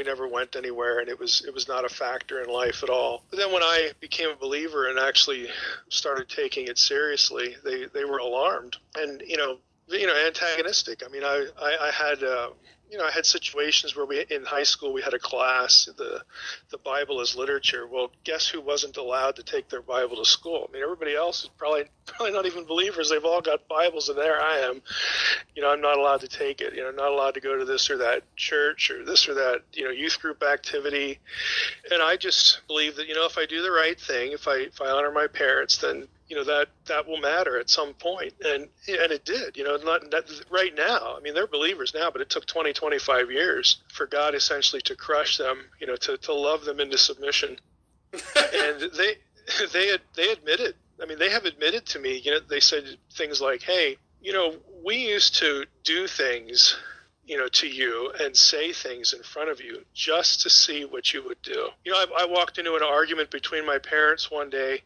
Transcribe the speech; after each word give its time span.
we 0.00 0.04
never 0.04 0.26
went 0.26 0.56
anywhere, 0.56 1.00
and 1.00 1.10
it 1.10 1.18
was 1.18 1.44
it 1.46 1.52
was 1.52 1.68
not 1.68 1.84
a 1.84 1.88
factor 1.90 2.40
in 2.40 2.48
life 2.48 2.82
at 2.82 2.88
all. 2.88 3.22
But 3.28 3.38
then 3.38 3.52
when 3.52 3.62
I 3.62 3.90
became 4.00 4.30
a 4.30 4.34
believer 4.34 4.88
and 4.88 4.98
actually 4.98 5.48
started 5.90 6.30
taking 6.30 6.68
it 6.68 6.78
seriously, 6.78 7.54
they 7.64 7.84
they 7.84 8.06
were 8.06 8.16
alarmed, 8.16 8.78
and 8.96 9.20
you 9.26 9.36
know 9.36 9.58
you 9.88 10.06
know 10.06 10.16
antagonistic. 10.26 11.02
I 11.04 11.10
mean, 11.10 11.22
I 11.22 11.48
I, 11.60 11.88
I 11.88 11.90
had. 11.90 12.24
Uh, 12.24 12.50
you 12.90 12.98
know, 12.98 13.04
I 13.04 13.10
had 13.10 13.24
situations 13.24 13.94
where 13.94 14.04
we 14.04 14.24
in 14.30 14.44
high 14.44 14.64
school 14.64 14.92
we 14.92 15.02
had 15.02 15.14
a 15.14 15.18
class 15.18 15.88
the 15.96 16.22
the 16.70 16.78
Bible 16.78 17.20
as 17.20 17.36
literature. 17.36 17.86
Well, 17.86 18.10
guess 18.24 18.48
who 18.48 18.60
wasn't 18.60 18.96
allowed 18.96 19.36
to 19.36 19.42
take 19.44 19.68
their 19.68 19.82
Bible 19.82 20.16
to 20.16 20.24
school? 20.24 20.66
I 20.68 20.72
mean, 20.72 20.82
everybody 20.82 21.14
else 21.14 21.44
is 21.44 21.50
probably 21.56 21.84
probably 22.06 22.32
not 22.32 22.46
even 22.46 22.64
believers. 22.64 23.08
They've 23.08 23.24
all 23.24 23.40
got 23.40 23.68
Bibles, 23.68 24.08
and 24.08 24.18
there 24.18 24.40
I 24.40 24.58
am. 24.58 24.82
You 25.54 25.62
know, 25.62 25.70
I'm 25.70 25.80
not 25.80 25.98
allowed 25.98 26.20
to 26.22 26.28
take 26.28 26.60
it. 26.60 26.74
You 26.74 26.82
know, 26.82 26.88
I'm 26.88 26.96
not 26.96 27.12
allowed 27.12 27.34
to 27.34 27.40
go 27.40 27.56
to 27.56 27.64
this 27.64 27.90
or 27.90 27.98
that 27.98 28.24
church 28.36 28.90
or 28.90 29.04
this 29.04 29.28
or 29.28 29.34
that 29.34 29.62
you 29.72 29.84
know 29.84 29.90
youth 29.90 30.20
group 30.20 30.42
activity. 30.42 31.20
And 31.92 32.02
I 32.02 32.16
just 32.16 32.60
believe 32.66 32.96
that 32.96 33.06
you 33.06 33.14
know 33.14 33.26
if 33.26 33.38
I 33.38 33.46
do 33.46 33.62
the 33.62 33.70
right 33.70 33.98
thing, 34.00 34.32
if 34.32 34.48
I 34.48 34.56
if 34.56 34.80
I 34.80 34.90
honor 34.90 35.12
my 35.12 35.28
parents, 35.28 35.78
then 35.78 36.08
you 36.30 36.36
know 36.36 36.44
that 36.44 36.68
that 36.86 37.06
will 37.06 37.18
matter 37.18 37.58
at 37.58 37.68
some 37.68 37.92
point. 37.94 38.32
And 38.44 38.68
and 38.88 39.12
it 39.12 39.24
did 39.24 39.56
you 39.56 39.64
know 39.64 39.76
not, 39.76 40.10
not 40.10 40.24
right 40.50 40.74
now 40.74 41.16
i 41.16 41.20
mean 41.20 41.34
they're 41.34 41.46
believers 41.46 41.92
now 41.94 42.10
but 42.10 42.20
it 42.20 42.30
took 42.30 42.46
20 42.46 42.72
25 42.72 43.30
years 43.30 43.82
for 43.92 44.06
god 44.06 44.34
essentially 44.34 44.80
to 44.82 44.94
crush 44.94 45.36
them 45.38 45.58
you 45.80 45.86
know 45.86 45.96
to, 45.96 46.16
to 46.18 46.32
love 46.32 46.64
them 46.64 46.80
into 46.80 46.96
submission. 46.96 47.58
And 48.54 48.90
they 48.96 49.14
they 49.72 49.96
they 50.16 50.30
admitted 50.30 50.74
i 51.02 51.06
mean 51.06 51.18
they 51.18 51.30
have 51.30 51.44
admitted 51.44 51.86
to 51.86 51.98
me 51.98 52.18
you 52.18 52.30
know 52.30 52.40
they 52.48 52.60
said 52.60 52.84
things 53.12 53.40
like 53.40 53.62
hey 53.62 53.96
you 54.20 54.32
know 54.32 54.54
we 54.84 54.96
used 54.96 55.36
to 55.36 55.64
do 55.84 56.06
things 56.06 56.76
you 57.30 57.36
know, 57.36 57.46
to 57.46 57.68
you 57.68 58.12
and 58.18 58.36
say 58.36 58.72
things 58.72 59.12
in 59.12 59.22
front 59.22 59.50
of 59.50 59.60
you 59.60 59.84
just 59.94 60.40
to 60.40 60.50
see 60.50 60.84
what 60.84 61.14
you 61.14 61.22
would 61.24 61.40
do. 61.42 61.68
You 61.84 61.92
know, 61.92 61.98
I, 61.98 62.22
I 62.22 62.26
walked 62.26 62.58
into 62.58 62.74
an 62.74 62.82
argument 62.82 63.30
between 63.30 63.64
my 63.64 63.78
parents 63.78 64.32
one 64.32 64.50
day. 64.50 64.82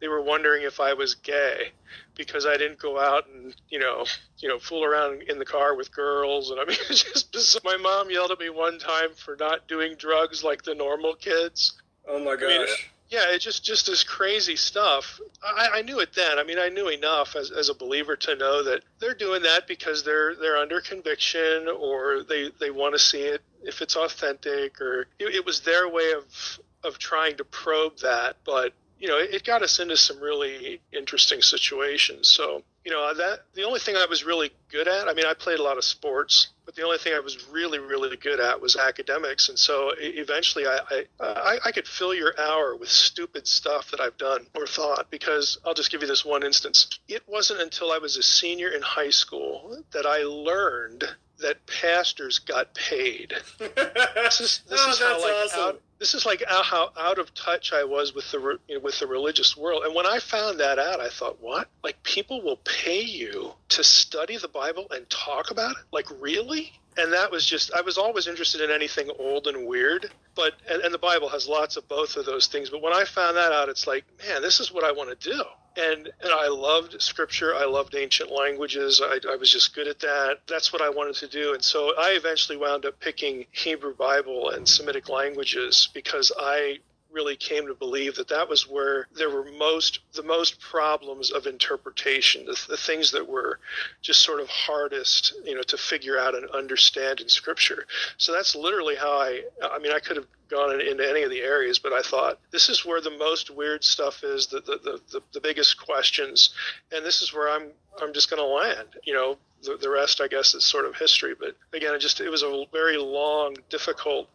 They 0.00 0.08
were 0.08 0.20
wondering 0.20 0.64
if 0.64 0.80
I 0.80 0.92
was 0.92 1.14
gay 1.14 1.70
because 2.16 2.46
I 2.46 2.56
didn't 2.56 2.80
go 2.80 2.98
out 2.98 3.28
and 3.32 3.54
you 3.68 3.78
know, 3.78 4.06
you 4.38 4.48
know, 4.48 4.58
fool 4.58 4.82
around 4.82 5.22
in 5.28 5.38
the 5.38 5.44
car 5.44 5.76
with 5.76 5.94
girls. 5.94 6.50
And 6.50 6.58
I 6.58 6.64
mean, 6.64 6.76
just, 6.88 7.32
just 7.32 7.64
my 7.64 7.76
mom 7.76 8.10
yelled 8.10 8.32
at 8.32 8.40
me 8.40 8.50
one 8.50 8.80
time 8.80 9.10
for 9.14 9.36
not 9.38 9.68
doing 9.68 9.94
drugs 9.94 10.42
like 10.42 10.64
the 10.64 10.74
normal 10.74 11.14
kids. 11.14 11.80
Oh 12.08 12.18
my 12.18 12.34
gosh. 12.34 12.50
I 12.50 12.58
mean, 12.58 12.66
yeah, 13.08 13.30
it 13.30 13.40
just 13.40 13.64
just 13.64 13.86
this 13.86 14.02
crazy 14.02 14.56
stuff. 14.56 15.20
I, 15.42 15.68
I 15.74 15.82
knew 15.82 16.00
it 16.00 16.14
then. 16.14 16.38
I 16.38 16.44
mean, 16.44 16.58
I 16.58 16.68
knew 16.68 16.88
enough 16.88 17.36
as, 17.36 17.50
as 17.50 17.68
a 17.68 17.74
believer 17.74 18.16
to 18.16 18.36
know 18.36 18.62
that 18.64 18.82
they're 18.98 19.14
doing 19.14 19.42
that 19.42 19.66
because 19.66 20.04
they're 20.04 20.34
they're 20.34 20.56
under 20.56 20.80
conviction 20.80 21.68
or 21.68 22.22
they 22.28 22.50
they 22.58 22.70
want 22.70 22.94
to 22.94 22.98
see 22.98 23.22
it 23.22 23.42
if 23.62 23.82
it's 23.82 23.96
authentic 23.96 24.80
or 24.80 25.06
it, 25.18 25.34
it 25.34 25.46
was 25.46 25.60
their 25.60 25.88
way 25.88 26.12
of 26.12 26.58
of 26.82 26.98
trying 26.98 27.36
to 27.36 27.44
probe 27.44 27.98
that. 27.98 28.36
But 28.44 28.72
you 28.98 29.08
know, 29.08 29.18
it, 29.18 29.34
it 29.34 29.44
got 29.44 29.62
us 29.62 29.78
into 29.78 29.96
some 29.96 30.20
really 30.20 30.80
interesting 30.92 31.42
situations. 31.42 32.28
So 32.28 32.62
you 32.84 32.92
know 32.92 33.14
that 33.14 33.44
the 33.54 33.64
only 33.64 33.80
thing 33.80 33.96
I 33.96 34.06
was 34.06 34.24
really 34.24 34.50
good 34.70 34.88
at. 34.88 35.08
I 35.08 35.14
mean, 35.14 35.24
I 35.24 35.34
played 35.34 35.58
a 35.58 35.62
lot 35.62 35.78
of 35.78 35.84
sports, 35.84 36.48
but 36.66 36.74
the 36.74 36.82
only 36.82 36.98
thing 36.98 37.14
I 37.14 37.20
was 37.20 37.48
really 37.48 37.78
really 37.78 38.16
good 38.16 38.40
at 38.40 38.60
was 38.60 38.76
academics. 38.76 39.48
And 39.48 39.58
so 39.58 39.92
eventually, 39.98 40.66
I 40.66 40.78
I, 40.90 41.04
I, 41.20 41.58
I 41.66 41.72
could 41.72 41.86
fill 41.86 42.14
your 42.14 42.38
hour 42.38 42.76
with 42.76 42.90
stupid 42.90 43.46
stuff 43.46 43.90
that 43.90 44.00
I've 44.00 44.18
done 44.18 44.46
or 44.54 44.66
thought. 44.66 45.10
Because 45.10 45.58
I'll 45.64 45.74
just 45.74 45.90
give 45.90 46.02
you 46.02 46.08
this 46.08 46.24
one 46.24 46.42
instance. 46.42 46.88
It 47.08 47.22
wasn't 47.26 47.60
until 47.60 47.90
I 47.90 47.98
was 47.98 48.16
a 48.16 48.22
senior 48.22 48.68
in 48.68 48.82
high 48.82 49.10
school 49.10 49.82
that 49.92 50.06
I 50.06 50.24
learned 50.24 51.04
that 51.40 51.66
pastors 51.66 52.38
got 52.38 52.74
paid. 52.74 53.34
this 53.58 54.40
is 54.40 54.60
this 54.68 54.80
oh, 54.84 54.90
is 54.90 54.98
how 54.98 55.20
like 55.20 55.32
awesome. 55.44 55.60
out, 55.60 55.82
this 56.04 56.12
is 56.12 56.26
like 56.26 56.42
how 56.46 56.90
out 56.98 57.18
of 57.18 57.32
touch 57.32 57.72
I 57.72 57.84
was 57.84 58.14
with 58.14 58.30
the 58.30 58.58
you 58.68 58.74
know, 58.74 58.80
with 58.80 58.98
the 58.98 59.06
religious 59.06 59.56
world. 59.56 59.84
And 59.84 59.94
when 59.94 60.04
I 60.04 60.18
found 60.18 60.60
that 60.60 60.78
out, 60.78 61.00
I 61.00 61.08
thought, 61.08 61.40
what? 61.40 61.68
Like 61.82 62.02
people 62.02 62.42
will 62.42 62.58
pay 62.58 63.00
you 63.00 63.54
to 63.70 63.82
study 63.82 64.36
the 64.36 64.48
Bible 64.48 64.86
and 64.90 65.08
talk 65.08 65.50
about 65.50 65.70
it? 65.70 65.84
Like 65.92 66.04
really? 66.20 66.74
And 66.98 67.14
that 67.14 67.30
was 67.30 67.46
just 67.46 67.72
I 67.72 67.80
was 67.80 67.96
always 67.96 68.26
interested 68.26 68.60
in 68.60 68.70
anything 68.70 69.08
old 69.18 69.46
and 69.46 69.66
weird, 69.66 70.10
but 70.34 70.52
and, 70.68 70.82
and 70.82 70.92
the 70.92 70.98
Bible 70.98 71.30
has 71.30 71.48
lots 71.48 71.78
of 71.78 71.88
both 71.88 72.18
of 72.18 72.26
those 72.26 72.48
things. 72.48 72.68
But 72.68 72.82
when 72.82 72.92
I 72.92 73.04
found 73.04 73.38
that 73.38 73.52
out, 73.52 73.70
it's 73.70 73.86
like, 73.86 74.04
man, 74.28 74.42
this 74.42 74.60
is 74.60 74.70
what 74.70 74.84
I 74.84 74.92
want 74.92 75.18
to 75.18 75.30
do 75.30 75.42
and 75.76 76.10
and 76.22 76.32
I 76.32 76.48
loved 76.48 77.00
scripture. 77.02 77.54
I 77.54 77.64
loved 77.64 77.94
ancient 77.94 78.30
languages. 78.30 79.00
I, 79.02 79.18
I, 79.30 79.36
was 79.36 79.50
just 79.50 79.74
good 79.74 79.88
at 79.88 80.00
that. 80.00 80.38
That's 80.46 80.72
what 80.72 80.82
I 80.82 80.88
wanted 80.88 81.16
to 81.16 81.28
do. 81.28 81.54
And 81.54 81.62
so 81.62 81.94
I 81.98 82.10
eventually 82.10 82.56
wound 82.56 82.86
up 82.86 83.00
picking 83.00 83.46
Hebrew 83.50 83.94
Bible 83.94 84.50
and 84.50 84.68
Semitic 84.68 85.08
languages 85.08 85.88
because 85.92 86.30
I 86.38 86.78
really 87.14 87.36
came 87.36 87.66
to 87.66 87.74
believe 87.74 88.16
that 88.16 88.28
that 88.28 88.48
was 88.48 88.68
where 88.68 89.06
there 89.16 89.30
were 89.30 89.44
most 89.58 90.00
the 90.14 90.22
most 90.22 90.60
problems 90.60 91.30
of 91.30 91.46
interpretation 91.46 92.44
the, 92.44 92.60
the, 92.68 92.76
things 92.76 93.12
that 93.12 93.28
were 93.28 93.60
just 94.02 94.20
sort 94.20 94.40
of 94.40 94.48
hardest 94.48 95.34
you 95.44 95.54
know 95.54 95.62
to 95.62 95.78
figure 95.78 96.18
out 96.18 96.34
and 96.34 96.50
understand 96.50 97.20
in 97.20 97.28
scripture. 97.28 97.86
So 98.18 98.32
that's 98.32 98.54
literally 98.54 98.96
how 98.96 99.12
i 99.12 99.42
i 99.62 99.78
mean 99.78 99.92
i 99.92 100.00
could 100.00 100.16
have 100.16 100.26
gone 100.48 100.80
into 100.80 101.08
any 101.08 101.22
of 101.22 101.30
the 101.30 101.40
areas 101.40 101.78
but 101.78 101.92
i 101.92 102.02
thought 102.02 102.38
this 102.50 102.68
is 102.68 102.84
where 102.84 103.00
the 103.00 103.10
most 103.10 103.50
weird 103.50 103.82
stuff 103.82 104.22
is 104.22 104.48
the 104.48 104.60
the, 104.60 105.00
the, 105.10 105.20
the 105.32 105.40
biggest 105.40 105.78
questions 105.78 106.50
and 106.92 107.04
this 107.04 107.22
is 107.22 107.32
where 107.32 107.48
i'm 107.48 107.70
i'm 108.02 108.12
just 108.12 108.30
going 108.30 108.40
to 108.40 108.46
land 108.46 108.88
you 109.04 109.14
know? 109.14 109.38
The, 109.62 109.78
the 109.78 109.88
rest 109.88 110.20
i 110.20 110.28
guess 110.28 110.54
is 110.54 110.62
sort 110.62 110.84
of 110.84 110.94
history 110.96 111.34
but 111.38 111.56
again 111.72 111.94
it 111.94 112.00
just 112.00 112.20
it 112.20 112.28
was 112.28 112.42
a 112.42 112.66
very 112.72 112.98
long 112.98 113.56
difficult 113.70 114.28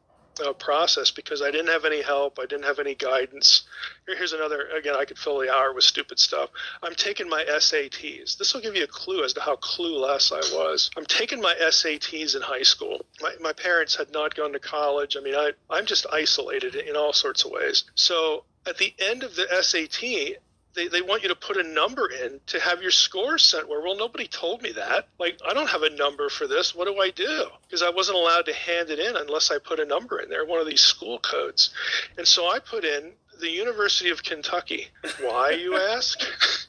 uh, 0.46 0.54
process 0.54 1.12
because 1.12 1.42
I 1.42 1.52
didn't 1.52 1.68
have 1.68 1.86
any 1.86 2.02
help. 2.02 2.40
I 2.40 2.46
didn't 2.46 2.66
have 2.66 2.80
any 2.80 2.96
guidance. 2.96 3.64
Here, 4.06 4.18
here's 4.18 4.34
another, 4.34 4.68
again, 4.78 4.96
I 4.98 5.06
could 5.06 5.18
fill 5.18 5.40
the 5.40 5.54
hour 5.54 5.74
with 5.74 5.84
stupid 5.84 6.20
stuff. 6.20 6.50
I'm 6.84 6.96
taking 6.96 7.30
my 7.30 7.44
SATs. 7.46 8.38
This 8.38 8.54
will 8.54 8.62
give 8.62 8.76
you 8.76 8.84
a 8.84 8.88
clue 8.88 9.24
as 9.24 9.34
to 9.34 9.42
how 9.42 9.56
clueless 9.58 10.32
I 10.32 10.56
was. 10.56 10.90
I'm 10.98 11.06
taking 11.06 11.42
my 11.42 11.56
SATs 11.56 12.36
in 12.36 12.42
high 12.42 12.64
school. 12.64 13.06
My, 13.22 13.34
my 13.42 13.54
parents 13.54 13.96
had 13.96 14.12
not 14.12 14.36
gone 14.36 14.54
to 14.54 14.60
college. 14.60 15.16
I 15.18 15.22
mean, 15.22 15.36
I, 15.36 15.52
I'm 15.70 15.86
just 15.86 16.06
isolated 16.12 16.76
in 16.76 16.96
all 16.96 17.14
sorts 17.14 17.46
of 17.46 17.52
ways. 17.52 17.84
So 17.96 18.44
at 18.66 18.78
the 18.78 18.94
end 19.00 19.24
of 19.24 19.36
the 19.36 19.48
SAT, 19.62 20.40
they, 20.76 20.88
they 20.88 21.02
want 21.02 21.24
you 21.24 21.30
to 21.30 21.36
put 21.36 21.58
a 21.58 21.64
number 21.64 22.10
in 22.10 22.40
to 22.48 22.60
have 22.60 22.82
your 22.82 22.92
score 22.92 23.38
sent 23.38 23.68
where 23.68 23.82
well 23.82 23.98
nobody 23.98 24.28
told 24.28 24.62
me 24.62 24.72
that. 24.74 25.08
Like 25.20 25.40
i 25.48 25.54
don't 25.54 25.70
have 25.70 25.84
a 25.84 25.90
number 25.90 26.30
for 26.30 26.48
this. 26.48 26.76
What 26.76 26.86
do 26.86 27.00
i 27.00 27.10
do? 27.10 27.48
Because 27.64 27.84
i 27.84 27.90
wasn't 27.90 28.18
allowed 28.18 28.46
to 28.46 28.54
hand 28.54 28.90
it 28.90 29.00
in 29.00 29.16
unless 29.16 29.52
i 29.52 29.58
put 29.58 29.80
a 29.80 29.86
number 29.86 30.20
in 30.20 30.30
there 30.30 30.46
one 30.46 30.60
of 30.60 30.68
these 30.68 30.82
school 30.82 31.20
codes. 31.20 31.72
And 32.18 32.28
so 32.28 32.50
i 32.50 32.60
put 32.60 32.86
in 32.86 33.14
the 33.40 33.50
university 33.50 34.10
of 34.10 34.24
kentucky. 34.24 34.88
Why 35.22 35.52
you 35.52 35.78
ask? 35.96 36.20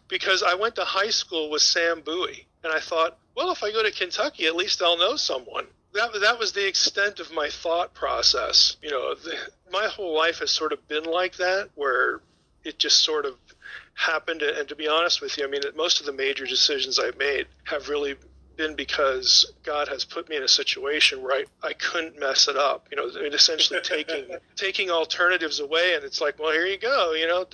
Because 0.09 0.43
i 0.43 0.55
went 0.55 0.77
to 0.77 0.85
high 0.85 1.11
school 1.11 1.51
with 1.51 1.63
sam 1.63 2.01
bowie 2.01 2.47
and 2.65 2.73
i 2.73 2.81
thought 2.81 3.19
well 3.37 3.51
if 3.53 3.63
i 3.63 3.71
go 3.71 3.83
to 3.83 3.91
kentucky 3.91 4.47
at 4.47 4.57
least 4.57 4.83
i'll 4.83 4.99
know 4.99 5.17
someone. 5.17 5.67
That 5.93 6.13
that 6.21 6.39
was 6.39 6.53
the 6.53 6.67
extent 6.67 7.19
of 7.19 7.33
my 7.33 7.49
thought 7.51 7.95
process. 7.95 8.77
You 8.81 8.91
know, 8.91 9.15
the, 9.15 9.35
my 9.73 9.89
whole 9.89 10.17
life 10.17 10.39
has 10.39 10.51
sort 10.53 10.73
of 10.73 10.87
been 10.87 11.03
like 11.03 11.37
that, 11.37 11.71
where 11.75 12.21
it 12.65 12.79
just 12.79 13.03
sort 13.03 13.27
of 13.27 13.35
happened. 13.95 14.43
And 14.43 14.69
to 14.69 14.77
be 14.77 14.89
honest 14.89 15.21
with 15.21 15.37
you, 15.39 15.45
I 15.45 15.49
mean, 15.49 15.63
most 15.77 16.01
of 16.01 16.07
the 16.07 16.13
major 16.13 16.47
decisions 16.47 16.99
I've 16.99 17.19
made 17.19 17.47
have 17.65 17.89
really 17.89 18.17
been 18.57 18.77
because 18.77 19.51
God 19.63 19.89
has 19.89 20.05
put 20.05 20.29
me 20.29 20.37
in 20.37 20.43
a 20.43 20.49
situation 20.49 21.23
where 21.23 21.45
I, 21.63 21.69
I 21.69 21.73
couldn't 21.73 22.19
mess 22.19 22.49
it 22.49 22.57
up. 22.57 22.89
You 22.91 22.97
know, 22.97 23.11
I 23.19 23.23
mean, 23.23 23.33
essentially 23.33 23.81
taking 23.85 24.27
taking 24.57 24.91
alternatives 24.91 25.61
away, 25.61 25.95
and 25.95 26.05
it's 26.05 26.21
like, 26.21 26.39
well, 26.39 26.53
here 26.53 26.67
you 26.67 26.79
go. 26.79 27.13
You 27.13 27.27
know, 27.27 27.47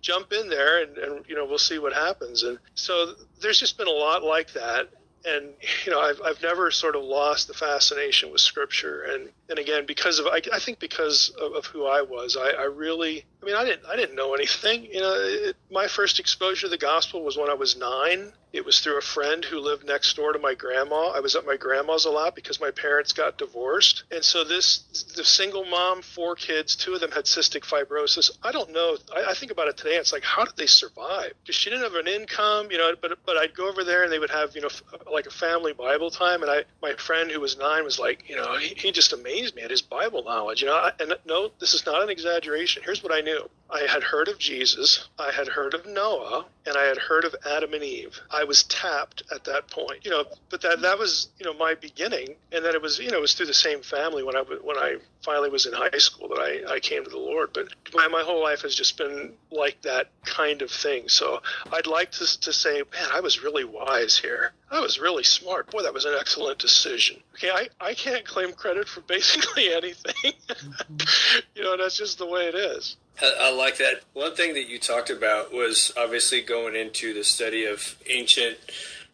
jump 0.00 0.32
in 0.32 0.48
there, 0.48 0.82
and, 0.82 0.98
and 0.98 1.24
you 1.28 1.34
know, 1.34 1.44
we'll 1.44 1.58
see 1.58 1.78
what 1.78 1.92
happens. 1.92 2.42
And 2.42 2.58
so 2.74 3.14
there's 3.40 3.58
just 3.58 3.76
been 3.76 3.88
a 3.88 3.90
lot 3.90 4.22
like 4.22 4.52
that 4.52 4.88
and 5.24 5.50
you 5.84 5.92
know 5.92 6.00
I've, 6.00 6.20
I've 6.24 6.42
never 6.42 6.70
sort 6.70 6.96
of 6.96 7.02
lost 7.02 7.48
the 7.48 7.54
fascination 7.54 8.30
with 8.30 8.40
scripture 8.40 9.02
and 9.02 9.28
and 9.48 9.58
again 9.58 9.86
because 9.86 10.18
of 10.18 10.26
I, 10.26 10.40
I 10.52 10.58
think 10.58 10.78
because 10.78 11.32
of, 11.40 11.52
of, 11.52 11.66
who 11.66 11.86
I 11.86 12.02
was 12.02 12.36
I, 12.36 12.50
I 12.50 12.64
really 12.64 13.24
I 13.42 13.46
mean 13.46 13.54
I 13.54 13.64
didn't 13.64 13.86
I 13.86 13.96
didn't 13.96 14.14
know 14.14 14.34
anything 14.34 14.84
you 14.84 15.00
know 15.00 15.14
it, 15.14 15.56
my 15.70 15.88
first 15.88 16.20
exposure 16.20 16.66
to 16.66 16.70
the 16.70 16.78
gospel 16.78 17.24
was 17.24 17.36
when 17.36 17.50
I 17.50 17.54
was 17.54 17.76
nine 17.76 18.32
it 18.52 18.66
was 18.66 18.80
through 18.80 18.98
a 18.98 19.02
friend 19.02 19.44
who 19.44 19.58
lived 19.60 19.86
next 19.86 20.14
door 20.14 20.32
to 20.32 20.38
my 20.38 20.54
grandma. 20.54 21.08
I 21.08 21.20
was 21.20 21.34
at 21.34 21.46
my 21.46 21.56
grandma's 21.56 22.04
a 22.04 22.10
lot 22.10 22.34
because 22.34 22.60
my 22.60 22.70
parents 22.70 23.12
got 23.14 23.38
divorced. 23.38 24.04
And 24.10 24.22
so 24.22 24.44
this, 24.44 24.78
the 25.16 25.24
single 25.24 25.64
mom, 25.64 26.02
four 26.02 26.34
kids, 26.34 26.76
two 26.76 26.92
of 26.92 27.00
them 27.00 27.12
had 27.12 27.24
cystic 27.24 27.62
fibrosis. 27.62 28.30
I 28.42 28.52
don't 28.52 28.70
know. 28.70 28.98
I, 29.14 29.30
I 29.30 29.34
think 29.34 29.52
about 29.52 29.68
it 29.68 29.78
today. 29.78 29.94
It's 29.94 30.12
like, 30.12 30.22
how 30.22 30.44
did 30.44 30.56
they 30.56 30.66
survive? 30.66 31.32
Because 31.42 31.56
she 31.56 31.70
didn't 31.70 31.84
have 31.84 31.94
an 31.94 32.06
income, 32.06 32.70
you 32.70 32.76
know, 32.76 32.92
but, 33.00 33.18
but 33.24 33.38
I'd 33.38 33.54
go 33.54 33.70
over 33.70 33.84
there 33.84 34.02
and 34.02 34.12
they 34.12 34.18
would 34.18 34.30
have, 34.30 34.54
you 34.54 34.60
know, 34.60 34.68
like 35.10 35.26
a 35.26 35.30
family 35.30 35.72
Bible 35.72 36.10
time. 36.10 36.42
And 36.42 36.50
I, 36.50 36.64
my 36.82 36.92
friend 36.94 37.30
who 37.30 37.40
was 37.40 37.56
nine 37.56 37.84
was 37.84 37.98
like, 37.98 38.28
you 38.28 38.36
know, 38.36 38.58
he, 38.58 38.74
he 38.76 38.92
just 38.92 39.14
amazed 39.14 39.56
me 39.56 39.62
at 39.62 39.70
his 39.70 39.80
Bible 39.80 40.24
knowledge, 40.24 40.60
you 40.60 40.68
know, 40.68 40.90
and 41.00 41.14
no, 41.24 41.52
this 41.58 41.72
is 41.72 41.86
not 41.86 42.02
an 42.02 42.10
exaggeration. 42.10 42.82
Here's 42.84 43.02
what 43.02 43.12
I 43.12 43.22
knew. 43.22 43.31
I 43.70 43.86
had 43.86 44.02
heard 44.02 44.28
of 44.28 44.38
Jesus, 44.38 45.08
I 45.18 45.32
had 45.32 45.48
heard 45.48 45.72
of 45.72 45.86
Noah, 45.86 46.44
and 46.66 46.76
I 46.76 46.84
had 46.84 46.98
heard 46.98 47.24
of 47.24 47.34
Adam 47.46 47.72
and 47.72 47.82
Eve. 47.82 48.20
I 48.30 48.44
was 48.44 48.64
tapped 48.64 49.22
at 49.34 49.44
that 49.44 49.70
point, 49.70 50.04
you 50.04 50.10
know. 50.10 50.24
But 50.50 50.60
that 50.60 50.82
that 50.82 50.98
was 50.98 51.28
you 51.38 51.46
know 51.46 51.54
my 51.54 51.74
beginning, 51.74 52.36
and 52.52 52.64
then 52.64 52.74
it 52.74 52.82
was 52.82 52.98
you 52.98 53.10
know 53.10 53.18
it 53.18 53.22
was 53.22 53.34
through 53.34 53.46
the 53.46 53.54
same 53.54 53.80
family 53.82 54.22
when 54.22 54.36
I 54.36 54.42
when 54.42 54.76
I 54.76 54.98
finally 55.22 55.50
was 55.50 55.66
in 55.66 55.72
high 55.72 55.98
school 55.98 56.28
that 56.28 56.38
I, 56.38 56.74
I 56.74 56.80
came 56.80 57.04
to 57.04 57.10
the 57.10 57.18
Lord. 57.18 57.50
But 57.52 57.68
my, 57.94 58.08
my 58.08 58.22
whole 58.22 58.42
life 58.42 58.62
has 58.62 58.74
just 58.74 58.96
been 58.96 59.32
like 59.50 59.80
that 59.82 60.08
kind 60.24 60.62
of 60.62 60.70
thing. 60.70 61.08
So 61.08 61.42
I'd 61.72 61.86
like 61.86 62.12
to, 62.12 62.40
to 62.40 62.52
say, 62.52 62.82
man, 62.92 63.08
I 63.12 63.20
was 63.20 63.42
really 63.42 63.64
wise 63.64 64.18
here. 64.18 64.52
I 64.70 64.80
was 64.80 64.98
really 64.98 65.24
smart. 65.24 65.70
Boy, 65.70 65.82
that 65.82 65.94
was 65.94 66.04
an 66.04 66.14
excellent 66.18 66.58
decision. 66.58 67.20
Okay, 67.34 67.50
I, 67.50 67.68
I 67.80 67.94
can't 67.94 68.24
claim 68.24 68.52
credit 68.52 68.88
for 68.88 69.00
basically 69.06 69.72
anything. 69.72 70.32
you 71.54 71.62
know, 71.62 71.76
that's 71.76 71.96
just 71.96 72.18
the 72.18 72.26
way 72.26 72.46
it 72.46 72.54
is. 72.54 72.96
I, 73.20 73.52
like 73.52 73.76
that. 73.76 74.00
One 74.14 74.34
thing 74.34 74.54
that 74.54 74.68
you 74.68 74.78
talked 74.78 75.10
about 75.10 75.52
was 75.52 75.92
obviously 75.96 76.40
going 76.40 76.74
into 76.74 77.12
the 77.12 77.22
study 77.22 77.66
of 77.66 77.96
ancient 78.08 78.56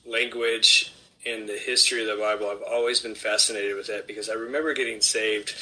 language 0.06 0.92
in 1.24 1.46
the 1.46 1.58
history 1.58 2.00
of 2.00 2.16
the 2.16 2.22
Bible. 2.22 2.48
I've 2.48 2.62
always 2.62 3.00
been 3.00 3.14
fascinated 3.14 3.76
with 3.76 3.88
that 3.88 4.06
because 4.06 4.30
I 4.30 4.34
remember 4.34 4.72
getting 4.72 5.00
saved 5.00 5.54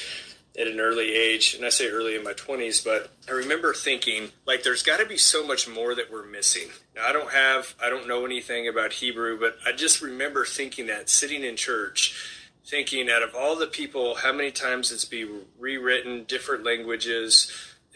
at 0.59 0.67
an 0.67 0.81
early 0.81 1.15
age, 1.15 1.55
and 1.55 1.67
I 1.67 1.69
say 1.69 1.89
early 1.89 2.17
in 2.17 2.25
my 2.25 2.33
20s, 2.33 2.83
but 2.83 3.11
I 3.29 3.33
remember 3.33 3.75
thinking, 3.75 4.31
like, 4.47 4.63
there's 4.63 4.83
got 4.83 5.01
to 5.01 5.07
be 5.07 5.19
so 5.19 5.47
much 5.47 5.69
more 5.69 5.95
that 5.95 6.11
we're 6.11 6.25
missing. 6.25 6.69
Now, 6.95 7.07
I 7.07 7.13
don't 7.13 7.31
have, 7.31 7.75
I 7.83 7.91
don't 7.91 8.09
know 8.09 8.25
anything 8.25 8.67
about 8.67 8.95
Hebrew, 8.95 9.39
but 9.39 9.59
I 9.67 9.73
just 9.73 10.01
remember 10.01 10.47
thinking 10.47 10.87
that 10.87 11.11
sitting 11.11 11.45
in 11.45 11.57
church, 11.57 12.49
thinking 12.65 13.11
out 13.11 13.23
of 13.23 13.35
all 13.35 13.55
the 13.57 13.67
people, 13.67 14.17
how 14.17 14.33
many 14.33 14.51
times 14.51 14.91
it's 14.91 15.05
been 15.05 15.43
rewritten, 15.59 16.25
different 16.25 16.65
languages. 16.65 17.53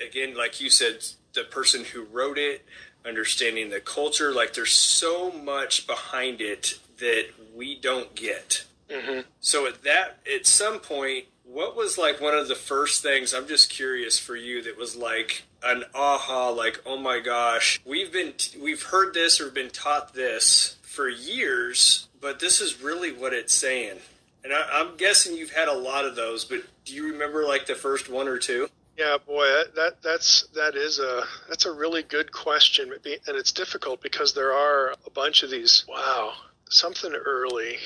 Again, 0.06 0.36
like 0.36 0.60
you 0.60 0.68
said, 0.68 1.02
the 1.32 1.44
person 1.44 1.84
who 1.84 2.04
wrote 2.04 2.36
it, 2.36 2.66
understanding 3.06 3.70
the 3.70 3.80
culture, 3.80 4.32
like, 4.32 4.52
there's 4.52 4.72
so 4.72 5.32
much 5.32 5.86
behind 5.86 6.42
it 6.42 6.78
that 6.98 7.28
we 7.54 7.74
don't 7.74 8.14
get. 8.14 8.64
Mm-hmm. 8.90 9.20
So 9.40 9.66
at 9.66 9.82
that, 9.84 10.18
at 10.32 10.46
some 10.46 10.80
point, 10.80 11.24
what 11.52 11.76
was 11.76 11.98
like 11.98 12.20
one 12.20 12.34
of 12.34 12.48
the 12.48 12.54
first 12.54 13.02
things? 13.02 13.34
I'm 13.34 13.48
just 13.48 13.70
curious 13.70 14.18
for 14.18 14.36
you 14.36 14.62
that 14.62 14.78
was 14.78 14.96
like 14.96 15.42
an 15.62 15.84
aha, 15.94 16.50
like 16.50 16.82
oh 16.86 16.96
my 16.96 17.20
gosh, 17.20 17.80
we've 17.84 18.12
been 18.12 18.34
we've 18.60 18.82
heard 18.84 19.14
this 19.14 19.40
or 19.40 19.50
been 19.50 19.70
taught 19.70 20.14
this 20.14 20.76
for 20.82 21.08
years, 21.08 22.08
but 22.20 22.40
this 22.40 22.60
is 22.60 22.82
really 22.82 23.12
what 23.12 23.32
it's 23.32 23.54
saying. 23.54 23.98
And 24.42 24.52
I, 24.52 24.80
am 24.80 24.96
guessing 24.96 25.36
you've 25.36 25.52
had 25.52 25.68
a 25.68 25.74
lot 25.74 26.04
of 26.04 26.16
those, 26.16 26.44
but 26.44 26.62
do 26.84 26.94
you 26.94 27.12
remember 27.12 27.44
like 27.44 27.66
the 27.66 27.74
first 27.74 28.08
one 28.08 28.28
or 28.28 28.38
two? 28.38 28.68
Yeah, 28.96 29.16
boy, 29.26 29.46
that 29.76 30.02
that's 30.02 30.46
that 30.54 30.76
is 30.76 30.98
a 30.98 31.24
that's 31.48 31.64
a 31.64 31.72
really 31.72 32.02
good 32.02 32.32
question, 32.32 32.92
and 32.92 33.36
it's 33.36 33.52
difficult 33.52 34.02
because 34.02 34.34
there 34.34 34.52
are 34.52 34.94
a 35.06 35.10
bunch 35.10 35.42
of 35.42 35.50
these. 35.50 35.84
Wow, 35.88 36.34
something 36.70 37.12
early. 37.12 37.76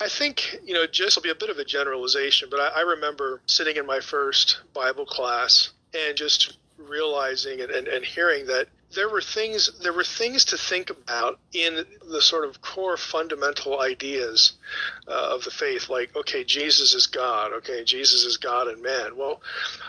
I 0.00 0.08
think, 0.08 0.58
you 0.64 0.74
know, 0.74 0.86
just 0.86 1.16
will 1.16 1.22
be 1.22 1.30
a 1.30 1.34
bit 1.34 1.50
of 1.50 1.58
a 1.58 1.64
generalization, 1.64 2.48
but 2.50 2.60
I, 2.60 2.80
I, 2.80 2.80
remember 2.80 3.40
sitting 3.46 3.76
in 3.76 3.86
my 3.86 4.00
first 4.00 4.60
Bible 4.74 5.06
class 5.06 5.70
and 5.94 6.16
just 6.16 6.56
realizing 6.78 7.60
and, 7.60 7.70
and, 7.70 7.86
and 7.86 8.04
hearing 8.04 8.46
that 8.46 8.68
there 8.94 9.08
were 9.08 9.20
things 9.20 9.70
there 9.82 9.92
were 9.92 10.04
things 10.04 10.44
to 10.46 10.56
think 10.58 10.90
about 10.90 11.38
in 11.52 11.84
the 12.10 12.20
sort 12.20 12.44
of 12.44 12.60
core 12.60 12.96
fundamental 12.96 13.80
ideas 13.80 14.54
uh, 15.06 15.34
of 15.34 15.44
the 15.44 15.50
faith 15.50 15.88
like 15.88 16.14
okay 16.16 16.42
Jesus 16.42 16.92
is 16.94 17.06
God 17.06 17.52
okay 17.52 17.84
Jesus 17.84 18.24
is 18.24 18.36
God 18.36 18.66
and 18.66 18.82
man 18.82 19.16
well 19.16 19.40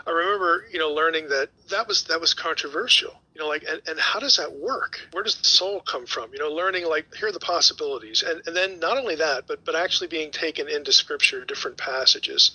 I 0.06 0.10
remember 0.10 0.66
you 0.70 0.78
know 0.78 0.90
learning 0.90 1.28
that 1.30 1.48
that 1.72 1.88
was 1.88 2.04
that 2.04 2.20
was 2.20 2.34
controversial. 2.34 3.14
You 3.34 3.40
know 3.40 3.48
like 3.48 3.64
and, 3.68 3.80
and 3.86 3.98
how 3.98 4.20
does 4.20 4.36
that 4.36 4.52
work? 4.52 5.00
Where 5.10 5.24
does 5.24 5.36
the 5.36 5.44
soul 5.44 5.80
come 5.80 6.06
from? 6.06 6.32
You 6.32 6.38
know 6.38 6.50
learning 6.50 6.86
like 6.86 7.12
here 7.14 7.28
are 7.28 7.32
the 7.32 7.40
possibilities. 7.40 8.22
And, 8.22 8.42
and 8.46 8.54
then 8.54 8.78
not 8.78 8.98
only 8.98 9.16
that 9.16 9.46
but 9.46 9.64
but 9.64 9.74
actually 9.74 10.08
being 10.08 10.30
taken 10.30 10.68
into 10.68 10.92
scripture 10.92 11.44
different 11.44 11.76
passages 11.76 12.52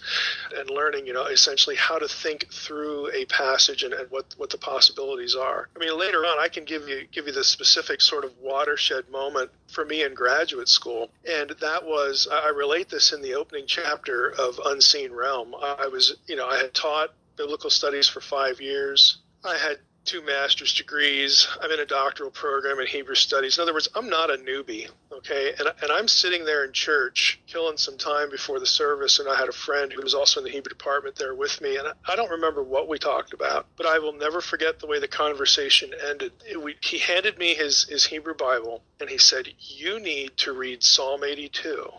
and 0.56 0.70
learning 0.70 1.06
you 1.06 1.14
know 1.14 1.26
essentially 1.26 1.76
how 1.76 1.98
to 1.98 2.08
think 2.08 2.48
through 2.52 3.12
a 3.12 3.26
passage 3.26 3.84
and, 3.84 3.94
and 3.94 4.10
what 4.12 4.34
what 4.38 4.50
the 4.50 4.58
possibilities 4.58 5.36
are. 5.36 5.68
I 5.76 5.80
mean 5.80 5.98
later 5.98 6.20
on 6.20 6.40
i 6.40 6.48
can 6.48 6.64
give 6.64 6.88
you 6.88 7.06
give 7.12 7.28
you 7.28 7.34
the 7.34 7.44
specific 7.44 8.02
sort 8.02 8.24
of 8.24 8.32
watershed 8.42 9.10
moment 9.10 9.50
for 9.68 9.84
me 9.84 10.04
in 10.04 10.14
graduate 10.14 10.70
school. 10.70 11.10
And 11.28 11.50
that 11.62 11.84
was 11.86 12.28
i 12.32 12.50
relate 12.50 12.90
this 12.90 13.12
in 13.12 13.22
the 13.22 13.34
opening 13.34 13.66
chapter 13.68 14.30
of 14.30 14.60
unseen 14.66 15.12
realm. 15.12 15.56
I 15.56 15.88
was 15.88 16.16
you 16.28 16.36
know 16.36 16.48
i 16.48 16.58
had 16.58 16.74
taught 16.74 17.10
biblical 17.38 17.70
studies 17.70 18.08
for 18.08 18.22
five 18.22 18.60
years 18.60 19.20
I 19.44 19.58
had 19.58 19.78
two 20.04 20.22
master's 20.22 20.74
degrees. 20.74 21.48
I'm 21.62 21.72
in 21.72 21.80
a 21.80 21.86
doctoral 21.86 22.32
program 22.32 22.80
in 22.80 22.88
Hebrew 22.88 23.16
studies. 23.16 23.58
In 23.58 23.62
other 23.62 23.74
words, 23.74 23.90
I'm 23.94 24.10
not 24.10 24.30
a 24.30 24.38
newbie, 24.38 24.90
okay? 25.12 25.54
And, 25.60 25.68
and 25.82 25.92
I'm 25.92 26.08
sitting 26.08 26.46
there 26.46 26.64
in 26.64 26.72
church, 26.72 27.40
killing 27.46 27.78
some 27.78 27.98
time 27.98 28.30
before 28.30 28.60
the 28.60 28.66
service, 28.66 29.20
and 29.20 29.30
I 29.30 29.36
had 29.36 29.50
a 29.50 29.54
friend 29.54 29.92
who 29.92 30.02
was 30.02 30.14
also 30.14 30.40
in 30.40 30.46
the 30.46 30.52
Hebrew 30.52 30.70
department 30.70 31.18
there 31.18 31.36
with 31.36 31.62
me, 31.62 31.78
and 31.78 31.88
I 32.08 32.16
don't 32.16 32.32
remember 32.32 32.64
what 32.64 32.88
we 32.88 32.98
talked 32.98 33.34
about, 33.34 33.68
but 33.76 33.86
I 33.86 34.00
will 34.00 34.14
never 34.14 34.42
forget 34.42 34.80
the 34.80 34.88
way 34.88 35.00
the 35.00 35.10
conversation 35.10 35.92
ended. 36.10 36.32
It, 36.50 36.62
we, 36.62 36.76
he 36.82 37.00
handed 37.00 37.38
me 37.38 37.54
his, 37.54 37.84
his 37.84 38.06
Hebrew 38.06 38.36
Bible, 38.36 38.84
and 39.02 39.10
he 39.10 39.18
said, 39.18 39.50
You 39.60 40.00
need 40.00 40.38
to 40.38 40.54
read 40.54 40.84
Psalm 40.84 41.24
82 41.24 41.92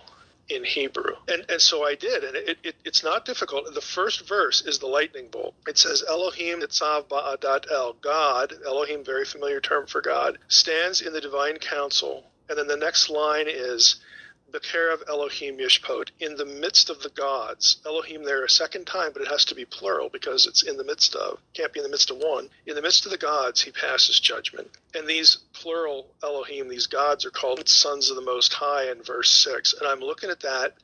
in 0.49 0.65
Hebrew. 0.65 1.15
And, 1.29 1.45
and 1.49 1.61
so 1.61 1.85
I 1.85 1.95
did, 1.95 2.25
and 2.25 2.37
it, 2.37 2.59
it, 2.63 2.75
it's 2.85 3.05
not 3.05 3.25
difficult. 3.25 3.73
The 3.75 3.81
first 3.81 4.27
verse 4.27 4.63
is 4.63 4.79
the 4.79 4.87
lightning 4.87 5.29
bolt. 5.31 5.55
It 5.67 5.79
says, 5.79 6.05
Elohim 6.09 6.61
Nitzav 6.61 7.05
Ba'adat 7.09 7.71
El, 7.71 7.95
God, 7.95 8.55
Elohim, 8.67 9.05
very 9.05 9.25
familiar 9.25 9.61
term 9.61 9.87
for 9.87 10.01
God, 10.01 10.39
stands 10.49 11.01
in 11.01 11.13
the 11.13 11.21
divine 11.21 11.59
council. 11.59 12.25
And 12.49 12.59
then 12.59 12.67
the 12.67 12.77
next 12.77 13.11
line 13.11 13.47
is, 13.49 14.01
Bekerev 14.53 15.03
Elohim 15.09 15.59
Yishpot, 15.59 16.11
in 16.21 16.37
the 16.37 16.45
midst 16.45 16.91
of 16.91 17.03
the 17.03 17.11
gods. 17.11 17.79
Elohim 17.85 18.25
there 18.25 18.45
a 18.45 18.49
second 18.49 18.87
time, 18.87 19.13
but 19.13 19.23
it 19.23 19.29
has 19.29 19.45
to 19.47 19.55
be 19.55 19.65
plural 19.65 20.09
because 20.09 20.47
it's 20.47 20.63
in 20.63 20.77
the 20.77 20.85
midst 20.85 21.15
of. 21.15 21.39
Can't 21.55 21.73
be 21.73 21.81
in 21.81 21.85
the 21.85 21.91
midst 21.91 22.11
of 22.11 22.19
one. 22.19 22.49
In 22.67 22.75
the 22.75 22.83
midst 22.83 23.05
of 23.05 23.13
the 23.13 23.19
gods, 23.19 23.61
he 23.61 23.71
passes 23.71 24.21
judgment. 24.21 24.71
And 24.95 25.07
these 25.07 25.39
plural 25.53 26.09
Elohim, 26.23 26.69
these 26.69 26.87
gods, 26.87 27.25
are 27.25 27.31
called 27.31 27.69
sons 27.69 28.11
of 28.11 28.17
the 28.17 28.23
Most 28.23 28.55
High 28.55 28.91
in 28.91 29.03
verse 29.03 29.31
6. 29.31 29.75
And 29.75 29.87
I'm 29.87 30.01
looking 30.01 30.31
at 30.31 30.41
that 30.41 30.75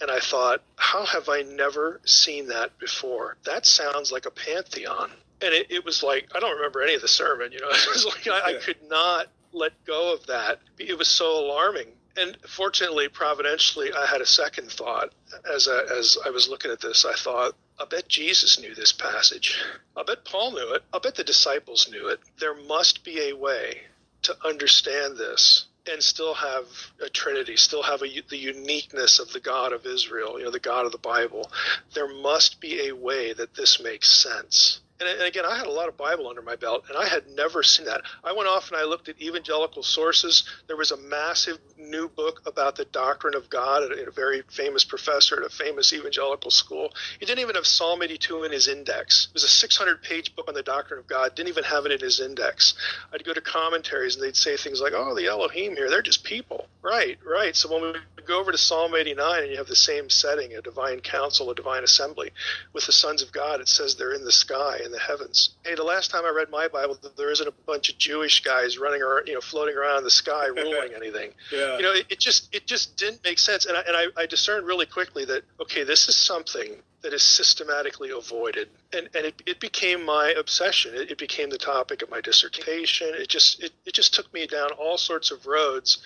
and 0.00 0.10
I 0.10 0.20
thought, 0.20 0.62
how 0.76 1.04
have 1.04 1.28
I 1.28 1.42
never 1.42 2.00
seen 2.04 2.48
that 2.48 2.78
before? 2.78 3.36
That 3.44 3.66
sounds 3.66 4.12
like 4.12 4.26
a 4.26 4.30
pantheon. 4.30 5.10
And 5.40 5.52
it, 5.54 5.70
it 5.70 5.84
was 5.84 6.02
like, 6.02 6.30
I 6.34 6.40
don't 6.40 6.56
remember 6.56 6.82
any 6.82 6.94
of 6.94 7.02
the 7.02 7.08
sermon, 7.08 7.52
you 7.52 7.60
know, 7.60 7.68
it 7.70 7.88
was 7.88 8.04
like 8.04 8.28
I, 8.28 8.50
I 8.50 8.54
could 8.54 8.88
not 8.88 9.28
let 9.52 9.72
go 9.84 10.14
of 10.14 10.26
that. 10.26 10.60
It 10.78 10.96
was 10.96 11.08
so 11.08 11.44
alarming 11.44 11.88
and 12.16 12.36
fortunately, 12.46 13.08
providentially, 13.08 13.92
I 13.92 14.06
had 14.06 14.20
a 14.20 14.26
second 14.26 14.70
thought 14.70 15.12
as 15.52 15.68
I, 15.68 15.82
as 15.98 16.18
I 16.24 16.30
was 16.30 16.48
looking 16.48 16.70
at 16.70 16.80
this. 16.80 17.04
I 17.04 17.14
thought, 17.14 17.54
I 17.78 17.84
bet 17.84 18.08
Jesus 18.08 18.58
knew 18.58 18.74
this 18.74 18.92
passage. 18.92 19.60
I 19.96 20.02
bet 20.02 20.24
Paul 20.24 20.52
knew 20.52 20.74
it. 20.74 20.82
I 20.92 20.98
bet 20.98 21.14
the 21.14 21.24
disciples 21.24 21.88
knew 21.90 22.08
it. 22.08 22.20
There 22.38 22.54
must 22.54 23.04
be 23.04 23.28
a 23.28 23.36
way 23.36 23.82
to 24.22 24.36
understand 24.44 25.16
this 25.16 25.66
and 25.90 26.02
still 26.02 26.34
have 26.34 26.64
a 27.00 27.08
Trinity, 27.08 27.56
still 27.56 27.82
have 27.82 28.02
a, 28.02 28.22
the 28.28 28.36
uniqueness 28.36 29.18
of 29.18 29.32
the 29.32 29.40
God 29.40 29.72
of 29.72 29.86
Israel, 29.86 30.38
you 30.38 30.44
know, 30.44 30.50
the 30.50 30.58
God 30.58 30.86
of 30.86 30.92
the 30.92 30.98
Bible. 30.98 31.50
There 31.94 32.12
must 32.12 32.60
be 32.60 32.88
a 32.88 32.92
way 32.94 33.32
that 33.32 33.54
this 33.54 33.80
makes 33.80 34.10
sense. 34.10 34.80
And, 35.00 35.08
and 35.08 35.22
again, 35.22 35.44
I 35.46 35.56
had 35.56 35.66
a 35.66 35.72
lot 35.72 35.88
of 35.88 35.96
Bible 35.96 36.28
under 36.28 36.42
my 36.42 36.56
belt, 36.56 36.84
and 36.88 36.96
I 36.96 37.06
had 37.06 37.28
never 37.28 37.62
seen 37.62 37.86
that. 37.86 38.02
I 38.24 38.32
went 38.32 38.48
off 38.48 38.68
and 38.68 38.76
I 38.76 38.84
looked 38.84 39.08
at 39.08 39.20
evangelical 39.20 39.82
sources. 39.82 40.44
There 40.66 40.76
was 40.76 40.90
a 40.90 40.96
massive 40.96 41.58
new 41.78 42.08
book 42.08 42.42
about 42.46 42.76
the 42.76 42.84
doctrine 42.84 43.34
of 43.34 43.48
God 43.48 43.84
at 43.84 43.92
a, 43.92 44.08
a 44.08 44.10
very 44.10 44.42
famous 44.50 44.84
professor 44.84 45.36
at 45.36 45.46
a 45.46 45.54
famous 45.54 45.92
evangelical 45.92 46.50
school. 46.50 46.92
He 47.20 47.26
didn't 47.26 47.40
even 47.40 47.54
have 47.54 47.66
Psalm 47.66 48.02
82 48.02 48.44
in 48.44 48.52
his 48.52 48.68
index. 48.68 49.28
It 49.30 49.34
was 49.34 49.44
a 49.44 49.48
600 49.48 50.02
page 50.02 50.34
book 50.34 50.46
on 50.48 50.54
the 50.54 50.62
doctrine 50.62 50.98
of 50.98 51.06
God, 51.06 51.34
didn't 51.34 51.50
even 51.50 51.64
have 51.64 51.86
it 51.86 51.92
in 51.92 52.00
his 52.00 52.20
index. 52.20 52.74
I'd 53.12 53.24
go 53.24 53.32
to 53.32 53.40
commentaries 53.40 54.16
and 54.16 54.24
they'd 54.24 54.36
say 54.36 54.56
things 54.56 54.80
like, 54.80 54.92
oh, 54.96 55.14
the 55.14 55.26
Elohim 55.26 55.76
here, 55.76 55.90
they're 55.90 56.02
just 56.02 56.24
people. 56.24 56.66
Right, 56.82 57.18
right. 57.24 57.54
So 57.54 57.72
when 57.72 57.92
we 57.92 58.22
go 58.24 58.40
over 58.40 58.52
to 58.52 58.58
Psalm 58.58 58.94
89 58.94 59.42
and 59.42 59.50
you 59.50 59.58
have 59.58 59.66
the 59.66 59.76
same 59.76 60.08
setting, 60.10 60.54
a 60.54 60.62
divine 60.62 61.00
council, 61.00 61.50
a 61.50 61.54
divine 61.54 61.84
assembly, 61.84 62.30
with 62.72 62.86
the 62.86 62.92
sons 62.92 63.22
of 63.22 63.32
God, 63.32 63.60
it 63.60 63.68
says 63.68 63.94
they're 63.94 64.12
in 64.12 64.24
the 64.24 64.32
sky, 64.32 64.80
in 64.88 64.92
the 64.92 64.98
heavens. 64.98 65.50
Hey, 65.64 65.74
the 65.74 65.84
last 65.84 66.10
time 66.10 66.24
I 66.24 66.30
read 66.30 66.50
my 66.50 66.66
Bible, 66.66 66.96
there 67.16 67.30
isn't 67.30 67.46
a 67.46 67.52
bunch 67.66 67.90
of 67.90 67.98
Jewish 67.98 68.42
guys 68.42 68.78
running 68.78 69.02
or 69.02 69.22
you 69.26 69.34
know, 69.34 69.40
floating 69.40 69.76
around 69.76 69.98
in 69.98 70.04
the 70.04 70.10
sky 70.10 70.46
ruling 70.56 70.94
anything. 70.96 71.30
yeah. 71.52 71.76
You 71.76 71.82
know, 71.82 71.92
it, 71.92 72.06
it, 72.08 72.18
just 72.18 72.54
it 72.54 72.66
just 72.66 72.96
didn't 72.96 73.22
make 73.22 73.38
sense. 73.38 73.66
And 73.66 73.76
I, 73.76 73.80
and 73.82 73.96
I, 73.96 74.22
I 74.22 74.26
discerned 74.26 74.66
really 74.66 74.86
quickly 74.86 75.24
that, 75.26 75.42
okay, 75.60 75.84
this 75.84 76.08
is 76.08 76.16
something 76.16 76.76
that 77.02 77.12
is 77.12 77.22
systematically 77.22 78.10
avoided. 78.10 78.68
And, 78.92 79.08
and 79.14 79.26
it, 79.26 79.42
it 79.46 79.60
became 79.60 80.04
my 80.04 80.34
obsession. 80.36 80.94
It, 80.94 81.12
it, 81.12 81.18
became 81.18 81.50
the 81.50 81.58
topic 81.58 82.02
of 82.02 82.10
my 82.10 82.20
dissertation. 82.20 83.08
It 83.14 83.28
just 83.28 83.62
it, 83.62 83.72
it 83.86 83.94
just 83.94 84.14
took 84.14 84.32
me 84.34 84.46
down 84.46 84.70
all 84.72 84.98
sorts 84.98 85.30
of 85.30 85.46
roads. 85.46 85.98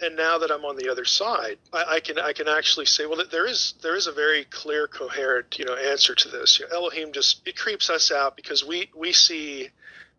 And 0.00 0.16
now 0.16 0.38
that 0.38 0.50
I'm 0.50 0.64
on 0.64 0.76
the 0.76 0.90
other 0.90 1.04
side, 1.04 1.58
I, 1.72 1.84
I 1.88 2.00
can 2.00 2.18
I 2.18 2.32
can 2.32 2.48
actually 2.48 2.86
say, 2.86 3.06
well, 3.06 3.22
there 3.30 3.46
is 3.46 3.74
there 3.82 3.96
is 3.96 4.06
a 4.06 4.12
very 4.12 4.44
clear, 4.44 4.86
coherent 4.86 5.58
you 5.58 5.64
know 5.64 5.74
answer 5.74 6.14
to 6.14 6.28
this. 6.28 6.60
You 6.60 6.68
know, 6.68 6.76
Elohim 6.76 7.12
just 7.12 7.46
it 7.46 7.56
creeps 7.56 7.88
us 7.88 8.10
out 8.10 8.36
because 8.36 8.64
we 8.64 8.90
we 8.94 9.12
see 9.12 9.70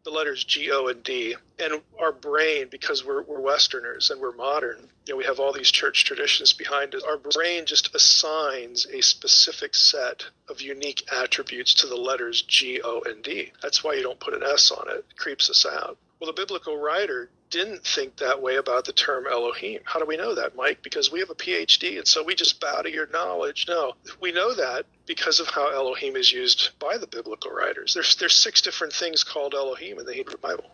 the 0.08 0.14
letters 0.14 0.46
G, 0.46 0.72
O, 0.72 0.88
and 0.88 1.04
D. 1.04 1.36
And 1.60 1.82
our 2.00 2.14
brain, 2.14 2.68
because 2.72 3.06
we're, 3.06 3.24
we're 3.24 3.42
Westerners 3.42 4.10
and 4.10 4.22
we're 4.22 4.32
modern, 4.32 4.88
you 5.06 5.14
know, 5.14 5.18
we 5.18 5.26
have 5.26 5.40
all 5.40 5.52
these 5.52 5.70
church 5.70 6.06
traditions 6.06 6.54
behind 6.54 6.96
us. 6.96 7.04
Our 7.04 7.18
brain 7.18 7.66
just 7.66 7.94
assigns 7.94 8.86
a 8.86 9.02
specific 9.02 9.76
set 9.76 10.24
of 10.50 10.62
unique 10.62 11.04
attributes 11.12 11.74
to 11.76 11.88
the 11.88 11.98
letters 11.98 12.42
G, 12.42 12.80
O, 12.82 13.02
and 13.02 13.22
D. 13.22 13.52
That's 13.62 13.84
why 13.84 13.96
you 13.96 14.02
don't 14.02 14.20
put 14.20 14.34
an 14.34 14.44
S 14.44 14.72
on 14.72 14.88
it. 14.90 15.06
It 15.10 15.18
creeps 15.18 15.50
us 15.50 15.66
out. 15.66 15.98
Well, 16.20 16.28
the 16.28 16.34
biblical 16.34 16.78
writer 16.78 17.30
didn't 17.50 17.86
think 17.86 18.18
that 18.18 18.42
way 18.42 18.56
about 18.56 18.86
the 18.86 18.94
term 18.94 19.26
Elohim. 19.28 19.82
How 19.86 20.00
do 20.00 20.06
we 20.06 20.18
know 20.18 20.36
that, 20.36 20.56
Mike? 20.56 20.82
Because 20.82 21.12
we 21.12 21.20
have 21.20 21.30
a 21.30 21.36
PhD, 21.36 21.98
and 21.98 22.08
so 22.08 22.24
we 22.24 22.36
just 22.36 22.60
bow 22.60 22.82
to 22.82 22.92
your 22.92 23.08
knowledge. 23.08 23.66
No, 23.68 23.94
we 24.20 24.32
know 24.32 24.54
that 24.56 24.86
because 25.06 25.40
of 25.40 25.48
how 25.48 25.70
Elohim 25.70 26.16
is 26.16 26.32
used 26.32 26.72
by 26.80 26.98
the 26.98 27.08
biblical 27.08 27.52
writers. 27.52 27.94
There's 27.94 28.16
there's 28.16 28.36
six 28.36 28.62
different 28.62 28.94
things 28.94 29.24
called 29.24 29.54
Elohim 29.54 30.00
in 30.00 30.06
the 30.06 30.14
Hebrew 30.14 30.38
Bible. 30.38 30.66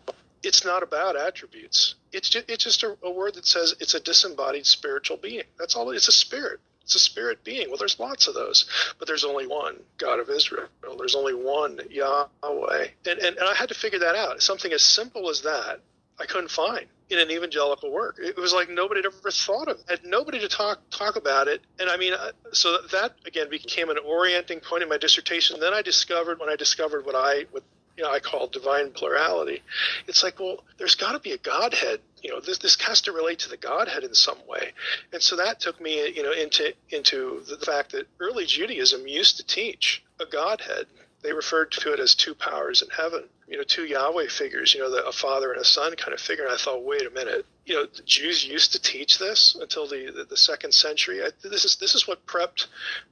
It's 0.42 0.64
not 0.64 0.82
about 0.82 1.16
attributes. 1.16 1.94
It's 2.12 2.28
just, 2.28 2.50
it's 2.50 2.64
just 2.64 2.82
a, 2.82 2.96
a 3.02 3.10
word 3.10 3.34
that 3.34 3.46
says 3.46 3.74
it's 3.80 3.94
a 3.94 4.00
disembodied 4.00 4.66
spiritual 4.66 5.16
being. 5.16 5.44
That's 5.58 5.76
all. 5.76 5.90
It's 5.90 6.08
a 6.08 6.12
spirit. 6.12 6.60
It's 6.84 6.94
a 6.94 6.98
spirit 6.98 7.42
being. 7.44 7.68
Well, 7.68 7.78
there's 7.78 7.98
lots 7.98 8.28
of 8.28 8.34
those, 8.34 8.66
but 8.98 9.08
there's 9.08 9.24
only 9.24 9.46
one 9.46 9.80
God 9.98 10.20
of 10.20 10.28
Israel. 10.28 10.68
There's 10.98 11.14
only 11.14 11.34
one 11.34 11.80
Yahweh. 11.90 12.88
And, 13.06 13.18
and, 13.18 13.36
and 13.36 13.48
I 13.48 13.54
had 13.54 13.70
to 13.70 13.74
figure 13.74 14.00
that 14.00 14.14
out. 14.14 14.42
Something 14.42 14.72
as 14.72 14.82
simple 14.82 15.30
as 15.30 15.42
that 15.42 15.80
I 16.20 16.26
couldn't 16.26 16.50
find 16.50 16.86
in 17.10 17.18
an 17.18 17.30
evangelical 17.30 17.90
work. 17.90 18.18
It 18.18 18.36
was 18.36 18.52
like 18.52 18.70
nobody 18.70 18.98
had 18.98 19.06
ever 19.06 19.30
thought 19.30 19.68
of 19.68 19.78
it. 19.78 19.84
Had 19.88 20.04
nobody 20.04 20.40
to 20.40 20.48
talk 20.48 20.78
talk 20.90 21.16
about 21.16 21.48
it. 21.48 21.62
And 21.78 21.90
I 21.90 21.96
mean, 21.96 22.14
uh, 22.14 22.30
so 22.52 22.78
that 22.92 23.14
again 23.26 23.50
became 23.50 23.90
an 23.90 23.98
orienting 23.98 24.60
point 24.60 24.82
in 24.82 24.88
my 24.88 24.98
dissertation. 24.98 25.60
Then 25.60 25.74
I 25.74 25.82
discovered 25.82 26.38
when 26.38 26.48
I 26.48 26.56
discovered 26.56 27.04
what 27.04 27.14
I 27.14 27.46
what 27.50 27.62
you 27.96 28.04
know 28.04 28.10
I 28.10 28.20
call 28.20 28.46
divine 28.46 28.92
plurality. 28.92 29.62
It's 30.06 30.22
like, 30.22 30.38
well, 30.38 30.64
there's 30.78 30.94
got 30.94 31.12
to 31.12 31.20
be 31.20 31.32
a 31.32 31.38
Godhead. 31.38 32.00
You 32.22 32.30
know, 32.30 32.40
this 32.40 32.58
this 32.58 32.80
has 32.82 33.02
to 33.02 33.12
relate 33.12 33.40
to 33.40 33.48
the 33.48 33.56
Godhead 33.56 34.04
in 34.04 34.14
some 34.14 34.38
way. 34.48 34.72
And 35.12 35.22
so 35.22 35.36
that 35.36 35.60
took 35.60 35.80
me, 35.80 36.08
you 36.10 36.22
know, 36.22 36.32
into 36.32 36.74
into 36.90 37.42
the 37.48 37.58
fact 37.64 37.92
that 37.92 38.06
early 38.20 38.46
Judaism 38.46 39.06
used 39.06 39.36
to 39.36 39.44
teach 39.44 40.02
a 40.20 40.26
Godhead. 40.26 40.86
They 41.22 41.32
referred 41.32 41.72
to 41.72 41.92
it 41.92 42.00
as 42.00 42.14
two 42.14 42.34
powers 42.34 42.82
in 42.82 42.88
heaven 42.90 43.24
you 43.46 43.56
know, 43.56 43.62
two 43.62 43.84
Yahweh 43.84 44.28
figures, 44.28 44.74
you 44.74 44.80
know, 44.80 44.90
the, 44.90 45.06
a 45.06 45.12
father 45.12 45.52
and 45.52 45.60
a 45.60 45.64
son 45.64 45.94
kind 45.96 46.14
of 46.14 46.20
figure. 46.20 46.44
And 46.44 46.52
I 46.52 46.56
thought, 46.56 46.84
wait 46.84 47.06
a 47.06 47.10
minute, 47.10 47.44
you 47.66 47.74
know, 47.74 47.86
the 47.86 48.02
Jews 48.02 48.46
used 48.46 48.72
to 48.72 48.78
teach 48.80 49.18
this 49.18 49.56
until 49.58 49.86
the, 49.86 50.12
the, 50.14 50.24
the 50.24 50.36
second 50.36 50.74
century. 50.74 51.22
I, 51.22 51.30
this 51.42 51.64
is 51.64 51.76
this 51.76 51.94
is 51.94 52.06
what 52.06 52.26
prepped 52.26 52.66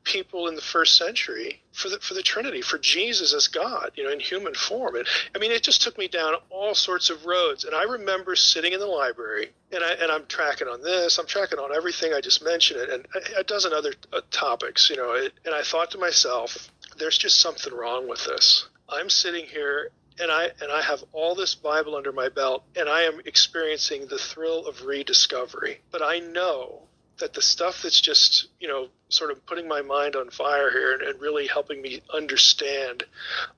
people 0.04 0.46
in 0.48 0.54
the 0.54 0.60
first 0.60 0.96
century 0.96 1.62
for 1.72 1.88
the 1.88 1.98
for 2.00 2.12
the 2.14 2.22
Trinity, 2.22 2.60
for 2.60 2.76
Jesus 2.76 3.32
as 3.32 3.48
God, 3.48 3.92
you 3.94 4.04
know, 4.04 4.10
in 4.10 4.20
human 4.20 4.54
form. 4.54 4.96
And 4.96 5.06
I 5.34 5.38
mean, 5.38 5.52
it 5.52 5.62
just 5.62 5.80
took 5.80 5.96
me 5.96 6.06
down 6.06 6.34
all 6.50 6.74
sorts 6.74 7.08
of 7.08 7.24
roads. 7.24 7.64
And 7.64 7.74
I 7.74 7.84
remember 7.84 8.36
sitting 8.36 8.74
in 8.74 8.80
the 8.80 8.86
library, 8.86 9.52
and 9.72 9.82
I 9.82 9.92
and 9.92 10.12
I'm 10.12 10.26
tracking 10.26 10.68
on 10.68 10.82
this, 10.82 11.18
I'm 11.18 11.26
tracking 11.26 11.58
on 11.58 11.74
everything 11.74 12.12
I 12.12 12.20
just 12.20 12.44
mentioned, 12.44 12.80
it, 12.80 12.90
and 12.90 13.06
a 13.36 13.44
dozen 13.44 13.72
other 13.72 13.94
uh, 14.12 14.20
topics, 14.30 14.90
you 14.90 14.96
know. 14.96 15.12
It, 15.12 15.32
and 15.46 15.54
I 15.54 15.62
thought 15.62 15.90
to 15.92 15.98
myself, 15.98 16.70
there's 16.98 17.16
just 17.16 17.40
something 17.40 17.72
wrong 17.72 18.06
with 18.06 18.24
this. 18.26 18.68
I'm 18.88 19.08
sitting 19.08 19.46
here 19.46 19.90
and 20.20 20.30
I 20.30 20.50
and 20.60 20.70
I 20.70 20.82
have 20.82 21.02
all 21.12 21.34
this 21.34 21.54
Bible 21.54 21.96
under 21.96 22.12
my 22.12 22.28
belt, 22.28 22.64
and 22.76 22.88
I 22.88 23.02
am 23.02 23.20
experiencing 23.24 24.06
the 24.06 24.18
thrill 24.18 24.66
of 24.66 24.84
rediscovery. 24.84 25.80
But 25.90 26.02
I 26.02 26.20
know 26.20 26.82
that 27.18 27.34
the 27.34 27.42
stuff 27.42 27.82
that's 27.82 28.00
just 28.00 28.48
you 28.60 28.68
know 28.68 28.88
sort 29.08 29.30
of 29.30 29.44
putting 29.46 29.68
my 29.68 29.82
mind 29.82 30.16
on 30.16 30.30
fire 30.30 30.70
here 30.70 30.94
and, 30.94 31.02
and 31.02 31.20
really 31.20 31.46
helping 31.46 31.82
me 31.82 32.02
understand 32.12 33.04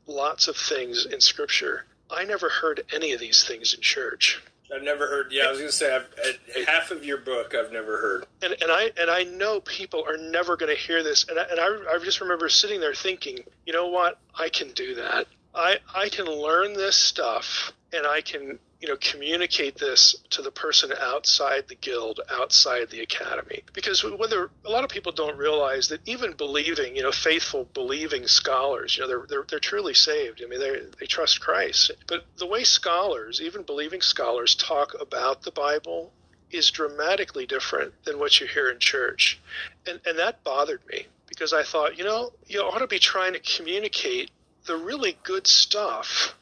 lots 0.06 0.49
of 0.49 0.56
things 0.56 1.06
in 1.06 1.20
Scripture. 1.20 1.87
I 2.11 2.25
never 2.25 2.49
heard 2.49 2.84
any 2.92 3.12
of 3.12 3.20
these 3.20 3.44
things 3.44 3.75
in 3.75 3.80
church. 3.80 4.42
I've 4.75 4.82
never 4.82 5.06
heard. 5.06 5.26
Yeah, 5.30 5.44
I 5.44 5.50
was 5.50 5.58
going 5.58 5.70
to 5.70 5.76
say 5.76 5.94
I've, 5.94 6.66
half 6.66 6.90
of 6.90 7.04
your 7.04 7.18
book 7.18 7.54
I've 7.54 7.73
never 7.73 7.99
heard. 7.99 8.26
And, 8.42 8.52
and 8.62 8.70
I 8.70 8.90
and 8.99 9.11
I 9.11 9.25
know 9.25 9.61
people 9.61 10.04
are 10.06 10.16
never 10.16 10.56
going 10.56 10.75
to 10.75 10.80
hear 10.80 11.02
this. 11.02 11.26
And 11.28 11.38
I, 11.38 11.44
and 11.44 11.61
I, 11.61 11.94
I 11.94 11.99
just 12.02 12.20
remember 12.20 12.49
sitting 12.49 12.80
there 12.80 12.94
thinking, 12.94 13.40
you 13.66 13.73
know 13.73 13.88
what? 13.88 14.18
I 14.38 14.49
can 14.49 14.70
do 14.73 14.94
that. 14.96 15.26
I, 15.54 15.78
I 15.94 16.08
can 16.08 16.26
learn 16.26 16.73
this 16.75 16.96
stuff 16.96 17.73
and 17.92 18.06
I 18.06 18.23
can, 18.23 18.58
you 18.80 18.88
know, 18.88 18.96
communicate 18.96 19.78
this 19.78 20.16
to 20.30 20.42
the 20.42 20.50
person 20.50 20.90
outside 21.00 21.68
the 21.68 21.76
guild, 21.76 22.20
outside 22.28 22.90
the 22.90 23.00
academy. 23.00 23.62
Because 23.73 24.02
whether 24.02 24.50
a 24.64 24.70
lot 24.70 24.82
of 24.82 24.90
people 24.90 25.12
don't 25.12 25.37
realize 25.37 25.88
that 25.88 26.00
even 26.06 26.32
believing, 26.32 26.96
you 26.96 27.02
know, 27.02 27.12
faithful 27.12 27.68
believing 27.73 28.26
scholars, 28.26 28.96
you 28.96 29.02
know, 29.02 29.08
they're, 29.08 29.26
they're, 29.28 29.44
they're 29.49 29.61
truly 29.61 29.94
saved. 29.94 30.42
I 30.44 30.49
mean, 30.49 30.58
they, 30.58 30.80
they 30.99 31.06
trust 31.06 31.40
Christ. 31.40 31.92
But 32.08 32.26
the 32.37 32.46
way 32.46 32.64
scholars, 32.64 33.40
even 33.40 33.62
believing 33.62 34.00
scholars, 34.00 34.56
talk 34.56 34.94
about 35.00 35.42
the 35.42 35.52
Bible 35.52 36.12
is 36.50 36.70
dramatically 36.70 37.46
different 37.46 37.92
than 38.04 38.18
what 38.18 38.40
you 38.40 38.46
hear 38.46 38.70
in 38.70 38.78
church. 38.78 39.40
And, 39.87 40.00
and 40.04 40.18
that 40.18 40.42
bothered 40.42 40.80
me 40.88 41.06
because 41.28 41.52
I 41.52 41.62
thought, 41.62 41.96
you 41.96 42.04
know, 42.04 42.32
you 42.46 42.61
ought 42.61 42.78
to 42.78 42.87
be 42.87 42.99
trying 42.99 43.32
to 43.32 43.40
communicate 43.40 44.30
the 44.66 44.76
really 44.76 45.16
good 45.23 45.47
stuff, 45.47 46.35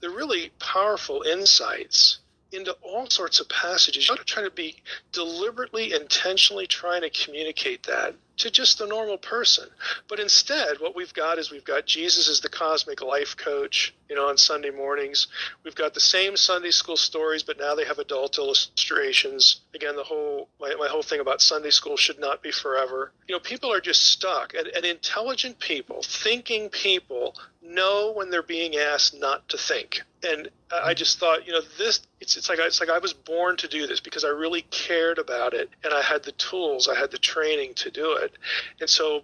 the 0.00 0.10
really 0.10 0.50
powerful 0.58 1.22
insights 1.22 2.18
into 2.52 2.72
all 2.82 3.08
sorts 3.10 3.40
of 3.40 3.48
passages. 3.48 4.08
You 4.08 4.16
to 4.16 4.42
to 4.44 4.50
be 4.50 4.76
deliberately, 5.12 5.92
intentionally 5.92 6.66
trying 6.66 7.02
to 7.02 7.10
communicate 7.10 7.84
that 7.84 8.14
to 8.38 8.50
just 8.50 8.78
the 8.78 8.86
normal 8.86 9.18
person. 9.18 9.68
But 10.08 10.20
instead, 10.20 10.78
what 10.78 10.94
we've 10.96 11.12
got 11.12 11.38
is 11.38 11.50
we've 11.50 11.64
got 11.64 11.86
Jesus 11.86 12.28
as 12.28 12.40
the 12.40 12.48
cosmic 12.48 13.02
life 13.02 13.36
coach, 13.36 13.94
you 14.08 14.16
know, 14.16 14.28
on 14.28 14.38
Sunday 14.38 14.70
mornings. 14.70 15.26
We've 15.64 15.74
got 15.74 15.92
the 15.92 16.00
same 16.00 16.36
Sunday 16.36 16.70
school 16.70 16.96
stories, 16.96 17.42
but 17.42 17.58
now 17.58 17.74
they 17.74 17.84
have 17.84 17.98
adult 17.98 18.38
illustrations. 18.38 19.60
Again, 19.74 19.96
the 19.96 20.04
whole 20.04 20.48
my, 20.60 20.74
my 20.78 20.88
whole 20.88 21.02
thing 21.02 21.20
about 21.20 21.42
Sunday 21.42 21.70
school 21.70 21.96
should 21.96 22.18
not 22.18 22.42
be 22.42 22.50
forever. 22.50 23.12
You 23.26 23.34
know, 23.34 23.40
people 23.40 23.72
are 23.72 23.80
just 23.80 24.02
stuck, 24.02 24.54
and, 24.54 24.66
and 24.68 24.84
intelligent 24.84 25.58
people, 25.58 26.02
thinking 26.02 26.70
people, 26.70 27.34
know 27.68 28.12
when 28.12 28.30
they're 28.30 28.42
being 28.42 28.76
asked 28.76 29.18
not 29.18 29.48
to 29.50 29.58
think. 29.58 30.02
And 30.22 30.48
I 30.72 30.94
just 30.94 31.18
thought, 31.18 31.46
you 31.46 31.52
know, 31.52 31.60
this 31.76 32.00
it's 32.20 32.36
it's 32.36 32.48
like 32.48 32.58
it's 32.58 32.80
like 32.80 32.90
I 32.90 32.98
was 32.98 33.12
born 33.12 33.56
to 33.58 33.68
do 33.68 33.86
this 33.86 34.00
because 34.00 34.24
I 34.24 34.28
really 34.28 34.62
cared 34.62 35.18
about 35.18 35.54
it 35.54 35.70
and 35.84 35.92
I 35.92 36.02
had 36.02 36.24
the 36.24 36.32
tools, 36.32 36.88
I 36.88 36.98
had 36.98 37.10
the 37.10 37.18
training 37.18 37.74
to 37.74 37.90
do 37.90 38.12
it. 38.14 38.32
And 38.80 38.88
so, 38.88 39.22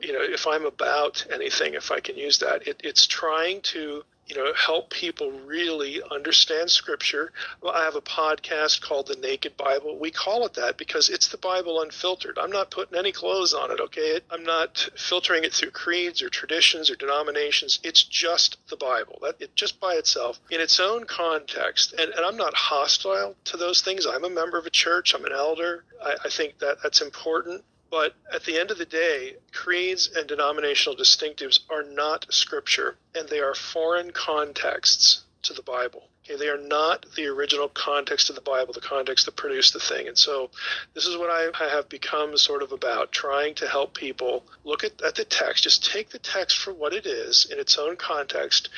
you 0.00 0.12
know, 0.12 0.22
if 0.22 0.46
I'm 0.46 0.66
about 0.66 1.26
anything, 1.32 1.74
if 1.74 1.90
I 1.90 2.00
can 2.00 2.16
use 2.16 2.38
that, 2.38 2.68
it, 2.68 2.80
it's 2.84 3.06
trying 3.06 3.62
to 3.62 4.04
you 4.26 4.36
know, 4.36 4.52
help 4.54 4.90
people 4.90 5.30
really 5.46 6.02
understand 6.10 6.70
Scripture. 6.70 7.32
I 7.66 7.84
have 7.84 7.94
a 7.94 8.00
podcast 8.00 8.80
called 8.80 9.06
The 9.06 9.16
Naked 9.16 9.56
Bible. 9.56 9.98
We 9.98 10.10
call 10.10 10.44
it 10.46 10.54
that 10.54 10.76
because 10.76 11.08
it's 11.08 11.28
the 11.28 11.36
Bible 11.38 11.80
unfiltered. 11.80 12.38
I'm 12.38 12.50
not 12.50 12.70
putting 12.70 12.98
any 12.98 13.12
clothes 13.12 13.54
on 13.54 13.70
it, 13.70 13.80
okay? 13.80 14.20
I'm 14.30 14.44
not 14.44 14.88
filtering 14.96 15.44
it 15.44 15.52
through 15.52 15.70
creeds 15.70 16.22
or 16.22 16.28
traditions 16.28 16.90
or 16.90 16.96
denominations. 16.96 17.78
It's 17.84 18.02
just 18.02 18.58
the 18.68 18.76
Bible. 18.76 19.18
That 19.22 19.36
it 19.40 19.54
just 19.54 19.80
by 19.80 19.94
itself 19.94 20.40
in 20.50 20.60
its 20.60 20.80
own 20.80 21.04
context. 21.04 21.92
And, 21.92 22.10
and 22.12 22.24
I'm 22.24 22.36
not 22.36 22.54
hostile 22.54 23.36
to 23.44 23.56
those 23.56 23.82
things. 23.82 24.06
I'm 24.06 24.24
a 24.24 24.30
member 24.30 24.58
of 24.58 24.66
a 24.66 24.70
church. 24.70 25.14
I'm 25.14 25.24
an 25.24 25.32
elder. 25.32 25.84
I, 26.04 26.16
I 26.24 26.28
think 26.28 26.58
that 26.58 26.78
that's 26.82 27.00
important. 27.00 27.62
But 27.90 28.14
at 28.32 28.44
the 28.44 28.58
end 28.58 28.70
of 28.70 28.78
the 28.78 28.84
day, 28.84 29.36
creeds 29.52 30.10
and 30.14 30.26
denominational 30.26 30.96
distinctives 30.96 31.60
are 31.70 31.84
not 31.84 32.26
scripture, 32.32 32.96
and 33.14 33.28
they 33.28 33.40
are 33.40 33.54
foreign 33.54 34.10
contexts 34.10 35.22
to 35.42 35.52
the 35.52 35.62
Bible. 35.62 36.08
Okay, 36.24 36.36
they 36.36 36.48
are 36.48 36.58
not 36.58 37.06
the 37.14 37.26
original 37.26 37.68
context 37.68 38.28
of 38.28 38.34
the 38.34 38.42
Bible, 38.42 38.72
the 38.72 38.80
context 38.80 39.26
that 39.26 39.36
produced 39.36 39.72
the 39.72 39.78
thing. 39.78 40.08
And 40.08 40.18
so 40.18 40.50
this 40.94 41.06
is 41.06 41.16
what 41.16 41.30
I, 41.30 41.68
have 41.68 41.88
become 41.88 42.36
sort 42.36 42.62
of 42.62 42.72
about, 42.72 43.12
trying 43.12 43.54
to 43.56 43.68
help 43.68 43.94
people 43.94 44.44
look 44.64 44.82
at, 44.82 45.00
at 45.02 45.14
the 45.14 45.24
text, 45.24 45.62
just 45.62 45.84
take 45.84 46.10
the 46.10 46.18
text 46.18 46.58
for 46.58 46.72
what 46.72 46.92
it 46.92 47.06
is 47.06 47.46
in 47.52 47.60
its 47.60 47.78
own 47.78 47.96
context, 47.96 48.70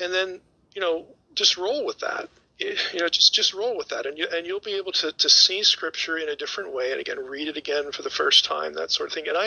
and 0.00 0.12
then, 0.12 0.40
you 0.74 0.80
know, 0.80 1.04
just 1.34 1.58
roll 1.58 1.84
with 1.84 1.98
that 1.98 2.30
you 2.58 3.00
know, 3.00 3.08
just 3.08 3.34
just 3.34 3.52
roll 3.52 3.76
with 3.76 3.88
that, 3.88 4.06
and 4.06 4.16
you 4.16 4.26
and 4.32 4.46
you'll 4.46 4.60
be 4.60 4.74
able 4.74 4.92
to 4.92 5.12
to 5.12 5.28
see 5.28 5.62
Scripture 5.62 6.16
in 6.16 6.28
a 6.28 6.36
different 6.36 6.72
way, 6.74 6.90
and 6.90 7.00
again, 7.00 7.18
read 7.18 7.48
it 7.48 7.56
again 7.56 7.92
for 7.92 8.02
the 8.02 8.10
first 8.10 8.44
time, 8.44 8.74
that 8.74 8.90
sort 8.90 9.08
of 9.10 9.14
thing. 9.14 9.28
And 9.28 9.36
I, 9.36 9.46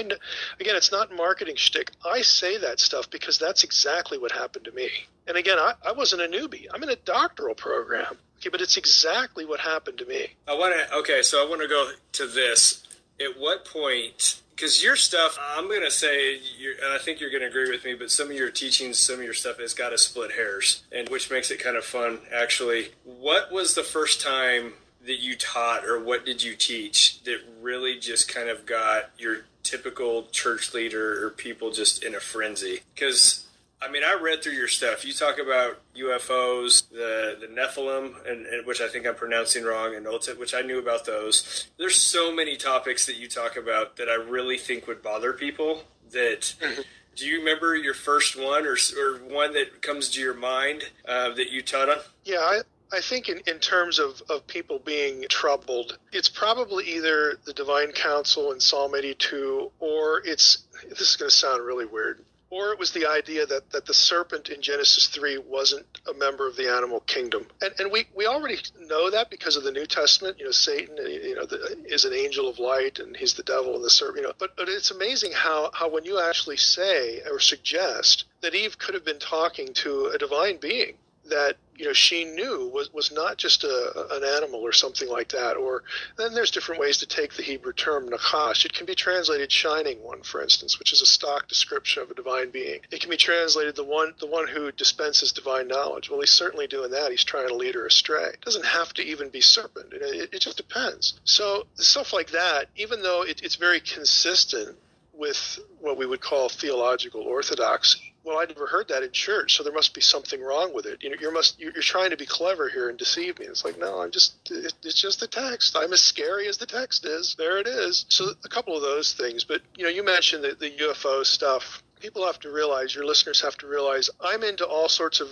again, 0.59 0.75
it's 0.75 0.91
not 0.91 1.13
marketing 1.15 1.55
shtick. 1.55 1.91
I 2.05 2.21
say 2.21 2.57
that 2.57 2.79
stuff 2.79 3.09
because 3.09 3.39
that's 3.39 3.63
exactly 3.63 4.17
what 4.17 4.31
happened 4.31 4.65
to 4.65 4.71
me. 4.71 4.89
And 5.27 5.37
again, 5.37 5.57
I, 5.57 5.73
I 5.85 5.91
wasn't 5.91 6.21
a 6.21 6.27
newbie. 6.27 6.67
I'm 6.73 6.83
in 6.83 6.89
a 6.89 6.95
doctoral 6.95 7.55
program. 7.55 8.17
Okay, 8.39 8.49
but 8.49 8.61
it's 8.61 8.77
exactly 8.77 9.45
what 9.45 9.59
happened 9.59 9.97
to 9.97 10.05
me. 10.05 10.27
I 10.47 10.53
want 10.53 10.75
to. 10.75 10.95
Okay, 10.97 11.21
so 11.23 11.45
I 11.45 11.49
want 11.49 11.61
to 11.61 11.67
go 11.67 11.91
to 12.13 12.27
this. 12.27 12.85
At 13.19 13.37
what 13.37 13.65
point 13.65 14.41
because 14.59 14.83
your 14.83 14.97
stuff, 14.97 15.39
I'm 15.55 15.69
going 15.69 15.83
to 15.83 15.91
say, 15.91 16.35
and 16.35 16.91
I 16.91 16.97
think 16.97 17.21
you're 17.21 17.29
going 17.29 17.43
to 17.43 17.47
agree 17.47 17.71
with 17.71 17.85
me, 17.85 17.93
but 17.93 18.11
some 18.11 18.29
of 18.29 18.35
your 18.35 18.51
teachings, 18.51 18.99
some 18.99 19.15
of 19.15 19.23
your 19.23 19.33
stuff 19.33 19.57
has 19.59 19.73
got 19.73 19.91
to 19.91 19.97
split 19.97 20.33
hairs, 20.33 20.83
and 20.91 21.07
which 21.07 21.31
makes 21.31 21.49
it 21.49 21.63
kind 21.63 21.77
of 21.77 21.85
fun, 21.85 22.19
actually. 22.29 22.89
What 23.05 23.53
was 23.53 23.73
the 23.73 23.83
first 23.83 24.19
time 24.19 24.73
that 25.05 25.21
you 25.21 25.37
taught, 25.37 25.85
or 25.85 25.97
what 25.97 26.25
did 26.25 26.43
you 26.43 26.55
teach 26.55 27.23
that 27.23 27.39
really 27.61 27.97
just 27.97 28.27
kind 28.27 28.49
of 28.49 28.65
got 28.65 29.11
your 29.17 29.45
typical 29.63 30.23
church 30.31 30.73
leader 30.73 31.25
or 31.25 31.29
people 31.29 31.71
just 31.71 32.03
in 32.03 32.13
a 32.13 32.19
frenzy? 32.19 32.81
Because 32.93 33.47
I 33.81 33.89
mean, 33.89 34.03
I 34.03 34.17
read 34.21 34.43
through 34.43 34.53
your 34.53 34.67
stuff. 34.67 35.05
You 35.05 35.13
talk 35.13 35.39
about 35.39 35.79
UFOs, 35.95 36.89
the 36.89 37.37
the 37.39 37.47
Nephilim, 37.47 38.13
and, 38.29 38.45
and 38.45 38.65
which 38.65 38.81
I 38.81 38.89
think 38.89 39.07
I'm 39.07 39.15
pronouncing 39.15 39.63
wrong, 39.63 39.95
and 39.95 40.05
which 40.37 40.53
I 40.53 40.61
knew 40.61 40.79
about 40.79 41.05
those. 41.05 41.67
There's 41.77 41.95
so 41.95 42.33
many 42.33 42.57
topics 42.57 43.05
that 43.05 43.15
you 43.15 43.29
talk 43.29 43.55
about 43.55 43.95
that 43.95 44.09
I 44.09 44.15
really 44.15 44.57
think 44.57 44.87
would 44.87 45.01
bother 45.01 45.31
people. 45.31 45.83
That 46.11 46.55
mm-hmm. 46.61 46.81
do 47.15 47.25
you 47.25 47.39
remember 47.39 47.75
your 47.75 47.93
first 47.93 48.37
one, 48.37 48.65
or 48.65 48.75
or 48.97 49.17
one 49.33 49.53
that 49.53 49.81
comes 49.81 50.09
to 50.09 50.19
your 50.19 50.33
mind 50.33 50.83
uh, 51.07 51.33
that 51.35 51.49
you 51.49 51.61
taught 51.61 51.89
on? 51.89 51.97
Yeah, 52.25 52.39
I, 52.39 52.61
I 52.91 53.01
think 53.01 53.29
in, 53.29 53.41
in 53.45 53.59
terms 53.59 53.99
of, 53.99 54.21
of 54.29 54.45
people 54.47 54.79
being 54.79 55.25
troubled, 55.29 55.97
it's 56.11 56.29
probably 56.29 56.85
either 56.95 57.37
the 57.45 57.53
divine 57.53 57.91
council 57.91 58.51
in 58.51 58.59
Psalm 58.59 58.95
82 58.95 59.71
or 59.79 60.21
it's, 60.25 60.63
this 60.87 61.01
is 61.01 61.15
going 61.15 61.29
to 61.29 61.35
sound 61.35 61.65
really 61.65 61.85
weird, 61.85 62.25
or 62.51 62.71
it 62.71 62.79
was 62.79 62.91
the 62.91 63.05
idea 63.05 63.45
that, 63.45 63.69
that 63.71 63.85
the 63.85 63.93
serpent 63.93 64.49
in 64.49 64.61
Genesis 64.61 65.07
3 65.07 65.37
wasn't 65.37 65.85
a 66.09 66.13
member 66.13 66.47
of 66.47 66.55
the 66.55 66.69
animal 66.69 67.01
kingdom. 67.01 67.45
And, 67.61 67.73
and 67.79 67.91
we, 67.91 68.07
we 68.15 68.25
already 68.25 68.57
know 68.79 69.11
that 69.11 69.29
because 69.29 69.55
of 69.55 69.63
the 69.63 69.71
New 69.71 69.85
Testament. 69.85 70.39
You 70.39 70.45
know, 70.45 70.51
Satan 70.51 70.97
uh, 70.99 71.07
you 71.07 71.35
know, 71.35 71.45
the, 71.45 71.85
is 71.85 72.05
an 72.05 72.13
angel 72.13 72.49
of 72.49 72.57
light 72.57 72.99
and 72.99 73.15
he's 73.15 73.35
the 73.35 73.43
devil 73.43 73.75
and 73.75 73.83
the 73.83 73.89
serpent. 73.89 74.17
You 74.17 74.23
know, 74.23 74.33
but, 74.37 74.55
but 74.55 74.67
it's 74.67 74.91
amazing 74.91 75.31
how, 75.33 75.69
how 75.73 75.89
when 75.89 76.05
you 76.05 76.19
actually 76.19 76.57
say 76.57 77.21
or 77.29 77.39
suggest 77.39 78.25
that 78.41 78.55
Eve 78.55 78.77
could 78.77 78.95
have 78.95 79.05
been 79.05 79.19
talking 79.19 79.73
to 79.75 80.07
a 80.07 80.17
divine 80.17 80.57
being, 80.57 80.95
that 81.29 81.57
you 81.75 81.85
know 81.85 81.93
she 81.93 82.25
knew 82.25 82.69
was 82.73 82.93
was 82.93 83.11
not 83.11 83.37
just 83.37 83.63
a, 83.63 84.07
an 84.11 84.23
animal 84.23 84.61
or 84.61 84.71
something 84.71 85.07
like 85.07 85.29
that. 85.29 85.55
Or 85.55 85.83
then 86.17 86.33
there's 86.33 86.51
different 86.51 86.81
ways 86.81 86.97
to 86.97 87.07
take 87.07 87.33
the 87.33 87.43
Hebrew 87.43 87.73
term 87.73 88.09
nakash. 88.09 88.65
It 88.65 88.73
can 88.73 88.85
be 88.85 88.95
translated 88.95 89.51
shining 89.51 90.03
one, 90.03 90.21
for 90.23 90.41
instance, 90.41 90.77
which 90.77 90.93
is 90.93 91.01
a 91.01 91.05
stock 91.05 91.47
description 91.47 92.03
of 92.03 92.11
a 92.11 92.15
divine 92.15 92.49
being. 92.49 92.81
It 92.91 93.01
can 93.01 93.09
be 93.09 93.17
translated 93.17 93.75
the 93.75 93.83
one 93.83 94.13
the 94.19 94.27
one 94.27 94.47
who 94.47 94.71
dispenses 94.71 95.31
divine 95.31 95.67
knowledge. 95.67 96.09
Well, 96.09 96.19
he's 96.19 96.29
certainly 96.31 96.67
doing 96.67 96.91
that. 96.91 97.11
He's 97.11 97.23
trying 97.23 97.47
to 97.47 97.55
lead 97.55 97.75
her 97.75 97.85
astray. 97.85 98.25
It 98.33 98.41
doesn't 98.41 98.65
have 98.65 98.93
to 98.95 99.03
even 99.03 99.29
be 99.29 99.41
serpent. 99.41 99.93
It, 99.93 100.01
it, 100.01 100.33
it 100.33 100.39
just 100.41 100.57
depends. 100.57 101.19
So 101.23 101.67
stuff 101.75 102.13
like 102.13 102.31
that, 102.31 102.67
even 102.75 103.01
though 103.01 103.23
it, 103.23 103.41
it's 103.41 103.55
very 103.55 103.79
consistent 103.79 104.77
with 105.19 105.59
what 105.79 105.97
we 105.97 106.05
would 106.05 106.21
call 106.21 106.49
theological 106.49 107.21
orthodoxy 107.21 108.09
well, 108.23 108.37
I 108.37 108.45
never 108.45 108.67
heard 108.67 108.89
that 108.89 109.01
in 109.01 109.11
church, 109.11 109.55
so 109.55 109.63
there 109.63 109.73
must 109.73 109.93
be 109.93 110.01
something 110.01 110.41
wrong 110.41 110.73
with 110.73 110.85
it. 110.85 111.01
You 111.01 111.09
know, 111.09 111.15
you're 111.19 111.31
must 111.31 111.59
you're, 111.59 111.71
trying 111.81 112.11
to 112.11 112.17
be 112.17 112.25
clever 112.25 112.69
here 112.69 112.89
and 112.89 112.97
deceive 112.97 113.39
me. 113.39 113.45
It's 113.45 113.65
like, 113.65 113.79
no, 113.79 114.01
I'm 114.01 114.11
just 114.11 114.35
it's 114.51 115.01
just 115.01 115.19
the 115.19 115.27
text. 115.27 115.75
I'm 115.75 115.93
as 115.93 116.01
scary 116.01 116.47
as 116.47 116.57
the 116.57 116.65
text 116.65 117.05
is. 117.05 117.35
There 117.37 117.57
it 117.57 117.67
is. 117.67 118.05
So 118.09 118.25
a 118.43 118.49
couple 118.49 118.75
of 118.75 118.81
those 118.81 119.13
things, 119.13 119.43
but 119.43 119.61
you 119.75 119.83
know, 119.83 119.89
you 119.89 120.03
mentioned 120.03 120.43
the, 120.43 120.53
the 120.53 120.69
UFO 120.69 121.25
stuff. 121.25 121.81
People 121.99 122.25
have 122.25 122.39
to 122.41 122.51
realize, 122.51 122.95
your 122.95 123.05
listeners 123.05 123.41
have 123.41 123.57
to 123.57 123.67
realize, 123.67 124.09
I'm 124.21 124.43
into 124.43 124.65
all 124.65 124.87
sorts 124.87 125.19
of 125.19 125.27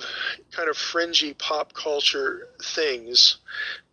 kind 0.51 0.67
of 0.67 0.75
fringy 0.75 1.34
pop 1.34 1.74
culture 1.74 2.50
things 2.62 3.38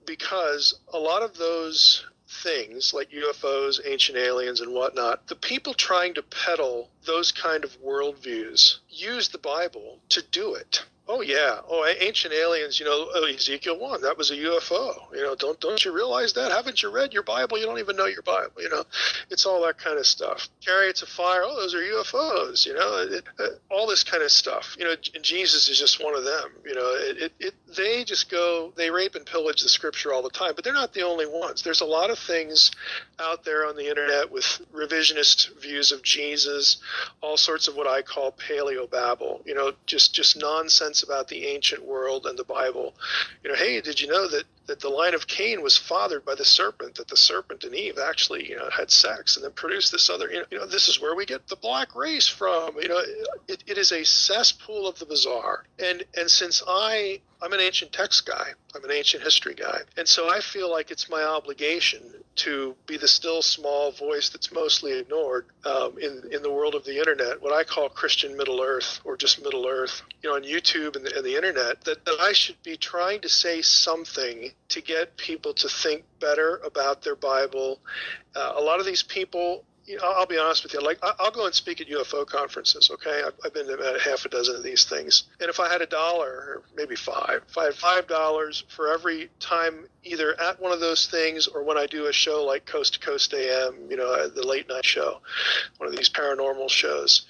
because 0.06 0.74
a 0.92 0.98
lot 0.98 1.22
of 1.22 1.36
those 1.36 2.04
things 2.34 2.92
like 2.92 3.10
UFOs, 3.10 3.80
ancient 3.84 4.18
aliens, 4.18 4.60
and 4.60 4.72
whatnot, 4.72 5.26
the 5.28 5.36
people 5.36 5.74
trying 5.74 6.14
to 6.14 6.22
peddle 6.22 6.90
those 7.04 7.32
kind 7.32 7.64
of 7.64 7.80
worldviews 7.80 8.78
use 8.88 9.28
the 9.28 9.38
Bible 9.38 10.00
to 10.10 10.22
do 10.22 10.54
it. 10.54 10.84
Oh 11.06 11.20
yeah. 11.20 11.58
Oh, 11.68 11.84
ancient 12.00 12.32
aliens. 12.32 12.80
You 12.80 12.86
know, 12.86 13.10
oh, 13.14 13.26
Ezekiel 13.26 13.78
one. 13.78 14.00
That 14.00 14.16
was 14.16 14.30
a 14.30 14.36
UFO. 14.36 15.12
You 15.12 15.22
know, 15.22 15.34
don't 15.34 15.60
don't 15.60 15.84
you 15.84 15.92
realize 15.92 16.32
that? 16.32 16.50
Haven't 16.50 16.82
you 16.82 16.90
read 16.90 17.12
your 17.12 17.22
Bible? 17.22 17.58
You 17.58 17.66
don't 17.66 17.78
even 17.78 17.96
know 17.96 18.06
your 18.06 18.22
Bible. 18.22 18.52
You 18.58 18.70
know, 18.70 18.84
it's 19.30 19.44
all 19.44 19.62
that 19.66 19.76
kind 19.76 19.98
of 19.98 20.06
stuff. 20.06 20.48
Chariots 20.60 21.02
of 21.02 21.08
fire. 21.08 21.42
Oh, 21.44 21.56
those 21.56 21.74
are 21.74 21.78
UFOs. 21.78 22.64
You 22.64 22.74
know, 22.74 23.06
it, 23.10 23.24
uh, 23.38 23.48
all 23.70 23.86
this 23.86 24.02
kind 24.02 24.22
of 24.22 24.30
stuff. 24.30 24.76
You 24.78 24.86
know, 24.86 24.94
Jesus 24.96 25.68
is 25.68 25.78
just 25.78 26.02
one 26.02 26.14
of 26.14 26.24
them. 26.24 26.50
You 26.64 26.74
know, 26.74 26.94
it, 26.94 27.18
it, 27.18 27.32
it 27.38 27.54
they 27.76 28.04
just 28.04 28.30
go. 28.30 28.72
They 28.74 28.90
rape 28.90 29.14
and 29.14 29.26
pillage 29.26 29.60
the 29.60 29.68
Scripture 29.68 30.14
all 30.14 30.22
the 30.22 30.30
time. 30.30 30.52
But 30.54 30.64
they're 30.64 30.72
not 30.72 30.94
the 30.94 31.02
only 31.02 31.26
ones. 31.26 31.62
There's 31.62 31.82
a 31.82 31.86
lot 31.86 32.08
of 32.08 32.18
things 32.18 32.70
out 33.18 33.44
there 33.44 33.66
on 33.66 33.76
the 33.76 33.90
internet 33.90 34.32
with 34.32 34.62
revisionist 34.74 35.60
views 35.60 35.92
of 35.92 36.02
Jesus. 36.02 36.78
All 37.20 37.36
sorts 37.36 37.68
of 37.68 37.76
what 37.76 37.86
I 37.86 38.00
call 38.00 38.32
paleo 38.32 38.90
babble. 38.90 39.42
You 39.44 39.54
know, 39.54 39.72
just 39.84 40.14
just 40.14 40.38
nonsense 40.38 40.93
about 41.02 41.28
the 41.28 41.46
ancient 41.46 41.84
world 41.84 42.26
and 42.26 42.38
the 42.38 42.44
Bible. 42.44 42.94
You 43.42 43.50
know, 43.50 43.56
hey, 43.56 43.80
did 43.80 44.00
you 44.00 44.08
know 44.08 44.28
that 44.28 44.44
that 44.66 44.80
the 44.80 44.88
line 44.88 45.14
of 45.14 45.26
Cain 45.26 45.62
was 45.62 45.76
fathered 45.76 46.24
by 46.24 46.34
the 46.34 46.44
serpent, 46.44 46.94
that 46.96 47.08
the 47.08 47.16
serpent 47.16 47.64
and 47.64 47.74
Eve 47.74 47.98
actually, 47.98 48.48
you 48.48 48.56
know, 48.56 48.68
had 48.70 48.90
sex 48.90 49.36
and 49.36 49.44
then 49.44 49.52
produced 49.52 49.92
this 49.92 50.08
other, 50.08 50.30
you 50.30 50.38
know, 50.38 50.44
you 50.50 50.58
know 50.58 50.66
this 50.66 50.88
is 50.88 51.00
where 51.00 51.14
we 51.14 51.26
get 51.26 51.46
the 51.48 51.56
black 51.56 51.94
race 51.94 52.26
from. 52.26 52.76
You 52.80 52.88
know, 52.88 53.02
it, 53.48 53.64
it 53.66 53.78
is 53.78 53.92
a 53.92 54.04
cesspool 54.04 54.86
of 54.86 54.98
the 54.98 55.06
bizarre. 55.06 55.64
And 55.78 56.04
and 56.16 56.30
since 56.30 56.62
I 56.66 57.20
I'm 57.42 57.52
an 57.52 57.60
ancient 57.60 57.92
text 57.92 58.26
guy, 58.26 58.52
I'm 58.74 58.84
an 58.84 58.90
ancient 58.90 59.22
history 59.22 59.54
guy, 59.54 59.80
and 59.96 60.08
so 60.08 60.30
I 60.30 60.40
feel 60.40 60.70
like 60.70 60.90
it's 60.90 61.10
my 61.10 61.22
obligation 61.22 62.02
to 62.36 62.74
be 62.86 62.96
the 62.96 63.06
still 63.06 63.42
small 63.42 63.92
voice 63.92 64.28
that's 64.28 64.50
mostly 64.52 64.98
ignored 64.98 65.46
um, 65.64 65.96
in 65.98 66.22
in 66.32 66.42
the 66.42 66.50
world 66.50 66.74
of 66.74 66.84
the 66.84 66.98
internet, 66.98 67.40
what 67.40 67.52
I 67.52 67.64
call 67.64 67.88
Christian 67.88 68.36
Middle 68.36 68.62
Earth 68.62 69.00
or 69.04 69.16
just 69.16 69.42
Middle 69.42 69.66
Earth, 69.68 70.02
you 70.22 70.28
know, 70.28 70.36
on 70.36 70.42
YouTube 70.42 70.96
and 70.96 71.06
the, 71.06 71.16
and 71.16 71.24
the 71.24 71.36
internet, 71.36 71.82
that, 71.84 72.04
that 72.04 72.20
I 72.20 72.32
should 72.32 72.60
be 72.62 72.76
trying 72.76 73.20
to 73.20 73.28
say 73.28 73.62
something 73.62 74.50
to 74.70 74.80
get 74.80 75.16
people 75.16 75.54
to 75.54 75.68
think 75.68 76.04
better 76.20 76.60
about 76.64 77.02
their 77.02 77.16
Bible. 77.16 77.80
Uh, 78.34 78.54
a 78.56 78.60
lot 78.60 78.80
of 78.80 78.86
these 78.86 79.02
people 79.02 79.64
you 79.86 79.96
know, 79.96 80.04
I'll 80.04 80.26
be 80.26 80.38
honest 80.38 80.62
with 80.62 80.72
you. 80.72 80.80
Like, 80.80 80.98
I'll 81.02 81.30
go 81.30 81.44
and 81.44 81.54
speak 81.54 81.80
at 81.80 81.88
UFO 81.88 82.26
conferences. 82.26 82.90
Okay, 82.92 83.22
I've 83.44 83.52
been 83.52 83.66
to 83.66 83.74
about 83.74 84.00
half 84.00 84.24
a 84.24 84.28
dozen 84.28 84.56
of 84.56 84.62
these 84.62 84.84
things, 84.84 85.24
and 85.40 85.50
if 85.50 85.60
I 85.60 85.68
had 85.68 85.82
a 85.82 85.86
dollar, 85.86 86.28
or 86.28 86.62
maybe 86.76 86.96
five, 86.96 87.42
if 87.48 87.58
I 87.58 87.64
had 87.64 87.74
five 87.74 88.06
dollars 88.06 88.64
for 88.68 88.92
every 88.92 89.30
time, 89.40 89.86
either 90.02 90.38
at 90.40 90.60
one 90.60 90.72
of 90.72 90.80
those 90.80 91.06
things 91.06 91.46
or 91.46 91.62
when 91.62 91.76
I 91.76 91.86
do 91.86 92.06
a 92.06 92.12
show 92.12 92.44
like 92.44 92.64
Coast 92.64 92.94
to 92.94 93.00
Coast 93.00 93.34
AM, 93.34 93.90
you 93.90 93.96
know, 93.96 94.12
uh, 94.12 94.28
the 94.28 94.46
late 94.46 94.68
night 94.68 94.84
show, 94.84 95.20
one 95.76 95.88
of 95.88 95.96
these 95.96 96.08
paranormal 96.08 96.70
shows, 96.70 97.26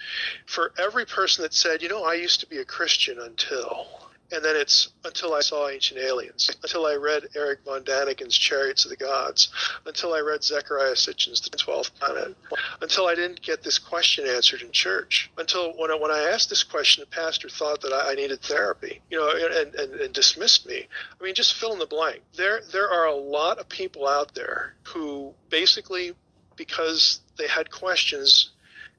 for 0.47 0.73
every 0.79 1.07
person 1.07 1.43
that 1.43 1.55
said, 1.55 1.83
you 1.83 1.89
know, 1.89 2.05
I 2.05 2.15
used 2.15 2.41
to 2.41 2.47
be 2.47 2.59
a 2.59 2.65
Christian 2.65 3.19
until, 3.21 3.87
and 4.35 4.45
then 4.45 4.57
it's 4.57 4.89
until 5.05 5.35
I 5.35 5.41
saw 5.41 5.69
Ancient 5.69 6.01
Aliens, 6.01 6.51
until 6.63 6.87
I 6.87 6.95
read 6.95 7.29
Erich 7.37 7.61
von 7.65 7.85
Däniken's 7.85 8.37
Chariots 8.37 8.85
of 8.85 8.91
the 8.91 8.97
Gods, 8.97 9.49
until 9.87 10.13
I 10.13 10.21
read 10.21 10.41
Zecharia 10.41 10.97
Sitchin's 10.97 11.41
The 11.41 11.57
Twelfth 11.57 11.95
Planet, 11.99 12.37
until 12.81 13.07
I 13.07 13.15
didn't 13.15 13.43
get 13.43 13.63
this 13.63 13.79
question 13.79 14.27
answered 14.27 14.63
in 14.63 14.73
church, 14.73 15.31
until 15.39 15.73
when 15.77 15.91
I, 15.91 15.95
when 15.95 16.11
I 16.11 16.31
asked 16.33 16.51
this 16.51 16.65
question, 16.65 17.03
the 17.03 17.15
pastor 17.15 17.49
thought 17.49 17.81
that 17.83 17.93
I, 17.93 18.15
needed 18.15 18.43
therapy, 18.43 19.01
you 19.11 19.19
know, 19.19 19.29
and, 19.31 19.75
and, 19.75 19.95
and 20.01 20.15
dismissed 20.15 20.67
me. 20.67 20.87
I 21.21 21.25
mean, 21.25 21.35
just 21.35 21.55
fill 21.55 21.73
in 21.73 21.81
the 21.81 21.87
blank. 21.87 22.23
There 22.37 22.61
there 22.73 22.89
are 22.89 23.07
a 23.07 23.15
lot 23.15 23.59
of 23.59 23.69
people 23.69 24.07
out 24.07 24.35
there 24.35 24.75
who 24.85 25.35
basically 25.51 26.13
because 26.57 27.21
they 27.37 27.49
had 27.49 27.71
questions 27.71 28.51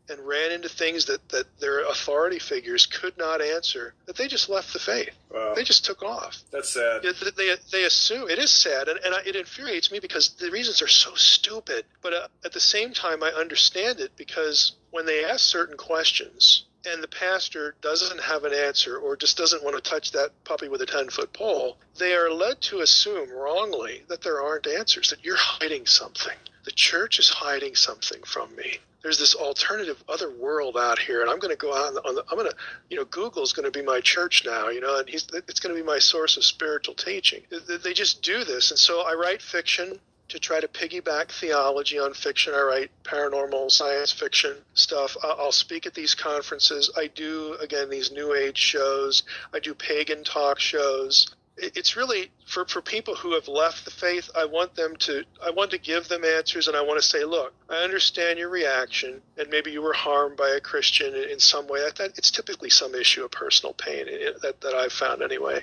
and 0.10 0.20
ran 0.26 0.52
into 0.52 0.70
things 0.70 1.06
that, 1.06 1.28
that 1.30 1.46
their 1.60 1.86
authority 1.86 2.40
figures 2.40 2.86
could 2.86 3.18
not 3.18 3.42
answer, 3.42 3.94
that 4.06 4.16
they 4.16 4.28
just 4.28 4.50
left 4.50 4.74
the 4.74 4.80
faith. 4.80 5.10
Wow. 5.32 5.54
They 5.56 5.64
just 5.64 5.86
took 5.86 6.04
off. 6.04 6.44
That's 6.52 6.70
sad. 6.70 7.04
They, 7.04 7.12
they, 7.32 7.56
they 7.72 7.84
assume 7.84 8.30
it 8.30 8.40
is 8.40 8.52
sad, 8.52 8.88
and, 8.88 9.00
and 9.04 9.16
it 9.26 9.36
infuriates 9.36 9.92
me 9.92 10.00
because 10.00 10.30
the 10.36 10.52
reasons 10.52 10.82
are 10.82 10.88
so 10.88 11.16
stupid. 11.16 11.86
But 12.02 12.14
uh, 12.14 12.28
at 12.44 12.54
the 12.54 12.60
same 12.60 12.94
time, 12.94 13.24
I 13.24 13.30
understand 13.30 14.00
it 14.00 14.12
because 14.16 14.74
when 14.92 15.06
they 15.06 15.26
ask 15.26 15.42
certain 15.42 15.78
questions, 15.78 16.66
and 16.88 17.02
the 17.02 17.08
pastor 17.08 17.76
doesn't 17.82 18.22
have 18.22 18.44
an 18.44 18.54
answer 18.54 18.98
or 18.98 19.18
just 19.18 19.38
doesn't 19.38 19.64
want 19.64 19.76
to 19.76 19.90
touch 19.90 20.12
that 20.12 20.32
puppy 20.44 20.68
with 20.68 20.82
a 20.82 20.86
10 20.86 21.10
foot 21.10 21.34
pole, 21.34 21.78
they 21.98 22.14
are 22.14 22.32
led 22.32 22.62
to 22.62 22.80
assume 22.80 23.30
wrongly 23.32 24.04
that 24.08 24.22
there 24.22 24.40
aren't 24.40 24.68
answers, 24.68 25.10
that 25.10 25.26
you're 25.26 25.36
hiding 25.36 25.88
something. 25.88 26.38
The 26.64 26.72
church 26.72 27.18
is 27.18 27.30
hiding 27.30 27.76
something 27.76 28.22
from 28.24 28.56
me 28.56 28.80
there's 29.06 29.20
this 29.20 29.36
alternative 29.36 30.04
other 30.10 30.32
world 30.32 30.76
out 30.80 30.98
here, 30.98 31.22
and 31.22 31.30
I'm 31.30 31.38
going 31.38 31.56
to 31.56 31.58
go 31.58 31.72
out 31.76 31.96
on 32.08 32.16
the, 32.16 32.26
I'm 32.28 32.36
going 32.40 32.50
to, 32.50 32.56
you 32.90 32.98
know, 32.98 33.06
Google's 33.06 33.54
going 33.54 33.72
to 33.72 33.72
be 33.72 33.86
my 33.86 34.02
church 34.02 34.42
now, 34.44 34.70
you 34.70 34.82
know, 34.82 34.98
and 34.98 35.08
he's, 35.08 35.28
it's 35.32 35.60
going 35.60 35.76
to 35.76 35.80
be 35.80 35.86
my 35.86 36.00
source 36.00 36.38
of 36.38 36.44
spiritual 36.44 36.96
teaching. 36.96 37.44
They 37.84 37.94
just 37.94 38.24
do 38.24 38.44
this. 38.44 38.72
And 38.72 38.80
so 38.80 39.02
I 39.08 39.14
write 39.14 39.44
fiction 39.44 40.00
to 40.30 40.40
try 40.40 40.60
to 40.60 40.68
piggyback 40.68 41.30
theology 41.30 42.00
on 42.00 42.16
fiction. 42.16 42.56
I 42.56 42.64
write 42.64 42.92
paranormal 43.04 43.70
science 43.70 44.12
fiction 44.12 44.56
stuff. 44.74 45.16
I'll 45.24 45.52
speak 45.52 45.86
at 45.86 45.94
these 45.94 46.16
conferences. 46.16 46.92
I 46.98 47.06
do, 47.06 47.58
again, 47.62 47.92
these 47.92 48.12
new 48.12 48.34
age 48.34 48.58
shows. 48.58 49.22
I 49.54 49.60
do 49.60 49.76
pagan 49.76 50.24
talk 50.24 50.58
shows 50.58 51.28
it's 51.58 51.96
really 51.96 52.32
for, 52.46 52.66
for 52.66 52.82
people 52.82 53.16
who 53.16 53.34
have 53.34 53.48
left 53.48 53.86
the 53.86 53.92
faith 53.92 54.30
i 54.38 54.46
want 54.46 54.76
them 54.76 54.96
to 54.98 55.24
i 55.44 55.50
want 55.50 55.72
to 55.72 55.78
give 55.78 56.08
them 56.08 56.24
answers 56.24 56.68
and 56.68 56.78
i 56.78 56.82
want 56.82 57.02
to 57.02 57.08
say 57.08 57.24
look 57.24 57.54
i 57.70 57.78
understand 57.84 58.38
your 58.38 58.50
reaction 58.50 59.22
and 59.38 59.50
maybe 59.50 59.72
you 59.72 59.82
were 59.82 59.94
harmed 59.94 60.38
by 60.38 60.50
a 60.50 60.60
christian 60.60 61.14
in 61.16 61.40
some 61.40 61.68
way. 61.68 61.80
It's 62.00 62.32
typically 62.32 62.70
some 62.70 62.96
issue 62.96 63.24
of 63.24 63.32
personal 63.32 63.74
pain 63.74 64.06
that, 64.42 64.62
that 64.62 64.74
i've 64.74 64.94
found 64.94 65.22
anyway. 65.22 65.62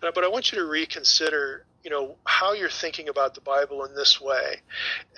But 0.00 0.24
i 0.24 0.28
want 0.28 0.52
you 0.52 0.58
to 0.58 0.64
reconsider 0.64 1.64
you 1.84 1.90
know 1.90 2.16
how 2.24 2.52
you're 2.52 2.68
thinking 2.68 3.08
about 3.08 3.34
the 3.34 3.40
Bible 3.40 3.84
in 3.84 3.94
this 3.94 4.20
way, 4.20 4.56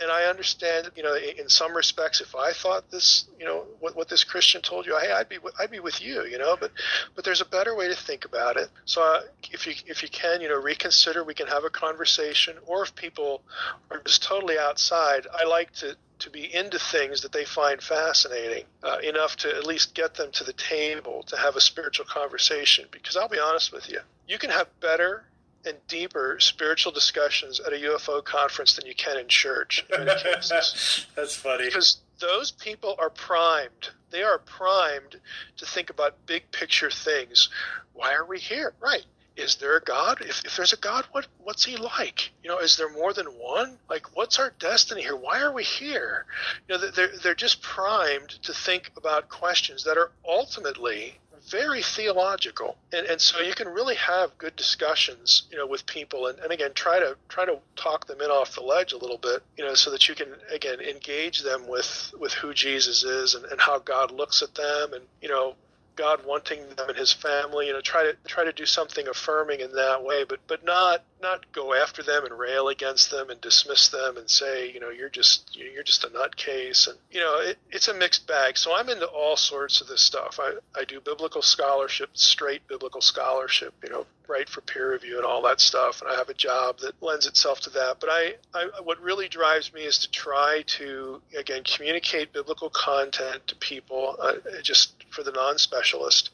and 0.01 0.11
I 0.11 0.25
understand 0.25 0.91
you 0.95 1.03
know 1.03 1.17
in 1.17 1.49
some 1.49 1.75
respects 1.75 2.21
if 2.21 2.35
I 2.37 2.53
thought 2.53 2.91
this 2.91 3.27
you 3.39 3.45
know 3.45 3.65
what, 3.81 3.97
what 3.97 4.09
this 4.09 4.23
Christian 4.23 4.63
told 4.63 4.87
you, 4.87 4.97
hey 4.99 5.13
I'd 5.13 5.29
be 5.29 5.39
I'd 5.59 5.71
be 5.71 5.81
with 5.81 6.01
you 6.01 6.25
you 6.25 6.39
know, 6.39 6.57
but 6.59 6.71
but 7.17 7.25
there's 7.25 7.41
a 7.41 7.47
better 7.47 7.75
way 7.75 7.89
to 7.89 7.97
think 7.97 8.25
about 8.25 8.57
it. 8.57 8.69
So 8.85 9.03
uh, 9.03 9.23
if 9.51 9.67
you 9.67 9.75
if 9.87 10.03
you 10.03 10.09
can 10.09 10.41
you 10.41 10.49
know 10.49 10.61
reconsider, 10.61 11.02
we 11.25 11.35
can 11.35 11.47
have 11.47 11.65
a 11.65 11.71
conversation, 11.71 12.57
or 12.67 12.83
if 12.83 12.95
people 12.95 13.43
are 13.91 14.01
just 14.05 14.23
totally 14.23 14.59
outside, 14.59 15.27
I 15.33 15.45
like 15.45 15.73
to 15.75 15.97
to 16.21 16.31
be 16.31 16.55
into 16.55 16.79
things 16.79 17.23
that 17.23 17.33
they 17.33 17.45
find 17.45 17.83
fascinating 17.83 18.65
uh, 18.85 18.99
enough 19.03 19.35
to 19.35 19.49
at 19.49 19.67
least 19.67 19.93
get 19.93 20.15
them 20.15 20.31
to 20.31 20.45
the 20.45 20.53
table 20.53 21.25
to 21.25 21.37
have 21.37 21.57
a 21.57 21.61
spiritual 21.61 22.07
conversation. 22.07 22.85
Because 22.93 23.17
I'll 23.17 23.29
be 23.29 23.41
honest 23.41 23.73
with 23.73 23.91
you, 23.91 23.99
you 24.29 24.39
can 24.39 24.51
have 24.51 24.69
better 24.79 25.25
and 25.65 25.77
deeper 25.89 26.39
spiritual 26.41 26.93
discussions 26.93 27.61
at 27.61 27.73
a 27.73 27.77
UFO 27.77 28.23
conference 28.23 28.77
than 28.77 28.87
you 28.87 28.95
can 28.95 29.19
in 29.19 29.29
church 29.29 29.85
in. 29.99 30.05
That's 30.07 31.37
funny. 31.37 31.65
Because 31.65 31.99
those 32.21 32.53
people 32.53 32.95
are 32.99 33.11
primed. 33.11 33.91
They 34.11 34.23
are 34.23 34.39
primed 34.39 35.17
to 35.57 35.67
think 35.67 35.91
about 35.91 36.27
big 36.27 36.51
picture 36.53 36.91
things. 36.91 37.49
Why 37.95 38.15
are 38.15 38.25
we 38.25 38.39
here? 38.39 38.75
Right. 38.81 39.05
Is 39.37 39.57
there 39.57 39.77
a 39.77 39.81
God? 39.81 40.21
If, 40.21 40.45
if 40.45 40.57
there's 40.57 40.73
a 40.73 40.77
God, 40.77 41.07
what 41.13 41.27
what's 41.39 41.65
he 41.65 41.77
like? 41.77 42.31
You 42.43 42.51
know, 42.51 42.59
is 42.59 42.77
there 42.77 42.91
more 42.91 43.13
than 43.13 43.27
one? 43.27 43.79
Like, 43.89 44.15
what's 44.15 44.39
our 44.39 44.53
destiny 44.59 45.03
here? 45.03 45.17
Why 45.17 45.41
are 45.41 45.53
we 45.53 45.65
here? 45.65 46.27
You 46.69 46.77
know, 46.77 46.91
they're 46.91 47.17
they're 47.23 47.35
just 47.35 47.63
primed 47.63 48.31
to 48.43 48.53
think 48.53 48.91
about 48.97 49.29
questions 49.29 49.85
that 49.85 49.97
are 49.97 50.13
ultimately 50.27 51.19
very 51.51 51.83
theological, 51.83 52.77
and, 52.93 53.07
and 53.07 53.21
so 53.21 53.41
you 53.41 53.55
can 53.55 53.69
really 53.69 53.97
have 53.97 54.37
good 54.39 54.55
discussions, 54.55 55.43
you 55.51 55.57
know, 55.57 55.67
with 55.67 55.85
people, 55.87 56.27
and, 56.27 56.39
and 56.39 56.53
again, 56.53 56.73
try 56.75 56.99
to 57.01 57.17
try 57.29 57.45
to 57.45 57.59
talk 57.75 58.07
them 58.07 58.21
in 58.21 58.31
off 58.31 58.55
the 58.55 58.61
ledge 58.61 58.93
a 58.93 58.99
little 58.99 59.19
bit, 59.19 59.43
you 59.57 59.65
know, 59.65 59.75
so 59.75 59.91
that 59.91 60.09
you 60.09 60.15
can 60.15 60.29
again 60.51 60.81
engage 60.81 61.43
them 61.43 61.67
with 61.69 62.13
with 62.19 62.33
who 62.33 62.55
Jesus 62.55 63.03
is 63.03 63.35
and, 63.35 63.45
and 63.47 63.61
how 63.61 63.79
God 63.79 64.11
looks 64.11 64.43
at 64.43 64.55
them, 64.55 64.93
and 64.93 65.05
you 65.21 65.29
know, 65.29 65.55
God 65.97 66.25
wanting 66.25 66.61
them 66.77 66.89
and 66.89 66.97
His 66.97 67.13
family, 67.13 67.67
you 67.67 67.73
know, 67.73 67.81
try 67.81 68.05
to 68.05 68.17
try 68.27 68.45
to 68.45 68.53
do 68.53 68.67
something 68.67 69.07
affirming 69.09 69.61
in 69.61 69.73
that 69.73 70.03
way, 70.05 70.25
but 70.25 70.41
but 70.47 70.65
not 70.65 71.05
not 71.21 71.53
go 71.53 71.75
after 71.75 72.03
them 72.03 72.25
and 72.25 72.39
rail 72.39 72.69
against 72.69 73.11
them 73.11 73.31
and 73.31 73.41
dismiss 73.41 73.89
them 73.89 74.17
and 74.17 74.29
say, 74.29 74.71
you 74.71 74.81
know, 74.81 74.91
you're 74.91 75.09
just 75.09 75.57
you're 75.57 75.83
just 75.83 76.05
a 76.05 76.09
nutcase, 76.09 76.89
and 76.89 76.99
you 77.11 77.21
know, 77.21 77.41
it, 77.41 77.59
it's 77.71 77.89
a 77.89 77.95
mixed 77.95 78.27
bag. 78.27 78.59
So 78.59 78.75
I'm 78.75 78.89
into 78.89 79.07
all 79.07 79.37
sorts 79.37 79.81
of 79.81 79.89
this 79.89 80.03
stuff. 80.03 80.39
I 80.43 80.55
I 80.79 80.85
do 80.85 81.01
biblical 81.01 81.43
scholarship, 81.43 82.11
straight 82.15 82.67
biblical 82.69 83.01
scholarship, 83.01 83.75
you 83.83 83.91
know, 83.91 84.07
write 84.29 84.49
for 84.49 84.61
peer 84.63 84.93
review 84.93 85.17
and 85.17 85.27
all 85.27 85.43
that 85.43 85.61
stuff, 85.61 86.01
and 86.01 86.11
I 86.11 86.17
have 86.17 86.29
a 86.29 86.35
job 86.35 86.79
that 86.79 87.01
lends 87.03 87.27
itself 87.27 87.61
to 87.61 87.71
that. 87.71 87.99
But 88.01 88.11
I, 88.11 88.35
I 88.55 88.71
what 88.83 89.01
really 89.01 89.29
drives 89.29 89.73
me 89.73 89.83
is 89.83 89.99
to 89.99 90.11
try 90.11 90.65
to 90.79 91.21
again 91.39 91.63
communicate 91.65 92.33
biblical 92.33 92.71
content 92.71 93.47
to 93.49 93.57
people, 93.57 94.17
uh, 94.21 94.35
just 94.63 95.02
for 95.13 95.23
the 95.23 95.33
non-specialist, 95.33 96.31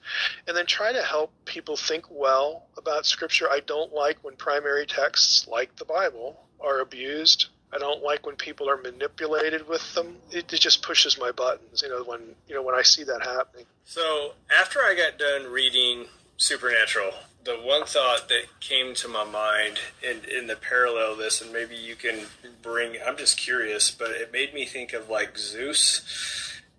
and 0.46 0.56
then 0.56 0.66
try 0.66 0.92
to 0.92 1.02
help 1.02 1.32
people 1.44 1.76
think 1.76 2.04
well 2.10 2.66
about 2.76 3.06
Scripture. 3.06 3.48
I 3.50 3.60
don't 3.60 3.92
like 3.92 4.22
when 4.22 4.36
primary 4.36 4.86
texts, 4.86 5.46
like 5.48 5.76
the 5.76 5.84
Bible, 5.84 6.40
are 6.60 6.80
abused. 6.80 7.46
I 7.72 7.78
don't 7.78 8.02
like 8.02 8.24
when 8.24 8.36
people 8.36 8.70
are 8.70 8.78
manipulated 8.78 9.68
with 9.68 9.94
them. 9.94 10.16
It, 10.30 10.52
it 10.52 10.60
just 10.60 10.82
pushes 10.82 11.18
my 11.18 11.32
buttons, 11.32 11.82
you 11.82 11.88
know, 11.88 12.02
when 12.02 12.20
you 12.48 12.54
know 12.54 12.62
when 12.62 12.74
I 12.74 12.82
see 12.82 13.04
that 13.04 13.22
happening. 13.22 13.66
So 13.84 14.32
after 14.56 14.78
I 14.80 14.94
got 14.94 15.18
done 15.18 15.52
reading 15.52 16.06
Supernatural, 16.38 17.12
the 17.44 17.56
one 17.56 17.84
thought 17.84 18.28
that 18.28 18.44
came 18.60 18.94
to 18.94 19.08
my 19.08 19.24
mind 19.24 19.78
in, 20.02 20.20
in 20.30 20.46
the 20.46 20.56
parallel 20.56 21.16
this, 21.16 21.40
and 21.40 21.52
maybe 21.52 21.74
you 21.76 21.96
can 21.96 22.26
bring, 22.62 22.96
I'm 23.04 23.16
just 23.16 23.38
curious, 23.38 23.90
but 23.90 24.10
it 24.10 24.32
made 24.32 24.54
me 24.54 24.64
think 24.64 24.92
of 24.92 25.08
like 25.08 25.38
Zeus 25.38 26.02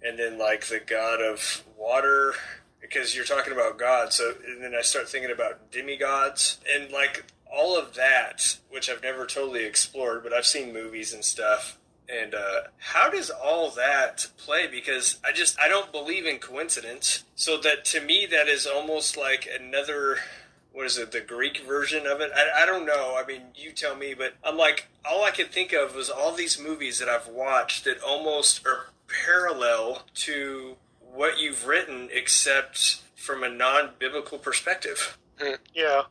and 0.01 0.17
then 0.17 0.37
like 0.37 0.67
the 0.67 0.79
god 0.79 1.21
of 1.21 1.63
water 1.79 2.33
because 2.81 3.15
you're 3.15 3.25
talking 3.25 3.53
about 3.53 3.77
God. 3.77 4.13
So, 4.13 4.33
and 4.45 4.63
then 4.63 4.75
I 4.75 4.81
start 4.81 5.07
thinking 5.07 5.31
about 5.31 5.71
demigods 5.71 6.59
and 6.73 6.91
like 6.91 7.25
all 7.51 7.77
of 7.77 7.95
that, 7.95 8.57
which 8.69 8.89
I've 8.89 9.03
never 9.03 9.25
totally 9.25 9.65
explored, 9.65 10.23
but 10.23 10.33
I've 10.33 10.45
seen 10.45 10.73
movies 10.73 11.13
and 11.13 11.23
stuff. 11.23 11.77
And 12.07 12.33
uh, 12.33 12.61
how 12.79 13.09
does 13.09 13.29
all 13.29 13.69
that 13.71 14.27
play? 14.37 14.67
Because 14.67 15.19
I 15.23 15.31
just 15.31 15.59
I 15.59 15.67
don't 15.67 15.91
believe 15.91 16.25
in 16.25 16.39
coincidence. 16.39 17.23
So 17.35 17.57
that 17.57 17.85
to 17.85 18.01
me 18.01 18.25
that 18.31 18.47
is 18.47 18.65
almost 18.65 19.15
like 19.15 19.47
another 19.59 20.17
what 20.71 20.85
is 20.85 20.97
it 20.97 21.11
the 21.11 21.21
Greek 21.21 21.59
version 21.67 22.07
of 22.07 22.21
it? 22.21 22.31
I, 22.35 22.63
I 22.63 22.65
don't 22.65 22.85
know. 22.85 23.15
I 23.17 23.25
mean, 23.25 23.41
you 23.55 23.71
tell 23.71 23.95
me. 23.95 24.15
But 24.15 24.33
I'm 24.43 24.57
like 24.57 24.87
all 25.07 25.23
I 25.23 25.31
could 25.31 25.51
think 25.51 25.71
of 25.71 25.95
was 25.95 26.09
all 26.09 26.33
these 26.33 26.59
movies 26.59 26.97
that 26.97 27.09
I've 27.09 27.27
watched 27.27 27.85
that 27.85 28.01
almost 28.01 28.65
are 28.65 28.87
parallel 29.25 30.03
to 30.15 30.77
what 31.19 31.37
you've 31.37 31.67
written, 31.67 32.07
except 32.13 33.01
from 33.17 33.43
a 33.43 33.49
non-biblical 33.49 34.37
perspective. 34.37 35.17
Mm, 35.37 35.57
yeah, 35.75 36.03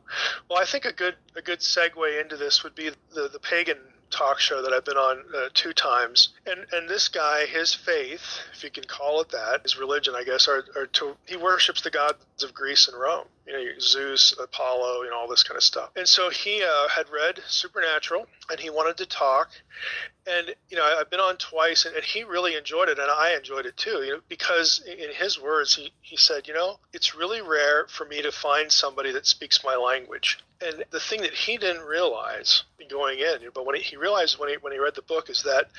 well, 0.47 0.59
I 0.59 0.65
think 0.65 0.85
a 0.85 0.93
good 0.93 1.15
a 1.35 1.41
good 1.41 1.61
segue 1.61 2.21
into 2.21 2.37
this 2.37 2.63
would 2.63 2.75
be 2.75 2.91
the 3.15 3.27
the 3.27 3.39
pagan 3.39 3.77
talk 4.09 4.39
show 4.39 4.61
that 4.61 4.73
I've 4.73 4.85
been 4.85 4.97
on 4.97 5.23
uh, 5.35 5.49
two 5.53 5.73
times, 5.73 6.29
and 6.45 6.65
and 6.71 6.89
this 6.89 7.07
guy, 7.07 7.45
his 7.45 7.73
faith, 7.73 8.39
if 8.53 8.63
you 8.63 8.69
can 8.69 8.83
call 8.83 9.21
it 9.21 9.29
that, 9.29 9.61
his 9.63 9.77
religion, 9.77 10.15
I 10.15 10.23
guess, 10.23 10.47
are, 10.47 10.65
are 10.75 10.87
to 10.87 11.15
he 11.25 11.37
worships 11.37 11.81
the 11.81 11.91
gods 11.91 12.43
of 12.43 12.53
Greece 12.53 12.87
and 12.87 12.99
Rome, 12.99 13.27
you 13.45 13.53
know, 13.53 13.79
Zeus, 13.79 14.35
Apollo, 14.41 15.03
you 15.03 15.09
know, 15.09 15.17
all 15.17 15.27
this 15.27 15.43
kind 15.43 15.57
of 15.57 15.63
stuff. 15.63 15.91
And 15.95 16.07
so 16.07 16.29
he 16.29 16.63
uh, 16.63 16.87
had 16.89 17.09
read 17.09 17.39
Supernatural, 17.47 18.27
and 18.49 18.59
he 18.59 18.69
wanted 18.69 18.97
to 18.97 19.05
talk, 19.05 19.49
and 20.27 20.55
you 20.69 20.77
know 20.77 20.83
I've 20.83 21.09
been 21.09 21.19
on 21.19 21.37
twice, 21.37 21.85
and, 21.85 21.95
and, 21.95 22.03
he 22.03 22.23
really 22.23 22.55
enjoyed 22.55 22.89
it, 22.89 22.99
and 22.99 23.11
I 23.11 23.35
enjoyed 23.35 23.65
it 23.65 23.77
too. 23.77 24.03
You 24.03 24.13
know, 24.13 24.19
because 24.27 24.83
in 24.85 25.13
his 25.13 25.39
words, 25.39 25.75
he 25.75 25.91
he 26.01 26.17
said, 26.17 26.47
you 26.47 26.53
know, 26.53 26.79
it's 26.93 27.15
really 27.15 27.41
rare 27.41 27.87
for 27.87 28.05
me 28.05 28.21
to 28.21 28.31
find 28.31 28.71
somebody 28.71 29.11
that 29.11 29.27
speaks 29.27 29.63
my 29.63 29.75
language. 29.75 30.39
And 30.61 30.83
the 30.91 30.99
thing 30.99 31.21
that 31.21 31.33
he 31.33 31.57
didn't 31.57 31.85
realize 31.85 32.63
going 32.89 33.19
in, 33.19 33.49
but 33.53 33.65
when 33.65 33.75
he, 33.75 33.95
realized 33.97 34.39
when 34.39 34.49
he 34.49 34.55
when 34.55 34.73
he 34.73 34.79
read 34.79 34.95
the 34.95 35.03
book, 35.03 35.29
is 35.29 35.43
that 35.43 35.69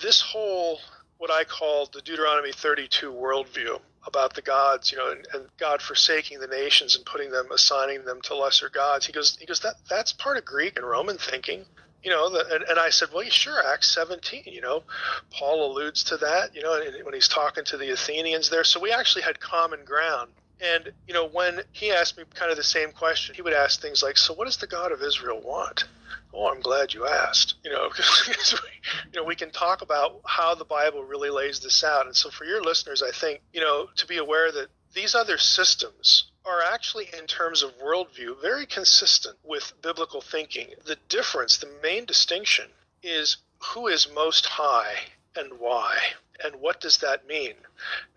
this 0.00 0.20
whole 0.20 0.78
what 1.18 1.30
I 1.30 1.44
call 1.44 1.88
the 1.92 2.00
Deuteronomy 2.00 2.52
32 2.52 3.12
worldview 3.12 3.80
about 4.06 4.34
the 4.34 4.42
gods, 4.42 4.90
you 4.90 4.96
know, 4.96 5.10
and, 5.10 5.26
and, 5.34 5.44
God 5.58 5.82
forsaking 5.82 6.40
the 6.40 6.46
nations 6.46 6.96
and 6.96 7.04
putting 7.04 7.30
them, 7.30 7.48
assigning 7.52 8.04
them 8.04 8.22
to 8.22 8.34
lesser 8.34 8.70
gods. 8.70 9.04
He 9.04 9.12
goes, 9.12 9.36
he 9.38 9.44
goes 9.44 9.60
that 9.60 9.74
that's 9.88 10.14
part 10.14 10.38
of 10.38 10.46
Greek 10.46 10.78
and 10.78 10.86
Roman 10.86 11.18
thinking 11.18 11.66
you 12.02 12.10
know, 12.10 12.30
the, 12.30 12.54
and, 12.54 12.64
and 12.64 12.78
I 12.78 12.90
said, 12.90 13.08
well, 13.12 13.24
sure, 13.28 13.60
Acts 13.66 13.90
17, 13.94 14.44
you 14.46 14.60
know, 14.60 14.82
Paul 15.30 15.70
alludes 15.70 16.04
to 16.04 16.16
that, 16.18 16.54
you 16.54 16.62
know, 16.62 16.80
when 17.02 17.14
he's 17.14 17.28
talking 17.28 17.64
to 17.64 17.76
the 17.76 17.90
Athenians 17.90 18.48
there. 18.48 18.64
So 18.64 18.80
we 18.80 18.92
actually 18.92 19.22
had 19.22 19.38
common 19.38 19.84
ground. 19.84 20.30
And, 20.62 20.92
you 21.06 21.14
know, 21.14 21.28
when 21.28 21.60
he 21.72 21.90
asked 21.90 22.18
me 22.18 22.24
kind 22.34 22.50
of 22.50 22.56
the 22.56 22.62
same 22.62 22.92
question, 22.92 23.34
he 23.34 23.42
would 23.42 23.52
ask 23.52 23.80
things 23.80 24.02
like, 24.02 24.18
so 24.18 24.34
what 24.34 24.44
does 24.44 24.58
the 24.58 24.66
God 24.66 24.92
of 24.92 25.02
Israel 25.02 25.40
want? 25.40 25.84
Oh, 26.32 26.48
I'm 26.48 26.60
glad 26.60 26.92
you 26.92 27.06
asked. 27.06 27.54
You 27.64 27.70
know, 27.70 27.88
because 27.96 28.60
we, 28.62 28.68
you 29.12 29.20
know 29.20 29.24
we 29.24 29.36
can 29.36 29.50
talk 29.50 29.82
about 29.82 30.20
how 30.26 30.54
the 30.54 30.64
Bible 30.64 31.02
really 31.04 31.30
lays 31.30 31.60
this 31.60 31.82
out. 31.82 32.06
And 32.06 32.14
so 32.14 32.30
for 32.30 32.44
your 32.44 32.62
listeners, 32.62 33.02
I 33.02 33.10
think 33.10 33.40
you 33.52 33.60
know 33.60 33.88
to 33.96 34.06
be 34.06 34.18
aware 34.18 34.52
that 34.52 34.68
these 34.92 35.14
other 35.14 35.38
systems 35.38 36.30
are 36.44 36.62
actually, 36.62 37.08
in 37.16 37.26
terms 37.26 37.62
of 37.62 37.78
worldview, 37.78 38.40
very 38.40 38.66
consistent 38.66 39.36
with 39.44 39.72
biblical 39.82 40.20
thinking. 40.20 40.68
The 40.84 40.96
difference, 41.08 41.58
the 41.58 41.70
main 41.82 42.06
distinction, 42.06 42.66
is 43.02 43.36
who 43.58 43.86
is 43.86 44.08
most 44.12 44.46
high 44.46 44.94
and 45.36 45.58
why. 45.58 45.96
And 46.42 46.60
what 46.60 46.80
does 46.80 46.98
that 46.98 47.26
mean? 47.26 47.54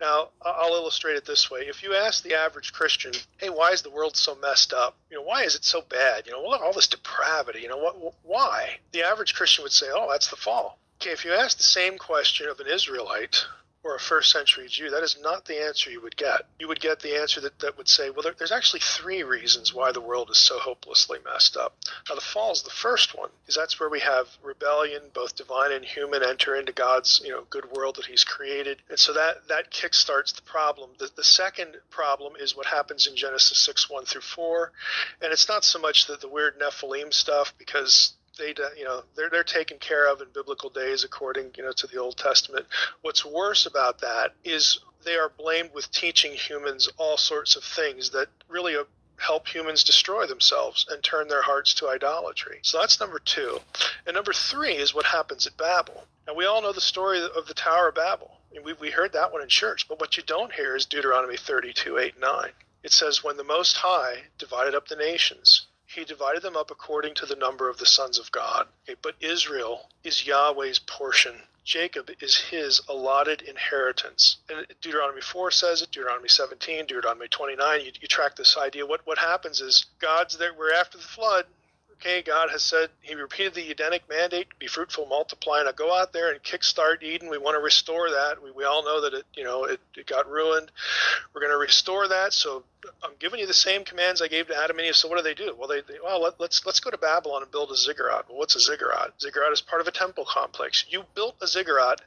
Now, 0.00 0.28
I'll 0.42 0.74
illustrate 0.74 1.16
it 1.16 1.24
this 1.26 1.50
way. 1.50 1.60
If 1.60 1.82
you 1.82 1.94
ask 1.94 2.22
the 2.22 2.34
average 2.34 2.72
Christian, 2.72 3.12
hey, 3.38 3.50
why 3.50 3.72
is 3.72 3.82
the 3.82 3.90
world 3.90 4.16
so 4.16 4.34
messed 4.36 4.72
up? 4.72 4.96
You 5.10 5.18
know, 5.18 5.22
why 5.22 5.42
is 5.42 5.54
it 5.54 5.64
so 5.64 5.82
bad? 5.82 6.26
You 6.26 6.32
know, 6.32 6.42
look, 6.42 6.60
at 6.60 6.64
all 6.64 6.72
this 6.72 6.86
depravity, 6.86 7.60
you 7.60 7.68
know, 7.68 7.78
what, 7.78 8.14
why? 8.22 8.78
The 8.92 9.02
average 9.02 9.34
Christian 9.34 9.62
would 9.62 9.72
say, 9.72 9.86
oh, 9.92 10.08
that's 10.10 10.28
the 10.28 10.36
fall. 10.36 10.78
Okay, 11.00 11.10
if 11.10 11.24
you 11.24 11.32
ask 11.32 11.56
the 11.56 11.62
same 11.62 11.98
question 11.98 12.48
of 12.48 12.60
an 12.60 12.66
Israelite, 12.66 13.44
or 13.84 13.94
a 13.94 14.00
first 14.00 14.30
century 14.32 14.66
Jew, 14.68 14.90
that 14.90 15.02
is 15.02 15.18
not 15.20 15.44
the 15.44 15.62
answer 15.62 15.90
you 15.90 16.00
would 16.00 16.16
get. 16.16 16.46
You 16.58 16.68
would 16.68 16.80
get 16.80 17.00
the 17.00 17.20
answer 17.20 17.40
that, 17.42 17.58
that 17.60 17.76
would 17.76 17.88
say, 17.88 18.10
well, 18.10 18.22
there, 18.22 18.34
there's 18.36 18.52
actually 18.52 18.80
three 18.80 19.22
reasons 19.22 19.74
why 19.74 19.92
the 19.92 20.00
world 20.00 20.30
is 20.30 20.38
so 20.38 20.58
hopelessly 20.58 21.18
messed 21.24 21.56
up. 21.56 21.76
Now, 22.08 22.14
the 22.14 22.20
fall 22.20 22.52
is 22.52 22.62
the 22.62 22.70
first 22.70 23.16
one, 23.16 23.28
because 23.42 23.54
that's 23.54 23.78
where 23.78 23.90
we 23.90 24.00
have 24.00 24.28
rebellion, 24.42 25.02
both 25.12 25.36
divine 25.36 25.72
and 25.72 25.84
human, 25.84 26.22
enter 26.22 26.54
into 26.54 26.72
God's 26.72 27.20
you 27.22 27.30
know 27.30 27.44
good 27.50 27.70
world 27.72 27.96
that 27.96 28.06
He's 28.06 28.24
created, 28.24 28.78
and 28.88 28.98
so 28.98 29.12
that 29.12 29.48
that 29.48 29.70
kickstarts 29.70 30.34
the 30.34 30.42
problem. 30.42 30.90
The, 30.98 31.10
the 31.14 31.24
second 31.24 31.76
problem 31.90 32.34
is 32.38 32.56
what 32.56 32.66
happens 32.66 33.06
in 33.06 33.16
Genesis 33.16 33.58
six 33.58 33.90
one 33.90 34.04
through 34.06 34.22
four, 34.22 34.72
and 35.20 35.32
it's 35.32 35.48
not 35.48 35.64
so 35.64 35.78
much 35.78 36.06
that 36.06 36.20
the 36.20 36.28
weird 36.28 36.58
Nephilim 36.58 37.12
stuff 37.12 37.52
because 37.58 38.14
they 38.38 38.54
you 38.76 38.84
know 38.84 39.02
they're 39.16 39.30
they're 39.30 39.44
taken 39.44 39.78
care 39.78 40.10
of 40.10 40.20
in 40.20 40.28
biblical 40.32 40.70
days 40.70 41.04
according 41.04 41.52
you 41.56 41.62
know 41.62 41.72
to 41.72 41.86
the 41.86 41.98
Old 41.98 42.16
Testament. 42.16 42.66
What's 43.02 43.24
worse 43.24 43.66
about 43.66 44.00
that 44.00 44.34
is 44.44 44.78
they 45.04 45.16
are 45.16 45.28
blamed 45.28 45.70
with 45.74 45.90
teaching 45.90 46.32
humans 46.32 46.88
all 46.96 47.16
sorts 47.16 47.56
of 47.56 47.64
things 47.64 48.10
that 48.10 48.28
really 48.48 48.76
uh, 48.76 48.84
help 49.18 49.46
humans 49.46 49.84
destroy 49.84 50.26
themselves 50.26 50.86
and 50.90 51.02
turn 51.02 51.28
their 51.28 51.42
hearts 51.42 51.74
to 51.74 51.88
idolatry. 51.88 52.58
So 52.62 52.80
that's 52.80 53.00
number 53.00 53.18
two. 53.18 53.60
And 54.06 54.14
number 54.14 54.32
three 54.32 54.74
is 54.74 54.94
what 54.94 55.06
happens 55.06 55.46
at 55.46 55.56
Babel. 55.56 56.04
And 56.26 56.36
we 56.36 56.46
all 56.46 56.62
know 56.62 56.72
the 56.72 56.80
story 56.80 57.22
of 57.22 57.46
the 57.46 57.54
Tower 57.54 57.88
of 57.88 57.94
Babel. 57.94 58.38
we, 58.64 58.72
we 58.74 58.90
heard 58.90 59.12
that 59.12 59.32
one 59.32 59.42
in 59.42 59.48
church. 59.48 59.88
But 59.88 60.00
what 60.00 60.16
you 60.16 60.22
don't 60.24 60.52
hear 60.52 60.74
is 60.74 60.86
Deuteronomy 60.86 61.36
32, 61.36 61.98
8, 61.98 62.18
9. 62.18 62.50
It 62.82 62.92
says, 62.92 63.22
When 63.22 63.36
the 63.36 63.44
Most 63.44 63.76
High 63.76 64.24
divided 64.38 64.74
up 64.74 64.88
the 64.88 64.96
nations, 64.96 65.66
he 65.94 66.04
divided 66.04 66.42
them 66.42 66.56
up 66.56 66.70
according 66.70 67.14
to 67.14 67.26
the 67.26 67.36
number 67.36 67.68
of 67.68 67.78
the 67.78 67.86
sons 67.86 68.18
of 68.18 68.30
God. 68.32 68.66
Okay, 68.88 68.98
but 69.00 69.14
Israel 69.20 69.88
is 70.02 70.26
Yahweh's 70.26 70.78
portion. 70.78 71.42
Jacob 71.64 72.10
is 72.20 72.36
his 72.36 72.80
allotted 72.88 73.40
inheritance. 73.42 74.36
And 74.50 74.66
Deuteronomy 74.82 75.22
4 75.22 75.50
says 75.50 75.80
it, 75.80 75.90
Deuteronomy 75.90 76.28
17, 76.28 76.86
Deuteronomy 76.86 77.28
29. 77.28 77.80
You, 77.80 77.92
you 78.00 78.08
track 78.08 78.36
this 78.36 78.56
idea. 78.58 78.84
What, 78.84 79.06
what 79.06 79.18
happens 79.18 79.60
is 79.60 79.86
God's 79.98 80.36
there, 80.36 80.52
we're 80.52 80.74
after 80.74 80.98
the 80.98 81.04
flood 81.04 81.46
okay, 81.94 82.22
God 82.22 82.50
has 82.50 82.62
said, 82.62 82.90
He 83.00 83.14
repeated 83.14 83.54
the 83.54 83.70
Edenic 83.70 84.08
mandate, 84.08 84.48
be 84.58 84.66
fruitful, 84.66 85.06
multiply. 85.06 85.62
Now 85.62 85.72
go 85.72 85.94
out 85.94 86.12
there 86.12 86.30
and 86.32 86.42
kickstart 86.42 87.02
Eden. 87.02 87.30
We 87.30 87.38
want 87.38 87.56
to 87.56 87.62
restore 87.62 88.10
that. 88.10 88.42
We, 88.42 88.50
we 88.50 88.64
all 88.64 88.84
know 88.84 89.00
that 89.02 89.14
it, 89.14 89.24
you 89.34 89.44
know, 89.44 89.64
it, 89.64 89.80
it 89.96 90.06
got 90.06 90.30
ruined. 90.30 90.70
We're 91.32 91.40
going 91.40 91.52
to 91.52 91.58
restore 91.58 92.08
that. 92.08 92.32
So 92.32 92.64
I'm 93.02 93.12
giving 93.18 93.40
you 93.40 93.46
the 93.46 93.54
same 93.54 93.84
commands 93.84 94.20
I 94.20 94.28
gave 94.28 94.48
to 94.48 94.56
Adam 94.56 94.78
and 94.78 94.86
Eve. 94.86 94.96
So 94.96 95.08
what 95.08 95.16
do 95.16 95.22
they 95.22 95.34
do? 95.34 95.54
Well, 95.58 95.68
they, 95.68 95.80
they 95.80 95.98
well, 96.02 96.20
let, 96.22 96.34
us 96.34 96.40
let's, 96.40 96.66
let's 96.66 96.80
go 96.80 96.90
to 96.90 96.98
Babylon 96.98 97.42
and 97.42 97.50
build 97.50 97.70
a 97.70 97.76
ziggurat. 97.76 98.26
Well, 98.28 98.38
what's 98.38 98.56
a 98.56 98.60
ziggurat? 98.60 99.12
Ziggurat 99.20 99.52
is 99.52 99.60
part 99.60 99.80
of 99.80 99.88
a 99.88 99.92
temple 99.92 100.26
complex. 100.28 100.84
You 100.88 101.04
built 101.14 101.36
a 101.42 101.46
ziggurat 101.46 102.00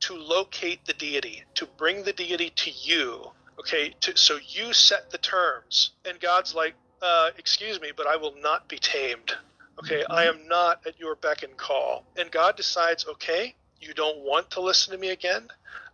to 0.00 0.14
locate 0.14 0.84
the 0.86 0.92
deity, 0.92 1.44
to 1.54 1.66
bring 1.66 2.04
the 2.04 2.12
deity 2.12 2.50
to 2.50 2.70
you. 2.70 3.32
Okay, 3.58 3.94
to, 4.00 4.16
so 4.16 4.38
you 4.48 4.72
set 4.72 5.10
the 5.10 5.18
terms, 5.18 5.90
and 6.06 6.18
God's 6.18 6.54
like, 6.54 6.74
uh, 7.02 7.30
excuse 7.38 7.80
me, 7.80 7.92
but 7.96 8.06
I 8.06 8.16
will 8.16 8.34
not 8.40 8.68
be 8.68 8.78
tamed. 8.78 9.32
Okay, 9.78 10.04
I 10.10 10.24
am 10.24 10.46
not 10.46 10.86
at 10.86 10.98
your 10.98 11.14
beck 11.14 11.42
and 11.42 11.56
call. 11.56 12.04
And 12.16 12.30
God 12.30 12.56
decides, 12.56 13.06
okay, 13.06 13.54
you 13.80 13.94
don't 13.94 14.18
want 14.18 14.50
to 14.50 14.60
listen 14.60 14.92
to 14.92 14.98
me 14.98 15.08
again. 15.08 15.48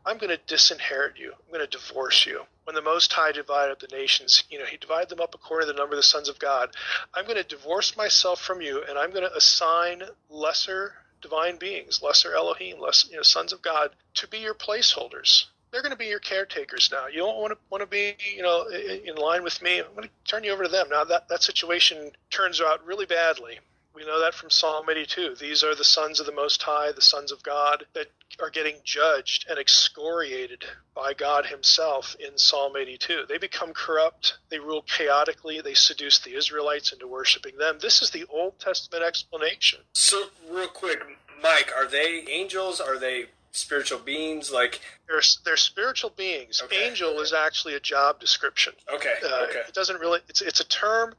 I'm 0.05 0.19
going 0.19 0.37
to 0.37 0.43
disinherit 0.47 1.19
you. 1.19 1.33
I'm 1.33 1.53
going 1.53 1.69
to 1.69 1.79
divorce 1.79 2.27
you. 2.27 2.43
When 2.65 2.75
the 2.75 2.83
Most 2.83 3.13
High 3.13 3.33
divided 3.33 3.73
up 3.73 3.79
the 3.79 3.97
nations, 3.97 4.43
you 4.51 4.59
know, 4.59 4.65
He 4.65 4.77
divided 4.77 5.09
them 5.09 5.21
up 5.21 5.35
according 5.35 5.69
to 5.69 5.73
the 5.73 5.79
number 5.79 5.95
of 5.95 5.99
the 5.99 6.03
sons 6.03 6.29
of 6.29 6.39
God. 6.39 6.71
I'm 7.15 7.25
going 7.25 7.37
to 7.37 7.45
divorce 7.45 7.97
myself 7.97 8.41
from 8.41 8.61
you, 8.61 8.83
and 8.89 8.99
I'm 8.99 9.11
going 9.11 9.29
to 9.29 9.37
assign 9.37 10.03
lesser 10.29 10.95
divine 11.23 11.57
beings, 11.57 12.03
lesser 12.03 12.35
Elohim, 12.35 12.81
less 12.81 13.09
you 13.09 13.17
know, 13.17 13.23
sons 13.23 13.53
of 13.53 13.63
God, 13.63 13.91
to 14.15 14.29
be 14.29 14.39
your 14.39 14.55
placeholders 14.55 15.47
they're 15.77 15.83
going 15.83 15.93
to 15.93 15.99
be 15.99 16.07
your 16.07 16.21
caretakers 16.21 16.89
now. 16.91 17.07
You 17.07 17.19
don't 17.19 17.37
want 17.37 17.53
to 17.53 17.59
want 17.69 17.83
to 17.83 17.87
be, 17.87 18.17
you 18.35 18.41
know, 18.41 18.67
in 18.67 19.15
line 19.17 19.45
with 19.45 19.61
me. 19.61 19.79
I'm 19.81 19.95
going 19.95 20.09
to 20.09 20.11
turn 20.25 20.43
you 20.43 20.51
over 20.51 20.63
to 20.63 20.71
them. 20.71 20.87
Now 20.89 21.05
that 21.05 21.29
that 21.29 21.43
situation 21.43 22.13
turns 22.31 22.63
out 22.63 22.83
really 22.87 23.05
badly. 23.05 23.59
We 23.95 24.07
know 24.07 24.19
that 24.23 24.33
from 24.33 24.49
Psalm 24.49 24.87
82. 24.89 25.35
These 25.39 25.63
are 25.63 25.75
the 25.75 25.85
sons 25.85 26.19
of 26.19 26.25
the 26.25 26.33
Most 26.33 26.63
High, 26.63 26.93
the 26.93 27.03
sons 27.03 27.31
of 27.31 27.43
God, 27.43 27.85
that 27.93 28.07
are 28.41 28.49
getting 28.49 28.77
judged 28.85 29.45
and 29.51 29.59
excoriated 29.59 30.65
by 30.95 31.13
God 31.13 31.45
Himself 31.45 32.17
in 32.19 32.39
Psalm 32.39 32.75
82. 32.75 33.27
They 33.29 33.37
become 33.37 33.75
corrupt. 33.75 34.39
They 34.49 34.59
rule 34.59 34.83
chaotically. 34.83 35.61
They 35.61 35.75
seduce 35.75 36.19
the 36.21 36.37
Israelites 36.37 36.91
into 36.93 37.07
worshiping 37.07 37.59
them. 37.59 37.79
This 37.83 38.01
is 38.01 38.11
the 38.11 38.25
Old 38.31 38.59
Testament 38.59 39.05
explanation. 39.05 39.81
So, 39.93 40.29
real 40.51 40.69
quick, 40.69 41.03
Mike, 41.43 41.71
are 41.77 41.87
they 41.87 42.25
angels? 42.29 42.81
Are 42.81 42.99
they 42.99 43.27
spiritual 43.57 43.99
beings 43.99 44.53
like 44.53 44.81
they're, 45.09 45.23
they're 45.45 45.57
spiritual 45.57 46.11
beings 46.11 46.61
okay. 46.65 46.89
angel 46.89 47.11
okay. 47.11 47.19
is 47.19 47.33
actually 47.33 47.75
a 47.75 47.81
job 47.81 48.21
description 48.21 48.73
okay 48.93 49.15
uh, 49.25 49.45
okay 49.45 49.63
it 49.67 49.75
doesn't 49.75 50.01
really 50.01 50.21
it's, 50.29 50.43
it's 50.43 50.61
a 50.61 50.69
term 50.69 51.15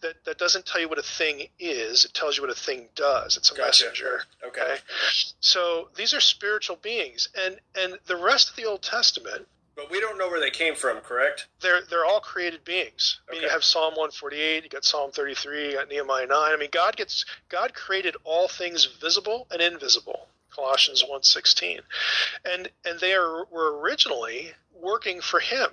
that, 0.00 0.14
that 0.24 0.38
doesn't 0.38 0.66
tell 0.66 0.80
you 0.80 0.88
what 0.88 0.98
a 0.98 1.02
thing 1.02 1.48
is 1.58 2.04
it 2.04 2.14
tells 2.14 2.36
you 2.36 2.42
what 2.42 2.50
a 2.50 2.54
thing 2.54 2.88
does 2.94 3.36
it's 3.36 3.50
a 3.50 3.54
gotcha. 3.54 3.84
messenger 3.84 4.22
okay. 4.46 4.60
okay 4.60 4.76
so 5.40 5.88
these 5.96 6.14
are 6.14 6.20
spiritual 6.20 6.76
beings 6.76 7.28
and 7.44 7.58
and 7.74 7.98
the 8.06 8.16
rest 8.16 8.50
of 8.50 8.56
the 8.56 8.64
old 8.64 8.82
testament 8.82 9.46
but 9.80 9.90
we 9.90 9.98
don't 9.98 10.18
know 10.18 10.28
where 10.28 10.40
they 10.40 10.50
came 10.50 10.74
from, 10.74 11.00
correct? 11.00 11.48
They're 11.62 11.80
they're 11.88 12.04
all 12.04 12.20
created 12.20 12.64
beings. 12.64 13.20
I 13.26 13.32
mean, 13.32 13.42
you 13.42 13.48
have 13.48 13.64
Psalm 13.64 13.92
148, 13.92 14.64
you 14.64 14.68
got 14.68 14.84
Psalm 14.84 15.10
33, 15.10 15.68
you 15.68 15.72
got 15.74 15.88
Nehemiah 15.88 16.26
9. 16.26 16.36
I 16.36 16.56
mean, 16.58 16.68
God 16.70 16.96
gets 16.96 17.24
God 17.48 17.72
created 17.72 18.14
all 18.24 18.46
things 18.46 18.84
visible 18.84 19.46
and 19.50 19.62
invisible. 19.62 20.28
Colossians 20.54 21.02
1:16. 21.02 21.82
And 22.44 22.70
and 22.84 23.00
they 23.00 23.14
are, 23.14 23.44
were 23.46 23.78
originally 23.78 24.54
working 24.72 25.20
for 25.20 25.40
him, 25.40 25.70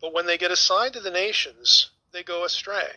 but 0.00 0.12
when 0.12 0.26
they 0.26 0.38
get 0.38 0.50
assigned 0.50 0.94
to 0.94 1.00
the 1.00 1.10
nations, 1.10 1.90
they 2.12 2.22
go 2.22 2.44
astray 2.44 2.96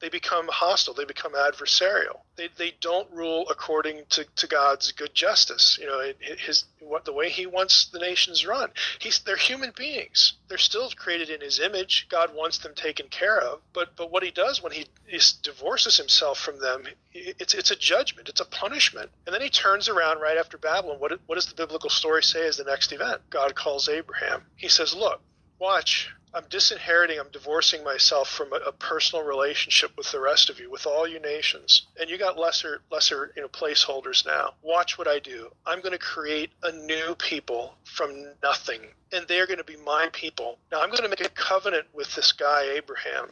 they 0.00 0.08
become 0.08 0.48
hostile, 0.48 0.94
they 0.94 1.04
become 1.04 1.34
adversarial. 1.34 2.20
They, 2.36 2.48
they 2.56 2.74
don't 2.80 3.10
rule 3.12 3.46
according 3.50 4.04
to, 4.10 4.24
to 4.36 4.46
God's 4.46 4.92
good 4.92 5.14
justice. 5.14 5.78
You 5.80 5.86
know, 5.86 6.12
his 6.38 6.64
what 6.80 7.04
the 7.04 7.12
way 7.12 7.28
He 7.28 7.46
wants 7.46 7.86
the 7.86 7.98
nations 7.98 8.46
run. 8.46 8.70
He's 8.98 9.20
they're 9.20 9.36
human 9.36 9.72
beings. 9.76 10.34
They're 10.48 10.58
still 10.58 10.90
created 10.90 11.30
in 11.30 11.40
His 11.40 11.60
image. 11.60 12.06
God 12.08 12.34
wants 12.34 12.58
them 12.58 12.74
taken 12.74 13.08
care 13.08 13.38
of. 13.38 13.60
But 13.72 13.94
but 13.96 14.10
what 14.10 14.22
He 14.22 14.30
does 14.30 14.62
when 14.62 14.72
He, 14.72 14.86
he 15.06 15.20
divorces 15.42 15.96
Himself 15.96 16.40
from 16.40 16.60
them, 16.60 16.84
it's 17.12 17.54
it's 17.54 17.70
a 17.70 17.76
judgment. 17.76 18.28
It's 18.28 18.40
a 18.40 18.46
punishment. 18.46 19.10
And 19.26 19.34
then 19.34 19.42
He 19.42 19.50
turns 19.50 19.88
around 19.88 20.20
right 20.20 20.38
after 20.38 20.58
Babylon. 20.58 20.98
What 20.98 21.20
what 21.26 21.34
does 21.34 21.46
the 21.46 21.54
biblical 21.54 21.90
story 21.90 22.22
say 22.22 22.46
is 22.46 22.56
the 22.56 22.64
next 22.64 22.92
event? 22.92 23.22
God 23.30 23.54
calls 23.54 23.88
Abraham. 23.88 24.42
He 24.56 24.68
says, 24.68 24.94
"Look, 24.94 25.20
watch." 25.60 26.10
I'm 26.32 26.44
disinheriting, 26.48 27.18
I'm 27.18 27.30
divorcing 27.32 27.82
myself 27.82 28.28
from 28.28 28.52
a, 28.52 28.56
a, 28.56 28.72
personal 28.72 29.24
relationship 29.24 29.96
with 29.96 30.12
the 30.12 30.20
rest 30.20 30.48
of 30.48 30.60
you, 30.60 30.70
with 30.70 30.86
all 30.86 31.06
you 31.06 31.18
nations. 31.18 31.86
And 31.98 32.08
you 32.08 32.18
got 32.18 32.38
lesser, 32.38 32.82
lesser, 32.90 33.32
you 33.34 33.42
know, 33.42 33.48
placeholders 33.48 34.24
now. 34.24 34.54
Watch 34.62 34.96
what 34.96 35.08
I 35.08 35.18
do. 35.18 35.50
I'm 35.66 35.80
going 35.80 35.92
to 35.92 35.98
create 35.98 36.50
a 36.62 36.70
new 36.70 37.16
people 37.16 37.74
from 37.82 38.32
nothing, 38.42 38.80
and 39.12 39.26
they're 39.26 39.46
going 39.46 39.58
to 39.58 39.64
be 39.64 39.76
my 39.76 40.08
people. 40.12 40.58
Now 40.70 40.82
I'm 40.82 40.90
going 40.90 41.02
to 41.02 41.08
make 41.08 41.24
a 41.24 41.30
covenant 41.30 41.86
with 41.92 42.14
this 42.14 42.30
guy 42.30 42.62
Abraham 42.76 43.30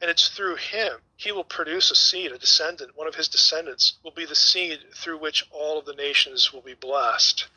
and 0.00 0.10
it's 0.10 0.28
through 0.28 0.56
him 0.56 1.00
he 1.18 1.32
will 1.32 1.44
produce 1.44 1.90
a 1.90 1.96
seed, 1.96 2.30
a 2.30 2.38
descendant. 2.38 2.96
One 2.96 3.08
of 3.08 3.16
his 3.16 3.26
descendants 3.26 3.94
will 4.04 4.12
be 4.12 4.24
the 4.24 4.36
seed 4.36 4.78
through 4.94 5.18
which 5.18 5.44
all 5.50 5.76
of 5.76 5.84
the 5.84 5.92
nations 5.92 6.52
will 6.52 6.60
be 6.60 6.74
blessed. 6.74 7.48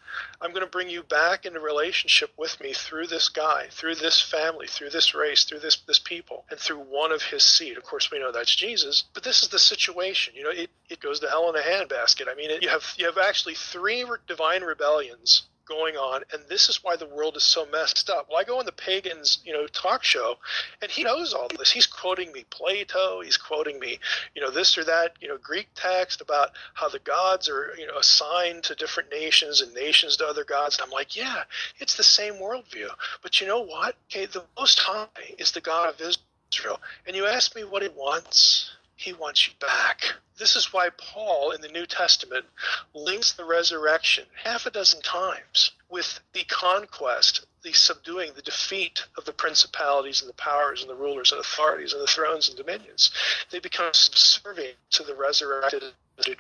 I'm 0.42 0.50
going 0.50 0.66
to 0.66 0.70
bring 0.70 0.90
you 0.90 1.04
back 1.04 1.46
into 1.46 1.60
relationship 1.60 2.32
with 2.38 2.60
me 2.60 2.74
through 2.74 3.06
this 3.06 3.30
guy, 3.30 3.68
through 3.70 3.96
this 3.96 4.20
family, 4.20 4.66
through 4.66 4.90
this 4.90 5.14
race, 5.14 5.44
through 5.44 5.60
this 5.60 5.78
this 5.88 6.00
people, 6.00 6.44
and 6.50 6.60
through 6.60 6.80
one 6.80 7.12
of 7.12 7.22
his 7.22 7.44
seed. 7.44 7.78
Of 7.78 7.84
course, 7.84 8.10
we 8.10 8.18
know 8.18 8.32
that's 8.32 8.56
Jesus. 8.56 9.04
But 9.14 9.24
this 9.24 9.44
is 9.44 9.50
the 9.50 9.60
situation. 9.60 10.34
You 10.36 10.44
know, 10.44 10.50
it, 10.50 10.72
it 10.90 11.00
goes 11.00 11.20
to 11.20 11.30
hell 11.30 11.48
in 11.50 11.56
a 11.56 11.64
handbasket. 11.64 12.28
I 12.28 12.34
mean, 12.34 12.50
it, 12.50 12.64
you 12.64 12.70
have 12.70 12.96
you 12.98 13.06
have 13.06 13.20
actually 13.20 13.56
three 13.56 14.04
divine 14.28 14.64
rebellions 14.64 15.44
going 15.68 15.96
on, 15.96 16.24
and 16.32 16.44
this 16.50 16.70
is 16.70 16.84
why 16.84 16.96
the 16.96 17.06
world 17.06 17.38
is 17.38 17.44
so 17.44 17.66
messed 17.72 18.10
up. 18.10 18.28
Well, 18.30 18.40
I 18.40 18.44
go 18.44 18.60
on 18.60 18.66
the 18.66 18.72
pagans, 18.72 19.40
you 19.46 19.54
know, 19.54 19.68
talk 19.68 20.04
show, 20.04 20.36
and 20.82 20.92
he 20.92 21.04
knows 21.04 21.34
all 21.34 21.48
this. 21.58 21.72
He's 21.72 21.88
quoting 21.88 22.32
me 22.32 22.46
Plato. 22.50 23.22
He's 23.22 23.38
quoting 23.38 23.80
me, 23.80 24.00
you 24.36 24.42
know, 24.42 24.52
this 24.52 24.78
or 24.78 24.84
that, 24.86 25.14
you 25.22 25.28
know, 25.28 25.38
Greek 25.38 25.70
text 25.76 26.22
about 26.22 26.52
how 26.74 26.90
the 26.90 27.00
gods 27.00 27.50
are, 27.50 27.74
you 27.78 27.88
know, 27.88 27.98
assigned 27.98 28.64
to 28.64 28.76
different 28.76 29.10
nations 29.12 29.62
and 29.62 29.74
nations 29.74 30.18
to 30.18 30.26
other 30.26 30.44
gods. 30.44 30.78
And 30.78 30.86
I'm 30.86 30.92
like, 30.92 31.16
yeah, 31.16 31.44
it's 31.80 31.96
the 31.96 32.04
same 32.04 32.36
worldview. 32.36 32.90
But 33.22 33.42
you 33.42 33.48
know 33.48 33.62
what? 33.62 33.96
Okay, 34.10 34.26
the 34.26 34.44
Most 34.58 34.80
High 34.80 35.08
is 35.38 35.52
the 35.52 35.62
God 35.62 35.90
of 35.90 36.02
Israel, 36.02 36.80
and 37.08 37.16
you 37.16 37.26
ask 37.26 37.56
me 37.56 37.64
what 37.64 37.82
He 37.82 37.90
wants. 37.90 38.72
He 39.02 39.14
wants 39.14 39.48
you 39.48 39.54
back. 39.60 40.14
This 40.38 40.56
is 40.56 40.72
why 40.72 40.90
Paul 40.96 41.50
in 41.52 41.62
the 41.62 41.70
New 41.70 41.88
Testament 41.88 42.46
links 42.94 43.32
the 43.32 43.46
resurrection 43.46 44.26
half 44.44 44.68
a 44.68 44.70
dozen 44.70 45.02
times 45.02 45.72
with 45.90 46.20
the 46.34 46.44
conquest, 46.44 47.48
the 47.64 47.74
subduing, 47.74 48.34
the 48.34 48.44
defeat 48.44 49.04
of 49.18 49.26
the 49.26 49.34
principalities 49.34 50.22
and 50.22 50.30
the 50.30 50.36
powers 50.36 50.82
and 50.82 50.90
the 50.90 50.96
rulers 50.96 51.32
and 51.32 51.42
authorities 51.42 51.94
and 51.94 52.02
the 52.04 52.06
thrones 52.06 52.48
and 52.48 52.56
dominions. 52.56 53.10
They 53.50 53.58
become 53.58 53.92
subservient 53.92 54.78
to 54.92 55.04
the 55.04 55.16
resurrected 55.16 55.84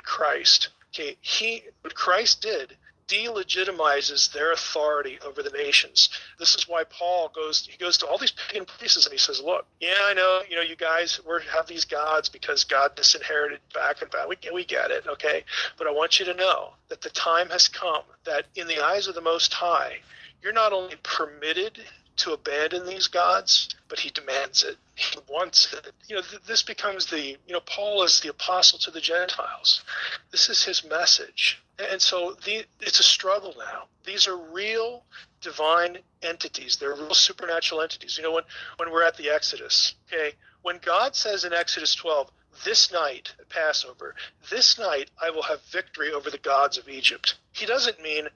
Christ. 0.03 0.69
Okay, 0.89 1.17
he 1.21 1.63
what 1.81 1.95
Christ 1.95 2.43
did 2.43 2.77
delegitimizes 3.07 4.31
their 4.31 4.51
authority 4.51 5.19
over 5.25 5.43
the 5.43 5.49
nations. 5.49 6.09
This 6.39 6.55
is 6.55 6.67
why 6.67 6.83
Paul 6.85 7.31
goes 7.33 7.67
he 7.67 7.77
goes 7.77 7.97
to 7.99 8.07
all 8.07 8.17
these 8.17 8.31
pagan 8.31 8.65
places 8.65 9.05
and 9.05 9.11
he 9.11 9.17
says, 9.17 9.41
"Look, 9.41 9.65
yeah, 9.79 9.95
I 10.03 10.13
know, 10.13 10.41
you 10.49 10.55
know, 10.55 10.61
you 10.61 10.75
guys 10.75 11.19
we 11.25 11.33
have 11.51 11.67
these 11.67 11.85
gods 11.85 12.29
because 12.29 12.63
God 12.63 12.95
disinherited 12.95 13.59
back 13.73 14.01
and 14.01 14.11
back. 14.11 14.27
We 14.27 14.37
we 14.51 14.65
get 14.65 14.91
it, 14.91 15.07
okay? 15.07 15.43
But 15.77 15.87
I 15.87 15.91
want 15.91 16.19
you 16.19 16.25
to 16.25 16.33
know 16.33 16.73
that 16.89 17.01
the 17.01 17.09
time 17.09 17.49
has 17.49 17.67
come 17.67 18.03
that 18.25 18.45
in 18.55 18.67
the 18.67 18.83
eyes 18.83 19.07
of 19.07 19.15
the 19.15 19.21
Most 19.21 19.53
High, 19.53 19.99
you're 20.41 20.53
not 20.53 20.73
only 20.73 20.95
permitted 21.03 21.79
to 22.21 22.33
abandon 22.33 22.85
these 22.85 23.07
gods, 23.07 23.69
but 23.89 23.99
he 23.99 24.09
demands 24.09 24.63
it. 24.63 24.77
He 24.95 25.17
wants 25.29 25.73
it. 25.73 25.91
You 26.07 26.15
know, 26.17 26.21
th- 26.21 26.43
this 26.43 26.63
becomes 26.63 27.05
the, 27.07 27.37
you 27.47 27.53
know, 27.53 27.61
Paul 27.61 28.03
is 28.03 28.19
the 28.19 28.29
apostle 28.29 28.79
to 28.79 28.91
the 28.91 29.01
Gentiles. 29.01 29.83
This 30.31 30.49
is 30.49 30.63
his 30.63 30.83
message. 30.83 31.61
And 31.91 32.01
so 32.01 32.35
the, 32.45 32.65
it's 32.79 32.99
a 32.99 33.03
struggle 33.03 33.55
now. 33.57 33.85
These 34.05 34.27
are 34.27 34.37
real 34.37 35.03
divine 35.41 35.97
entities. 36.21 36.77
They're 36.77 36.93
real 36.93 37.13
supernatural 37.13 37.81
entities. 37.81 38.17
You 38.17 38.23
know, 38.23 38.33
when, 38.33 38.43
when 38.77 38.91
we're 38.91 39.03
at 39.03 39.17
the 39.17 39.29
Exodus, 39.29 39.95
okay, 40.11 40.35
When 40.61 40.77
God 40.77 41.15
says 41.15 41.43
in 41.43 41.53
Exodus 41.53 41.95
12, 41.95 42.29
this 42.65 42.91
night 42.91 43.33
Passover, 43.49 44.15
this 44.49 44.77
night 44.77 45.09
I 45.21 45.29
will 45.31 45.43
have 45.43 45.61
victory 45.71 46.11
over 46.11 46.29
the 46.29 46.37
gods 46.37 46.77
of 46.77 46.87
Egypt. 46.87 47.35
He 47.53 47.65
doesn't 47.65 48.01
mean 48.01 48.27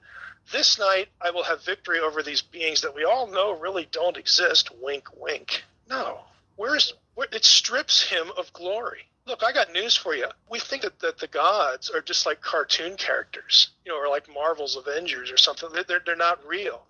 this 0.52 0.78
night 0.78 1.08
I 1.20 1.30
will 1.30 1.44
have 1.44 1.64
victory 1.64 2.00
over 2.00 2.22
these 2.22 2.42
beings 2.42 2.80
that 2.82 2.94
we 2.94 3.04
all 3.04 3.26
know 3.26 3.58
really 3.58 3.88
don't 3.90 4.16
exist. 4.16 4.70
Wink, 4.80 5.08
wink. 5.16 5.64
No. 5.88 6.20
Where's 6.56 6.94
where, 7.14 7.28
it 7.32 7.44
strips 7.44 8.08
him 8.08 8.30
of 8.36 8.52
glory. 8.52 9.08
Look, 9.26 9.42
I 9.42 9.52
got 9.52 9.72
news 9.72 9.96
for 9.96 10.14
you. 10.14 10.28
We 10.48 10.60
think 10.60 10.82
that, 10.82 11.00
that 11.00 11.18
the 11.18 11.26
gods 11.26 11.90
are 11.90 12.00
just 12.00 12.26
like 12.26 12.40
cartoon 12.40 12.96
characters, 12.96 13.70
you 13.84 13.90
know, 13.90 13.98
or 13.98 14.08
like 14.08 14.32
Marvel's 14.32 14.76
Avengers 14.76 15.32
or 15.32 15.36
something. 15.36 15.68
They're, 15.88 16.00
they're 16.04 16.14
not 16.14 16.46
real. 16.46 16.82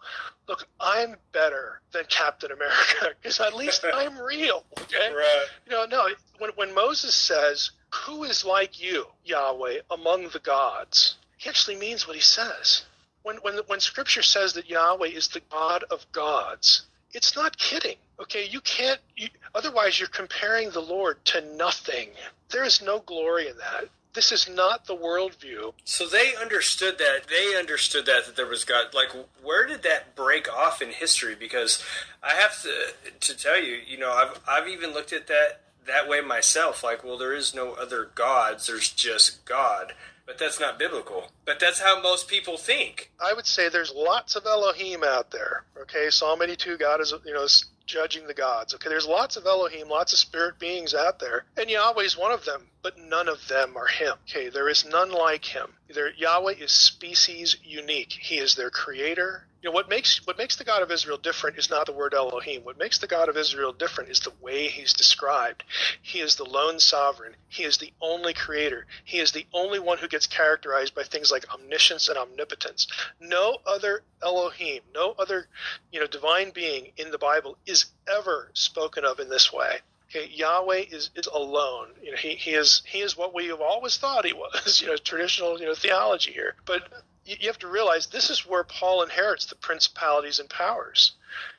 Look, 0.46 0.68
I'm 0.78 1.16
better 1.32 1.80
than 1.92 2.04
Captain 2.10 2.52
America 2.52 3.14
because 3.22 3.40
at 3.40 3.54
least 3.54 3.84
I'm 3.94 4.18
real. 4.18 4.64
Okay. 4.80 5.14
Right. 5.14 5.46
You 5.64 5.72
know, 5.72 5.86
no. 5.86 6.08
When 6.38 6.50
when 6.56 6.74
Moses 6.74 7.14
says, 7.14 7.70
"Who 8.04 8.24
is 8.24 8.44
like 8.44 8.80
you, 8.80 9.06
Yahweh, 9.24 9.80
among 9.90 10.28
the 10.28 10.38
gods?" 10.40 11.16
He 11.38 11.48
actually 11.48 11.76
means 11.76 12.06
what 12.06 12.16
he 12.16 12.22
says. 12.22 12.84
When 13.26 13.38
when 13.38 13.56
when 13.66 13.80
Scripture 13.80 14.22
says 14.22 14.52
that 14.52 14.70
Yahweh 14.70 15.08
is 15.08 15.26
the 15.26 15.40
God 15.50 15.82
of 15.90 16.06
gods, 16.12 16.82
it's 17.12 17.34
not 17.34 17.58
kidding. 17.58 17.96
Okay, 18.20 18.46
you 18.48 18.60
can't. 18.60 19.00
You, 19.16 19.30
otherwise, 19.52 19.98
you're 19.98 20.08
comparing 20.08 20.70
the 20.70 20.80
Lord 20.80 21.24
to 21.24 21.40
nothing. 21.56 22.10
There 22.50 22.62
is 22.62 22.80
no 22.80 23.00
glory 23.00 23.48
in 23.48 23.56
that. 23.56 23.88
This 24.12 24.30
is 24.30 24.48
not 24.48 24.86
the 24.86 24.94
worldview. 24.94 25.72
So 25.84 26.06
they 26.06 26.36
understood 26.40 26.98
that. 26.98 27.26
They 27.28 27.58
understood 27.58 28.06
that 28.06 28.26
that 28.26 28.36
there 28.36 28.46
was 28.46 28.64
God. 28.64 28.94
Like, 28.94 29.08
where 29.42 29.66
did 29.66 29.82
that 29.82 30.14
break 30.14 30.48
off 30.48 30.80
in 30.80 30.90
history? 30.90 31.34
Because 31.34 31.82
I 32.22 32.34
have 32.34 32.62
to 32.62 32.92
to 33.18 33.36
tell 33.36 33.60
you, 33.60 33.80
you 33.84 33.98
know, 33.98 34.12
I've 34.12 34.40
I've 34.46 34.68
even 34.68 34.92
looked 34.92 35.12
at 35.12 35.26
that 35.26 35.62
that 35.84 36.08
way 36.08 36.20
myself. 36.20 36.84
Like, 36.84 37.02
well, 37.02 37.18
there 37.18 37.34
is 37.34 37.56
no 37.56 37.72
other 37.72 38.08
gods. 38.14 38.68
There's 38.68 38.88
just 38.88 39.44
God. 39.44 39.94
But 40.26 40.38
that's 40.38 40.58
not 40.58 40.78
biblical. 40.78 41.30
But 41.44 41.60
that's 41.60 41.80
how 41.80 42.00
most 42.02 42.26
people 42.28 42.58
think. 42.58 43.12
I 43.20 43.32
would 43.32 43.46
say 43.46 43.68
there's 43.68 43.92
lots 43.94 44.34
of 44.34 44.44
Elohim 44.44 45.04
out 45.04 45.30
there. 45.30 45.64
Okay, 45.80 46.10
Psalm 46.10 46.42
82, 46.42 46.76
God 46.78 47.00
is 47.00 47.14
you 47.24 47.32
know 47.32 47.44
is 47.44 47.66
judging 47.86 48.26
the 48.26 48.34
gods. 48.34 48.74
Okay, 48.74 48.88
there's 48.88 49.06
lots 49.06 49.36
of 49.36 49.46
Elohim, 49.46 49.88
lots 49.88 50.12
of 50.12 50.18
spirit 50.18 50.58
beings 50.58 50.94
out 50.94 51.20
there, 51.20 51.44
and 51.56 51.70
Yahweh's 51.70 52.18
one 52.18 52.32
of 52.32 52.44
them. 52.44 52.66
But 52.86 52.98
none 52.98 53.28
of 53.28 53.48
them 53.48 53.76
are 53.76 53.88
Him. 53.88 54.16
Okay, 54.28 54.48
there 54.48 54.68
is 54.68 54.84
none 54.84 55.10
like 55.10 55.44
Him. 55.44 55.74
Yahweh 55.88 56.52
is 56.52 56.70
species 56.70 57.56
unique. 57.64 58.12
He 58.12 58.38
is 58.38 58.54
their 58.54 58.70
creator. 58.70 59.48
You 59.60 59.70
know 59.70 59.74
what 59.74 59.88
makes 59.88 60.24
what 60.24 60.38
makes 60.38 60.54
the 60.54 60.62
God 60.62 60.84
of 60.84 60.92
Israel 60.92 61.18
different 61.18 61.58
is 61.58 61.68
not 61.68 61.86
the 61.86 61.92
word 61.92 62.14
Elohim. 62.14 62.62
What 62.62 62.78
makes 62.78 62.98
the 62.98 63.08
God 63.08 63.28
of 63.28 63.36
Israel 63.36 63.72
different 63.72 64.10
is 64.10 64.20
the 64.20 64.32
way 64.40 64.68
He's 64.68 64.92
described. 64.92 65.64
He 66.00 66.20
is 66.20 66.36
the 66.36 66.44
lone 66.44 66.78
sovereign. 66.78 67.34
He 67.48 67.64
is 67.64 67.76
the 67.78 67.92
only 68.00 68.32
creator. 68.32 68.86
He 69.04 69.18
is 69.18 69.32
the 69.32 69.48
only 69.52 69.80
one 69.80 69.98
who 69.98 70.06
gets 70.06 70.28
characterized 70.28 70.94
by 70.94 71.02
things 71.02 71.32
like 71.32 71.52
omniscience 71.52 72.08
and 72.08 72.16
omnipotence. 72.16 72.86
No 73.18 73.58
other 73.66 74.04
Elohim, 74.22 74.82
no 74.94 75.16
other, 75.18 75.48
you 75.90 75.98
know, 75.98 76.06
divine 76.06 76.52
being 76.52 76.92
in 76.96 77.10
the 77.10 77.18
Bible 77.18 77.58
is 77.66 77.86
ever 78.06 78.52
spoken 78.54 79.04
of 79.04 79.18
in 79.18 79.28
this 79.28 79.52
way. 79.52 79.80
Okay, 80.16 80.30
Yahweh 80.32 80.84
is, 80.90 81.10
is 81.14 81.26
alone. 81.26 81.88
You 82.02 82.12
know, 82.12 82.16
he, 82.16 82.36
he 82.36 82.52
is 82.52 82.82
he 82.86 83.00
is 83.00 83.18
what 83.18 83.34
we 83.34 83.48
have 83.48 83.60
always 83.60 83.98
thought 83.98 84.24
he 84.24 84.32
was. 84.32 84.80
You 84.86 84.88
know, 84.88 84.96
traditional 84.96 85.60
you 85.60 85.66
know 85.66 85.74
theology 85.74 86.32
here. 86.32 86.54
But 86.64 86.88
you, 87.26 87.36
you 87.40 87.48
have 87.48 87.58
to 87.58 87.66
realize 87.66 88.06
this 88.06 88.30
is 88.30 88.46
where 88.46 88.64
Paul 88.64 89.02
inherits 89.02 89.44
the 89.46 89.56
principalities 89.56 90.38
and 90.38 90.48
powers. 90.48 91.12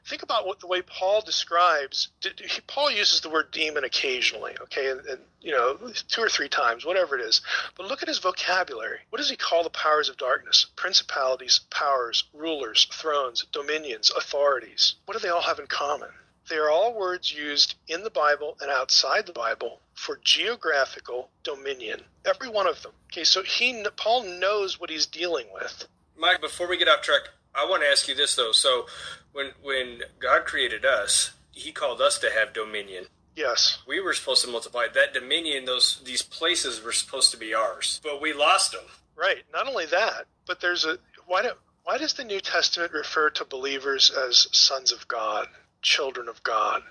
Think 0.06 0.24
about 0.24 0.48
what 0.48 0.60
the 0.60 0.66
way 0.66 0.82
Paul 0.82 1.22
describes. 1.22 2.08
Paul 2.66 2.90
uses 2.90 3.22
the 3.22 3.30
word 3.30 3.52
demon 3.52 3.84
occasionally, 3.84 4.56
okay, 4.62 4.90
and, 4.90 5.02
and 5.06 5.22
you 5.40 5.52
know 5.52 5.78
two 6.08 6.22
or 6.22 6.30
three 6.30 6.50
times, 6.50 6.84
whatever 6.84 7.16
it 7.16 7.22
is. 7.22 7.42
But 7.76 7.88
look 7.88 8.02
at 8.02 8.08
his 8.08 8.18
vocabulary. 8.18 9.02
What 9.12 9.20
does 9.20 9.30
he 9.30 9.36
call 9.36 9.64
the 9.64 9.70
powers 9.70 10.10
of 10.10 10.18
darkness? 10.18 10.66
Principalities, 10.76 11.60
powers, 11.70 12.24
rulers, 12.34 12.88
thrones, 12.92 13.46
dominions, 13.52 14.10
authorities. 14.10 14.96
What 15.06 15.14
do 15.14 15.20
they 15.20 15.30
all 15.30 15.44
have 15.44 15.60
in 15.60 15.68
common? 15.68 16.10
They 16.50 16.56
are 16.56 16.70
all 16.70 16.94
words 16.94 17.34
used 17.34 17.76
in 17.88 18.04
the 18.04 18.10
Bible 18.10 18.58
and 18.62 18.72
outside 18.72 19.26
the 19.26 19.34
Bible 19.34 19.82
for 19.94 20.20
geographical 20.24 21.30
dominion. 21.44 22.02
Every 22.26 22.50
one 22.50 22.68
of 22.68 22.82
them. 22.84 22.94
Okay, 23.12 23.24
so 23.24 23.44
he 23.44 23.84
Paul 23.98 24.24
knows 24.24 24.80
what 24.80 24.90
he's 24.90 25.06
dealing 25.06 25.48
with. 25.54 25.88
Mike, 26.18 26.42
before 26.42 26.68
we 26.68 26.78
get 26.78 26.88
off 26.88 27.02
track, 27.02 27.22
I 27.54 27.66
want 27.66 27.84
to 27.84 27.90
ask 27.90 28.08
you 28.08 28.16
this 28.16 28.36
though. 28.36 28.52
So, 28.52 28.86
when 29.34 29.52
when 29.62 30.02
God 30.20 30.46
created 30.46 30.86
us, 30.86 31.32
He 31.52 31.72
called 31.72 32.02
us 32.02 32.20
to 32.20 32.30
have 32.32 32.54
dominion. 32.54 33.06
Yes. 33.36 33.80
We 33.88 34.00
were 34.00 34.14
supposed 34.14 34.44
to 34.46 34.52
multiply. 34.52 34.88
That 34.94 35.14
dominion, 35.14 35.66
those 35.66 36.02
these 36.04 36.22
places 36.22 36.84
were 36.84 36.92
supposed 36.92 37.32
to 37.32 37.38
be 37.38 37.54
ours, 37.54 38.00
but 38.04 38.22
we 38.22 38.34
lost 38.34 38.72
them. 38.72 38.86
Right. 39.16 39.44
Not 39.52 39.68
only 39.68 39.86
that, 39.88 40.26
but 40.46 40.62
there's 40.62 40.86
a 40.86 40.98
why 41.26 41.44
do 41.44 41.52
why 41.84 41.98
does 41.98 42.14
the 42.14 42.24
New 42.24 42.40
Testament 42.40 42.92
refer 42.94 43.30
to 43.32 43.46
believers 43.46 44.12
as 44.12 44.48
sons 44.52 44.92
of 44.92 45.08
God? 45.08 45.48
Children 45.82 46.28
of 46.28 46.44
God. 46.44 46.84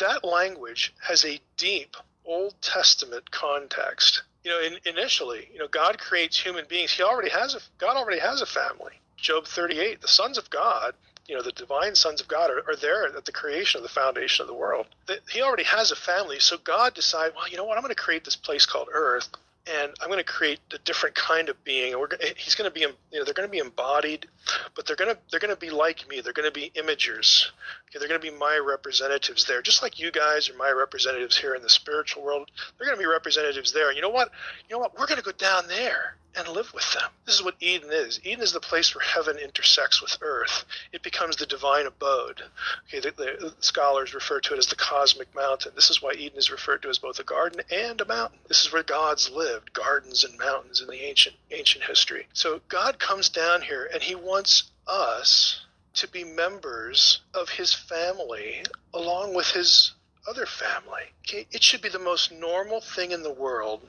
That 0.00 0.24
language 0.24 0.94
has 1.06 1.24
a 1.24 1.40
deep 1.56 1.96
Old 2.24 2.54
Testament 2.62 3.30
context. 3.30 4.22
You 4.42 4.50
know, 4.50 4.60
in, 4.60 4.78
initially, 4.84 5.48
you 5.52 5.58
know, 5.58 5.68
God 5.68 5.98
creates 5.98 6.38
human 6.38 6.64
beings. 6.68 6.90
He 6.90 7.02
already 7.02 7.30
has 7.30 7.54
a 7.54 7.60
God 7.78 7.96
already 7.96 8.20
has 8.20 8.40
a 8.40 8.46
family. 8.46 8.92
Job 9.16 9.46
38, 9.46 10.00
the 10.00 10.08
sons 10.08 10.36
of 10.36 10.50
God, 10.50 10.94
you 11.26 11.34
know, 11.34 11.42
the 11.42 11.52
divine 11.52 11.94
sons 11.94 12.20
of 12.20 12.28
God 12.28 12.50
are, 12.50 12.62
are 12.68 12.76
there 12.76 13.06
at 13.06 13.24
the 13.24 13.32
creation 13.32 13.78
of 13.78 13.82
the 13.82 13.88
foundation 13.88 14.42
of 14.42 14.48
the 14.48 14.54
world. 14.54 14.86
He 15.30 15.40
already 15.40 15.64
has 15.64 15.90
a 15.90 15.96
family, 15.96 16.38
so 16.40 16.58
God 16.58 16.94
decided, 16.94 17.34
well, 17.34 17.48
you 17.48 17.56
know 17.56 17.64
what, 17.64 17.78
I'm 17.78 17.82
going 17.82 17.94
to 17.94 18.00
create 18.00 18.24
this 18.24 18.36
place 18.36 18.66
called 18.66 18.88
Earth 18.92 19.28
and 19.66 19.92
I'm 20.00 20.08
going 20.08 20.18
to 20.18 20.24
create 20.24 20.60
a 20.74 20.78
different 20.78 21.14
kind 21.14 21.48
of 21.48 21.62
being. 21.64 21.98
We're, 21.98 22.08
eh, 22.20 22.34
he's 22.36 22.54
going 22.54 22.70
to 22.70 22.74
be, 22.74 22.80
you 22.80 22.88
know, 23.12 23.24
they're 23.24 23.34
going 23.34 23.48
to 23.48 23.52
be 23.52 23.58
embodied, 23.58 24.26
but 24.74 24.86
they're 24.86 24.96
going 24.96 25.14
to 25.14 25.18
they're 25.30 25.40
going 25.40 25.54
to 25.54 25.60
be 25.60 25.70
like 25.70 26.08
me. 26.08 26.20
They're 26.20 26.32
going 26.32 26.50
to 26.50 26.52
be 26.52 26.70
imagers. 26.76 27.46
Okay, 27.88 27.98
they're 27.98 28.08
going 28.08 28.20
to 28.20 28.30
be 28.30 28.36
my 28.36 28.58
representatives 28.58 29.46
there, 29.46 29.62
just 29.62 29.82
like 29.82 29.98
you 29.98 30.10
guys 30.10 30.50
are 30.50 30.56
my 30.56 30.70
representatives 30.70 31.36
here 31.36 31.54
in 31.54 31.62
the 31.62 31.70
spiritual 31.70 32.22
world. 32.22 32.50
They're 32.76 32.86
going 32.86 32.98
to 32.98 33.02
be 33.02 33.08
representatives 33.08 33.72
there. 33.72 33.88
And 33.88 33.96
you 33.96 34.02
know 34.02 34.10
what? 34.10 34.30
You 34.68 34.76
know 34.76 34.80
what? 34.80 34.98
We're 34.98 35.06
going 35.06 35.20
to 35.20 35.24
go 35.24 35.32
down 35.32 35.66
there 35.68 36.16
and 36.36 36.48
live 36.48 36.72
with 36.74 36.90
them. 36.92 37.10
This 37.26 37.36
is 37.36 37.44
what 37.44 37.54
Eden 37.60 37.90
is. 37.92 38.20
Eden 38.24 38.42
is 38.42 38.52
the 38.52 38.60
place 38.60 38.94
where 38.94 39.04
heaven 39.04 39.36
intersects 39.38 40.02
with 40.02 40.18
earth. 40.20 40.64
It 40.92 41.02
becomes 41.02 41.36
the 41.36 41.46
divine 41.46 41.86
abode. 41.86 42.42
Okay, 42.88 43.00
the, 43.00 43.12
the, 43.12 43.54
scholars 43.60 44.14
refer 44.14 44.40
to 44.40 44.54
it 44.54 44.58
as 44.58 44.66
the 44.66 44.76
cosmic 44.76 45.32
mountain. 45.34 45.72
This 45.74 45.90
is 45.90 46.02
why 46.02 46.12
Eden 46.12 46.38
is 46.38 46.50
referred 46.50 46.82
to 46.82 46.88
as 46.88 46.98
both 46.98 47.20
a 47.20 47.24
garden 47.24 47.60
and 47.70 48.00
a 48.00 48.04
mountain. 48.04 48.38
This 48.48 48.64
is 48.64 48.72
where 48.72 48.82
gods 48.82 49.30
lived, 49.54 49.72
gardens 49.72 50.24
and 50.24 50.38
mountains 50.38 50.80
in 50.80 50.88
the 50.88 51.04
ancient 51.04 51.36
ancient 51.50 51.84
history. 51.84 52.26
So 52.32 52.60
God 52.68 52.98
comes 52.98 53.28
down 53.28 53.62
here 53.62 53.88
and 53.92 54.02
he 54.02 54.14
wants 54.14 54.64
us 54.86 55.60
to 55.94 56.08
be 56.08 56.24
members 56.24 57.20
of 57.32 57.48
his 57.48 57.72
family 57.72 58.64
along 58.92 59.34
with 59.34 59.46
his 59.48 59.92
other 60.28 60.46
family. 60.46 61.12
It 61.32 61.62
should 61.62 61.82
be 61.82 61.88
the 61.88 61.98
most 61.98 62.32
normal 62.32 62.80
thing 62.80 63.12
in 63.12 63.22
the 63.22 63.32
world 63.32 63.80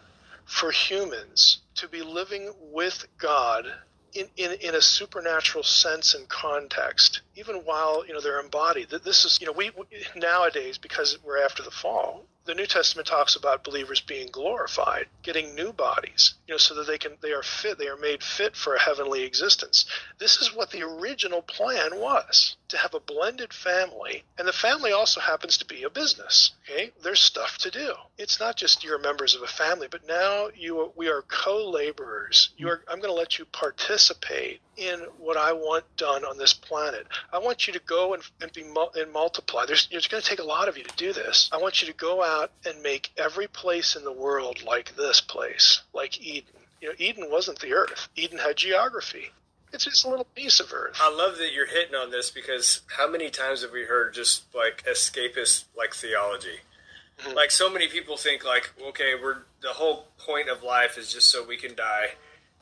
for 0.45 0.71
humans 0.71 1.59
to 1.75 1.87
be 1.87 2.01
living 2.01 2.53
with 2.71 3.05
God 3.17 3.65
in, 4.13 4.27
in, 4.37 4.51
in 4.61 4.75
a 4.75 4.81
supernatural 4.81 5.63
sense 5.63 6.13
and 6.13 6.29
context, 6.29 7.21
even 7.35 7.57
while 7.57 8.05
you 8.05 8.13
know 8.13 8.21
they're 8.21 8.39
embodied. 8.39 8.89
This 8.89 9.25
is 9.25 9.39
you 9.39 9.47
know 9.47 9.53
we, 9.53 9.71
we 9.71 9.85
nowadays 10.15 10.77
because 10.77 11.17
we're 11.23 11.43
after 11.43 11.63
the 11.63 11.71
fall, 11.71 12.25
the 12.45 12.53
New 12.53 12.67
Testament 12.67 13.07
talks 13.07 13.35
about 13.35 13.63
believers 13.63 14.01
being 14.01 14.29
glorified, 14.31 15.07
getting 15.23 15.55
new 15.55 15.73
bodies, 15.73 16.35
you 16.47 16.53
know, 16.53 16.59
so 16.59 16.75
that 16.75 16.85
they 16.85 16.97
can 16.99 17.17
they 17.21 17.31
are 17.31 17.41
fit, 17.41 17.79
they 17.79 17.87
are 17.87 17.97
made 17.97 18.21
fit 18.23 18.55
for 18.55 18.75
a 18.75 18.79
heavenly 18.79 19.23
existence. 19.23 19.85
This 20.19 20.37
is 20.37 20.53
what 20.53 20.69
the 20.69 20.83
original 20.83 21.41
plan 21.41 21.99
was 21.99 22.55
to 22.67 22.77
have 22.77 22.93
a 22.93 22.99
blended 22.99 23.51
family, 23.51 24.23
and 24.37 24.47
the 24.47 24.53
family 24.53 24.91
also 24.91 25.19
happens 25.19 25.57
to 25.57 25.65
be 25.65 25.83
a 25.83 25.89
business. 25.89 26.51
Okay, 26.69 26.91
there's 27.01 27.19
stuff 27.19 27.57
to 27.59 27.71
do. 27.71 27.93
It's 28.17 28.39
not 28.39 28.55
just 28.55 28.83
you're 28.83 28.99
members 28.99 29.35
of 29.35 29.41
a 29.41 29.47
family, 29.47 29.87
but 29.89 30.07
now 30.07 30.49
you 30.55 30.93
we 30.95 31.09
are 31.09 31.23
co-laborers. 31.23 32.49
You 32.57 32.69
are 32.69 32.83
I'm 32.87 32.99
going 32.99 33.13
to 33.13 33.19
let 33.19 33.39
you 33.39 33.45
participate 33.45 34.61
in 34.77 34.99
what 35.17 35.37
I 35.37 35.53
want 35.53 35.85
done 35.97 36.25
on 36.25 36.37
this 36.37 36.53
planet. 36.53 37.07
I 37.33 37.39
want 37.39 37.67
you 37.67 37.73
to 37.73 37.79
go 37.79 38.13
and, 38.13 38.23
and 38.41 38.51
be 38.53 38.63
and 38.95 39.13
multiply. 39.13 39.65
There's 39.65 39.87
it's 39.91 40.07
going 40.07 40.21
to 40.21 40.29
take 40.29 40.39
a 40.39 40.43
lot 40.43 40.67
of 40.67 40.77
you 40.77 40.83
to 40.83 40.95
do 40.95 41.13
this. 41.13 41.49
I 41.51 41.57
want 41.57 41.81
you 41.81 41.87
to 41.87 41.93
go 41.93 42.23
out 42.23 42.51
and 42.65 42.81
make 42.81 43.11
every 43.17 43.47
place 43.47 43.95
in 43.95 44.03
the 44.03 44.11
world 44.11 44.63
like 44.63 44.95
this 44.95 45.21
place, 45.21 45.81
like 45.93 46.21
Eden. 46.21 46.53
You 46.81 46.89
know, 46.89 46.95
Eden 46.97 47.27
wasn't 47.31 47.59
the 47.59 47.73
earth. 47.73 48.09
Eden 48.15 48.37
had 48.37 48.57
geography. 48.57 49.31
It's 49.73 49.85
just 49.85 50.05
a 50.05 50.09
little 50.09 50.27
piece 50.35 50.59
of 50.59 50.71
Earth. 50.71 50.97
I 51.01 51.13
love 51.13 51.37
that 51.37 51.51
you're 51.51 51.65
hitting 51.65 51.95
on 51.95 52.09
this 52.09 52.31
because 52.31 52.81
how 52.95 53.09
many 53.09 53.29
times 53.29 53.61
have 53.61 53.71
we 53.71 53.83
heard 53.83 54.13
just 54.13 54.43
like 54.55 54.85
escapist 54.85 55.65
like 55.77 55.93
theology? 55.93 56.59
Mm-hmm. 57.19 57.35
Like 57.35 57.51
so 57.51 57.69
many 57.69 57.87
people 57.87 58.15
think 58.17 58.45
like, 58.45 58.71
okay, 58.89 59.13
we're 59.21 59.39
the 59.61 59.69
whole 59.69 60.07
point 60.17 60.49
of 60.49 60.63
life 60.63 60.97
is 60.97 61.11
just 61.11 61.27
so 61.27 61.45
we 61.45 61.57
can 61.57 61.75
die 61.75 62.11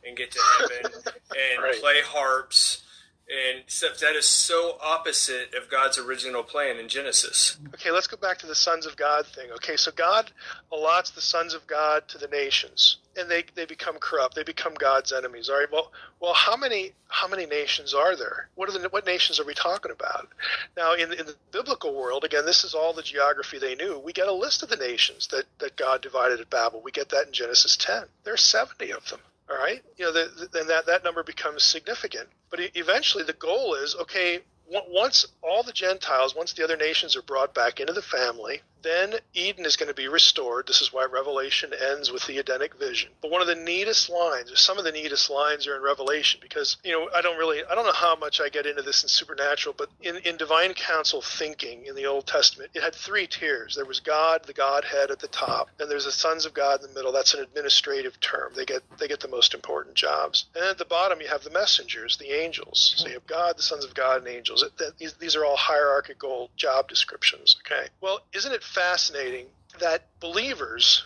and 0.07 0.17
get 0.17 0.31
to 0.31 0.39
heaven 0.59 0.91
and 0.95 1.63
right. 1.63 1.79
play 1.79 2.01
harps 2.03 2.82
And 3.29 3.63
stuff 3.67 3.99
that 3.99 4.15
is 4.15 4.25
so 4.25 4.77
opposite 4.83 5.53
of 5.55 5.71
God's 5.71 5.97
original 5.97 6.43
plan 6.43 6.77
in 6.77 6.89
Genesis. 6.89 7.57
Okay, 7.73 7.89
let's 7.89 8.05
go 8.05 8.17
back 8.17 8.37
to 8.39 8.47
the 8.47 8.53
sons 8.53 8.85
of 8.85 8.97
God 8.97 9.25
thing. 9.25 9.49
Okay, 9.51 9.77
so 9.77 9.91
God 9.93 10.29
allots 10.71 11.09
the 11.15 11.21
sons 11.21 11.53
of 11.53 11.65
God 11.65 12.07
to 12.09 12.17
the 12.17 12.27
nations, 12.27 12.97
and 13.15 13.31
they, 13.31 13.45
they 13.55 13.65
become 13.65 13.95
corrupt. 13.97 14.35
They 14.35 14.43
become 14.43 14.73
God's 14.73 15.13
enemies. 15.13 15.47
All 15.47 15.57
right. 15.57 15.71
Well, 15.71 15.93
well, 16.19 16.33
how 16.33 16.57
many 16.57 16.91
how 17.07 17.27
many 17.29 17.45
nations 17.45 17.93
are 17.93 18.17
there? 18.17 18.49
What 18.55 18.67
are 18.69 18.77
the 18.77 18.89
what 18.89 19.05
nations 19.05 19.39
are 19.39 19.45
we 19.45 19.53
talking 19.53 19.91
about? 19.91 20.27
Now, 20.75 20.93
in 20.93 21.13
in 21.13 21.25
the 21.25 21.35
biblical 21.51 21.95
world, 21.95 22.25
again, 22.25 22.45
this 22.45 22.65
is 22.65 22.73
all 22.73 22.91
the 22.91 23.03
geography 23.03 23.57
they 23.57 23.75
knew. 23.75 23.99
We 23.99 24.11
get 24.11 24.27
a 24.27 24.33
list 24.33 24.63
of 24.63 24.69
the 24.69 24.75
nations 24.75 25.27
that 25.27 25.45
that 25.59 25.77
God 25.77 26.01
divided 26.01 26.41
at 26.41 26.49
Babel. 26.49 26.81
We 26.83 26.91
get 26.91 27.09
that 27.09 27.27
in 27.27 27.33
Genesis 27.33 27.77
10. 27.77 28.03
There 28.25 28.33
are 28.33 28.37
70 28.37 28.91
of 28.91 29.09
them. 29.09 29.19
All 29.49 29.57
right, 29.57 29.83
you 29.97 30.05
know, 30.05 30.11
the, 30.11 30.47
then 30.53 30.67
that 30.67 30.85
that 30.85 31.03
number 31.03 31.23
becomes 31.23 31.63
significant. 31.63 32.29
But 32.49 32.59
eventually, 32.75 33.23
the 33.23 33.33
goal 33.33 33.75
is 33.75 33.95
okay. 33.95 34.39
Once 34.69 35.27
all 35.41 35.63
the 35.63 35.73
Gentiles, 35.73 36.33
once 36.33 36.53
the 36.53 36.63
other 36.63 36.77
nations 36.77 37.15
are 37.15 37.21
brought 37.21 37.53
back 37.53 37.79
into 37.79 37.93
the 37.93 38.01
family, 38.01 38.61
then 38.83 39.15
Eden 39.33 39.65
is 39.65 39.75
going 39.75 39.87
to 39.87 39.93
be 39.93 40.07
restored. 40.07 40.67
This 40.67 40.81
is 40.81 40.93
why 40.93 41.05
Revelation 41.05 41.71
ends 41.73 42.11
with 42.11 42.25
the 42.27 42.37
Edenic 42.37 42.75
vision. 42.75 43.11
But 43.21 43.31
one 43.31 43.41
of 43.41 43.47
the 43.47 43.55
neatest 43.55 44.09
lines, 44.09 44.51
or 44.51 44.55
some 44.55 44.77
of 44.77 44.83
the 44.83 44.91
neatest 44.91 45.29
lines, 45.29 45.67
are 45.67 45.75
in 45.75 45.81
Revelation 45.81 46.39
because, 46.41 46.77
you 46.83 46.91
know, 46.91 47.09
I 47.15 47.21
don't 47.21 47.37
really, 47.37 47.61
I 47.69 47.75
don't 47.75 47.85
know 47.85 47.91
how 47.91 48.15
much 48.15 48.41
I 48.41 48.49
get 48.49 48.65
into 48.65 48.81
this 48.81 49.03
in 49.03 49.09
supernatural, 49.09 49.75
but 49.77 49.89
in, 50.01 50.17
in 50.17 50.37
divine 50.37 50.73
council 50.73 51.21
thinking 51.21 51.85
in 51.85 51.95
the 51.95 52.05
Old 52.05 52.27
Testament, 52.27 52.71
it 52.73 52.83
had 52.83 52.93
three 52.93 53.27
tiers. 53.27 53.75
There 53.75 53.85
was 53.85 53.99
God, 53.99 54.43
the 54.45 54.53
Godhead 54.53 55.11
at 55.11 55.19
the 55.19 55.27
top, 55.27 55.69
and 55.79 55.89
there's 55.89 56.05
the 56.05 56.11
sons 56.11 56.45
of 56.45 56.53
God 56.53 56.81
in 56.81 56.87
the 56.87 56.93
middle. 56.93 57.11
That's 57.11 57.33
an 57.33 57.41
administrative 57.41 58.19
term. 58.19 58.51
They 58.55 58.65
get 58.65 58.83
they 58.99 59.07
get 59.07 59.19
the 59.19 59.27
most 59.27 59.53
important 59.53 59.95
jobs. 59.95 60.45
And 60.55 60.65
at 60.65 60.77
the 60.77 60.85
bottom, 60.85 61.21
you 61.21 61.27
have 61.27 61.43
the 61.43 61.49
messengers, 61.49 62.17
the 62.17 62.31
angels. 62.31 62.95
So 62.97 63.07
you 63.07 63.13
have 63.13 63.27
God, 63.27 63.57
the 63.57 63.63
sons 63.63 63.85
of 63.85 63.93
God, 63.93 64.19
and 64.19 64.27
angels. 64.27 64.63
These, 64.97 65.13
these 65.13 65.35
are 65.35 65.45
all 65.45 65.55
hierarchical 65.57 66.49
job 66.55 66.87
descriptions. 66.87 67.55
Okay. 67.65 67.87
Well, 68.01 68.21
isn't 68.33 68.51
it 68.51 68.63
fascinating 68.73 69.47
that 69.79 70.07
believers 70.19 71.03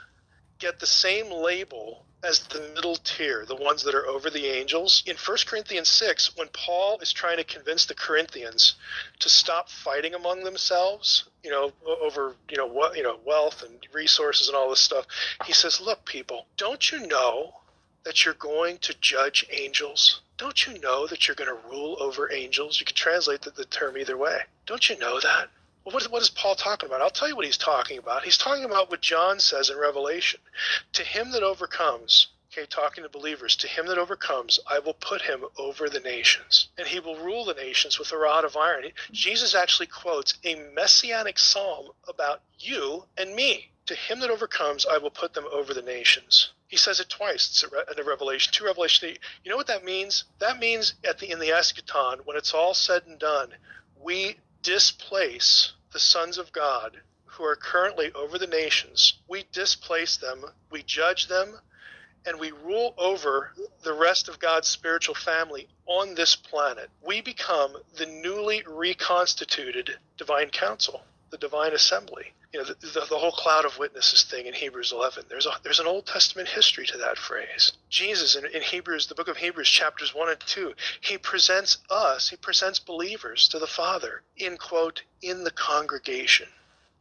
get 0.60 0.80
the 0.80 0.88
same 0.88 1.32
label 1.32 2.04
as 2.24 2.40
the 2.48 2.72
middle 2.74 2.96
tier, 2.96 3.46
the 3.46 3.56
ones 3.56 3.84
that 3.84 3.94
are 3.94 4.08
over 4.08 4.30
the 4.30 4.48
angels. 4.48 5.04
In 5.06 5.16
1 5.16 5.38
Corinthians 5.46 5.88
6, 5.90 6.36
when 6.36 6.48
Paul 6.52 6.98
is 7.00 7.14
trying 7.14 7.38
to 7.38 7.44
convince 7.44 7.86
the 7.86 7.94
Corinthians 7.94 8.76
to 9.20 9.30
stop 9.30 9.70
fighting 9.70 10.16
among 10.16 10.44
themselves, 10.44 11.26
you 11.44 11.52
know, 11.52 11.72
over, 11.86 12.36
you 12.50 12.58
know, 12.58 12.66
what, 12.66 12.98
you 12.98 13.04
know, 13.04 13.20
wealth 13.24 13.64
and 13.64 13.76
resources 13.94 14.48
and 14.48 14.58
all 14.58 14.70
this 14.70 14.80
stuff, 14.80 15.06
he 15.46 15.54
says, 15.54 15.80
"Look, 15.80 16.06
people, 16.06 16.48
don't 16.58 16.92
you 16.92 17.06
know 17.06 17.54
that 18.04 18.26
you're 18.26 18.34
going 18.34 18.80
to 18.80 18.96
judge 19.00 19.46
angels? 19.52 20.22
Don't 20.38 20.66
you 20.66 20.80
know 20.80 21.08
that 21.08 21.28
you're 21.28 21.36
going 21.36 21.50
to 21.50 21.70
rule 21.70 21.98
over 22.00 22.32
angels? 22.32 22.80
You 22.80 22.86
can 22.86 22.96
translate 22.96 23.42
the, 23.42 23.52
the 23.52 23.66
term 23.66 23.98
either 23.98 24.18
way. 24.18 24.40
Don't 24.66 24.90
you 24.90 24.98
know 24.98 25.20
that? 25.20 25.50
Well, 25.88 25.94
what, 25.94 26.12
what 26.12 26.22
is 26.22 26.30
Paul 26.30 26.56
talking 26.56 26.90
about? 26.90 27.00
I'll 27.02 27.10
tell 27.10 27.30
you 27.30 27.38
what 27.38 27.46
he's 27.46 27.58
talking 27.58 27.98
about. 27.98 28.26
He's 28.26 28.38
talking 28.38 28.66
about 28.66 28.90
what 28.90 29.00
John 29.00 29.40
says 29.40 29.70
in 29.70 29.78
Revelation. 29.78 30.42
To 30.92 31.02
him 31.02 31.32
that 31.32 31.44
overcomes, 31.44 32.28
okay, 32.52 32.66
talking 32.66 33.06
to 33.06 33.10
believers, 33.10 33.56
to 33.56 33.70
him 33.70 33.88
that 33.88 33.98
overcomes, 33.98 34.60
I 34.70 34.80
will 34.80 34.96
put 34.96 35.22
him 35.22 35.46
over 35.58 35.88
the 35.88 36.02
nations, 36.02 36.68
and 36.78 36.86
he 36.86 37.00
will 37.00 37.16
rule 37.16 37.46
the 37.46 37.54
nations 37.54 37.98
with 37.98 38.12
a 38.12 38.18
rod 38.18 38.44
of 38.44 38.58
iron. 38.58 38.84
Jesus 39.14 39.56
actually 39.56 39.88
quotes 39.88 40.34
a 40.44 40.56
messianic 40.76 41.40
psalm 41.40 41.88
about 42.10 42.42
you 42.60 43.06
and 43.18 43.34
me. 43.34 43.72
To 43.86 43.96
him 43.96 44.20
that 44.20 44.30
overcomes, 44.30 44.86
I 44.86 44.98
will 44.98 45.10
put 45.10 45.34
them 45.34 45.46
over 45.54 45.74
the 45.74 45.82
nations. 45.82 46.50
He 46.68 46.76
says 46.76 47.00
it 47.00 47.08
twice. 47.08 47.48
It's 47.48 47.98
in 47.98 48.06
Revelation, 48.06 48.52
two 48.52 48.66
Revelation. 48.66 49.08
8. 49.08 49.20
You 49.46 49.52
know 49.52 49.56
what 49.56 49.68
that 49.68 49.86
means? 49.86 50.26
That 50.40 50.60
means 50.60 50.96
at 51.08 51.20
the 51.20 51.32
in 51.32 51.40
the 51.40 51.52
eschaton, 51.52 52.26
when 52.26 52.36
it's 52.36 52.54
all 52.54 52.74
said 52.74 53.04
and 53.08 53.18
done, 53.18 53.54
we 54.02 54.36
displace 54.62 55.72
the 55.92 56.00
sons 56.00 56.38
of 56.38 56.52
God 56.52 57.02
who 57.26 57.44
are 57.44 57.56
currently 57.56 58.12
over 58.14 58.38
the 58.38 58.48
nations, 58.48 59.20
we 59.28 59.46
displace 59.52 60.18
them, 60.18 60.44
we 60.72 60.84
judge 60.84 61.28
them, 61.28 61.60
and 62.26 62.40
we 62.40 62.52
rule 62.52 62.94
over 62.98 63.54
the 63.84 63.94
rest 63.94 64.28
of 64.28 64.40
God's 64.40 64.68
spiritual 64.68 65.16
family 65.16 65.68
on 65.86 66.16
this 66.16 66.36
planet. 66.36 66.90
We 67.06 67.22
become 67.22 67.78
the 67.96 68.06
newly 68.06 68.64
reconstituted 68.68 69.98
divine 70.18 70.50
council, 70.50 71.04
the 71.30 71.38
divine 71.38 71.74
assembly. 71.74 72.34
You 72.54 72.60
know, 72.60 72.66
the, 72.66 72.76
the, 72.76 73.06
the, 73.10 73.18
whole 73.18 73.32
cloud 73.32 73.66
of 73.66 73.78
witnesses 73.78 74.24
thing 74.24 74.46
in 74.46 74.54
Hebrews 74.54 74.94
11. 74.94 75.26
There's 75.28 75.46
a, 75.46 75.52
there's 75.64 75.82
an 75.82 75.88
Old 75.88 76.06
Testament 76.06 76.48
history 76.48 76.86
to 76.88 76.98
that 76.98 77.18
phrase. 77.18 77.74
Jesus 77.90 78.36
in, 78.36 78.46
in 78.46 78.62
Hebrews, 78.62 79.08
the 79.08 79.16
book 79.16 79.28
of 79.28 79.38
Hebrews, 79.38 79.70
chapters 79.70 80.16
1 80.16 80.30
and 80.30 80.40
2, 80.40 80.74
he 81.02 81.18
presents 81.18 81.80
us, 81.90 82.30
he 82.30 82.38
presents 82.38 82.80
believers 82.80 83.50
to 83.50 83.60
the 83.60 83.68
Father 83.68 84.22
in, 84.38 84.58
quote, 84.58 85.04
in 85.22 85.44
the 85.44 85.52
congregation, 85.52 86.48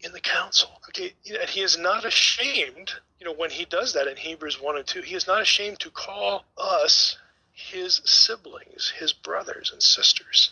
in 0.00 0.12
the 0.12 0.20
council. 0.20 0.80
Okay, 0.88 1.14
and 1.40 1.48
he 1.48 1.60
is 1.62 1.78
not 1.78 2.04
ashamed, 2.04 2.94
you 3.20 3.26
know, 3.26 3.32
when 3.32 3.50
he 3.50 3.64
does 3.64 3.92
that 3.92 4.08
in 4.08 4.16
Hebrews 4.16 4.60
1 4.60 4.76
and 4.76 4.86
2, 4.86 5.02
he 5.02 5.14
is 5.14 5.28
not 5.28 5.42
ashamed 5.42 5.78
to 5.80 5.90
call 5.90 6.44
us 6.58 7.18
his 7.56 8.02
siblings, 8.04 8.92
his 8.98 9.14
brothers 9.14 9.70
and 9.72 9.82
sisters, 9.82 10.50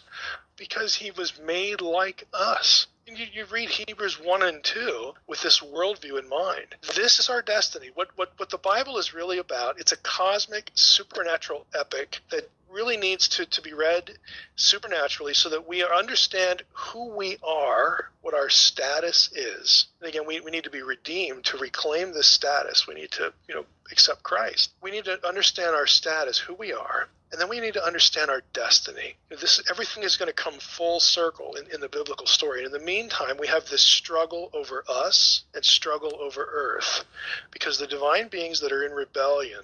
because 0.56 0.94
he 0.94 1.10
was 1.10 1.38
made 1.38 1.82
like 1.82 2.26
us. 2.32 2.86
You, 3.06 3.26
you, 3.32 3.44
read 3.44 3.68
Hebrews 3.68 4.18
1 4.18 4.42
and 4.42 4.64
2 4.64 5.12
with 5.26 5.42
this 5.42 5.60
worldview 5.60 6.18
in 6.18 6.28
mind. 6.28 6.74
This 6.94 7.18
is 7.18 7.28
our 7.28 7.42
destiny. 7.42 7.90
What, 7.94 8.08
what, 8.16 8.32
what 8.38 8.48
the 8.48 8.58
Bible 8.58 8.96
is 8.96 9.12
really 9.12 9.38
about, 9.38 9.78
it's 9.78 9.92
a 9.92 9.96
cosmic, 9.98 10.70
supernatural 10.74 11.66
epic 11.74 12.20
that 12.30 12.48
really 12.70 12.96
needs 12.96 13.28
to, 13.28 13.46
to 13.46 13.62
be 13.62 13.72
read 13.72 14.18
supernaturally 14.56 15.34
so 15.34 15.48
that 15.50 15.68
we 15.68 15.84
understand 15.84 16.62
who 16.72 17.10
we 17.10 17.36
are, 17.42 18.10
what 18.22 18.34
our 18.34 18.48
status 18.48 19.30
is. 19.32 19.86
And 20.00 20.08
again, 20.08 20.26
we, 20.26 20.40
we 20.40 20.50
need 20.50 20.64
to 20.64 20.70
be 20.70 20.82
redeemed 20.82 21.44
to 21.44 21.58
reclaim 21.58 22.12
this 22.12 22.26
status. 22.26 22.86
We 22.86 22.94
need 22.94 23.12
to, 23.12 23.32
you 23.48 23.54
know, 23.54 23.66
accept 23.92 24.22
Christ. 24.22 24.72
We 24.80 24.90
need 24.90 25.04
to 25.04 25.24
understand 25.26 25.74
our 25.76 25.86
status, 25.86 26.38
who 26.38 26.54
we 26.54 26.72
are, 26.72 27.08
and 27.34 27.40
then 27.40 27.48
we 27.48 27.58
need 27.58 27.74
to 27.74 27.84
understand 27.84 28.30
our 28.30 28.42
destiny. 28.52 29.16
This 29.28 29.60
everything 29.68 30.04
is 30.04 30.16
going 30.16 30.28
to 30.28 30.32
come 30.32 30.54
full 30.54 31.00
circle 31.00 31.56
in, 31.56 31.66
in 31.74 31.80
the 31.80 31.88
biblical 31.88 32.28
story. 32.28 32.58
And 32.62 32.66
in 32.66 32.72
the 32.72 32.86
meantime, 32.86 33.38
we 33.40 33.48
have 33.48 33.68
this 33.68 33.82
struggle 33.82 34.50
over 34.52 34.84
us 34.88 35.42
and 35.52 35.64
struggle 35.64 36.16
over 36.20 36.48
earth, 36.48 37.04
because 37.50 37.76
the 37.76 37.88
divine 37.88 38.28
beings 38.28 38.60
that 38.60 38.70
are 38.70 38.84
in 38.84 38.92
rebellion, 38.92 39.62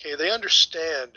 okay, 0.00 0.14
they 0.14 0.30
understand 0.30 1.10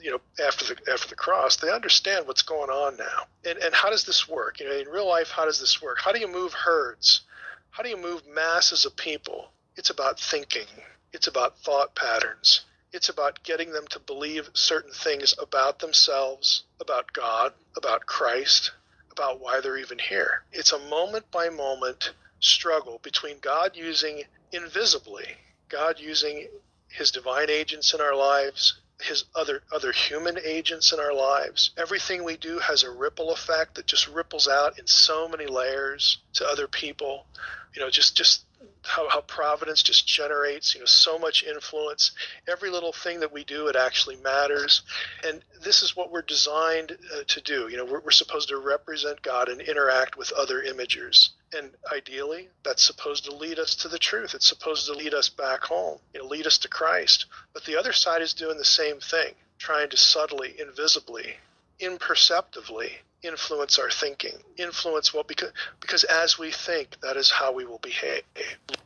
you 0.00 0.12
know 0.12 0.20
after 0.46 0.64
the 0.64 0.92
after 0.92 1.08
the 1.08 1.16
cross 1.16 1.56
they 1.56 1.72
understand 1.72 2.28
what's 2.28 2.42
going 2.42 2.70
on 2.70 2.96
now. 2.96 3.26
And 3.44 3.58
and 3.58 3.74
how 3.74 3.90
does 3.90 4.04
this 4.04 4.28
work? 4.28 4.60
You 4.60 4.68
know 4.68 4.76
in 4.76 4.86
real 4.86 5.08
life 5.08 5.30
how 5.30 5.44
does 5.44 5.58
this 5.58 5.82
work? 5.82 5.98
How 5.98 6.12
do 6.12 6.20
you 6.20 6.28
move 6.28 6.52
herds? 6.52 7.22
How 7.70 7.82
do 7.82 7.88
you 7.88 7.96
move 7.96 8.22
masses 8.32 8.84
of 8.84 8.94
people? 8.94 9.48
It's 9.74 9.90
about 9.90 10.20
thinking. 10.20 10.68
It's 11.12 11.26
about 11.26 11.58
thought 11.58 11.96
patterns 11.96 12.60
it's 12.92 13.08
about 13.08 13.42
getting 13.42 13.72
them 13.72 13.86
to 13.88 13.98
believe 13.98 14.48
certain 14.54 14.92
things 14.92 15.34
about 15.40 15.78
themselves 15.78 16.64
about 16.80 17.12
god 17.12 17.52
about 17.76 18.06
christ 18.06 18.72
about 19.10 19.40
why 19.40 19.60
they're 19.60 19.78
even 19.78 19.98
here 19.98 20.42
it's 20.52 20.72
a 20.72 20.88
moment 20.90 21.30
by 21.30 21.48
moment 21.48 22.12
struggle 22.40 23.00
between 23.02 23.38
god 23.40 23.72
using 23.74 24.22
invisibly 24.52 25.36
god 25.68 25.98
using 25.98 26.48
his 26.88 27.10
divine 27.10 27.48
agents 27.48 27.94
in 27.94 28.00
our 28.00 28.14
lives 28.14 28.74
his 29.02 29.24
other 29.34 29.62
other 29.72 29.92
human 29.92 30.38
agents 30.44 30.92
in 30.92 31.00
our 31.00 31.14
lives. 31.14 31.70
Everything 31.76 32.24
we 32.24 32.36
do 32.36 32.58
has 32.60 32.82
a 32.82 32.90
ripple 32.90 33.32
effect 33.32 33.74
that 33.74 33.86
just 33.86 34.08
ripples 34.08 34.48
out 34.48 34.78
in 34.78 34.86
so 34.86 35.28
many 35.28 35.46
layers 35.46 36.18
to 36.34 36.46
other 36.46 36.68
people. 36.68 37.26
You 37.74 37.82
know, 37.82 37.90
just 37.90 38.16
just 38.16 38.44
how, 38.82 39.08
how 39.08 39.20
providence 39.22 39.82
just 39.82 40.06
generates 40.06 40.74
you 40.74 40.80
know 40.80 40.86
so 40.86 41.18
much 41.18 41.44
influence. 41.44 42.12
Every 42.48 42.70
little 42.70 42.92
thing 42.92 43.20
that 43.20 43.32
we 43.32 43.44
do 43.44 43.68
it 43.68 43.76
actually 43.76 44.16
matters. 44.16 44.82
And 45.26 45.42
this 45.62 45.82
is 45.82 45.96
what 45.96 46.10
we're 46.10 46.22
designed 46.22 46.92
uh, 47.14 47.22
to 47.26 47.40
do. 47.40 47.68
You 47.68 47.76
know 47.76 47.84
we're, 47.84 48.00
we're 48.00 48.10
supposed 48.10 48.48
to 48.48 48.58
represent 48.58 49.22
god 49.22 49.48
and 49.48 49.60
interact 49.60 50.16
with 50.16 50.32
other 50.32 50.62
imagers. 50.62 51.30
And 51.56 51.70
ideally 51.92 52.48
that's 52.64 52.84
supposed 52.84 53.24
to 53.26 53.34
lead 53.34 53.58
us 53.58 53.74
to 53.76 53.88
the 53.88 53.98
truth. 53.98 54.34
It's 54.34 54.48
supposed 54.48 54.86
to 54.86 54.92
lead 54.92 55.14
us 55.14 55.28
back 55.28 55.64
home 55.64 55.98
you 56.12 56.20
know 56.20 56.26
lead 56.26 56.46
us 56.46 56.58
to 56.58 56.68
christ. 56.68 57.26
But 57.52 57.64
the 57.64 57.76
other 57.76 57.92
side 57.92 58.22
is 58.22 58.34
doing 58.34 58.58
the 58.58 58.64
same 58.64 59.00
thing 59.00 59.34
trying 59.58 59.90
to 59.90 59.96
subtly 59.96 60.54
invisibly 60.58 61.36
imperceptibly 61.78 62.98
influence 63.22 63.78
our 63.78 63.90
thinking, 63.90 64.36
influence 64.56 65.14
what 65.14 65.28
because 65.28 65.52
because 65.80 66.04
as 66.04 66.38
we 66.38 66.50
think, 66.50 66.96
that 67.02 67.16
is 67.16 67.30
how 67.30 67.52
we 67.52 67.64
will 67.64 67.78
behave. 67.78 68.22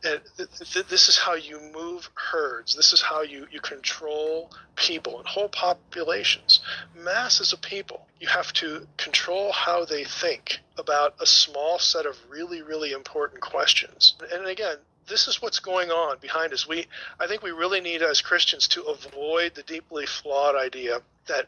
And 0.03 0.21
th- 0.37 0.49
th- 0.71 0.87
this 0.87 1.09
is 1.09 1.17
how 1.17 1.33
you 1.33 1.59
move 1.73 2.09
herds. 2.13 2.75
This 2.75 2.93
is 2.93 3.01
how 3.01 3.21
you 3.21 3.47
you 3.51 3.59
control 3.59 4.51
people 4.75 5.17
and 5.17 5.27
whole 5.27 5.49
populations, 5.49 6.61
masses 6.95 7.53
of 7.53 7.61
people. 7.61 8.07
You 8.19 8.27
have 8.27 8.53
to 8.53 8.87
control 8.97 9.51
how 9.51 9.85
they 9.85 10.03
think 10.03 10.59
about 10.77 11.15
a 11.19 11.25
small 11.25 11.79
set 11.79 12.05
of 12.05 12.17
really 12.29 12.61
really 12.61 12.91
important 12.91 13.41
questions. 13.41 14.15
And 14.31 14.45
again, 14.45 14.77
this 15.07 15.27
is 15.27 15.41
what's 15.41 15.59
going 15.59 15.89
on 15.89 16.17
behind 16.19 16.53
us. 16.53 16.67
We, 16.67 16.85
I 17.19 17.27
think, 17.27 17.41
we 17.41 17.51
really 17.51 17.81
need 17.81 18.01
as 18.01 18.21
Christians 18.21 18.67
to 18.69 18.83
avoid 18.83 19.55
the 19.55 19.63
deeply 19.63 20.05
flawed 20.05 20.55
idea 20.55 21.01
that 21.27 21.47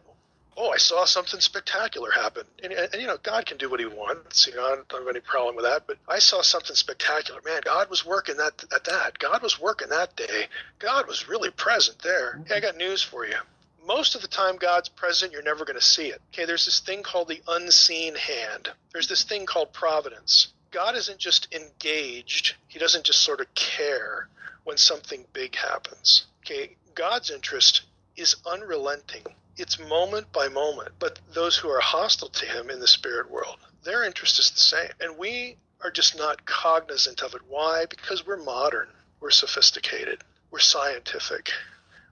oh, 0.57 0.69
I 0.69 0.77
saw 0.77 1.05
something 1.05 1.39
spectacular 1.39 2.11
happen. 2.11 2.43
And, 2.63 2.73
and, 2.73 2.93
and, 2.93 3.01
you 3.01 3.07
know, 3.07 3.17
God 3.21 3.45
can 3.45 3.57
do 3.57 3.69
what 3.69 3.79
he 3.79 3.85
wants. 3.85 4.47
You 4.47 4.55
know, 4.55 4.65
I 4.65 4.75
don't 4.75 4.91
have 4.91 5.07
any 5.07 5.21
problem 5.21 5.55
with 5.55 5.65
that. 5.65 5.87
But 5.87 5.97
I 6.07 6.19
saw 6.19 6.41
something 6.41 6.75
spectacular. 6.75 7.41
Man, 7.45 7.61
God 7.63 7.89
was 7.89 8.05
working 8.05 8.37
that 8.37 8.63
at 8.73 8.83
that. 8.85 9.17
God 9.19 9.41
was 9.41 9.59
working 9.59 9.89
that 9.89 10.15
day. 10.15 10.47
God 10.79 11.07
was 11.07 11.29
really 11.29 11.49
present 11.49 11.99
there. 11.99 12.41
Hey, 12.45 12.55
I 12.55 12.59
got 12.59 12.77
news 12.77 13.01
for 13.01 13.25
you. 13.25 13.37
Most 13.85 14.15
of 14.15 14.21
the 14.21 14.27
time, 14.27 14.57
God's 14.57 14.89
present, 14.89 15.31
you're 15.31 15.41
never 15.41 15.65
going 15.65 15.79
to 15.79 15.85
see 15.85 16.07
it. 16.07 16.21
Okay, 16.33 16.45
there's 16.45 16.65
this 16.65 16.79
thing 16.79 17.01
called 17.01 17.27
the 17.27 17.41
unseen 17.47 18.13
hand. 18.15 18.69
There's 18.91 19.07
this 19.07 19.23
thing 19.23 19.45
called 19.45 19.73
providence. 19.73 20.49
God 20.71 20.95
isn't 20.95 21.17
just 21.17 21.47
engaged, 21.51 22.55
He 22.67 22.77
doesn't 22.77 23.05
just 23.05 23.23
sort 23.23 23.39
of 23.39 23.51
care 23.55 24.27
when 24.63 24.77
something 24.77 25.25
big 25.33 25.55
happens. 25.55 26.27
Okay, 26.45 26.75
God's 26.93 27.31
interest 27.31 27.81
is 28.15 28.35
unrelenting 28.45 29.25
it's 29.59 29.79
moment 29.79 30.31
by 30.31 30.47
moment. 30.47 30.89
But 30.99 31.19
those 31.33 31.57
who 31.57 31.69
are 31.69 31.79
hostile 31.79 32.29
to 32.29 32.45
him 32.45 32.69
in 32.69 32.79
the 32.79 32.87
spirit 32.87 33.29
world, 33.29 33.57
their 33.83 34.03
interest 34.03 34.39
is 34.39 34.51
the 34.51 34.59
same. 34.59 34.89
And 34.99 35.17
we 35.17 35.57
are 35.83 35.91
just 35.91 36.17
not 36.17 36.45
cognizant 36.45 37.21
of 37.21 37.33
it. 37.35 37.41
Why? 37.47 37.85
Because 37.89 38.25
we're 38.25 38.43
modern, 38.43 38.87
we're 39.19 39.31
sophisticated, 39.31 40.21
we're 40.51 40.59
scientific. 40.59 41.49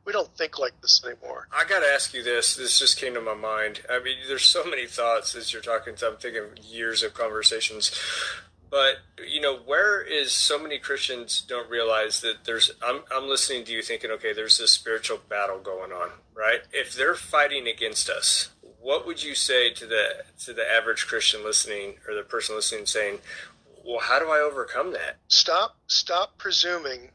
We 0.05 0.13
don't 0.13 0.33
think 0.37 0.57
like 0.57 0.79
this 0.81 1.03
anymore. 1.03 1.49
I 1.51 1.65
got 1.65 1.79
to 1.79 1.85
ask 1.85 2.13
you 2.13 2.23
this. 2.23 2.55
This 2.55 2.79
just 2.79 2.97
came 2.97 3.13
to 3.15 3.21
my 3.21 3.33
mind. 3.33 3.81
I 3.89 3.99
mean, 4.01 4.15
there's 4.25 4.45
so 4.45 4.63
many 4.63 4.87
thoughts 4.87 5.35
as 5.35 5.51
you're 5.51 5.61
talking. 5.61 5.95
I'm 6.01 6.15
thinking 6.15 6.43
years 6.63 7.03
of 7.03 7.13
conversations 7.13 7.91
but 8.69 8.97
you 9.25 9.41
know, 9.41 9.57
where 9.57 10.01
is 10.01 10.31
so 10.31 10.59
many 10.61 10.77
Christians 10.77 11.41
don't 11.41 11.69
realize 11.69 12.21
that 12.21 12.45
there's. 12.45 12.71
I'm 12.83 13.01
I'm 13.13 13.27
listening 13.27 13.65
to 13.65 13.71
you 13.71 13.81
thinking, 13.81 14.11
okay, 14.11 14.33
there's 14.33 14.57
this 14.57 14.71
spiritual 14.71 15.19
battle 15.29 15.59
going 15.59 15.91
on, 15.91 16.09
right? 16.35 16.61
If 16.71 16.93
they're 16.93 17.15
fighting 17.15 17.67
against 17.67 18.09
us, 18.09 18.49
what 18.79 19.05
would 19.05 19.23
you 19.23 19.35
say 19.35 19.71
to 19.73 19.85
the 19.85 20.23
to 20.45 20.53
the 20.53 20.69
average 20.69 21.07
Christian 21.07 21.43
listening 21.43 21.95
or 22.07 22.15
the 22.15 22.23
person 22.23 22.55
listening, 22.55 22.85
saying, 22.85 23.19
well, 23.85 23.99
how 23.99 24.19
do 24.19 24.25
I 24.25 24.39
overcome 24.39 24.93
that? 24.93 25.17
Stop 25.27 25.77
stop 25.87 26.37
presuming 26.37 27.11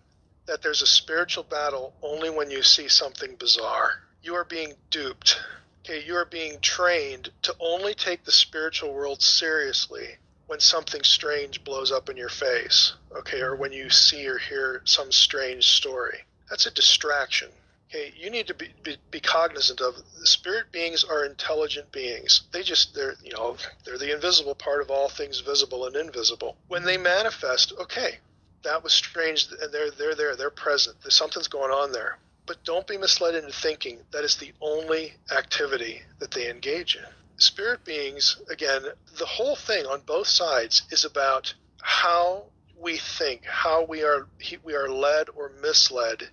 that 0.46 0.62
there's 0.62 0.82
a 0.82 0.86
spiritual 0.86 1.44
battle 1.44 1.94
only 2.02 2.30
when 2.30 2.50
you 2.50 2.62
see 2.62 2.88
something 2.88 3.36
bizarre. 3.38 4.02
You 4.22 4.34
are 4.34 4.44
being 4.44 4.74
duped. 4.90 5.40
Okay, 5.84 6.04
you 6.04 6.14
are 6.14 6.24
being 6.24 6.60
trained 6.60 7.30
to 7.42 7.54
only 7.58 7.94
take 7.94 8.24
the 8.24 8.32
spiritual 8.32 8.94
world 8.94 9.20
seriously 9.20 10.16
when 10.52 10.60
something 10.60 11.02
strange 11.02 11.64
blows 11.64 11.90
up 11.90 12.10
in 12.10 12.16
your 12.18 12.28
face, 12.28 12.92
okay, 13.16 13.40
or 13.40 13.56
when 13.56 13.72
you 13.72 13.88
see 13.88 14.28
or 14.28 14.36
hear 14.36 14.82
some 14.84 15.10
strange 15.10 15.66
story. 15.66 16.18
That's 16.50 16.66
a 16.66 16.70
distraction. 16.70 17.48
Okay, 17.88 18.12
you 18.18 18.28
need 18.28 18.48
to 18.48 18.54
be, 18.54 18.68
be, 18.82 18.98
be 19.10 19.18
cognizant 19.18 19.80
of 19.80 19.94
the 20.20 20.26
spirit 20.26 20.70
beings 20.70 21.04
are 21.04 21.24
intelligent 21.24 21.90
beings. 21.90 22.42
They 22.52 22.62
just 22.62 22.94
they're 22.94 23.14
you 23.24 23.32
know 23.32 23.56
they're 23.86 23.96
the 23.96 24.12
invisible 24.12 24.54
part 24.54 24.82
of 24.82 24.90
all 24.90 25.08
things 25.08 25.40
visible 25.40 25.86
and 25.86 25.96
invisible. 25.96 26.58
When 26.68 26.84
they 26.84 26.98
manifest, 26.98 27.72
okay, 27.80 28.18
that 28.62 28.84
was 28.84 28.92
strange, 28.92 29.48
and 29.58 29.72
they're 29.72 29.90
they're 29.90 30.14
there, 30.14 30.36
they're 30.36 30.50
present. 30.50 30.98
There's 31.02 31.16
something's 31.16 31.48
going 31.48 31.72
on 31.72 31.92
there. 31.92 32.18
But 32.44 32.62
don't 32.62 32.86
be 32.86 32.98
misled 32.98 33.36
into 33.36 33.52
thinking 33.52 34.00
that 34.10 34.22
is 34.22 34.36
the 34.36 34.52
only 34.60 35.14
activity 35.34 36.02
that 36.18 36.32
they 36.32 36.50
engage 36.50 36.94
in 36.96 37.06
spirit 37.42 37.84
beings, 37.84 38.40
again, 38.50 38.82
the 39.18 39.26
whole 39.26 39.56
thing 39.56 39.84
on 39.86 40.00
both 40.00 40.28
sides 40.28 40.82
is 40.90 41.04
about 41.04 41.52
how 41.82 42.44
we 42.80 42.96
think, 42.96 43.44
how 43.44 43.84
we 43.84 44.02
are 44.02 44.26
we 44.64 44.74
are 44.74 44.88
led 44.88 45.28
or 45.36 45.52
misled 45.60 46.28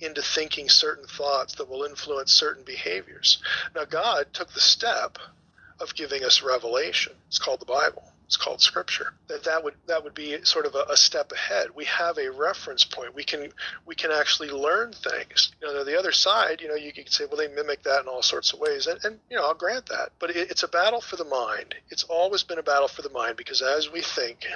into 0.00 0.22
thinking 0.22 0.68
certain 0.68 1.06
thoughts 1.06 1.54
that 1.54 1.68
will 1.68 1.84
influence 1.84 2.32
certain 2.32 2.64
behaviors. 2.64 3.38
Now, 3.74 3.84
God 3.84 4.26
took 4.32 4.52
the 4.52 4.60
step 4.60 5.18
of 5.80 5.94
giving 5.94 6.24
us 6.24 6.42
revelation. 6.42 7.12
It's 7.28 7.38
called 7.38 7.60
the 7.60 7.66
Bible. 7.66 8.11
It's 8.32 8.38
called 8.38 8.62
Scripture. 8.62 9.12
That 9.28 9.44
that 9.44 9.62
would 9.62 9.74
that 9.88 10.04
would 10.04 10.14
be 10.14 10.42
sort 10.42 10.64
of 10.64 10.74
a, 10.74 10.86
a, 10.88 10.96
step 10.96 11.32
ahead. 11.32 11.66
We 11.74 11.84
have 11.84 12.16
a 12.16 12.30
reference 12.30 12.82
point. 12.82 13.14
We 13.14 13.24
can 13.24 13.52
we 13.84 13.94
can 13.94 14.10
actually 14.10 14.48
learn 14.48 14.94
things. 14.94 15.52
You 15.60 15.68
know, 15.68 15.84
the 15.84 15.98
other 15.98 16.12
side, 16.12 16.62
you 16.62 16.68
know, 16.68 16.74
you 16.74 16.94
could 16.94 17.12
say, 17.12 17.26
well, 17.26 17.36
they 17.36 17.48
mimic 17.48 17.82
that 17.82 18.00
in 18.00 18.08
all 18.08 18.22
sorts 18.22 18.54
of 18.54 18.58
ways, 18.58 18.86
and, 18.86 19.04
and 19.04 19.20
you 19.28 19.36
know, 19.36 19.44
I'll 19.44 19.52
grant 19.52 19.84
that. 19.90 20.12
But 20.18 20.30
it, 20.30 20.50
it's 20.50 20.62
a 20.62 20.68
battle 20.68 21.02
for 21.02 21.16
the 21.16 21.26
mind. 21.26 21.74
It's 21.90 22.04
always 22.04 22.42
been 22.42 22.58
a 22.58 22.62
battle 22.62 22.88
for 22.88 23.02
the 23.02 23.10
mind 23.10 23.36
because 23.36 23.60
as 23.60 23.92
we 23.92 24.00
think, 24.00 24.46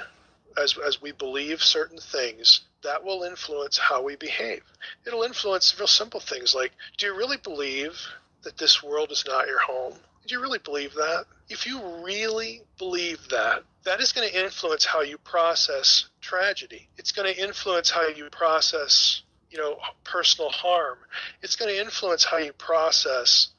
as 0.57 0.75
as 0.83 0.99
we 0.99 1.11
believe 1.11 1.61
certain 1.61 1.99
things, 1.99 2.61
that 2.81 3.03
will 3.03 3.21
influence 3.21 3.77
how 3.77 4.01
we 4.01 4.15
behave. 4.15 4.63
It'll 5.05 5.21
influence 5.21 5.77
real 5.77 5.85
simple 5.85 6.19
things 6.19 6.55
like, 6.55 6.71
do 6.97 7.05
you 7.05 7.15
really 7.15 7.37
believe 7.37 8.07
that 8.41 8.57
this 8.57 8.81
world 8.81 9.11
is 9.11 9.23
not 9.27 9.45
your 9.45 9.59
home? 9.59 9.99
Do 10.27 10.35
you 10.35 10.41
really 10.41 10.59
believe 10.59 10.93
that? 10.95 11.25
If 11.47 11.65
you 11.65 11.81
really 12.03 12.61
believe 12.77 13.19
that, 13.29 13.63
that 13.85 14.01
is 14.01 14.11
going 14.11 14.29
to 14.29 14.43
influence 14.43 14.83
how 14.83 15.01
you 15.01 15.17
process 15.17 16.09
tragedy. 16.19 16.89
It's 16.97 17.13
going 17.13 17.33
to 17.33 17.41
influence 17.41 17.89
how 17.89 18.07
you 18.09 18.29
process, 18.29 19.21
you 19.49 19.57
know, 19.57 19.77
personal 20.03 20.49
harm. 20.49 20.97
It's 21.41 21.55
going 21.55 21.73
to 21.73 21.79
influence 21.79 22.25
how 22.25 22.37
you 22.37 22.51
process, 22.51 23.49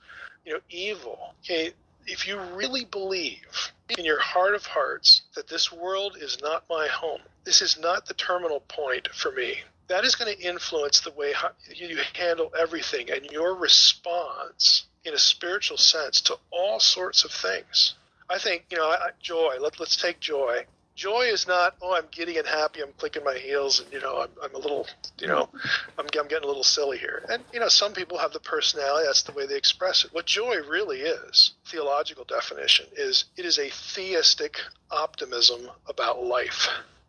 you 0.44 0.52
know, 0.52 0.60
evil. 0.68 1.34
Okay, 1.42 1.72
if 2.06 2.28
you 2.28 2.38
really 2.54 2.84
believe 2.84 3.72
in 3.96 4.04
your 4.04 4.20
heart 4.20 4.54
of 4.54 4.66
hearts 4.66 5.22
that 5.36 5.48
this 5.48 5.72
world 5.72 6.18
is 6.20 6.38
not 6.42 6.64
my 6.68 6.86
home, 6.88 7.22
this 7.44 7.62
is 7.62 7.78
not 7.80 8.04
the 8.04 8.14
terminal 8.14 8.60
point 8.68 9.08
for 9.14 9.32
me. 9.32 9.56
That 9.86 10.04
is 10.04 10.14
going 10.14 10.36
to 10.36 10.42
influence 10.42 11.00
the 11.00 11.12
way 11.12 11.32
you 11.74 11.98
handle 12.12 12.52
everything 12.58 13.10
and 13.10 13.24
your 13.24 13.54
response 13.54 14.84
in 15.08 15.14
a 15.14 15.18
spiritual 15.18 15.78
sense 15.78 16.20
to 16.22 16.36
all 16.50 16.78
sorts 16.78 17.24
of 17.24 17.30
things. 17.32 17.94
I 18.30 18.38
think, 18.38 18.66
you 18.70 18.76
know, 18.76 18.94
joy, 19.20 19.56
let, 19.60 19.80
let's 19.80 19.96
take 19.96 20.20
joy. 20.20 20.66
Joy 20.94 21.22
is 21.32 21.46
not, 21.46 21.76
oh, 21.80 21.94
I'm 21.94 22.06
giddy 22.10 22.38
and 22.38 22.46
happy, 22.46 22.82
I'm 22.82 22.92
clicking 22.98 23.22
my 23.22 23.38
heels, 23.38 23.80
and, 23.80 23.92
you 23.92 24.00
know, 24.00 24.20
I'm, 24.20 24.30
I'm 24.42 24.54
a 24.54 24.58
little, 24.58 24.84
you 25.20 25.28
know, 25.28 25.48
I'm, 25.96 26.06
I'm 26.18 26.26
getting 26.26 26.42
a 26.42 26.46
little 26.48 26.64
silly 26.64 26.98
here. 26.98 27.24
And, 27.30 27.44
you 27.52 27.60
know, 27.60 27.68
some 27.68 27.92
people 27.92 28.18
have 28.18 28.32
the 28.32 28.40
personality, 28.40 29.06
that's 29.06 29.22
the 29.22 29.32
way 29.32 29.46
they 29.46 29.56
express 29.56 30.04
it. 30.04 30.12
What 30.12 30.26
joy 30.26 30.56
really 30.68 31.02
is, 31.02 31.52
theological 31.66 32.24
definition, 32.24 32.86
is 32.96 33.26
it 33.36 33.44
is 33.44 33.60
a 33.60 33.70
theistic 33.70 34.58
optimism 34.90 35.70
about 35.88 36.24
life. 36.24 36.68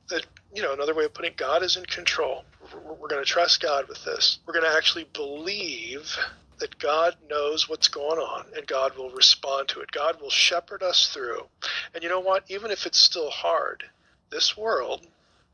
That, 0.09 0.23
you 0.53 0.61
know, 0.61 0.73
another 0.73 0.93
way 0.93 1.05
of 1.05 1.13
putting 1.15 1.31
it, 1.31 1.37
God 1.37 1.63
is 1.63 1.75
in 1.75 1.85
control. 1.85 2.45
We're, 2.71 2.93
we're 2.93 3.07
going 3.07 3.23
to 3.23 3.29
trust 3.29 3.59
God 3.59 3.89
with 3.89 4.05
this. 4.05 4.37
We're 4.45 4.53
going 4.53 4.65
to 4.65 4.77
actually 4.77 5.07
believe 5.13 6.15
that 6.59 6.79
God 6.79 7.15
knows 7.29 7.67
what's 7.67 7.87
going 7.87 8.19
on 8.19 8.45
and 8.55 8.67
God 8.67 8.97
will 8.97 9.11
respond 9.11 9.67
to 9.69 9.79
it. 9.81 9.91
God 9.91 10.21
will 10.21 10.29
shepherd 10.29 10.83
us 10.83 11.07
through. 11.07 11.47
And 11.93 12.03
you 12.03 12.09
know 12.09 12.19
what? 12.19 12.43
Even 12.47 12.71
if 12.71 12.85
it's 12.85 12.99
still 12.99 13.29
hard, 13.29 13.83
this 14.29 14.57
world 14.57 15.07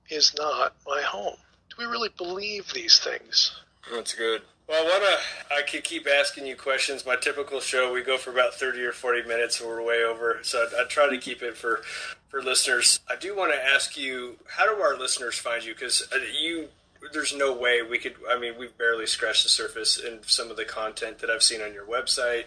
is 0.10 0.36
not 0.38 0.76
my 0.86 1.02
home. 1.02 1.38
Do 1.70 1.76
we 1.80 1.86
really 1.86 2.10
believe 2.18 2.74
these 2.74 3.00
things? 3.00 3.56
That's 3.92 4.14
good. 4.14 4.42
Well, 4.68 4.84
I 4.84 4.90
wanna. 4.90 5.60
I 5.60 5.62
could 5.62 5.84
keep 5.84 6.08
asking 6.08 6.48
you 6.48 6.56
questions. 6.56 7.06
My 7.06 7.16
typical 7.16 7.60
show, 7.60 7.94
we 7.94 8.02
go 8.02 8.18
for 8.18 8.32
about 8.32 8.56
thirty 8.56 8.82
or 8.82 8.92
forty 8.92 9.22
minutes, 9.22 9.60
and 9.60 9.70
we're 9.70 9.84
way 9.84 10.04
over. 10.04 10.40
So 10.42 10.66
I, 10.76 10.82
I 10.82 10.86
try 10.86 11.08
to 11.08 11.20
keep 11.20 11.44
it 11.44 11.56
for 11.56 11.82
for 12.30 12.42
listeners. 12.42 13.00
I 13.08 13.16
do 13.16 13.36
want 13.36 13.54
to 13.54 13.64
ask 13.64 13.96
you, 13.96 14.38
how 14.48 14.66
do 14.66 14.82
our 14.82 14.98
listeners 14.98 15.38
find 15.38 15.64
you? 15.64 15.76
Because 15.76 16.08
uh, 16.12 16.18
you 16.42 16.70
there's 17.14 17.36
no 17.36 17.54
way 17.54 17.82
we 17.82 17.98
could. 17.98 18.16
I 18.30 18.38
mean, 18.40 18.58
we've 18.58 18.78
barely 18.78 19.06
scratched 19.06 19.44
the 19.44 19.50
surface 19.50 20.00
in 20.00 20.20
some 20.24 20.52
of 20.52 20.58
the 20.58 20.66
content 20.66 21.20
that 21.20 21.30
I've 21.30 21.44
seen 21.44 21.62
on 21.62 21.74
your 21.74 21.86
website. 21.86 22.46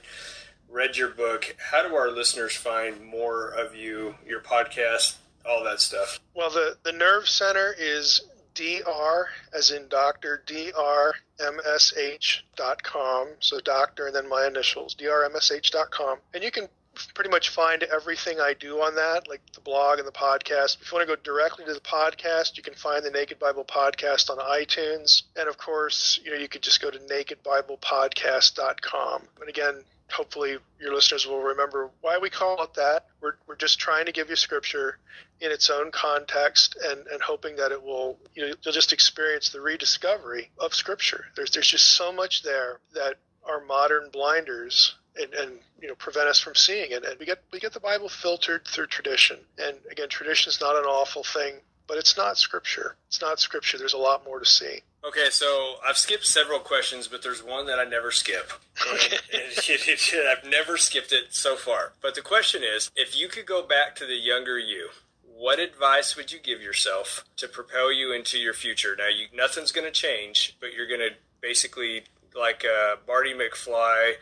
Read 0.68 0.96
your 0.96 1.08
book. 1.08 1.56
How 1.70 1.86
do 1.86 1.94
our 1.94 2.10
listeners 2.10 2.54
find 2.54 3.04
more 3.04 3.48
of 3.48 3.74
you, 3.74 4.16
your 4.26 4.40
podcast, 4.40 5.16
all 5.48 5.64
that 5.64 5.80
stuff? 5.80 6.20
Well, 6.34 6.50
the 6.50 6.76
the 6.82 6.92
Nerve 6.92 7.28
Center 7.28 7.74
is 7.78 8.22
dr 8.54 9.28
as 9.56 9.70
in 9.70 9.86
doctor 9.88 10.42
drmsh 10.44 12.40
dot 12.56 12.82
com. 12.82 13.28
So 13.38 13.60
doctor 13.60 14.06
and 14.08 14.16
then 14.16 14.28
my 14.28 14.46
initials 14.46 14.94
drmsh 14.96 15.70
dot 15.70 15.90
com, 15.90 16.18
and 16.34 16.42
you 16.42 16.50
can 16.50 16.68
pretty 17.14 17.30
much 17.30 17.50
find 17.50 17.82
everything 17.82 18.40
I 18.40 18.54
do 18.54 18.82
on 18.82 18.94
that, 18.96 19.28
like 19.28 19.40
the 19.54 19.60
blog 19.60 19.98
and 19.98 20.06
the 20.06 20.12
podcast. 20.12 20.80
If 20.80 20.90
you 20.90 20.96
want 20.96 21.06
to 21.08 21.16
go 21.16 21.20
directly 21.22 21.64
to 21.64 21.74
the 21.74 21.80
podcast, 21.80 22.56
you 22.56 22.62
can 22.62 22.74
find 22.74 23.04
the 23.04 23.10
Naked 23.10 23.38
Bible 23.38 23.64
Podcast 23.64 24.30
on 24.30 24.38
iTunes. 24.38 25.22
And 25.36 25.48
of 25.48 25.58
course, 25.58 26.20
you 26.24 26.30
know, 26.30 26.36
you 26.36 26.48
could 26.48 26.62
just 26.62 26.80
go 26.80 26.90
to 26.90 26.98
nakedbiblepodcast.com. 26.98 29.22
And 29.40 29.48
again, 29.48 29.84
hopefully 30.10 30.56
your 30.80 30.94
listeners 30.94 31.26
will 31.26 31.42
remember 31.42 31.90
why 32.00 32.18
we 32.18 32.30
call 32.30 32.62
it 32.62 32.74
that. 32.74 33.06
We're, 33.20 33.34
we're 33.46 33.56
just 33.56 33.78
trying 33.78 34.06
to 34.06 34.12
give 34.12 34.30
you 34.30 34.36
scripture 34.36 34.98
in 35.40 35.52
its 35.52 35.70
own 35.70 35.90
context 35.90 36.76
and, 36.82 37.06
and 37.06 37.22
hoping 37.22 37.56
that 37.56 37.72
it 37.72 37.82
will, 37.82 38.18
you 38.34 38.42
know, 38.42 38.54
you'll 38.62 38.72
just 38.72 38.92
experience 38.92 39.50
the 39.50 39.60
rediscovery 39.60 40.50
of 40.58 40.74
scripture. 40.74 41.26
There's, 41.36 41.50
there's 41.50 41.68
just 41.68 41.88
so 41.88 42.12
much 42.12 42.42
there 42.42 42.80
that 42.94 43.16
our 43.46 43.64
modern 43.64 44.10
blinders 44.10 44.94
and, 45.20 45.32
and 45.34 45.52
you 45.80 45.88
know 45.88 45.94
prevent 45.94 46.28
us 46.28 46.38
from 46.38 46.54
seeing 46.54 46.90
it. 46.90 47.04
And 47.04 47.18
we 47.18 47.26
get 47.26 47.42
we 47.52 47.58
get 47.60 47.72
the 47.72 47.80
Bible 47.80 48.08
filtered 48.08 48.66
through 48.66 48.86
tradition. 48.86 49.38
And 49.58 49.76
again, 49.90 50.08
tradition 50.08 50.50
is 50.50 50.60
not 50.60 50.76
an 50.76 50.84
awful 50.84 51.24
thing. 51.24 51.54
but 51.88 51.96
it's 51.96 52.16
not 52.16 52.36
scripture. 52.36 52.94
It's 53.08 53.20
not 53.20 53.40
scripture. 53.40 53.78
There's 53.78 53.94
a 53.94 53.98
lot 53.98 54.24
more 54.24 54.38
to 54.38 54.44
see. 54.44 54.82
Okay, 55.04 55.28
so 55.30 55.76
I've 55.86 55.96
skipped 55.96 56.26
several 56.26 56.58
questions, 56.58 57.08
but 57.08 57.22
there's 57.22 57.42
one 57.42 57.66
that 57.66 57.78
I 57.78 57.84
never 57.84 58.10
skip. 58.10 58.52
I've 58.92 60.48
never 60.48 60.76
skipped 60.76 61.12
it 61.12 61.26
so 61.30 61.56
far. 61.56 61.92
But 62.02 62.14
the 62.14 62.20
question 62.20 62.62
is 62.62 62.90
if 62.94 63.18
you 63.18 63.28
could 63.28 63.46
go 63.46 63.66
back 63.66 63.96
to 63.96 64.06
the 64.06 64.16
younger 64.16 64.58
you, 64.58 64.90
what 65.22 65.58
advice 65.60 66.16
would 66.16 66.30
you 66.32 66.38
give 66.40 66.60
yourself 66.60 67.24
to 67.36 67.48
propel 67.48 67.92
you 67.92 68.12
into 68.12 68.38
your 68.38 68.52
future? 68.52 68.94
Now, 68.98 69.06
you, 69.08 69.26
nothing's 69.34 69.72
going 69.72 69.86
to 69.86 69.92
change, 69.92 70.56
but 70.60 70.74
you're 70.74 70.88
going 70.88 71.00
to 71.00 71.10
basically 71.40 72.02
like 72.36 72.64
uh, 72.64 72.96
Marty 73.06 73.34
McFly 73.34 74.14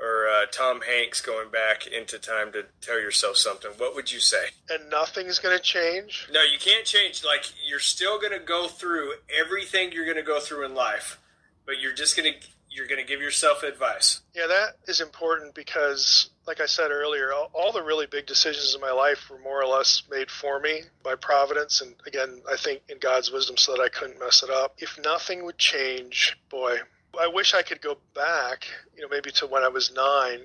or 0.00 0.28
uh, 0.28 0.46
Tom 0.50 0.80
Hanks 0.80 1.20
going 1.20 1.50
back 1.50 1.86
into 1.86 2.18
time 2.18 2.52
to 2.52 2.66
tell 2.80 3.00
yourself 3.00 3.36
something, 3.36 3.70
what 3.76 3.94
would 3.94 4.12
you 4.12 4.20
say? 4.20 4.46
And 4.68 4.88
nothing's 4.88 5.38
going 5.38 5.56
to 5.56 5.62
change? 5.62 6.28
No, 6.32 6.42
you 6.42 6.58
can't 6.58 6.84
change. 6.84 7.22
Like, 7.24 7.52
you're 7.66 7.78
still 7.78 8.18
going 8.18 8.32
to 8.32 8.44
go 8.44 8.68
through 8.68 9.12
everything 9.28 9.92
you're 9.92 10.06
going 10.06 10.16
to 10.16 10.22
go 10.22 10.40
through 10.40 10.64
in 10.64 10.74
life, 10.74 11.20
but 11.66 11.80
you're 11.80 11.94
just 11.94 12.16
going 12.16 12.32
to. 12.32 12.38
You're 12.72 12.86
going 12.86 13.00
to 13.00 13.06
give 13.06 13.20
yourself 13.20 13.64
advice. 13.64 14.20
Yeah, 14.32 14.46
that 14.46 14.76
is 14.86 15.00
important 15.00 15.56
because, 15.56 16.30
like 16.46 16.60
I 16.60 16.66
said 16.66 16.92
earlier, 16.92 17.32
all, 17.32 17.50
all 17.52 17.72
the 17.72 17.82
really 17.82 18.06
big 18.06 18.26
decisions 18.26 18.76
in 18.76 18.80
my 18.80 18.92
life 18.92 19.28
were 19.28 19.40
more 19.40 19.60
or 19.60 19.66
less 19.66 20.04
made 20.08 20.30
for 20.30 20.60
me 20.60 20.82
by 21.02 21.16
providence. 21.16 21.80
And 21.80 21.96
again, 22.06 22.42
I 22.48 22.56
think 22.56 22.82
in 22.88 22.98
God's 23.00 23.32
wisdom 23.32 23.56
so 23.56 23.72
that 23.72 23.80
I 23.80 23.88
couldn't 23.88 24.20
mess 24.20 24.44
it 24.44 24.50
up. 24.50 24.76
If 24.78 25.00
nothing 25.02 25.44
would 25.46 25.58
change, 25.58 26.38
boy, 26.48 26.76
I 27.18 27.28
wish 27.28 27.54
I 27.54 27.62
could 27.62 27.80
go 27.80 27.96
back, 28.14 28.66
you 28.96 29.02
know, 29.02 29.08
maybe 29.10 29.30
to 29.32 29.46
when 29.46 29.62
I 29.62 29.68
was 29.68 29.92
nine 29.92 30.40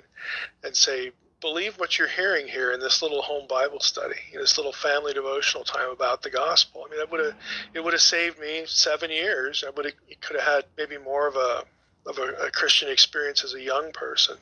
and 0.64 0.76
say, 0.76 1.12
believe 1.42 1.78
what 1.78 2.00
you're 2.00 2.08
hearing 2.08 2.48
here 2.48 2.72
in 2.72 2.80
this 2.80 3.02
little 3.02 3.22
home 3.22 3.48
Bible 3.48 3.80
study, 3.80 4.20
in 4.34 4.40
this 4.40 4.58
little 4.58 4.74
family 4.74 5.14
devotional 5.14 5.64
time 5.64 5.92
about 5.92 6.22
the 6.22 6.30
gospel. 6.30 6.86
I 6.88 6.92
mean, 6.92 7.00
it 7.00 7.12
would 7.12 7.24
have 7.24 7.36
it 7.74 7.84
would 7.84 7.94
have 7.94 8.02
saved 8.02 8.40
me 8.40 8.64
seven 8.66 9.12
years. 9.12 9.64
I 9.66 9.70
would 9.72 9.86
have 9.86 9.94
could 10.22 10.38
have 10.40 10.54
had 10.56 10.66
maybe 10.78 10.98
more 10.98 11.28
of 11.28 11.36
a 11.36 11.64
of 12.08 12.18
a, 12.18 12.48
a 12.48 12.52
Christian 12.52 12.90
experience 12.90 13.44
as 13.44 13.54
a 13.54 13.62
young 13.62 13.92
person. 13.92 14.38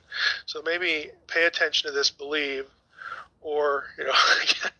So 0.46 0.62
maybe 0.62 1.12
pay 1.28 1.46
attention 1.46 1.90
to 1.90 1.94
this, 1.94 2.10
believe, 2.10 2.66
or 3.44 3.86
you 3.98 4.06
know 4.06 4.14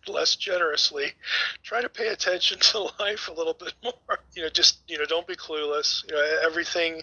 less 0.12 0.36
generously 0.36 1.12
try 1.62 1.80
to 1.80 1.88
pay 1.88 2.08
attention 2.08 2.58
to 2.58 2.78
life 2.98 3.28
a 3.28 3.32
little 3.32 3.54
bit 3.54 3.72
more 3.82 4.18
you 4.34 4.42
know 4.42 4.48
just 4.48 4.78
you 4.88 4.98
know 4.98 5.04
don't 5.04 5.26
be 5.26 5.36
clueless 5.36 6.04
you 6.08 6.14
know 6.14 6.38
everything 6.44 7.02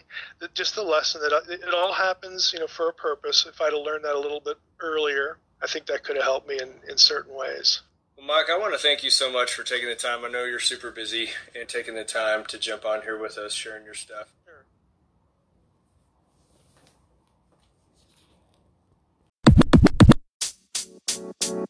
just 0.54 0.76
the 0.76 0.82
lesson 0.82 1.22
that 1.22 1.32
uh, 1.32 1.42
it 1.48 1.74
all 1.74 1.94
happens 1.94 2.52
you 2.54 2.60
know 2.60 2.68
for 2.68 2.90
a 2.90 2.94
purpose 2.94 3.46
if 3.48 3.62
i'd 3.62 3.74
have 3.74 3.82
learned 3.82 4.04
that 4.04 4.16
a 4.16 4.20
little 4.20 4.42
bit 4.42 4.58
earlier 4.80 5.38
i 5.62 5.68
think 5.68 5.86
that 5.86 6.04
could 6.04 6.16
have 6.16 6.26
helped 6.26 6.48
me 6.48 6.60
in 6.60 6.70
in 6.90 6.98
certain 6.98 7.34
ways 7.34 7.82
well, 8.18 8.28
Mike, 8.28 8.52
I 8.52 8.58
want 8.58 8.74
to 8.74 8.80
thank 8.80 9.04
you 9.04 9.10
so 9.10 9.32
much 9.32 9.54
for 9.54 9.64
taking 9.64 9.90
the 9.90 9.96
time. 9.96 10.24
I 10.24 10.30
know 10.30 10.44
you're 10.44 10.60
super 10.60 10.92
busy 10.92 11.30
and 11.56 11.68
taking 11.68 11.96
the 11.96 12.04
time 12.04 12.46
to 12.50 12.60
jump 12.60 12.86
on 12.86 13.02
here 13.02 13.18
with 13.18 13.36
us, 13.38 13.54
sharing 13.54 13.84
your 13.84 13.96
stuff. 13.96 14.28
You're 21.52 21.68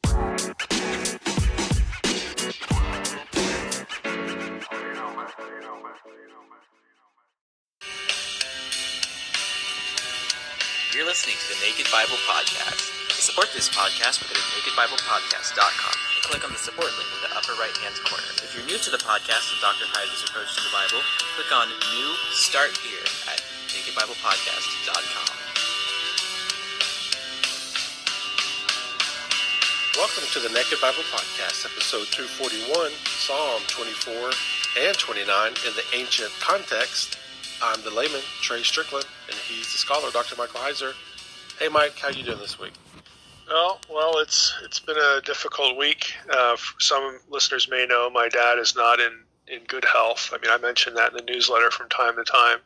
listening 11.10 11.34
to 11.34 11.48
the 11.50 11.58
Naked 11.66 11.90
Bible 11.90 12.14
Podcast. 12.30 12.94
To 13.10 13.16
support 13.18 13.50
this 13.56 13.70
podcast, 13.70 14.22
go 14.22 14.30
to 14.30 14.38
nakedbiblepodcast.com 14.38 15.98
and 15.98 16.22
click 16.30 16.46
on 16.46 16.54
the 16.54 16.60
support 16.62 16.86
link 16.86 17.10
in 17.10 17.22
the 17.26 17.34
upper 17.36 17.54
right 17.58 17.74
hand 17.82 17.98
corner. 18.06 18.30
If 18.38 18.54
you're 18.54 18.68
new 18.70 18.78
to 18.78 18.92
the 18.92 19.02
podcast 19.02 19.50
of 19.50 19.62
Dr. 19.66 19.90
Heiser's 19.98 20.30
approach 20.30 20.54
to 20.58 20.62
the 20.62 20.70
Bible, 20.70 21.02
click 21.34 21.50
on 21.50 21.70
New 21.98 22.14
Start 22.30 22.78
Here 22.86 23.02
at 23.34 23.42
nakedbiblepodcast.com. 23.74 25.41
Welcome 29.98 30.24
to 30.32 30.40
the 30.40 30.48
Naked 30.50 30.80
Bible 30.80 31.04
Podcast, 31.12 31.66
episode 31.66 32.08
241, 32.12 32.92
Psalm 33.06 33.62
24 33.68 34.32
and 34.80 34.98
29 34.98 35.48
in 35.48 35.74
the 35.76 35.84
ancient 35.94 36.32
context. 36.40 37.18
I'm 37.62 37.82
the 37.84 37.92
layman, 37.92 38.22
Trey 38.42 38.64
Strickland, 38.64 39.06
and 39.28 39.36
he's 39.36 39.72
the 39.72 39.78
scholar, 39.78 40.10
Dr. 40.12 40.36
Michael 40.38 40.62
Heiser. 40.62 40.94
Hey, 41.60 41.68
Mike, 41.68 42.00
how 42.00 42.08
you 42.08 42.24
doing 42.24 42.40
this 42.40 42.58
week? 42.58 42.72
Well, 43.50 43.82
well, 43.92 44.18
it's 44.20 44.56
it's 44.64 44.80
been 44.80 44.98
a 44.98 45.22
difficult 45.26 45.78
week. 45.78 46.14
Uh, 46.30 46.56
some 46.80 47.20
listeners 47.30 47.68
may 47.70 47.86
know 47.86 48.10
my 48.10 48.30
dad 48.30 48.60
is 48.60 48.76
not 48.78 49.02
in 49.02 49.12
in 49.50 49.66
good 49.66 49.84
health. 49.84 50.32
I 50.34 50.38
mean, 50.38 50.52
I 50.52 50.58
mentioned 50.58 50.96
that 50.96 51.12
in 51.12 51.18
the 51.18 51.32
newsletter 51.32 51.70
from 51.70 51.90
time 51.90 52.16
to 52.16 52.24
time. 52.24 52.60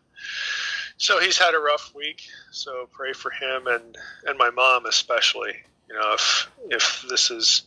So 0.97 1.19
he's 1.19 1.39
had 1.39 1.55
a 1.55 1.59
rough 1.59 1.91
week. 1.95 2.21
So 2.51 2.88
pray 2.91 3.13
for 3.13 3.32
him 3.32 3.65
and 3.65 3.97
and 4.28 4.38
my 4.38 4.51
mom 4.51 4.86
especially. 4.86 5.53
You 5.89 5.95
know, 5.95 6.13
if 6.13 6.51
if 6.69 7.05
this 7.09 7.31
is 7.31 7.63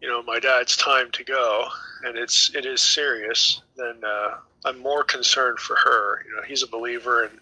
you 0.00 0.08
know 0.08 0.22
my 0.22 0.38
dad's 0.40 0.76
time 0.76 1.10
to 1.12 1.24
go 1.24 1.68
and 2.04 2.16
it's 2.18 2.54
it 2.54 2.66
is 2.66 2.82
serious, 2.82 3.62
then 3.76 4.00
uh, 4.06 4.36
I'm 4.64 4.78
more 4.78 5.02
concerned 5.02 5.58
for 5.58 5.76
her. 5.76 6.24
You 6.26 6.36
know, 6.36 6.42
he's 6.42 6.62
a 6.62 6.66
believer 6.66 7.24
and 7.24 7.40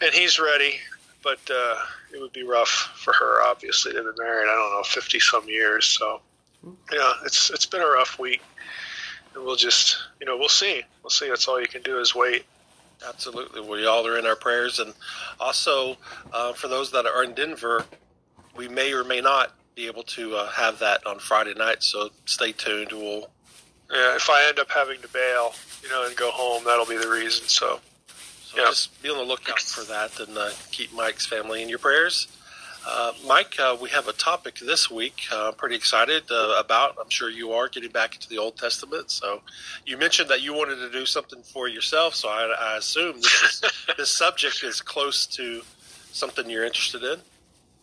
and 0.00 0.12
he's 0.12 0.38
ready, 0.38 0.80
but 1.22 1.38
uh, 1.50 1.76
it 2.14 2.20
would 2.20 2.32
be 2.32 2.42
rough 2.42 2.68
for 2.68 3.12
her. 3.12 3.42
Obviously, 3.42 3.92
they've 3.92 4.04
been 4.04 4.14
married. 4.18 4.48
I 4.48 4.54
don't 4.54 4.72
know, 4.72 4.82
fifty 4.84 5.20
some 5.20 5.48
years. 5.48 5.86
So, 5.86 6.20
yeah, 6.92 7.12
it's 7.24 7.50
it's 7.50 7.66
been 7.66 7.82
a 7.82 7.86
rough 7.86 8.18
week, 8.18 8.42
and 9.34 9.44
we'll 9.44 9.56
just 9.56 9.98
you 10.20 10.26
know 10.26 10.36
we'll 10.36 10.48
see. 10.48 10.82
We'll 11.02 11.10
see. 11.10 11.28
That's 11.28 11.48
all 11.48 11.60
you 11.60 11.68
can 11.68 11.82
do 11.82 12.00
is 12.00 12.14
wait. 12.14 12.44
Absolutely. 13.06 13.62
We 13.62 13.86
all 13.86 14.06
are 14.06 14.18
in 14.18 14.26
our 14.26 14.36
prayers, 14.36 14.78
and 14.78 14.92
also 15.38 15.96
uh, 16.32 16.52
for 16.52 16.68
those 16.68 16.90
that 16.92 17.06
are 17.06 17.24
in 17.24 17.32
Denver, 17.34 17.86
we 18.56 18.68
may 18.68 18.92
or 18.92 19.04
may 19.04 19.20
not 19.20 19.52
be 19.74 19.86
able 19.86 20.02
to 20.02 20.36
uh, 20.36 20.46
have 20.50 20.78
that 20.80 21.06
on 21.06 21.18
Friday 21.18 21.54
night. 21.54 21.82
So 21.82 22.10
stay 22.26 22.52
tuned. 22.52 22.92
We'll. 22.92 23.28
Yeah, 23.92 24.14
if 24.14 24.30
I 24.30 24.46
end 24.48 24.60
up 24.60 24.70
having 24.70 25.00
to 25.00 25.08
bail, 25.08 25.52
you 25.82 25.88
know, 25.88 26.06
and 26.06 26.14
go 26.16 26.30
home, 26.30 26.62
that'll 26.64 26.86
be 26.86 26.96
the 26.96 27.08
reason. 27.08 27.48
So, 27.48 27.80
so 28.44 28.56
yeah. 28.56 28.68
just 28.68 29.02
be 29.02 29.10
on 29.10 29.16
the 29.16 29.24
lookout 29.24 29.58
for 29.58 29.82
that, 29.84 30.20
and 30.20 30.38
uh, 30.38 30.50
keep 30.70 30.92
Mike's 30.92 31.26
family 31.26 31.60
in 31.60 31.68
your 31.68 31.80
prayers. 31.80 32.28
Uh, 32.86 33.12
Mike, 33.26 33.58
uh, 33.58 33.76
we 33.80 33.90
have 33.90 34.08
a 34.08 34.12
topic 34.12 34.58
this 34.60 34.90
week. 34.90 35.24
Uh, 35.32 35.48
I'm 35.48 35.54
pretty 35.54 35.74
excited 35.74 36.22
uh, 36.30 36.56
about. 36.58 36.96
I'm 37.00 37.10
sure 37.10 37.28
you 37.28 37.52
are 37.52 37.68
getting 37.68 37.90
back 37.90 38.14
into 38.14 38.28
the 38.28 38.38
Old 38.38 38.56
Testament. 38.56 39.10
So, 39.10 39.42
you 39.84 39.98
mentioned 39.98 40.30
that 40.30 40.40
you 40.40 40.54
wanted 40.54 40.76
to 40.76 40.90
do 40.90 41.04
something 41.04 41.42
for 41.42 41.68
yourself. 41.68 42.14
So, 42.14 42.28
I, 42.28 42.54
I 42.58 42.76
assume 42.78 43.16
this, 43.16 43.42
is, 43.42 43.72
this 43.96 44.10
subject 44.10 44.62
is 44.62 44.80
close 44.80 45.26
to 45.26 45.62
something 46.12 46.48
you're 46.48 46.64
interested 46.64 47.02
in. 47.02 47.18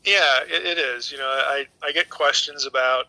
Yeah, 0.07 0.39
it, 0.47 0.65
it 0.65 0.77
is. 0.77 1.11
You 1.11 1.17
know, 1.17 1.27
I 1.27 1.67
I 1.83 1.91
get 1.91 2.09
questions 2.09 2.65
about 2.65 3.07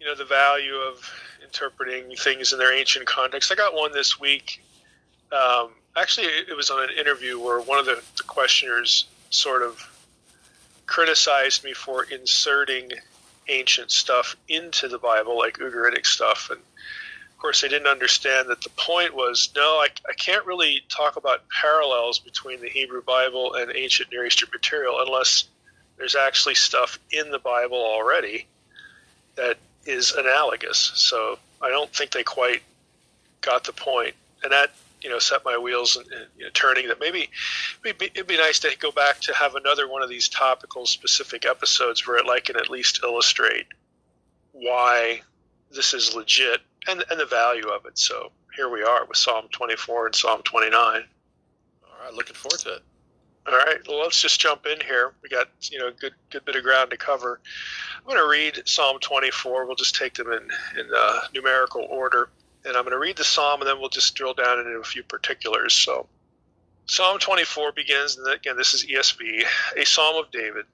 you 0.00 0.06
know 0.06 0.16
the 0.16 0.24
value 0.24 0.74
of 0.74 1.08
interpreting 1.44 2.16
things 2.16 2.52
in 2.52 2.58
their 2.58 2.74
ancient 2.74 3.06
context. 3.06 3.52
I 3.52 3.54
got 3.54 3.72
one 3.72 3.92
this 3.92 4.18
week. 4.18 4.60
Um, 5.30 5.70
actually, 5.96 6.26
it 6.26 6.56
was 6.56 6.70
on 6.70 6.82
an 6.82 6.90
interview 6.98 7.38
where 7.38 7.60
one 7.60 7.78
of 7.78 7.86
the, 7.86 8.02
the 8.16 8.24
questioners 8.24 9.06
sort 9.30 9.62
of 9.62 9.80
criticized 10.86 11.62
me 11.62 11.72
for 11.72 12.02
inserting 12.02 12.90
ancient 13.46 13.92
stuff 13.92 14.36
into 14.48 14.88
the 14.88 14.98
Bible, 14.98 15.38
like 15.38 15.58
Ugaritic 15.58 16.04
stuff. 16.04 16.48
And 16.50 16.58
of 16.58 17.38
course, 17.38 17.60
they 17.60 17.68
didn't 17.68 17.86
understand 17.86 18.48
that 18.48 18.60
the 18.60 18.70
point 18.70 19.14
was 19.14 19.50
no, 19.54 19.76
I, 19.76 19.86
I 20.08 20.14
can't 20.14 20.44
really 20.46 20.82
talk 20.88 21.14
about 21.14 21.42
parallels 21.48 22.18
between 22.18 22.60
the 22.60 22.68
Hebrew 22.68 23.04
Bible 23.04 23.54
and 23.54 23.70
ancient 23.72 24.10
Near 24.10 24.26
Eastern 24.26 24.48
material 24.52 24.96
unless 24.98 25.44
there's 26.04 26.16
actually 26.16 26.54
stuff 26.54 26.98
in 27.10 27.30
the 27.30 27.38
Bible 27.38 27.78
already 27.78 28.46
that 29.36 29.56
is 29.86 30.12
analogous. 30.12 30.92
So 30.94 31.38
I 31.62 31.70
don't 31.70 31.90
think 31.90 32.10
they 32.10 32.22
quite 32.22 32.62
got 33.40 33.64
the 33.64 33.72
point, 33.72 34.14
and 34.42 34.52
that 34.52 34.70
you 35.00 35.08
know 35.08 35.18
set 35.18 35.46
my 35.46 35.56
wheels 35.56 35.96
know, 35.96 36.50
turning. 36.52 36.88
That 36.88 37.00
maybe 37.00 37.30
it'd 37.82 37.96
be, 37.96 38.04
it'd 38.14 38.26
be 38.26 38.36
nice 38.36 38.58
to 38.60 38.76
go 38.78 38.90
back 38.90 39.20
to 39.20 39.34
have 39.34 39.54
another 39.54 39.88
one 39.88 40.02
of 40.02 40.10
these 40.10 40.28
topical 40.28 40.84
specific 40.84 41.46
episodes 41.46 42.06
where 42.06 42.18
it 42.18 42.26
like 42.26 42.44
can 42.44 42.56
at 42.56 42.68
least 42.68 43.00
illustrate 43.02 43.64
why 44.52 45.22
this 45.70 45.94
is 45.94 46.14
legit 46.14 46.60
and 46.86 47.02
and 47.10 47.18
the 47.18 47.24
value 47.24 47.68
of 47.68 47.86
it. 47.86 47.98
So 47.98 48.30
here 48.54 48.68
we 48.68 48.82
are 48.82 49.06
with 49.06 49.16
Psalm 49.16 49.46
24 49.52 50.08
and 50.08 50.14
Psalm 50.14 50.42
29. 50.42 50.76
All 50.76 51.00
right, 52.04 52.12
looking 52.12 52.36
forward 52.36 52.60
to 52.60 52.74
it. 52.74 52.82
All 53.46 53.52
right, 53.52 53.76
well, 53.86 54.00
let's 54.00 54.22
just 54.22 54.40
jump 54.40 54.64
in 54.64 54.80
here. 54.80 55.12
We 55.22 55.28
got 55.28 55.48
you 55.70 55.78
know 55.78 55.88
a 55.88 55.92
good 55.92 56.14
good 56.30 56.44
bit 56.46 56.56
of 56.56 56.62
ground 56.62 56.90
to 56.90 56.96
cover. 56.96 57.40
I'm 57.98 58.04
going 58.04 58.16
to 58.16 58.28
read 58.28 58.66
Psalm 58.66 58.98
24. 59.00 59.66
We'll 59.66 59.76
just 59.76 59.96
take 59.96 60.14
them 60.14 60.28
in 60.32 60.48
in 60.80 60.88
uh, 60.96 61.20
numerical 61.34 61.82
order, 61.82 62.30
and 62.64 62.74
I'm 62.74 62.84
going 62.84 62.92
to 62.92 62.98
read 62.98 63.16
the 63.18 63.24
psalm, 63.24 63.60
and 63.60 63.68
then 63.68 63.80
we'll 63.80 63.90
just 63.90 64.14
drill 64.14 64.32
down 64.32 64.60
into 64.60 64.78
a 64.78 64.84
few 64.84 65.02
particulars. 65.02 65.74
So, 65.74 66.06
Psalm 66.86 67.18
24 67.18 67.72
begins, 67.72 68.16
and 68.16 68.26
again, 68.32 68.56
this 68.56 68.72
is 68.72 68.86
ESV, 68.86 69.44
a 69.76 69.84
psalm 69.84 70.16
of 70.16 70.30
David. 70.30 70.64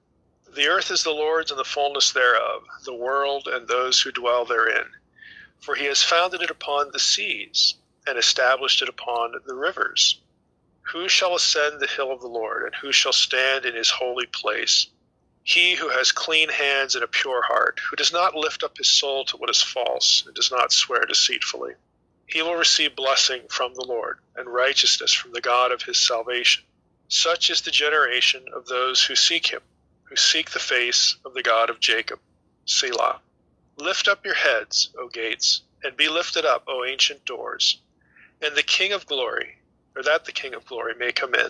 The 0.53 0.67
earth 0.67 0.91
is 0.91 1.03
the 1.03 1.11
Lord's 1.11 1.51
and 1.51 1.59
the 1.59 1.65
fullness 1.65 2.11
thereof, 2.11 2.63
the 2.85 2.93
world 2.95 3.47
and 3.47 3.67
those 3.67 3.99
who 4.01 4.11
dwell 4.11 4.45
therein. 4.45 4.85
for 5.59 5.75
he 5.75 5.85
has 5.85 6.03
founded 6.03 6.41
it 6.41 6.49
upon 6.49 6.91
the 6.91 6.99
seas 6.99 7.75
and 8.07 8.17
established 8.17 8.81
it 8.81 8.89
upon 8.89 9.33
the 9.45 9.55
rivers. 9.55 10.19
Who 10.93 11.07
shall 11.07 11.35
ascend 11.35 11.79
the 11.79 11.87
hill 11.87 12.11
of 12.11 12.21
the 12.21 12.27
Lord, 12.27 12.65
and 12.65 12.75
who 12.75 12.91
shall 12.91 13.13
stand 13.13 13.65
in 13.65 13.75
his 13.75 13.89
holy 13.89 14.25
place? 14.25 14.87
He 15.43 15.75
who 15.75 15.89
has 15.89 16.11
clean 16.11 16.49
hands 16.49 16.95
and 16.95 17.03
a 17.03 17.07
pure 17.07 17.41
heart, 17.41 17.79
who 17.89 17.95
does 17.95 18.11
not 18.11 18.35
lift 18.35 18.63
up 18.63 18.77
his 18.77 18.89
soul 18.89 19.25
to 19.25 19.37
what 19.37 19.49
is 19.49 19.61
false, 19.61 20.23
and 20.25 20.35
does 20.35 20.51
not 20.51 20.71
swear 20.71 21.05
deceitfully. 21.05 21.73
He 22.27 22.41
will 22.41 22.55
receive 22.55 22.95
blessing 22.95 23.47
from 23.49 23.73
the 23.73 23.85
Lord, 23.85 24.19
and 24.35 24.47
righteousness 24.47 25.13
from 25.13 25.31
the 25.33 25.41
God 25.41 25.71
of 25.71 25.81
his 25.81 25.97
salvation. 25.97 26.63
Such 27.07 27.49
is 27.49 27.61
the 27.61 27.71
generation 27.71 28.45
of 28.53 28.65
those 28.65 29.03
who 29.03 29.15
seek 29.15 29.47
him, 29.47 29.61
who 30.03 30.15
seek 30.15 30.51
the 30.51 30.59
face 30.59 31.15
of 31.25 31.33
the 31.33 31.43
God 31.43 31.69
of 31.69 31.79
Jacob. 31.79 32.19
Selah. 32.65 33.21
Lift 33.77 34.07
up 34.07 34.25
your 34.25 34.35
heads, 34.35 34.89
O 34.97 35.07
gates, 35.07 35.61
and 35.83 35.97
be 35.97 36.07
lifted 36.07 36.45
up, 36.45 36.65
O 36.67 36.85
ancient 36.85 37.25
doors, 37.25 37.81
and 38.41 38.55
the 38.55 38.63
King 38.63 38.93
of 38.93 39.05
glory, 39.05 39.57
or 39.95 40.03
that 40.03 40.25
the 40.25 40.31
King 40.31 40.53
of 40.53 40.65
glory 40.65 40.93
may 40.97 41.11
come 41.11 41.33
in. 41.35 41.47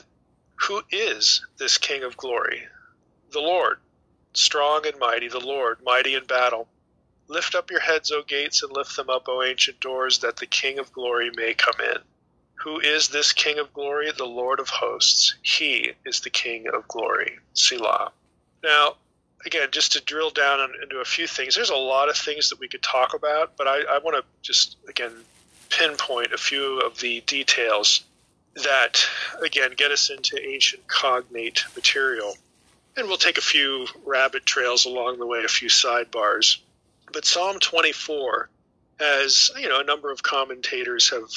Who 0.68 0.82
is 0.92 1.46
this 1.58 1.78
King 1.78 2.04
of 2.04 2.18
glory? 2.18 2.68
The 3.32 3.40
Lord, 3.40 3.80
strong 4.34 4.86
and 4.86 5.00
mighty, 5.00 5.28
the 5.28 5.40
Lord, 5.40 5.80
mighty 5.84 6.16
in 6.16 6.26
battle. 6.26 6.68
Lift 7.28 7.56
up 7.56 7.72
your 7.72 7.80
heads, 7.80 8.12
O 8.12 8.24
gates, 8.24 8.62
and 8.62 8.72
lift 8.72 8.96
them 8.96 9.10
up, 9.10 9.28
O 9.28 9.42
ancient 9.42 9.80
doors, 9.80 10.20
that 10.20 10.38
the 10.38 10.46
King 10.46 10.80
of 10.80 10.92
glory 10.92 11.32
may 11.36 11.54
come 11.54 11.80
in. 11.80 11.98
Who 12.56 12.80
is 12.80 13.08
this 13.08 13.34
King 13.34 13.58
of 13.58 13.74
glory? 13.74 14.12
The 14.12 14.26
Lord 14.26 14.60
of 14.60 14.70
hosts. 14.70 15.36
He 15.42 15.94
is 16.06 16.20
the 16.20 16.30
King 16.30 16.68
of 16.68 16.88
glory. 16.88 17.40
Selah. 17.54 18.12
Now, 18.64 18.96
again, 19.46 19.70
just 19.72 19.94
to 19.94 20.02
drill 20.02 20.30
down 20.30 20.70
into 20.84 20.98
a 20.98 21.06
few 21.06 21.26
things, 21.26 21.56
there's 21.56 21.72
a 21.72 21.76
lot 21.76 22.10
of 22.10 22.18
things 22.18 22.50
that 22.50 22.60
we 22.60 22.68
could 22.68 22.84
talk 22.84 23.16
about, 23.16 23.58
but 23.58 23.68
I, 23.68 23.82
I 23.90 23.98
want 23.98 24.18
to 24.18 24.24
just, 24.44 24.78
again, 24.88 25.12
pinpoint 25.70 26.34
a 26.34 26.38
few 26.38 26.82
of 26.82 27.00
the 27.00 27.22
details 27.22 28.04
that, 28.56 29.06
again, 29.42 29.72
get 29.76 29.92
us 29.92 30.10
into 30.10 30.40
ancient 30.40 30.88
cognate 30.88 31.64
material. 31.76 32.34
And 32.98 33.08
we'll 33.08 33.18
take 33.18 33.38
a 33.38 33.42
few 33.42 33.88
rabbit 34.06 34.46
trails 34.46 34.86
along 34.86 35.20
the 35.20 35.26
way, 35.26 35.44
a 35.44 35.48
few 35.48 35.70
sidebars. 35.70 36.58
But 37.14 37.26
Psalm 37.26 37.60
24, 37.60 38.50
as 39.00 39.52
you 39.58 39.70
know, 39.70 39.80
a 39.80 39.84
number 39.84 40.12
of 40.12 40.22
commentators 40.22 41.10
have 41.10 41.30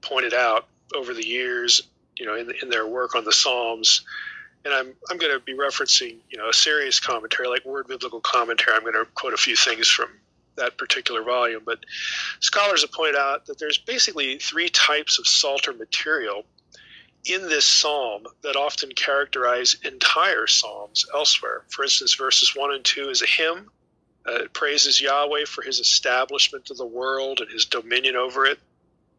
pointed 0.00 0.34
out 0.34 0.66
over 0.94 1.14
the 1.14 1.26
years, 1.26 1.82
you 2.16 2.26
know, 2.26 2.34
in, 2.34 2.52
in 2.62 2.68
their 2.68 2.86
work 2.86 3.14
on 3.14 3.24
the 3.24 3.32
Psalms, 3.32 4.02
and 4.64 4.74
I'm 4.74 4.92
I'm 5.08 5.18
going 5.18 5.32
to 5.32 5.40
be 5.40 5.54
referencing 5.54 6.16
you 6.28 6.38
know 6.38 6.48
a 6.48 6.52
serious 6.52 7.00
commentary 7.00 7.48
like 7.48 7.64
Word 7.64 7.86
Biblical 7.88 8.20
Commentary. 8.20 8.76
I'm 8.76 8.82
going 8.82 8.94
to 8.94 9.06
quote 9.14 9.32
a 9.32 9.38
few 9.38 9.56
things 9.56 9.88
from 9.88 10.08
that 10.60 10.78
particular 10.78 11.22
volume, 11.22 11.62
but 11.64 11.80
scholars 12.40 12.82
have 12.82 12.92
pointed 12.92 13.16
out 13.16 13.46
that 13.46 13.58
there's 13.58 13.78
basically 13.78 14.38
three 14.38 14.68
types 14.68 15.18
of 15.18 15.26
psalter 15.26 15.72
material 15.72 16.44
in 17.24 17.42
this 17.42 17.66
psalm 17.66 18.24
that 18.42 18.56
often 18.56 18.92
characterize 18.92 19.76
entire 19.84 20.46
psalms 20.46 21.06
elsewhere. 21.12 21.62
For 21.68 21.82
instance, 21.82 22.14
verses 22.14 22.54
one 22.56 22.72
and 22.72 22.84
two 22.84 23.10
is 23.10 23.22
a 23.22 23.26
hymn. 23.26 23.70
Uh, 24.26 24.44
it 24.44 24.52
praises 24.52 25.00
Yahweh 25.00 25.44
for 25.46 25.62
his 25.62 25.80
establishment 25.80 26.70
of 26.70 26.76
the 26.76 26.86
world 26.86 27.40
and 27.40 27.50
his 27.50 27.66
dominion 27.66 28.16
over 28.16 28.46
it. 28.46 28.58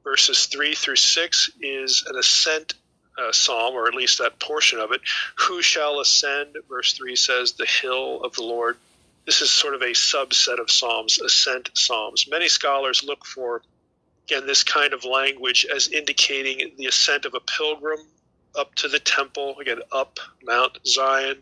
Verses 0.03 0.47
3 0.47 0.73
through 0.73 0.95
6 0.95 1.51
is 1.61 2.03
an 2.07 2.17
ascent 2.17 2.73
uh, 3.17 3.31
psalm, 3.31 3.75
or 3.75 3.87
at 3.87 3.93
least 3.93 4.17
that 4.17 4.39
portion 4.39 4.79
of 4.79 4.91
it. 4.91 5.01
Who 5.35 5.61
shall 5.61 5.99
ascend? 5.99 6.57
Verse 6.69 6.93
3 6.93 7.15
says, 7.15 7.53
the 7.53 7.65
hill 7.65 8.21
of 8.23 8.33
the 8.33 8.43
Lord. 8.43 8.77
This 9.25 9.41
is 9.41 9.51
sort 9.51 9.75
of 9.75 9.81
a 9.81 9.91
subset 9.91 10.59
of 10.59 10.71
psalms, 10.71 11.19
ascent 11.19 11.69
psalms. 11.73 12.27
Many 12.29 12.47
scholars 12.47 13.03
look 13.03 13.25
for, 13.25 13.61
again, 14.27 14.47
this 14.47 14.63
kind 14.63 14.93
of 14.93 15.05
language 15.05 15.65
as 15.73 15.87
indicating 15.87 16.71
the 16.77 16.87
ascent 16.87 17.25
of 17.25 17.33
a 17.33 17.39
pilgrim 17.39 17.99
up 18.57 18.73
to 18.75 18.87
the 18.87 18.99
temple, 18.99 19.57
again, 19.59 19.79
up 19.91 20.19
Mount 20.43 20.79
Zion, 20.85 21.37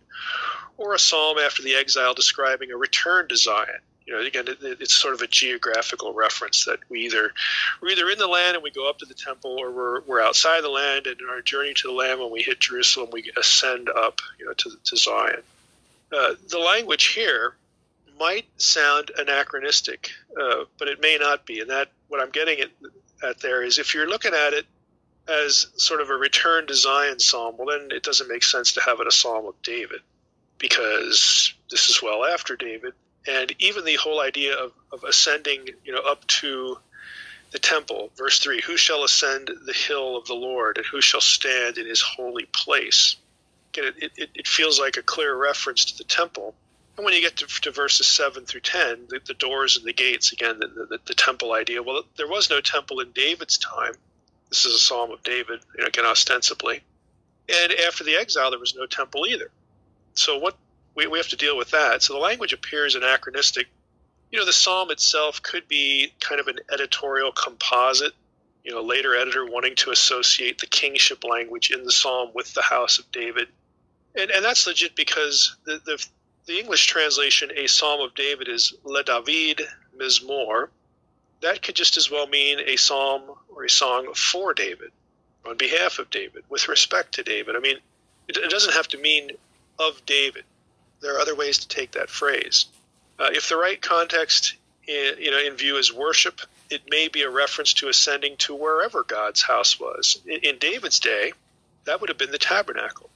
or 0.77 0.93
a 0.93 0.99
psalm 0.99 1.37
after 1.39 1.63
the 1.63 1.75
exile 1.75 2.13
describing 2.13 2.71
a 2.71 2.77
return 2.77 3.27
to 3.29 3.35
Zion 3.35 3.79
you 4.09 4.15
know, 4.15 4.25
again, 4.25 4.47
it, 4.47 4.81
it's 4.81 4.95
sort 4.95 5.13
of 5.13 5.21
a 5.21 5.27
geographical 5.27 6.13
reference 6.13 6.65
that 6.65 6.79
we 6.89 7.01
either 7.01 7.31
we're 7.79 7.89
either 7.89 8.09
in 8.09 8.17
the 8.17 8.25
land 8.25 8.55
and 8.55 8.63
we 8.63 8.71
go 8.71 8.89
up 8.89 8.97
to 8.99 9.05
the 9.05 9.13
temple, 9.13 9.57
or 9.59 9.69
we're 9.69 10.01
we're 10.01 10.19
outside 10.19 10.63
the 10.63 10.69
land 10.69 11.05
and 11.05 11.21
in 11.21 11.29
our 11.29 11.41
journey 11.41 11.75
to 11.75 11.87
the 11.87 11.93
land 11.93 12.19
when 12.19 12.31
we 12.31 12.41
hit 12.41 12.59
Jerusalem, 12.59 13.09
we 13.11 13.31
ascend 13.37 13.87
up, 13.87 14.21
you 14.39 14.47
know, 14.47 14.53
to 14.53 14.71
to 14.85 14.97
Zion. 14.97 15.43
Uh, 16.11 16.33
the 16.49 16.57
language 16.57 17.09
here 17.09 17.53
might 18.19 18.45
sound 18.57 19.11
anachronistic, 19.17 20.11
uh, 20.39 20.65
but 20.77 20.87
it 20.87 21.01
may 21.01 21.17
not 21.19 21.45
be. 21.45 21.61
And 21.61 21.69
that 21.69 21.89
what 22.07 22.21
I'm 22.21 22.31
getting 22.31 22.59
at, 22.59 22.69
at 23.23 23.39
there 23.39 23.63
is 23.63 23.79
if 23.79 23.93
you're 23.93 24.09
looking 24.09 24.33
at 24.33 24.53
it 24.53 24.65
as 25.27 25.67
sort 25.77 26.01
of 26.01 26.09
a 26.09 26.15
return 26.15 26.67
to 26.67 26.75
Zion 26.75 27.19
psalm, 27.19 27.55
well, 27.57 27.67
then 27.67 27.89
it 27.91 28.03
doesn't 28.03 28.27
make 28.27 28.43
sense 28.43 28.73
to 28.73 28.81
have 28.81 28.99
it 28.99 29.07
a 29.07 29.11
psalm 29.11 29.45
of 29.45 29.61
David 29.61 30.01
because 30.57 31.53
this 31.69 31.89
is 31.89 32.01
well 32.01 32.25
after 32.25 32.55
David 32.55 32.93
and 33.27 33.53
even 33.59 33.85
the 33.85 33.95
whole 33.95 34.21
idea 34.21 34.55
of, 34.57 34.71
of 34.91 35.03
ascending, 35.03 35.69
you 35.83 35.93
know, 35.93 36.01
up 36.01 36.25
to 36.27 36.77
the 37.51 37.59
temple, 37.59 38.11
verse 38.17 38.39
three: 38.39 38.61
Who 38.61 38.77
shall 38.77 39.03
ascend 39.03 39.49
the 39.65 39.73
hill 39.73 40.17
of 40.17 40.25
the 40.25 40.35
Lord, 40.35 40.77
and 40.77 40.85
who 40.85 41.01
shall 41.01 41.21
stand 41.21 41.77
in 41.77 41.85
His 41.85 42.01
holy 42.01 42.45
place? 42.45 43.15
Again, 43.73 43.93
it, 43.97 44.11
it, 44.17 44.29
it 44.35 44.47
feels 44.47 44.79
like 44.79 44.97
a 44.97 45.01
clear 45.01 45.35
reference 45.35 45.85
to 45.85 45.97
the 45.97 46.03
temple. 46.03 46.55
And 46.99 47.05
when 47.05 47.13
you 47.13 47.21
get 47.21 47.37
to, 47.37 47.47
to 47.61 47.71
verses 47.71 48.07
seven 48.07 48.43
through 48.43 48.59
ten, 48.59 49.05
the, 49.07 49.21
the, 49.25 49.33
doors 49.33 49.77
and 49.77 49.85
the 49.85 49.93
gates, 49.93 50.33
again, 50.33 50.59
the, 50.59 50.67
the, 50.67 50.99
the 51.05 51.13
temple 51.13 51.53
idea. 51.53 51.81
Well, 51.81 52.03
there 52.17 52.27
was 52.27 52.49
no 52.49 52.59
temple 52.59 52.99
in 52.99 53.11
David's 53.11 53.57
time. 53.57 53.93
This 54.49 54.65
is 54.65 54.75
a 54.75 54.79
psalm 54.79 55.09
of 55.11 55.23
David, 55.23 55.61
you 55.77 55.81
know, 55.83 55.87
again, 55.87 56.05
ostensibly. 56.05 56.81
And 57.47 57.71
after 57.87 58.03
the 58.03 58.17
exile, 58.17 58.49
there 58.49 58.59
was 58.59 58.75
no 58.75 58.85
temple 58.85 59.25
either. 59.27 59.49
So 60.13 60.39
what 60.39 60.57
we, 60.93 61.07
we 61.07 61.19
have 61.19 61.29
to 61.29 61.37
deal 61.37 61.55
with 61.55 61.71
that. 61.71 62.03
So 62.03 62.11
the 62.11 62.19
language 62.19 62.51
appears 62.51 62.95
anachronistic. 62.95 63.67
You 64.29 64.39
know, 64.39 64.45
the 64.45 64.51
psalm 64.51 64.91
itself 64.91 65.41
could 65.41 65.69
be 65.69 66.11
kind 66.19 66.41
of 66.41 66.49
an 66.49 66.59
editorial 66.69 67.31
composite. 67.31 68.11
You 68.65 68.73
know, 68.73 68.81
later 68.81 69.15
editor 69.15 69.45
wanting 69.45 69.75
to 69.77 69.91
associate 69.91 70.59
the 70.59 70.67
kingship 70.67 71.23
language 71.23 71.71
in 71.71 71.85
the 71.85 71.93
psalm 71.93 72.31
with 72.35 72.53
the 72.53 72.61
house 72.61 72.99
of 72.99 73.09
David, 73.09 73.47
and 74.15 74.29
and 74.31 74.43
that's 74.43 74.67
legit 74.67 74.97
because 74.97 75.55
the 75.63 75.81
the, 75.85 76.05
the 76.49 76.59
English 76.59 76.87
translation, 76.87 77.51
a 77.55 77.67
psalm 77.67 78.01
of 78.01 78.15
David, 78.15 78.47
is 78.47 78.73
Le 78.83 79.03
David 79.03 79.61
Mizmor. 79.95 80.69
That 81.41 81.61
could 81.61 81.75
just 81.75 81.95
as 81.95 82.09
well 82.09 82.25
mean 82.25 82.59
a 82.59 82.75
psalm 82.75 83.21
or 83.49 83.65
a 83.65 83.69
song 83.69 84.15
for 84.15 84.55
David, 84.55 84.91
on 85.45 85.57
behalf 85.57 85.99
of 85.99 86.09
David, 86.09 86.43
with 86.49 86.67
respect 86.67 87.13
to 87.13 87.23
David. 87.23 87.55
I 87.55 87.59
mean, 87.59 87.77
it, 88.27 88.49
doesn't 88.49 88.73
have 88.73 88.87
to 88.89 88.97
mean 88.97 89.29
of 89.77 90.03
David 90.07 90.43
there 91.01 91.15
are 91.15 91.19
other 91.19 91.35
ways 91.35 91.59
to 91.59 91.67
take 91.67 91.91
that 91.91 92.09
phrase. 92.09 92.65
Uh, 93.19 93.29
if 93.31 93.47
the 93.47 93.55
right 93.55 93.79
context, 93.79 94.55
in, 94.87 95.17
you 95.19 95.29
know, 95.29 95.39
in 95.39 95.55
view 95.55 95.77
is 95.77 95.93
worship, 95.93 96.41
it 96.71 96.81
may 96.89 97.09
be 97.09 97.21
a 97.21 97.29
reference 97.29 97.73
to 97.75 97.89
ascending 97.89 98.37
to 98.37 98.55
wherever 98.55 99.03
God's 99.03 99.43
house 99.43 99.79
was. 99.79 100.19
In, 100.25 100.39
in 100.39 100.57
David's 100.57 100.99
day, 100.99 101.31
that 101.85 102.01
would 102.01 102.09
have 102.09 102.17
been 102.17 102.31
the 102.31 102.39
tabernacle. 102.39 103.11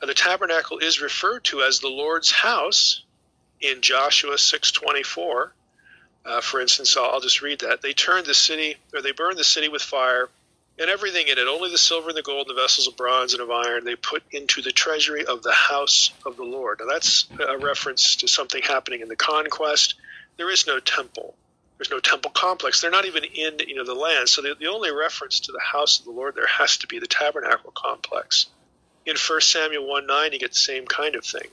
The 0.00 0.14
tabernacle 0.14 0.78
is 0.78 1.00
referred 1.00 1.44
to 1.44 1.62
as 1.62 1.80
the 1.80 1.88
Lord's 1.88 2.30
house 2.30 3.02
in 3.60 3.80
Joshua 3.80 4.36
6:24. 4.36 5.52
Uh, 6.24 6.40
for 6.40 6.60
instance, 6.60 6.96
I'll, 6.96 7.10
I'll 7.10 7.20
just 7.20 7.40
read 7.40 7.60
that. 7.60 7.82
They 7.82 7.92
turned 7.92 8.26
the 8.26 8.34
city, 8.34 8.76
or 8.92 9.00
they 9.00 9.12
burned 9.12 9.38
the 9.38 9.44
city 9.44 9.68
with 9.68 9.82
fire, 9.82 10.28
and 10.78 10.90
everything 10.90 11.28
in 11.28 11.38
it, 11.38 11.46
only 11.46 11.70
the 11.70 11.78
silver 11.78 12.08
and 12.08 12.18
the 12.18 12.22
gold 12.22 12.48
and 12.48 12.56
the 12.56 12.60
vessels 12.60 12.86
of 12.86 12.96
bronze 12.96 13.32
and 13.32 13.42
of 13.42 13.50
iron, 13.50 13.84
they 13.84 13.96
put 13.96 14.22
into 14.30 14.60
the 14.60 14.72
treasury 14.72 15.24
of 15.24 15.42
the 15.42 15.52
house 15.52 16.10
of 16.26 16.36
the 16.36 16.44
Lord. 16.44 16.80
Now 16.80 16.92
that's 16.92 17.26
a 17.40 17.56
reference 17.56 18.16
to 18.16 18.28
something 18.28 18.62
happening 18.62 19.00
in 19.00 19.08
the 19.08 19.16
conquest. 19.16 19.94
There 20.36 20.50
is 20.50 20.66
no 20.66 20.78
temple. 20.78 21.34
There's 21.78 21.90
no 21.90 22.00
temple 22.00 22.30
complex. 22.30 22.80
They're 22.80 22.90
not 22.90 23.06
even 23.06 23.24
in 23.24 23.58
you 23.66 23.76
know 23.76 23.84
the 23.84 23.94
land. 23.94 24.28
So 24.28 24.42
the, 24.42 24.54
the 24.58 24.66
only 24.66 24.90
reference 24.90 25.40
to 25.40 25.52
the 25.52 25.60
house 25.60 25.98
of 25.98 26.04
the 26.04 26.10
Lord 26.10 26.34
there 26.34 26.46
has 26.46 26.78
to 26.78 26.86
be 26.86 26.98
the 26.98 27.06
tabernacle 27.06 27.72
complex. 27.74 28.46
In 29.06 29.16
1 29.16 29.40
Samuel 29.40 29.86
1 29.86 30.06
9, 30.06 30.32
you 30.32 30.38
get 30.40 30.52
the 30.52 30.58
same 30.58 30.84
kind 30.84 31.14
of 31.14 31.24
thing. 31.24 31.48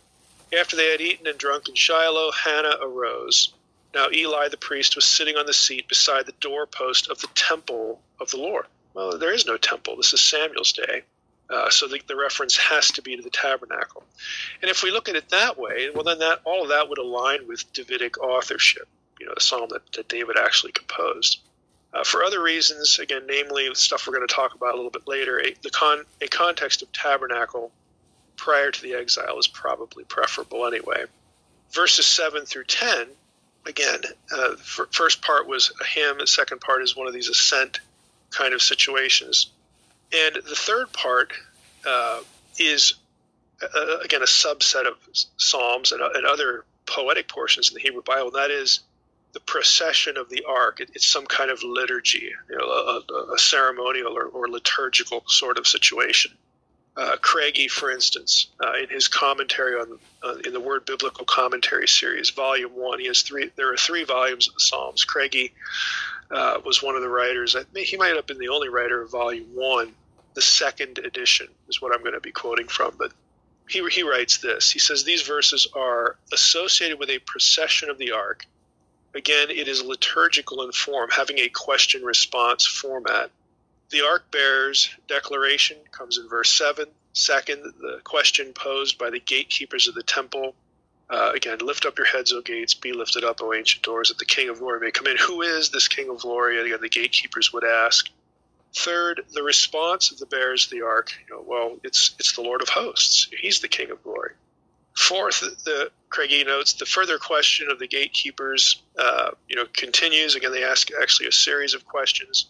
After 0.57 0.75
they 0.75 0.91
had 0.91 1.01
eaten 1.01 1.27
and 1.27 1.37
drunk 1.37 1.69
in 1.69 1.75
Shiloh, 1.75 2.31
Hannah 2.31 2.77
arose. 2.81 3.53
Now 3.93 4.09
Eli 4.11 4.49
the 4.49 4.57
priest 4.57 4.95
was 4.95 5.05
sitting 5.05 5.37
on 5.37 5.45
the 5.45 5.53
seat 5.53 5.87
beside 5.87 6.25
the 6.25 6.33
doorpost 6.39 7.09
of 7.09 7.19
the 7.19 7.27
temple 7.35 8.01
of 8.19 8.31
the 8.31 8.37
Lord. 8.37 8.65
Well, 8.95 9.19
there 9.19 9.33
is 9.33 9.45
no 9.45 9.57
temple. 9.57 9.97
This 9.97 10.13
is 10.13 10.21
Samuel's 10.21 10.73
day. 10.73 11.03
Uh, 11.49 11.69
so 11.69 11.87
the, 11.87 12.01
the, 12.07 12.15
reference 12.15 12.57
has 12.57 12.91
to 12.91 13.01
be 13.01 13.15
to 13.15 13.21
the 13.21 13.29
tabernacle. 13.29 14.03
And 14.61 14.71
if 14.71 14.81
we 14.81 14.91
look 14.91 15.09
at 15.09 15.15
it 15.15 15.29
that 15.29 15.59
way, 15.59 15.89
well, 15.93 16.03
then 16.03 16.19
that 16.19 16.41
all 16.45 16.63
of 16.63 16.69
that 16.69 16.89
would 16.89 16.97
align 16.97 17.47
with 17.47 17.71
Davidic 17.73 18.17
authorship, 18.17 18.87
you 19.19 19.25
know, 19.25 19.33
the 19.35 19.41
psalm 19.41 19.67
that, 19.69 19.81
that 19.91 20.07
David 20.07 20.37
actually 20.39 20.71
composed. 20.71 21.39
Uh, 21.93 22.03
for 22.03 22.23
other 22.23 22.41
reasons, 22.41 22.97
again, 22.99 23.21
namely 23.27 23.69
stuff 23.75 24.07
we're 24.07 24.15
going 24.15 24.27
to 24.27 24.33
talk 24.33 24.55
about 24.55 24.73
a 24.73 24.75
little 24.75 24.91
bit 24.91 25.07
later, 25.07 25.39
a, 25.39 25.53
the 25.61 25.69
con, 25.69 26.03
a 26.21 26.27
context 26.27 26.81
of 26.81 26.91
tabernacle 26.91 27.71
prior 28.35 28.71
to 28.71 28.81
the 28.81 28.95
exile 28.95 29.37
is 29.37 29.47
probably 29.47 30.03
preferable 30.03 30.65
anyway. 30.65 31.03
Verses 31.71 32.05
7 32.07 32.45
through 32.45 32.63
10 32.65 33.07
again, 33.65 34.01
uh, 34.35 34.55
first 34.91 35.21
part 35.21 35.47
was 35.47 35.71
a 35.79 35.85
hymn. 35.85 36.17
The 36.19 36.27
second 36.27 36.61
part 36.61 36.81
is 36.81 36.95
one 36.95 37.07
of 37.07 37.13
these 37.13 37.29
ascent 37.29 37.79
kind 38.31 38.53
of 38.53 38.61
situations, 38.61 39.51
and 40.11 40.35
the 40.35 40.55
third 40.55 40.91
part 40.91 41.33
uh, 41.87 42.21
is 42.59 42.95
uh, 43.61 43.97
again 44.03 44.21
a 44.21 44.25
subset 44.25 44.87
of 44.87 44.95
psalms 45.37 45.91
and, 45.91 46.01
and, 46.01 46.25
other 46.25 46.65
poetic 46.85 47.27
portions 47.27 47.69
in 47.69 47.75
the 47.75 47.81
Hebrew 47.81 48.01
Bible. 48.01 48.27
And 48.27 48.35
that 48.35 48.51
is 48.51 48.81
the 49.33 49.39
procession 49.39 50.17
of 50.17 50.29
the 50.29 50.45
ark. 50.47 50.79
It, 50.79 50.91
it's 50.93 51.07
some 51.07 51.25
kind 51.25 51.51
of 51.51 51.63
liturgy, 51.63 52.31
you 52.49 52.57
know, 52.57 52.65
a, 52.65 53.33
a 53.33 53.39
ceremonial 53.39 54.15
or, 54.15 54.25
or, 54.25 54.47
liturgical 54.47 55.23
sort 55.27 55.57
of 55.57 55.67
situation. 55.67 56.31
Uh, 56.95 57.17
Craigie, 57.19 57.67
for 57.67 57.91
instance, 57.91 58.47
uh, 58.63 58.73
in 58.81 58.89
his 58.89 59.07
commentary 59.07 59.73
on 59.79 59.97
uh, 60.23 60.35
in 60.45 60.53
the 60.53 60.59
Word 60.59 60.85
Biblical 60.85 61.25
Commentary 61.25 61.87
series, 61.87 62.29
Volume 62.29 62.71
One, 62.75 62.99
he 62.99 63.07
has 63.07 63.23
three. 63.23 63.49
There 63.55 63.73
are 63.73 63.77
three 63.77 64.03
volumes 64.03 64.47
of 64.47 64.53
the 64.53 64.59
Psalms. 64.59 65.03
Craigie 65.03 65.53
uh, 66.29 66.61
was 66.63 66.83
one 66.83 66.95
of 66.95 67.01
the 67.01 67.09
writers. 67.09 67.55
He 67.75 67.97
might 67.97 68.15
have 68.15 68.27
been 68.27 68.37
the 68.37 68.49
only 68.49 68.69
writer 68.69 69.01
of 69.01 69.09
Volume 69.09 69.49
One. 69.55 69.93
The 70.35 70.41
second 70.41 70.99
edition 70.99 71.47
is 71.67 71.81
what 71.81 71.93
I'm 71.93 72.01
going 72.01 72.13
to 72.13 72.19
be 72.19 72.31
quoting 72.31 72.67
from, 72.67 72.95
but 72.97 73.11
he, 73.69 73.87
he 73.89 74.03
writes 74.03 74.37
this. 74.37 74.71
He 74.71 74.79
says 74.79 75.03
these 75.03 75.21
verses 75.23 75.67
are 75.75 76.15
associated 76.31 76.99
with 76.99 77.09
a 77.09 77.19
procession 77.19 77.89
of 77.89 77.97
the 77.97 78.11
ark. 78.11 78.45
Again, 79.15 79.49
it 79.51 79.67
is 79.67 79.83
liturgical 79.83 80.63
in 80.63 80.71
form, 80.71 81.09
having 81.11 81.39
a 81.39 81.49
question 81.49 82.03
response 82.03 82.65
format. 82.65 83.29
The 83.91 84.01
ark 84.01 84.31
bearers 84.31 84.89
declaration 85.07 85.77
comes 85.91 86.17
in 86.17 86.27
verse 86.27 86.51
7. 86.51 86.87
Second, 87.13 87.73
the 87.79 88.01
question 88.03 88.53
posed 88.53 88.97
by 88.97 89.11
the 89.11 89.19
gatekeepers 89.19 89.87
of 89.87 89.93
the 89.93 90.01
temple. 90.01 90.55
Uh, 91.09 91.31
again, 91.35 91.59
lift 91.59 91.85
up 91.85 91.97
your 91.97 92.07
heads, 92.07 92.33
O 92.33 92.41
gates, 92.41 92.73
be 92.73 92.91
lifted 92.91 93.23
up, 93.23 93.39
O 93.41 93.53
ancient 93.53 93.83
doors, 93.83 94.09
that 94.09 94.17
the 94.17 94.25
King 94.25 94.49
of 94.49 94.57
glory 94.57 94.79
may 94.79 94.89
come 94.89 95.05
in. 95.05 95.17
Who 95.17 95.43
is 95.43 95.69
this 95.69 95.87
King 95.87 96.09
of 96.09 96.19
glory? 96.19 96.57
And 96.57 96.65
again, 96.65 96.81
the 96.81 96.89
gatekeepers 96.89 97.53
would 97.53 97.63
ask. 97.63 98.09
Third, 98.75 99.21
the 99.31 99.43
response 99.43 100.11
of 100.11 100.17
the 100.17 100.25
bearers 100.25 100.65
of 100.65 100.71
the 100.71 100.81
ark. 100.81 101.13
You 101.29 101.35
know, 101.35 101.43
well, 101.45 101.77
it's 101.83 102.15
it's 102.17 102.33
the 102.33 102.41
Lord 102.41 102.63
of 102.63 102.69
hosts. 102.69 103.27
He's 103.39 103.59
the 103.59 103.67
King 103.67 103.91
of 103.91 104.01
glory. 104.01 104.31
Fourth, 104.95 105.39
the 105.63 105.91
Craigie 106.09 106.43
notes 106.43 106.73
the 106.73 106.85
further 106.85 107.17
question 107.17 107.69
of 107.71 107.79
the 107.79 107.87
gatekeepers, 107.87 108.81
uh, 108.97 109.31
you 109.47 109.55
know, 109.55 109.65
continues. 109.73 110.35
Again, 110.35 110.51
they 110.51 110.63
ask 110.63 110.89
actually 111.01 111.27
a 111.27 111.31
series 111.31 111.73
of 111.73 111.85
questions, 111.85 112.45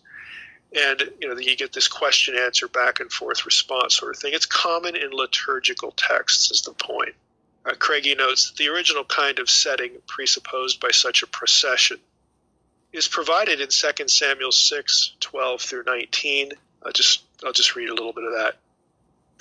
and 0.75 1.01
you 1.21 1.29
know, 1.29 1.39
you 1.39 1.55
get 1.55 1.71
this 1.71 1.87
question 1.87 2.35
answer 2.35 2.67
back 2.67 2.99
and 2.99 3.11
forth 3.11 3.45
response 3.45 3.97
sort 3.97 4.13
of 4.13 4.21
thing. 4.21 4.33
It's 4.33 4.45
common 4.45 4.95
in 4.95 5.11
liturgical 5.11 5.91
texts, 5.91 6.51
is 6.51 6.61
the 6.61 6.73
point. 6.73 7.15
Uh, 7.65 7.75
Craigie 7.79 8.15
notes 8.15 8.49
that 8.49 8.57
the 8.57 8.67
original 8.67 9.05
kind 9.05 9.39
of 9.39 9.49
setting 9.49 9.93
presupposed 10.05 10.81
by 10.81 10.91
such 10.91 11.23
a 11.23 11.27
procession 11.27 11.97
is 12.91 13.07
provided 13.07 13.61
in 13.61 13.69
2 13.69 14.07
Samuel 14.07 14.51
6, 14.51 15.15
12 15.19 15.61
through 15.61 15.83
19. 15.85 16.51
I'll 16.85 16.91
just, 16.91 17.23
I'll 17.45 17.53
just 17.53 17.75
read 17.75 17.89
a 17.89 17.93
little 17.93 18.11
bit 18.11 18.25
of 18.25 18.33
that. 18.33 18.57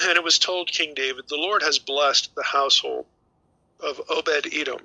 And 0.02 0.16
it 0.16 0.24
was 0.24 0.38
told 0.38 0.68
King 0.68 0.94
David, 0.94 1.24
The 1.28 1.36
Lord 1.36 1.62
has 1.62 1.78
blessed 1.78 2.34
the 2.34 2.42
household 2.42 3.06
of 3.80 4.00
Obed 4.08 4.48
Edom 4.52 4.80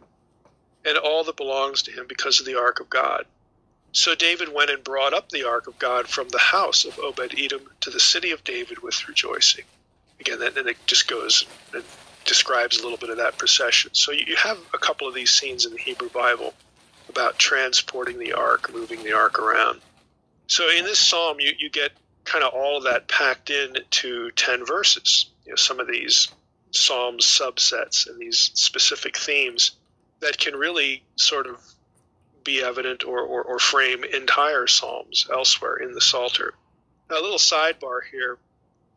and 0.86 0.98
all 0.98 1.24
that 1.24 1.36
belongs 1.36 1.84
to 1.84 1.92
him 1.92 2.06
because 2.08 2.40
of 2.40 2.46
the 2.46 2.60
ark 2.60 2.80
of 2.80 2.90
God. 2.90 3.26
So 3.92 4.16
David 4.16 4.54
went 4.54 4.70
and 4.70 4.84
brought 4.84 5.14
up 5.14 5.30
the 5.30 5.48
ark 5.48 5.68
of 5.68 5.80
God 5.80 6.08
from 6.08 6.30
the 6.30 6.38
house 6.38 6.86
of 6.86 7.00
Obed 7.00 7.34
Edom 7.38 7.62
to 7.82 7.90
the 7.90 8.00
city 8.00 8.32
of 8.32 8.44
David 8.44 8.80
with 8.80 9.08
rejoicing. 9.08 9.66
Again, 10.20 10.40
then 10.40 10.68
it 10.68 10.78
just 10.86 11.08
goes 11.08 11.46
and 11.74 11.84
describes 12.26 12.78
a 12.78 12.84
little 12.84 12.98
bit 12.98 13.10
of 13.10 13.18
that 13.18 13.38
procession. 13.38 13.92
So 13.94 14.12
you 14.12 14.36
have 14.36 14.60
a 14.74 14.78
couple 14.78 15.08
of 15.08 15.14
these 15.14 15.32
scenes 15.32 15.66
in 15.66 15.72
the 15.72 15.80
Hebrew 15.80 16.10
Bible 16.10 16.54
about 17.10 17.40
transporting 17.40 18.20
the 18.20 18.34
ark, 18.34 18.72
moving 18.74 19.04
the 19.04 19.14
ark 19.14 19.40
around. 19.40 19.82
So 20.48 20.70
in 20.70 20.84
this 20.84 21.00
psalm, 21.00 21.40
you, 21.40 21.54
you 21.58 21.70
get 21.70 21.92
kind 22.28 22.44
of 22.44 22.54
all 22.54 22.78
of 22.78 22.84
that 22.84 23.08
packed 23.08 23.50
in 23.50 23.74
to 23.90 24.32
10 24.32 24.66
verses. 24.66 25.28
You 25.46 25.54
know, 25.54 25.56
some 25.56 25.80
of 25.80 25.88
these 25.88 26.28
psalm 26.72 27.18
subsets 27.20 28.08
and 28.08 28.20
these 28.20 28.52
specific 28.54 29.18
themes 29.18 29.72
that 30.20 30.38
can 30.38 30.56
really 30.56 31.04
sort 31.16 31.48
of 31.48 31.58
be 32.44 32.62
evident 32.62 33.06
or, 33.06 33.22
or, 33.22 33.44
or 33.44 33.60
frame 33.60 34.04
entire 34.04 34.68
psalms 34.68 35.28
elsewhere 35.32 35.78
in 35.78 35.94
the 35.94 36.02
Psalter. 36.02 36.54
Now, 37.10 37.20
a 37.20 37.22
little 37.22 37.38
sidebar 37.38 38.00
here 38.12 38.38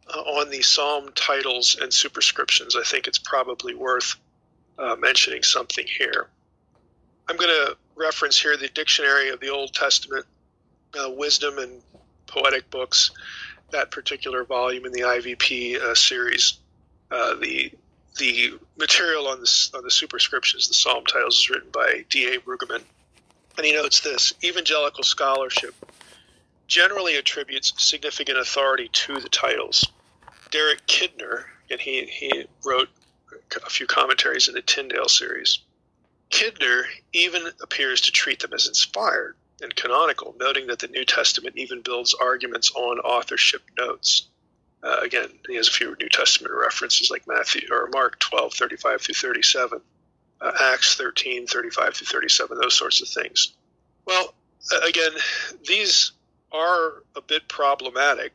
uh, 0.08 0.18
on 0.18 0.50
the 0.50 0.62
psalm 0.62 1.10
titles 1.14 1.76
and 1.80 1.94
superscriptions. 1.94 2.74
I 2.74 2.82
think 2.82 3.06
it's 3.06 3.18
probably 3.18 3.74
worth 3.74 4.16
uh, 4.76 4.96
mentioning 4.96 5.44
something 5.44 5.86
here. 5.86 6.26
I'm 7.28 7.36
going 7.36 7.50
to 7.50 7.76
reference 7.94 8.40
here 8.40 8.56
the 8.56 8.68
Dictionary 8.68 9.30
of 9.30 9.38
the 9.38 9.50
Old 9.50 9.72
Testament, 9.72 10.26
uh, 10.98 11.10
Wisdom 11.10 11.58
and 11.58 11.80
Poetic 12.30 12.70
Books, 12.70 13.10
that 13.70 13.90
particular 13.90 14.44
volume 14.44 14.86
in 14.86 14.92
the 14.92 15.00
IVP 15.00 15.76
uh, 15.76 15.94
series. 15.94 16.54
Uh, 17.10 17.34
the 17.34 17.72
the 18.18 18.52
material 18.76 19.28
on 19.28 19.40
the, 19.40 19.70
on 19.74 19.84
the 19.84 19.90
superscriptions, 19.90 20.68
the 20.68 20.74
psalm 20.74 21.04
titles, 21.04 21.38
is 21.38 21.50
written 21.50 21.70
by 21.70 22.04
D.A. 22.10 22.40
Brueggemann. 22.40 22.82
And 23.56 23.66
he 23.66 23.72
notes 23.72 24.00
this 24.00 24.32
evangelical 24.42 25.04
scholarship 25.04 25.74
generally 26.66 27.16
attributes 27.16 27.72
significant 27.78 28.38
authority 28.38 28.88
to 28.92 29.20
the 29.20 29.28
titles. 29.28 29.90
Derek 30.50 30.86
Kidner, 30.86 31.44
and 31.70 31.80
he, 31.80 32.04
he 32.04 32.46
wrote 32.64 32.88
a 33.64 33.70
few 33.70 33.86
commentaries 33.86 34.48
in 34.48 34.54
the 34.54 34.62
Tyndale 34.62 35.08
series, 35.08 35.60
Kidner 36.30 36.84
even 37.12 37.42
appears 37.62 38.02
to 38.02 38.12
treat 38.12 38.40
them 38.40 38.52
as 38.52 38.66
inspired 38.66 39.36
and 39.60 39.74
canonical, 39.74 40.34
noting 40.38 40.68
that 40.68 40.78
the 40.78 40.88
New 40.88 41.04
Testament 41.04 41.56
even 41.56 41.82
builds 41.82 42.14
arguments 42.14 42.70
on 42.74 42.98
authorship 43.00 43.62
notes. 43.78 44.28
Uh, 44.82 44.98
again, 45.02 45.28
he 45.46 45.56
has 45.56 45.68
a 45.68 45.72
few 45.72 45.94
New 46.00 46.08
Testament 46.08 46.54
references 46.54 47.10
like 47.10 47.26
Matthew 47.26 47.68
or 47.70 47.88
Mark 47.92 48.18
12, 48.18 48.54
35 48.54 49.02
through 49.02 49.14
37, 49.14 49.80
uh, 50.40 50.52
Acts 50.72 50.96
13, 50.96 51.46
35 51.46 51.94
through 51.94 52.06
37, 52.06 52.58
those 52.58 52.74
sorts 52.74 53.02
of 53.02 53.08
things. 53.08 53.52
Well, 54.06 54.34
again, 54.86 55.12
these 55.66 56.12
are 56.52 57.02
a 57.14 57.20
bit 57.20 57.46
problematic, 57.48 58.32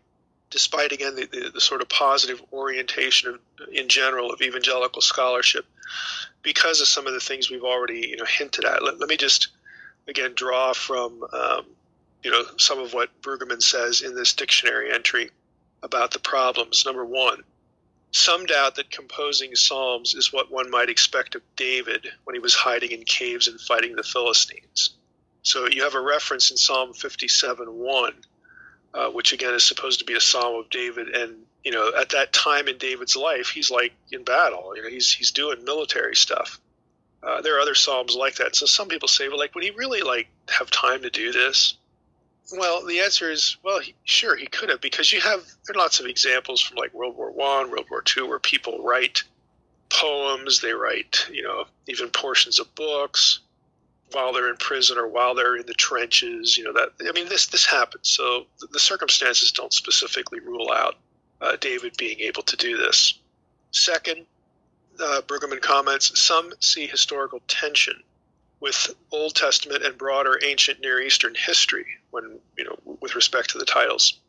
despite, 0.51 0.91
again, 0.91 1.15
the, 1.15 1.25
the, 1.25 1.51
the 1.55 1.61
sort 1.61 1.81
of 1.81 1.89
positive 1.89 2.41
orientation 2.53 3.29
of, 3.29 3.39
in 3.71 3.89
general 3.89 4.31
of 4.31 4.41
evangelical 4.41 5.01
scholarship 5.01 5.65
because 6.45 6.79
of 6.79 6.87
some 6.87 7.07
of 7.07 7.13
the 7.13 7.19
things 7.19 7.49
we've 7.49 7.63
already 7.63 8.07
you 8.09 8.17
know 8.17 8.25
hinted 8.25 8.63
at. 8.63 8.83
Let, 8.83 8.99
let 8.99 9.09
me 9.09 9.17
just 9.17 9.49
again 10.07 10.33
draw 10.35 10.73
from 10.73 11.23
um, 11.33 11.65
you 12.23 12.31
know 12.31 12.43
some 12.57 12.79
of 12.79 12.93
what 12.93 13.21
Brueggemann 13.21 13.61
says 13.61 14.01
in 14.01 14.15
this 14.15 14.33
dictionary 14.33 14.93
entry 14.93 15.29
about 15.83 16.11
the 16.11 16.19
problems. 16.19 16.83
Number 16.85 17.05
one, 17.05 17.43
some 18.11 18.45
doubt 18.45 18.75
that 18.75 18.89
composing 18.89 19.55
psalms 19.55 20.15
is 20.15 20.31
what 20.33 20.51
one 20.51 20.71
might 20.71 20.89
expect 20.89 21.35
of 21.35 21.41
David 21.55 22.07
when 22.23 22.35
he 22.35 22.39
was 22.39 22.55
hiding 22.55 22.91
in 22.91 23.03
caves 23.03 23.47
and 23.47 23.59
fighting 23.59 23.95
the 23.95 24.03
Philistines. 24.03 24.91
So 25.43 25.67
you 25.67 25.83
have 25.83 25.93
a 25.93 26.01
reference 26.01 26.49
in 26.49 26.57
Psalm 26.57 26.93
57:1, 26.93 28.13
uh, 28.93 29.09
which 29.09 29.33
again 29.33 29.53
is 29.53 29.63
supposed 29.63 29.99
to 29.99 30.05
be 30.05 30.15
a 30.15 30.21
psalm 30.21 30.55
of 30.55 30.69
David, 30.69 31.09
and 31.09 31.45
you 31.63 31.71
know, 31.71 31.91
at 31.95 32.09
that 32.09 32.31
time 32.31 32.67
in 32.67 32.77
David's 32.77 33.15
life, 33.15 33.49
he's 33.49 33.69
like 33.69 33.93
in 34.11 34.23
battle. 34.23 34.73
You 34.75 34.83
know, 34.83 34.89
he's 34.89 35.11
he's 35.11 35.31
doing 35.31 35.63
military 35.63 36.15
stuff. 36.15 36.59
Uh, 37.25 37.41
there 37.41 37.57
are 37.57 37.59
other 37.59 37.73
psalms 37.73 38.15
like 38.15 38.35
that. 38.35 38.55
So 38.55 38.67
some 38.67 38.87
people 38.87 39.07
say, 39.07 39.27
well, 39.27 39.39
like, 39.39 39.55
would 39.55 39.63
he 39.63 39.71
really 39.71 40.01
like 40.01 40.27
have 40.49 40.69
time 40.69 41.01
to 41.01 41.09
do 41.09 41.31
this? 41.31 41.75
Well, 42.55 42.85
the 42.85 42.99
answer 42.99 43.31
is, 43.31 43.57
well, 43.63 43.79
he, 43.79 43.95
sure, 44.03 44.35
he 44.35 44.45
could 44.45 44.69
have, 44.69 44.79
because 44.79 45.11
you 45.11 45.19
have 45.21 45.43
there 45.65 45.75
are 45.75 45.79
lots 45.79 45.99
of 45.99 46.05
examples 46.05 46.61
from 46.61 46.77
like 46.77 46.93
World 46.93 47.17
War 47.17 47.31
One, 47.31 47.71
World 47.71 47.87
War 47.89 48.03
Two, 48.03 48.27
where 48.27 48.37
people 48.37 48.83
write 48.83 49.23
poems, 49.89 50.61
they 50.61 50.73
write, 50.73 51.27
you 51.31 51.41
know, 51.41 51.65
even 51.87 52.09
portions 52.09 52.59
of 52.59 52.73
books 52.75 53.39
while 54.11 54.31
they're 54.31 54.49
in 54.49 54.57
prison 54.57 54.99
or 54.99 55.07
while 55.07 55.33
they're 55.33 55.57
in 55.57 55.65
the 55.65 55.73
trenches. 55.73 56.55
You 56.55 56.65
know 56.65 56.73
that 56.73 56.89
I 57.07 57.11
mean, 57.11 57.27
this 57.27 57.47
this 57.47 57.65
happens. 57.65 58.07
So 58.07 58.45
the, 58.59 58.67
the 58.73 58.79
circumstances 58.79 59.51
don't 59.51 59.73
specifically 59.73 60.39
rule 60.39 60.71
out 60.71 60.95
uh, 61.41 61.55
David 61.59 61.97
being 61.97 62.19
able 62.19 62.43
to 62.43 62.55
do 62.55 62.77
this. 62.77 63.17
Second, 63.71 64.27
uh, 64.99 65.21
Brueggemann 65.21 65.61
comments 65.61 66.19
some 66.19 66.53
see 66.59 66.87
historical 66.87 67.41
tension 67.47 68.01
with 68.59 68.95
Old 69.11 69.35
Testament 69.35 69.83
and 69.83 69.97
broader 69.97 70.39
ancient 70.43 70.79
Near 70.79 71.01
Eastern 71.01 71.35
history 71.35 71.85
when 72.11 72.39
you 72.57 72.63
know 72.65 72.77
with 73.01 73.15
respect 73.15 73.51
to 73.51 73.57
the 73.57 73.65
titles. 73.65 74.19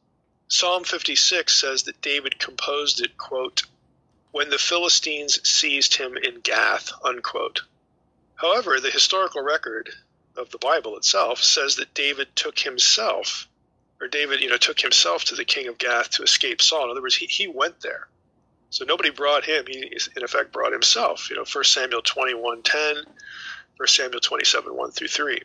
Psalm 0.49 0.85
56 0.85 1.53
says 1.53 1.85
that 1.85 2.01
David 2.01 2.39
composed 2.39 3.01
it, 3.01 3.19
quote, 3.19 3.63
when 4.31 4.49
the 4.49 4.59
Philistines 4.59 5.41
seized 5.49 5.95
him 5.95 6.17
in 6.17 6.41
Gath, 6.41 6.93
unquote. 7.03 7.63
However, 8.37 8.79
the 8.79 8.91
historical 8.91 9.43
record 9.43 9.91
of 10.37 10.51
the 10.51 10.59
Bible 10.59 10.97
itself 10.97 11.43
says 11.43 11.77
that 11.77 11.95
David 11.95 12.29
took 12.37 12.59
himself 12.59 13.49
or 14.01 14.09
David, 14.09 14.41
you 14.41 14.51
know, 14.51 14.57
took 14.57 14.81
himself 14.81 15.25
to 15.25 15.35
the 15.35 15.45
king 15.45 15.69
of 15.69 15.79
Gath 15.79 16.11
to 16.11 16.23
escape 16.23 16.61
Saul. 16.61 16.85
In 16.85 16.91
other 16.91 17.03
words, 17.03 17.17
he, 17.17 17.27
he 17.27 17.49
went 17.49 17.81
there. 17.81 18.09
So 18.71 18.85
nobody 18.85 19.11
brought 19.11 19.45
him. 19.45 19.65
He, 19.67 19.97
in 20.17 20.25
effect, 20.25 20.53
brought 20.53 20.73
himself. 20.73 21.31
You 21.31 21.37
know, 21.37 21.45
1 21.51 21.65
Samuel 21.65 22.03
21.10, 22.03 23.05
1 23.77 23.89
Samuel 23.89 24.21
27, 24.21 24.75
1 24.75 24.91
through 24.91 25.09
3. 25.09 25.41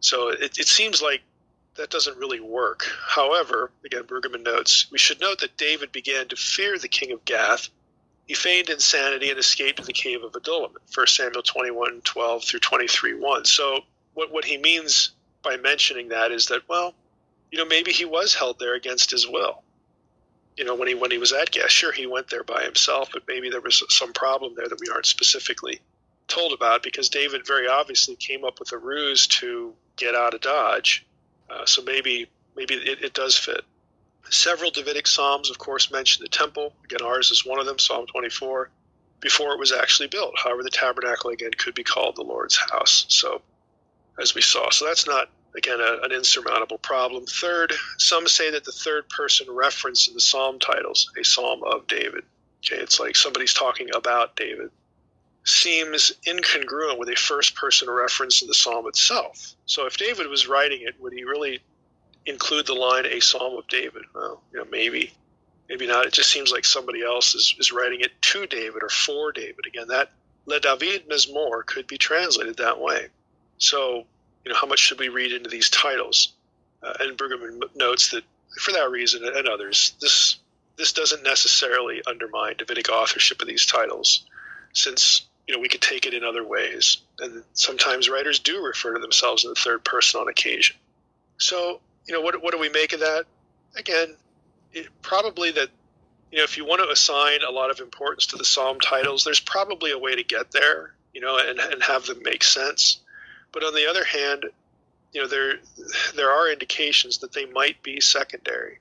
So 0.00 0.28
it, 0.30 0.58
it 0.58 0.66
seems 0.66 1.02
like 1.02 1.22
that 1.76 1.90
doesn't 1.90 2.18
really 2.18 2.40
work. 2.40 2.86
However, 3.06 3.70
again, 3.84 4.02
Brueggemann 4.02 4.42
notes, 4.42 4.86
we 4.90 4.98
should 4.98 5.20
note 5.20 5.40
that 5.40 5.56
David 5.56 5.92
began 5.92 6.28
to 6.28 6.36
fear 6.36 6.76
the 6.78 6.88
king 6.88 7.12
of 7.12 7.24
Gath. 7.24 7.68
He 8.26 8.34
feigned 8.34 8.68
insanity 8.68 9.30
and 9.30 9.38
escaped 9.38 9.78
to 9.78 9.84
the 9.84 9.92
cave 9.92 10.22
of 10.22 10.34
Adullam, 10.34 10.72
1 10.94 11.06
Samuel 11.06 11.42
21, 11.42 12.02
12 12.02 12.44
through 12.44 12.60
23, 12.60 13.14
1. 13.14 13.44
So 13.44 13.80
what, 14.14 14.32
what 14.32 14.44
he 14.44 14.58
means 14.58 15.12
by 15.42 15.56
mentioning 15.56 16.08
that 16.08 16.32
is 16.32 16.46
that, 16.46 16.68
well, 16.68 16.94
you 17.50 17.58
know, 17.58 17.64
maybe 17.64 17.92
he 17.92 18.04
was 18.04 18.34
held 18.34 18.58
there 18.58 18.74
against 18.74 19.10
his 19.10 19.26
will. 19.26 19.62
You 20.58 20.64
know, 20.64 20.74
when 20.74 20.88
he 20.88 20.94
when 20.94 21.12
he 21.12 21.18
was 21.18 21.32
at 21.32 21.52
Gath, 21.52 21.70
sure 21.70 21.92
he 21.92 22.08
went 22.08 22.30
there 22.30 22.42
by 22.42 22.64
himself, 22.64 23.10
but 23.12 23.22
maybe 23.28 23.48
there 23.48 23.60
was 23.60 23.84
some 23.90 24.12
problem 24.12 24.54
there 24.56 24.68
that 24.68 24.80
we 24.80 24.88
aren't 24.92 25.06
specifically 25.06 25.80
told 26.26 26.52
about 26.52 26.82
because 26.82 27.08
David 27.08 27.46
very 27.46 27.68
obviously 27.68 28.16
came 28.16 28.44
up 28.44 28.58
with 28.58 28.72
a 28.72 28.76
ruse 28.76 29.28
to 29.28 29.74
get 29.96 30.16
out 30.16 30.34
of 30.34 30.40
Dodge. 30.40 31.06
Uh, 31.48 31.64
so 31.64 31.82
maybe 31.82 32.28
maybe 32.56 32.74
it, 32.74 33.04
it, 33.04 33.14
does 33.14 33.36
fit. 33.36 33.64
Several 34.30 34.72
Davidic 34.72 35.06
psalms, 35.06 35.48
of 35.48 35.58
course, 35.58 35.92
mention 35.92 36.24
the 36.24 36.28
temple. 36.28 36.74
Again, 36.84 37.06
ours 37.06 37.30
is 37.30 37.46
one 37.46 37.60
of 37.60 37.66
them, 37.66 37.78
Psalm 37.78 38.06
24, 38.06 38.68
before 39.20 39.52
it 39.52 39.60
was 39.60 39.70
actually 39.70 40.08
built. 40.08 40.34
However, 40.36 40.64
the 40.64 40.70
tabernacle 40.70 41.30
again 41.30 41.52
could 41.56 41.76
be 41.76 41.84
called 41.84 42.16
the 42.16 42.22
Lord's 42.22 42.56
house. 42.56 43.06
So, 43.08 43.42
as 44.20 44.34
we 44.34 44.42
saw, 44.42 44.70
so 44.70 44.86
that's 44.86 45.06
not 45.06 45.30
again 45.58 45.80
a, 45.80 46.04
an 46.04 46.12
insurmountable 46.12 46.78
problem. 46.78 47.26
Third, 47.26 47.72
some 47.98 48.26
say 48.26 48.50
that 48.52 48.64
the 48.64 48.72
third 48.72 49.08
person 49.10 49.46
reference 49.50 50.08
in 50.08 50.14
the 50.14 50.20
psalm 50.20 50.58
titles, 50.58 51.12
a 51.20 51.24
psalm 51.24 51.62
of 51.64 51.86
David. 51.86 52.24
Okay, 52.64 52.82
it's 52.82 52.98
like 52.98 53.16
somebody's 53.16 53.54
talking 53.54 53.88
about 53.94 54.36
David 54.36 54.70
seems 55.48 56.12
incongruent 56.26 56.98
with 56.98 57.08
a 57.08 57.16
first 57.16 57.54
person 57.54 57.88
reference 57.88 58.42
in 58.42 58.48
the 58.48 58.54
psalm 58.54 58.86
itself. 58.86 59.54
So 59.66 59.86
if 59.86 59.96
David 59.96 60.26
was 60.28 60.46
writing 60.46 60.82
it, 60.82 61.00
would 61.00 61.12
he 61.12 61.24
really 61.24 61.60
include 62.26 62.66
the 62.66 62.74
line 62.74 63.06
a 63.06 63.20
psalm 63.20 63.56
of 63.56 63.66
David? 63.68 64.02
Well, 64.14 64.42
you 64.52 64.58
know, 64.58 64.66
maybe, 64.70 65.12
maybe 65.68 65.86
not. 65.86 66.06
It 66.06 66.12
just 66.12 66.30
seems 66.30 66.52
like 66.52 66.66
somebody 66.66 67.02
else 67.02 67.34
is, 67.34 67.54
is 67.58 67.72
writing 67.72 68.00
it 68.00 68.20
to 68.20 68.46
David 68.46 68.82
or 68.82 68.90
for 68.90 69.32
David. 69.32 69.66
Again, 69.66 69.88
that 69.88 70.10
Le 70.44 70.60
David 70.60 71.08
Mizmor 71.08 71.64
could 71.64 71.86
be 71.86 71.96
translated 71.96 72.58
that 72.58 72.78
way. 72.78 73.06
So, 73.56 74.04
you 74.48 74.54
know, 74.54 74.58
how 74.58 74.66
much 74.66 74.78
should 74.78 74.98
we 74.98 75.10
read 75.10 75.30
into 75.32 75.50
these 75.50 75.68
titles? 75.68 76.32
Uh, 76.82 76.94
and 77.00 77.18
Brueggemann 77.18 77.60
notes 77.76 78.12
that 78.12 78.24
for 78.58 78.72
that 78.72 78.90
reason 78.90 79.22
and 79.22 79.46
others, 79.46 79.92
this 80.00 80.38
this 80.78 80.94
doesn't 80.94 81.22
necessarily 81.22 82.00
undermine 82.06 82.54
Davidic 82.56 82.88
authorship 82.88 83.42
of 83.42 83.46
these 83.46 83.66
titles, 83.66 84.24
since 84.72 85.26
you 85.46 85.54
know, 85.54 85.60
we 85.60 85.68
could 85.68 85.82
take 85.82 86.06
it 86.06 86.14
in 86.14 86.24
other 86.24 86.42
ways. 86.42 86.98
And 87.20 87.44
sometimes 87.52 88.08
writers 88.08 88.38
do 88.38 88.64
refer 88.64 88.94
to 88.94 89.00
themselves 89.00 89.44
in 89.44 89.50
the 89.50 89.54
third 89.54 89.84
person 89.84 90.22
on 90.22 90.28
occasion. 90.28 90.76
So, 91.36 91.80
you 92.06 92.14
know, 92.14 92.22
what, 92.22 92.42
what 92.42 92.52
do 92.52 92.58
we 92.58 92.70
make 92.70 92.94
of 92.94 93.00
that? 93.00 93.24
Again, 93.76 94.14
it, 94.72 94.86
probably 95.02 95.50
that, 95.50 95.68
you 96.30 96.38
know, 96.38 96.44
if 96.44 96.56
you 96.56 96.64
want 96.64 96.82
to 96.82 96.88
assign 96.88 97.40
a 97.46 97.50
lot 97.50 97.70
of 97.70 97.80
importance 97.80 98.26
to 98.26 98.36
the 98.36 98.44
psalm 98.44 98.80
titles, 98.80 99.24
there's 99.24 99.40
probably 99.40 99.90
a 99.90 99.98
way 99.98 100.16
to 100.16 100.22
get 100.22 100.52
there, 100.52 100.94
you 101.12 101.20
know, 101.20 101.38
and, 101.38 101.58
and 101.58 101.82
have 101.82 102.06
them 102.06 102.22
make 102.22 102.44
sense. 102.44 103.00
But 103.52 103.64
on 103.64 103.74
the 103.74 103.88
other 103.88 104.04
hand, 104.04 104.46
you 105.12 105.22
know, 105.22 105.28
there 105.28 105.54
there 106.14 106.30
are 106.30 106.50
indications 106.50 107.18
that 107.18 107.32
they 107.32 107.46
might 107.46 107.82
be 107.82 108.00
secondary 108.00 108.78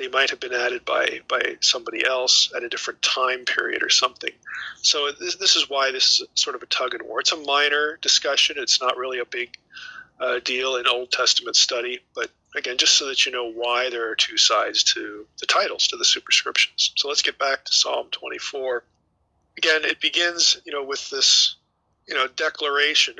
they 0.00 0.08
might 0.08 0.30
have 0.30 0.40
been 0.40 0.54
added 0.54 0.84
by 0.86 1.20
by 1.28 1.58
somebody 1.60 2.04
else 2.04 2.50
at 2.56 2.64
a 2.64 2.70
different 2.70 3.02
time 3.02 3.44
period 3.44 3.82
or 3.82 3.90
something. 3.90 4.32
So 4.80 5.10
this, 5.12 5.36
this 5.36 5.56
is 5.56 5.68
why 5.68 5.92
this 5.92 6.22
is 6.22 6.26
sort 6.34 6.56
of 6.56 6.62
a 6.62 6.66
tug 6.66 6.94
and 6.94 7.02
war. 7.02 7.20
It's 7.20 7.32
a 7.32 7.36
minor 7.36 7.98
discussion. 8.00 8.56
It's 8.58 8.80
not 8.80 8.96
really 8.96 9.18
a 9.18 9.26
big 9.26 9.54
uh, 10.18 10.40
deal 10.42 10.76
in 10.76 10.86
Old 10.86 11.12
Testament 11.12 11.54
study, 11.54 12.00
but 12.14 12.30
again, 12.56 12.78
just 12.78 12.96
so 12.96 13.08
that 13.08 13.26
you 13.26 13.32
know 13.32 13.52
why 13.52 13.90
there 13.90 14.10
are 14.10 14.14
two 14.14 14.38
sides 14.38 14.84
to 14.94 15.26
the 15.38 15.46
titles 15.46 15.88
to 15.88 15.98
the 15.98 16.04
superscriptions. 16.04 16.92
So 16.96 17.08
let's 17.08 17.22
get 17.22 17.38
back 17.38 17.66
to 17.66 17.72
Psalm 17.74 18.08
24. 18.10 18.82
Again, 19.58 19.84
it 19.84 20.00
begins, 20.00 20.62
you 20.64 20.72
know, 20.72 20.82
with 20.82 21.10
this, 21.10 21.56
you 22.06 22.14
know, 22.14 22.26
declaration 22.28 23.14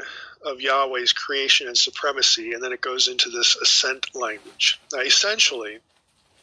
of 0.45 0.61
Yahweh's 0.61 1.13
creation 1.13 1.67
and 1.67 1.77
supremacy, 1.77 2.53
and 2.53 2.63
then 2.63 2.73
it 2.73 2.81
goes 2.81 3.09
into 3.09 3.31
this 3.31 3.57
ascent 3.57 4.15
language. 4.15 4.81
Now, 4.93 5.01
essentially, 5.01 5.79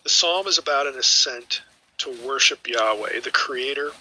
the 0.03 0.09
psalm 0.09 0.47
is 0.47 0.57
about 0.57 0.88
an 0.88 0.97
ascent 0.97 1.61
to 1.99 2.15
worship 2.25 2.67
Yahweh, 2.67 3.19
the 3.21 3.31
creator 3.31 3.91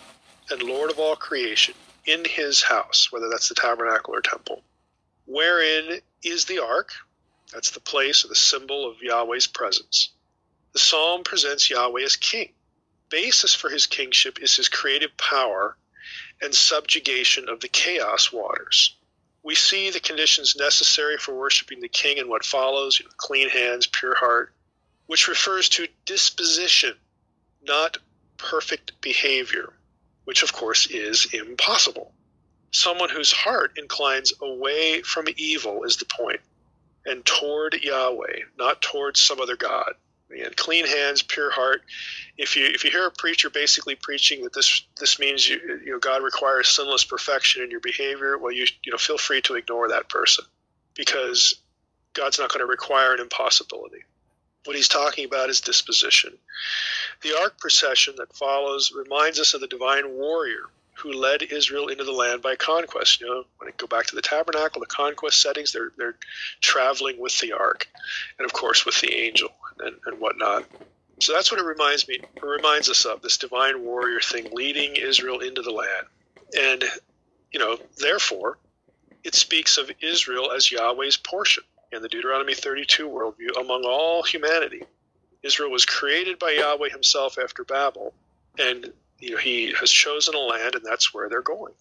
and 0.51 0.62
Lord 0.62 0.91
of 0.91 0.99
all 0.99 1.16
creation, 1.16 1.74
in 2.05 2.24
his 2.24 2.62
house, 2.62 3.09
whether 3.11 3.28
that's 3.28 3.49
the 3.49 3.55
tabernacle 3.55 4.14
or 4.14 4.20
temple, 4.20 4.62
wherein 5.26 6.01
is 6.22 6.45
the 6.45 6.61
ark. 6.61 6.93
That's 7.53 7.70
the 7.70 7.80
place 7.80 8.24
or 8.24 8.28
the 8.28 8.34
symbol 8.34 8.89
of 8.89 9.03
Yahweh's 9.03 9.47
presence. 9.47 10.11
The 10.72 10.78
psalm 10.78 11.24
presents 11.24 11.70
Yahweh 11.70 12.03
as 12.03 12.16
king. 12.16 12.53
Basis 13.09 13.55
for 13.55 13.70
his 13.70 13.87
kingship 13.87 14.43
is 14.43 14.57
his 14.57 14.68
creative 14.68 15.16
power 15.16 15.76
and 16.41 16.55
subjugation 16.55 17.49
of 17.49 17.61
the 17.61 17.68
chaos 17.68 18.32
waters. 18.32 18.97
We 19.43 19.55
see 19.55 19.91
the 19.91 20.01
conditions 20.01 20.57
necessary 20.57 21.18
for 21.18 21.34
worshiping 21.34 21.80
the 21.80 21.89
king 21.89 22.18
in 22.18 22.28
what 22.28 22.45
follows 22.45 22.99
you 22.99 23.05
know, 23.05 23.12
clean 23.16 23.49
hands, 23.49 23.87
pure 23.87 24.14
heart, 24.14 24.53
which 25.07 25.28
refers 25.28 25.68
to 25.70 25.89
disposition, 26.05 26.95
not 27.62 27.99
perfect 28.39 29.01
behavior, 29.01 29.72
which 30.24 30.43
of 30.43 30.53
course 30.53 30.87
is 30.87 31.32
impossible. 31.32 32.12
Someone 32.72 33.09
whose 33.09 33.32
heart 33.32 33.78
inclines 33.78 34.32
away 34.41 35.03
from 35.03 35.26
evil 35.37 35.84
is 35.84 35.97
the 35.97 36.05
point, 36.07 36.41
and 37.05 37.24
toward 37.24 37.74
Yahweh, 37.74 38.41
not 38.59 38.82
towards 38.82 39.22
some 39.22 39.41
other 39.41 39.57
God. 39.57 39.95
Clean 40.57 40.87
hands, 40.87 41.22
pure 41.22 41.51
heart. 41.51 41.83
If 42.37 42.57
you 42.57 42.66
if 42.66 42.85
you 42.85 42.91
hear 42.91 43.07
a 43.07 43.11
preacher 43.11 43.49
basically 43.49 43.95
preaching 43.95 44.43
that 44.43 44.53
this 44.53 44.83
this 44.99 45.18
means 45.18 45.49
you 45.49 45.81
you 45.85 45.93
know 45.93 45.99
God 45.99 46.22
requires 46.22 46.68
sinless 46.68 47.05
perfection 47.05 47.62
in 47.62 47.70
your 47.70 47.81
behavior, 47.81 48.37
well 48.37 48.53
you 48.53 48.66
you 48.83 48.93
know 48.93 48.99
feel 48.99 49.18
free 49.18 49.41
to 49.43 49.55
ignore 49.55 49.89
that 49.89 50.09
person 50.09 50.45
because 50.95 51.55
God's 52.12 52.39
not 52.39 52.51
going 52.51 52.61
to 52.61 52.66
require 52.66 53.14
an 53.14 53.20
impossibility. 53.20 54.05
What 54.64 54.74
he's 54.74 54.89
talking 54.89 55.27
about 55.27 55.49
is 55.49 55.61
disposition. 55.61 56.37
The 57.22 57.39
ark 57.41 57.59
procession 57.61 58.14
that 58.18 58.35
follows 58.35 58.93
reminds 58.93 59.39
us 59.39 59.55
of 59.55 59.61
the 59.61 59.68
divine 59.68 60.11
warrior 60.11 60.64
who 60.97 61.12
led 61.12 61.42
Israel 61.42 61.88
into 61.88 62.05
the 62.05 62.12
land 62.12 62.42
by 62.42 62.57
conquest. 62.57 63.20
You 63.20 63.26
know, 63.26 63.44
when 63.59 63.68
I 63.68 63.72
go 63.76 63.86
back 63.86 64.07
to 64.07 64.14
the 64.14 64.22
tabernacle, 64.22 64.80
the 64.80 64.86
conquest 64.86 65.40
settings, 65.40 65.72
they're 65.72 65.92
they're 65.97 66.16
traveling 66.61 67.18
with 67.18 67.38
the 67.40 67.53
ark, 67.53 67.86
and 68.38 68.47
of 68.47 68.53
course 68.53 68.86
with 68.86 69.01
the 69.01 69.14
angel 69.14 69.51
and, 69.80 69.97
and 70.07 70.18
whatnot. 70.18 70.64
So 71.20 71.32
that's 71.32 71.51
what 71.51 71.61
it 71.61 71.64
reminds 71.64 72.09
me. 72.09 72.16
It 72.16 72.42
reminds 72.42 72.88
us 72.88 73.05
of 73.05 73.22
this 73.22 73.38
divine 73.38 73.82
warrior 73.82 74.20
thing 74.20 74.49
leading 74.53 74.97
Israel 74.97 75.40
into 75.40 75.62
the 75.62 75.70
land, 75.70 76.07
and 76.59 76.84
you 77.53 77.59
know, 77.59 77.78
therefore, 77.99 78.59
it 79.22 79.34
speaks 79.34 79.78
of 79.78 79.90
Israel 80.01 80.51
as 80.53 80.70
Yahweh's 80.70 81.16
portion 81.16 81.64
in 81.92 82.03
the 82.03 82.09
Deuteronomy 82.09 82.55
32 82.55 83.09
worldview 83.09 83.61
among 83.61 83.84
all 83.84 84.22
humanity. 84.22 84.82
Israel 85.42 85.70
was 85.70 85.84
created 85.84 86.38
by 86.38 86.53
Yahweh 86.53 86.88
himself 86.88 87.38
after 87.38 87.64
Babel, 87.64 88.12
and 88.59 88.92
you 89.19 89.33
know, 89.33 89.39
he 89.39 89.73
has 89.79 89.91
chosen 89.91 90.35
a 90.35 90.39
land, 90.39 90.75
and 90.75 90.85
that's 90.85 91.12
where 91.14 91.29
they're 91.29 91.43
going. 91.43 91.73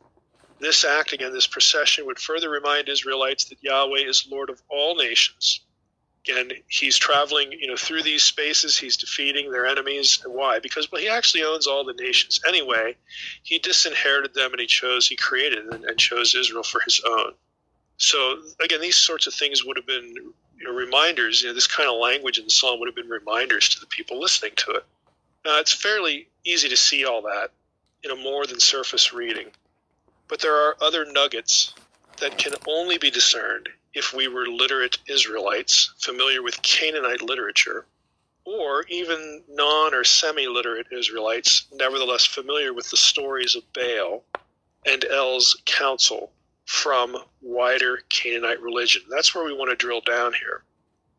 This 0.59 0.85
act, 0.85 1.11
again, 1.11 1.33
this 1.33 1.47
procession, 1.47 2.05
would 2.05 2.19
further 2.19 2.49
remind 2.49 2.87
Israelites 2.87 3.45
that 3.45 3.61
Yahweh 3.61 4.07
is 4.07 4.27
Lord 4.29 4.49
of 4.49 4.61
all 4.69 4.95
nations. 4.95 5.61
Again, 6.27 6.51
he's 6.67 6.97
traveling, 6.97 7.51
you 7.51 7.67
know, 7.67 7.75
through 7.75 8.01
these 8.01 8.23
spaces. 8.23 8.77
He's 8.77 8.97
defeating 8.97 9.51
their 9.51 9.67
enemies. 9.67 10.23
Why? 10.25 10.59
Because 10.59 10.91
well, 10.91 11.01
he 11.01 11.09
actually 11.09 11.43
owns 11.43 11.67
all 11.67 11.83
the 11.83 11.93
nations 11.93 12.41
anyway. 12.47 12.95
He 13.43 13.59
disinherited 13.59 14.33
them, 14.33 14.51
and 14.51 14.59
he 14.59 14.65
chose, 14.65 15.07
he 15.07 15.17
created 15.17 15.65
and, 15.65 15.83
and 15.83 15.97
chose 15.99 16.33
Israel 16.33 16.63
for 16.63 16.81
his 16.81 17.01
own. 17.05 17.33
So 17.97 18.39
again, 18.59 18.81
these 18.81 18.95
sorts 18.95 19.27
of 19.27 19.33
things 19.33 19.63
would 19.63 19.77
have 19.77 19.85
been 19.85 20.15
you 20.57 20.63
know, 20.63 20.73
reminders. 20.73 21.41
You 21.41 21.49
know, 21.49 21.53
this 21.53 21.67
kind 21.67 21.89
of 21.89 21.97
language 21.97 22.39
in 22.39 22.45
the 22.45 22.49
psalm 22.49 22.79
would 22.79 22.87
have 22.87 22.95
been 22.95 23.09
reminders 23.09 23.69
to 23.69 23.79
the 23.79 23.87
people 23.87 24.19
listening 24.19 24.53
to 24.55 24.71
it. 24.71 24.85
Now, 25.45 25.59
it's 25.59 25.73
fairly 25.73 26.27
easy 26.43 26.69
to 26.69 26.75
see 26.75 27.05
all 27.05 27.21
that 27.23 27.51
in 28.03 28.09
a 28.09 28.15
more 28.15 28.47
than 28.47 28.59
surface 28.59 29.13
reading, 29.13 29.51
but 30.27 30.41
there 30.41 30.55
are 30.55 30.75
other 30.81 31.05
nuggets 31.05 31.73
that 32.19 32.37
can 32.37 32.53
only 32.67 32.97
be 32.97 33.11
discerned 33.11 33.69
if 33.93 34.11
we 34.11 34.27
were 34.27 34.47
literate 34.47 34.97
Israelites 35.07 35.93
familiar 35.99 36.41
with 36.41 36.61
Canaanite 36.63 37.21
literature, 37.21 37.85
or 38.43 38.85
even 38.89 39.43
non 39.49 39.93
or 39.93 40.03
semi 40.03 40.47
literate 40.47 40.87
Israelites 40.91 41.67
nevertheless 41.71 42.25
familiar 42.25 42.73
with 42.73 42.89
the 42.89 42.97
stories 42.97 43.55
of 43.55 43.71
Baal 43.71 44.23
and 44.85 45.05
El's 45.05 45.61
council 45.65 46.31
from 46.65 47.15
wider 47.41 48.01
Canaanite 48.09 48.61
religion. 48.61 49.03
That's 49.09 49.35
where 49.35 49.45
we 49.45 49.53
want 49.53 49.69
to 49.69 49.75
drill 49.75 50.01
down 50.01 50.33
here. 50.33 50.63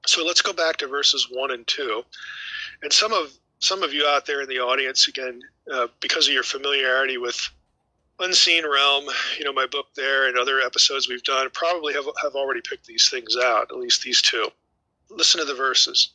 So 0.07 0.25
let's 0.25 0.43
go 0.43 0.53
back 0.53 0.79
to 0.79 0.89
verses 0.89 1.29
1 1.31 1.51
and 1.53 1.67
2. 1.67 2.05
And 2.83 2.93
some 2.93 3.13
of 3.13 3.33
some 3.67 3.83
of 3.83 3.93
you 3.93 4.07
out 4.07 4.27
there 4.27 4.41
in 4.41 4.49
the 4.49 4.61
audience, 4.61 5.09
again, 5.09 5.43
uh, 5.73 5.89
because 6.01 6.29
of 6.29 6.35
your 6.35 6.45
familiarity 6.45 7.19
with 7.19 7.51
Unseen 8.21 8.65
Realm, 8.65 9.07
you 9.39 9.45
know, 9.45 9.53
my 9.53 9.67
book 9.67 9.87
there 9.97 10.29
and 10.29 10.39
other 10.39 10.61
episodes 10.61 11.09
we've 11.09 11.25
done 11.25 11.49
probably 11.53 11.93
have, 11.95 12.05
have 12.23 12.37
already 12.37 12.61
picked 12.61 12.87
these 12.87 13.09
things 13.09 13.37
out, 13.37 13.73
at 13.73 13.77
least 13.77 14.03
these 14.03 14.23
two. 14.23 14.49
Listen 15.11 15.41
to 15.41 15.47
the 15.47 15.55
verses. 15.55 16.11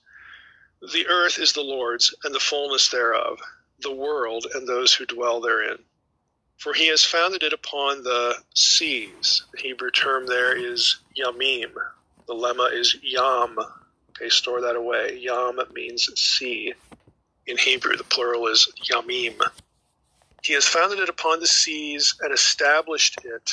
The 0.94 1.08
earth 1.08 1.40
is 1.40 1.52
the 1.52 1.62
Lord's 1.62 2.16
and 2.24 2.34
the 2.34 2.40
fullness 2.40 2.90
thereof, 2.90 3.40
the 3.82 3.94
world 3.94 4.48
and 4.54 4.66
those 4.66 4.94
who 4.94 5.06
dwell 5.06 5.42
therein. 5.42 5.78
For 6.58 6.74
he 6.74 6.88
has 6.88 7.04
founded 7.04 7.44
it 7.44 7.54
upon 7.54 8.04
the 8.04 8.36
seas. 8.56 9.44
The 9.54 9.62
Hebrew 9.62 9.92
term 9.92 10.26
there 10.26 10.56
is 10.56 11.00
yamim. 11.18 11.74
The 12.28 12.34
lemma 12.34 12.74
is 12.74 12.96
yam. 13.04 13.58
Okay, 14.12 14.30
store 14.30 14.62
that 14.62 14.76
away. 14.76 15.20
Yam 15.22 15.60
means 15.74 16.10
sea. 16.16 16.74
In 17.48 17.58
Hebrew, 17.58 17.98
the 17.98 18.04
plural 18.04 18.48
is 18.48 18.72
yamim. 18.90 19.42
He 20.44 20.54
has 20.54 20.66
founded 20.66 21.00
it 21.00 21.10
upon 21.10 21.40
the 21.40 21.48
seas 21.48 22.16
and 22.22 22.34
established 22.34 23.18
it 23.24 23.52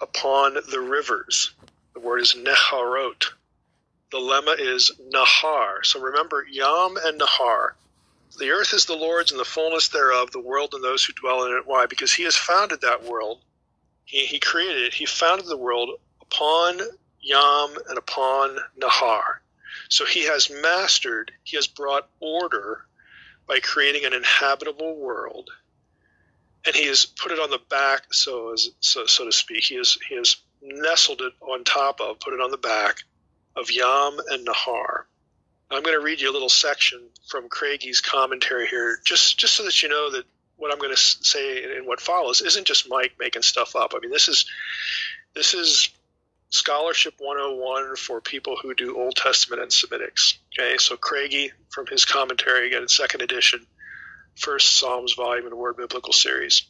upon 0.00 0.54
the 0.54 0.80
rivers. 0.80 1.52
The 1.94 2.00
word 2.00 2.20
is 2.20 2.34
neharot. 2.34 3.26
The 4.10 4.18
lemma 4.18 4.58
is 4.58 4.90
nahar. 5.12 5.84
So 5.84 6.00
remember, 6.00 6.46
Yam 6.50 6.96
and 7.04 7.20
Nahar. 7.20 7.72
The 8.38 8.50
earth 8.50 8.72
is 8.72 8.86
the 8.86 8.96
Lord's 8.96 9.30
and 9.30 9.40
the 9.40 9.44
fullness 9.44 9.88
thereof, 9.88 10.30
the 10.30 10.40
world 10.40 10.74
and 10.74 10.82
those 10.82 11.04
who 11.04 11.12
dwell 11.12 11.44
in 11.44 11.52
it. 11.52 11.66
Why? 11.66 11.86
Because 11.86 12.12
he 12.12 12.24
has 12.24 12.36
founded 12.36 12.80
that 12.80 13.04
world. 13.04 13.40
He, 14.04 14.26
he 14.26 14.38
created 14.38 14.82
it. 14.82 14.94
He 14.94 15.06
founded 15.06 15.46
the 15.46 15.56
world 15.56 16.00
upon 16.20 16.80
Yam 17.20 17.76
and 17.88 17.98
upon 17.98 18.58
Nahar. 18.78 19.38
So 19.88 20.04
he 20.04 20.24
has 20.26 20.50
mastered, 20.50 21.32
he 21.42 21.56
has 21.56 21.66
brought 21.66 22.08
order 22.20 22.86
by 23.50 23.58
creating 23.58 24.04
an 24.04 24.12
inhabitable 24.12 24.96
world 24.96 25.50
and 26.64 26.76
he 26.76 26.86
has 26.86 27.04
put 27.04 27.32
it 27.32 27.40
on 27.40 27.50
the 27.50 27.60
back, 27.68 28.12
so 28.12 28.52
as 28.52 28.68
so, 28.78 29.06
so 29.06 29.24
to 29.24 29.32
speak. 29.32 29.64
He 29.64 29.76
has 29.76 29.98
he 30.08 30.14
has 30.14 30.36
nestled 30.62 31.20
it 31.20 31.32
on 31.40 31.64
top 31.64 32.00
of, 32.00 32.20
put 32.20 32.32
it 32.34 32.40
on 32.40 32.52
the 32.52 32.58
back 32.58 32.98
of 33.56 33.70
Yam 33.70 34.18
and 34.28 34.46
Nahar. 34.46 35.04
I'm 35.70 35.82
going 35.82 35.98
to 35.98 36.04
read 36.04 36.20
you 36.20 36.30
a 36.30 36.32
little 36.34 36.48
section 36.48 37.00
from 37.28 37.48
Craigie's 37.48 38.00
commentary 38.00 38.66
here, 38.68 39.00
just 39.04 39.38
just 39.38 39.56
so 39.56 39.64
that 39.64 39.82
you 39.82 39.88
know 39.88 40.12
that 40.12 40.24
what 40.56 40.72
I'm 40.72 40.78
going 40.78 40.94
to 40.94 41.00
say 41.00 41.76
and 41.76 41.86
what 41.86 42.00
follows 42.00 42.42
isn't 42.42 42.66
just 42.66 42.88
Mike 42.88 43.14
making 43.18 43.42
stuff 43.42 43.74
up. 43.74 43.94
I 43.96 44.00
mean, 44.00 44.10
this 44.10 44.28
is 44.28 44.44
this 45.34 45.54
is 45.54 45.88
scholarship 46.50 47.14
101 47.18 47.96
for 47.96 48.20
people 48.20 48.56
who 48.60 48.74
do 48.74 48.96
Old 48.96 49.16
Testament 49.16 49.62
and 49.62 49.70
Semitics. 49.70 50.34
Okay, 50.52 50.76
so 50.78 50.96
Craigie 50.96 51.52
from 51.70 51.86
his 51.86 52.04
commentary 52.04 52.66
again 52.66 52.82
in 52.82 52.88
second 52.88 53.22
edition 53.22 53.66
First 54.36 54.76
Psalms 54.76 55.14
volume 55.14 55.44
in 55.44 55.50
the 55.50 55.56
Word 55.56 55.76
Biblical 55.76 56.12
Series. 56.12 56.64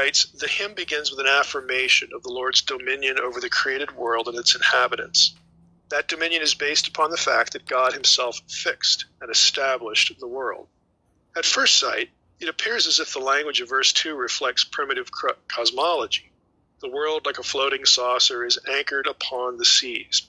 Writes, 0.00 0.24
The 0.26 0.48
hymn 0.48 0.72
begins 0.72 1.10
with 1.10 1.20
an 1.20 1.26
affirmation 1.26 2.10
of 2.14 2.22
the 2.22 2.32
Lord's 2.32 2.62
dominion 2.62 3.18
over 3.20 3.38
the 3.38 3.50
created 3.50 3.94
world 3.94 4.28
and 4.28 4.38
its 4.38 4.54
inhabitants. 4.54 5.34
That 5.90 6.08
dominion 6.08 6.40
is 6.40 6.54
based 6.54 6.88
upon 6.88 7.10
the 7.10 7.18
fact 7.18 7.52
that 7.52 7.66
God 7.66 7.92
himself 7.92 8.40
fixed 8.48 9.04
and 9.20 9.30
established 9.30 10.18
the 10.18 10.26
world. 10.26 10.68
At 11.36 11.44
first 11.44 11.76
sight, 11.76 12.08
it 12.38 12.48
appears 12.48 12.86
as 12.86 12.98
if 12.98 13.12
the 13.12 13.18
language 13.18 13.60
of 13.60 13.68
verse 13.68 13.92
2 13.92 14.14
reflects 14.14 14.64
primitive 14.64 15.10
cosmology. 15.48 16.30
The 16.80 16.88
world, 16.88 17.26
like 17.26 17.38
a 17.38 17.42
floating 17.42 17.84
saucer, 17.84 18.42
is 18.42 18.58
anchored 18.66 19.06
upon 19.06 19.58
the 19.58 19.66
seas. 19.66 20.22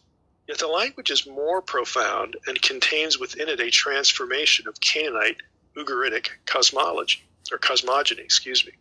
Yet 0.50 0.58
the 0.58 0.68
language 0.68 1.12
is 1.12 1.26
more 1.26 1.62
profound 1.62 2.36
and 2.46 2.62
contains 2.62 3.18
within 3.18 3.48
it 3.48 3.62
a 3.62 3.72
transformation 3.72 4.68
of 4.68 4.82
Canaanite 4.82 5.38
Ugaritic 5.78 6.28
cosmology, 6.46 7.24
or 7.54 7.58
cosmogony, 7.58 8.24
excuse 8.24 8.66
me. 8.66 8.74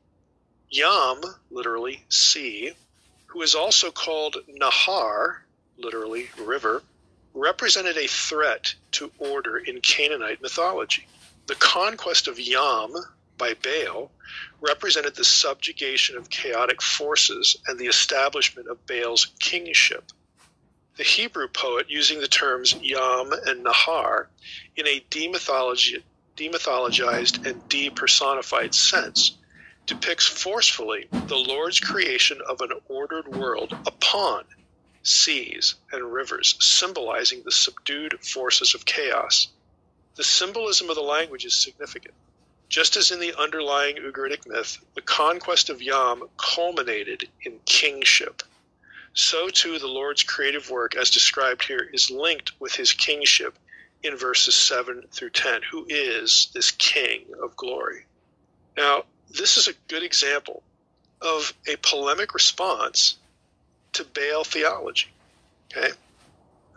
Yam, 0.71 1.21
literally 1.51 2.05
sea, 2.09 2.73
who 3.27 3.43
is 3.43 3.57
also 3.57 3.91
called 3.91 4.37
Nahar, 4.49 5.39
literally 5.77 6.31
river, 6.39 6.83
represented 7.35 7.97
a 7.97 8.07
threat 8.07 8.75
to 8.93 9.11
order 9.19 9.59
in 9.59 9.81
Canaanite 9.81 10.41
mythology. 10.41 11.07
The 11.47 11.57
conquest 11.57 12.29
of 12.29 12.39
Yam 12.39 12.95
by 13.37 13.55
Baal 13.55 14.13
represented 14.61 15.17
the 15.17 15.25
subjugation 15.25 16.17
of 16.17 16.31
chaotic 16.31 16.81
forces 16.81 17.57
and 17.67 17.77
the 17.79 17.87
establishment 17.87 18.69
of 18.69 18.87
Baal's 18.87 19.27
kingship. 19.41 20.13
The 20.97 21.03
Hebrew 21.03 21.49
poet, 21.49 21.87
using 21.89 22.21
the 22.21 22.29
terms 22.29 22.77
Yam 22.81 23.33
and 23.47 23.65
Nahar 23.65 24.27
in 24.77 24.87
a 24.87 25.01
demythologized 25.11 27.47
and 27.47 27.69
depersonified 27.69 28.75
sense, 28.75 29.37
depicts 29.91 30.25
forcefully 30.25 31.09
the 31.11 31.35
Lord's 31.35 31.81
creation 31.81 32.41
of 32.49 32.61
an 32.61 32.71
ordered 32.89 33.27
world 33.27 33.73
upon 33.89 34.45
seas 35.03 35.75
and 35.91 36.13
rivers, 36.13 36.55
symbolizing 36.61 37.43
the 37.43 37.51
subdued 37.51 38.17
forces 38.25 38.73
of 38.73 38.85
chaos. 38.85 39.49
The 40.15 40.23
symbolism 40.23 40.91
of 40.91 40.95
the 40.95 41.03
language 41.03 41.45
is 41.45 41.55
significant. 41.55 42.15
Just 42.69 42.97
as 42.97 43.11
in 43.11 43.19
the 43.19 43.37
underlying 43.37 43.97
Ugaritic 43.97 44.47
myth, 44.47 44.79
the 44.95 45.03
conquest 45.03 45.71
of 45.71 45.83
Yam 45.83 46.23
culminated 46.37 47.29
in 47.43 47.59
kingship. 47.65 48.45
So 49.13 49.49
too 49.49 49.81
the 49.81 49.89
Lord's 49.89 50.23
creative 50.23 50.71
work, 50.71 50.95
as 50.95 51.11
described 51.11 51.65
here, 51.65 51.91
is 51.93 52.13
linked 52.13 52.53
with 52.61 52.77
his 52.77 52.93
kingship 52.93 53.59
in 54.05 54.17
verses 54.17 54.55
7 54.55 55.03
through 55.11 55.31
10, 55.31 55.63
who 55.69 55.85
is 55.89 56.47
this 56.55 56.71
king 56.71 57.25
of 57.43 57.57
glory. 57.57 58.07
Now, 58.77 59.03
this 59.31 59.57
is 59.57 59.69
a 59.69 59.73
good 59.89 60.03
example 60.03 60.63
of 61.21 61.53
a 61.67 61.77
polemic 61.77 62.35
response 62.35 63.17
to 63.93 64.05
Baal 64.05 64.45
theology. 64.45 65.09
Okay? 65.71 65.93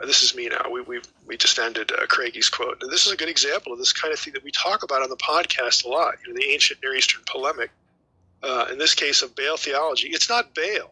This 0.06 0.24
is 0.24 0.36
me 0.36 0.50
now. 0.50 0.70
We 0.70 0.82
we 0.82 1.02
we 1.26 1.38
just 1.38 1.58
ended 1.60 1.92
uh, 1.92 2.06
Craigie's 2.08 2.50
quote. 2.50 2.82
And 2.82 2.92
this 2.92 3.06
is 3.06 3.14
a 3.14 3.18
good 3.18 3.30
example 3.30 3.72
of 3.72 3.80
this 3.80 3.94
kind 3.94 4.14
of 4.14 4.20
thing 4.20 4.34
that 4.34 4.44
we 4.44 4.52
talk 4.52 4.84
about 4.84 5.02
on 5.02 5.10
the 5.10 5.16
podcast 5.16 5.86
a 5.86 5.88
lot. 5.88 6.16
You 6.26 6.34
know, 6.34 6.40
the 6.40 6.52
ancient 6.52 6.82
Near 6.84 6.96
Eastern 6.96 7.22
polemic. 7.26 7.72
Uh, 8.42 8.68
in 8.70 8.78
this 8.78 8.94
case 8.94 9.22
of 9.22 9.34
Baal 9.36 9.56
theology, 9.56 10.10
it's 10.10 10.28
not 10.28 10.54
Baal 10.54 10.92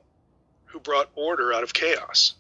who 0.66 0.80
brought 0.80 1.10
order 1.16 1.52
out 1.52 1.64
of 1.64 1.74
chaos. 1.74 2.36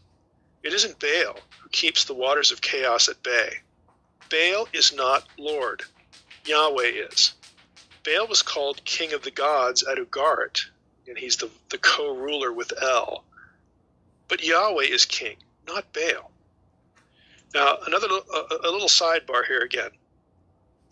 It 0.63 0.73
isn't 0.73 0.99
Baal 0.99 1.37
who 1.61 1.69
keeps 1.69 2.05
the 2.05 2.13
waters 2.13 2.51
of 2.51 2.61
chaos 2.61 3.09
at 3.09 3.21
bay. 3.21 3.57
Baal 4.29 4.69
is 4.71 4.93
not 4.93 5.27
Lord. 5.37 5.83
Yahweh 6.45 7.07
is. 7.11 7.33
Baal 8.03 8.27
was 8.27 8.41
called 8.41 8.83
King 8.85 9.13
of 9.13 9.23
the 9.23 9.31
Gods 9.31 9.83
at 9.83 9.97
Ugarit, 9.97 10.65
and 11.07 11.17
he's 11.17 11.37
the, 11.37 11.49
the 11.69 11.77
co 11.77 12.15
ruler 12.15 12.51
with 12.51 12.73
El. 12.81 13.23
But 14.27 14.43
Yahweh 14.43 14.85
is 14.85 15.05
king, 15.05 15.37
not 15.67 15.93
Baal. 15.93 16.31
Now, 17.53 17.77
another 17.85 18.07
a, 18.07 18.67
a 18.67 18.71
little 18.71 18.87
sidebar 18.87 19.45
here 19.45 19.61
again. 19.61 19.91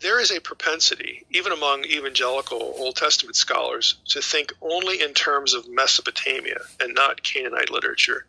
There 0.00 0.20
is 0.20 0.30
a 0.30 0.40
propensity, 0.40 1.26
even 1.30 1.52
among 1.52 1.84
evangelical 1.84 2.74
Old 2.78 2.96
Testament 2.96 3.36
scholars, 3.36 3.96
to 4.08 4.22
think 4.22 4.52
only 4.62 5.02
in 5.02 5.12
terms 5.12 5.52
of 5.52 5.68
Mesopotamia 5.68 6.58
and 6.80 6.94
not 6.94 7.22
Canaanite 7.22 7.70
literature 7.70 8.26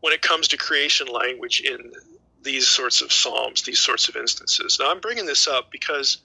when 0.00 0.12
it 0.12 0.22
comes 0.22 0.48
to 0.48 0.56
creation 0.56 1.08
language 1.08 1.60
in 1.60 1.92
these 2.42 2.68
sorts 2.68 3.02
of 3.02 3.12
psalms, 3.12 3.62
these 3.62 3.80
sorts 3.80 4.08
of 4.08 4.16
instances. 4.16 4.78
Now, 4.80 4.90
I'm 4.90 5.00
bringing 5.00 5.26
this 5.26 5.48
up 5.48 5.72
because 5.72 6.18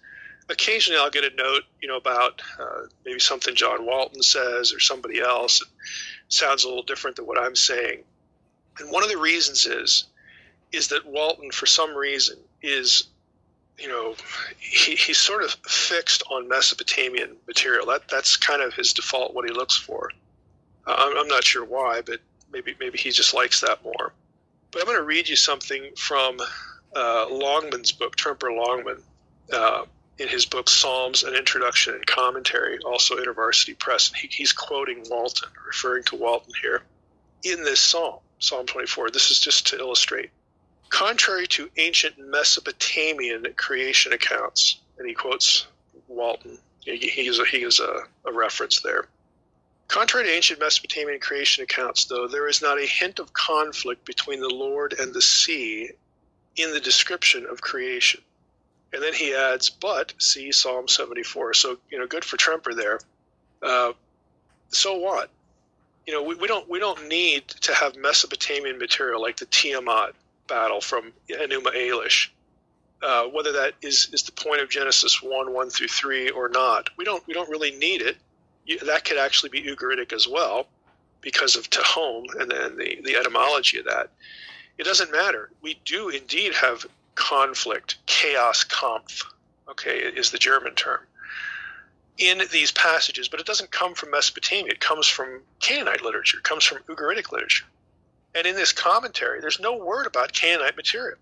occasionally 0.50 1.00
I'll 1.00 1.10
get 1.10 1.24
a 1.24 1.36
note, 1.36 1.64
you 1.82 1.88
know, 1.88 1.98
about 1.98 2.42
uh, 2.60 2.88
maybe 3.06 3.20
something 3.20 3.56
John 3.56 3.86
Walton 3.86 4.22
says 4.22 4.74
or 4.74 4.80
somebody 4.80 5.20
else. 5.20 5.62
It 5.62 5.68
sounds 6.28 6.64
a 6.64 6.68
little 6.68 6.84
different 6.84 7.16
than 7.16 7.26
what 7.26 7.40
I'm 7.40 7.56
saying. 7.56 8.04
And 8.80 8.92
one 8.92 9.04
of 9.04 9.10
the 9.10 9.18
reasons 9.18 9.66
is 9.66 10.06
is 10.72 10.88
that 10.88 11.06
Walton, 11.06 11.52
for 11.52 11.68
some 11.68 11.96
reason, 11.96 12.38
is 12.62 13.08
you 13.78 13.88
know 13.88 14.16
he, 14.58 14.96
he's 14.96 15.20
sort 15.20 15.44
of 15.44 15.52
fixed 15.68 16.24
on 16.30 16.48
Mesopotamian 16.48 17.36
material. 17.48 17.86
That 17.86 18.08
that's 18.10 18.38
kind 18.38 18.62
of 18.62 18.74
his 18.74 18.94
default 18.94 19.34
what 19.34 19.46
he 19.46 19.54
looks 19.54 19.78
for. 19.78 20.10
I'm, 20.86 21.18
I'm 21.18 21.28
not 21.28 21.44
sure 21.44 21.64
why, 21.64 22.02
but 22.02 22.20
maybe 22.52 22.76
maybe 22.80 22.98
he 22.98 23.12
just 23.12 23.34
likes 23.34 23.62
that 23.62 23.84
more. 23.84 24.14
But 24.72 24.82
I'm 24.82 24.88
going 24.88 24.98
to 24.98 25.04
read 25.04 25.30
you 25.30 25.36
something 25.36 25.92
from 25.96 26.40
uh, 26.96 27.28
Longman's 27.30 27.92
book, 27.92 28.16
Tremper 28.16 28.52
Longman, 28.52 29.02
uh, 29.52 29.86
in 30.18 30.28
his 30.28 30.46
book 30.46 30.70
Psalms: 30.70 31.24
An 31.24 31.36
Introduction 31.36 31.96
and 31.96 32.06
Commentary, 32.06 32.80
also 32.80 33.16
InterVarsity 33.16 33.78
Press. 33.78 34.10
And 34.10 34.18
he, 34.18 34.28
he's 34.28 34.54
quoting 34.54 35.04
Walton, 35.10 35.50
referring 35.66 36.04
to 36.06 36.16
Walton 36.16 36.54
here 36.62 36.84
in 37.44 37.64
this 37.64 37.80
psalm, 37.80 38.20
Psalm 38.40 38.66
24. 38.66 39.12
This 39.12 39.32
is 39.32 39.40
just 39.40 39.68
to 39.68 39.78
illustrate 39.78 40.32
Contrary 40.94 41.48
to 41.48 41.72
ancient 41.78 42.20
Mesopotamian 42.20 43.48
creation 43.56 44.14
accounts, 44.14 44.78
and 45.00 45.08
he 45.08 45.16
quotes 45.16 45.66
Walton, 46.08 46.60
he, 46.82 46.98
he 46.98 47.28
is, 47.28 47.40
a, 47.40 47.84
a, 47.84 48.30
a 48.30 48.32
reference 48.32 48.82
there. 48.82 49.08
Contrary 49.88 50.28
to 50.28 50.32
ancient 50.32 50.60
Mesopotamian 50.60 51.20
creation 51.20 51.64
accounts, 51.64 52.06
though, 52.06 52.28
there 52.28 52.48
is 52.48 52.62
not 52.62 52.78
a 52.78 52.86
hint 52.86 53.18
of 53.18 53.34
conflict 53.34 54.06
between 54.06 54.40
the 54.40 54.54
Lord 54.54 54.94
and 54.94 55.16
the 55.16 55.22
sea 55.22 55.90
in 56.58 56.74
the 56.74 56.80
description 56.80 57.48
of 57.48 57.60
creation. 57.60 58.22
And 58.94 59.02
then 59.02 59.14
he 59.14 59.34
adds, 59.34 59.70
but 59.72 60.14
see 60.20 60.52
Psalm 60.52 60.88
74. 60.88 61.56
So, 61.56 61.78
you 61.90 62.00
know, 62.00 62.06
good 62.06 62.24
for 62.24 62.38
Tremper 62.38 62.76
there. 62.76 63.00
Uh, 63.62 63.94
so 64.70 64.98
what? 64.98 65.30
You 66.06 66.14
know, 66.14 66.24
we, 66.24 66.36
we 66.36 66.48
don't 66.48 66.70
we 66.70 66.80
don't 66.80 67.08
need 67.08 67.48
to 67.48 67.74
have 67.74 67.96
Mesopotamian 67.96 68.78
material 68.78 69.22
like 69.22 69.38
the 69.38 69.46
Tiamat 69.46 70.14
battle 70.48 70.82
from 70.82 71.14
Enuma 71.30 71.74
Elish, 71.74 72.28
uh, 73.02 73.24
whether 73.26 73.54
that 73.54 73.74
is, 73.82 74.10
is 74.12 74.24
the 74.24 74.34
point 74.34 74.62
of 74.62 74.70
Genesis 74.70 75.24
one 75.24 75.54
one 75.54 75.70
through 75.70 75.88
three 75.88 76.30
or 76.30 76.50
not. 76.50 76.90
We 76.98 77.06
don't 77.06 77.26
we 77.26 77.34
don't 77.34 77.50
really 77.50 77.72
need 77.72 78.02
it. 78.02 78.18
You, 78.66 78.80
that 78.80 79.06
could 79.06 79.18
actually 79.18 79.50
be 79.50 79.64
Ugaritic 79.64 80.12
as 80.12 80.28
well, 80.28 80.68
because 81.22 81.56
of 81.56 81.70
Tehom 81.70 82.26
and 82.40 82.52
then 82.52 82.78
the, 82.78 83.00
the 83.04 83.16
etymology 83.16 83.80
of 83.80 83.86
that. 83.86 84.10
It 84.78 84.84
doesn't 84.84 85.12
matter. 85.12 85.50
We 85.62 85.80
do 85.86 86.10
indeed 86.10 86.54
have 86.54 86.86
conflict, 87.16 87.98
chaos, 88.06 88.64
Kampf. 88.64 89.24
Okay, 89.70 90.00
is 90.00 90.32
the 90.32 90.38
German 90.38 90.76
term 90.76 91.00
in 92.18 92.42
these 92.52 92.72
passages, 92.72 93.28
but 93.28 93.40
it 93.40 93.46
doesn't 93.46 93.72
come 93.72 93.96
from 93.96 94.12
Mesopotamia. 94.12 94.72
It 94.72 94.80
comes 94.80 95.08
from 95.08 95.42
Canaanite 95.60 96.04
literature, 96.04 96.38
it 96.38 96.44
comes 96.44 96.64
from 96.64 96.80
Ugaritic 96.84 97.32
literature. 97.32 97.66
And 98.36 98.48
in 98.48 98.56
this 98.56 98.72
commentary, 98.72 99.42
there's 99.42 99.60
no 99.60 99.76
word 99.76 100.08
about 100.08 100.34
Canaanite 100.34 100.76
material. 100.76 101.18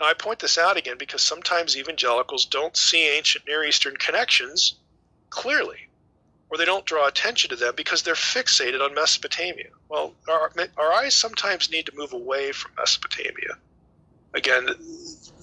Now, 0.00 0.06
I 0.06 0.14
point 0.14 0.38
this 0.38 0.58
out 0.58 0.76
again 0.76 0.96
because 0.98 1.22
sometimes 1.22 1.76
evangelicals 1.76 2.46
don't 2.46 2.76
see 2.76 3.08
ancient 3.08 3.46
Near 3.46 3.64
Eastern 3.64 3.96
connections 3.96 4.74
clearly, 5.30 5.88
or 6.50 6.58
they 6.58 6.64
don't 6.64 6.84
draw 6.84 7.06
attention 7.06 7.50
to 7.50 7.56
them 7.56 7.74
because 7.76 8.02
they're 8.02 8.14
fixated 8.14 8.82
on 8.82 8.94
Mesopotamia. 8.94 9.70
Well, 9.88 10.14
our, 10.28 10.52
our 10.76 10.92
eyes 10.92 11.14
sometimes 11.14 11.70
need 11.70 11.86
to 11.86 11.96
move 11.96 12.12
away 12.12 12.52
from 12.52 12.72
Mesopotamia. 12.76 13.56
Again, 14.34 14.66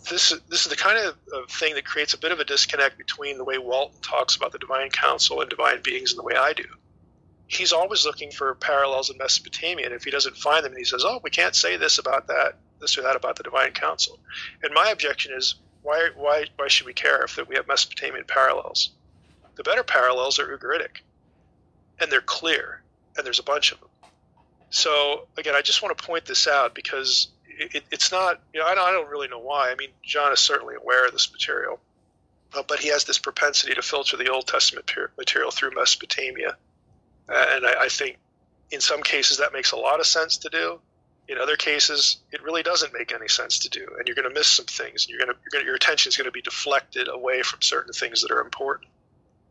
this 0.10 0.34
this 0.50 0.66
is 0.66 0.66
the 0.66 0.76
kind 0.76 0.98
of, 0.98 1.16
of, 1.34 1.50
thing 1.50 1.76
that 1.76 1.86
creates 1.86 2.14
a 2.14 2.18
bit 2.18 2.32
of 2.32 2.40
a 2.40 2.46
disconnect 2.46 2.98
between 2.98 3.38
the 3.38 3.44
way 3.44 3.58
Walton 3.58 4.02
talks 4.02 4.36
about 4.36 4.52
the 4.52 4.60
divine 4.60 4.90
council 4.90 5.42
and 5.42 5.50
divine 5.50 5.82
beings 5.84 6.12
and 6.12 6.20
the 6.20 6.24
way 6.24 6.36
I 6.36 6.54
do. 6.54 6.66
He's 7.48 7.74
always 7.74 8.06
looking 8.06 8.32
for 8.32 8.54
parallels 8.56 9.10
in 9.10 9.18
Mesopotamia, 9.18 9.86
and 9.86 9.94
if 9.94 10.04
he 10.04 10.12
doesn't 10.12 10.38
find 10.38 10.66
them, 10.66 10.76
he 10.76 10.84
says, 10.84 11.04
"Oh, 11.06 11.20
we 11.24 11.30
can't 11.30 11.56
say 11.56 11.78
this 11.78 11.98
about 11.98 12.28
that, 12.28 12.58
this 12.80 12.98
or 12.98 13.04
that 13.04 13.16
about 13.16 13.36
the 13.36 13.44
divine 13.44 13.74
council." 13.74 14.20
And 14.64 14.74
my 14.74 14.90
objection 14.90 15.34
is, 15.34 15.56
why 15.82 16.10
why 16.16 16.46
why 16.56 16.68
should 16.68 16.86
we 16.86 16.94
care 16.94 17.24
if 17.24 17.36
that 17.36 17.48
we 17.48 17.56
have 17.56 17.68
Mesopotamian 17.68 18.26
parallels? 18.26 18.92
The 19.56 19.64
better 19.64 19.84
parallels 19.84 20.40
are 20.40 20.58
Ugaritic, 20.58 21.02
and 22.00 22.12
they're 22.12 22.22
clear, 22.22 22.82
and 23.18 23.26
there's 23.26 23.40
a 23.40 23.44
bunch 23.44 23.72
of 23.72 23.80
them. 23.80 23.90
So 24.70 25.28
again, 25.38 25.56
I 25.56 25.62
just 25.62 25.82
want 25.82 25.98
to 25.98 26.04
point 26.04 26.26
this 26.26 26.48
out 26.48 26.76
because 26.76 27.28
it, 27.60 27.84
it's 27.92 28.12
not, 28.12 28.40
you 28.54 28.60
know, 28.60 28.66
I 28.66 28.76
don't, 28.76 28.88
I 28.88 28.92
don't, 28.92 29.10
really 29.10 29.28
know 29.28 29.40
why. 29.40 29.72
I 29.72 29.76
mean, 29.76 29.90
John 30.04 30.32
is 30.32 30.40
certainly 30.40 30.76
aware 30.76 31.06
of 31.06 31.12
this 31.12 31.32
material, 31.32 31.80
uh, 32.54 32.64
but 32.68 32.80
he 32.80 32.90
has 32.90 33.04
this 33.04 33.20
propensity 33.20 33.74
to 33.74 33.82
filter 33.82 34.18
the 34.18 34.30
Old 34.30 34.48
Testament 34.48 34.90
material 35.18 35.52
through 35.52 35.72
Mesopotamia. 35.76 36.56
and 37.28 37.66
I, 37.66 37.84
I, 37.84 37.90
think 37.90 38.18
in 38.72 38.82
some 38.82 39.02
cases 39.02 39.38
that 39.38 39.54
makes 39.54 39.72
a 39.72 39.78
lot 39.78 40.00
of 40.00 40.06
sense 40.06 40.38
to 40.38 40.50
do. 40.50 40.80
In 41.28 41.38
other 41.38 41.58
cases, 41.58 42.18
it 42.32 42.42
really 42.42 42.64
doesn't 42.64 42.92
make 42.92 43.14
any 43.14 43.28
sense 43.28 43.60
to 43.60 43.70
do, 43.70 43.88
and 43.98 44.08
you're 44.08 44.16
going 44.16 44.28
to 44.28 44.34
miss 44.34 44.48
some 44.48 44.66
things. 44.66 45.06
And 45.06 45.10
you're 45.12 45.20
going 45.20 45.32
to, 45.32 45.40
you're 45.44 45.52
going 45.52 45.64
to 45.64 45.68
your 45.68 45.76
attention 45.76 46.10
is 46.10 46.18
going 46.18 46.26
to 46.26 46.32
be 46.32 46.42
deflected 46.42 47.08
away 47.08 47.44
from 47.44 47.62
certain 47.62 47.94
things 47.94 48.24
that 48.24 48.32
are 48.32 48.42
important. 48.42 48.90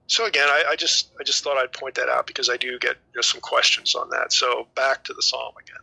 So 0.08 0.24
again, 0.24 0.48
I, 0.48 0.64
I, 0.70 0.76
just 0.76 1.10
I 1.20 1.22
just 1.22 1.44
thought 1.44 1.56
I'd 1.56 1.72
point 1.72 1.94
that 1.96 2.08
out 2.08 2.26
because 2.26 2.48
I 2.48 2.56
do 2.56 2.78
get 2.78 2.96
you 3.12 3.18
know, 3.18 3.22
some 3.22 3.40
questions 3.40 3.94
on 3.94 4.10
that. 4.10 4.32
So 4.32 4.66
back 4.74 5.04
to 5.04 5.12
the 5.12 5.22
psalm 5.22 5.52
again. 5.60 5.82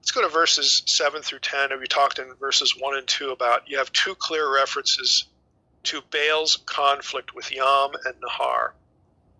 Let's 0.00 0.12
go 0.12 0.22
to 0.22 0.28
verses 0.28 0.82
7 0.86 1.22
through 1.22 1.40
10. 1.40 1.72
And 1.72 1.80
We 1.80 1.86
talked 1.86 2.18
in 2.18 2.32
verses 2.40 2.74
1 2.78 2.96
and 2.96 3.06
2 3.06 3.30
about 3.30 3.68
you 3.68 3.78
have 3.78 3.92
two 3.92 4.14
clear 4.14 4.52
references 4.52 5.26
to 5.84 6.00
Baal's 6.10 6.56
conflict 6.66 7.34
with 7.34 7.52
Yam 7.52 7.90
and 8.04 8.14
Nahar. 8.20 8.72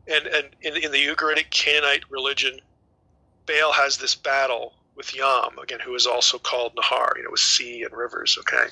And, 0.07 0.27
and 0.27 0.49
in, 0.63 0.77
in 0.77 0.93
the 0.93 1.07
Ugaritic 1.07 1.51
Canaanite 1.51 2.11
religion, 2.11 2.61
Baal 3.47 3.73
has 3.73 3.99
this 3.99 4.15
battle 4.15 4.75
with 4.97 5.15
Yam, 5.15 5.59
again, 5.63 5.81
who 5.81 5.95
is 5.95 6.07
also 6.07 6.39
called 6.39 6.75
Nahar, 6.77 7.17
you 7.17 7.23
know, 7.23 7.31
with 7.31 7.41
sea 7.41 7.83
and 7.83 7.97
rivers, 7.97 8.37
okay? 8.39 8.67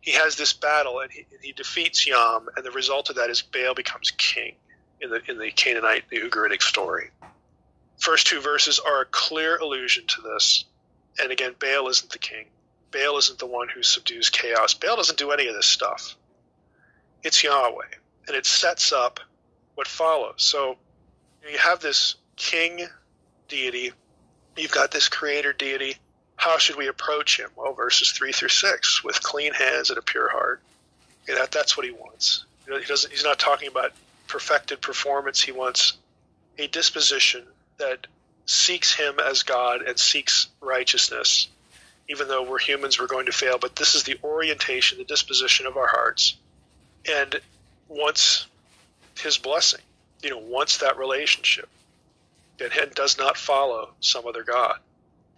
He 0.00 0.12
has 0.12 0.36
this 0.36 0.52
battle 0.52 1.00
and 1.00 1.10
he, 1.12 1.26
he 1.42 1.52
defeats 1.52 2.06
Yam, 2.06 2.48
and 2.56 2.64
the 2.64 2.70
result 2.70 3.10
of 3.10 3.16
that 3.16 3.30
is 3.30 3.42
Baal 3.42 3.74
becomes 3.74 4.10
king 4.12 4.54
in 5.00 5.10
the, 5.10 5.20
in 5.30 5.38
the 5.38 5.50
Canaanite, 5.50 6.04
the 6.10 6.18
Ugaritic 6.18 6.62
story. 6.62 7.10
First 7.98 8.26
two 8.26 8.40
verses 8.40 8.78
are 8.78 9.02
a 9.02 9.06
clear 9.06 9.58
allusion 9.58 10.06
to 10.06 10.22
this. 10.22 10.64
And 11.20 11.30
again, 11.32 11.54
Baal 11.58 11.88
isn't 11.88 12.10
the 12.10 12.18
king. 12.18 12.46
Baal 12.90 13.18
isn't 13.18 13.38
the 13.38 13.46
one 13.46 13.68
who 13.68 13.82
subdues 13.82 14.30
chaos. 14.30 14.74
Baal 14.74 14.96
doesn't 14.96 15.18
do 15.18 15.30
any 15.30 15.46
of 15.46 15.54
this 15.54 15.66
stuff. 15.66 16.16
It's 17.22 17.44
Yahweh. 17.44 17.84
And 18.26 18.36
it 18.36 18.46
sets 18.46 18.92
up 18.92 19.20
what 19.74 19.86
follows. 19.86 20.34
So 20.38 20.76
you 21.50 21.58
have 21.58 21.80
this 21.80 22.16
king 22.36 22.86
deity, 23.48 23.92
you've 24.56 24.70
got 24.70 24.90
this 24.90 25.08
creator 25.08 25.52
deity. 25.52 25.96
How 26.36 26.56
should 26.58 26.76
we 26.76 26.88
approach 26.88 27.38
him? 27.38 27.50
Well, 27.56 27.74
verses 27.74 28.12
3 28.12 28.32
through 28.32 28.48
6 28.48 29.04
with 29.04 29.22
clean 29.22 29.52
hands 29.52 29.90
and 29.90 29.98
a 29.98 30.02
pure 30.02 30.30
heart. 30.30 30.62
That's 31.26 31.76
what 31.76 31.84
he 31.84 31.92
wants. 31.92 32.44
You 32.66 32.72
know, 32.72 32.78
he 32.78 32.86
doesn't, 32.86 33.10
he's 33.10 33.24
not 33.24 33.38
talking 33.38 33.68
about 33.68 33.92
perfected 34.26 34.80
performance. 34.80 35.42
He 35.42 35.52
wants 35.52 35.98
a 36.58 36.66
disposition 36.66 37.44
that 37.78 38.06
seeks 38.50 38.92
Him 38.92 39.18
as 39.20 39.44
God 39.44 39.82
and 39.82 39.98
seeks 39.98 40.48
righteousness, 40.60 41.48
even 42.08 42.28
though 42.28 42.42
we're 42.42 42.58
humans, 42.58 42.98
we're 42.98 43.06
going 43.06 43.26
to 43.26 43.32
fail. 43.32 43.58
But 43.58 43.76
this 43.76 43.94
is 43.94 44.02
the 44.02 44.18
orientation, 44.24 44.98
the 44.98 45.04
disposition 45.04 45.66
of 45.66 45.76
our 45.76 45.86
hearts, 45.86 46.34
and 47.08 47.40
wants 47.88 48.46
His 49.18 49.38
blessing. 49.38 49.80
You 50.22 50.30
know, 50.30 50.38
wants 50.38 50.78
that 50.78 50.98
relationship, 50.98 51.68
and 52.60 52.94
does 52.94 53.16
not 53.16 53.36
follow 53.36 53.90
some 54.00 54.26
other 54.26 54.42
God. 54.42 54.78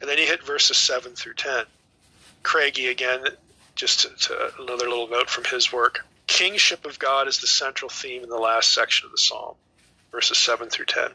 And 0.01 0.11
then 0.11 0.19
you 0.19 0.27
hit 0.27 0.43
verses 0.43 0.77
seven 0.77 1.13
through 1.13 1.35
ten. 1.35 1.65
Craigie 2.43 2.89
again, 2.89 3.25
just 3.77 4.01
to, 4.01 4.09
to 4.09 4.53
another 4.59 4.89
little 4.89 5.09
note 5.09 5.31
from 5.31 5.45
his 5.45 5.73
work. 5.73 6.05
Kingship 6.27 6.85
of 6.87 6.99
God 6.99 7.29
is 7.29 7.39
the 7.39 7.47
central 7.47 7.89
theme 7.89 8.23
in 8.23 8.29
the 8.29 8.39
last 8.39 8.73
section 8.73 9.07
of 9.07 9.13
the 9.13 9.19
psalm, 9.19 9.55
verses 10.11 10.39
7 10.39 10.71
through 10.71 10.87
10. 10.87 11.11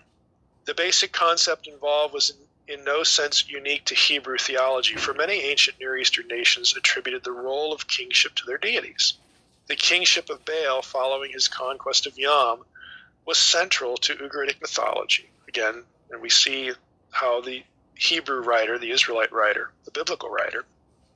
The 0.68 0.73
basic 0.73 1.14
concept 1.14 1.65
involved 1.65 2.14
was 2.14 2.30
in, 2.30 2.80
in 2.80 2.84
no 2.84 3.03
sense 3.03 3.48
unique 3.48 3.85
to 3.85 3.95
Hebrew 3.95 4.38
theology, 4.38 4.98
for 4.98 5.14
many 5.14 5.39
ancient 5.44 5.80
Near 5.80 5.95
Eastern 5.95 6.27
nations 6.27 6.76
attributed 6.76 7.23
the 7.23 7.31
role 7.31 7.72
of 7.72 7.88
kingship 7.88 8.35
to 8.35 8.45
their 8.45 8.57
deities. 8.57 9.14
The 9.68 9.77
kingship 9.77 10.30
of 10.30 10.44
Baal, 10.44 10.81
following 10.81 11.31
his 11.31 11.48
conquest 11.48 12.06
of 12.06 12.18
Yam, 12.18 12.65
was 13.26 13.38
central 13.38 13.95
to 13.95 14.15
Ugaritic 14.15 14.60
mythology. 14.60 15.30
Again, 15.48 15.85
and 16.11 16.22
we 16.22 16.30
see 16.30 16.73
how 17.11 17.39
the 17.39 17.64
Hebrew 17.95 18.41
writer, 18.41 18.77
the 18.77 18.91
Israelite 18.91 19.31
writer, 19.31 19.72
the 19.85 19.91
biblical 19.91 20.30
writer, 20.30 20.65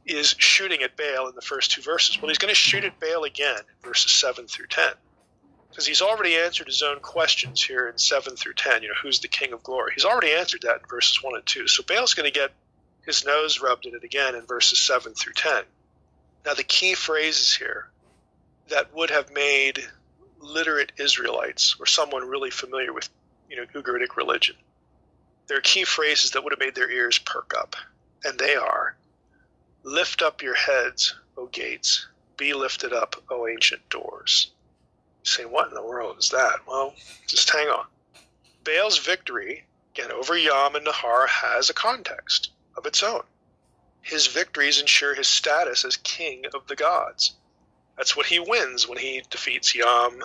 is 0.06 0.34
shooting 0.38 0.82
at 0.82 0.95
Baal 0.95 1.28
in 1.28 1.36
the 1.36 1.41
first 1.41 1.72
two 1.72 1.82
verses. 1.82 2.22
Well, 2.22 2.30
he's 2.30 2.38
going 2.38 2.53
to 2.53 2.56
shoot 2.56 2.86
at 2.86 3.02
Baal 3.02 3.26
again 3.26 3.60
in 3.60 3.90
verses 3.90 4.14
7 4.14 4.48
through 4.48 4.68
10 4.68 4.94
because 5.72 5.88
he's 5.88 6.02
already 6.02 6.35
answered 6.35 6.68
his 6.68 6.84
own 6.84 6.99
questions 6.99 7.64
here 7.64 7.88
in 7.88 7.98
7 7.98 8.35
through 8.35 8.56
10. 8.56 8.84
You 8.84 8.89
know, 8.89 8.93
who's 9.02 9.19
the 9.19 9.30
king 9.30 9.53
of 9.53 9.64
glory? 9.64 9.93
He's 9.95 10.03
already 10.03 10.34
answered 10.34 10.64
that 10.64 10.81
in 10.81 10.88
verses 10.89 11.23
1 11.23 11.35
and 11.35 11.45
2. 11.45 11.68
So 11.68 11.81
Baal's 11.81 12.14
going 12.14 12.31
to 12.31 12.38
get 12.38 12.52
his 13.06 13.26
nose 13.26 13.61
rubbed 13.61 13.85
in 13.85 13.95
it 13.95 14.03
again 14.03 14.35
in 14.35 14.45
verses 14.45 14.80
7 14.80 15.14
through 15.14 15.34
10. 15.34 15.64
Now, 16.45 16.56
the 16.56 16.64
key 16.64 16.93
phrases 16.93 17.56
here 17.56 17.89
that 18.68 18.93
would 18.93 19.11
have 19.11 19.31
made 19.31 19.81
literate 20.41 20.91
Israelites 20.99 21.77
or 21.80 21.85
someone 21.85 22.27
really 22.27 22.52
familiar 22.52 22.91
with, 22.91 23.10
you 23.49 23.56
know, 23.56 23.65
Ugaritic 23.73 24.18
religion, 24.18 24.56
there 25.48 25.57
are 25.57 25.61
key 25.61 25.85
phrases 25.85 26.31
that 26.31 26.43
would 26.43 26.52
have 26.52 26.60
made 26.60 26.76
their 26.76 26.91
ears 26.91 27.18
perk 27.18 27.53
up. 27.57 27.77
And 28.26 28.38
they 28.38 28.56
are 28.56 28.95
Lift 29.84 30.22
up 30.22 30.43
your 30.43 30.53
heads, 30.53 31.15
O 31.35 31.48
gates, 31.48 32.06
be 32.38 32.53
lifted 32.53 32.93
up, 32.93 33.15
O 33.31 33.48
ancient 33.48 33.89
doors 33.89 34.52
say, 35.23 35.45
what 35.45 35.69
in 35.69 35.73
the 35.73 35.84
world 35.84 36.18
is 36.19 36.30
that? 36.30 36.60
Well, 36.68 36.93
just 37.27 37.49
hang 37.49 37.68
on. 37.68 37.85
Baal's 38.64 38.99
victory, 38.99 39.65
again, 39.93 40.11
over 40.11 40.38
Yam 40.38 40.76
and 40.76 40.85
Nahar 40.85 41.27
has 41.27 41.69
a 41.69 41.73
context 41.73 42.52
of 42.77 42.85
its 42.85 43.03
own. 43.03 43.22
His 44.02 44.27
victories 44.27 44.81
ensure 44.81 45.14
his 45.14 45.27
status 45.27 45.85
as 45.85 45.98
king 45.98 46.43
of 46.53 46.68
the 46.68 46.76
gods. 46.76 47.34
That's 47.98 48.15
what 48.18 48.26
he 48.26 48.39
wins 48.39 48.88
when 48.88 48.98
he 48.98 49.23
defeats 49.30 49.76
Yam, 49.76 50.22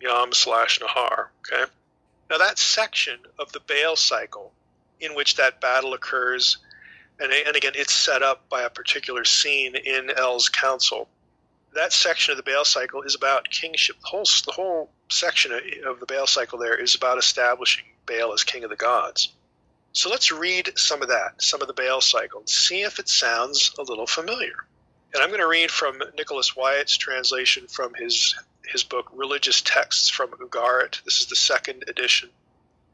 Yam 0.00 0.32
slash 0.32 0.80
Nahar. 0.80 1.28
Okay. 1.40 1.70
Now 2.30 2.38
that 2.38 2.58
section 2.58 3.18
of 3.38 3.52
the 3.52 3.60
Baal 3.60 3.96
cycle, 3.96 4.52
in 5.00 5.14
which 5.14 5.36
that 5.36 5.60
battle 5.60 5.94
occurs, 5.94 6.58
and, 7.18 7.32
and 7.32 7.56
again, 7.56 7.72
it's 7.74 7.94
set 7.94 8.22
up 8.22 8.48
by 8.48 8.62
a 8.62 8.70
particular 8.70 9.24
scene 9.24 9.74
in 9.74 10.10
El's 10.16 10.48
council 10.48 11.08
that 11.76 11.92
section 11.92 12.32
of 12.32 12.36
the 12.36 12.50
Baal 12.50 12.64
cycle 12.64 13.02
is 13.02 13.14
about 13.14 13.50
kingship. 13.50 13.96
The 14.00 14.08
whole, 14.08 14.24
the 14.44 14.52
whole 14.52 14.90
section 15.08 15.52
of 15.86 16.00
the 16.00 16.06
Baal 16.06 16.26
cycle 16.26 16.58
there 16.58 16.76
is 16.76 16.94
about 16.94 17.18
establishing 17.18 17.84
Baal 18.06 18.32
as 18.32 18.44
king 18.44 18.64
of 18.64 18.70
the 18.70 18.76
gods. 18.76 19.32
So 19.92 20.10
let's 20.10 20.30
read 20.30 20.72
some 20.76 21.02
of 21.02 21.08
that, 21.08 21.40
some 21.40 21.62
of 21.62 21.68
the 21.68 21.74
Baal 21.74 22.00
cycle, 22.00 22.40
and 22.40 22.48
see 22.48 22.82
if 22.82 22.98
it 22.98 23.08
sounds 23.08 23.72
a 23.78 23.82
little 23.82 24.06
familiar. 24.06 24.54
And 25.14 25.22
I'm 25.22 25.30
going 25.30 25.40
to 25.40 25.48
read 25.48 25.70
from 25.70 26.02
Nicholas 26.16 26.54
Wyatt's 26.54 26.96
translation 26.96 27.66
from 27.68 27.94
his 27.94 28.34
his 28.66 28.82
book 28.82 29.08
Religious 29.14 29.62
Texts 29.62 30.08
from 30.10 30.30
Ugarit. 30.30 31.02
This 31.04 31.20
is 31.20 31.26
the 31.28 31.36
second 31.36 31.84
edition. 31.88 32.28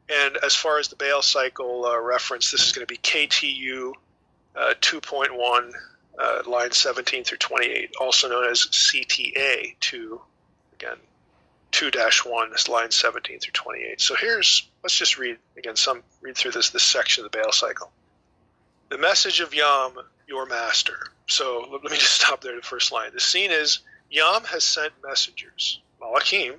And 0.07 0.37
as 0.37 0.55
far 0.55 0.77
as 0.77 0.89
the 0.89 0.95
Baal 0.95 1.21
cycle 1.21 1.85
uh, 1.85 1.99
reference, 1.99 2.51
this 2.51 2.65
is 2.65 2.71
going 2.71 2.85
to 2.85 2.93
be 2.93 2.97
KTU 2.97 3.93
uh, 4.55 4.73
2.1, 4.81 5.71
uh, 6.19 6.43
line 6.47 6.71
17 6.71 7.23
through 7.23 7.37
28, 7.37 7.95
also 7.99 8.29
known 8.29 8.49
as 8.49 8.59
CTA 8.59 9.75
2, 9.79 10.21
again, 10.73 10.97
2 11.71 11.91
1, 12.25 12.51
this 12.51 12.67
line 12.67 12.91
17 12.91 13.39
through 13.39 13.51
28. 13.51 13.99
So 13.99 14.15
here's, 14.15 14.69
let's 14.83 14.97
just 14.97 15.17
read 15.17 15.37
again, 15.57 15.75
some 15.75 16.03
read 16.21 16.37
through 16.37 16.51
this, 16.51 16.69
this 16.69 16.83
section 16.83 17.25
of 17.25 17.31
the 17.31 17.37
Baal 17.37 17.51
cycle. 17.51 17.91
The 18.89 18.97
message 18.97 19.39
of 19.39 19.55
Yam, 19.55 19.93
your 20.27 20.45
master. 20.45 21.07
So 21.27 21.67
let 21.71 21.83
me 21.83 21.89
just 21.97 22.21
stop 22.21 22.41
there, 22.41 22.55
the 22.55 22.61
first 22.61 22.91
line. 22.91 23.11
The 23.13 23.19
scene 23.19 23.51
is 23.51 23.79
Yam 24.11 24.43
has 24.43 24.63
sent 24.63 24.93
messengers, 25.03 25.81
Malachim, 25.99 26.55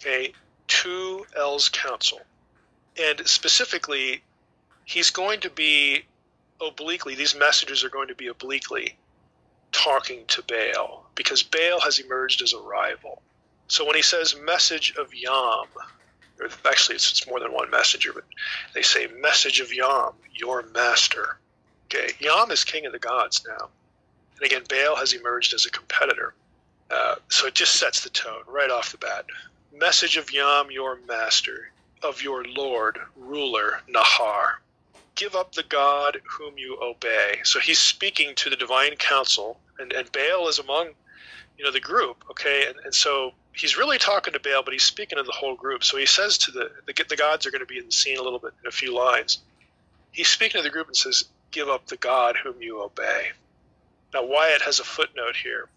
okay, 0.00 0.34
to 0.66 1.26
El's 1.36 1.70
council. 1.70 2.20
And 3.02 3.26
specifically, 3.26 4.22
he's 4.84 5.10
going 5.10 5.40
to 5.40 5.50
be 5.50 6.04
obliquely, 6.60 7.14
these 7.14 7.34
messengers 7.34 7.84
are 7.84 7.88
going 7.88 8.08
to 8.08 8.14
be 8.14 8.28
obliquely 8.28 8.96
talking 9.72 10.24
to 10.28 10.42
Baal 10.42 11.06
because 11.14 11.42
Baal 11.42 11.80
has 11.80 11.98
emerged 11.98 12.42
as 12.42 12.52
a 12.52 12.58
rival. 12.58 13.22
So 13.68 13.84
when 13.84 13.96
he 13.96 14.02
says 14.02 14.36
message 14.44 14.94
of 14.96 15.14
Yam, 15.14 15.66
or 16.40 16.48
actually 16.66 16.96
it's, 16.96 17.10
it's 17.10 17.26
more 17.26 17.40
than 17.40 17.52
one 17.52 17.70
messenger, 17.70 18.12
but 18.12 18.24
they 18.74 18.82
say 18.82 19.08
message 19.20 19.60
of 19.60 19.74
Yam, 19.74 20.12
your 20.32 20.64
master. 20.74 21.38
Okay, 21.86 22.12
Yam 22.20 22.50
is 22.50 22.64
king 22.64 22.86
of 22.86 22.92
the 22.92 22.98
gods 22.98 23.44
now. 23.46 23.68
And 24.36 24.46
again, 24.46 24.62
Baal 24.68 24.96
has 24.96 25.12
emerged 25.12 25.54
as 25.54 25.66
a 25.66 25.70
competitor. 25.70 26.34
Uh, 26.90 27.16
so 27.28 27.46
it 27.46 27.54
just 27.54 27.76
sets 27.76 28.02
the 28.02 28.10
tone 28.10 28.42
right 28.46 28.70
off 28.70 28.92
the 28.92 28.98
bat. 28.98 29.24
Message 29.72 30.16
of 30.16 30.32
Yam, 30.32 30.70
your 30.70 30.98
master, 31.08 31.70
of 32.02 32.22
your 32.22 32.44
Lord, 32.44 32.98
ruler, 33.16 33.80
Nahar 33.92 34.56
give 35.14 35.34
up 35.34 35.54
the 35.54 35.62
God 35.62 36.20
whom 36.28 36.58
you 36.58 36.78
obey. 36.82 37.40
So 37.44 37.60
he's 37.60 37.78
speaking 37.78 38.34
to 38.36 38.50
the 38.50 38.56
divine 38.56 38.96
council, 38.96 39.58
and, 39.78 39.92
and 39.92 40.10
Baal 40.12 40.48
is 40.48 40.58
among, 40.58 40.90
you 41.58 41.64
know, 41.64 41.70
the 41.70 41.80
group. 41.80 42.24
Okay, 42.30 42.66
and, 42.68 42.76
and 42.84 42.94
so 42.94 43.32
he's 43.52 43.76
really 43.76 43.98
talking 43.98 44.32
to 44.32 44.40
Baal, 44.40 44.62
but 44.62 44.72
he's 44.72 44.84
speaking 44.84 45.18
to 45.18 45.24
the 45.24 45.32
whole 45.32 45.56
group. 45.56 45.84
So 45.84 45.96
he 45.96 46.06
says 46.06 46.38
to 46.38 46.50
the 46.50 46.70
the, 46.86 47.04
the 47.08 47.16
gods 47.16 47.46
are 47.46 47.50
going 47.50 47.60
to 47.60 47.66
be 47.66 47.78
in 47.78 47.86
the 47.86 47.92
scene 47.92 48.18
a 48.18 48.22
little 48.22 48.38
bit 48.38 48.52
in 48.62 48.68
a 48.68 48.72
few 48.72 48.94
lines. 48.94 49.38
He's 50.12 50.28
speaking 50.28 50.58
to 50.60 50.62
the 50.62 50.70
group 50.70 50.88
and 50.88 50.96
says, 50.96 51.24
"Give 51.50 51.68
up 51.68 51.86
the 51.86 51.96
God 51.96 52.36
whom 52.36 52.60
you 52.60 52.82
obey." 52.82 53.30
Now 54.12 54.24
Wyatt 54.24 54.62
has 54.62 54.80
a 54.80 54.84
footnote 54.84 55.36
here. 55.36 55.68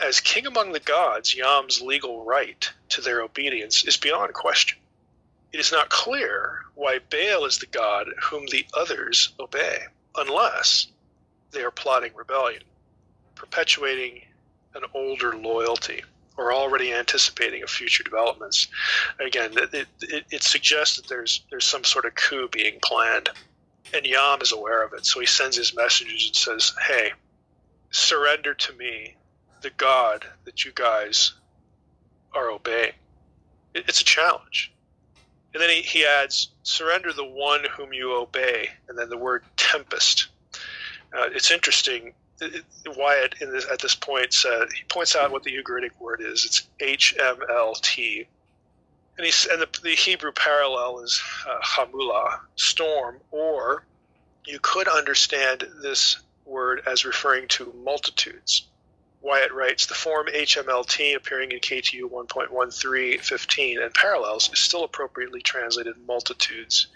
As 0.00 0.20
king 0.20 0.46
among 0.46 0.72
the 0.72 0.80
gods, 0.80 1.34
Yam's 1.34 1.80
legal 1.80 2.24
right 2.24 2.70
to 2.90 3.00
their 3.00 3.22
obedience 3.22 3.84
is 3.84 3.96
beyond 3.96 4.32
question 4.34 4.78
it 5.52 5.60
is 5.60 5.70
not 5.70 5.90
clear 5.90 6.61
why 6.74 6.98
Baal 7.10 7.44
is 7.44 7.58
the 7.58 7.66
god 7.66 8.08
whom 8.22 8.46
the 8.46 8.66
others 8.74 9.32
obey, 9.38 9.84
unless 10.16 10.86
they 11.50 11.62
are 11.62 11.70
plotting 11.70 12.14
rebellion, 12.14 12.62
perpetuating 13.34 14.22
an 14.74 14.82
older 14.94 15.36
loyalty, 15.36 16.02
or 16.36 16.52
already 16.52 16.92
anticipating 16.92 17.62
of 17.62 17.68
future 17.68 18.02
developments. 18.02 18.68
Again, 19.20 19.52
it, 19.56 19.86
it, 20.00 20.24
it 20.30 20.42
suggests 20.42 20.96
that 20.96 21.06
there's 21.08 21.44
there's 21.50 21.64
some 21.64 21.84
sort 21.84 22.06
of 22.06 22.14
coup 22.14 22.48
being 22.48 22.78
planned, 22.82 23.28
and 23.92 24.06
Yam 24.06 24.40
is 24.40 24.52
aware 24.52 24.82
of 24.82 24.94
it. 24.94 25.04
So 25.04 25.20
he 25.20 25.26
sends 25.26 25.56
his 25.56 25.76
messengers 25.76 26.26
and 26.26 26.36
says, 26.36 26.72
"Hey, 26.86 27.12
surrender 27.90 28.54
to 28.54 28.72
me, 28.74 29.16
the 29.60 29.70
God 29.70 30.24
that 30.44 30.64
you 30.64 30.72
guys 30.74 31.34
are 32.34 32.50
obeying." 32.50 32.94
It, 33.74 33.84
it's 33.88 34.00
a 34.00 34.04
challenge 34.04 34.71
and 35.54 35.62
then 35.62 35.70
he, 35.70 35.82
he 35.82 36.06
adds, 36.06 36.48
surrender 36.62 37.12
the 37.12 37.24
one 37.24 37.64
whom 37.76 37.92
you 37.92 38.14
obey, 38.14 38.68
and 38.88 38.98
then 38.98 39.08
the 39.08 39.18
word 39.18 39.44
tempest. 39.56 40.28
Uh, 41.12 41.28
it's 41.34 41.50
interesting. 41.50 42.14
Wyatt 42.96 43.36
in 43.40 43.52
this, 43.52 43.66
at 43.70 43.78
this 43.80 43.94
point 43.94 44.32
said 44.32 44.68
he 44.76 44.82
points 44.88 45.14
out 45.14 45.30
what 45.30 45.44
the 45.44 45.52
Ugaritic 45.52 45.92
word 46.00 46.20
is. 46.20 46.44
It's 46.44 46.62
HMLT, 46.80 48.26
and 49.16 49.24
he's 49.24 49.46
and 49.46 49.60
the, 49.62 49.68
the 49.82 49.94
Hebrew 49.94 50.32
parallel 50.32 51.00
is 51.00 51.22
uh, 51.48 51.60
hamula, 51.60 52.40
storm, 52.56 53.18
or 53.30 53.84
you 54.44 54.58
could 54.60 54.88
understand 54.88 55.64
this 55.82 56.18
word 56.44 56.82
as 56.86 57.04
referring 57.04 57.46
to 57.48 57.72
multitudes. 57.84 58.66
Wyatt 59.22 59.52
writes, 59.52 59.86
the 59.86 59.94
form 59.94 60.26
HMLT 60.26 61.14
appearing 61.14 61.52
in 61.52 61.60
KTU 61.60 62.10
1.1315 62.10 63.82
and 63.82 63.94
parallels 63.94 64.52
is 64.52 64.58
still 64.58 64.82
appropriately 64.82 65.40
translated 65.40 65.94
multitudes, 66.06 66.88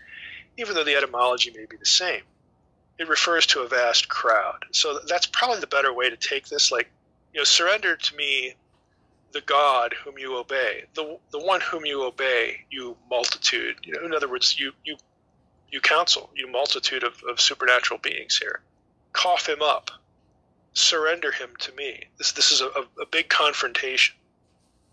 even 0.57 0.75
though 0.75 0.85
the 0.85 0.97
etymology 0.97 1.53
may 1.57 1.67
be 1.67 1.77
the 1.77 1.87
same. 1.87 2.23
It 2.99 3.09
refers 3.09 3.47
to 3.49 3.61
a 3.61 3.69
vast 3.69 4.09
crowd. 4.09 4.65
So 4.73 4.99
that's 5.07 5.27
probably 5.27 5.61
the 5.61 5.69
better 5.69 5.93
way 5.93 6.11
to 6.11 6.17
take 6.17 6.49
this. 6.49 6.73
Like, 6.73 6.91
you 7.33 7.41
know, 7.41 7.45
surrender 7.45 7.95
to 7.97 8.17
me 8.17 8.55
the 9.33 9.41
God 9.43 9.95
whom 10.03 10.19
you 10.19 10.37
obey, 10.37 10.85
the, 10.95 11.19
the 11.31 11.39
one 11.39 11.61
whom 11.61 11.87
you 11.87 12.05
obey, 12.05 12.65
you 12.71 12.97
multitude. 13.09 13.77
You 13.85 13.93
know, 13.93 14.05
in 14.05 14.15
other 14.15 14.29
words, 14.29 14.59
you, 14.59 14.73
you, 14.85 14.97
you 15.71 15.81
counsel, 15.81 16.31
you 16.35 16.51
multitude 16.51 17.05
of, 17.05 17.23
of 17.29 17.41
supernatural 17.41 18.01
beings 18.01 18.37
here. 18.37 18.61
Cough 19.13 19.49
him 19.49 19.63
up 19.63 19.91
surrender 20.77 21.33
him 21.33 21.51
to 21.59 21.73
me. 21.73 22.05
This 22.19 22.33
this 22.33 22.53
is 22.53 22.61
a, 22.61 22.85
a 23.01 23.07
big 23.11 23.29
confrontation. 23.29 24.15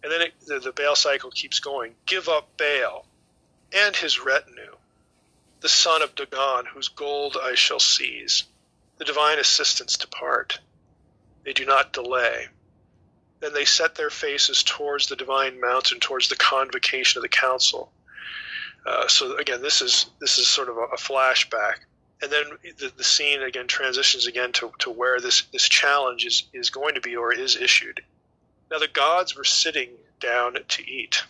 And 0.02 0.12
then 0.12 0.22
it, 0.22 0.34
the, 0.46 0.60
the 0.60 0.72
Baal 0.72 0.96
cycle 0.96 1.32
keeps 1.32 1.60
going. 1.60 1.94
Give 2.06 2.28
up 2.28 2.58
Baal 2.58 3.06
and 3.74 3.96
his 3.96 4.20
retinue, 4.20 4.76
the 5.62 5.70
son 5.70 6.02
of 6.02 6.16
Dagon, 6.16 6.66
whose 6.66 6.90
gold 6.90 7.38
I 7.42 7.56
shall 7.56 7.80
seize. 7.80 8.44
The 8.98 9.06
divine 9.06 9.40
assistants 9.40 9.98
depart. 9.98 10.60
They 11.44 11.54
do 11.54 11.66
not 11.66 11.94
delay. 11.94 12.48
Then 13.40 13.54
they 13.54 13.66
set 13.66 13.96
their 13.96 14.10
faces 14.10 14.64
towards 14.64 15.08
the 15.08 15.16
divine 15.18 15.60
mountain, 15.60 16.00
towards 16.00 16.30
the 16.30 16.36
convocation 16.38 17.20
of 17.20 17.24
the 17.24 17.30
council. 17.30 17.92
Uh, 18.86 19.08
so 19.08 19.36
again, 19.38 19.62
this 19.62 19.82
is 19.82 20.06
this 20.20 20.38
is 20.38 20.48
sort 20.48 20.70
of 20.70 20.78
a, 20.78 20.82
a 20.82 20.98
flashback 20.98 21.80
and 22.24 22.32
then 22.32 22.46
the, 22.78 22.90
the 22.96 23.04
scene 23.04 23.44
again 23.44 23.68
transitions 23.68 24.28
again 24.28 24.54
to, 24.54 24.72
to 24.80 24.90
where 24.90 25.20
this, 25.20 25.42
this 25.52 25.68
challenge 25.68 26.26
is, 26.26 26.44
is 26.54 26.70
going 26.70 26.96
to 26.96 27.02
be 27.02 27.18
or 27.18 27.34
is 27.34 27.58
issued. 27.58 28.02
Now 28.72 28.80
the 28.80 28.88
gods 28.88 29.36
were 29.36 29.44
sitting 29.44 29.90
down 30.22 30.56
to 30.70 30.90
eat, 30.90 31.26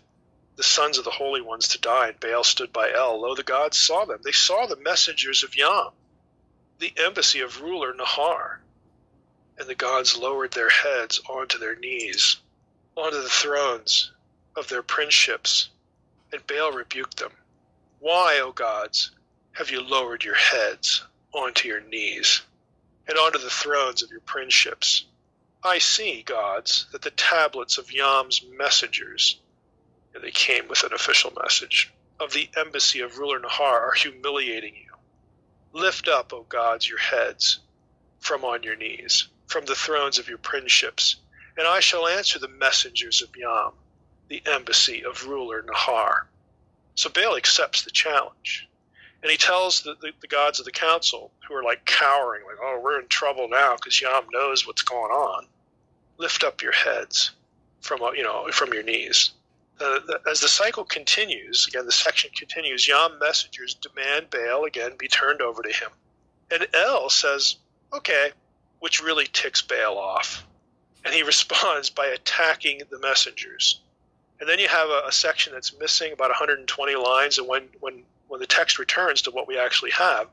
the 0.55 0.61
sons 0.61 0.99
of 0.99 1.03
the 1.03 1.09
holy 1.09 1.41
ones 1.41 1.69
to 1.69 1.81
die, 1.81 2.11
dine. 2.11 2.15
Baal 2.19 2.43
stood 2.43 2.71
by 2.71 2.91
El. 2.91 3.21
Lo, 3.21 3.33
the 3.33 3.41
gods 3.41 3.75
saw 3.75 4.05
them. 4.05 4.19
They 4.23 4.31
saw 4.31 4.67
the 4.67 4.75
messengers 4.75 5.43
of 5.43 5.57
Yam, 5.57 5.89
the 6.77 6.93
embassy 6.95 7.39
of 7.39 7.61
ruler 7.61 7.91
Nahar. 7.95 8.59
And 9.57 9.67
the 9.67 9.73
gods 9.73 10.15
lowered 10.15 10.51
their 10.51 10.69
heads 10.69 11.19
onto 11.27 11.57
their 11.57 11.75
knees, 11.75 12.37
onto 12.95 13.19
the 13.19 13.29
thrones 13.29 14.11
of 14.55 14.67
their 14.69 14.83
princeships. 14.83 15.69
And 16.31 16.45
Baal 16.45 16.71
rebuked 16.71 17.17
them. 17.17 17.31
Why, 17.99 18.39
O 18.39 18.51
gods, 18.51 19.09
have 19.53 19.69
you 19.69 19.81
lowered 19.81 20.23
your 20.23 20.33
heads 20.33 21.03
onto 21.31 21.67
your 21.67 21.81
knees 21.81 22.41
and 23.07 23.19
onto 23.19 23.37
the 23.37 23.51
thrones 23.51 24.01
of 24.01 24.09
your 24.09 24.21
princeships? 24.21 25.05
I 25.63 25.77
see, 25.77 26.23
gods, 26.23 26.87
that 26.91 27.03
the 27.03 27.11
tablets 27.11 27.77
of 27.77 27.91
Yam's 27.91 28.43
messengers, 28.57 29.39
and 30.15 30.23
they 30.23 30.31
came 30.31 30.67
with 30.67 30.83
an 30.83 30.91
official 30.91 31.31
message, 31.39 31.93
of 32.19 32.33
the 32.33 32.49
embassy 32.57 33.01
of 33.01 33.19
ruler 33.19 33.39
Nahar 33.39 33.89
are 33.89 33.93
humiliating 33.93 34.75
you. 34.75 34.91
Lift 35.71 36.07
up, 36.07 36.33
O 36.33 36.43
gods, 36.43 36.89
your 36.89 36.97
heads 36.97 37.59
from 38.19 38.43
on 38.43 38.63
your 38.63 38.75
knees, 38.75 39.27
from 39.45 39.65
the 39.65 39.75
thrones 39.75 40.17
of 40.17 40.29
your 40.29 40.39
princeships, 40.39 41.17
and 41.57 41.67
I 41.67 41.79
shall 41.79 42.07
answer 42.07 42.39
the 42.39 42.47
messengers 42.47 43.21
of 43.21 43.35
Yam, 43.35 43.73
the 44.29 44.41
embassy 44.47 45.05
of 45.05 45.27
ruler 45.27 45.61
Nahar. 45.61 46.23
So 46.95 47.11
Baal 47.11 47.37
accepts 47.37 47.83
the 47.83 47.91
challenge 47.91 48.67
and 49.23 49.31
he 49.31 49.37
tells 49.37 49.81
the, 49.81 49.95
the, 50.01 50.11
the, 50.19 50.27
gods 50.27 50.59
of 50.59 50.65
the 50.65 50.71
council 50.71 51.31
who 51.47 51.55
are 51.55 51.63
like 51.63 51.85
cowering 51.85 52.43
like 52.45 52.57
oh 52.61 52.79
we're 52.83 52.99
in 52.99 53.07
trouble 53.07 53.47
now 53.49 53.75
because 53.75 54.01
yam 54.01 54.25
knows 54.31 54.67
what's 54.67 54.83
going 54.83 55.11
on. 55.11 55.45
Lift 56.17 56.43
up 56.43 56.61
your 56.61 56.73
heads 56.73 57.31
from 57.81 58.03
uh, 58.03 58.11
you 58.11 58.23
know 58.23 58.47
from 58.51 58.73
your 58.73 58.83
knees. 58.83 59.31
Uh, 59.79 59.99
as 60.29 60.41
the 60.41 60.47
cycle 60.47 60.83
continues 60.83 61.65
again 61.67 61.85
the 61.85 61.91
section 61.91 62.29
continues 62.35 62.87
yam 62.87 63.17
messengers 63.19 63.73
demand 63.73 64.29
baal 64.29 64.65
again 64.65 64.91
be 64.99 65.07
turned 65.07 65.41
over 65.41 65.63
to 65.63 65.71
him. 65.71 65.89
And 66.51 66.67
el 66.73 67.09
says 67.09 67.55
okay 67.93 68.31
which 68.79 69.01
really 69.01 69.27
ticks 69.31 69.61
baal 69.61 69.97
off. 69.97 70.45
And 71.05 71.13
he 71.13 71.23
responds 71.33 71.89
by 71.89 72.07
attacking 72.07 72.81
the 72.91 72.99
messengers. 72.99 73.79
And 74.41 74.49
then 74.49 74.59
you 74.59 74.67
have 74.67 74.89
a, 74.89 75.03
a 75.07 75.11
section 75.13 75.53
that's 75.53 75.79
missing 75.79 76.11
about 76.11 76.29
120 76.29 76.95
lines 76.95 77.37
and 77.37 77.47
when 77.47 77.69
when 77.79 78.03
when 78.33 78.41
the 78.41 78.47
text 78.47 78.79
returns 78.79 79.21
to 79.21 79.29
what 79.29 79.47
we 79.47 79.59
actually 79.59 79.91
have, 79.91 80.27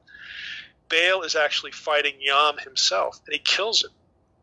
Baal 0.88 1.20
is 1.20 1.36
actually 1.36 1.72
fighting 1.72 2.14
Yam 2.18 2.56
himself, 2.56 3.20
and 3.26 3.34
he 3.34 3.38
kills 3.38 3.84
him. 3.84 3.90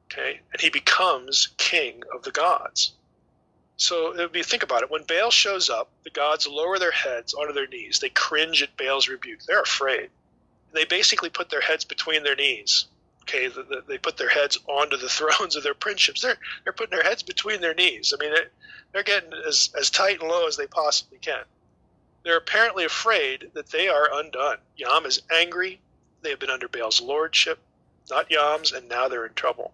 Okay, 0.06 0.42
and 0.52 0.62
he 0.62 0.70
becomes 0.70 1.50
king 1.58 2.04
of 2.14 2.22
the 2.22 2.32
gods. 2.32 2.94
So 3.78 4.16
if 4.20 4.36
you 4.36 4.44
think 4.44 4.62
about 4.62 4.84
it, 4.84 4.92
when 4.92 5.06
Baal 5.06 5.32
shows 5.32 5.72
up, 5.72 5.90
the 6.04 6.12
gods 6.12 6.48
lower 6.48 6.78
their 6.78 6.92
heads 6.92 7.34
onto 7.34 7.52
their 7.52 7.66
knees. 7.66 7.98
They 8.00 8.10
cringe 8.10 8.62
at 8.62 8.78
Baal's 8.78 9.10
rebuke. 9.10 9.42
They're 9.48 9.62
afraid. 9.64 10.12
They 10.72 10.86
basically 10.86 11.32
put 11.32 11.50
their 11.50 11.62
heads 11.62 11.84
between 11.84 12.22
their 12.22 12.36
knees. 12.36 12.86
Okay, 13.24 13.50
they 13.88 13.98
put 13.98 14.18
their 14.18 14.30
heads 14.30 14.60
onto 14.68 14.98
the 14.98 15.10
thrones 15.18 15.56
of 15.56 15.64
their 15.64 15.74
princeships. 15.74 16.22
They're 16.22 16.38
they're 16.64 16.74
putting 16.74 16.96
their 16.96 17.10
heads 17.10 17.24
between 17.24 17.60
their 17.60 17.74
knees. 17.74 18.14
I 18.16 18.24
mean, 18.24 18.34
they're, 18.34 18.52
they're 18.94 19.02
getting 19.02 19.34
as 19.48 19.72
as 19.76 19.90
tight 19.90 20.22
and 20.22 20.30
low 20.30 20.46
as 20.46 20.58
they 20.58 20.68
possibly 20.68 21.18
can. 21.18 21.44
They're 22.28 22.36
apparently 22.36 22.84
afraid 22.84 23.52
that 23.54 23.70
they 23.70 23.88
are 23.88 24.10
undone. 24.12 24.58
Yam 24.76 25.06
is 25.06 25.22
angry. 25.32 25.80
They 26.22 26.32
have 26.32 26.40
been 26.40 26.49
under 26.49 26.68
Baal's 26.68 26.99
lordship, 26.99 27.58
not 28.10 28.30
Yam's, 28.30 28.74
and 28.74 28.90
now 28.90 29.08
they're 29.08 29.26
in 29.26 29.34
trouble. 29.34 29.72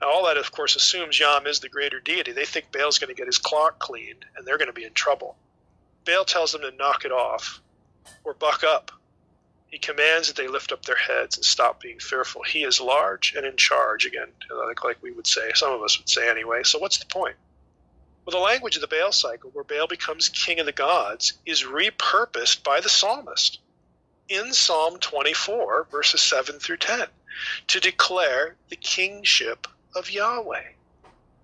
Now, 0.00 0.08
all 0.10 0.26
that, 0.26 0.36
of 0.36 0.52
course, 0.52 0.76
assumes 0.76 1.18
Yam 1.18 1.48
is 1.48 1.58
the 1.58 1.68
greater 1.68 1.98
deity. 1.98 2.30
They 2.30 2.44
think 2.44 2.70
Baal's 2.70 3.00
going 3.00 3.08
to 3.08 3.16
get 3.16 3.26
his 3.26 3.38
clock 3.38 3.80
cleaned, 3.80 4.24
and 4.36 4.46
they're 4.46 4.56
going 4.56 4.68
to 4.68 4.72
be 4.72 4.84
in 4.84 4.92
trouble. 4.92 5.34
Baal 6.04 6.24
tells 6.24 6.52
them 6.52 6.60
to 6.60 6.70
knock 6.70 7.04
it 7.04 7.10
off 7.10 7.60
or 8.22 8.34
buck 8.34 8.62
up. 8.62 8.92
He 9.66 9.78
commands 9.78 10.28
that 10.28 10.36
they 10.36 10.46
lift 10.46 10.70
up 10.70 10.84
their 10.84 10.94
heads 10.94 11.36
and 11.36 11.44
stop 11.44 11.80
being 11.80 11.98
fearful. 11.98 12.44
He 12.44 12.62
is 12.62 12.80
large 12.80 13.34
and 13.36 13.44
in 13.44 13.56
charge, 13.56 14.06
again, 14.06 14.28
like, 14.48 14.84
like 14.84 15.02
we 15.02 15.10
would 15.10 15.26
say, 15.26 15.50
some 15.56 15.72
of 15.72 15.82
us 15.82 15.98
would 15.98 16.08
say 16.08 16.30
anyway. 16.30 16.62
So, 16.62 16.78
what's 16.78 16.98
the 16.98 17.06
point? 17.06 17.34
Well, 18.24 18.38
the 18.38 18.44
language 18.44 18.76
of 18.76 18.80
the 18.80 18.88
Baal 18.88 19.12
cycle, 19.12 19.50
where 19.50 19.64
Baal 19.64 19.86
becomes 19.86 20.30
king 20.30 20.58
of 20.58 20.66
the 20.66 20.72
gods, 20.72 21.34
is 21.44 21.64
repurposed 21.64 22.62
by 22.62 22.80
the 22.80 22.88
psalmist 22.88 23.58
in 24.28 24.54
Psalm 24.54 24.98
24, 24.98 25.88
verses 25.90 26.22
7 26.22 26.58
through 26.58 26.78
10, 26.78 27.06
to 27.66 27.80
declare 27.80 28.56
the 28.70 28.76
kingship 28.76 29.66
of 29.94 30.10
Yahweh. 30.10 30.72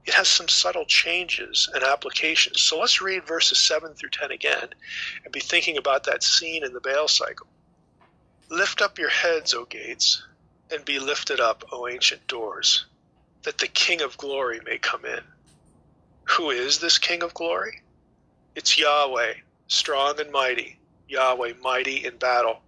It 0.06 0.14
has 0.14 0.28
some 0.28 0.48
subtle 0.48 0.86
changes 0.86 1.68
and 1.74 1.84
applications. 1.84 2.62
So 2.62 2.78
let's 2.78 3.02
read 3.02 3.26
verses 3.26 3.58
7 3.58 3.94
through 3.94 4.10
10 4.10 4.30
again 4.30 4.70
and 5.22 5.32
be 5.32 5.40
thinking 5.40 5.76
about 5.76 6.04
that 6.04 6.22
scene 6.22 6.64
in 6.64 6.72
the 6.72 6.80
Baal 6.80 7.08
cycle. 7.08 7.46
Lift 8.48 8.80
up 8.80 8.98
your 8.98 9.10
heads, 9.10 9.52
O 9.52 9.66
gates, 9.66 10.22
and 10.70 10.84
be 10.84 10.98
lifted 10.98 11.40
up, 11.40 11.64
O 11.72 11.86
ancient 11.86 12.26
doors, 12.26 12.86
that 13.42 13.58
the 13.58 13.68
King 13.68 14.00
of 14.00 14.16
glory 14.16 14.60
may 14.64 14.78
come 14.78 15.04
in. 15.04 15.22
Who 16.36 16.50
is 16.50 16.78
this 16.78 16.96
King 16.96 17.24
of 17.24 17.34
glory? 17.34 17.82
It's 18.54 18.78
Yahweh, 18.78 19.34
strong 19.66 20.20
and 20.20 20.30
mighty, 20.30 20.78
Yahweh, 21.08 21.54
mighty 21.60 22.04
in 22.04 22.18
battle. 22.18 22.60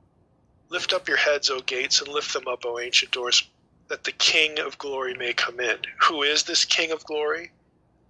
Lift 0.69 0.93
up 0.93 1.07
your 1.07 1.17
heads, 1.17 1.49
O 1.49 1.61
gates, 1.61 2.01
and 2.01 2.09
lift 2.09 2.33
them 2.33 2.49
up, 2.49 2.65
O 2.67 2.81
ancient 2.81 3.13
doors, 3.13 3.49
that 3.87 4.03
the 4.03 4.11
King 4.11 4.59
of 4.59 4.79
glory 4.79 5.15
may 5.15 5.33
come 5.33 5.61
in. 5.61 5.79
Who 6.03 6.25
is 6.25 6.43
this 6.43 6.65
King 6.65 6.91
of 6.91 7.05
glory? 7.05 7.53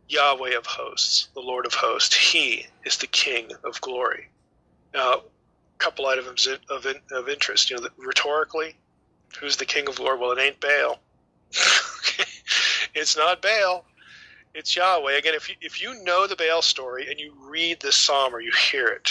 Yahweh 0.09 0.57
of 0.57 0.65
hosts, 0.65 1.29
the 1.35 1.41
Lord 1.41 1.66
of 1.66 1.74
hosts. 1.74 2.15
He 2.15 2.66
is 2.87 2.97
the 2.97 3.07
King 3.07 3.53
of 3.62 3.79
glory. 3.83 4.31
Now, 4.95 5.12
a 5.12 5.23
couple 5.77 6.07
items 6.07 6.47
of, 6.47 6.87
of 7.11 7.29
interest. 7.29 7.70
You 7.70 7.77
know, 7.77 7.89
rhetorically, 7.99 8.74
who's 9.39 9.59
the 9.59 9.66
King 9.66 9.87
of 9.87 9.97
glory? 9.97 10.19
Well, 10.19 10.33
it 10.33 10.41
ain't 10.41 10.61
Baal. 10.61 10.99
it's 12.95 13.19
not 13.19 13.43
Baal 13.43 13.85
it's 14.55 14.77
Yahweh. 14.77 15.16
Again, 15.16 15.35
if 15.35 15.49
you, 15.49 15.55
if 15.61 15.81
you 15.81 16.03
know 16.05 16.27
the 16.27 16.37
Baal 16.37 16.62
story 16.62 17.09
and 17.09 17.19
you 17.19 17.33
read 17.41 17.81
this 17.81 17.97
psalm 17.97 18.35
or 18.35 18.41
you 18.41 18.53
hear 18.53 18.87
it, 18.87 19.11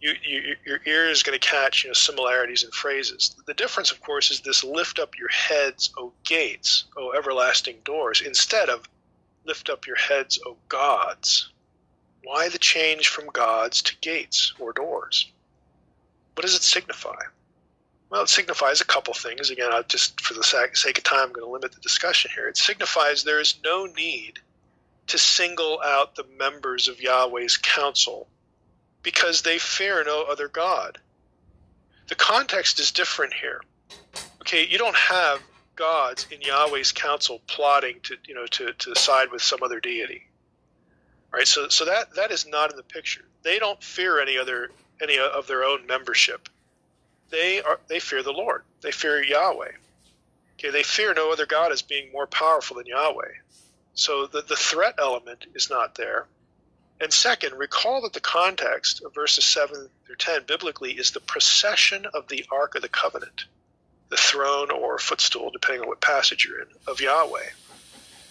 you, 0.00 0.14
you, 0.24 0.56
your 0.64 0.80
ear 0.86 1.08
is 1.08 1.22
going 1.22 1.38
to 1.38 1.46
catch 1.46 1.84
you 1.84 1.90
know, 1.90 1.94
similarities 1.94 2.64
in 2.64 2.70
phrases. 2.70 3.36
The 3.46 3.54
difference, 3.54 3.92
of 3.92 4.00
course, 4.00 4.30
is 4.30 4.40
this 4.40 4.64
lift 4.64 4.98
up 4.98 5.18
your 5.18 5.28
heads, 5.28 5.90
O 5.96 6.12
gates, 6.24 6.84
O 6.96 7.12
everlasting 7.12 7.76
doors, 7.84 8.20
instead 8.20 8.68
of 8.68 8.88
lift 9.44 9.70
up 9.70 9.86
your 9.86 9.96
heads, 9.96 10.38
O 10.46 10.56
gods. 10.68 11.50
Why 12.24 12.48
the 12.48 12.58
change 12.58 13.08
from 13.08 13.26
gods 13.26 13.82
to 13.82 13.96
gates 14.00 14.52
or 14.58 14.72
doors? 14.72 15.30
What 16.34 16.42
does 16.42 16.54
it 16.54 16.62
signify? 16.62 17.18
Well, 18.10 18.22
it 18.22 18.28
signifies 18.28 18.80
a 18.80 18.84
couple 18.84 19.14
things. 19.14 19.50
Again, 19.50 19.70
I'll 19.72 19.82
just 19.82 20.20
for 20.20 20.34
the 20.34 20.42
sake 20.42 20.98
of 20.98 21.04
time, 21.04 21.28
I'm 21.28 21.32
going 21.32 21.46
to 21.46 21.50
limit 21.50 21.72
the 21.72 21.80
discussion 21.80 22.30
here. 22.34 22.46
It 22.46 22.56
signifies 22.56 23.24
there 23.24 23.40
is 23.40 23.56
no 23.64 23.86
need 23.86 24.38
to 25.08 25.18
single 25.18 25.80
out 25.84 26.14
the 26.14 26.26
members 26.38 26.88
of 26.88 27.00
Yahweh's 27.00 27.56
council 27.56 28.28
because 29.02 29.42
they 29.42 29.58
fear 29.58 30.04
no 30.04 30.22
other 30.22 30.48
God. 30.48 30.98
The 32.08 32.14
context 32.14 32.78
is 32.78 32.90
different 32.90 33.34
here. 33.34 33.62
Okay, 34.40 34.66
you 34.66 34.78
don't 34.78 34.96
have 34.96 35.40
gods 35.76 36.26
in 36.30 36.40
Yahweh's 36.40 36.92
council 36.92 37.40
plotting 37.46 38.00
to 38.02 38.16
you 38.26 38.34
know 38.34 38.46
to, 38.46 38.72
to 38.74 38.94
side 38.94 39.30
with 39.30 39.42
some 39.42 39.62
other 39.62 39.80
deity. 39.80 40.26
Right? 41.32 41.46
So 41.46 41.68
so 41.68 41.84
that 41.84 42.14
that 42.14 42.30
is 42.30 42.46
not 42.46 42.70
in 42.70 42.76
the 42.76 42.82
picture. 42.82 43.22
They 43.42 43.58
don't 43.58 43.82
fear 43.82 44.20
any 44.20 44.38
other 44.38 44.70
any 45.00 45.18
of 45.18 45.46
their 45.46 45.64
own 45.64 45.86
membership. 45.86 46.48
They 47.30 47.62
are 47.62 47.80
they 47.88 48.00
fear 48.00 48.22
the 48.22 48.32
Lord. 48.32 48.62
They 48.82 48.92
fear 48.92 49.22
Yahweh. 49.22 49.72
Okay, 50.58 50.70
they 50.70 50.82
fear 50.82 51.14
no 51.14 51.32
other 51.32 51.46
God 51.46 51.72
as 51.72 51.82
being 51.82 52.12
more 52.12 52.26
powerful 52.26 52.76
than 52.76 52.86
Yahweh. 52.86 53.32
So 53.94 54.26
the, 54.26 54.42
the 54.42 54.56
threat 54.56 54.94
element 54.98 55.46
is 55.54 55.70
not 55.70 55.94
there. 55.94 56.26
And 57.00 57.12
second, 57.12 57.58
recall 57.58 58.02
that 58.02 58.12
the 58.12 58.20
context 58.20 59.02
of 59.02 59.14
verses 59.14 59.44
7 59.44 59.88
through 60.06 60.16
10 60.16 60.44
biblically 60.46 60.92
is 60.92 61.10
the 61.10 61.20
procession 61.20 62.06
of 62.14 62.28
the 62.28 62.44
Ark 62.50 62.74
of 62.74 62.82
the 62.82 62.88
Covenant, 62.88 63.44
the 64.08 64.16
throne 64.16 64.70
or 64.70 64.98
footstool, 64.98 65.50
depending 65.50 65.82
on 65.82 65.88
what 65.88 66.00
passage 66.00 66.44
you're 66.44 66.60
in, 66.60 66.68
of 66.86 67.00
Yahweh. 67.00 67.50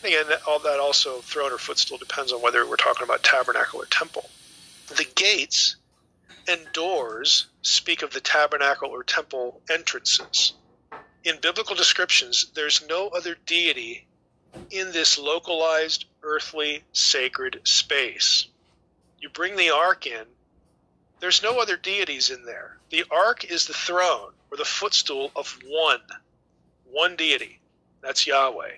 Again, 0.03 0.25
all 0.47 0.59
that 0.59 0.79
also, 0.79 1.19
throne 1.19 1.51
or 1.51 1.57
footstool, 1.57 1.97
depends 1.97 2.31
on 2.31 2.41
whether 2.41 2.65
we're 2.65 2.75
talking 2.75 3.03
about 3.03 3.23
tabernacle 3.23 3.81
or 3.81 3.85
temple. 3.85 4.29
The 4.87 5.07
gates 5.15 5.75
and 6.47 6.61
doors 6.73 7.47
speak 7.61 8.01
of 8.01 8.11
the 8.11 8.21
tabernacle 8.21 8.89
or 8.89 9.03
temple 9.03 9.61
entrances. 9.69 10.53
In 11.23 11.39
biblical 11.39 11.75
descriptions, 11.75 12.51
there's 12.55 12.83
no 12.87 13.09
other 13.09 13.35
deity 13.45 14.07
in 14.69 14.91
this 14.91 15.17
localized 15.17 16.05
earthly 16.23 16.83
sacred 16.93 17.61
space. 17.63 18.47
You 19.19 19.29
bring 19.29 19.55
the 19.55 19.69
ark 19.69 20.07
in, 20.07 20.25
there's 21.19 21.43
no 21.43 21.59
other 21.59 21.77
deities 21.77 22.31
in 22.31 22.45
there. 22.45 22.77
The 22.89 23.05
ark 23.11 23.45
is 23.45 23.67
the 23.67 23.73
throne 23.73 24.33
or 24.49 24.57
the 24.57 24.65
footstool 24.65 25.31
of 25.35 25.57
one, 25.65 26.01
one 26.91 27.15
deity. 27.15 27.59
That's 28.01 28.25
Yahweh. 28.25 28.77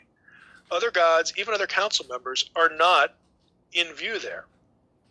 Other 0.70 0.92
gods, 0.92 1.34
even 1.38 1.54
other 1.54 1.68
council 1.68 2.06
members, 2.10 2.50
are 2.56 2.70
not 2.70 3.14
in 3.72 3.94
view 3.94 4.20
there. 4.20 4.46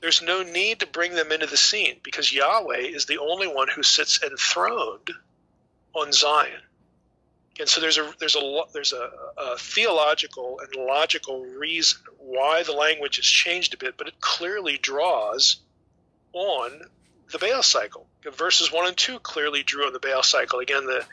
There's 0.00 0.20
no 0.20 0.42
need 0.42 0.80
to 0.80 0.86
bring 0.86 1.14
them 1.14 1.32
into 1.32 1.46
the 1.46 1.56
scene 1.56 2.00
because 2.02 2.32
Yahweh 2.32 2.80
is 2.80 3.06
the 3.06 3.18
only 3.18 3.46
one 3.46 3.68
who 3.68 3.82
sits 3.82 4.22
enthroned 4.22 5.10
on 5.94 6.12
Zion. 6.12 6.60
And 7.60 7.68
so 7.68 7.80
there's 7.80 7.98
a 7.98 8.12
there's 8.18 8.36
a 8.36 8.62
there's 8.72 8.92
a, 8.92 9.10
a, 9.36 9.58
theological 9.58 10.60
and 10.60 10.86
logical 10.86 11.44
reason 11.44 12.00
why 12.18 12.62
the 12.62 12.72
language 12.72 13.16
has 13.16 13.26
changed 13.26 13.74
a 13.74 13.76
bit, 13.76 13.96
but 13.98 14.08
it 14.08 14.20
clearly 14.20 14.78
draws 14.78 15.58
on 16.32 16.80
the 17.30 17.38
Baal 17.38 17.62
cycle. 17.62 18.06
Verses 18.36 18.72
one 18.72 18.86
and 18.86 18.96
two 18.96 19.18
clearly 19.18 19.62
drew 19.62 19.86
on 19.86 19.92
the 19.92 19.98
Baal 19.98 20.22
cycle. 20.22 20.60
Again, 20.60 20.86
the 20.86 21.04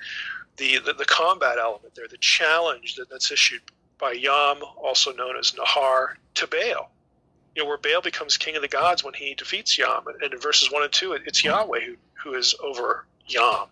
the 0.58 0.78
the, 0.80 0.94
the 0.94 1.06
combat 1.06 1.58
element 1.58 1.96
there, 1.96 2.08
the 2.08 2.18
challenge 2.18 2.96
that, 2.96 3.10
that's 3.10 3.32
issued 3.32 3.62
by 3.98 4.14
Yam, 4.14 4.62
also 4.78 5.12
known 5.12 5.36
as 5.38 5.52
Nahar, 5.52 6.14
to 6.36 6.48
Baal. 6.48 6.90
You 7.56 7.64
know, 7.64 7.68
where 7.68 7.78
Baal 7.78 8.02
becomes 8.02 8.38
king 8.38 8.56
of 8.56 8.62
the 8.62 8.70
gods 8.70 9.04
when 9.04 9.14
he 9.14 9.34
defeats 9.34 9.78
Yam. 9.78 10.06
And 10.22 10.34
in 10.34 10.40
verses 10.40 10.72
one 10.72 10.84
and 10.84 10.92
two, 10.92 11.14
it's 11.14 11.44
Yahweh 11.44 11.82
who, 11.82 11.96
who 12.14 12.36
is 12.36 12.56
over 12.64 13.06
Yam. 13.28 13.68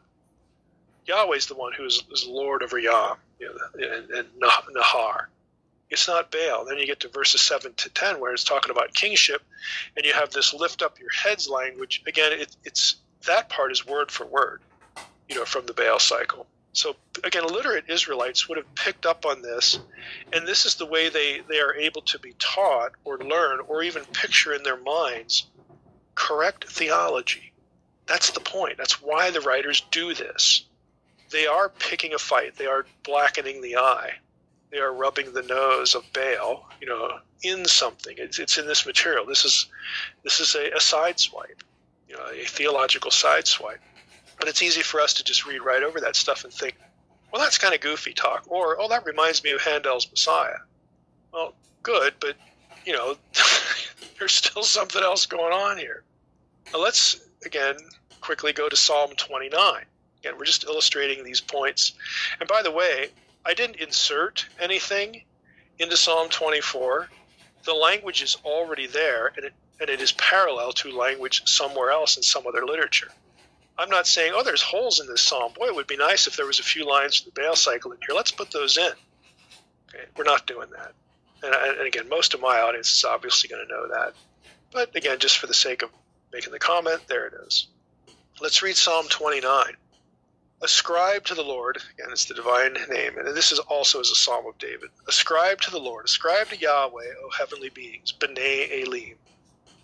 Yahweh's 1.08 1.48
the 1.48 1.56
one 1.56 1.74
who 1.74 1.86
is, 1.86 2.04
is 2.12 2.26
Lord 2.28 2.64
over 2.64 2.78
Yah 2.78 3.16
you 3.40 3.48
know, 3.48 3.88
and, 3.88 4.10
and 4.12 4.28
Nahar. 4.42 5.26
It's 5.90 6.08
not 6.08 6.32
Baal. 6.32 6.66
Then 6.66 6.78
you 6.78 6.86
get 6.86 7.00
to 7.02 7.08
verses 7.10 7.42
7 7.42 7.74
to 7.74 7.90
10 7.90 8.20
where 8.20 8.34
it's 8.34 8.44
talking 8.44 8.72
about 8.72 8.94
kingship, 8.94 9.42
and 9.96 10.06
you 10.06 10.14
have 10.14 10.32
this 10.32 10.54
lift 10.54 10.82
up 10.82 11.00
your 11.00 11.12
heads 11.12 11.50
language. 11.50 12.04
Again, 12.06 12.34
it, 12.34 12.56
it's 12.66 12.98
that 13.26 13.50
part 13.50 13.72
is 13.72 13.86
word 13.86 14.12
for 14.12 14.26
word, 14.26 14.62
you 15.30 15.36
know, 15.36 15.46
from 15.46 15.66
the 15.66 15.74
Baal 15.74 16.00
cycle. 16.00 16.46
So 16.74 16.96
again, 17.24 17.48
literate 17.48 17.86
Israelites 17.90 18.48
would 18.50 18.58
have 18.58 18.76
picked 18.76 19.06
up 19.06 19.26
on 19.26 19.42
this, 19.42 19.80
and 20.34 20.46
this 20.46 20.66
is 20.66 20.76
the 20.76 20.86
way 20.86 21.10
they, 21.10 21.42
they 21.48 21.60
are 21.60 21.74
able 21.74 22.02
to 22.02 22.20
be 22.20 22.34
taught 22.38 22.92
or 23.06 23.18
learn 23.18 23.62
or 23.68 23.82
even 23.82 24.04
picture 24.06 24.54
in 24.54 24.64
their 24.64 24.78
minds 24.78 25.48
correct 26.16 26.66
theology. 26.66 27.54
That's 28.08 28.32
the 28.32 28.40
point. 28.40 28.78
That's 28.78 29.02
why 29.02 29.32
the 29.32 29.42
writers 29.42 29.82
do 29.92 30.14
this 30.14 30.67
they 31.30 31.46
are 31.46 31.70
picking 31.70 32.14
a 32.14 32.20
fight. 32.20 32.56
They 32.56 32.66
are 32.66 32.86
blackening 33.04 33.62
the 33.62 33.78
eye. 33.78 34.14
They 34.70 34.80
are 34.80 34.94
rubbing 34.94 35.34
the 35.34 35.44
nose 35.44 35.96
of 35.96 36.04
Baal, 36.14 36.68
you 36.82 36.88
know, 36.88 37.20
in 37.44 37.66
something. 37.66 38.16
It's, 38.18 38.40
it's 38.40 38.58
in 38.58 38.68
this 38.68 38.86
material. 38.86 39.26
This 39.26 39.46
is 39.46 39.68
this 40.24 40.40
is 40.40 40.56
a, 40.56 40.76
a 40.76 40.80
side 40.80 41.20
swipe. 41.20 41.64
you 42.10 42.16
know, 42.16 42.26
a 42.32 42.46
theological 42.46 43.12
sideswipe. 43.12 43.80
But 44.40 44.48
it's 44.48 44.62
easy 44.62 44.82
for 44.82 45.00
us 45.00 45.14
to 45.16 45.24
just 45.24 45.46
read 45.46 45.62
right 45.62 45.84
over 45.84 46.00
that 46.02 46.16
stuff 46.16 46.44
and 46.44 46.54
think, 46.54 46.78
well, 47.32 47.42
that's 47.42 47.58
kind 47.58 47.74
of 47.74 47.82
goofy 47.82 48.14
talk, 48.14 48.44
or 48.48 48.80
oh, 48.80 48.88
that 48.90 49.06
reminds 49.06 49.44
me 49.44 49.52
of 49.52 49.62
Handel's 49.62 50.10
Messiah. 50.10 50.60
Well, 51.34 51.54
good, 51.84 52.14
but 52.20 52.36
you 52.86 52.94
know, 52.94 53.16
there's 54.20 54.34
still 54.34 54.64
something 54.64 55.02
else 55.02 55.26
going 55.26 55.54
on 55.54 55.78
here. 55.78 56.04
Now 56.72 56.80
let's 56.80 57.22
again 57.46 57.76
quickly 58.22 58.54
go 58.54 58.70
to 58.70 58.76
Psalm 58.76 59.12
29. 59.18 59.86
Again, 60.20 60.38
we're 60.38 60.46
just 60.46 60.64
illustrating 60.64 61.24
these 61.24 61.42
points. 61.42 61.94
And 62.40 62.48
by 62.48 62.62
the 62.62 62.72
way, 62.72 63.10
I 63.46 63.54
didn't 63.54 63.78
insert 63.78 64.46
anything 64.60 65.24
into 65.80 65.98
Psalm 65.98 66.30
24. 66.30 67.10
The 67.64 67.74
language 67.74 68.22
is 68.22 68.38
already 68.44 68.88
there, 68.88 69.32
and 69.36 69.46
it, 69.46 69.54
and 69.80 69.90
it 69.90 70.02
is 70.02 70.12
parallel 70.14 70.72
to 70.74 70.92
language 70.92 71.48
somewhere 71.48 71.92
else 71.92 72.18
in 72.18 72.24
some 72.24 72.48
other 72.48 72.66
literature. 72.66 73.12
I'm 73.78 73.90
not 73.90 74.08
saying, 74.08 74.34
oh, 74.36 74.44
there's 74.44 74.62
holes 74.62 75.00
in 75.00 75.08
this 75.08 75.22
psalm. 75.22 75.54
Boy, 75.54 75.68
it 75.68 75.76
would 75.76 75.88
be 75.88 75.98
nice 75.98 76.26
if 76.26 76.36
there 76.36 76.48
was 76.48 76.60
a 76.60 76.64
few 76.64 76.86
lines 76.86 77.18
from 77.18 77.32
the 77.34 77.42
Baal 77.42 77.56
cycle 77.56 77.92
in 77.92 78.00
here. 78.06 78.16
Let's 78.16 78.32
put 78.32 78.50
those 78.52 78.78
in. 78.78 78.92
Okay, 79.90 80.06
we're 80.18 80.24
not 80.24 80.48
doing 80.48 80.70
that. 80.72 80.94
And, 81.44 81.78
and 81.78 81.88
again, 81.88 82.10
most 82.10 82.34
of 82.34 82.42
my 82.42 82.60
audience 82.60 82.92
is 82.98 83.06
obviously 83.06 83.50
going 83.50 83.66
to 83.68 83.72
know 83.72 83.88
that. 83.90 84.14
But 84.72 84.96
again, 84.96 85.20
just 85.20 85.38
for 85.38 85.48
the 85.48 85.54
sake 85.54 85.84
of 85.84 85.92
making 86.34 86.52
the 86.52 86.60
comment, 86.60 87.02
there 87.08 87.28
it 87.28 87.34
is. 87.46 87.68
Let's 88.42 88.62
read 88.62 88.76
Psalm 88.76 89.06
29. 89.10 89.66
Ascribe 90.60 91.24
to 91.26 91.36
the 91.36 91.44
Lord, 91.44 91.78
again, 91.78 92.08
it's 92.12 92.26
the 92.26 92.34
divine 92.34 92.74
name, 92.90 93.16
and 93.18 93.38
this 93.38 93.52
is 93.52 93.60
also 93.60 94.00
as 94.00 94.10
a 94.10 94.16
psalm 94.16 94.48
of 94.48 94.58
David. 94.58 94.90
Ascribe 95.08 95.62
to 95.62 95.72
the 95.72 95.80
Lord, 95.80 96.06
ascribe 96.06 96.50
to 96.50 96.58
Yahweh, 96.58 97.14
O 97.24 97.30
heavenly 97.38 97.70
beings, 97.70 98.12
B'nai 98.12 98.84
Elim. 98.84 99.18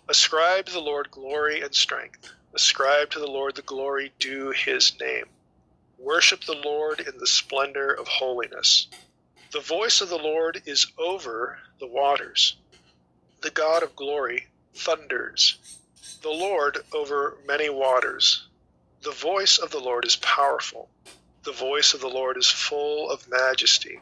Ascribe 0.08 0.66
to 0.66 0.72
the 0.72 0.80
Lord 0.80 1.12
glory 1.12 1.60
and 1.60 1.72
strength. 1.72 2.28
Ascribe 2.54 3.10
to 3.10 3.20
the 3.20 3.30
Lord 3.30 3.54
the 3.54 3.62
glory 3.62 4.12
due 4.18 4.50
his 4.50 4.98
name. 4.98 5.26
Worship 5.96 6.44
the 6.44 6.60
Lord 6.64 6.98
in 6.98 7.18
the 7.18 7.26
splendor 7.26 7.92
of 7.92 8.08
holiness. 8.08 8.88
The 9.52 9.60
voice 9.60 10.00
of 10.00 10.08
the 10.08 10.18
Lord 10.18 10.60
is 10.66 10.88
over 10.98 11.60
the 11.78 11.86
waters. 11.86 12.56
The 13.42 13.50
God 13.50 13.84
of 13.84 13.94
glory 13.94 14.48
thunders. 14.74 15.56
The 16.22 16.30
Lord 16.30 16.78
over 16.92 17.36
many 17.46 17.70
waters. 17.70 18.48
The 19.04 19.10
voice 19.10 19.58
of 19.58 19.70
the 19.70 19.80
Lord 19.80 20.06
is 20.06 20.16
powerful. 20.16 20.88
The 21.42 21.52
voice 21.52 21.92
of 21.92 22.00
the 22.00 22.08
Lord 22.08 22.38
is 22.38 22.48
full 22.48 23.10
of 23.10 23.28
majesty. 23.28 24.00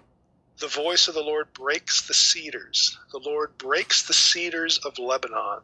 The 0.58 0.68
voice 0.68 1.08
of 1.08 1.14
the 1.14 1.24
Lord 1.24 1.52
breaks 1.52 2.02
the 2.06 2.14
cedars. 2.14 2.96
The 3.10 3.18
Lord 3.18 3.58
breaks 3.58 4.04
the 4.04 4.14
cedars 4.14 4.78
of 4.78 5.00
Lebanon. 5.00 5.62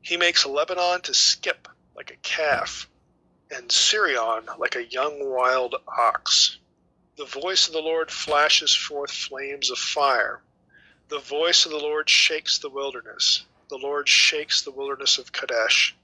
He 0.00 0.16
makes 0.16 0.44
Lebanon 0.44 1.00
to 1.02 1.14
skip 1.14 1.68
like 1.94 2.10
a 2.10 2.16
calf, 2.16 2.88
and 3.52 3.70
Sirion 3.70 4.48
like 4.58 4.74
a 4.74 4.90
young 4.90 5.30
wild 5.30 5.76
ox. 5.86 6.58
The 7.16 7.24
voice 7.24 7.68
of 7.68 7.74
the 7.74 7.82
Lord 7.82 8.10
flashes 8.10 8.74
forth 8.74 9.12
flames 9.12 9.70
of 9.70 9.78
fire. 9.78 10.42
The 11.06 11.20
voice 11.20 11.66
of 11.66 11.70
the 11.70 11.78
Lord 11.78 12.10
shakes 12.10 12.58
the 12.58 12.68
wilderness. 12.68 13.44
The 13.70 13.78
Lord 13.78 14.08
shakes 14.08 14.62
the 14.62 14.72
wilderness 14.72 15.18
of 15.18 15.30
Kadesh. 15.30 15.94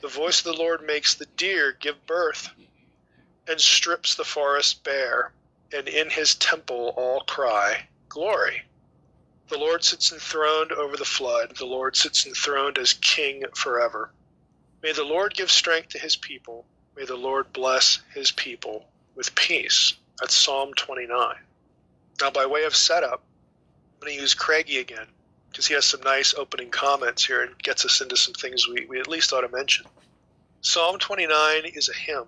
The 0.00 0.08
voice 0.08 0.38
of 0.38 0.44
the 0.44 0.62
Lord 0.62 0.82
makes 0.82 1.14
the 1.14 1.26
deer 1.26 1.72
give 1.72 2.06
birth 2.06 2.50
and 3.48 3.60
strips 3.60 4.14
the 4.14 4.24
forest 4.24 4.84
bare, 4.84 5.32
and 5.72 5.88
in 5.88 6.10
his 6.10 6.36
temple 6.36 6.94
all 6.96 7.22
cry, 7.22 7.88
Glory. 8.08 8.62
The 9.48 9.58
Lord 9.58 9.82
sits 9.82 10.12
enthroned 10.12 10.70
over 10.70 10.96
the 10.96 11.04
flood. 11.04 11.56
The 11.56 11.66
Lord 11.66 11.96
sits 11.96 12.26
enthroned 12.26 12.78
as 12.78 12.92
king 12.92 13.44
forever. 13.56 14.12
May 14.82 14.92
the 14.92 15.04
Lord 15.04 15.34
give 15.34 15.50
strength 15.50 15.88
to 15.90 15.98
his 15.98 16.14
people. 16.14 16.64
May 16.94 17.04
the 17.04 17.16
Lord 17.16 17.52
bless 17.52 17.98
his 18.14 18.30
people 18.30 18.86
with 19.16 19.34
peace. 19.34 19.94
That's 20.20 20.34
Psalm 20.34 20.74
29. 20.74 21.36
Now, 22.20 22.30
by 22.30 22.46
way 22.46 22.64
of 22.64 22.76
setup, 22.76 23.22
I'm 23.94 24.00
going 24.00 24.14
to 24.14 24.20
use 24.20 24.34
Craigie 24.34 24.78
again 24.78 25.08
because 25.58 25.66
he 25.66 25.74
has 25.74 25.86
some 25.86 26.02
nice 26.02 26.34
opening 26.34 26.70
comments 26.70 27.26
here 27.26 27.42
and 27.42 27.58
gets 27.58 27.84
us 27.84 28.00
into 28.00 28.16
some 28.16 28.32
things 28.32 28.68
we, 28.68 28.86
we 28.86 29.00
at 29.00 29.08
least 29.08 29.32
ought 29.32 29.40
to 29.40 29.48
mention. 29.48 29.84
Psalm 30.60 31.00
29 31.00 31.64
is 31.74 31.88
a 31.88 31.98
hymn. 31.98 32.26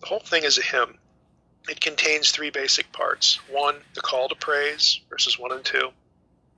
The 0.00 0.06
whole 0.06 0.20
thing 0.20 0.42
is 0.42 0.56
a 0.56 0.62
hymn. 0.62 0.96
It 1.68 1.82
contains 1.82 2.30
three 2.30 2.48
basic 2.48 2.90
parts. 2.92 3.38
One, 3.50 3.74
the 3.92 4.00
call 4.00 4.30
to 4.30 4.34
praise, 4.34 4.98
verses 5.10 5.38
1 5.38 5.52
and 5.52 5.62
2, 5.66 5.90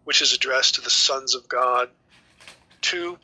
which 0.04 0.22
is 0.22 0.32
addressed 0.32 0.76
to 0.76 0.82
the 0.82 0.88
sons 0.88 1.34
of 1.34 1.48
God. 1.48 1.88
Two, 2.80 3.18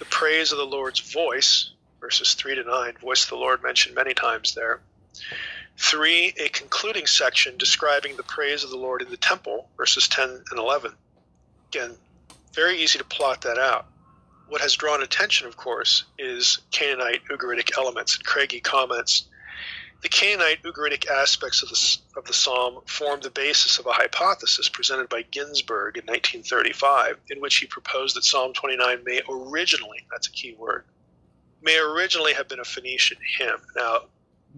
the 0.00 0.04
praise 0.06 0.50
of 0.50 0.58
the 0.58 0.66
Lord's 0.66 0.98
voice, 0.98 1.70
verses 2.00 2.34
3 2.34 2.56
to 2.56 2.64
9, 2.64 2.94
voice 3.00 3.22
of 3.22 3.30
the 3.30 3.36
Lord 3.36 3.62
mentioned 3.62 3.94
many 3.94 4.12
times 4.12 4.56
there. 4.56 4.80
Three, 5.78 6.34
a 6.36 6.48
concluding 6.48 7.06
section 7.06 7.58
describing 7.58 8.16
the 8.16 8.24
praise 8.24 8.64
of 8.64 8.70
the 8.70 8.76
Lord 8.76 9.02
in 9.02 9.10
the 9.12 9.16
temple, 9.16 9.68
verses 9.76 10.08
10 10.08 10.28
and 10.50 10.58
11. 10.58 10.96
Again, 11.74 11.96
very 12.52 12.78
easy 12.78 12.98
to 12.98 13.04
plot 13.04 13.42
that 13.42 13.58
out. 13.58 13.86
What 14.48 14.60
has 14.60 14.74
drawn 14.74 15.02
attention, 15.02 15.46
of 15.46 15.56
course, 15.56 16.04
is 16.18 16.58
Canaanite 16.70 17.24
Ugaritic 17.30 17.76
elements. 17.78 18.16
And 18.16 18.24
Craigie 18.24 18.60
comments 18.60 19.24
the 20.02 20.08
Canaanite 20.08 20.62
Ugaritic 20.64 21.08
aspects 21.08 21.62
of 21.62 21.68
the, 21.68 22.18
of 22.18 22.26
the 22.26 22.32
psalm 22.32 22.80
form 22.86 23.20
the 23.20 23.30
basis 23.30 23.78
of 23.78 23.86
a 23.86 23.92
hypothesis 23.92 24.68
presented 24.68 25.08
by 25.08 25.22
Ginsberg 25.22 25.96
in 25.96 26.02
1935, 26.02 27.18
in 27.30 27.40
which 27.40 27.56
he 27.56 27.66
proposed 27.66 28.16
that 28.16 28.24
Psalm 28.24 28.52
29 28.52 29.04
may 29.04 29.20
originally, 29.30 30.04
that's 30.10 30.26
a 30.26 30.32
key 30.32 30.54
word, 30.58 30.84
may 31.62 31.78
originally 31.78 32.34
have 32.34 32.48
been 32.48 32.58
a 32.58 32.64
Phoenician 32.64 33.18
hymn. 33.38 33.60
Now, 33.76 34.00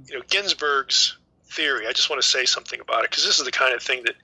you 0.07 0.19
know, 0.19 0.25
Ginsberg's 0.29 1.19
theory, 1.45 1.87
I 1.87 1.93
just 1.93 2.09
want 2.09 2.23
to 2.23 2.29
say 2.29 2.47
something 2.47 2.81
about 2.81 3.05
it 3.05 3.11
because 3.11 3.25
this 3.25 3.39
is 3.39 3.45
the 3.45 3.53
kind 3.53 3.75
of 3.75 3.83
thing 3.83 4.03
that 4.05 4.17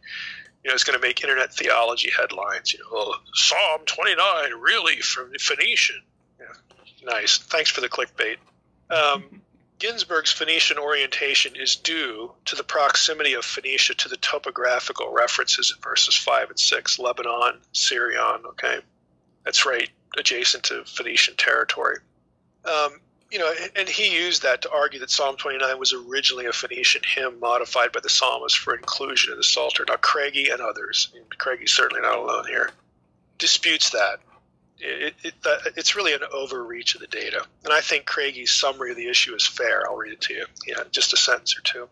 you 0.65 0.71
know, 0.71 0.75
is 0.75 0.85
going 0.85 0.99
to 0.99 1.07
make 1.07 1.23
internet 1.23 1.53
theology 1.53 2.11
headlines. 2.17 2.73
You 2.73 2.81
know, 2.81 2.87
oh, 2.93 3.15
Psalm 3.35 3.81
29 3.87 4.53
really 4.61 4.97
from 4.97 5.33
Phoenician. 5.39 6.03
Yeah, 6.39 6.47
nice. 7.05 7.39
Thanks 7.39 7.71
for 7.71 7.81
the 7.81 7.89
clickbait. 7.89 8.37
Um, 8.91 9.43
Ginsberg's 9.81 10.31
Phoenician 10.31 10.77
orientation 10.77 11.57
is 11.57 11.75
due 11.75 12.33
to 12.45 12.55
the 12.55 12.63
proximity 12.63 13.33
of 13.33 13.47
Phoenicia 13.47 13.95
to 13.95 14.09
the 14.11 14.19
topographical 14.19 15.11
references 15.11 15.73
in 15.75 15.81
verses 15.83 16.15
5 16.15 16.51
and 16.51 16.61
6, 16.61 16.99
Lebanon, 16.99 17.59
Sirion, 17.73 18.45
okay? 18.45 18.81
That's 19.43 19.65
right, 19.65 19.89
adjacent 20.19 20.65
to 20.65 20.85
Phoenician 20.85 21.35
territory. 21.37 21.97
Um, 22.67 23.01
you 23.31 23.39
know, 23.39 23.53
and 23.77 23.89
he 23.89 24.13
used 24.13 24.43
that 24.43 24.63
to 24.63 24.73
argue 24.73 24.99
that 25.01 25.11
Psalm 25.11 25.37
29 25.37 25.79
was 25.79 25.93
originally 25.93 26.47
a 26.47 26.53
Phoenician 26.53 27.03
hymn 27.15 27.39
modified 27.39 27.93
by 27.93 28.01
the 28.01 28.09
psalmist 28.09 28.59
for 28.59 28.75
inclusion 28.75 29.33
in 29.33 29.39
the 29.39 29.45
Psalter. 29.45 29.85
Now, 29.87 29.97
Craigie 29.97 30.51
and 30.51 30.61
others, 30.61 31.13
and 31.15 31.39
Craigie's 31.39 31.73
certainly 31.73 32.03
not 32.03 32.19
alone 32.19 32.47
here, 32.49 32.71
disputes 33.39 33.91
that. 33.91 34.19
It, 34.79 35.15
it, 35.23 35.35
it's 35.77 35.95
really 35.95 36.15
an 36.15 36.23
overreach 36.33 36.95
of 36.95 37.03
the 37.03 37.07
data. 37.07 37.45
And 37.65 37.73
I 37.73 37.81
think 37.83 38.07
Craigie's 38.07 38.51
summary 38.51 38.91
of 38.91 38.97
the 38.97 39.09
issue 39.09 39.35
is 39.35 39.47
fair. 39.47 39.87
I'll 39.87 39.97
read 39.97 40.15
it 40.15 40.23
to 40.23 40.35
you. 40.35 40.47
Yeah, 40.67 40.83
just 40.91 41.13
a 41.13 41.17
sentence 41.17 41.57
or 41.57 41.61
two. 41.61 41.89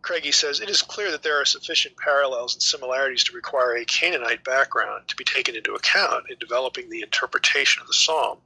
Craigie 0.00 0.32
says, 0.32 0.60
It 0.60 0.70
is 0.70 0.82
clear 0.82 1.12
that 1.12 1.22
there 1.22 1.40
are 1.40 1.44
sufficient 1.44 1.96
parallels 1.96 2.54
and 2.54 2.62
similarities 2.62 3.22
to 3.24 3.36
require 3.36 3.76
a 3.76 3.84
Canaanite 3.84 4.42
background 4.42 5.06
to 5.08 5.16
be 5.16 5.24
taken 5.24 5.54
into 5.54 5.74
account 5.74 6.28
in 6.28 6.38
developing 6.38 6.88
the 6.88 7.02
interpretation 7.02 7.82
of 7.82 7.86
the 7.86 7.94
psalm 7.94 8.38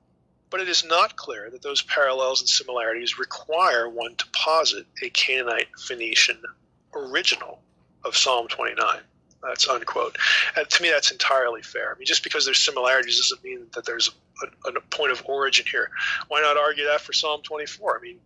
but 0.51 0.60
it 0.60 0.68
is 0.68 0.85
not 0.85 1.16
clear 1.16 1.51
that 1.51 1.62
those 1.62 1.82
parallels 1.82 2.40
and 2.40 2.48
similarities 2.48 3.18
require 3.18 3.89
one 3.89 4.14
to 4.16 4.27
posit 4.32 4.86
a 5.02 5.10
Canaanite 5.10 5.68
Phoenician 5.78 6.39
original 6.94 7.60
of 8.05 8.16
Psalm 8.16 8.48
29. 8.48 9.01
That's 9.43 9.68
unquote. 9.68 10.16
And 10.56 10.68
to 10.68 10.82
me, 10.82 10.90
that's 10.90 11.10
entirely 11.10 11.62
fair. 11.62 11.93
I 11.94 11.98
mean, 11.98 12.06
just 12.06 12.24
because 12.24 12.44
there's 12.44 12.59
similarities 12.59 13.18
doesn't 13.18 13.44
mean 13.44 13.66
that 13.74 13.85
there's 13.85 14.10
a, 14.43 14.68
a, 14.68 14.73
a 14.73 14.81
point 14.90 15.12
of 15.12 15.23
origin 15.27 15.66
here. 15.70 15.90
Why 16.28 16.40
not 16.40 16.56
argue 16.56 16.85
that 16.86 17.01
for 17.01 17.12
Psalm 17.12 17.43
24? 17.43 17.98
I 17.98 18.02
mean, 18.02 18.18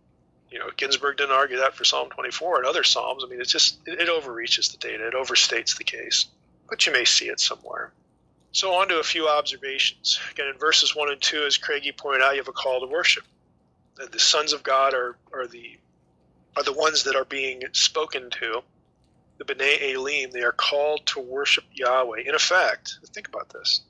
you 0.49 0.59
know, 0.59 0.69
Ginsberg 0.75 1.17
didn't 1.17 1.35
argue 1.35 1.57
that 1.57 1.75
for 1.75 1.83
Psalm 1.83 2.09
24 2.09 2.57
and 2.57 2.65
other 2.65 2.83
Psalms. 2.83 3.23
I 3.23 3.29
mean, 3.29 3.39
it's 3.39 3.51
just, 3.51 3.79
it, 3.85 4.01
it 4.01 4.09
overreaches 4.09 4.69
the 4.69 4.77
data, 4.77 5.07
it 5.07 5.13
overstates 5.13 5.77
the 5.77 5.83
case. 5.83 6.27
But 6.69 6.85
you 6.85 6.93
may 6.93 7.05
see 7.05 7.25
it 7.25 7.39
somewhere. 7.39 7.91
So, 8.53 8.73
on 8.73 8.89
to 8.89 8.99
a 8.99 9.03
few 9.03 9.27
observations. 9.29 10.19
Again, 10.31 10.47
in 10.47 10.57
verses 10.57 10.95
1 10.95 11.11
and 11.11 11.21
2, 11.21 11.43
as 11.43 11.57
Craigie 11.57 11.93
pointed 11.93 12.21
out, 12.21 12.33
you 12.33 12.39
have 12.39 12.47
a 12.47 12.53
call 12.53 12.81
to 12.81 12.87
worship. 12.87 13.23
The 13.95 14.19
sons 14.19 14.51
of 14.51 14.63
God 14.63 14.93
are, 14.93 15.15
are, 15.31 15.47
the, 15.47 15.77
are 16.57 16.63
the 16.63 16.73
ones 16.73 17.03
that 17.03 17.15
are 17.15 17.25
being 17.25 17.61
spoken 17.73 18.29
to. 18.31 18.61
The 19.37 19.45
B'nai 19.45 19.93
Elim, 19.93 20.31
they 20.31 20.43
are 20.43 20.51
called 20.51 21.05
to 21.07 21.19
worship 21.19 21.63
Yahweh. 21.73 22.21
In 22.25 22.35
effect, 22.35 22.99
think 23.13 23.27
about 23.27 23.49
this. 23.49 23.81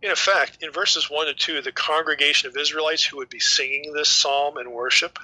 In 0.00 0.10
effect, 0.10 0.62
in 0.62 0.70
verses 0.70 1.10
1 1.10 1.28
and 1.28 1.38
2, 1.38 1.62
the 1.62 1.72
congregation 1.72 2.48
of 2.48 2.56
Israelites 2.56 3.04
who 3.04 3.16
would 3.16 3.30
be 3.30 3.40
singing 3.40 3.92
this 3.92 4.08
psalm 4.08 4.58
and 4.58 4.70
worship 4.72 5.18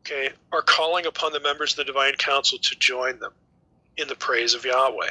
okay, 0.00 0.30
are 0.52 0.62
calling 0.62 1.06
upon 1.06 1.32
the 1.32 1.40
members 1.40 1.72
of 1.72 1.78
the 1.78 1.84
divine 1.84 2.14
council 2.14 2.58
to 2.58 2.76
join 2.76 3.18
them 3.18 3.32
in 3.96 4.08
the 4.08 4.14
praise 4.14 4.54
of 4.54 4.64
Yahweh. 4.64 5.10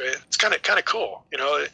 It's 0.00 0.36
kind 0.36 0.54
of 0.54 0.62
kind 0.62 0.78
of 0.78 0.84
cool. 0.84 1.24
You 1.30 1.38
know, 1.38 1.64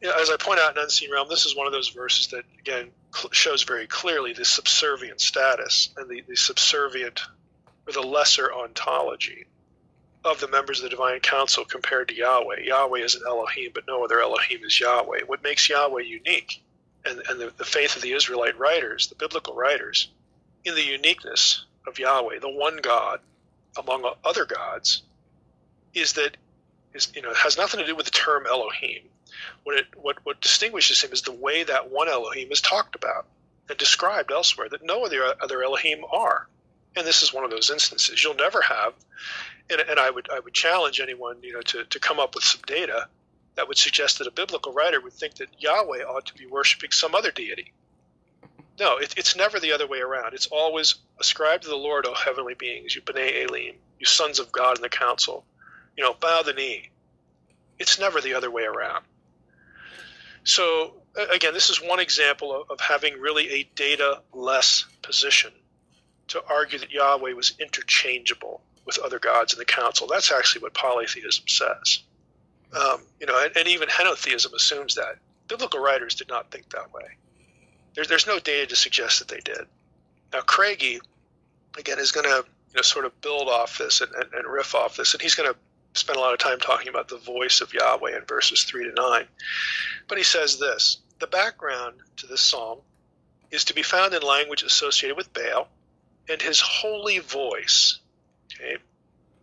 you 0.00 0.08
know, 0.08 0.14
as 0.20 0.30
I 0.30 0.36
point 0.36 0.60
out 0.60 0.76
in 0.76 0.82
Unseen 0.82 1.10
Realm, 1.12 1.28
this 1.28 1.46
is 1.46 1.56
one 1.56 1.66
of 1.66 1.72
those 1.72 1.88
verses 1.88 2.28
that 2.28 2.44
again 2.58 2.90
cl- 3.14 3.32
shows 3.32 3.62
very 3.62 3.86
clearly 3.86 4.32
the 4.32 4.44
subservient 4.44 5.20
status 5.20 5.90
and 5.96 6.08
the, 6.08 6.22
the 6.28 6.36
subservient 6.36 7.20
or 7.86 7.92
the 7.92 8.02
lesser 8.02 8.52
ontology 8.52 9.46
of 10.24 10.40
the 10.40 10.48
members 10.48 10.78
of 10.78 10.84
the 10.84 10.90
divine 10.90 11.20
council 11.20 11.64
compared 11.64 12.08
to 12.08 12.14
Yahweh. 12.14 12.60
Yahweh 12.64 13.00
is 13.00 13.14
an 13.14 13.22
Elohim, 13.26 13.72
but 13.74 13.86
no 13.88 14.04
other 14.04 14.20
Elohim 14.20 14.60
is 14.64 14.78
Yahweh. 14.78 15.20
What 15.26 15.42
makes 15.42 15.68
Yahweh 15.68 16.02
unique, 16.02 16.62
and, 17.04 17.20
and 17.28 17.40
the, 17.40 17.52
the 17.56 17.64
faith 17.64 17.96
of 17.96 18.02
the 18.02 18.12
Israelite 18.12 18.58
writers, 18.58 19.08
the 19.08 19.16
biblical 19.16 19.54
writers, 19.54 20.08
in 20.64 20.74
the 20.74 20.84
uniqueness 20.84 21.64
of 21.88 21.98
Yahweh, 21.98 22.38
the 22.38 22.48
one 22.48 22.76
God 22.76 23.20
among 23.76 24.04
other 24.24 24.44
gods, 24.44 25.02
is 25.94 26.12
that 26.14 26.36
is 26.94 27.08
you 27.14 27.22
know 27.22 27.32
has 27.34 27.56
nothing 27.56 27.80
to 27.80 27.86
do 27.86 27.96
with 27.96 28.06
the 28.06 28.12
term 28.12 28.46
Elohim. 28.46 29.02
What 29.64 29.78
it 29.78 29.86
what 29.96 30.18
what 30.24 30.40
distinguishes 30.40 31.02
him 31.02 31.12
is 31.12 31.22
the 31.22 31.32
way 31.32 31.64
that 31.64 31.90
one 31.90 32.08
Elohim 32.08 32.50
is 32.50 32.60
talked 32.60 32.94
about 32.94 33.26
and 33.68 33.78
described 33.78 34.30
elsewhere 34.30 34.68
that 34.68 34.84
no 34.84 35.04
other 35.04 35.34
other 35.40 35.62
Elohim 35.62 36.04
are. 36.10 36.48
And 36.94 37.06
this 37.06 37.22
is 37.22 37.32
one 37.32 37.44
of 37.44 37.50
those 37.50 37.70
instances. 37.70 38.22
You'll 38.22 38.34
never 38.34 38.60
have, 38.60 38.92
and, 39.70 39.80
and 39.80 39.98
I 39.98 40.10
would 40.10 40.28
I 40.30 40.40
would 40.40 40.52
challenge 40.52 41.00
anyone 41.00 41.38
you 41.42 41.54
know 41.54 41.62
to, 41.62 41.84
to 41.84 42.00
come 42.00 42.20
up 42.20 42.34
with 42.34 42.44
some 42.44 42.60
data 42.66 43.08
that 43.54 43.68
would 43.68 43.78
suggest 43.78 44.18
that 44.18 44.26
a 44.26 44.30
biblical 44.30 44.72
writer 44.72 45.00
would 45.00 45.12
think 45.12 45.34
that 45.34 45.48
Yahweh 45.58 46.02
ought 46.04 46.26
to 46.26 46.34
be 46.34 46.46
worshiping 46.46 46.90
some 46.90 47.14
other 47.14 47.30
deity. 47.30 47.72
No, 48.80 48.96
it, 48.96 49.14
it's 49.16 49.36
never 49.36 49.60
the 49.60 49.72
other 49.72 49.86
way 49.86 50.00
around. 50.00 50.34
It's 50.34 50.46
always 50.46 50.94
ascribed 51.20 51.64
to 51.64 51.68
the 51.68 51.76
Lord, 51.76 52.06
O 52.06 52.14
heavenly 52.14 52.54
beings, 52.54 52.94
you 52.94 53.02
B'nai 53.02 53.44
Elim, 53.44 53.76
you 53.98 54.06
sons 54.06 54.38
of 54.38 54.50
God 54.50 54.76
in 54.78 54.82
the 54.82 54.88
council. 54.88 55.44
You 55.96 56.04
know, 56.04 56.14
bow 56.14 56.42
the 56.42 56.52
knee. 56.52 56.90
It's 57.78 57.98
never 57.98 58.20
the 58.20 58.34
other 58.34 58.50
way 58.50 58.64
around. 58.64 59.04
So, 60.44 60.94
again, 61.32 61.54
this 61.54 61.70
is 61.70 61.78
one 61.78 62.00
example 62.00 62.54
of, 62.54 62.70
of 62.70 62.80
having 62.80 63.20
really 63.20 63.50
a 63.50 63.68
data 63.74 64.22
less 64.32 64.84
position 65.02 65.52
to 66.28 66.42
argue 66.48 66.78
that 66.78 66.90
Yahweh 66.90 67.32
was 67.32 67.54
interchangeable 67.58 68.60
with 68.84 68.98
other 68.98 69.18
gods 69.18 69.52
in 69.52 69.58
the 69.58 69.64
council. 69.64 70.06
That's 70.06 70.32
actually 70.32 70.62
what 70.62 70.74
polytheism 70.74 71.44
says. 71.46 72.00
Um, 72.72 73.02
you 73.20 73.26
know, 73.26 73.42
and, 73.44 73.56
and, 73.56 73.68
even 73.68 73.88
henotheism 73.88 74.54
assumes 74.54 74.94
that. 74.94 75.18
Biblical 75.46 75.80
writers 75.80 76.14
did 76.14 76.28
not 76.28 76.50
think 76.50 76.70
that 76.70 76.92
way. 76.92 77.04
There, 77.94 78.04
there's 78.04 78.26
no 78.26 78.38
data 78.38 78.66
to 78.68 78.76
suggest 78.76 79.18
that 79.18 79.28
they 79.28 79.40
did. 79.40 79.66
Now, 80.32 80.40
Craigie, 80.40 81.00
again, 81.78 81.98
is 81.98 82.12
going 82.12 82.24
to 82.24 82.44
you 82.70 82.76
know 82.76 82.82
sort 82.82 83.04
of 83.04 83.20
build 83.20 83.48
off 83.48 83.76
this 83.76 84.00
and, 84.00 84.10
and, 84.14 84.32
and 84.32 84.46
riff 84.50 84.74
off 84.74 84.96
this, 84.96 85.12
and 85.12 85.20
he's 85.20 85.34
going 85.34 85.52
to 85.52 85.58
spend 85.94 86.16
a 86.16 86.20
lot 86.20 86.32
of 86.32 86.38
time 86.38 86.58
talking 86.58 86.88
about 86.88 87.08
the 87.08 87.18
voice 87.18 87.60
of 87.60 87.74
Yahweh 87.74 88.16
in 88.16 88.24
verses 88.24 88.64
three 88.64 88.84
to 88.84 88.92
nine. 88.92 89.26
But 90.08 90.18
he 90.18 90.24
says 90.24 90.58
this: 90.58 90.98
the 91.18 91.26
background 91.26 92.00
to 92.16 92.26
this 92.26 92.40
psalm 92.40 92.80
is 93.50 93.64
to 93.66 93.74
be 93.74 93.82
found 93.82 94.14
in 94.14 94.22
language 94.22 94.62
associated 94.62 95.16
with 95.16 95.32
Baal 95.32 95.68
and 96.28 96.40
his 96.40 96.60
holy 96.60 97.18
voice. 97.18 97.98
Okay. 98.54 98.76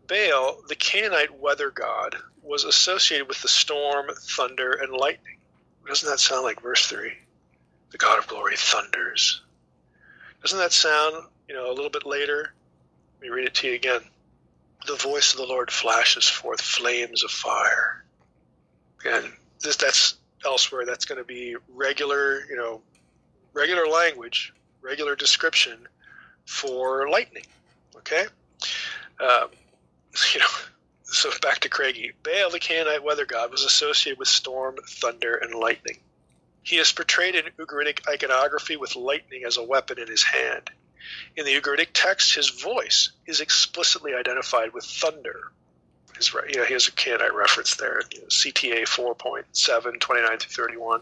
Baal, 0.08 0.62
the 0.68 0.76
Canaanite 0.76 1.40
weather 1.40 1.70
god, 1.70 2.16
was 2.42 2.64
associated 2.64 3.28
with 3.28 3.42
the 3.42 3.48
storm, 3.48 4.08
thunder, 4.16 4.72
and 4.72 4.92
lightning. 4.92 5.38
Doesn't 5.88 6.10
that 6.10 6.20
sound 6.20 6.44
like 6.44 6.62
verse 6.62 6.88
3? 6.88 7.14
The 7.92 7.98
God 7.98 8.20
of 8.20 8.28
glory 8.28 8.56
thunders. 8.58 9.42
Doesn't 10.42 10.58
that 10.60 10.72
sound, 10.72 11.28
you 11.48 11.56
know, 11.56 11.70
a 11.70 11.74
little 11.74 11.90
bit 11.90 12.06
later? 12.06 12.54
Let 13.16 13.22
me 13.22 13.30
read 13.30 13.48
it 13.48 13.54
to 13.56 13.68
you 13.68 13.76
again. 13.76 14.02
The 14.90 14.96
voice 14.96 15.34
of 15.34 15.38
the 15.38 15.46
Lord 15.46 15.70
flashes 15.70 16.28
forth 16.28 16.62
flames 16.62 17.24
of 17.24 17.30
fire. 17.30 18.04
And 19.06 19.32
this, 19.62 19.76
that's 19.76 20.16
elsewhere. 20.44 20.84
That's 20.84 21.06
going 21.06 21.20
to 21.20 21.24
be 21.24 21.56
regular, 21.76 22.44
you 22.50 22.56
know, 22.56 22.82
regular 23.54 23.88
language, 23.88 24.52
regular 24.82 25.16
description 25.16 25.88
for 26.48 27.08
lightning. 27.08 27.46
Okay? 27.98 28.26
Um, 29.20 29.50
you 30.34 30.40
know, 30.40 30.48
so 31.04 31.30
back 31.40 31.60
to 31.60 31.70
Craigie. 31.70 32.14
Baal, 32.24 32.50
the 32.50 32.60
Canaanite 32.60 33.04
weather 33.04 33.28
god, 33.28 33.52
was 33.52 33.64
associated 33.64 34.18
with 34.18 34.28
storm, 34.28 34.78
thunder, 34.88 35.36
and 35.36 35.54
lightning. 35.54 36.00
He 36.64 36.78
is 36.78 36.92
portrayed 36.92 37.36
in 37.36 37.46
Ugaritic 37.60 38.10
iconography 38.12 38.76
with 38.76 38.96
lightning 38.96 39.44
as 39.46 39.58
a 39.58 39.64
weapon 39.64 40.00
in 40.00 40.08
his 40.08 40.24
hand. 40.24 40.72
In 41.36 41.46
the 41.46 41.60
Ugaritic 41.60 41.90
text, 41.94 42.36
his 42.36 42.50
voice 42.50 43.12
is 43.26 43.42
explicitly 43.42 44.14
identified 44.14 44.74
with 44.74 44.86
thunder. 44.86 45.52
His, 46.16 46.34
you 46.34 46.58
know, 46.58 46.66
he 46.66 46.74
has 46.74 46.88
a 46.88 46.92
Canaanite 46.92 47.34
reference 47.34 47.76
there, 47.76 48.02
you 48.14 48.22
know, 48.22 48.28
CTA 48.28 48.84
4.7, 48.84 50.00
29 50.00 50.38
through 50.38 50.66
31. 50.66 51.02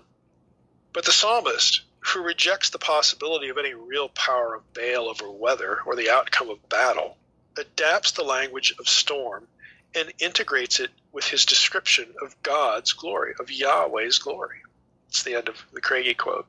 But 0.93 1.05
the 1.05 1.11
psalmist, 1.11 1.81
who 1.99 2.21
rejects 2.21 2.69
the 2.69 2.79
possibility 2.79 3.49
of 3.49 3.57
any 3.57 3.73
real 3.73 4.09
power 4.09 4.55
of 4.55 4.73
Baal 4.73 5.09
over 5.09 5.29
weather 5.29 5.79
or 5.85 5.95
the 5.95 6.09
outcome 6.09 6.49
of 6.49 6.69
battle, 6.69 7.17
adapts 7.57 8.11
the 8.11 8.23
language 8.23 8.73
of 8.79 8.87
storm 8.87 9.47
and 9.95 10.13
integrates 10.19 10.79
it 10.79 10.91
with 11.11 11.25
his 11.25 11.45
description 11.45 12.13
of 12.21 12.41
God's 12.43 12.93
glory, 12.93 13.33
of 13.39 13.47
Yahweh's 13.47 14.19
glory. 14.19 14.61
It's 15.09 15.23
the 15.23 15.35
end 15.35 15.49
of 15.49 15.65
the 15.73 15.81
Craigie 15.81 16.13
quote. 16.13 16.45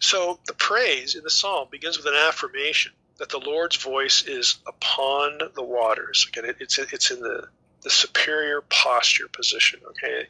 So 0.00 0.38
the 0.46 0.54
praise 0.54 1.14
in 1.14 1.24
the 1.24 1.30
psalm 1.30 1.68
begins 1.70 1.96
with 1.96 2.06
an 2.06 2.14
affirmation 2.14 2.92
that 3.18 3.30
the 3.30 3.38
Lord's 3.38 3.76
voice 3.76 4.22
is 4.22 4.58
upon 4.66 5.38
the 5.54 5.62
waters. 5.62 6.26
Again, 6.28 6.54
it's 6.60 6.78
it's 6.78 7.10
in 7.10 7.20
the 7.20 7.48
the 7.82 7.90
superior 7.90 8.62
posture 8.62 9.28
position. 9.28 9.80
Okay, 9.88 10.28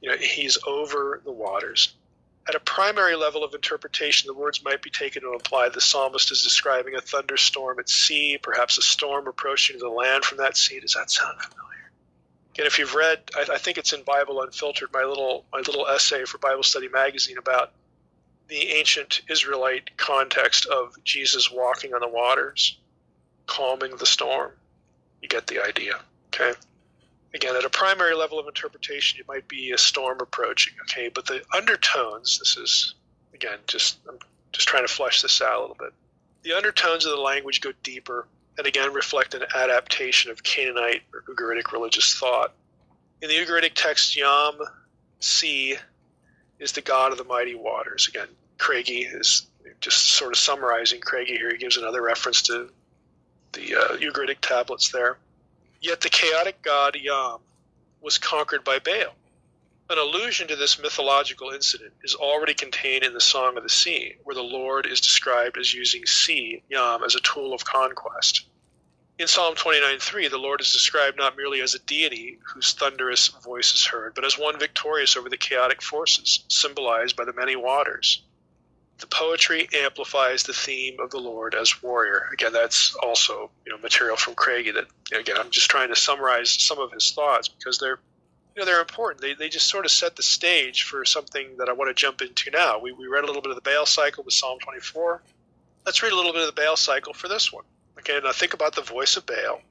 you 0.00 0.10
know 0.10 0.16
he's 0.16 0.58
over 0.66 1.20
the 1.24 1.32
waters. 1.32 1.94
At 2.48 2.54
a 2.54 2.60
primary 2.60 3.16
level 3.16 3.44
of 3.44 3.54
interpretation, 3.54 4.26
the 4.26 4.34
words 4.34 4.64
might 4.64 4.82
be 4.82 4.90
taken 4.90 5.22
to 5.22 5.34
imply 5.34 5.68
the 5.68 5.80
psalmist 5.80 6.32
is 6.32 6.42
describing 6.42 6.94
a 6.94 7.00
thunderstorm 7.00 7.78
at 7.78 7.88
sea, 7.88 8.38
perhaps 8.42 8.78
a 8.78 8.82
storm 8.82 9.28
approaching 9.28 9.78
the 9.78 9.88
land 9.88 10.24
from 10.24 10.38
that 10.38 10.56
sea. 10.56 10.80
Does 10.80 10.94
that 10.94 11.10
sound 11.10 11.40
familiar? 11.40 11.92
Again, 12.54 12.66
if 12.66 12.78
you've 12.78 12.94
read, 12.94 13.20
I, 13.36 13.54
I 13.54 13.58
think 13.58 13.78
it's 13.78 13.92
in 13.92 14.02
Bible 14.02 14.42
Unfiltered, 14.42 14.88
my 14.92 15.04
little 15.04 15.44
my 15.52 15.58
little 15.58 15.86
essay 15.86 16.24
for 16.24 16.38
Bible 16.38 16.62
Study 16.62 16.88
Magazine 16.88 17.38
about 17.38 17.72
the 18.50 18.72
ancient 18.72 19.22
Israelite 19.30 19.96
context 19.96 20.66
of 20.66 21.02
Jesus 21.04 21.50
walking 21.50 21.94
on 21.94 22.00
the 22.00 22.08
waters, 22.08 22.78
calming 23.46 23.96
the 23.96 24.06
storm. 24.06 24.50
You 25.22 25.28
get 25.28 25.46
the 25.46 25.64
idea. 25.64 26.00
Okay. 26.28 26.52
Again, 27.32 27.54
at 27.54 27.64
a 27.64 27.70
primary 27.70 28.14
level 28.14 28.40
of 28.40 28.48
interpretation, 28.48 29.20
it 29.20 29.28
might 29.28 29.46
be 29.46 29.70
a 29.70 29.78
storm 29.78 30.18
approaching. 30.20 30.74
Okay, 30.82 31.08
but 31.08 31.26
the 31.26 31.42
undertones. 31.56 32.38
This 32.40 32.56
is 32.56 32.94
again 33.32 33.58
just 33.68 33.98
I'm 34.08 34.18
just 34.52 34.66
trying 34.66 34.86
to 34.86 34.92
flesh 34.92 35.22
this 35.22 35.40
out 35.40 35.58
a 35.58 35.60
little 35.60 35.76
bit. 35.78 35.92
The 36.42 36.54
undertones 36.54 37.04
of 37.04 37.12
the 37.12 37.20
language 37.20 37.60
go 37.60 37.72
deeper 37.84 38.26
and 38.58 38.66
again 38.66 38.92
reflect 38.92 39.34
an 39.34 39.44
adaptation 39.54 40.32
of 40.32 40.42
Canaanite 40.42 41.02
or 41.14 41.22
Ugaritic 41.32 41.72
religious 41.72 42.18
thought. 42.18 42.52
In 43.22 43.28
the 43.28 43.36
Ugaritic 43.36 43.72
text, 43.74 44.16
Yam, 44.16 44.58
sea, 45.20 45.76
is 46.58 46.72
the 46.72 46.80
god 46.80 47.12
of 47.12 47.18
the 47.18 47.24
mighty 47.24 47.54
waters. 47.54 48.08
Again, 48.08 48.28
Craigie 48.60 49.06
is 49.06 49.46
just 49.80 50.12
sort 50.12 50.32
of 50.32 50.38
summarizing 50.38 51.00
Craigie 51.00 51.36
here. 51.36 51.50
He 51.50 51.56
gives 51.56 51.78
another 51.78 52.02
reference 52.02 52.42
to 52.42 52.68
the 53.52 53.74
uh, 53.74 53.96
Ugaritic 53.96 54.40
tablets 54.42 54.90
there. 54.90 55.16
Yet 55.80 56.02
the 56.02 56.10
chaotic 56.10 56.60
god 56.60 56.94
Yam 56.94 57.38
was 58.02 58.18
conquered 58.18 58.62
by 58.62 58.78
Baal. 58.78 59.14
An 59.88 59.98
allusion 59.98 60.46
to 60.48 60.56
this 60.56 60.78
mythological 60.78 61.50
incident 61.50 61.94
is 62.04 62.14
already 62.14 62.52
contained 62.52 63.02
in 63.02 63.14
the 63.14 63.20
Song 63.20 63.56
of 63.56 63.62
the 63.62 63.70
Sea, 63.70 64.16
where 64.24 64.36
the 64.36 64.42
Lord 64.42 64.86
is 64.86 65.00
described 65.00 65.56
as 65.58 65.72
using 65.72 66.04
sea, 66.04 66.62
Yam, 66.68 67.02
as 67.02 67.14
a 67.14 67.20
tool 67.20 67.54
of 67.54 67.64
conquest. 67.64 68.44
In 69.18 69.26
Psalm 69.26 69.54
29:3, 69.54 70.28
the 70.28 70.38
Lord 70.38 70.60
is 70.60 70.70
described 70.70 71.16
not 71.16 71.36
merely 71.36 71.62
as 71.62 71.74
a 71.74 71.78
deity 71.78 72.38
whose 72.44 72.72
thunderous 72.72 73.28
voice 73.28 73.74
is 73.74 73.86
heard, 73.86 74.14
but 74.14 74.24
as 74.26 74.36
one 74.36 74.58
victorious 74.58 75.16
over 75.16 75.30
the 75.30 75.38
chaotic 75.38 75.80
forces, 75.80 76.44
symbolized 76.48 77.16
by 77.16 77.24
the 77.24 77.32
many 77.32 77.56
waters. 77.56 78.22
The 79.00 79.06
poetry 79.06 79.66
amplifies 79.74 80.42
the 80.42 80.52
theme 80.52 81.00
of 81.00 81.10
the 81.10 81.18
Lord 81.18 81.54
as 81.54 81.82
warrior. 81.82 82.28
Again, 82.32 82.52
that's 82.52 82.94
also 82.96 83.50
you 83.64 83.72
know 83.72 83.78
material 83.78 84.16
from 84.16 84.34
Craigie 84.34 84.72
that 84.72 84.86
again 85.12 85.36
I'm 85.38 85.50
just 85.50 85.70
trying 85.70 85.88
to 85.88 85.96
summarize 85.96 86.50
some 86.50 86.78
of 86.78 86.92
his 86.92 87.10
thoughts 87.12 87.48
because 87.48 87.78
they're 87.78 87.98
you 88.54 88.60
know 88.60 88.66
they're 88.66 88.80
important. 88.80 89.22
They, 89.22 89.34
they 89.34 89.48
just 89.48 89.68
sort 89.68 89.86
of 89.86 89.90
set 89.90 90.16
the 90.16 90.22
stage 90.22 90.82
for 90.82 91.04
something 91.04 91.56
that 91.58 91.68
I 91.68 91.72
want 91.72 91.88
to 91.88 91.94
jump 91.94 92.20
into 92.20 92.50
now. 92.50 92.78
We, 92.78 92.92
we 92.92 93.06
read 93.06 93.24
a 93.24 93.26
little 93.26 93.42
bit 93.42 93.50
of 93.50 93.56
the 93.56 93.68
Baal 93.68 93.86
cycle 93.86 94.22
with 94.22 94.34
Psalm 94.34 94.58
24. 94.58 95.22
Let's 95.86 96.02
read 96.02 96.12
a 96.12 96.16
little 96.16 96.32
bit 96.32 96.46
of 96.46 96.54
the 96.54 96.60
Baal 96.60 96.76
cycle 96.76 97.14
for 97.14 97.28
this 97.28 97.52
one. 97.52 97.64
Okay, 97.98 98.18
now 98.22 98.32
think 98.32 98.54
about 98.54 98.74
the 98.74 98.82
voice 98.82 99.16
of 99.16 99.24
Baal, 99.24 99.62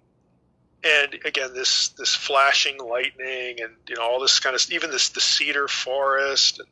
and 0.83 1.13
again 1.25 1.53
this 1.53 1.89
this 1.89 2.15
flashing 2.15 2.79
lightning, 2.79 3.57
and 3.61 3.73
you 3.87 3.95
know 3.95 4.01
all 4.01 4.19
this 4.19 4.39
kind 4.39 4.55
of 4.55 4.65
even 4.71 4.89
this 4.89 5.09
the 5.09 5.21
cedar 5.21 5.67
forest 5.67 6.59
and 6.59 6.67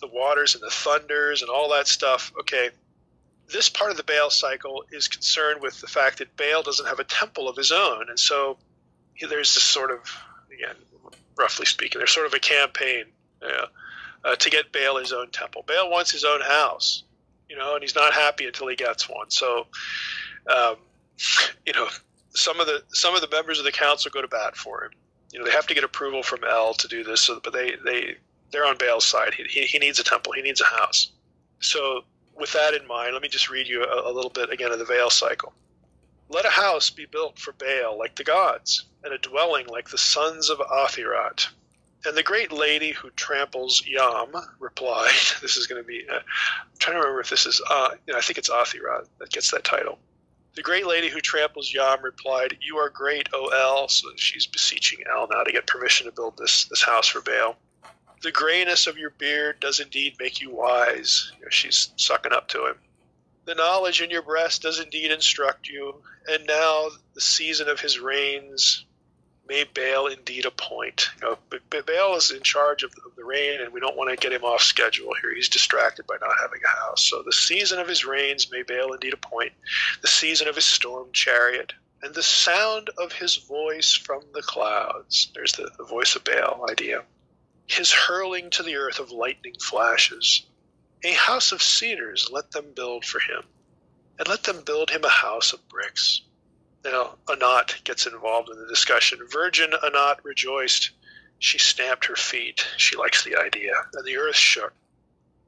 the 0.00 0.08
waters 0.08 0.54
and 0.54 0.62
the 0.62 0.70
thunders 0.70 1.42
and 1.42 1.50
all 1.50 1.70
that 1.70 1.88
stuff. 1.88 2.32
Okay, 2.40 2.70
this 3.52 3.68
part 3.68 3.90
of 3.90 3.96
the 3.96 4.04
Baal 4.04 4.30
cycle 4.30 4.84
is 4.92 5.08
concerned 5.08 5.62
with 5.62 5.80
the 5.80 5.86
fact 5.86 6.18
that 6.18 6.36
Baal 6.36 6.62
doesn't 6.62 6.86
have 6.86 7.00
a 7.00 7.04
temple 7.04 7.48
of 7.48 7.56
his 7.56 7.72
own, 7.72 8.08
and 8.08 8.18
so 8.18 8.58
there's 9.20 9.54
this 9.54 9.62
sort 9.62 9.90
of 9.90 10.00
again, 10.52 10.76
roughly 11.36 11.66
speaking. 11.66 11.98
There's 11.98 12.12
sort 12.12 12.26
of 12.26 12.34
a 12.34 12.38
campaign 12.38 13.04
you 13.42 13.48
know, 13.48 13.66
uh, 14.24 14.36
to 14.36 14.50
get 14.50 14.72
Baal 14.72 14.96
his 14.98 15.12
own 15.12 15.30
temple. 15.30 15.64
Baal 15.66 15.90
wants 15.90 16.10
his 16.10 16.24
own 16.24 16.40
house, 16.40 17.04
you 17.48 17.56
know, 17.56 17.74
and 17.74 17.82
he's 17.82 17.94
not 17.94 18.12
happy 18.12 18.46
until 18.46 18.68
he 18.68 18.76
gets 18.76 19.08
one. 19.08 19.30
So, 19.30 19.66
um, 20.54 20.76
you 21.66 21.72
know, 21.72 21.88
some 22.34 22.60
of 22.60 22.66
the 22.66 22.82
some 22.88 23.14
of 23.14 23.20
the 23.20 23.28
members 23.28 23.58
of 23.58 23.64
the 23.64 23.72
council 23.72 24.10
go 24.12 24.22
to 24.22 24.28
bat 24.28 24.56
for 24.56 24.84
him. 24.84 24.90
You 25.32 25.38
know, 25.38 25.44
they 25.44 25.52
have 25.52 25.66
to 25.68 25.74
get 25.74 25.84
approval 25.84 26.22
from 26.22 26.40
El 26.44 26.74
to 26.74 26.88
do 26.88 27.04
this, 27.04 27.22
so, 27.22 27.40
but 27.42 27.52
they 27.52 27.74
they 27.84 28.16
they're 28.50 28.66
on 28.66 28.76
Baal's 28.76 29.06
side. 29.06 29.34
He, 29.34 29.62
he, 29.62 29.78
needs 29.78 29.98
a 29.98 30.04
temple. 30.04 30.32
He 30.32 30.42
needs 30.42 30.60
a 30.60 30.64
house. 30.64 31.10
So, 31.60 32.02
with 32.36 32.52
that 32.52 32.74
in 32.74 32.86
mind, 32.86 33.12
let 33.12 33.22
me 33.22 33.28
just 33.28 33.50
read 33.50 33.68
you 33.68 33.84
a, 33.84 34.10
a 34.10 34.12
little 34.12 34.30
bit 34.30 34.50
again 34.50 34.72
of 34.72 34.78
the 34.78 34.84
Baal 34.84 35.10
cycle. 35.10 35.52
Let 36.28 36.46
a 36.46 36.50
house 36.50 36.90
be 36.90 37.06
built 37.06 37.38
for 37.38 37.52
Baal 37.52 37.98
like 37.98 38.16
the 38.16 38.24
gods, 38.24 38.86
and 39.04 39.12
a 39.12 39.18
dwelling 39.18 39.66
like 39.66 39.90
the 39.90 39.98
sons 39.98 40.48
of 40.48 40.58
Athirat. 40.58 41.48
And 42.06 42.16
the 42.16 42.22
great 42.22 42.50
lady 42.50 42.92
who 42.92 43.10
tramples 43.10 43.84
Yam 43.86 44.32
replied, 44.58 45.12
"This 45.42 45.56
is 45.56 45.66
going 45.66 45.82
to 45.82 45.86
be. 45.86 46.08
Uh, 46.08 46.14
I'm 46.14 46.78
trying 46.78 46.94
to 46.94 47.00
remember 47.00 47.20
if 47.20 47.30
this 47.30 47.46
is. 47.46 47.60
Uh, 47.68 47.90
you 48.06 48.12
know, 48.12 48.18
I 48.18 48.22
think 48.22 48.38
it's 48.38 48.48
Athirat 48.48 49.06
that 49.18 49.30
gets 49.30 49.50
that 49.50 49.64
title." 49.64 49.98
The 50.54 50.62
great 50.62 50.86
lady 50.86 51.08
who 51.08 51.20
tramples 51.20 51.72
Yam 51.72 52.02
replied, 52.02 52.56
"You 52.60 52.78
are 52.78 52.88
great, 52.88 53.28
O 53.32 53.48
El." 53.48 53.88
So 53.88 54.08
she's 54.16 54.46
beseeching 54.46 55.00
El 55.10 55.28
now 55.28 55.42
to 55.42 55.52
get 55.52 55.66
permission 55.66 56.06
to 56.06 56.12
build 56.12 56.38
this 56.38 56.64
this 56.66 56.82
house 56.82 57.08
for 57.08 57.20
Baal. 57.20 57.56
The 58.22 58.32
grayness 58.32 58.86
of 58.86 58.98
your 58.98 59.10
beard 59.10 59.60
does 59.60 59.80
indeed 59.80 60.16
make 60.18 60.40
you 60.40 60.50
wise. 60.50 61.32
You 61.38 61.44
know, 61.44 61.50
she's 61.50 61.90
sucking 61.96 62.32
up 62.32 62.48
to 62.48 62.66
him. 62.66 62.76
The 63.46 63.54
knowledge 63.54 64.02
in 64.02 64.10
your 64.10 64.22
breast 64.22 64.62
does 64.62 64.78
indeed 64.78 65.10
instruct 65.10 65.68
you, 65.68 66.02
and 66.28 66.46
now 66.46 66.90
the 67.14 67.20
season 67.20 67.68
of 67.68 67.80
his 67.80 67.98
reigns 67.98 68.84
may 69.48 69.64
Baal 69.64 70.06
indeed 70.06 70.44
appoint. 70.44 71.10
You 71.20 71.30
know, 71.30 71.38
Baal 71.82 72.14
is 72.16 72.30
in 72.30 72.42
charge 72.42 72.82
of 72.82 72.94
the 73.16 73.24
rain, 73.24 73.60
and 73.60 73.72
we 73.72 73.80
don't 73.80 73.96
want 73.96 74.10
to 74.10 74.16
get 74.16 74.32
him 74.32 74.44
off 74.44 74.62
schedule 74.62 75.12
here. 75.20 75.34
He's 75.34 75.48
distracted 75.48 76.06
by 76.06 76.16
not 76.20 76.38
having 76.40 76.60
a 76.64 76.68
house. 76.68 77.02
So 77.02 77.22
the 77.22 77.32
season 77.32 77.78
of 77.80 77.88
his 77.88 78.04
reigns 78.04 78.50
may 78.52 78.62
Baal 78.62 78.92
indeed 78.92 79.14
appoint, 79.14 79.52
the 80.02 80.08
season 80.08 80.46
of 80.46 80.54
his 80.54 80.66
storm 80.66 81.08
chariot, 81.12 81.72
and 82.02 82.14
the 82.14 82.22
sound 82.22 82.90
of 82.98 83.12
his 83.12 83.36
voice 83.36 83.94
from 83.94 84.22
the 84.34 84.42
clouds. 84.42 85.32
There's 85.34 85.54
the, 85.54 85.70
the 85.78 85.84
voice 85.84 86.14
of 86.14 86.22
Baal 86.22 86.66
idea. 86.70 87.02
His 87.70 87.92
hurling 87.92 88.50
to 88.50 88.62
the 88.62 88.76
earth 88.76 88.98
of 88.98 89.10
lightning 89.10 89.58
flashes. 89.58 90.46
A 91.04 91.12
house 91.12 91.52
of 91.52 91.62
cedars 91.62 92.28
let 92.30 92.50
them 92.50 92.72
build 92.72 93.04
for 93.04 93.20
him, 93.20 93.44
and 94.18 94.28
let 94.28 94.42
them 94.42 94.62
build 94.62 94.90
him 94.90 95.04
a 95.04 95.08
house 95.08 95.52
of 95.52 95.66
bricks 95.68 96.22
now, 96.84 97.18
Anat 97.28 97.84
gets 97.84 98.06
involved 98.06 98.48
in 98.48 98.58
the 98.58 98.66
discussion. 98.66 99.18
Virgin 99.26 99.74
Anat 99.82 100.24
rejoiced. 100.24 100.90
She 101.38 101.58
stamped 101.58 102.06
her 102.06 102.16
feet. 102.16 102.66
She 102.78 102.96
likes 102.96 103.22
the 103.22 103.36
idea. 103.36 103.74
And 103.92 104.04
the 104.04 104.16
earth 104.16 104.36
shook. 104.36 104.72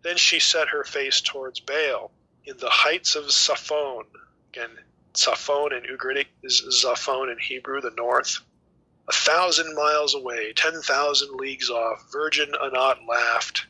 Then 0.02 0.16
she 0.16 0.40
set 0.40 0.68
her 0.68 0.84
face 0.84 1.20
towards 1.20 1.60
Baal 1.60 2.10
in 2.44 2.58
the 2.58 2.68
heights 2.68 3.14
of 3.14 3.32
Saphon. 3.32 4.04
Again, 4.50 4.78
Saphon 5.14 5.72
in 5.72 5.84
Ugaritic 5.84 6.26
is 6.42 6.62
Zaphon 6.84 7.32
in 7.32 7.38
Hebrew, 7.38 7.80
the 7.80 7.90
north. 7.90 8.40
A 9.08 9.12
thousand 9.12 9.74
miles 9.74 10.14
away, 10.14 10.52
ten 10.52 10.80
thousand 10.80 11.34
leagues 11.34 11.70
off, 11.70 12.04
Virgin 12.12 12.52
Anat 12.62 12.98
laughed. 13.08 13.66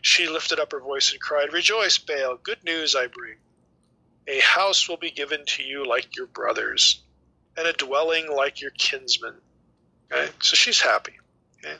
She 0.00 0.28
lifted 0.28 0.60
up 0.60 0.72
her 0.72 0.80
voice 0.80 1.12
and 1.12 1.20
cried, 1.20 1.52
Rejoice, 1.52 1.98
Baal, 1.98 2.36
good 2.42 2.62
news 2.64 2.94
I 2.94 3.08
bring. 3.08 3.36
A 4.28 4.40
house 4.40 4.88
will 4.88 4.96
be 4.96 5.10
given 5.10 5.44
to 5.46 5.62
you 5.62 5.84
like 5.84 6.16
your 6.16 6.26
brothers, 6.26 7.02
and 7.56 7.66
a 7.66 7.72
dwelling 7.72 8.30
like 8.30 8.60
your 8.60 8.70
kinsmen. 8.72 9.34
Okay, 10.12 10.30
so 10.40 10.54
she's 10.54 10.80
happy. 10.80 11.14
Okay, 11.58 11.76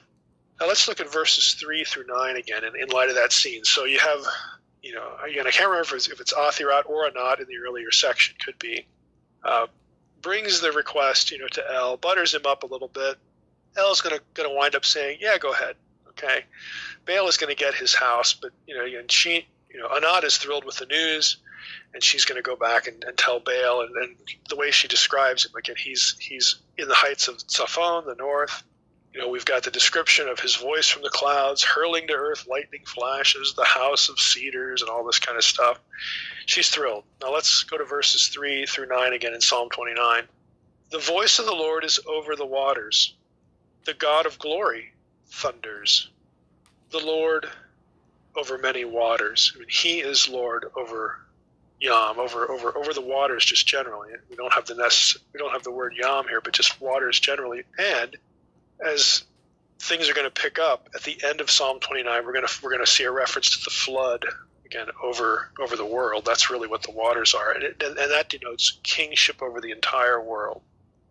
now 0.60 0.66
let's 0.66 0.88
look 0.88 1.00
at 1.00 1.12
verses 1.12 1.54
three 1.54 1.84
through 1.84 2.06
nine 2.06 2.36
again, 2.36 2.64
in, 2.64 2.74
in 2.74 2.88
light 2.88 3.08
of 3.08 3.14
that 3.14 3.32
scene. 3.32 3.64
So 3.64 3.84
you 3.84 4.00
have, 4.00 4.20
you 4.82 4.94
know, 4.94 5.12
again, 5.24 5.46
I 5.46 5.50
can't 5.50 5.70
remember 5.70 5.86
if 5.86 5.94
it's, 5.94 6.08
if 6.08 6.20
it's 6.20 6.32
Athirat 6.32 6.86
or 6.86 7.06
Anat 7.06 7.40
in 7.40 7.46
the 7.46 7.58
earlier 7.64 7.92
section. 7.92 8.34
Could 8.44 8.58
be. 8.58 8.86
Uh, 9.44 9.68
brings 10.26 10.60
the 10.60 10.72
request, 10.72 11.30
you 11.30 11.38
know, 11.38 11.46
to 11.46 11.62
El, 11.72 11.96
butters 11.96 12.34
him 12.34 12.42
up 12.46 12.64
a 12.64 12.66
little 12.66 12.88
bit. 12.88 13.16
El's 13.76 14.00
going 14.00 14.16
to 14.16 14.22
going 14.34 14.48
to 14.48 14.54
wind 14.54 14.74
up 14.74 14.84
saying, 14.84 15.18
"Yeah, 15.20 15.38
go 15.38 15.52
ahead." 15.52 15.76
Okay, 16.08 16.44
Baal 17.06 17.28
is 17.28 17.36
going 17.36 17.54
to 17.54 17.64
get 17.64 17.74
his 17.74 17.94
house, 17.94 18.34
but 18.34 18.50
you 18.66 18.74
know, 18.74 18.84
and 18.84 19.10
she, 19.10 19.46
you 19.70 19.78
know, 19.78 19.88
Anat 19.94 20.24
is 20.24 20.36
thrilled 20.36 20.64
with 20.64 20.78
the 20.78 20.86
news 20.86 21.36
and 21.94 22.02
she's 22.02 22.24
going 22.24 22.36
to 22.36 22.42
go 22.42 22.56
back 22.56 22.86
and, 22.86 23.04
and 23.04 23.16
tell 23.16 23.40
Baal. 23.40 23.82
And, 23.82 24.16
the 24.48 24.56
way 24.56 24.70
she 24.70 24.88
describes 24.88 25.44
him, 25.44 25.52
again, 25.56 25.76
he's 25.78 26.16
he's 26.18 26.56
in 26.76 26.88
the 26.88 26.94
heights 26.94 27.28
of 27.28 27.36
Zaphon, 27.38 28.06
the 28.06 28.14
north. 28.14 28.62
You 29.16 29.22
know, 29.22 29.28
we've 29.30 29.46
got 29.46 29.62
the 29.62 29.70
description 29.70 30.28
of 30.28 30.40
his 30.40 30.56
voice 30.56 30.88
from 30.88 31.00
the 31.00 31.08
clouds, 31.08 31.64
hurling 31.64 32.06
to 32.08 32.12
earth 32.12 32.46
lightning 32.46 32.82
flashes, 32.84 33.54
the 33.54 33.64
house 33.64 34.10
of 34.10 34.20
cedars, 34.20 34.82
and 34.82 34.90
all 34.90 35.06
this 35.06 35.20
kind 35.20 35.38
of 35.38 35.42
stuff. 35.42 35.80
She's 36.44 36.68
thrilled. 36.68 37.04
Now 37.22 37.32
let's 37.32 37.62
go 37.62 37.78
to 37.78 37.84
verses 37.86 38.28
three 38.28 38.66
through 38.66 38.88
nine 38.88 39.14
again 39.14 39.32
in 39.32 39.40
Psalm 39.40 39.70
29. 39.70 40.24
The 40.90 40.98
voice 40.98 41.38
of 41.38 41.46
the 41.46 41.54
Lord 41.54 41.82
is 41.82 41.98
over 42.06 42.36
the 42.36 42.44
waters. 42.44 43.14
The 43.86 43.94
God 43.94 44.26
of 44.26 44.38
glory 44.38 44.92
thunders. 45.28 46.10
The 46.90 46.98
Lord 46.98 47.46
over 48.36 48.58
many 48.58 48.84
waters. 48.84 49.50
I 49.56 49.60
mean, 49.60 49.68
he 49.70 50.00
is 50.00 50.28
Lord 50.28 50.66
over 50.76 51.20
Yam 51.80 52.18
over 52.18 52.50
over 52.50 52.76
over 52.76 52.92
the 52.92 53.00
waters 53.00 53.46
just 53.46 53.66
generally. 53.66 54.10
We 54.28 54.36
don't 54.36 54.52
have 54.52 54.66
the 54.66 54.74
nest, 54.74 55.16
we 55.32 55.38
don't 55.38 55.52
have 55.52 55.64
the 55.64 55.72
word 55.72 55.94
Yam 55.98 56.28
here, 56.28 56.42
but 56.42 56.52
just 56.52 56.78
waters 56.82 57.18
generally. 57.18 57.62
And 57.78 58.14
as 58.84 59.24
things 59.78 60.08
are 60.08 60.14
going 60.14 60.26
to 60.26 60.42
pick 60.42 60.58
up 60.58 60.88
at 60.94 61.02
the 61.02 61.18
end 61.24 61.40
of 61.40 61.50
Psalm 61.50 61.80
29, 61.80 62.24
we're 62.24 62.32
going 62.32 62.46
to 62.46 62.52
we're 62.62 62.70
going 62.70 62.84
to 62.84 62.90
see 62.90 63.04
a 63.04 63.10
reference 63.10 63.58
to 63.58 63.64
the 63.64 63.70
flood 63.70 64.24
again 64.64 64.86
over 65.02 65.50
over 65.60 65.76
the 65.76 65.84
world. 65.84 66.24
That's 66.24 66.50
really 66.50 66.68
what 66.68 66.82
the 66.82 66.90
waters 66.90 67.34
are, 67.34 67.52
and, 67.52 67.62
it, 67.62 67.82
and, 67.82 67.96
and 67.96 68.10
that 68.10 68.28
denotes 68.28 68.78
kingship 68.82 69.42
over 69.42 69.60
the 69.60 69.70
entire 69.70 70.20
world. 70.20 70.62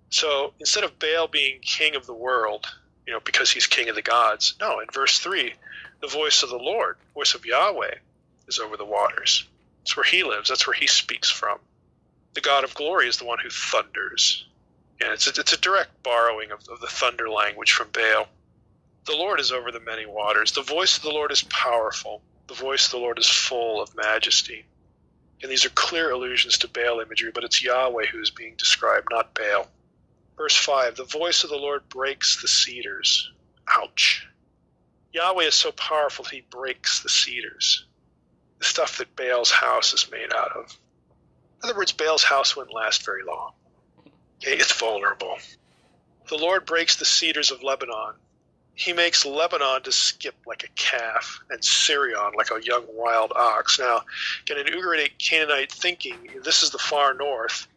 So 0.10 0.54
instead 0.60 0.84
of 0.84 1.00
Baal 1.00 1.28
being 1.28 1.60
king 1.62 1.96
of 1.96 2.06
the 2.06 2.14
world, 2.14 2.68
you 3.08 3.14
know, 3.14 3.20
because 3.20 3.52
he's 3.52 3.68
king 3.68 3.90
of 3.90 3.96
the 3.96 4.02
gods, 4.02 4.56
no. 4.60 4.80
In 4.80 4.88
verse 4.92 5.20
three, 5.20 5.54
the 6.02 6.08
voice 6.08 6.44
of 6.44 6.50
the 6.50 6.58
Lord, 6.58 6.98
voice 7.14 7.34
of 7.34 7.46
Yahweh, 7.46 7.96
is 8.48 8.60
over 8.60 8.78
the 8.78 8.86
waters. 8.86 9.48
That's 9.80 9.98
where 9.98 10.04
he 10.04 10.24
lives. 10.24 10.50
That's 10.50 10.68
where 10.68 10.74
he 10.74 10.88
speaks 10.88 11.30
from. 11.30 11.60
The 12.34 12.42
God 12.42 12.64
of 12.64 12.76
glory 12.76 13.08
is 13.08 13.18
the 13.18 13.26
one 13.26 13.40
who 13.42 13.50
thunders. 13.50 14.46
Yeah, 15.00 15.14
it's 15.14 15.28
a, 15.28 15.40
it's 15.40 15.54
a 15.54 15.60
direct 15.60 16.04
borrowing 16.04 16.52
of, 16.52 16.60
of 16.70 16.80
the 16.80 16.88
thunder 16.88 17.30
language 17.30 17.74
from 17.74 17.90
Baal. 17.92 18.28
The 19.06 19.16
Lord 19.16 19.40
is 19.40 19.52
over 19.52 19.72
the 19.72 19.80
many 19.80 20.06
waters. 20.06 20.52
The 20.52 20.62
voice 20.62 20.98
of 20.98 21.04
the 21.04 21.12
Lord 21.12 21.32
is 21.32 21.44
powerful. 21.44 22.22
The 22.48 22.54
voice 22.54 22.86
of 22.86 22.92
the 22.92 22.98
Lord 22.98 23.20
is 23.20 23.30
full 23.30 23.82
of 23.82 23.96
majesty. 23.96 24.66
And 25.42 25.52
these 25.52 25.66
are 25.66 25.70
clear 25.70 26.12
allusions 26.12 26.58
to 26.60 26.68
Baal 26.68 27.02
imagery, 27.02 27.32
but 27.34 27.44
it's 27.44 27.64
Yahweh 27.64 28.06
who 28.08 28.22
is 28.22 28.32
being 28.32 28.56
described, 28.58 29.08
not 29.12 29.36
Baal. 29.36 29.68
Verse 30.38 30.56
5 30.56 30.96
The 30.96 31.04
voice 31.04 31.44
of 31.44 31.50
the 31.50 31.58
Lord 31.58 31.88
breaks 31.90 32.42
the 32.42 32.48
cedars. 32.48 33.32
Ouch. 33.68 34.28
Yahweh 35.12 35.44
is 35.44 35.56
so 35.56 35.72
powerful, 35.72 36.26
he 36.26 36.42
breaks 36.50 37.02
the 37.02 37.10
cedars 37.10 37.86
the 38.60 38.66
stuff 38.66 38.98
that 38.98 39.16
Baal's 39.16 39.52
house 39.52 39.94
is 39.94 40.10
made 40.12 40.34
out 40.34 40.52
of. 40.56 40.78
In 41.64 41.70
other 41.70 41.78
words, 41.78 41.92
Baal's 41.92 42.24
house 42.24 42.56
wouldn't 42.56 42.76
last 42.76 43.06
very 43.06 43.24
long. 43.24 43.54
Okay, 44.42 44.58
it's 44.58 44.78
vulnerable. 44.80 45.38
The 46.28 46.38
Lord 46.38 46.66
breaks 46.66 46.96
the 46.96 47.06
cedars 47.06 47.52
of 47.52 47.64
Lebanon. 47.64 48.14
He 48.74 48.92
makes 48.92 49.26
Lebanon 49.26 49.84
to 49.84 49.92
skip 49.92 50.36
like 50.46 50.64
a 50.64 50.68
calf 50.76 51.40
and 51.50 51.62
Sirion 51.62 52.34
like 52.36 52.52
a 52.52 52.62
young 52.62 52.84
wild 52.90 53.32
ox. 53.34 53.80
Now, 53.80 54.02
in 54.50 54.58
Ugaritic 54.66 55.18
Canaanite 55.18 55.72
thinking, 55.72 56.30
this 56.44 56.62
is 56.62 56.72
the 56.72 56.78
far 56.78 57.14
north, 57.14 57.68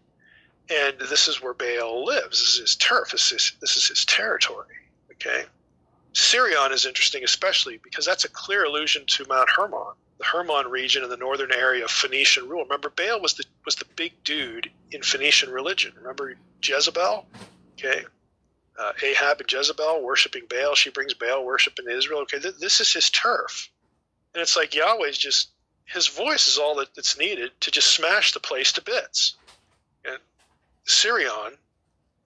and 0.69 0.99
this 0.99 1.29
is 1.29 1.41
where 1.41 1.55
Baal 1.55 2.05
lives. 2.05 2.41
This 2.41 2.55
is 2.55 2.61
his 2.61 2.77
turf. 2.77 3.11
This 3.13 3.31
is, 3.31 3.53
this 3.61 3.77
is 3.77 3.87
his 3.87 4.05
territory. 4.05 4.75
Okay? 5.13 5.45
Sirion 6.15 6.73
is 6.73 6.85
interesting, 6.85 7.23
especially 7.23 7.79
because 7.85 8.05
that's 8.05 8.25
a 8.25 8.29
clear 8.29 8.65
allusion 8.65 9.05
to 9.07 9.27
Mount 9.29 9.51
Hermon 9.51 9.95
the 10.19 10.25
Hermon 10.25 10.69
region 10.69 11.05
in 11.05 11.11
the 11.11 11.17
northern 11.17 11.53
area 11.53 11.85
of 11.85 11.91
Phoenician 11.91 12.49
rule. 12.49 12.65
Remember, 12.65 12.91
Baal 12.91 13.21
was 13.21 13.35
the 13.35 13.45
was 13.65 13.77
the 13.77 13.85
big 13.97 14.13
dude 14.25 14.71
in 14.91 15.03
Phoenician 15.03 15.51
religion. 15.51 15.93
Remember 15.97 16.35
Jezebel? 16.63 17.27
Okay, 17.79 18.05
uh, 18.79 18.93
Ahab 19.03 19.41
and 19.41 19.51
Jezebel 19.51 20.03
worshiping 20.03 20.45
Baal. 20.49 20.75
She 20.75 20.91
brings 20.91 21.15
Baal 21.15 21.45
worship 21.45 21.79
into 21.79 21.97
Israel. 21.97 22.21
Okay, 22.23 22.41
th- 22.41 22.57
this 22.59 22.81
is 22.81 22.93
his 22.93 23.11
turf, 23.11 23.71
and 24.35 24.43
it's 24.43 24.57
like 24.57 24.75
Yahweh's 24.75 25.19
just 25.19 25.51
his 25.85 26.07
voice 26.09 26.49
is 26.49 26.59
all 26.59 26.77
that, 26.77 26.95
that's 26.95 27.19
needed 27.19 27.53
to 27.61 27.71
just 27.71 27.95
smash 27.95 28.33
the 28.33 28.41
place 28.41 28.73
to 28.73 28.83
bits. 28.83 29.37
And 30.05 30.19
Sirion 30.87 31.57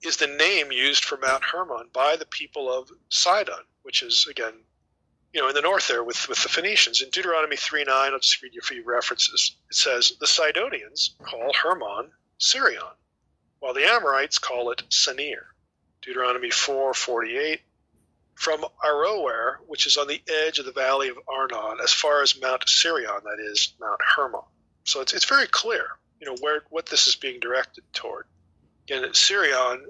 is 0.03 0.17
the 0.17 0.27
name 0.27 0.71
used 0.71 1.05
for 1.05 1.17
Mount 1.17 1.43
Hermon 1.43 1.87
by 1.93 2.17
the 2.17 2.25
people 2.25 2.71
of 2.71 2.91
Sidon, 3.09 3.63
which 3.83 4.03
is 4.03 4.27
again 4.29 4.53
you 5.33 5.41
know, 5.41 5.49
in 5.49 5.55
the 5.55 5.61
north 5.61 5.87
there 5.87 6.03
with, 6.03 6.29
with 6.29 6.41
the 6.43 6.49
Phoenicians. 6.49 7.01
In 7.01 7.09
Deuteronomy 7.09 7.55
3 7.55 7.83
9, 7.85 8.13
I'll 8.13 8.19
just 8.19 8.41
read 8.41 8.53
you 8.53 8.61
a 8.63 8.65
few 8.65 8.83
references. 8.85 9.55
It 9.69 9.75
says, 9.75 10.13
The 10.19 10.27
Sidonians 10.27 11.15
call 11.23 11.51
Hermon 11.53 12.11
Sirion, 12.39 12.93
while 13.59 13.73
the 13.73 13.85
Amorites 13.85 14.37
call 14.37 14.71
it 14.71 14.83
Senir. 14.89 15.45
Deuteronomy 16.01 16.51
4 16.51 16.93
48, 16.93 17.61
from 18.35 18.65
Aroer, 18.83 19.57
which 19.67 19.87
is 19.87 19.97
on 19.97 20.07
the 20.07 20.21
edge 20.45 20.59
of 20.59 20.65
the 20.65 20.71
valley 20.71 21.09
of 21.09 21.17
Arnon, 21.27 21.79
as 21.81 21.93
far 21.93 22.21
as 22.21 22.39
Mount 22.39 22.65
Sirion, 22.67 23.23
that 23.23 23.39
is 23.39 23.73
Mount 23.79 24.01
Hermon. 24.15 24.41
So 24.83 25.01
it's, 25.01 25.13
it's 25.13 25.25
very 25.25 25.47
clear, 25.47 25.85
you 26.19 26.27
know, 26.27 26.35
where 26.41 26.61
what 26.69 26.87
this 26.87 27.07
is 27.07 27.15
being 27.15 27.39
directed 27.39 27.83
toward. 27.93 28.25
Again, 28.83 29.03
Sirion 29.13 29.85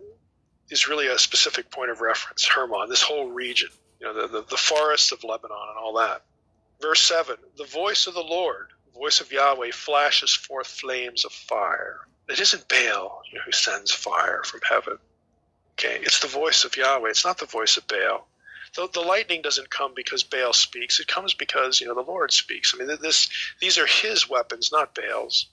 is 0.70 0.88
really 0.88 1.08
a 1.08 1.18
specific 1.18 1.72
point 1.72 1.90
of 1.90 2.00
reference, 2.02 2.46
Hermon, 2.46 2.90
this 2.90 3.02
whole 3.02 3.32
region, 3.32 3.70
you 4.04 4.10
know, 4.14 4.28
the, 4.28 4.28
the, 4.28 4.42
the 4.50 4.58
forests 4.58 5.14
of 5.14 5.24
Lebanon 5.24 5.58
and 5.70 5.78
all 5.78 5.94
that. 5.94 6.24
Verse 6.82 7.02
7 7.02 7.38
The 7.58 7.64
voice 7.64 8.08
of 8.08 8.14
the 8.14 8.22
Lord, 8.22 8.72
voice 8.94 9.22
of 9.22 9.32
Yahweh, 9.32 9.72
flashes 9.72 10.34
forth 10.34 10.68
flames 10.68 11.24
of 11.24 11.32
fire. 11.32 12.02
It 12.28 12.40
isn't 12.40 12.68
Baal 12.68 13.22
you 13.32 13.38
know, 13.38 13.44
who 13.46 13.52
sends 13.54 13.92
fire 13.92 14.44
from 14.44 14.60
heaven. 14.68 14.98
Okay, 15.74 16.00
it's 16.02 16.20
the 16.20 16.28
voice 16.28 16.66
of 16.66 16.76
Yahweh. 16.76 17.10
It's 17.10 17.26
not 17.26 17.38
the 17.38 17.46
voice 17.46 17.78
of 17.78 17.88
Baal. 17.88 18.28
The, 18.76 18.90
the 18.94 19.02
lightning 19.02 19.42
doesn't 19.42 19.70
come 19.70 19.94
because 19.96 20.24
Baal 20.24 20.52
speaks. 20.52 21.00
It 21.00 21.08
comes 21.08 21.34
because 21.34 21.80
you 21.80 21.88
know 21.88 21.96
the 21.96 22.02
Lord 22.02 22.34
speaks. 22.34 22.74
I 22.76 22.84
mean, 22.84 22.98
this 23.02 23.30
these 23.62 23.78
are 23.78 23.88
His 23.88 24.30
weapons, 24.30 24.70
not 24.72 24.96
Baal's. 24.96 25.48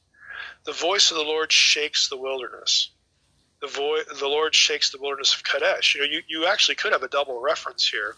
The 0.64 0.72
voice 0.72 1.12
of 1.12 1.16
the 1.16 1.22
Lord 1.22 1.52
shakes 1.52 2.08
the 2.08 2.16
wilderness. 2.16 2.90
The, 3.60 3.68
vo- 3.68 4.02
the 4.18 4.28
Lord 4.28 4.54
shakes 4.54 4.90
the 4.90 4.98
wilderness 4.98 5.34
of 5.34 5.44
Kadesh. 5.44 5.94
You 5.94 6.00
know, 6.00 6.06
you, 6.06 6.22
you 6.26 6.46
actually 6.46 6.76
could 6.76 6.92
have 6.92 7.02
a 7.02 7.08
double 7.08 7.40
reference 7.40 7.86
here 7.86 8.16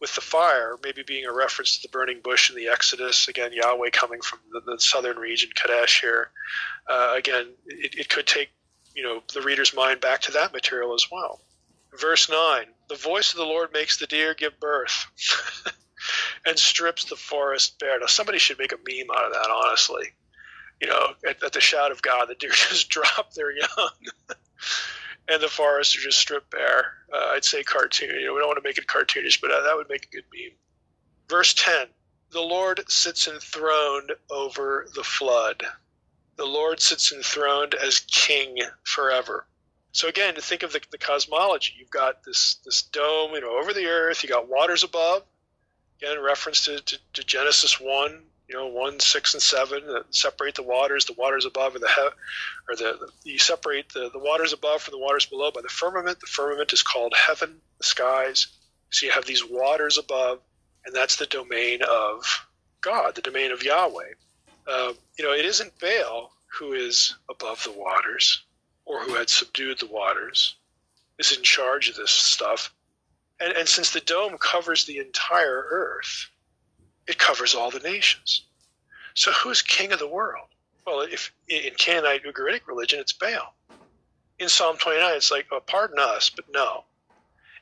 with 0.00 0.14
the 0.14 0.20
fire, 0.20 0.76
maybe 0.82 1.02
being 1.02 1.24
a 1.24 1.32
reference 1.32 1.76
to 1.76 1.82
the 1.82 1.90
burning 1.90 2.20
bush 2.22 2.50
in 2.50 2.56
the 2.56 2.68
Exodus. 2.68 3.28
Again, 3.28 3.52
Yahweh 3.52 3.90
coming 3.90 4.20
from 4.20 4.40
the, 4.52 4.60
the 4.60 4.78
southern 4.78 5.16
region, 5.16 5.50
Kadesh 5.54 6.00
here. 6.00 6.30
Uh, 6.88 7.14
again, 7.16 7.48
it, 7.66 7.94
it 7.98 8.08
could 8.08 8.26
take 8.26 8.50
you 8.94 9.02
know 9.02 9.22
the 9.34 9.42
reader's 9.42 9.74
mind 9.74 10.00
back 10.00 10.22
to 10.22 10.32
that 10.32 10.52
material 10.52 10.94
as 10.94 11.06
well. 11.10 11.40
Verse 11.98 12.28
nine: 12.28 12.66
The 12.88 12.96
voice 12.96 13.32
of 13.32 13.38
the 13.38 13.44
Lord 13.44 13.72
makes 13.72 13.98
the 13.98 14.06
deer 14.06 14.34
give 14.34 14.58
birth, 14.60 15.06
and 16.46 16.58
strips 16.58 17.04
the 17.04 17.16
forest 17.16 17.78
bare. 17.78 18.00
Now 18.00 18.06
somebody 18.06 18.38
should 18.38 18.58
make 18.58 18.72
a 18.72 18.76
meme 18.76 19.10
out 19.16 19.26
of 19.26 19.32
that. 19.32 19.50
Honestly, 19.50 20.04
you 20.80 20.88
know, 20.88 21.08
at, 21.26 21.42
at 21.42 21.52
the 21.52 21.60
shout 21.60 21.92
of 21.92 22.02
God, 22.02 22.28
the 22.28 22.34
deer 22.34 22.50
just 22.70 22.88
drop 22.88 23.32
their 23.34 23.52
young. 23.52 23.90
and 25.28 25.42
the 25.42 25.48
forests 25.48 25.96
are 25.96 26.00
just 26.00 26.18
stripped 26.18 26.50
bare. 26.50 26.92
Uh, 27.12 27.32
I'd 27.32 27.44
say 27.44 27.62
cartoon. 27.62 28.10
You 28.10 28.26
know, 28.26 28.34
we 28.34 28.40
don't 28.40 28.48
want 28.48 28.62
to 28.62 28.68
make 28.68 28.78
it 28.78 28.86
cartoonish, 28.86 29.40
but 29.40 29.50
uh, 29.50 29.62
that 29.62 29.76
would 29.76 29.88
make 29.88 30.06
a 30.06 30.14
good 30.14 30.24
meme. 30.32 30.56
Verse 31.28 31.54
10 31.54 31.88
The 32.30 32.40
Lord 32.40 32.82
sits 32.88 33.26
enthroned 33.26 34.12
over 34.30 34.86
the 34.94 35.04
flood. 35.04 35.62
The 36.36 36.44
Lord 36.44 36.80
sits 36.80 37.12
enthroned 37.12 37.74
as 37.74 38.00
king 38.00 38.58
forever. 38.84 39.46
So 39.92 40.08
again, 40.08 40.34
to 40.34 40.42
think 40.42 40.62
of 40.62 40.72
the, 40.72 40.80
the 40.90 40.98
cosmology, 40.98 41.74
you've 41.78 41.90
got 41.90 42.22
this 42.22 42.56
this 42.64 42.82
dome, 42.82 43.32
you 43.32 43.40
know, 43.40 43.58
over 43.58 43.72
the 43.72 43.86
earth. 43.86 44.22
You 44.22 44.28
got 44.28 44.48
waters 44.48 44.84
above. 44.84 45.22
Again, 46.00 46.22
reference 46.22 46.66
to, 46.66 46.80
to, 46.80 46.98
to 47.14 47.24
Genesis 47.24 47.80
one, 47.80 48.24
you 48.48 48.54
know, 48.54 48.68
one, 48.68 49.00
six, 49.00 49.34
and 49.34 49.42
seven 49.42 49.86
that 49.86 50.14
separate 50.14 50.54
the 50.54 50.62
waters, 50.62 51.04
the 51.04 51.14
waters 51.14 51.44
above, 51.46 51.74
or 51.74 51.78
the 51.80 51.88
he- 51.88 52.72
or 52.72 52.76
the, 52.76 52.98
the 52.98 53.30
you 53.30 53.38
separate 53.38 53.92
the, 53.92 54.10
the 54.12 54.18
waters 54.18 54.52
above 54.52 54.82
from 54.82 54.92
the 54.92 54.98
waters 54.98 55.26
below 55.26 55.50
by 55.50 55.62
the 55.62 55.68
firmament. 55.68 56.20
The 56.20 56.26
firmament 56.26 56.72
is 56.72 56.82
called 56.82 57.14
heaven, 57.14 57.60
the 57.78 57.84
skies. 57.84 58.46
So 58.90 59.06
you 59.06 59.12
have 59.12 59.24
these 59.24 59.44
waters 59.44 59.98
above, 59.98 60.40
and 60.84 60.94
that's 60.94 61.16
the 61.16 61.26
domain 61.26 61.80
of 61.82 62.24
God, 62.80 63.16
the 63.16 63.22
domain 63.22 63.50
of 63.50 63.64
Yahweh. 63.64 64.12
Uh, 64.66 64.92
you 65.18 65.24
know, 65.24 65.32
it 65.32 65.44
isn't 65.44 65.78
Baal 65.80 66.32
who 66.58 66.72
is 66.72 67.14
above 67.28 67.62
the 67.64 67.72
waters 67.72 68.42
or 68.84 69.02
who 69.02 69.14
had 69.14 69.28
subdued 69.28 69.78
the 69.80 69.86
waters, 69.86 70.54
is 71.18 71.36
in 71.36 71.42
charge 71.42 71.88
of 71.88 71.96
this 71.96 72.10
stuff. 72.10 72.72
And, 73.40 73.52
and 73.52 73.68
since 73.68 73.90
the 73.90 74.00
dome 74.00 74.38
covers 74.38 74.84
the 74.84 74.98
entire 74.98 75.66
earth, 75.70 76.30
it 77.06 77.18
covers 77.18 77.54
all 77.54 77.70
the 77.70 77.80
nations. 77.80 78.42
So 79.14 79.32
who's 79.32 79.62
king 79.62 79.92
of 79.92 79.98
the 79.98 80.08
world? 80.08 80.48
Well, 80.86 81.00
if 81.00 81.32
in 81.48 81.74
Canaanite 81.76 82.24
Ugaritic 82.24 82.66
religion, 82.66 83.00
it's 83.00 83.12
Baal. 83.12 83.54
In 84.38 84.48
Psalm 84.48 84.76
29, 84.76 85.16
it's 85.16 85.30
like, 85.30 85.46
oh, 85.50 85.60
pardon 85.60 85.98
us, 85.98 86.30
but 86.30 86.44
no. 86.52 86.84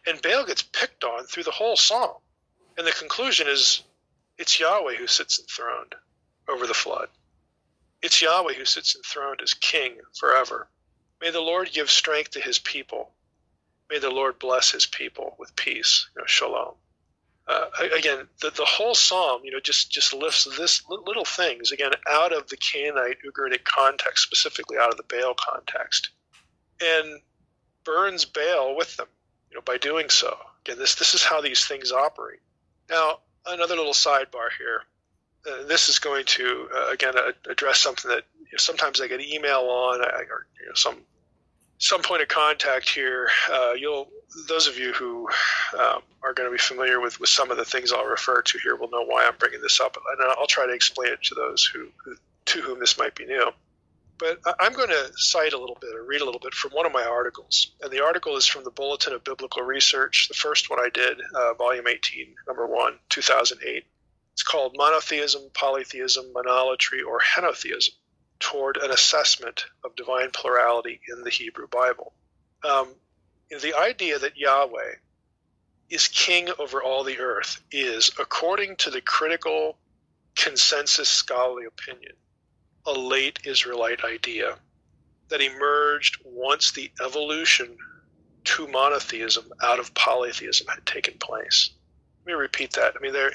And 0.07 0.21
Baal 0.21 0.45
gets 0.45 0.63
picked 0.63 1.05
on 1.05 1.25
through 1.25 1.45
the 1.45 1.51
whole 1.51 1.77
psalm. 1.77 2.17
And 2.77 2.87
the 2.87 2.93
conclusion 2.93 3.47
is 3.47 3.83
it's 4.37 4.59
Yahweh 4.59 4.97
who 4.97 5.07
sits 5.07 5.39
enthroned 5.39 5.95
over 6.49 6.67
the 6.67 6.75
flood. 6.75 7.09
It's 8.03 8.21
Yahweh 8.21 8.55
who 8.55 8.65
sits 8.65 8.97
enthroned 8.97 9.41
as 9.41 9.55
king 9.55 9.99
forever. 10.19 10.69
May 11.21 11.31
the 11.31 11.41
Lord 11.41 11.73
give 11.73 11.91
strength 11.91 12.33
to 12.33 12.41
his 12.41 12.59
people. 12.59 13.13
May 13.89 14.01
the 14.01 14.11
Lord 14.11 14.39
bless 14.39 14.73
his 14.73 14.87
people 14.87 15.37
with 15.39 15.57
peace. 15.57 16.09
You 16.15 16.23
know, 16.23 16.27
shalom 16.27 16.75
uh, 17.47 17.67
again, 17.97 18.27
the, 18.41 18.51
the 18.51 18.65
whole 18.65 18.95
psalm, 18.95 19.43
you 19.45 19.51
know, 19.51 19.61
just 19.61 19.91
just 19.91 20.15
lifts 20.15 20.49
this 20.57 20.83
little 20.89 21.27
things 21.27 21.73
again 21.73 21.93
out 22.09 22.33
of 22.33 22.49
the 22.49 22.57
Canaanite 22.57 23.19
Ugaritic 23.27 23.65
context, 23.65 24.25
specifically 24.25 24.79
out 24.79 24.91
of 24.91 24.97
the 24.97 25.03
Baal 25.03 25.35
context, 25.35 26.11
and 26.83 27.21
burns 27.85 28.25
Baal 28.25 28.75
with 28.77 28.97
them, 28.97 29.09
you 29.51 29.57
know, 29.57 29.63
by 29.63 29.77
doing 29.77 30.09
so. 30.09 30.37
Again, 30.65 30.79
this 30.79 30.95
this 30.95 31.15
is 31.15 31.23
how 31.23 31.43
these 31.43 31.67
things 31.67 31.93
operate. 31.93 32.41
Now, 32.89 33.19
another 33.47 33.77
little 33.77 33.93
sidebar 33.93 34.49
here. 34.57 34.83
Uh, 35.47 35.67
this 35.67 35.91
is 35.91 35.99
going 35.99 36.25
to 36.25 36.69
uh, 36.75 36.91
again 36.91 37.13
address 37.51 37.79
something 37.79 38.11
that 38.11 38.25
you 38.39 38.53
know, 38.53 38.59
sometimes 38.59 39.03
I 39.03 39.09
get 39.09 39.21
email 39.21 39.61
on, 39.69 40.01
or 40.01 40.47
you 40.59 40.67
know, 40.67 40.75
some 40.75 40.97
some 41.79 42.03
point 42.03 42.23
of 42.23 42.29
contact 42.29 42.89
here. 42.89 43.29
Uh, 43.51 43.73
you'll 43.73 44.09
those 44.49 44.67
of 44.67 44.79
you 44.79 44.93
who 44.93 45.29
um, 45.79 46.03
are 46.23 46.33
going 46.35 46.49
to 46.49 46.53
be 46.53 46.59
familiar 46.59 47.01
with, 47.01 47.21
with 47.21 47.29
some 47.29 47.51
of 47.51 47.57
the 47.57 47.65
things 47.65 47.93
I'll 47.93 48.05
refer 48.05 48.43
to 48.43 48.59
here 48.59 48.75
will 48.75 48.91
know 48.91 49.05
why 49.05 49.25
I'm 49.27 49.37
bringing 49.39 49.61
this 49.61 49.81
up, 49.81 49.97
and 49.97 50.31
I'll 50.39 50.47
try 50.47 50.67
to 50.67 50.73
explain 50.73 51.13
it 51.13 51.23
to 51.25 51.35
those 51.35 51.65
who, 51.65 51.89
who 52.05 52.17
to 52.47 52.61
whom 52.61 52.81
this 52.81 52.99
might 52.99 53.15
be 53.15 53.25
new. 53.27 53.51
But 54.19 54.41
I'm 54.61 54.73
going 54.73 54.91
to 54.91 55.11
cite 55.17 55.53
a 55.53 55.59
little 55.59 55.77
bit 55.81 55.95
or 55.95 56.05
read 56.05 56.21
a 56.21 56.25
little 56.25 56.41
bit 56.41 56.55
from 56.55 56.71
one 56.73 56.87
of 56.87 56.93
my 56.93 57.05
articles, 57.05 57.73
and 57.81 57.91
the 57.91 58.05
article 58.05 58.37
is 58.37 58.47
from 58.47 58.65
the 58.65 58.71
Bulletin 58.71 59.13
of 59.13 59.25
Biblical 59.25 59.63
Research, 59.63 60.29
the 60.29 60.35
first 60.35 60.71
one 60.71 60.81
I 60.81 60.89
did, 60.89 61.21
uh, 61.35 61.55
volume 61.55 61.87
18, 61.89 62.35
number 62.47 62.67
one, 62.67 62.99
2008. 63.09 63.85
It's 64.33 64.43
called 64.43 64.75
Monotheism, 64.77 65.43
Polytheism, 65.55 66.33
Monolatry, 66.35 67.07
or 67.07 67.21
Henotheism 67.21 67.91
toward 68.39 68.77
an 68.77 68.91
assessment 68.91 69.67
of 69.85 69.97
divine 69.97 70.31
plurality 70.31 71.01
in 71.09 71.23
the 71.23 71.31
Hebrew 71.31 71.69
Bible. 71.69 72.13
Um, 72.63 72.89
the 73.51 73.75
idea 73.79 74.19
that 74.19 74.37
Yahweh 74.37 74.95
is 75.91 76.09
king 76.09 76.49
over 76.59 76.83
all 76.83 77.05
the 77.05 77.19
earth 77.19 77.63
is, 77.71 78.11
according 78.19 78.77
to 78.77 78.91
the 78.91 79.01
critical 79.01 79.79
consensus 80.35 81.09
scholarly 81.09 81.67
opinion, 81.67 82.13
a 82.87 82.93
late 82.93 83.39
Israelite 83.45 84.05
idea 84.05 84.57
that 85.29 85.41
emerged 85.41 86.19
once 86.25 86.73
the 86.73 86.91
evolution 87.05 87.77
to 88.45 88.69
monotheism 88.69 89.51
out 89.63 89.81
of 89.81 89.95
polytheism 89.95 90.67
had 90.67 90.85
taken 90.85 91.15
place. 91.19 91.71
Let 92.21 92.27
me 92.27 92.41
repeat 92.41 92.73
that. 92.73 92.95
I 92.97 93.01
mean, 93.01 93.13
there, 93.13 93.33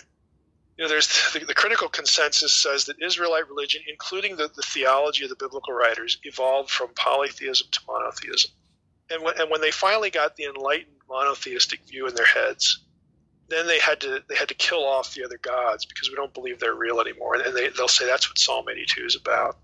you 0.79 0.85
know, 0.85 0.89
there's 0.89 1.07
the, 1.33 1.43
the, 1.45 1.53
critical 1.53 1.89
consensus 1.89 2.53
says 2.53 2.85
that 2.85 2.95
Israelite 3.03 3.49
religion, 3.49 3.81
including 3.87 4.37
the, 4.37 4.49
the 4.55 4.63
theology 4.63 5.25
of 5.25 5.29
the 5.29 5.35
biblical 5.35 5.73
writers, 5.73 6.17
evolved 6.23 6.71
from 6.71 6.87
polytheism 6.95 7.67
to 7.71 7.79
monotheism 7.87 8.51
and 9.09 9.23
when, 9.23 9.39
and 9.39 9.49
when 9.49 9.61
they 9.61 9.71
finally 9.71 10.09
got 10.09 10.35
the 10.35 10.45
enlightened 10.45 10.97
monotheistic 11.09 11.81
view 11.87 12.07
in 12.07 12.15
their 12.15 12.25
heads, 12.25 12.83
then 13.47 13.65
they 13.65 13.79
had 13.79 13.99
to 14.01 14.23
they 14.29 14.35
had 14.35 14.47
to 14.49 14.53
kill 14.53 14.85
off 14.85 15.13
the 15.13 15.23
other 15.23 15.39
gods 15.39 15.85
because 15.85 16.09
we 16.09 16.15
don't 16.15 16.33
believe 16.33 16.59
they're 16.59 16.75
real 16.75 17.01
anymore. 17.01 17.35
And 17.35 17.55
they, 17.55 17.69
they'll 17.69 17.87
say 17.87 18.05
that's 18.05 18.29
what 18.29 18.37
Psalm 18.37 18.65
82 18.69 19.05
is 19.05 19.15
about. 19.15 19.57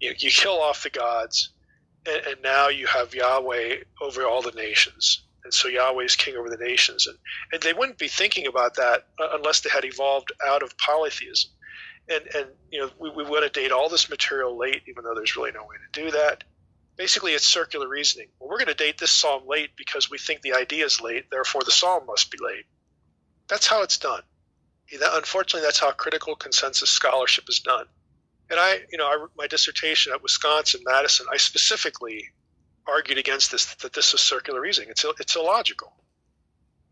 You, 0.00 0.12
you 0.18 0.30
kill 0.30 0.60
off 0.60 0.82
the 0.82 0.90
gods, 0.90 1.50
and, 2.06 2.26
and 2.26 2.42
now 2.42 2.68
you 2.68 2.86
have 2.86 3.14
Yahweh 3.14 3.76
over 4.00 4.24
all 4.24 4.42
the 4.42 4.50
nations. 4.52 5.25
And 5.46 5.54
so 5.54 5.68
Yahweh 5.68 6.04
is 6.04 6.16
king 6.16 6.36
over 6.36 6.50
the 6.50 6.56
nations. 6.56 7.06
And, 7.06 7.16
and 7.52 7.62
they 7.62 7.72
wouldn't 7.72 7.98
be 7.98 8.08
thinking 8.08 8.46
about 8.46 8.74
that 8.74 9.06
uh, 9.18 9.28
unless 9.32 9.60
they 9.60 9.70
had 9.70 9.84
evolved 9.84 10.32
out 10.44 10.62
of 10.62 10.76
polytheism. 10.76 11.50
And, 12.08 12.22
and 12.34 12.46
you 12.70 12.80
know, 12.80 12.90
we, 12.98 13.10
we 13.10 13.24
want 13.24 13.44
to 13.44 13.60
date 13.60 13.72
all 13.72 13.88
this 13.88 14.10
material 14.10 14.58
late, 14.58 14.82
even 14.88 15.04
though 15.04 15.14
there's 15.14 15.36
really 15.36 15.52
no 15.52 15.62
way 15.62 15.76
to 15.76 16.02
do 16.02 16.10
that 16.10 16.44
basically 16.96 17.32
it's 17.32 17.44
circular 17.44 17.88
reasoning. 17.88 18.28
Well, 18.38 18.48
we're 18.48 18.58
going 18.58 18.68
to 18.68 18.74
date 18.74 18.98
this 18.98 19.10
psalm 19.10 19.42
late 19.46 19.70
because 19.76 20.10
we 20.10 20.18
think 20.18 20.40
the 20.40 20.54
idea 20.54 20.84
is 20.84 21.00
late, 21.00 21.30
therefore 21.30 21.62
the 21.64 21.70
psalm 21.70 22.06
must 22.06 22.30
be 22.30 22.38
late. 22.40 22.64
That's 23.48 23.66
how 23.66 23.82
it's 23.82 23.98
done. 23.98 24.22
Unfortunately, 24.92 25.64
that's 25.64 25.78
how 25.78 25.90
critical 25.92 26.36
consensus 26.36 26.90
scholarship 26.90 27.44
is 27.48 27.60
done. 27.60 27.86
And 28.50 28.58
I, 28.58 28.80
you 28.90 28.98
know, 28.98 29.06
I, 29.06 29.26
my 29.36 29.46
dissertation 29.46 30.12
at 30.12 30.22
Wisconsin 30.22 30.80
Madison, 30.84 31.26
I 31.32 31.36
specifically 31.36 32.30
argued 32.86 33.18
against 33.18 33.50
this 33.50 33.74
that 33.76 33.92
this 33.92 34.14
is 34.14 34.20
circular 34.20 34.60
reasoning. 34.60 34.90
It's 34.90 35.04
it's 35.20 35.36
illogical 35.36 35.92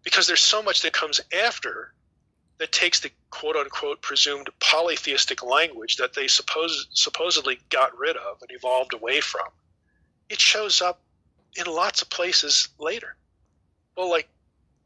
because 0.03 0.27
there's 0.27 0.41
so 0.41 0.63
much 0.63 0.83
that 0.83 0.93
comes 0.93 1.21
after 1.33 1.93
that 2.59 2.73
takes 2.73 3.01
the 3.01 3.11
quote 3.31 3.57
unquote 3.57 4.01
presumed 4.03 4.49
polytheistic 4.61 5.43
language 5.43 5.97
that 5.97 6.15
they 6.15 6.29
suppose 6.29 6.89
supposedly 6.93 7.59
got 7.71 7.97
rid 7.99 8.17
of 8.17 8.41
and 8.43 8.51
evolved 8.53 8.95
away 8.95 9.21
from 9.21 9.49
it 10.29 10.41
shows 10.41 10.81
up 10.83 11.01
in 11.57 11.67
lots 11.67 12.03
of 12.03 12.11
places 12.11 12.69
later. 12.79 13.17
Well, 13.97 14.11
like 14.11 14.29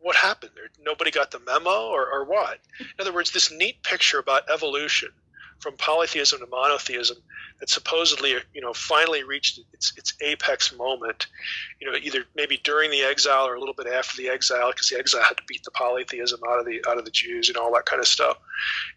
what 0.00 0.16
happened? 0.16 0.52
nobody 0.80 1.10
got 1.10 1.30
the 1.30 1.40
memo, 1.40 1.88
or, 1.88 2.08
or 2.10 2.24
what? 2.24 2.60
In 2.80 2.86
other 3.00 3.12
words, 3.12 3.32
this 3.32 3.50
neat 3.50 3.82
picture 3.82 4.18
about 4.18 4.48
evolution 4.50 5.10
from 5.58 5.76
polytheism 5.76 6.40
to 6.40 6.46
monotheism 6.46 7.16
that 7.60 7.68
supposedly 7.68 8.34
you 8.54 8.60
know 8.60 8.72
finally 8.72 9.24
reached 9.24 9.60
its 9.72 9.92
its 9.96 10.14
apex 10.20 10.76
moment 10.76 11.26
you 11.80 11.90
know 11.90 11.96
either 11.98 12.24
maybe 12.36 12.60
during 12.64 12.90
the 12.90 13.02
exile 13.02 13.46
or 13.46 13.54
a 13.54 13.60
little 13.60 13.74
bit 13.74 13.86
after 13.86 14.16
the 14.16 14.28
exile 14.28 14.70
because 14.70 14.88
the 14.88 14.98
exile 14.98 15.22
had 15.22 15.36
to 15.36 15.42
beat 15.46 15.62
the 15.64 15.70
polytheism 15.72 16.40
out 16.48 16.58
of 16.58 16.66
the 16.66 16.82
out 16.88 16.98
of 16.98 17.04
the 17.04 17.10
Jews 17.10 17.48
and 17.48 17.56
all 17.56 17.72
that 17.74 17.86
kind 17.86 18.00
of 18.00 18.08
stuff. 18.08 18.38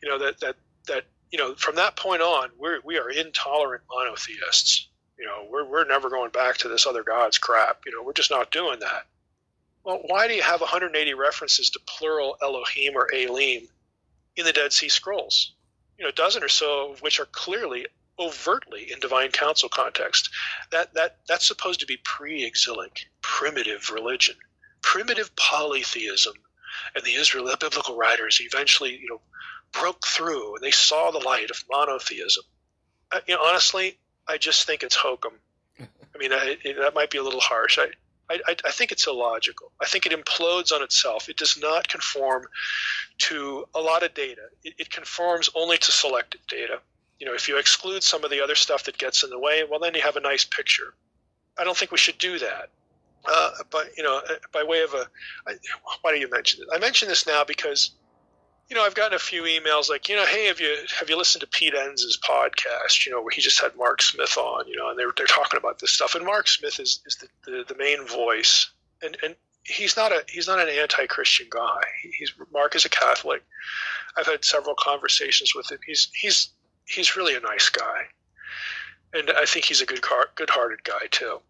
You 0.02 0.10
know 0.10 0.20
that 0.20 0.40
that 0.40 0.56
that 0.88 1.06
you 1.32 1.38
know 1.38 1.56
from 1.56 1.76
that 1.76 1.96
point 1.96 2.22
on 2.22 2.50
we're 2.58 2.80
we 2.84 2.98
are 2.98 3.10
intolerant 3.10 3.84
monotheists. 3.90 4.88
You 5.18 5.26
know 5.26 5.48
we're 5.50 5.66
we're 5.66 5.86
never 5.86 6.10
going 6.10 6.32
back 6.32 6.58
to 6.58 6.68
this 6.68 6.86
other 6.86 7.04
gods 7.04 7.38
crap. 7.38 7.82
You 7.86 7.92
know 7.92 8.04
we're 8.04 8.14
just 8.14 8.32
not 8.32 8.52
doing 8.52 8.80
that. 8.80 9.06
Well 9.84 10.02
why 10.06 10.28
do 10.28 10.36
you 10.36 10.44
have 10.44 10.62
180 10.62 11.14
references 11.16 11.70
to 11.72 11.80
plural 11.88 12.38
Elohim 12.42 12.96
or 12.96 13.08
Elim 13.14 13.68
in 14.36 14.46
the 14.46 14.54
Dead 14.54 14.72
Sea 14.72 14.90
Scrolls 14.90 15.54
you 16.02 16.08
know, 16.08 16.10
a 16.10 16.14
dozen 16.14 16.44
or 16.44 16.50
so 16.50 16.94
of 16.94 17.02
which 17.04 17.20
are 17.20 17.28
clearly 17.28 17.86
overtly 18.18 18.92
in 18.92 19.00
divine 19.00 19.30
council 19.30 19.70
context. 19.70 20.32
That 20.72 20.96
that 20.96 21.18
that's 21.28 21.46
supposed 21.46 21.80
to 21.82 21.86
be 21.86 21.98
pre-exilic, 21.98 23.06
primitive 23.22 23.92
religion, 23.92 24.36
primitive 24.82 25.36
polytheism, 25.36 26.34
and 26.96 27.04
the 27.04 27.14
Israel 27.14 27.56
biblical 27.60 27.96
writers 27.96 28.42
eventually, 28.42 28.98
you 28.98 29.10
know, 29.10 29.22
broke 29.80 30.08
through 30.08 30.56
and 30.56 30.64
they 30.64 30.72
saw 30.72 31.12
the 31.12 31.20
light 31.20 31.52
of 31.52 31.64
monotheism. 31.70 32.46
Uh, 33.12 33.20
you 33.28 33.36
know, 33.36 33.44
honestly, 33.44 34.00
I 34.28 34.40
just 34.40 34.66
think 34.66 34.82
it's 34.82 34.96
hokum. 34.96 35.34
I 35.80 36.18
mean, 36.18 36.34
I, 36.34 36.58
that 36.80 36.96
might 36.96 37.12
be 37.12 37.20
a 37.20 37.24
little 37.24 37.40
harsh. 37.40 37.78
I, 37.78 37.90
I, 38.48 38.56
I, 38.66 38.72
think 38.72 38.92
it's 38.92 39.08
illogical. 39.08 39.72
I 39.82 39.86
think 39.86 40.06
it 40.06 40.12
implodes 40.12 40.72
on 40.72 40.82
itself. 40.82 41.30
It 41.30 41.38
does 41.38 41.58
not 41.60 41.88
conform 41.88 42.48
to 43.20 43.66
a 43.76 43.80
lot 43.80 44.04
of 44.04 44.14
data. 44.14 44.42
It, 44.64 44.74
it, 44.78 44.90
conforms 44.90 45.50
only 45.56 45.78
to 45.78 45.92
selected 45.92 46.42
data. 46.48 46.80
You 47.20 47.28
know, 47.28 47.34
if 47.34 47.48
you 47.48 47.58
exclude 47.58 48.04
some 48.04 48.24
of 48.24 48.32
the 48.32 48.42
other 48.42 48.56
stuff 48.56 48.84
that 48.86 48.98
gets 48.98 49.24
in 49.24 49.30
the 49.30 49.40
way, 49.40 49.64
well, 49.70 49.80
then 49.80 49.94
you 49.96 50.02
have 50.02 50.18
a 50.18 50.22
nice 50.22 50.46
picture. 50.46 50.94
I 51.58 51.64
don't 51.64 51.78
think 51.78 51.92
we 51.92 51.98
should 51.98 52.18
do 52.18 52.40
that. 52.40 52.70
Uh, 53.26 53.52
but 53.70 53.90
you 53.98 54.04
know, 54.04 54.22
uh, 54.30 54.34
by 54.52 54.64
way 54.64 54.82
of 54.82 54.94
a, 54.94 55.06
I, 55.48 55.54
why 56.02 56.14
do 56.14 56.20
you 56.20 56.30
mention 56.30 56.64
it? 56.64 56.70
I 56.74 56.80
mention 56.80 57.08
this 57.08 57.28
now 57.28 57.44
because 57.44 57.92
you 58.72 58.78
know, 58.78 58.86
I've 58.86 58.96
gotten 58.96 59.14
a 59.14 59.20
few 59.20 59.44
emails 59.44 59.90
like, 59.90 60.08
you 60.08 60.16
know, 60.16 60.26
hey, 60.26 60.46
have 60.48 60.62
you 60.62 60.74
have 60.98 61.10
you 61.10 61.18
listened 61.18 61.42
to 61.42 61.48
Pete 61.48 61.74
Enns' 61.74 62.18
podcast? 62.18 63.06
You 63.06 63.12
know, 63.12 63.22
where 63.22 63.32
he 63.32 63.42
just 63.42 63.60
had 63.60 63.76
Mark 63.76 64.02
Smith 64.02 64.38
on, 64.38 64.66
you 64.70 64.78
know, 64.78 64.90
and 64.90 64.98
they're 64.98 65.12
they're 65.18 65.26
talking 65.26 65.58
about 65.58 65.80
this 65.80 65.92
stuff. 65.92 66.16
And 66.16 66.26
Mark 66.26 66.48
Smith 66.48 66.80
is, 66.80 67.02
is 67.06 67.18
the, 67.18 67.52
the, 67.52 67.66
the 67.68 67.76
main 67.78 68.08
voice, 68.08 68.72
and 69.04 69.18
and 69.26 69.36
he's 69.66 69.98
not 69.98 70.14
a 70.14 70.24
he's 70.30 70.48
not 70.48 70.62
an 70.62 70.70
anti-Christian 70.70 71.48
guy. 71.50 71.82
He's 72.18 72.32
Mark 72.54 72.78
is 72.78 72.86
a 72.86 72.90
Catholic. 72.90 73.44
I've 74.16 74.28
had 74.28 74.46
several 74.46 74.76
conversations 74.80 75.54
with 75.54 75.70
him. 75.70 75.80
He's 75.86 76.10
he's 76.14 76.48
he's 76.86 77.18
really 77.18 77.36
a 77.36 77.42
nice 77.42 77.68
guy, 77.68 78.04
and 79.14 79.32
I 79.32 79.44
think 79.44 79.66
he's 79.66 79.82
a 79.82 79.86
good 79.86 80.02
car, 80.02 80.30
good-hearted 80.36 80.86
guy 80.86 81.08
too. 81.12 81.42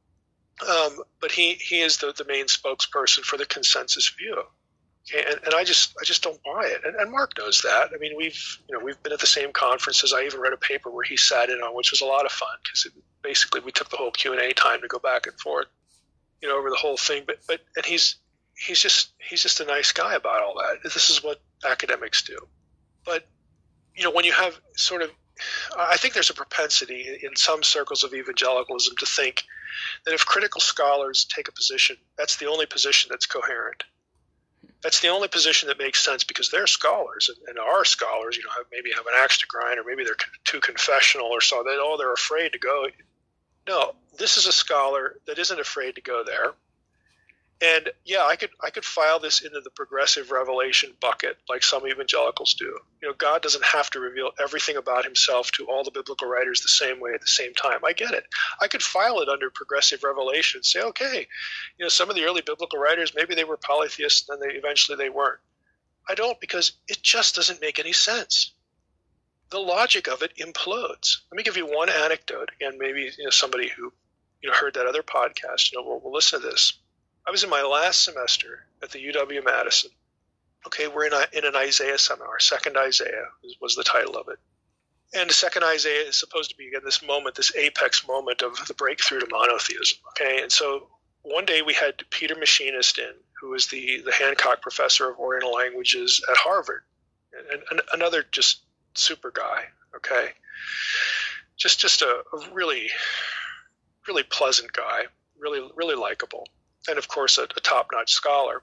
Um, 0.68 1.04
but 1.20 1.32
he 1.32 1.54
he 1.54 1.82
is 1.82 1.98
the 1.98 2.16
the 2.18 2.26
main 2.26 2.46
spokesperson 2.46 3.20
for 3.20 3.38
the 3.38 3.46
consensus 3.46 4.10
view 4.10 4.44
and, 5.16 5.40
and 5.46 5.54
I 5.54 5.64
just 5.64 5.96
I 6.00 6.04
just 6.04 6.24
don't 6.24 6.42
buy 6.44 6.66
it. 6.66 6.82
And, 6.86 6.96
and, 6.96 7.12
Mark 7.12 7.34
knows 7.38 7.62
that. 7.64 7.90
I 7.94 7.98
mean, 7.98 8.16
we've 8.16 8.60
you 8.68 8.78
know 8.78 8.84
we've 8.84 9.02
been 9.02 9.14
at 9.14 9.20
the 9.20 9.28
same 9.28 9.52
conferences. 9.52 10.14
I 10.14 10.24
even 10.24 10.40
read 10.40 10.54
a 10.54 10.58
paper 10.58 10.90
where 10.90 11.04
he 11.04 11.18
sat 11.18 11.50
in 11.50 11.58
on, 11.60 11.76
which 11.76 11.92
was 11.92 12.02
a 12.02 12.06
lot 12.06 12.26
of 12.26 12.32
fun 12.32 12.56
because 12.64 12.88
basically 13.22 13.62
we 13.62 13.72
took 13.72 13.90
the 13.90 13.98
whole 13.98 14.12
Q 14.12 14.34
and 14.34 14.42
A 14.42 14.54
time 14.54 14.82
to 14.82 14.88
go 14.88 15.00
back 15.00 15.28
and 15.28 15.38
forth, 15.40 15.68
you 16.42 16.50
know, 16.50 16.58
over 16.58 16.70
the 16.70 16.76
whole 16.76 16.98
thing. 16.98 17.24
But 17.26 17.40
but 17.48 17.62
and 17.76 17.86
he's 17.86 18.16
he's 18.56 18.80
just 18.80 19.12
he's 19.18 19.42
just 19.42 19.60
a 19.60 19.66
nice 19.66 19.92
guy 19.92 20.16
about 20.16 20.44
all 20.44 20.56
that. 20.56 20.84
This 20.84 21.10
is 21.10 21.24
what 21.24 21.42
academics 21.66 22.22
do. 22.22 22.38
But 23.04 23.28
you 23.96 24.04
know, 24.04 24.12
when 24.12 24.26
you 24.26 24.34
have 24.34 24.60
sort 24.76 25.02
of 25.02 25.12
I 25.78 25.98
think 25.98 26.14
there's 26.14 26.30
a 26.30 26.36
propensity 26.36 27.18
in 27.24 27.36
some 27.36 27.64
circles 27.64 28.04
of 28.04 28.14
evangelicalism 28.14 28.96
to 28.98 29.06
think 29.08 29.44
that 30.06 30.14
if 30.14 30.26
critical 30.26 30.62
scholars 30.62 31.26
take 31.26 31.48
a 31.48 31.52
position, 31.52 31.98
that's 32.18 32.38
the 32.38 32.46
only 32.46 32.68
position 32.68 33.10
that's 33.12 33.26
coherent 33.26 33.84
that's 34.82 35.00
the 35.00 35.10
only 35.10 35.28
position 35.28 35.68
that 35.68 35.78
makes 35.78 36.04
sense 36.04 36.24
because 36.24 36.50
they're 36.50 36.68
scholars 36.68 37.30
and, 37.30 37.50
and 37.50 37.60
our 37.60 37.86
scholars, 37.86 38.38
you 38.38 38.44
know, 38.44 38.52
have, 38.58 38.66
maybe 38.72 38.92
have 38.96 39.06
an 39.06 39.14
axe 39.18 39.40
to 39.40 39.48
grind 39.48 39.80
or 39.80 39.84
maybe 39.86 40.04
they're 40.04 40.16
too 40.44 40.60
confessional 40.60 41.28
or 41.28 41.42
so 41.42 41.64
that, 41.64 41.78
oh, 41.80 41.98
they're 41.98 42.14
afraid 42.14 42.54
to 42.54 42.60
go. 42.60 42.88
No, 43.68 43.94
this 44.18 44.38
is 44.38 44.48
a 44.48 44.52
scholar 44.52 45.18
that 45.28 45.38
isn't 45.38 45.60
afraid 45.60 45.96
to 45.96 46.02
go 46.02 46.24
there. 46.24 46.54
And 47.64 47.90
yeah, 48.06 48.24
I 48.26 48.38
could 48.38 48.50
I 48.64 48.72
could 48.72 48.84
file 48.84 49.20
this 49.20 49.42
into 49.42 49.62
the 49.62 49.70
progressive 49.70 50.32
revelation 50.32 50.94
bucket 51.00 51.38
like 51.48 51.64
some 51.64 51.86
evangelicals 51.88 52.56
do. 52.56 52.80
You 53.02 53.10
know, 53.10 53.14
God 53.14 53.44
doesn't 53.44 53.64
have 53.64 53.92
to 53.92 54.00
reveal 54.00 54.32
everything 54.42 54.78
about 54.78 55.06
himself 55.06 55.52
to 55.52 55.68
all 55.68 55.84
the 55.84 55.92
biblical 55.92 56.28
writers 56.28 56.62
the 56.62 56.70
same 56.70 57.00
way 57.00 57.12
at 57.14 57.22
the 57.22 57.28
same 57.28 57.54
time. 57.54 57.86
I 57.86 57.94
get 57.94 58.16
it. 58.16 58.24
I 58.60 58.68
could 58.68 58.82
file 58.82 59.20
it 59.20 59.30
under 59.30 59.52
progressive 59.52 60.04
revelation 60.04 60.58
and 60.58 60.66
say, 60.66 60.82
okay, 60.82 61.28
you 61.78 61.86
know, 61.86 61.90
some 61.90 62.10
of 62.10 62.16
the 62.16 62.24
early 62.24 62.42
biblical 62.42 62.80
writers 62.80 63.14
maybe 63.16 63.36
they 63.36 63.44
were 63.44 63.58
polytheists 63.58 64.28
and 64.28 64.42
then 64.42 64.50
they 64.50 64.56
eventually 64.56 64.98
they 64.98 65.10
weren't. 65.10 65.40
I 66.10 66.16
don't 66.16 66.40
because 66.40 66.72
it 66.88 67.04
just 67.04 67.36
doesn't 67.36 67.62
make 67.62 67.78
any 67.78 67.94
sense. 67.94 68.54
The 69.52 69.60
logic 69.60 70.08
of 70.08 70.24
it 70.24 70.36
implodes. 70.38 71.18
Let 71.32 71.38
me 71.38 71.44
give 71.44 71.58
you 71.58 71.68
one 71.68 71.90
anecdote. 71.90 72.50
and 72.60 72.80
maybe 72.80 73.12
you 73.20 73.26
know 73.26 73.30
somebody 73.30 73.68
who 73.68 73.94
you 74.42 74.50
know 74.50 74.56
heard 74.56 74.74
that 74.74 74.88
other 74.88 75.04
podcast, 75.04 75.72
you 75.72 75.78
know, 75.78 75.88
will 75.88 76.00
will 76.00 76.14
listen 76.14 76.42
to 76.42 76.48
this 76.48 76.81
I 77.26 77.32
was 77.32 77.44
in 77.44 77.50
my 77.50 77.62
last 77.62 78.04
semester 78.04 78.66
at 78.82 78.92
the 78.92 79.00
UW 79.00 79.46
Madison. 79.46 79.92
Okay, 80.66 80.88
we're 80.88 81.06
in, 81.06 81.14
a, 81.14 81.26
in 81.34 81.46
an 81.46 81.56
Isaiah 81.56 81.98
seminar. 81.98 82.40
Second 82.40 82.78
Isaiah 82.78 83.28
was 83.62 83.76
the 83.76 83.84
title 83.84 84.16
of 84.16 84.28
it. 84.30 84.40
And 85.14 85.32
second 85.32 85.64
Isaiah 85.64 86.08
is 86.08 86.16
supposed 86.16 86.50
to 86.52 86.58
be, 86.58 86.68
again, 86.68 86.82
this 86.84 87.04
moment, 87.04 87.36
this 87.36 87.56
apex 87.56 88.08
moment 88.08 88.42
of 88.42 88.66
the 88.68 88.74
breakthrough 88.74 89.20
to 89.20 89.28
monotheism. 89.30 89.98
Okay, 90.10 90.42
and 90.42 90.52
so 90.52 90.88
one 91.24 91.46
day 91.46 91.62
we 91.62 91.74
had 91.74 92.04
Peter 92.10 92.36
Machinist 92.36 92.98
in, 92.98 93.14
who 93.40 93.54
is 93.54 93.68
the, 93.68 94.02
the 94.06 94.14
Hancock 94.14 94.62
Professor 94.62 95.10
of 95.10 95.20
Oriental 95.20 95.52
Languages 95.52 96.24
at 96.30 96.38
Harvard, 96.38 96.84
and, 97.52 97.62
and 97.70 97.82
another 97.94 98.24
just 98.32 98.62
super 98.94 99.32
guy. 99.32 99.66
Okay, 99.96 100.30
just 101.58 101.80
just 101.80 102.02
a, 102.02 102.24
a 102.34 102.54
really, 102.54 102.90
really 104.08 104.24
pleasant 104.24 104.72
guy, 104.72 105.04
really 105.38 105.70
really 105.76 105.96
likable 105.96 106.46
and 106.88 106.98
of 106.98 107.08
course 107.08 107.38
a, 107.38 107.44
a 107.44 107.60
top-notch 107.62 108.12
scholar. 108.12 108.62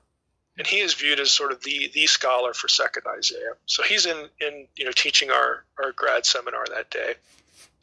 And 0.57 0.67
he 0.67 0.81
is 0.81 0.95
viewed 0.95 1.21
as 1.21 1.31
sort 1.31 1.53
of 1.53 1.63
the 1.63 1.91
the 1.95 2.07
scholar 2.09 2.53
for 2.53 2.67
Second 2.67 3.05
Isaiah. 3.17 3.53
So 3.67 3.83
he's 3.85 4.07
in 4.07 4.29
in 4.41 4.67
you 4.77 4.85
know 4.85 4.93
teaching 4.93 5.31
our 5.31 5.65
our 5.83 5.93
grad 5.93 6.27
seminar 6.27 6.65
that 6.75 6.91
day, 6.91 7.15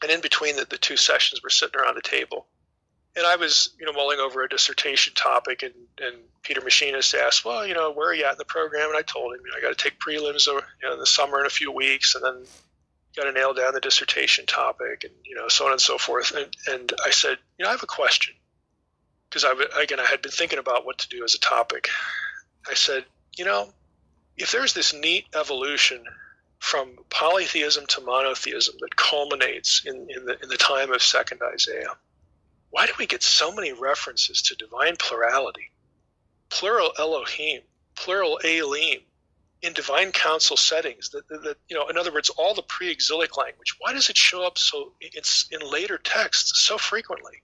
and 0.02 0.12
in 0.12 0.20
between 0.20 0.58
the, 0.58 0.66
the 0.66 0.78
two 0.78 0.98
sessions, 0.98 1.42
we're 1.42 1.50
sitting 1.50 1.80
around 1.80 1.96
the 1.96 2.02
table, 2.02 2.48
and 3.16 3.26
I 3.26 3.38
was 3.38 3.70
you 3.80 3.86
know 3.86 3.94
mulling 3.94 4.20
over 4.20 4.44
a 4.44 4.50
dissertation 4.50 5.14
topic, 5.14 5.64
and 5.64 5.74
and 6.02 6.18
Peter 6.44 6.60
Machinist 6.60 7.16
asked, 7.16 7.46
well, 7.46 7.66
you 7.66 7.74
know, 7.74 7.94
where 7.94 8.10
are 8.10 8.14
you 8.14 8.26
at 8.26 8.34
in 8.34 8.38
the 8.38 8.46
program? 8.46 8.90
And 8.90 8.98
I 8.98 9.02
told 9.04 9.34
him, 9.34 9.40
you 9.46 9.52
know, 9.52 9.58
I 9.58 9.62
got 9.62 9.78
to 9.78 9.84
take 9.84 10.00
prelims 10.00 10.48
over, 10.48 10.64
you 10.82 10.88
know, 10.88 10.94
in 10.94 11.00
the 11.00 11.06
summer 11.06 11.40
in 11.40 11.46
a 11.46 11.50
few 11.50 11.72
weeks, 11.72 12.14
and 12.14 12.24
then 12.24 12.44
got 13.16 13.24
to 13.24 13.32
nail 13.32 13.54
down 13.54 13.74
the 13.74 13.80
dissertation 13.80 14.46
topic, 14.46 15.06
and 15.06 15.14
you 15.24 15.36
know, 15.36 15.48
so 15.48 15.66
on 15.66 15.72
and 15.72 15.80
so 15.80 15.98
forth. 15.98 16.34
And 16.36 16.54
and 16.68 16.92
I 17.06 17.12
said, 17.12 17.38
you 17.58 17.64
know, 17.64 17.70
I 17.70 17.72
have 17.72 17.84
a 17.84 17.88
question 17.88 18.36
because 19.36 19.44
I 19.76 19.82
again 19.82 20.00
I 20.00 20.06
had 20.06 20.22
been 20.22 20.32
thinking 20.32 20.60
about 20.60 20.86
what 20.86 20.98
to 21.00 21.10
do 21.10 21.26
as 21.26 21.36
a 21.36 21.40
topic. 21.40 21.90
I 22.70 22.74
said, 22.74 23.04
you 23.38 23.44
know, 23.44 23.68
if 24.38 24.54
there's 24.54 24.74
this 24.74 24.94
neat 24.94 25.26
evolution 25.36 26.06
from 26.60 26.96
polytheism 27.10 27.86
to 27.88 28.02
monotheism 28.02 28.76
that 28.80 28.96
culminates 28.96 29.84
in, 29.86 30.08
in 30.10 30.26
the 30.26 30.42
in 30.42 30.48
the 30.48 30.56
time 30.56 30.94
of 30.94 31.04
Second 31.04 31.42
Isaiah, 31.54 31.98
why 32.70 32.86
do 32.86 32.94
we 32.98 33.08
get 33.08 33.24
so 33.24 33.54
many 33.54 33.74
references 33.74 34.42
to 34.44 34.56
divine 34.56 34.96
plurality, 34.98 35.70
plural 36.50 36.94
Elohim, 36.98 37.62
plural 37.96 38.38
Elim, 38.38 39.02
in 39.62 39.74
divine 39.74 40.14
council 40.14 40.56
settings? 40.56 41.10
That, 41.10 41.28
that, 41.28 41.44
that 41.44 41.58
you 41.68 41.76
know, 41.76 41.90
in 41.90 41.98
other 41.98 42.14
words, 42.14 42.30
all 42.30 42.54
the 42.54 42.62
pre-exilic 42.62 43.36
language. 43.36 43.76
Why 43.80 43.92
does 43.92 44.10
it 44.10 44.16
show 44.16 44.48
up 44.48 44.58
so 44.58 44.94
it's 45.02 45.46
in 45.52 45.60
later 45.60 45.98
texts 45.98 46.62
so 46.62 46.78
frequently? 46.78 47.42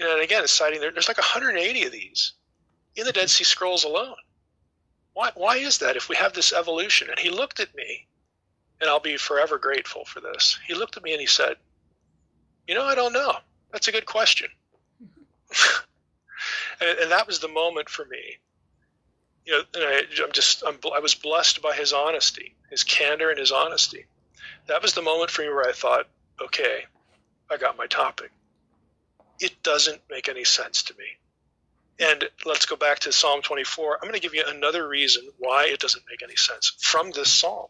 And 0.00 0.20
again, 0.20 0.46
citing 0.48 0.80
there, 0.80 0.90
there's 0.90 1.08
like 1.08 1.18
180 1.18 1.84
of 1.84 1.92
these 1.92 2.32
in 2.96 3.04
the 3.04 3.12
Dead 3.12 3.30
Sea 3.30 3.44
Scrolls 3.44 3.84
alone. 3.84 4.16
Why, 5.12 5.30
why 5.34 5.56
is 5.56 5.78
that 5.78 5.96
if 5.96 6.08
we 6.08 6.16
have 6.16 6.32
this 6.32 6.52
evolution? 6.52 7.08
And 7.08 7.18
he 7.18 7.30
looked 7.30 7.60
at 7.60 7.74
me, 7.74 8.08
and 8.80 8.90
I'll 8.90 9.00
be 9.00 9.16
forever 9.16 9.58
grateful 9.58 10.04
for 10.04 10.20
this. 10.20 10.58
He 10.66 10.74
looked 10.74 10.96
at 10.96 11.04
me 11.04 11.12
and 11.12 11.20
he 11.20 11.26
said, 11.26 11.56
You 12.66 12.74
know, 12.74 12.84
I 12.84 12.96
don't 12.96 13.12
know. 13.12 13.36
That's 13.72 13.86
a 13.86 13.92
good 13.92 14.06
question. 14.06 14.48
and, 16.80 16.98
and, 16.98 17.10
that 17.12 17.28
was 17.28 17.38
the 17.38 17.48
moment 17.48 17.88
for 17.88 18.04
me. 18.06 18.38
You 19.46 19.52
know, 19.52 19.62
I, 19.76 20.02
am 20.24 20.32
just, 20.32 20.64
I'm, 20.66 20.78
I 20.94 20.98
was 20.98 21.14
blessed 21.14 21.62
by 21.62 21.74
his 21.74 21.92
honesty, 21.92 22.56
his 22.70 22.82
candor, 22.82 23.30
and 23.30 23.38
his 23.38 23.52
honesty. 23.52 24.06
That 24.66 24.82
was 24.82 24.94
the 24.94 25.02
moment 25.02 25.30
for 25.30 25.42
me 25.42 25.48
where 25.48 25.68
I 25.68 25.72
thought, 25.72 26.08
okay, 26.40 26.84
I 27.50 27.56
got 27.56 27.76
my 27.76 27.86
topic 27.86 28.32
it 29.44 29.62
doesn't 29.62 30.00
make 30.08 30.30
any 30.30 30.42
sense 30.42 30.82
to 30.84 30.94
me. 30.96 31.04
And 32.00 32.24
let's 32.46 32.64
go 32.64 32.76
back 32.76 33.00
to 33.00 33.12
Psalm 33.12 33.42
24. 33.42 33.96
I'm 33.96 34.08
going 34.08 34.14
to 34.14 34.20
give 34.20 34.34
you 34.34 34.42
another 34.46 34.88
reason 34.88 35.28
why 35.38 35.66
it 35.66 35.80
doesn't 35.80 36.04
make 36.08 36.22
any 36.22 36.34
sense 36.34 36.72
from 36.80 37.10
this 37.10 37.30
psalm. 37.30 37.66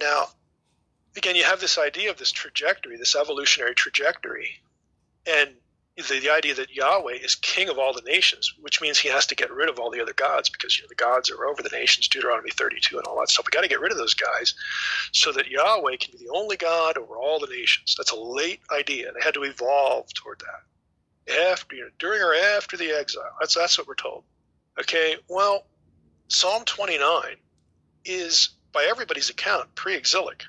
Now, 0.00 0.26
again, 1.16 1.36
you 1.36 1.44
have 1.44 1.60
this 1.60 1.78
idea 1.78 2.10
of 2.10 2.18
this 2.18 2.32
trajectory, 2.32 2.96
this 2.96 3.14
evolutionary 3.14 3.76
trajectory. 3.76 4.60
And 5.26 5.50
the, 5.96 6.18
the 6.18 6.30
idea 6.30 6.54
that 6.56 6.74
Yahweh 6.74 7.14
is 7.22 7.36
king 7.36 7.68
of 7.68 7.78
all 7.78 7.94
the 7.94 8.02
nations, 8.02 8.52
which 8.60 8.82
means 8.82 8.98
he 8.98 9.08
has 9.08 9.26
to 9.26 9.36
get 9.36 9.52
rid 9.52 9.68
of 9.68 9.78
all 9.78 9.92
the 9.92 10.02
other 10.02 10.12
gods 10.12 10.50
because 10.50 10.76
you 10.76 10.84
know 10.84 10.88
the 10.88 10.96
gods 10.96 11.30
are 11.30 11.46
over 11.46 11.62
the 11.62 11.70
nations, 11.70 12.08
Deuteronomy 12.08 12.50
32 12.50 12.98
and 12.98 13.06
all 13.06 13.18
that 13.20 13.30
stuff. 13.30 13.46
We 13.46 13.56
got 13.56 13.62
to 13.62 13.68
get 13.68 13.80
rid 13.80 13.92
of 13.92 13.98
those 13.98 14.14
guys 14.14 14.54
so 15.12 15.30
that 15.32 15.48
Yahweh 15.48 15.96
can 15.98 16.18
be 16.18 16.24
the 16.26 16.34
only 16.34 16.56
God 16.56 16.98
over 16.98 17.16
all 17.16 17.38
the 17.38 17.46
nations. 17.46 17.94
That's 17.96 18.10
a 18.10 18.20
late 18.20 18.60
idea. 18.70 19.12
They 19.12 19.22
had 19.22 19.34
to 19.34 19.44
evolve 19.44 20.12
toward 20.12 20.40
that 20.40 20.64
after 21.50 21.76
during 21.98 22.22
or 22.22 22.34
after 22.34 22.76
the 22.76 22.90
exile. 22.90 23.34
That's 23.40 23.54
that's 23.54 23.78
what 23.78 23.86
we're 23.86 23.94
told. 23.94 24.24
Okay, 24.80 25.16
well, 25.28 25.66
Psalm 26.28 26.64
29 26.64 27.36
is 28.04 28.50
by 28.72 28.86
everybody's 28.88 29.30
account 29.30 29.74
pre-exilic. 29.74 30.42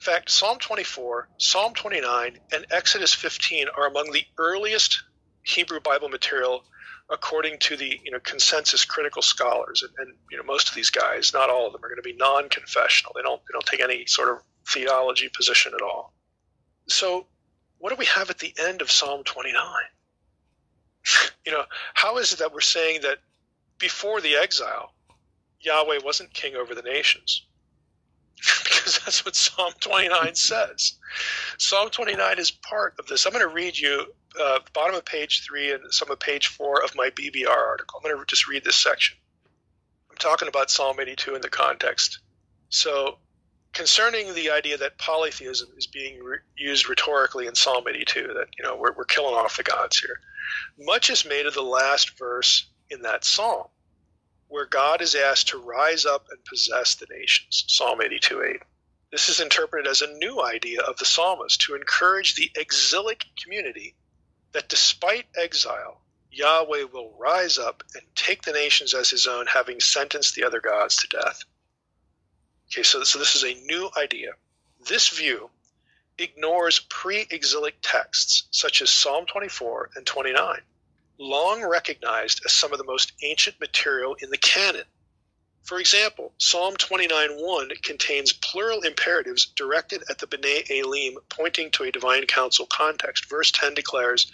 In 0.00 0.04
fact, 0.04 0.30
Psalm 0.30 0.58
24, 0.58 1.28
Psalm 1.38 1.72
29, 1.72 2.38
and 2.52 2.66
Exodus 2.70 3.14
15 3.14 3.68
are 3.76 3.86
among 3.86 4.12
the 4.12 4.24
earliest 4.36 5.02
Hebrew 5.42 5.80
Bible 5.80 6.08
material 6.08 6.64
according 7.10 7.58
to 7.58 7.76
the 7.76 8.00
you 8.02 8.10
know 8.10 8.20
consensus 8.20 8.84
critical 8.84 9.22
scholars. 9.22 9.82
And, 9.82 9.92
and, 9.98 10.16
you 10.30 10.36
know 10.36 10.44
most 10.44 10.68
of 10.68 10.74
these 10.74 10.90
guys 10.90 11.32
not 11.32 11.50
all 11.50 11.66
of 11.66 11.72
them 11.72 11.84
are 11.84 11.88
going 11.88 12.02
to 12.02 12.02
be 12.02 12.16
non-confessional. 12.16 13.12
They 13.14 13.22
don't 13.22 13.40
they 13.42 13.52
don't 13.52 13.66
take 13.66 13.80
any 13.80 14.06
sort 14.06 14.28
of 14.28 14.42
theology 14.66 15.28
position 15.34 15.72
at 15.74 15.82
all. 15.82 16.12
So 16.88 17.26
what 17.78 17.90
do 17.90 17.96
we 17.96 18.06
have 18.06 18.30
at 18.30 18.38
the 18.38 18.54
end 18.58 18.80
of 18.80 18.90
psalm 18.90 19.24
29 19.24 19.62
you 21.44 21.52
know 21.52 21.64
how 21.94 22.18
is 22.18 22.32
it 22.32 22.38
that 22.38 22.52
we're 22.52 22.60
saying 22.60 23.00
that 23.02 23.18
before 23.78 24.20
the 24.20 24.36
exile 24.36 24.92
yahweh 25.60 25.98
wasn't 26.04 26.32
king 26.32 26.54
over 26.56 26.74
the 26.74 26.82
nations 26.82 27.46
because 28.64 28.98
that's 29.04 29.24
what 29.24 29.36
Psalm 29.36 29.72
29 29.80 30.34
says. 30.34 30.94
Psalm 31.58 31.88
29 31.88 32.38
is 32.38 32.50
part 32.50 32.94
of 32.98 33.06
this. 33.06 33.24
I'm 33.24 33.32
going 33.32 33.48
to 33.48 33.54
read 33.54 33.78
you 33.78 34.06
uh, 34.40 34.58
bottom 34.72 34.94
of 34.96 35.04
page 35.04 35.44
three 35.46 35.72
and 35.72 35.92
some 35.92 36.10
of 36.10 36.18
page 36.18 36.48
four 36.48 36.82
of 36.82 36.94
my 36.96 37.10
BBR 37.10 37.48
article. 37.48 37.98
I'm 37.98 38.10
going 38.10 38.18
to 38.18 38.26
just 38.26 38.48
read 38.48 38.64
this 38.64 38.76
section. 38.76 39.16
I'm 40.10 40.16
talking 40.16 40.48
about 40.48 40.70
Psalm 40.70 40.98
82 41.00 41.34
in 41.34 41.40
the 41.40 41.48
context. 41.48 42.20
So, 42.68 43.18
concerning 43.72 44.34
the 44.34 44.50
idea 44.50 44.76
that 44.78 44.98
polytheism 44.98 45.68
is 45.76 45.86
being 45.86 46.22
re- 46.22 46.38
used 46.56 46.88
rhetorically 46.88 47.46
in 47.46 47.54
Psalm 47.54 47.84
82, 47.88 48.32
that 48.34 48.48
you 48.58 48.64
know 48.64 48.76
we're, 48.76 48.92
we're 48.92 49.04
killing 49.04 49.34
off 49.34 49.56
the 49.56 49.62
gods 49.62 49.98
here, 49.98 50.20
much 50.78 51.10
is 51.10 51.24
made 51.24 51.46
of 51.46 51.54
the 51.54 51.62
last 51.62 52.18
verse 52.18 52.66
in 52.90 53.02
that 53.02 53.24
psalm 53.24 53.66
where 54.48 54.66
God 54.66 55.00
is 55.02 55.14
asked 55.14 55.48
to 55.48 55.58
rise 55.58 56.06
up 56.06 56.26
and 56.30 56.44
possess 56.44 56.94
the 56.94 57.06
nations. 57.10 57.64
Psalm 57.66 58.00
82 58.00 58.42
8. 58.42 58.62
This 59.10 59.28
is 59.28 59.40
interpreted 59.40 59.90
as 59.90 60.00
a 60.00 60.12
new 60.18 60.42
idea 60.42 60.80
of 60.82 60.96
the 60.96 61.04
psalmist 61.04 61.60
to 61.62 61.74
encourage 61.74 62.34
the 62.34 62.50
exilic 62.56 63.24
community 63.42 63.96
that 64.52 64.68
despite 64.68 65.26
exile, 65.36 66.02
Yahweh 66.30 66.84
will 66.92 67.16
rise 67.18 67.58
up 67.58 67.82
and 67.94 68.04
take 68.14 68.42
the 68.42 68.52
nations 68.52 68.94
as 68.94 69.10
his 69.10 69.26
own, 69.26 69.46
having 69.46 69.80
sentenced 69.80 70.34
the 70.34 70.44
other 70.44 70.60
gods 70.60 70.96
to 70.96 71.08
death. 71.08 71.42
Okay, 72.72 72.82
so, 72.82 73.02
so 73.04 73.18
this 73.18 73.36
is 73.36 73.44
a 73.44 73.60
new 73.66 73.90
idea. 73.96 74.32
This 74.86 75.08
view 75.08 75.50
ignores 76.18 76.80
pre 76.80 77.26
exilic 77.30 77.76
texts 77.82 78.44
such 78.50 78.82
as 78.82 78.90
Psalm 78.90 79.26
24 79.26 79.90
and 79.96 80.06
29 80.06 80.60
long 81.18 81.62
recognized 81.62 82.42
as 82.44 82.52
some 82.52 82.72
of 82.72 82.78
the 82.78 82.84
most 82.84 83.12
ancient 83.22 83.58
material 83.60 84.16
in 84.20 84.30
the 84.30 84.38
canon. 84.38 84.84
For 85.62 85.78
example, 85.78 86.34
Psalm 86.38 86.76
29:1 86.76 87.82
contains 87.82 88.32
plural 88.32 88.82
imperatives 88.82 89.46
directed 89.46 90.04
at 90.10 90.18
the 90.18 90.26
B'nai 90.26 90.68
Elim, 90.68 91.18
pointing 91.30 91.70
to 91.70 91.84
a 91.84 91.92
divine 91.92 92.26
council 92.26 92.66
context. 92.66 93.26
Verse 93.26 93.50
10 93.50 93.74
declares, 93.74 94.30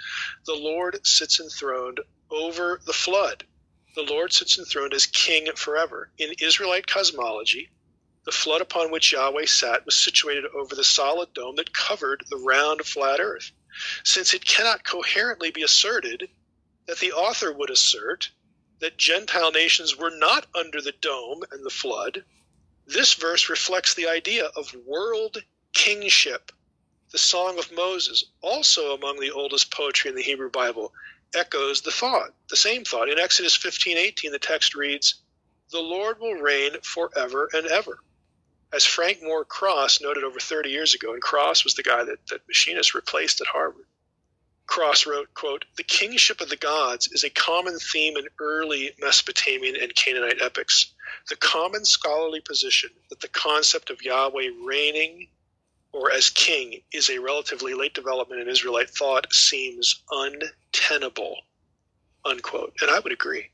"The 0.47 0.55
Lord 0.55 1.07
sits 1.07 1.39
enthroned 1.39 2.01
over 2.31 2.81
the 2.85 2.93
flood. 2.93 3.47
The 3.95 4.03
Lord 4.03 4.33
sits 4.33 4.59
enthroned 4.59 4.95
as 4.95 5.07
king 5.07 5.55
forever." 5.55 6.11
In 6.19 6.35
Israelite 6.41 6.89
cosmology, 6.89 7.71
the 8.25 8.33
flood 8.33 8.61
upon 8.61 8.91
which 8.91 9.13
Yahweh 9.13 9.47
sat 9.47 9.85
was 9.85 9.99
situated 9.99 10.45
over 10.55 10.75
the 10.75 10.85
solid 10.85 11.33
dome 11.33 11.57
that 11.57 11.73
covered 11.73 12.23
the 12.29 12.37
round, 12.37 12.85
flat 12.87 13.19
earth. 13.19 13.51
Since 14.05 14.35
it 14.35 14.45
cannot 14.45 14.85
coherently 14.85 15.51
be 15.51 15.63
asserted 15.63 16.29
that 16.87 16.99
the 16.99 17.13
author 17.13 17.53
would 17.53 17.71
assert 17.71 18.31
that 18.79 18.97
Gentile 18.97 19.51
nations 19.51 19.97
were 19.97 20.11
not 20.11 20.47
under 20.55 20.81
the 20.81 20.93
dome 20.93 21.43
and 21.51 21.65
the 21.65 21.71
flood, 21.71 22.25
this 22.87 23.15
verse 23.15 23.49
reflects 23.49 23.95
the 23.95 24.07
idea 24.07 24.47
of 24.57 24.75
world 24.87 25.43
kingship. 25.73 26.53
The 27.11 27.19
Song 27.19 27.59
of 27.59 27.73
Moses, 27.73 28.25
also 28.43 28.95
among 28.95 29.19
the 29.19 29.31
oldest 29.31 29.71
poetry 29.71 30.11
in 30.11 30.17
the 30.17 30.23
Hebrew 30.23 30.51
Bible, 30.51 30.93
echoes 31.35 31.81
the 31.81 31.91
thought, 31.91 32.35
the 32.49 32.57
same 32.57 32.85
thought. 32.85 33.09
In 33.09 33.19
Exodus 33.19 33.57
15:18, 33.57 34.31
the 34.31 34.39
text 34.39 34.75
reads, 34.75 35.15
"The 35.71 35.81
Lord 35.81 36.21
will 36.21 36.35
reign 36.35 36.81
forever 36.83 37.49
and 37.53 37.67
ever." 37.67 38.03
As 38.73 38.85
Frank 38.85 39.21
Moore 39.23 39.45
Cross 39.45 40.01
noted 40.01 40.23
over 40.23 40.39
30 40.39 40.71
years 40.71 40.95
ago, 40.95 41.13
and 41.13 41.21
Cross 41.21 41.65
was 41.65 41.75
the 41.75 41.83
guy 41.83 42.05
that, 42.05 42.25
that 42.29 42.47
Machinist 42.47 42.95
replaced 42.95 43.41
at 43.41 43.49
Harvard. 43.49 43.87
Cross 44.67 45.07
wrote, 45.07 45.35
quote, 45.35 45.65
The 45.77 45.83
kingship 45.83 46.41
of 46.41 46.49
the 46.49 46.57
gods 46.57 47.09
is 47.09 47.25
a 47.25 47.31
common 47.31 47.81
theme 47.81 48.17
in 48.17 48.29
early 48.39 48.93
Mesopotamian 49.01 49.75
and 49.75 49.93
Canaanite 49.97 50.41
epics. 50.41 50.93
The 51.29 51.35
common 51.35 51.85
scholarly 51.85 52.41
position 52.41 52.91
that 53.09 53.19
the 53.21 53.29
concept 53.29 53.91
of 53.91 54.03
Yahweh 54.03 54.51
reigning 54.65 55.27
or 55.93 56.13
as 56.13 56.31
king 56.31 56.83
is 56.93 57.11
a 57.11 57.19
relatively 57.19 57.75
late 57.75 57.95
development 57.95 58.41
in 58.41 58.49
Israelite 58.49 58.91
thought 58.91 59.33
seems 59.33 60.03
untenable, 60.13 61.43
unquote. 62.25 62.75
And 62.81 62.93
I 62.93 63.01
would 63.01 63.13
agree. 63.13 63.51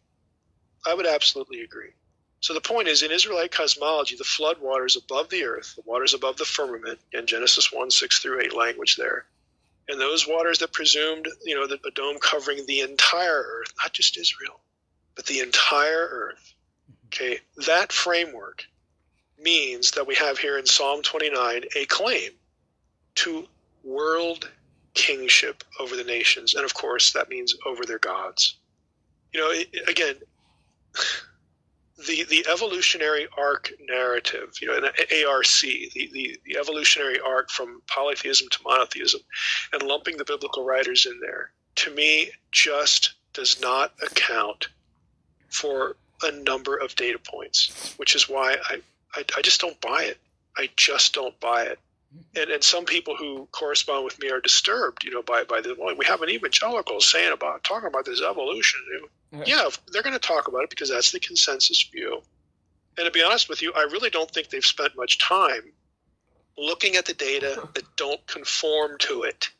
I 0.84 0.92
would 0.92 1.06
absolutely 1.06 1.62
agree. 1.62 1.94
So 2.40 2.54
the 2.54 2.60
point 2.60 2.88
is, 2.88 3.02
in 3.02 3.10
Israelite 3.10 3.50
cosmology, 3.50 4.16
the 4.16 4.24
flood 4.24 4.60
waters 4.60 4.96
above 4.96 5.30
the 5.30 5.44
earth, 5.44 5.74
the 5.76 5.82
waters 5.84 6.14
above 6.14 6.36
the 6.36 6.44
firmament, 6.44 7.00
in 7.12 7.26
Genesis 7.26 7.72
1, 7.72 7.90
6 7.90 8.18
through 8.18 8.40
8 8.40 8.54
language 8.54 8.96
there, 8.96 9.26
and 9.88 10.00
those 10.00 10.26
waters 10.26 10.58
that 10.58 10.72
presumed, 10.72 11.28
you 11.44 11.54
know, 11.54 11.66
the, 11.66 11.78
a 11.86 11.90
dome 11.92 12.18
covering 12.20 12.66
the 12.66 12.80
entire 12.80 13.42
earth, 13.42 13.72
not 13.82 13.92
just 13.92 14.18
Israel, 14.18 14.60
but 15.14 15.26
the 15.26 15.40
entire 15.40 16.08
earth. 16.10 16.54
Okay, 17.06 17.38
that 17.66 17.92
framework 17.92 18.64
means 19.38 19.92
that 19.92 20.06
we 20.06 20.14
have 20.16 20.38
here 20.38 20.58
in 20.58 20.66
Psalm 20.66 21.02
29 21.02 21.62
a 21.76 21.84
claim 21.86 22.30
to 23.16 23.46
world 23.84 24.50
kingship 24.94 25.62
over 25.78 25.94
the 25.94 26.04
nations. 26.04 26.54
And 26.54 26.64
of 26.64 26.74
course, 26.74 27.12
that 27.12 27.28
means 27.28 27.54
over 27.64 27.84
their 27.84 27.98
gods. 27.98 28.56
You 29.32 29.40
know, 29.40 29.52
again, 29.88 30.16
the 31.98 32.24
the 32.24 32.46
evolutionary 32.50 33.26
arc 33.36 33.72
narrative, 33.88 34.54
you 34.60 34.68
know, 34.68 34.76
an 34.76 34.84
ARC, 34.84 35.46
the, 35.62 36.10
the, 36.12 36.38
the 36.44 36.58
evolutionary 36.58 37.18
arc 37.20 37.50
from 37.50 37.80
polytheism 37.86 38.48
to 38.50 38.58
monotheism, 38.64 39.20
and 39.72 39.82
lumping 39.82 40.16
the 40.16 40.24
biblical 40.24 40.64
writers 40.64 41.06
in 41.06 41.18
there, 41.20 41.50
to 41.76 41.90
me, 41.94 42.30
just 42.52 43.14
does 43.32 43.60
not 43.60 43.92
account 44.02 44.68
for 45.48 45.96
a 46.22 46.32
number 46.32 46.76
of 46.76 46.94
data 46.96 47.18
points, 47.18 47.94
which 47.96 48.14
is 48.14 48.28
why 48.28 48.56
I, 48.68 48.80
I, 49.14 49.24
I 49.36 49.42
just 49.42 49.60
don't 49.60 49.80
buy 49.80 50.04
it. 50.04 50.18
I 50.56 50.68
just 50.76 51.14
don't 51.14 51.38
buy 51.40 51.64
it. 51.64 51.78
And, 52.34 52.50
and 52.50 52.62
some 52.62 52.84
people 52.84 53.16
who 53.16 53.48
correspond 53.52 54.04
with 54.04 54.20
me 54.20 54.30
are 54.30 54.40
disturbed, 54.40 55.04
you 55.04 55.10
know, 55.10 55.22
by 55.22 55.44
by 55.44 55.60
the 55.60 55.74
well, 55.78 55.94
we 55.96 56.04
have 56.06 56.22
an 56.22 56.30
evangelical 56.30 57.00
saying 57.00 57.32
about 57.32 57.64
talking 57.64 57.88
about 57.88 58.04
this 58.04 58.22
evolution. 58.22 58.80
Yeah, 59.44 59.68
they're 59.92 60.02
going 60.02 60.12
to 60.12 60.18
talk 60.18 60.48
about 60.48 60.62
it 60.64 60.70
because 60.70 60.90
that's 60.90 61.12
the 61.12 61.20
consensus 61.20 61.82
view. 61.82 62.22
And 62.98 63.04
to 63.04 63.10
be 63.10 63.22
honest 63.22 63.48
with 63.48 63.62
you, 63.62 63.72
I 63.74 63.82
really 63.82 64.10
don't 64.10 64.30
think 64.30 64.48
they've 64.48 64.64
spent 64.64 64.96
much 64.96 65.18
time 65.18 65.72
looking 66.56 66.96
at 66.96 67.06
the 67.06 67.14
data 67.14 67.68
that 67.74 67.96
don't 67.96 68.26
conform 68.26 68.96
to 69.00 69.22
it 69.22 69.50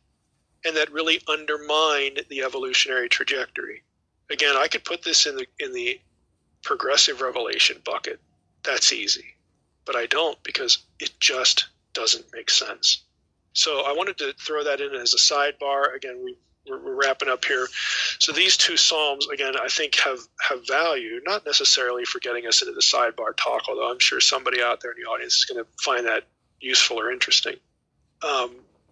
and 0.65 0.77
that 0.77 0.93
really 0.93 1.21
undermine 1.29 2.17
the 2.29 2.43
evolutionary 2.43 3.09
trajectory. 3.09 3.83
Again, 4.31 4.57
I 4.57 4.69
could 4.69 4.85
put 4.85 5.03
this 5.03 5.27
in 5.27 5.37
the 5.37 5.47
in 5.59 5.73
the 5.73 6.01
progressive 6.63 7.21
revelation 7.21 7.81
bucket. 7.85 8.21
That's 8.65 8.93
easy. 8.93 9.25
But 9.85 9.95
I 9.95 10.07
don't 10.07 10.43
because 10.43 10.79
it 10.99 11.13
just 11.21 11.69
doesn't 11.97 12.27
make 12.33 12.51
sense. 12.51 13.03
So 13.53 13.83
I 13.85 13.93
wanted 13.93 14.19
to 14.19 14.33
throw 14.35 14.65
that 14.65 14.81
in 14.81 14.95
as 14.95 15.15
a 15.15 15.17
sidebar. 15.17 15.95
Again, 15.97 16.21
we 16.23 16.37
we're, 16.69 16.95
wrapping 16.95 17.29
up 17.29 17.45
here. 17.45 17.67
So 18.19 18.33
these 18.33 18.57
two 18.57 18.77
psalms, 18.77 19.29
again, 19.29 19.55
I 19.61 19.69
think 19.69 19.95
have 19.97 20.19
have 20.41 20.67
value, 20.67 21.21
not 21.25 21.47
necessarily 21.47 22.05
for 22.05 22.19
getting 22.19 22.47
us 22.47 22.63
into 22.63 22.75
the 22.75 22.81
sidebar 22.81 23.37
talk, 23.37 23.63
although 23.69 23.91
I'm 23.91 23.99
sure 23.99 24.21
somebody 24.21 24.63
out 24.63 24.81
there 24.81 24.93
in 24.93 25.03
the 25.03 25.09
audience 25.09 25.39
is 25.39 25.45
going 25.45 25.65
to 25.65 25.71
find 25.83 26.07
that 26.07 26.25
useful 26.61 27.01
or 27.01 27.11
interesting. 27.11 27.57
Um, 28.23 28.51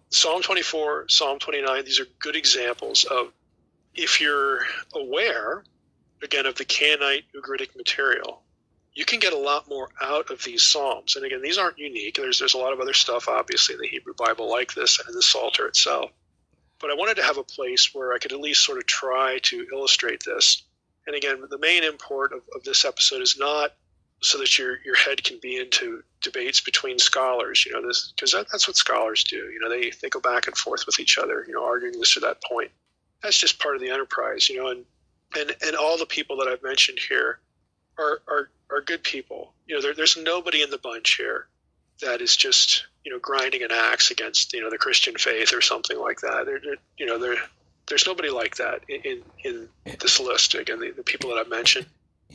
Psalm 0.09 0.41
24, 0.41 1.09
Psalm 1.09 1.39
29, 1.39 1.83
these 1.83 1.99
are 1.99 2.07
good 2.19 2.35
examples 2.35 3.03
of 3.03 3.33
if 3.93 4.21
you're 4.21 4.59
aware 4.93 5.63
again, 6.25 6.45
of 6.45 6.55
the 6.55 6.65
Canaanite 6.65 7.23
Ugaritic 7.35 7.75
material, 7.75 8.41
you 8.95 9.03
can 9.03 9.19
get 9.19 9.33
a 9.33 9.37
lot 9.37 9.69
more 9.69 9.89
out 10.01 10.31
of 10.31 10.41
these 10.43 10.63
psalms. 10.63 11.17
And 11.17 11.25
again, 11.25 11.41
these 11.41 11.57
aren't 11.57 11.77
unique. 11.77 12.15
There's 12.15 12.39
there's 12.39 12.53
a 12.53 12.57
lot 12.57 12.73
of 12.73 12.79
other 12.79 12.93
stuff, 12.93 13.27
obviously, 13.27 13.75
in 13.75 13.81
the 13.81 13.87
Hebrew 13.87 14.13
Bible 14.17 14.49
like 14.49 14.73
this 14.73 14.99
and 14.99 15.09
in 15.09 15.15
the 15.15 15.21
Psalter 15.21 15.67
itself. 15.67 16.11
But 16.79 16.91
I 16.91 16.95
wanted 16.95 17.17
to 17.17 17.23
have 17.23 17.37
a 17.37 17.43
place 17.43 17.93
where 17.93 18.13
I 18.13 18.19
could 18.19 18.31
at 18.31 18.39
least 18.39 18.65
sort 18.65 18.77
of 18.77 18.85
try 18.85 19.39
to 19.43 19.67
illustrate 19.71 20.23
this. 20.23 20.63
And 21.07 21.15
again, 21.15 21.43
the 21.49 21.57
main 21.57 21.83
import 21.83 22.33
of, 22.33 22.41
of 22.55 22.63
this 22.63 22.85
episode 22.85 23.21
is 23.21 23.37
not 23.37 23.73
so 24.21 24.37
that 24.37 24.57
your 24.57 24.77
your 24.85 24.95
head 24.95 25.23
can 25.23 25.39
be 25.41 25.57
into 25.57 26.01
debates 26.21 26.61
between 26.61 26.97
scholars. 26.97 27.65
You 27.65 27.73
know, 27.73 27.85
this 27.85 28.13
because 28.15 28.31
that, 28.31 28.47
that's 28.49 28.67
what 28.67 28.77
scholars 28.77 29.25
do. 29.25 29.35
You 29.35 29.59
know, 29.61 29.69
they 29.69 29.91
they 30.01 30.09
go 30.09 30.21
back 30.21 30.47
and 30.47 30.57
forth 30.57 30.85
with 30.85 31.01
each 31.01 31.17
other. 31.17 31.43
You 31.45 31.53
know, 31.53 31.65
arguing 31.65 31.99
this 31.99 32.15
or 32.15 32.21
that 32.21 32.41
point. 32.43 32.71
That's 33.21 33.37
just 33.37 33.59
part 33.59 33.75
of 33.75 33.81
the 33.81 33.89
enterprise. 33.89 34.47
You 34.47 34.63
know, 34.63 34.69
and 34.69 34.85
and 35.37 35.53
and 35.65 35.75
all 35.75 35.97
the 35.97 36.05
people 36.05 36.37
that 36.37 36.47
I've 36.47 36.63
mentioned 36.63 36.99
here 37.09 37.39
are 37.97 38.21
are 38.27 38.49
are 38.69 38.81
good 38.81 39.03
people. 39.03 39.53
You 39.67 39.75
know, 39.75 39.81
there, 39.81 39.93
there's 39.93 40.17
nobody 40.17 40.61
in 40.61 40.69
the 40.69 40.77
bunch 40.77 41.15
here 41.15 41.47
that 42.01 42.21
is 42.21 42.35
just 42.35 42.85
you 43.03 43.11
know 43.11 43.19
grinding 43.19 43.63
an 43.63 43.71
axe 43.71 44.11
against 44.11 44.53
you 44.53 44.61
know 44.61 44.69
the 44.69 44.77
Christian 44.77 45.15
faith 45.15 45.53
or 45.53 45.61
something 45.61 45.99
like 45.99 46.21
that. 46.21 46.45
They're, 46.45 46.59
they're 46.59 46.77
you 46.97 47.05
know, 47.05 47.17
there 47.17 47.35
there's 47.87 48.07
nobody 48.07 48.29
like 48.29 48.55
that 48.55 48.81
in 48.89 49.21
in, 49.43 49.69
this 49.99 50.19
list. 50.19 50.55
Again, 50.55 50.79
the, 50.79 50.91
the 50.91 51.03
people 51.03 51.29
that 51.29 51.37
I've 51.37 51.49
mentioned. 51.49 51.85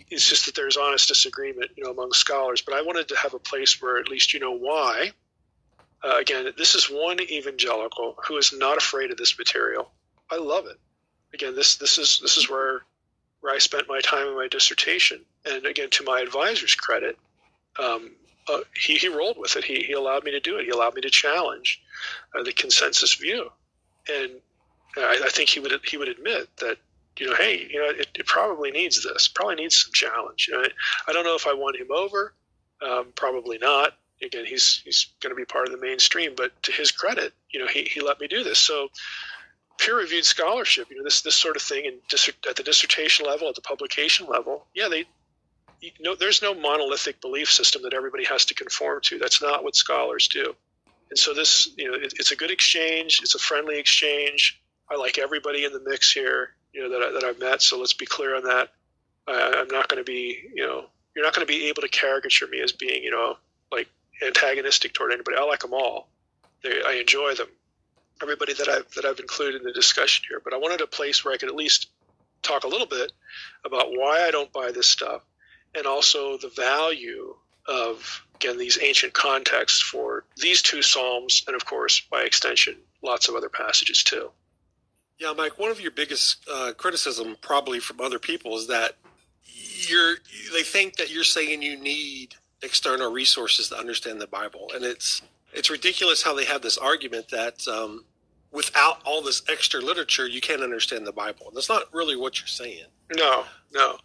It's 0.09 0.29
just 0.29 0.47
that 0.47 0.55
there's 0.55 0.77
honest 0.77 1.09
disagreement, 1.09 1.73
you 1.77 1.83
know, 1.85 1.91
among 1.91 2.13
scholars. 2.13 2.63
But 2.63 2.75
I 2.75 2.83
wanted 2.83 3.09
to 3.09 3.17
have 3.17 3.35
a 3.35 3.41
place 3.41 3.83
where 3.83 3.99
at 3.99 4.09
least 4.09 4.33
you 4.33 4.41
know 4.41 4.57
why. 4.57 5.11
Uh, 6.03 6.17
again, 6.19 6.51
this 6.57 6.75
is 6.75 6.87
one 6.87 7.21
evangelical 7.21 8.17
who 8.27 8.37
is 8.37 8.55
not 8.57 8.79
afraid 8.79 9.11
of 9.11 9.19
this 9.19 9.37
material. 9.37 9.91
I 10.31 10.37
love 10.37 10.67
it. 10.67 10.79
Again, 11.35 11.55
this 11.55 11.77
this 11.77 11.99
is 11.99 12.21
this 12.23 12.37
is 12.37 12.49
where 12.49 12.83
where 13.41 13.55
I 13.55 13.59
spent 13.59 13.89
my 13.89 14.01
time 14.01 14.29
in 14.29 14.37
my 14.37 14.49
dissertation. 14.49 15.25
And 15.47 15.65
again, 15.67 15.91
to 15.91 16.05
my 16.05 16.21
advisor's 16.21 16.75
credit, 16.75 17.19
um, 17.79 18.13
uh, 18.49 18.61
he, 18.75 18.97
he 18.97 19.09
rolled 19.09 19.39
with 19.39 19.57
it. 19.57 19.65
He, 19.65 19.83
he 19.83 19.93
allowed 19.93 20.25
me 20.25 20.33
to 20.33 20.41
do 20.41 20.59
it. 20.59 20.65
He 20.65 20.71
allowed 20.71 20.95
me 20.95 21.01
to 21.03 21.11
challenge 21.11 21.81
uh, 22.35 22.43
the 22.43 22.53
consensus 22.53 23.15
view. 23.15 23.51
And 24.09 24.33
I, 24.97 25.23
I, 25.25 25.29
think 25.29 25.51
he 25.51 25.61
would 25.61 25.73
he 25.85 25.97
would 25.97 26.09
admit 26.09 26.49
that 26.59 26.79
you 27.19 27.29
know, 27.29 27.37
hey, 27.37 27.69
you 27.71 27.79
know, 27.79 27.91
it, 27.91 28.09
it 28.15 28.27
probably 28.27 28.71
needs 28.71 29.03
this. 29.03 29.29
Probably 29.29 29.57
needs 29.57 29.77
some 29.77 29.93
challenge. 29.93 30.49
You 30.49 30.61
know, 30.61 30.69
I 31.07 31.13
don't 31.13 31.25
know 31.25 31.37
if 31.37 31.47
I 31.47 31.53
won 31.53 31.77
him 31.77 31.93
over. 31.93 32.35
Um, 32.83 33.13
probably 33.15 33.59
not. 33.59 33.93
Again, 34.23 34.47
he's 34.47 34.81
he's 34.85 35.09
going 35.21 35.31
to 35.31 35.37
be 35.37 35.45
part 35.45 35.67
of 35.67 35.73
the 35.73 35.87
mainstream. 35.87 36.35
But 36.37 36.63
to 36.65 36.73
his 36.73 36.91
credit, 36.91 37.33
you 37.51 37.61
know, 37.61 37.67
he, 37.67 37.83
he 37.83 38.01
let 38.01 38.21
me 38.21 38.27
do 38.27 38.43
this. 38.43 38.59
So 38.59 38.89
peer-reviewed 39.79 40.25
scholarship, 40.25 40.89
you 40.91 40.97
know, 40.97 41.05
this 41.05 41.23
this 41.23 41.35
sort 41.35 41.57
of 41.57 41.63
thing, 41.63 41.87
and 41.87 41.99
at 42.49 42.57
the 42.57 42.63
dissertation 42.63 43.27
level, 43.27 43.49
at 43.49 43.55
the 43.55 43.63
publication 43.63 44.27
level, 44.27 44.67
yeah, 44.75 44.89
they, 44.89 45.05
there's 46.19 46.43
no 46.43 46.55
monolithic 46.55 47.21
belief 47.21 47.51
system 47.51 47.83
that 47.83 47.95
everybody 47.95 48.25
has 48.25 48.45
to 48.47 48.55
conform 48.55 49.01
to. 49.05 49.19
That's 49.19 49.43
not 49.43 49.65
what 49.65 49.77
scholars 49.77 50.29
do. 50.29 50.55
And 51.11 51.19
so 51.19 51.35
this, 51.35 51.69
you 51.77 51.91
know, 51.91 51.97
it, 51.97 52.15
it's 52.19 52.31
a 52.31 52.37
good 52.37 52.51
exchange. 52.51 53.21
It's 53.23 53.35
a 53.35 53.39
friendly 53.39 53.79
exchange. 53.79 54.61
I 54.91 54.97
like 54.97 55.19
everybody 55.19 55.65
in 55.65 55.73
the 55.73 55.81
mix 55.81 56.13
here, 56.13 56.51
you 56.73 56.83
know, 56.83 56.91
that, 56.91 57.07
I, 57.07 57.13
that 57.13 57.25
I've 57.25 57.39
met. 57.39 57.63
So 57.63 57.79
let's 57.79 57.95
be 57.95 58.07
clear 58.07 58.37
on 58.37 58.45
that. 58.45 58.71
I, 59.27 59.55
I'm 59.57 59.69
not 59.69 59.89
going 59.89 60.03
to 60.03 60.05
be, 60.05 60.51
you 60.55 60.67
know, 60.67 60.87
you're 61.15 61.25
not 61.25 61.35
going 61.35 61.47
to 61.47 61.53
be 61.53 61.69
able 61.69 61.83
to 61.83 61.89
caricature 61.89 62.47
me 62.47 62.61
as 62.61 62.73
being, 62.73 63.03
you 63.03 63.11
know, 63.11 63.37
like 63.73 63.89
antagonistic 64.25 64.95
toward 64.95 65.13
anybody. 65.13 65.37
I 65.37 65.45
like 65.45 65.61
them 65.61 65.75
all. 65.75 66.09
They, 66.63 66.83
I 66.87 66.95
enjoy 67.01 67.35
them 67.35 67.49
everybody 68.23 68.53
that 68.55 68.69
I've 68.69 68.91
that 68.93 69.05
I've 69.05 69.19
included 69.19 69.61
in 69.61 69.67
the 69.67 69.73
discussion 69.73 70.25
here, 70.29 70.41
but 70.43 70.53
I 70.53 70.59
wanted 70.59 70.81
a 70.81 70.87
place 70.87 71.25
where 71.25 71.35
I 71.35 71.37
could 71.37 71.49
at 71.49 71.55
least 71.55 71.89
talk 72.43 72.65
a 72.65 72.69
little 72.69 72.87
bit 72.87 73.13
about 73.65 73.87
why 73.91 74.27
I 74.27 74.31
don't 74.31 74.53
buy 74.53 74.71
this 74.73 74.87
stuff, 74.87 75.23
and 75.75 75.87
also 75.87 76.37
the 76.39 76.49
value 76.49 77.35
of 77.67 78.25
again 78.37 78.59
these 78.59 78.79
ancient 78.83 79.13
contexts 79.13 79.81
for 79.81 80.25
these 80.37 80.63
two 80.63 80.83
psalms, 80.83 81.45
and 81.47 81.55
of 81.55 81.65
course, 81.65 82.01
by 82.11 82.23
extension, 82.23 82.77
lots 83.03 83.29
of 83.29 83.35
other 83.35 83.49
passages 83.49 84.03
too. 84.03 84.31
Yeah, 85.19 85.35
Mike. 85.37 85.59
One 85.59 85.71
of 85.71 85.81
your 85.81 85.91
biggest 85.91 86.49
uh, 86.51 86.73
criticism, 86.77 87.37
probably 87.43 87.79
from 87.79 88.01
other 88.01 88.19
people, 88.19 88.57
is 88.57 88.69
that 88.69 88.97
you're 89.89 90.17
they 90.53 90.63
think 90.63 90.97
that 90.97 91.11
you're 91.11 91.25
saying 91.25 91.63
you 91.63 91.79
need 91.79 92.35
external 92.63 93.13
resources 93.13 93.69
to 93.69 93.77
understand 93.77 94.21
the 94.21 94.27
Bible, 94.27 94.71
and 94.75 94.85
it's 94.85 95.23
it's 95.53 95.71
ridiculous 95.71 96.23
how 96.23 96.35
they 96.35 96.45
have 96.45 96.63
this 96.63 96.79
argument 96.79 97.29
that 97.29 97.67
um, 97.69 98.05
without 98.53 99.01
all 99.05 99.23
this 99.23 99.43
extra 99.49 99.81
literature, 99.81 100.27
you 100.27 100.41
can't 100.41 100.63
understand 100.63 101.07
the 101.07 101.13
Bible. 101.13 101.49
and 101.49 101.57
That's 101.57 101.69
not 101.69 101.93
really 101.93 102.17
what 102.17 102.39
you're 102.39 102.47
saying. 102.47 102.87
No, 103.17 103.45
no. 103.73 103.97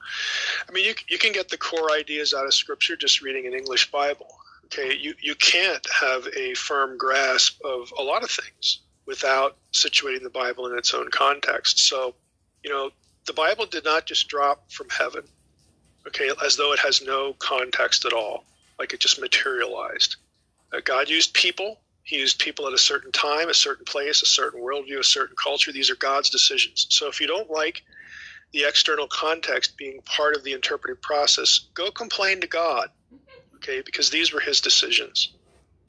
I 0.68 0.72
mean, 0.72 0.86
you, 0.86 0.94
you 1.08 1.18
can 1.18 1.32
get 1.32 1.50
the 1.50 1.58
core 1.58 1.92
ideas 1.92 2.34
out 2.34 2.46
of 2.46 2.54
Scripture 2.54 2.96
just 2.96 3.22
reading 3.22 3.46
an 3.46 3.54
English 3.54 3.92
Bible. 3.92 4.28
Okay, 4.66 4.96
you, 4.96 5.14
you 5.22 5.36
can't 5.36 5.86
have 6.02 6.28
a 6.36 6.56
firm 6.56 6.98
grasp 6.98 7.64
of 7.64 7.94
a 7.98 8.02
lot 8.02 8.24
of 8.24 8.32
things 8.32 8.80
without 9.06 9.58
situating 9.72 10.24
the 10.24 10.30
Bible 10.30 10.66
in 10.68 10.78
its 10.78 10.94
own 10.94 11.10
context. 11.12 11.80
So, 11.80 12.16
you 12.64 12.72
know, 12.72 12.90
the 13.28 13.34
Bible 13.34 13.68
did 13.68 13.86
not 13.86 14.08
just 14.08 14.28
drop 14.28 14.72
from 14.72 14.90
heaven, 14.90 15.24
okay, 16.08 16.32
as 16.44 16.58
though 16.58 16.74
it 16.74 16.80
has 16.80 17.04
no 17.04 17.34
context 17.34 18.06
at 18.06 18.14
all, 18.14 18.44
like 18.80 18.94
it 18.94 19.00
just 19.00 19.22
materialized. 19.22 20.16
Uh, 20.74 20.82
God 20.84 21.10
used 21.10 21.34
people 21.36 21.80
he 22.06 22.18
used 22.18 22.38
people 22.38 22.68
at 22.68 22.74
a 22.74 22.78
certain 22.78 23.12
time, 23.12 23.50
a 23.50 23.54
certain 23.54 23.84
place, 23.84 24.22
a 24.22 24.28
certain 24.28 24.62
worldview, 24.62 25.00
a 25.00 25.04
certain 25.04 25.36
culture. 25.36 25.72
These 25.72 25.90
are 25.90 25.96
God's 25.96 26.30
decisions. 26.30 26.86
So 26.92 27.08
if 27.08 27.20
you 27.20 27.26
don't 27.26 27.50
like 27.50 27.84
the 28.56 28.68
external 28.68 29.08
context 29.08 29.78
being 29.78 30.02
part 30.06 30.36
of 30.36 30.44
the 30.44 30.54
interpretive 30.54 31.02
process, 31.02 31.68
go 31.74 31.92
complain 31.92 32.40
to 32.40 32.48
God, 32.48 32.90
okay? 33.56 33.82
Because 33.86 34.10
these 34.10 34.34
were 34.34 34.40
His 34.40 34.62
decisions. 34.62 35.34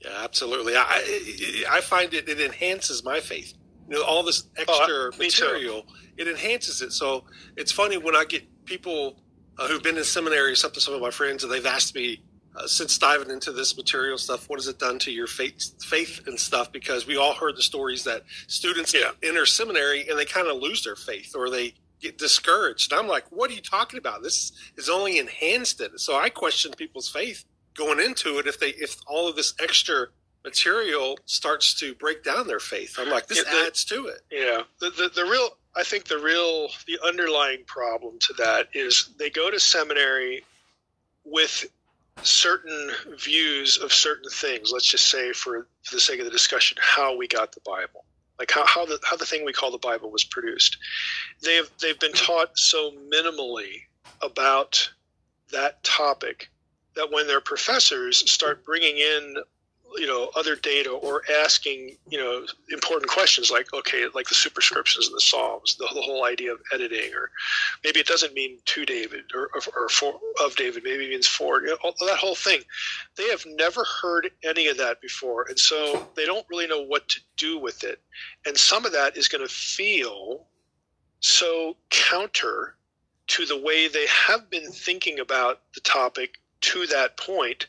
Yeah, 0.00 0.10
absolutely. 0.22 0.74
I 0.76 1.64
I 1.70 1.80
find 1.80 2.12
it 2.12 2.28
it 2.28 2.40
enhances 2.40 3.04
my 3.04 3.20
faith. 3.20 3.54
You 3.88 3.96
know, 3.96 4.04
all 4.04 4.22
this 4.24 4.44
extra 4.56 4.76
oh, 4.78 5.10
material 5.16 5.86
it 6.16 6.28
enhances 6.28 6.82
it. 6.82 6.92
So 6.92 7.24
it's 7.56 7.72
funny 7.72 7.98
when 7.98 8.16
I 8.16 8.24
get 8.24 8.42
people 8.64 9.16
uh, 9.58 9.68
who've 9.68 9.82
been 9.82 9.96
in 9.96 10.04
seminary 10.04 10.52
or 10.52 10.56
something. 10.56 10.80
Some 10.80 10.94
of 10.94 11.00
my 11.00 11.10
friends 11.10 11.44
and 11.44 11.52
they've 11.52 11.66
asked 11.66 11.94
me, 11.94 12.22
uh, 12.56 12.66
since 12.66 12.96
diving 12.96 13.30
into 13.30 13.52
this 13.52 13.76
material 13.76 14.16
stuff, 14.16 14.48
what 14.48 14.58
has 14.58 14.66
it 14.66 14.78
done 14.78 14.98
to 15.00 15.10
your 15.10 15.26
faith, 15.26 15.74
faith 15.84 16.22
and 16.26 16.40
stuff? 16.40 16.72
Because 16.72 17.06
we 17.06 17.16
all 17.16 17.34
heard 17.34 17.54
the 17.56 17.62
stories 17.62 18.04
that 18.04 18.22
students 18.46 18.94
yeah. 18.94 19.10
enter 19.22 19.44
seminary 19.44 20.08
and 20.08 20.18
they 20.18 20.24
kind 20.24 20.48
of 20.48 20.56
lose 20.56 20.82
their 20.82 20.96
faith 20.96 21.34
or 21.36 21.50
they 21.50 21.74
get 22.00 22.18
discouraged. 22.18 22.92
And 22.92 23.00
I'm 23.00 23.08
like, 23.08 23.24
what 23.30 23.50
are 23.50 23.54
you 23.54 23.60
talking 23.60 23.98
about? 23.98 24.22
This 24.22 24.52
has 24.76 24.88
only 24.88 25.18
enhanced 25.18 25.80
it. 25.80 25.98
So 26.00 26.16
I 26.16 26.28
question 26.28 26.72
people's 26.76 27.08
faith 27.08 27.44
going 27.74 28.00
into 28.00 28.38
it 28.38 28.46
if 28.46 28.58
they 28.58 28.68
if 28.70 28.96
all 29.06 29.28
of 29.28 29.36
this 29.36 29.54
extra 29.60 30.06
material 30.44 31.18
starts 31.24 31.74
to 31.74 31.94
break 31.94 32.22
down 32.22 32.46
their 32.46 32.60
faith. 32.60 32.96
I'm 32.98 33.10
like, 33.10 33.26
this 33.26 33.44
yeah, 33.44 33.52
the, 33.52 33.66
adds 33.66 33.84
to 33.86 34.06
it. 34.06 34.20
Yeah. 34.30 34.62
The, 34.80 34.90
the 34.90 35.10
the 35.14 35.24
real 35.24 35.50
I 35.74 35.82
think 35.82 36.04
the 36.04 36.18
real 36.18 36.68
the 36.86 36.98
underlying 37.04 37.64
problem 37.66 38.18
to 38.20 38.32
that 38.34 38.68
is 38.72 39.10
they 39.18 39.30
go 39.30 39.50
to 39.50 39.60
seminary 39.60 40.44
with 41.24 41.66
certain 42.22 42.90
views 43.18 43.78
of 43.78 43.92
certain 43.92 44.30
things. 44.30 44.70
Let's 44.72 44.86
just 44.86 45.10
say, 45.10 45.32
for, 45.32 45.68
for 45.82 45.94
the 45.94 46.00
sake 46.00 46.18
of 46.18 46.24
the 46.24 46.30
discussion, 46.30 46.78
how 46.80 47.14
we 47.14 47.28
got 47.28 47.52
the 47.52 47.60
Bible, 47.60 48.05
like 48.38 48.50
how, 48.50 48.66
how 48.66 48.84
the 48.84 48.98
how 49.04 49.16
the 49.16 49.26
thing 49.26 49.44
we 49.44 49.52
call 49.52 49.70
the 49.70 49.78
Bible 49.78 50.10
was 50.10 50.24
produced. 50.24 50.76
They've 51.42 51.68
they've 51.80 51.98
been 51.98 52.12
taught 52.12 52.58
so 52.58 52.92
minimally 53.12 53.82
about 54.22 54.90
that 55.52 55.82
topic 55.84 56.50
that 56.94 57.10
when 57.12 57.26
their 57.26 57.40
professors 57.40 58.30
start 58.30 58.64
bringing 58.64 58.96
in 58.98 59.36
you 59.96 60.06
know 60.06 60.30
other 60.36 60.56
data 60.56 60.90
or 60.90 61.22
asking 61.42 61.96
you 62.08 62.18
know 62.18 62.44
important 62.70 63.10
questions 63.10 63.50
like 63.50 63.72
okay 63.74 64.04
like 64.14 64.28
the 64.28 64.34
superscriptions 64.34 65.08
in 65.08 65.12
the 65.12 65.20
psalms 65.20 65.76
the, 65.76 65.88
the 65.94 66.00
whole 66.00 66.24
idea 66.24 66.52
of 66.52 66.60
editing 66.72 67.12
or 67.14 67.30
maybe 67.84 68.00
it 68.00 68.06
doesn't 68.06 68.34
mean 68.34 68.58
to 68.64 68.84
david 68.84 69.24
or, 69.34 69.50
or 69.54 69.88
for, 69.88 70.18
of 70.44 70.54
david 70.56 70.82
maybe 70.84 71.04
it 71.04 71.10
means 71.10 71.26
for 71.26 71.62
you 71.62 71.76
know, 71.82 71.92
that 72.06 72.18
whole 72.18 72.34
thing. 72.34 72.60
They 73.16 73.28
have 73.28 73.44
never 73.46 73.84
heard 73.84 74.30
any 74.44 74.68
of 74.68 74.76
that 74.78 75.00
before. 75.00 75.46
And 75.48 75.58
so 75.58 76.06
they 76.14 76.24
don't 76.24 76.46
really 76.50 76.66
know 76.66 76.82
what 76.82 77.08
to 77.08 77.20
do 77.36 77.58
with 77.58 77.84
it. 77.84 78.00
And 78.46 78.56
some 78.56 78.86
of 78.86 78.92
that 78.92 79.16
is 79.16 79.28
going 79.28 79.46
to 79.46 79.52
feel 79.52 80.46
so 81.20 81.76
counter 81.90 82.76
to 83.28 83.44
the 83.44 83.60
way 83.60 83.88
they 83.88 84.06
have 84.06 84.48
been 84.50 84.70
thinking 84.70 85.18
about 85.18 85.62
the 85.74 85.80
topic 85.80 86.34
to 86.62 86.86
that 86.86 87.16
point 87.16 87.66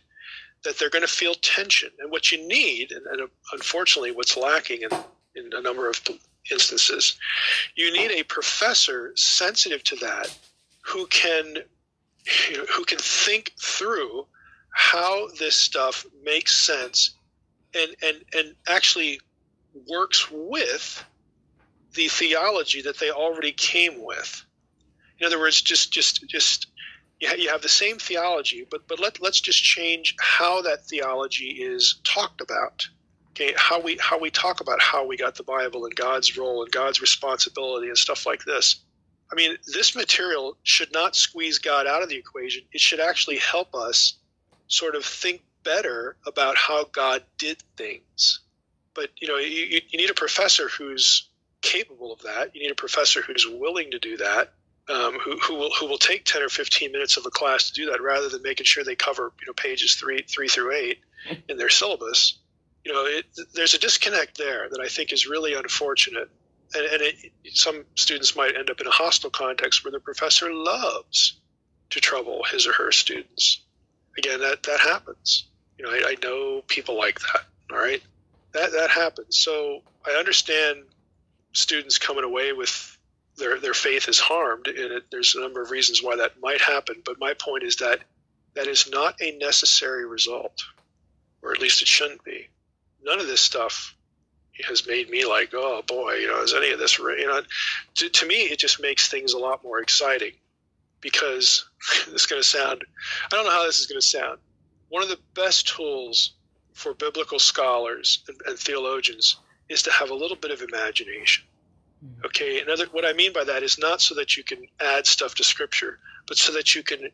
that 0.64 0.78
they're 0.78 0.90
going 0.90 1.06
to 1.06 1.08
feel 1.08 1.34
tension. 1.36 1.90
And 2.00 2.12
what 2.12 2.32
you 2.32 2.48
need, 2.48 2.92
and, 2.92 3.06
and 3.06 3.30
unfortunately, 3.54 4.12
what's 4.12 4.38
lacking 4.38 4.82
in, 4.82 4.90
in 5.36 5.54
a 5.54 5.62
number 5.62 5.90
of 5.90 6.02
instances, 6.52 7.18
you 7.76 7.92
need 7.92 8.12
a 8.12 8.24
professor 8.24 9.12
sensitive 9.16 9.84
to 9.86 9.96
that 9.98 10.36
who 10.82 11.06
can 11.08 11.58
you 12.50 12.58
know, 12.58 12.66
who 12.76 12.84
can 12.84 12.98
think 12.98 13.54
through 13.60 14.26
how 14.72 15.28
this 15.40 15.56
stuff 15.56 16.06
makes 16.24 16.56
sense 16.56 17.16
and 17.74 17.96
and 18.04 18.18
and 18.34 18.56
actually 18.68 19.20
works 19.90 20.30
with 20.32 21.04
the 21.94 22.08
theology 22.08 22.82
that 22.82 22.98
they 22.98 23.12
already 23.12 23.52
came 23.52 24.04
with 24.04 24.46
In 25.20 25.26
other 25.26 25.40
words, 25.40 25.62
just 25.62 25.92
just 25.92 26.28
just 26.28 26.68
you 27.19 27.49
have 27.49 27.61
the 27.61 27.69
same 27.69 27.98
theology, 27.98 28.65
but 28.69 28.88
but 28.88 28.99
let 28.99 29.22
let's 29.22 29.41
just 29.41 29.64
change 29.64 30.15
how 30.19 30.61
that 30.61 30.85
theology 30.85 31.49
is 31.49 31.99
talked 32.03 32.41
about. 32.41 32.88
Okay, 33.31 33.53
how 33.57 33.80
we 33.80 33.98
how 33.99 34.19
we 34.19 34.30
talk 34.30 34.61
about 34.61 34.81
how 34.81 35.06
we 35.06 35.18
got 35.18 35.35
the 35.35 35.44
Bible 35.44 35.85
and 35.85 35.95
God's 35.95 36.38
role 36.38 36.64
and 36.64 36.72
God's 36.72 37.02
responsibility 37.02 37.88
and 37.88 37.98
stuff 37.98 38.26
like 38.26 38.44
this. 38.44 38.84
I 39.31 39.35
mean, 39.35 39.57
this 39.73 39.95
material 39.95 40.57
should 40.64 40.94
not 40.94 41.15
squeeze 41.15 41.60
God 41.60 41.85
out 41.85 42.02
of 42.02 42.10
the 42.10 42.15
equation. 42.15 42.64
It 42.72 42.80
should 42.80 42.99
actually 42.99 43.38
help 43.39 43.76
us 43.76 44.14
sort 44.68 44.95
of 44.95 45.03
think 45.03 45.41
better 45.64 46.15
about 46.26 46.56
how 46.56 46.85
God 46.85 47.23
did 47.38 47.61
things. 47.76 48.39
But 48.94 49.10
you 49.18 49.27
know, 49.27 49.38
you, 49.38 49.81
you 49.89 49.98
need 49.98 50.10
a 50.10 50.15
professor 50.15 50.69
who's 50.69 51.30
capable 51.61 52.14
of 52.14 52.22
that. 52.22 52.56
You 52.56 52.61
need 52.61 52.72
a 52.72 52.76
professor 52.76 53.22
who's 53.22 53.45
willing 53.48 53.91
to 53.91 53.99
do 53.99 54.18
that 54.18 54.53
um, 54.90 55.20
who, 55.20 55.38
who 55.40 55.56
will 55.56 55.72
who 55.72 55.86
will 55.88 55.98
take 55.98 56.26
ten 56.26 56.42
or 56.42 56.50
fifteen 56.50 56.92
minutes 56.92 57.18
of 57.18 57.26
a 57.26 57.30
class 57.30 57.70
to 57.70 57.74
do 57.74 57.92
that, 57.92 58.02
rather 58.02 58.30
than 58.30 58.42
making 58.42 58.66
sure 58.66 58.84
they 58.84 58.96
cover 58.96 59.34
you 59.40 59.48
know 59.48 59.54
pages 59.54 59.96
three 59.96 60.24
three 60.28 60.48
through 60.48 60.74
eight 60.74 61.00
in 61.50 61.58
their 61.58 61.70
syllabus. 61.70 62.40
You 62.86 62.94
know, 62.94 63.06
it, 63.06 63.26
there's 63.54 63.74
a 63.74 63.80
disconnect 63.80 64.38
there 64.38 64.70
that 64.70 64.80
I 64.80 64.88
think 64.88 65.12
is 65.12 65.28
really 65.28 65.54
unfortunate, 65.54 66.30
and, 66.74 66.86
and 66.86 67.02
it, 67.02 67.16
some 67.54 67.84
students 67.96 68.36
might 68.36 68.56
end 68.56 68.70
up 68.70 68.80
in 68.80 68.88
a 68.88 68.92
hostile 68.92 69.30
context 69.30 69.84
where 69.84 69.92
the 69.92 70.00
professor 70.00 70.54
loves 70.54 71.38
to 71.90 72.00
trouble 72.00 72.44
his 72.50 72.66
or 72.66 72.74
her 72.74 72.92
students. 72.92 73.62
Again, 74.18 74.40
that 74.40 74.64
that 74.64 74.80
happens. 74.80 75.48
You 75.78 75.86
know, 75.86 75.92
I, 75.92 76.12
I 76.12 76.16
know 76.24 76.62
people 76.66 76.98
like 76.98 77.20
that. 77.20 77.42
All 77.72 77.78
right, 77.78 78.02
that 78.54 78.72
that 78.72 78.90
happens. 78.90 79.38
So 79.38 79.82
I 80.06 80.12
understand 80.12 80.84
students 81.52 81.98
coming 81.98 82.24
away 82.24 82.54
with 82.54 82.97
their 83.38 83.60
their 83.60 83.74
faith 83.74 84.08
is 84.08 84.20
harmed, 84.20 84.68
and 84.68 84.78
it, 84.78 85.04
there's 85.12 85.36
a 85.36 85.42
number 85.42 85.62
of 85.62 85.72
reasons 85.72 86.02
why 86.02 86.16
that 86.16 86.42
might 86.42 86.62
happen. 86.62 87.02
But 87.06 87.20
my 87.20 87.34
point 87.34 87.64
is 87.64 87.78
that 87.78 88.00
that 88.56 88.68
is 88.68 88.90
not 88.90 89.22
a 89.22 89.38
necessary 89.38 90.06
result, 90.06 90.64
or 91.42 91.52
at 91.52 91.62
least 91.62 91.82
it 91.82 91.88
shouldn't 91.88 92.24
be. 92.24 92.48
None 93.04 93.20
of 93.20 93.28
this 93.28 93.42
stuff 93.42 93.96
has 94.68 94.88
made 94.88 95.10
me 95.10 95.26
like, 95.26 95.52
oh 95.54 95.82
boy, 95.88 96.16
you 96.16 96.28
know, 96.28 96.42
is 96.42 96.54
any 96.54 96.72
of 96.72 96.80
this, 96.80 96.98
you 96.98 97.28
know, 97.28 97.42
to, 97.96 98.10
to 98.10 98.26
me, 98.26 98.36
it 98.36 98.60
just 98.60 98.82
makes 98.82 99.08
things 99.08 99.34
a 99.34 99.38
lot 99.38 99.64
more 99.64 99.80
exciting 99.80 100.34
because 101.02 101.70
is 102.08 102.26
going 102.26 102.42
to 102.42 102.48
sound, 102.48 102.84
I 103.32 103.36
don't 103.36 103.46
know 103.46 103.52
how 103.52 103.66
this 103.66 103.80
is 103.80 103.86
going 103.86 104.02
to 104.02 104.08
sound. 104.08 104.40
One 104.90 105.04
of 105.04 105.10
the 105.10 105.20
best 105.36 105.68
tools 105.68 106.34
for 106.74 106.94
biblical 106.94 107.40
scholars 107.40 108.24
and, 108.28 108.38
and 108.48 108.58
theologians 108.58 109.38
is 109.70 109.84
to 109.84 109.92
have 109.92 110.10
a 110.10 110.16
little 110.16 110.38
bit 110.38 110.52
of 110.52 110.62
imagination. 110.62 111.46
Mm-hmm. 112.06 112.26
Okay, 112.26 112.61
another 112.61 112.86
what 112.91 113.06
I 113.06 113.14
mean 113.14 113.34
by 113.34 113.44
that 113.44 113.64
is 113.64 113.80
not 113.80 114.02
so 114.02 114.15
that 114.15 114.38
you 114.38 114.44
can 114.44 114.60
add 114.80 115.07
stuff 115.07 115.36
to 115.36 115.44
scripture, 115.44 115.99
but 116.28 116.38
so 116.38 116.53
that 116.53 116.76
you 116.76 116.84
can 116.84 117.10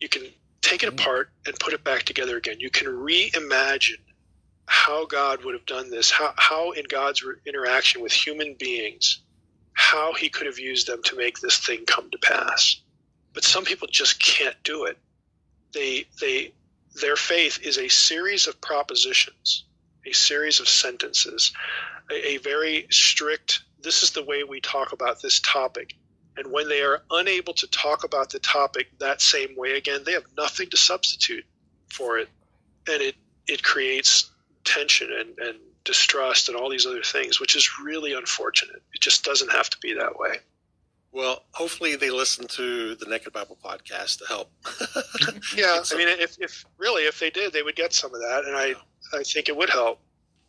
you 0.00 0.08
can 0.08 0.22
take 0.62 0.82
it 0.82 0.88
apart 0.88 1.30
and 1.46 1.54
put 1.60 1.74
it 1.74 1.84
back 1.84 2.04
together 2.04 2.36
again. 2.36 2.58
You 2.58 2.70
can 2.70 2.86
reimagine 2.86 4.00
how 4.66 5.04
God 5.04 5.44
would 5.44 5.54
have 5.54 5.66
done 5.66 5.90
this, 5.90 6.10
how, 6.10 6.32
how 6.36 6.70
in 6.70 6.84
God's 6.88 7.22
interaction 7.46 8.00
with 8.00 8.12
human 8.12 8.54
beings, 8.58 9.20
how 9.74 10.14
he 10.14 10.28
could 10.28 10.46
have 10.46 10.58
used 10.58 10.86
them 10.86 11.02
to 11.04 11.16
make 11.16 11.38
this 11.38 11.58
thing 11.58 11.84
come 11.86 12.10
to 12.10 12.18
pass. 12.18 12.80
But 13.34 13.44
some 13.44 13.64
people 13.64 13.88
just 13.90 14.22
can't 14.22 14.56
do 14.62 14.84
it. 14.84 14.98
They 15.72 16.06
they 16.20 16.52
their 17.00 17.16
faith 17.16 17.58
is 17.62 17.78
a 17.78 17.88
series 17.88 18.46
of 18.46 18.60
propositions, 18.60 19.64
a 20.06 20.12
series 20.12 20.60
of 20.60 20.68
sentences, 20.68 21.52
a, 22.10 22.34
a 22.34 22.36
very 22.38 22.86
strict 22.90 23.64
this 23.84 24.02
is 24.02 24.10
the 24.10 24.24
way 24.24 24.42
we 24.42 24.60
talk 24.60 24.92
about 24.92 25.22
this 25.22 25.40
topic. 25.40 25.94
And 26.36 26.50
when 26.50 26.68
they 26.68 26.80
are 26.80 27.02
unable 27.10 27.54
to 27.54 27.66
talk 27.68 28.02
about 28.02 28.30
the 28.30 28.40
topic 28.40 28.88
that 28.98 29.20
same 29.20 29.54
way 29.56 29.76
again, 29.76 30.02
they 30.04 30.12
have 30.12 30.24
nothing 30.36 30.68
to 30.70 30.76
substitute 30.76 31.44
for 31.92 32.18
it. 32.18 32.28
And 32.88 33.00
it, 33.00 33.14
it 33.46 33.62
creates 33.62 34.30
tension 34.64 35.10
and, 35.12 35.38
and 35.38 35.58
distrust 35.84 36.48
and 36.48 36.56
all 36.56 36.68
these 36.68 36.86
other 36.86 37.02
things, 37.02 37.38
which 37.38 37.54
is 37.54 37.78
really 37.78 38.14
unfortunate. 38.14 38.82
It 38.92 39.00
just 39.00 39.24
doesn't 39.24 39.52
have 39.52 39.70
to 39.70 39.78
be 39.78 39.94
that 39.94 40.18
way. 40.18 40.38
Well, 41.12 41.44
hopefully 41.52 41.94
they 41.94 42.10
listen 42.10 42.48
to 42.48 42.96
the 42.96 43.06
Naked 43.06 43.32
Bible 43.32 43.56
podcast 43.64 44.18
to 44.18 44.26
help. 44.26 44.50
yeah, 45.56 45.80
I 45.92 45.96
mean, 45.96 46.08
if, 46.08 46.36
if 46.40 46.64
really 46.76 47.04
if 47.04 47.20
they 47.20 47.30
did, 47.30 47.52
they 47.52 47.62
would 47.62 47.76
get 47.76 47.92
some 47.92 48.12
of 48.12 48.20
that, 48.20 48.44
and 48.44 48.56
I 48.56 48.74
I 49.16 49.22
think 49.22 49.48
it 49.48 49.56
would 49.56 49.70
help. 49.70 50.00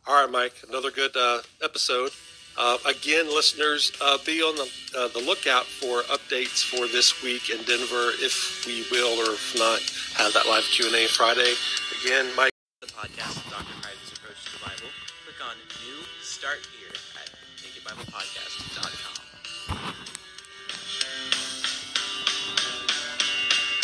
All 0.08 0.20
right, 0.20 0.30
Mike, 0.30 0.54
another 0.68 0.90
good 0.90 1.16
uh, 1.16 1.40
episode. 1.62 2.10
Uh, 2.58 2.78
again, 2.86 3.26
listeners, 3.26 3.92
uh, 4.00 4.16
be 4.24 4.40
on 4.40 4.56
the, 4.56 4.64
uh, 4.96 5.08
the 5.08 5.18
lookout 5.20 5.66
for 5.66 6.00
updates 6.08 6.64
for 6.64 6.88
this 6.88 7.22
week 7.22 7.50
in 7.50 7.58
Denver, 7.64 8.16
if 8.24 8.64
we 8.64 8.80
will 8.90 9.20
or 9.20 9.34
if 9.34 9.52
not 9.58 9.78
have 10.16 10.32
that 10.32 10.46
live 10.48 10.64
Q 10.64 10.86
and 10.86 10.94
A 10.96 11.06
Friday. 11.06 11.52
Again, 12.00 12.32
Mike. 12.34 12.50
The 12.80 12.86
podcast 12.86 13.44
of 13.44 13.52
Dr. 13.52 13.76
Approach 13.76 14.40
to 14.48 14.52
the 14.56 14.64
Bible. 14.64 14.88
Click 15.28 15.36
on 15.44 15.52
New 15.84 16.00
Start 16.24 16.64
Here 16.80 16.96
at 17.20 17.28
NakedBiblePodcast.com. 17.60 19.20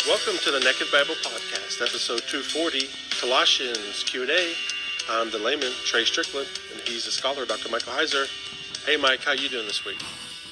Welcome 0.09 0.41
to 0.41 0.51
the 0.51 0.59
Naked 0.65 0.89
Bible 0.91 1.13
Podcast, 1.21 1.79
episode 1.79 2.23
240, 2.25 2.89
Colossians 3.21 4.01
Q 4.07 4.23
and 4.23 4.31
A. 4.31 4.53
I'm 5.11 5.29
the 5.29 5.37
layman 5.37 5.71
Trey 5.85 6.05
Stricklin, 6.05 6.47
and 6.73 6.81
he's 6.87 7.05
the 7.05 7.11
scholar 7.11 7.45
Dr. 7.45 7.69
Michael 7.69 7.93
Heiser. 7.93 8.25
Hey, 8.85 8.97
Mike, 8.97 9.21
how 9.21 9.31
you 9.31 9.47
doing 9.47 9.65
this 9.65 9.85
week? 9.85 10.01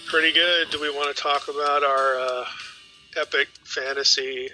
Pretty 0.07 0.31
good. 0.31 0.69
Do 0.69 0.79
we 0.79 0.89
want 0.89 1.13
to 1.13 1.21
talk 1.21 1.49
about 1.49 1.83
our 1.83 2.17
uh, 2.17 2.45
epic 3.17 3.49
fantasy 3.65 4.47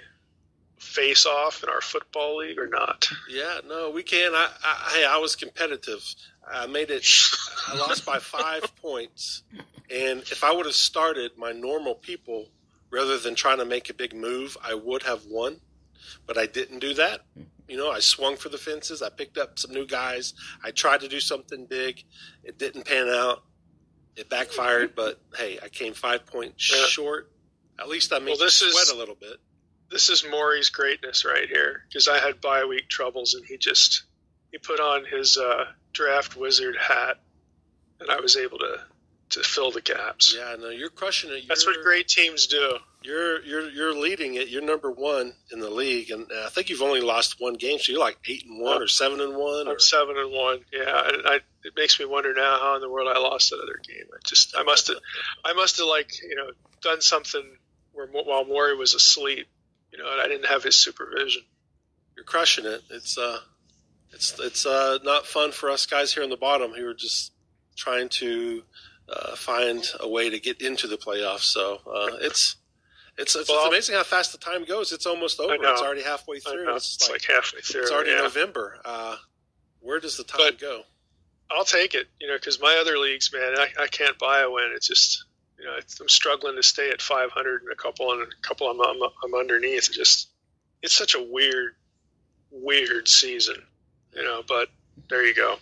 face 0.80 1.24
off 1.24 1.62
in 1.62 1.68
our 1.68 1.80
football 1.80 2.38
league 2.38 2.58
or 2.58 2.66
not? 2.66 3.08
Yeah, 3.30 3.60
no, 3.68 3.90
we 3.90 4.02
can. 4.02 4.34
I, 4.34 4.48
I, 4.64 4.90
hey, 4.94 5.04
I 5.04 5.18
was 5.18 5.36
competitive. 5.36 6.02
I 6.44 6.66
made 6.66 6.90
it. 6.90 7.06
I 7.68 7.76
lost 7.76 8.04
by 8.04 8.18
five 8.18 8.64
points, 8.82 9.44
and 9.88 10.22
if 10.22 10.42
I 10.42 10.52
would 10.52 10.66
have 10.66 10.74
started 10.74 11.30
my 11.38 11.52
normal 11.52 11.94
people 11.94 12.48
rather 12.90 13.16
than 13.16 13.36
trying 13.36 13.58
to 13.58 13.64
make 13.64 13.90
a 13.90 13.94
big 13.94 14.12
move, 14.12 14.56
I 14.60 14.74
would 14.74 15.04
have 15.04 15.24
won. 15.26 15.60
But 16.26 16.36
I 16.36 16.46
didn't 16.46 16.80
do 16.80 16.94
that. 16.94 17.20
You 17.68 17.76
know, 17.76 17.92
I 17.92 18.00
swung 18.00 18.36
for 18.36 18.48
the 18.48 18.58
fences. 18.58 19.02
I 19.02 19.10
picked 19.10 19.38
up 19.38 19.56
some 19.56 19.72
new 19.72 19.86
guys. 19.86 20.34
I 20.64 20.72
tried 20.72 21.00
to 21.02 21.08
do 21.08 21.20
something 21.20 21.66
big. 21.66 22.02
It 22.42 22.58
didn't 22.58 22.84
pan 22.84 23.08
out. 23.08 23.44
It 24.18 24.28
backfired, 24.28 24.96
but 24.96 25.20
hey, 25.36 25.60
I 25.62 25.68
came 25.68 25.94
five 25.94 26.26
points 26.26 26.72
yeah. 26.74 26.84
short. 26.86 27.30
At 27.78 27.88
least 27.88 28.12
I 28.12 28.18
made 28.18 28.30
well, 28.30 28.38
this 28.38 28.56
sweat 28.56 28.82
is, 28.82 28.90
a 28.90 28.96
little 28.96 29.14
bit. 29.14 29.36
This 29.90 30.10
is 30.10 30.24
Maury's 30.28 30.70
greatness 30.70 31.24
right 31.24 31.48
here 31.48 31.84
because 31.88 32.08
I 32.08 32.18
had 32.18 32.40
bye 32.40 32.64
week 32.64 32.88
troubles 32.88 33.34
and 33.34 33.44
he 33.46 33.56
just 33.56 34.02
he 34.50 34.58
put 34.58 34.80
on 34.80 35.04
his 35.04 35.36
uh, 35.36 35.66
draft 35.92 36.36
wizard 36.36 36.76
hat 36.76 37.20
and 38.00 38.10
I 38.10 38.20
was 38.20 38.36
able 38.36 38.58
to 38.58 38.80
to 39.30 39.40
fill 39.40 39.70
the 39.70 39.80
gaps. 39.80 40.34
Yeah, 40.36 40.56
no, 40.58 40.70
you're 40.70 40.88
crushing 40.88 41.30
it. 41.30 41.34
You're, 41.34 41.48
That's 41.48 41.66
what 41.66 41.76
great 41.82 42.08
teams 42.08 42.46
do. 42.46 42.78
You're 43.02 43.40
you're 43.42 43.68
you're 43.68 43.94
leading 43.94 44.34
it. 44.34 44.48
You're 44.48 44.62
number 44.62 44.90
one 44.90 45.34
in 45.52 45.60
the 45.60 45.70
league, 45.70 46.10
and 46.10 46.26
I 46.44 46.48
think 46.48 46.70
you've 46.70 46.82
only 46.82 47.00
lost 47.00 47.40
one 47.40 47.54
game, 47.54 47.78
so 47.78 47.92
you're 47.92 48.00
like 48.00 48.18
eight 48.26 48.46
and 48.46 48.60
one 48.60 48.82
or 48.82 48.88
seven 48.88 49.20
and 49.20 49.36
one. 49.36 49.68
I'm 49.68 49.76
or... 49.76 49.78
seven 49.78 50.16
and 50.16 50.32
one. 50.32 50.60
Yeah, 50.72 51.08
and 51.08 51.22
I, 51.26 51.40
it 51.68 51.74
makes 51.76 52.00
me 52.00 52.06
wonder 52.06 52.32
now 52.32 52.58
how 52.58 52.74
in 52.76 52.80
the 52.80 52.88
world 52.88 53.08
I 53.14 53.18
lost 53.18 53.50
that 53.50 53.60
other 53.62 53.78
game. 53.86 54.06
I 54.12 54.18
just 54.26 54.56
I 54.56 54.62
must 54.62 54.88
have 54.88 54.96
I 55.44 55.52
must 55.52 55.76
have 55.76 55.86
like 55.86 56.10
you 56.22 56.34
know 56.34 56.50
done 56.80 57.02
something 57.02 57.44
where 57.92 58.06
while 58.06 58.44
Maury 58.44 58.74
was 58.74 58.94
asleep, 58.94 59.46
you 59.92 59.98
know, 59.98 60.10
and 60.10 60.20
I 60.20 60.26
didn't 60.28 60.46
have 60.46 60.62
his 60.62 60.76
supervision. 60.76 61.42
You're 62.16 62.24
crushing 62.24 62.64
it. 62.64 62.82
It's 62.90 63.18
uh, 63.18 63.38
it's 64.12 64.38
it's 64.40 64.64
uh 64.64 64.98
not 65.04 65.26
fun 65.26 65.52
for 65.52 65.70
us 65.70 65.84
guys 65.84 66.12
here 66.12 66.22
on 66.22 66.30
the 66.30 66.36
bottom 66.38 66.72
who 66.72 66.86
are 66.86 66.94
just 66.94 67.32
trying 67.76 68.08
to 68.08 68.62
uh, 69.08 69.36
find 69.36 69.84
a 70.00 70.08
way 70.08 70.30
to 70.30 70.40
get 70.40 70.62
into 70.62 70.86
the 70.86 70.96
playoffs. 70.96 71.44
So 71.44 71.80
uh, 71.86 72.16
it's 72.22 72.56
it's 73.18 73.36
it's, 73.36 73.50
well, 73.50 73.66
it's, 73.66 73.68
amazing 73.68 73.94
how 73.96 74.04
fast 74.04 74.32
the 74.32 74.38
time 74.38 74.64
goes. 74.64 74.90
It's 74.92 75.06
almost 75.06 75.38
over. 75.38 75.54
It's 75.54 75.82
already 75.82 76.02
halfway 76.02 76.40
through. 76.40 76.74
It's, 76.74 76.94
it's 76.94 77.10
like, 77.10 77.28
like, 77.28 77.36
halfway 77.36 77.60
through. 77.60 77.82
It's 77.82 77.90
already 77.90 78.12
yeah. 78.12 78.22
November. 78.22 78.78
Uh, 78.86 79.16
where 79.80 80.00
does 80.00 80.16
the 80.16 80.24
time 80.24 80.40
but 80.42 80.58
go? 80.58 80.82
I'll 81.50 81.64
take 81.64 81.94
it, 81.94 82.08
you 82.20 82.28
know, 82.28 82.36
because 82.36 82.60
my 82.60 82.78
other 82.80 82.98
leagues, 82.98 83.32
man, 83.32 83.58
I, 83.58 83.84
I 83.84 83.86
can't 83.86 84.18
buy 84.18 84.40
a 84.40 84.50
win. 84.50 84.70
It's 84.74 84.86
just, 84.86 85.24
you 85.58 85.64
know, 85.64 85.72
I'm 86.00 86.08
struggling 86.08 86.56
to 86.56 86.62
stay 86.62 86.90
at 86.90 87.00
500 87.00 87.62
and 87.62 87.72
a 87.72 87.76
couple 87.76 88.12
and 88.12 88.22
a 88.22 88.26
couple 88.42 88.68
I'm, 88.68 88.80
I'm, 88.80 89.10
I'm 89.24 89.34
underneath. 89.34 89.78
It's 89.78 89.88
just, 89.88 90.28
it's 90.82 90.94
such 90.94 91.14
a 91.14 91.22
weird, 91.22 91.74
weird 92.50 93.08
season, 93.08 93.62
you 94.14 94.22
know. 94.22 94.42
But 94.46 94.68
there 95.08 95.26
you 95.26 95.34
go 95.34 95.56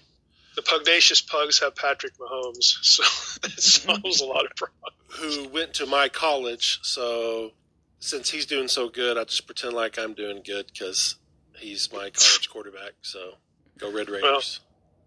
the 0.56 0.62
pugnacious 0.62 1.20
pugs 1.20 1.60
have 1.60 1.76
Patrick 1.76 2.14
Mahomes, 2.18 2.62
so 2.82 3.04
it 3.44 3.60
solves 3.60 4.20
a 4.20 4.24
lot 4.24 4.46
of 4.46 4.52
problems. 4.56 4.96
Who 5.10 5.48
went 5.48 5.74
to 5.74 5.86
my 5.86 6.08
college, 6.08 6.80
so 6.82 7.52
since 8.00 8.30
he's 8.30 8.46
doing 8.46 8.68
so 8.68 8.88
good, 8.88 9.16
I 9.16 9.24
just 9.24 9.46
pretend 9.46 9.74
like 9.74 9.98
I'm 9.98 10.14
doing 10.14 10.42
good 10.44 10.66
because 10.66 11.16
he's 11.58 11.92
my 11.92 12.10
college 12.10 12.50
quarterback. 12.50 12.92
So 13.02 13.34
go 13.78 13.92
Red 13.92 14.08
Raiders. 14.08 14.22
Well, 14.22 14.65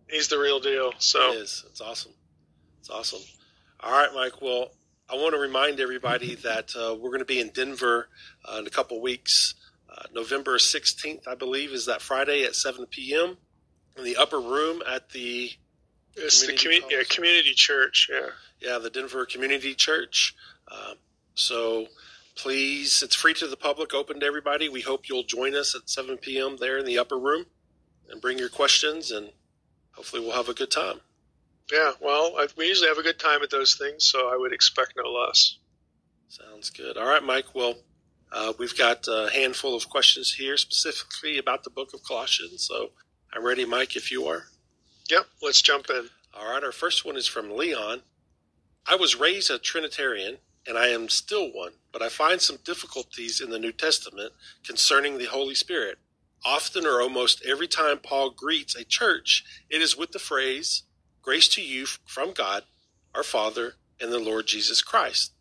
he's 0.09 0.27
the 0.27 0.39
real 0.39 0.59
deal. 0.59 0.93
So 0.99 1.33
it 1.33 1.37
is. 1.37 1.65
It's 1.69 1.81
awesome. 1.81 2.13
It's 2.79 2.89
awesome. 2.89 3.21
All 3.79 3.91
right, 3.91 4.09
Mike. 4.13 4.41
Well, 4.41 4.71
I 5.09 5.15
want 5.15 5.33
to 5.33 5.39
remind 5.39 5.79
everybody 5.79 6.35
that 6.43 6.71
uh, 6.75 6.95
we're 6.95 7.09
going 7.09 7.19
to 7.19 7.25
be 7.25 7.39
in 7.39 7.49
Denver 7.49 8.09
uh, 8.45 8.57
in 8.59 8.67
a 8.67 8.71
couple 8.71 9.01
weeks. 9.01 9.55
Uh, 9.89 10.03
November 10.13 10.57
16th, 10.57 11.27
I 11.27 11.35
believe, 11.35 11.71
is 11.71 11.87
that 11.87 12.01
Friday 12.01 12.43
at 12.43 12.55
7 12.55 12.85
p.m. 12.87 13.37
in 13.97 14.03
the 14.03 14.17
upper 14.17 14.39
room 14.39 14.81
at 14.87 15.09
the. 15.09 15.51
It's 16.15 16.45
community 16.45 16.79
the 16.79 16.85
commu- 16.85 16.91
yeah, 16.91 17.03
community 17.09 17.53
church, 17.53 18.09
yeah. 18.11 18.29
Yeah, 18.59 18.77
the 18.77 18.89
Denver 18.89 19.25
Community 19.25 19.73
Church. 19.73 20.35
Uh, 20.69 20.93
so 21.33 21.87
please, 22.35 23.01
it's 23.01 23.15
free 23.15 23.33
to 23.35 23.47
the 23.47 23.55
public, 23.55 23.93
open 23.93 24.19
to 24.19 24.25
everybody. 24.25 24.69
We 24.69 24.81
hope 24.81 25.07
you'll 25.07 25.23
join 25.23 25.55
us 25.55 25.75
at 25.75 25.89
7 25.89 26.17
p.m. 26.17 26.57
there 26.59 26.77
in 26.77 26.85
the 26.85 26.97
upper 26.97 27.17
room 27.17 27.45
and 28.09 28.21
bring 28.21 28.37
your 28.37 28.49
questions, 28.49 29.11
and 29.11 29.29
hopefully 29.99 30.21
we'll 30.21 30.31
have 30.31 30.47
a 30.47 30.53
good 30.53 30.71
time. 30.71 31.01
Yeah, 31.69 31.91
well, 31.99 32.35
I, 32.37 32.47
we 32.55 32.67
usually 32.67 32.87
have 32.87 32.97
a 32.97 33.03
good 33.03 33.19
time 33.19 33.43
at 33.43 33.49
those 33.49 33.75
things, 33.75 34.05
so 34.05 34.29
I 34.29 34.37
would 34.37 34.53
expect 34.53 34.93
no 34.95 35.11
less. 35.11 35.57
Sounds 36.29 36.69
good. 36.69 36.95
All 36.95 37.05
right, 37.05 37.21
Mike. 37.21 37.53
Well, 37.53 37.75
uh, 38.31 38.53
we've 38.57 38.77
got 38.77 39.05
a 39.09 39.29
handful 39.33 39.75
of 39.75 39.89
questions 39.89 40.31
here 40.31 40.55
specifically 40.55 41.37
about 41.37 41.65
the 41.65 41.69
book 41.69 41.93
of 41.93 42.01
Colossians. 42.05 42.65
So 42.65 42.91
I'm 43.33 43.45
ready, 43.45 43.65
Mike, 43.65 43.97
if 43.97 44.09
you 44.09 44.25
are. 44.27 44.43
Yep, 45.09 45.25
let's 45.41 45.61
jump 45.61 45.89
in. 45.89 46.07
All 46.33 46.49
right, 46.49 46.63
our 46.63 46.71
first 46.71 47.03
one 47.03 47.17
is 47.17 47.27
from 47.27 47.51
Leon. 47.51 48.01
I 48.87 48.95
was 48.95 49.19
raised 49.19 49.51
a 49.51 49.59
Trinitarian, 49.59 50.37
and 50.65 50.77
I 50.77 50.87
am 50.87 51.09
still 51.09 51.51
one, 51.51 51.73
but 51.91 52.01
I 52.01 52.07
find 52.07 52.39
some 52.39 52.59
difficulties 52.63 53.41
in 53.41 53.49
the 53.49 53.59
New 53.59 53.73
Testament 53.73 54.31
concerning 54.63 55.17
the 55.17 55.25
Holy 55.25 55.55
Spirit. 55.55 55.97
Often 56.45 56.85
or 56.85 57.01
almost 57.01 57.43
every 57.45 57.67
time 57.67 57.99
Paul 57.99 58.29
greets 58.29 58.75
a 58.75 58.85
church, 58.85 59.43
it 59.69 59.81
is 59.81 59.97
with 59.97 60.11
the 60.11 60.19
phrase, 60.19 60.83
Grace 61.21 61.49
to 61.49 61.61
you 61.61 61.85
from 61.85 62.31
God, 62.31 62.63
our 63.13 63.23
Father, 63.23 63.75
and 63.99 64.11
the 64.11 64.19
Lord 64.19 64.47
Jesus 64.47 64.81
Christ, 64.81 65.33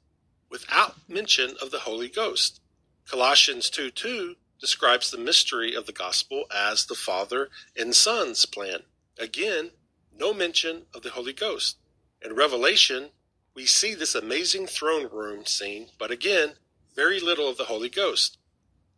without 0.50 0.96
mention 1.08 1.54
of 1.62 1.70
the 1.70 1.80
Holy 1.80 2.08
Ghost. 2.08 2.60
Colossians 3.08 3.70
2 3.70 3.90
2 3.90 4.34
describes 4.60 5.10
the 5.10 5.18
mystery 5.18 5.74
of 5.74 5.86
the 5.86 5.92
gospel 5.92 6.44
as 6.54 6.86
the 6.86 6.94
Father 6.94 7.48
and 7.76 7.94
Son's 7.94 8.44
plan. 8.44 8.80
Again, 9.18 9.70
no 10.18 10.34
mention 10.34 10.82
of 10.92 11.02
the 11.02 11.10
Holy 11.10 11.32
Ghost. 11.32 11.76
In 12.20 12.34
Revelation, 12.34 13.10
we 13.54 13.66
see 13.66 13.94
this 13.94 14.14
amazing 14.14 14.66
throne 14.66 15.08
room 15.12 15.46
scene, 15.46 15.88
but 15.98 16.10
again, 16.10 16.54
very 16.96 17.20
little 17.20 17.48
of 17.48 17.56
the 17.56 17.64
Holy 17.64 17.88
Ghost. 17.88 18.38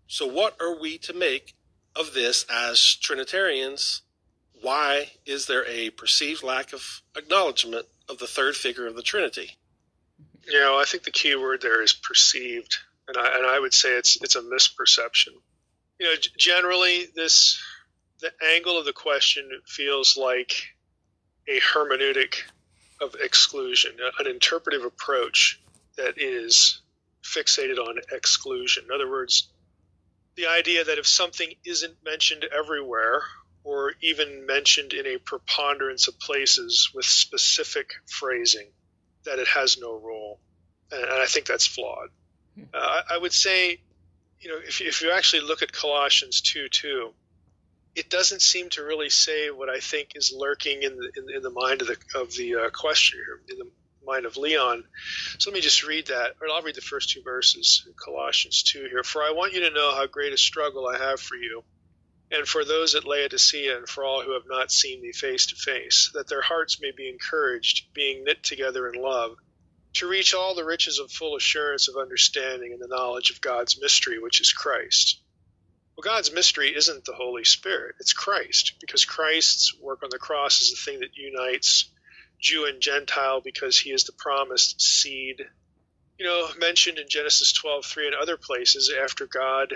So, 0.07 0.27
what 0.27 0.57
are 0.61 0.79
we 0.79 0.97
to 0.99 1.13
make 1.13 1.55
of 1.97 2.15
this 2.15 2.45
as 2.51 2.97
Trinitarians 2.97 4.03
why 4.61 5.11
is 5.25 5.47
there 5.47 5.67
a 5.67 5.91
perceived 5.91 6.43
lack 6.43 6.73
of 6.73 7.03
acknowledgement 7.17 7.87
of 8.09 8.19
the 8.19 8.27
third 8.27 8.57
figure 8.57 8.87
of 8.87 8.97
the 8.97 9.03
Trinity? 9.03 9.57
You 10.47 10.61
know, 10.61 10.79
I 10.79 10.85
think 10.85 11.05
the 11.05 11.11
key 11.11 11.35
word 11.37 11.63
there 11.63 11.83
is 11.83 11.93
perceived, 11.93 12.77
and 13.09 13.17
I, 13.17 13.37
and 13.37 13.47
I 13.47 13.59
would 13.59 13.75
say 13.75 13.91
it's 13.91 14.21
it's 14.23 14.37
a 14.37 14.43
misperception. 14.43 15.35
You 15.99 16.07
know, 16.07 16.15
generally 16.37 17.07
this 17.15 17.63
the 18.21 18.33
angle 18.55 18.79
of 18.79 18.85
the 18.85 18.93
question 18.93 19.49
feels 19.67 20.17
like 20.17 20.53
a 21.49 21.61
hermeneutic 21.61 22.43
of 23.01 23.15
exclusion, 23.15 23.93
an 24.19 24.27
interpretive 24.27 24.85
approach 24.85 25.61
that 25.97 26.19
is 26.19 26.81
fixated 27.23 27.79
on 27.79 27.97
exclusion. 28.13 28.85
In 28.89 28.95
other 28.95 29.11
words, 29.11 29.50
the 30.37 30.47
idea 30.47 30.85
that 30.85 30.99
if 30.99 31.07
something 31.07 31.53
isn't 31.65 31.97
mentioned 32.05 32.45
everywhere 32.45 33.23
or 33.65 33.93
even 34.01 34.47
mentioned 34.47 34.93
in 34.93 35.07
a 35.07 35.19
preponderance 35.19 36.09
of 36.09 36.19
places 36.19 36.91
with 36.95 37.05
specific 37.05 37.93
phrasing, 38.07 38.69
that 39.25 39.39
it 39.39 39.49
has 39.49 39.79
no 39.79 39.99
role. 39.99 40.41
And, 40.91 41.05
I 41.05 41.27
think 41.27 41.47
that's 41.47 41.67
flawed. 41.67 42.09
Hmm. 42.55 42.65
Uh, 42.73 43.03
I 43.11 43.19
would 43.19 43.33
say, 43.33 43.81
you 44.41 44.51
know, 44.51 44.59
if, 44.67 44.81
if 44.81 45.03
you 45.03 45.13
actually 45.13 45.43
look 45.43 45.63
at 45.63 45.73
Colossians 45.73 46.41
2 46.41 46.69
2, 46.69 47.13
it 47.97 48.09
doesn't 48.09 48.41
seem 48.41 48.71
to 48.71 48.83
really 48.83 49.11
say 49.11 49.51
what 49.51 49.69
I 49.69 49.81
think 49.81 50.13
is 50.15 50.33
lurking 50.35 50.83
in 50.83 50.97
the, 50.97 51.11
in, 51.17 51.37
in 51.37 51.43
the 51.43 51.51
mind 51.51 51.83
of 51.83 51.89
the, 51.89 51.97
of 52.15 52.33
the 52.35 52.57
uh, 52.57 52.71
questioner, 52.71 53.41
in 53.49 53.59
the 53.59 53.69
mind 54.11 54.27
of 54.27 54.37
Leon. 54.37 54.83
So 55.39 55.51
let 55.51 55.55
me 55.55 55.61
just 55.61 55.85
read 55.85 56.09
that, 56.09 56.35
or 56.41 56.49
I'll 56.53 56.63
read 56.63 56.75
the 56.75 56.81
first 56.81 57.11
two 57.11 57.23
verses 57.23 57.87
Colossians 57.97 58.65
2 58.65 58.89
here. 58.91 59.05
For 59.05 59.23
I 59.23 59.31
want 59.31 59.53
you 59.53 59.61
to 59.61 59.75
know 59.75 59.95
how 59.95 60.07
great 60.07 60.33
a 60.33 60.39
struggle 60.39 60.89
I 60.89 60.99
have 60.99 61.21
for 61.21 61.37
you 61.37 61.63
and 62.33 62.47
for 62.47 62.65
those 62.65 62.95
at 62.95 63.05
Laodicea 63.05 63.77
and 63.77 63.89
for 63.89 64.05
all 64.05 64.23
who 64.23 64.33
have 64.35 64.49
not 64.49 64.73
seen 64.73 65.01
me 65.01 65.13
face 65.13 65.47
to 65.47 65.57
face, 65.57 66.11
that 66.15 66.29
their 66.29 66.43
hearts 66.43 66.81
may 66.81 66.93
be 66.97 67.09
encouraged, 67.09 67.93
being 67.93 68.25
knit 68.25 68.43
together 68.43 68.89
in 68.89 69.01
love, 69.01 69.37
to 69.95 70.09
reach 70.09 70.35
all 70.35 70.55
the 70.55 70.65
riches 70.65 70.99
of 70.99 71.11
full 71.11 71.37
assurance 71.37 71.89
of 71.89 71.97
understanding 71.97 72.73
and 72.73 72.81
the 72.81 72.95
knowledge 72.95 73.31
of 73.31 73.41
God's 73.41 73.81
mystery, 73.81 74.19
which 74.21 74.41
is 74.41 74.53
Christ. 74.53 75.21
Well, 75.97 76.15
God's 76.15 76.33
mystery 76.33 76.75
isn't 76.75 77.05
the 77.05 77.15
Holy 77.15 77.45
Spirit, 77.45 77.97
it's 77.99 78.13
Christ, 78.13 78.75
because 78.81 79.05
Christ's 79.05 79.75
work 79.81 80.03
on 80.05 80.11
the 80.11 80.19
cross 80.19 80.63
is 80.63 80.71
the 80.71 80.91
thing 80.91 81.01
that 81.01 81.17
unites 81.17 81.91
Jew 82.41 82.67
and 82.67 82.81
Gentile 82.81 83.41
because 83.41 83.79
he 83.79 83.91
is 83.91 84.05
the 84.05 84.13
promised 84.13 84.81
seed. 84.81 85.47
You 86.19 86.27
know, 86.27 86.49
mentioned 86.59 86.99
in 86.99 87.09
Genesis 87.09 87.53
12:3 87.53 88.07
and 88.07 88.15
other 88.15 88.37
places 88.37 88.91
after 88.91 89.27
God 89.27 89.75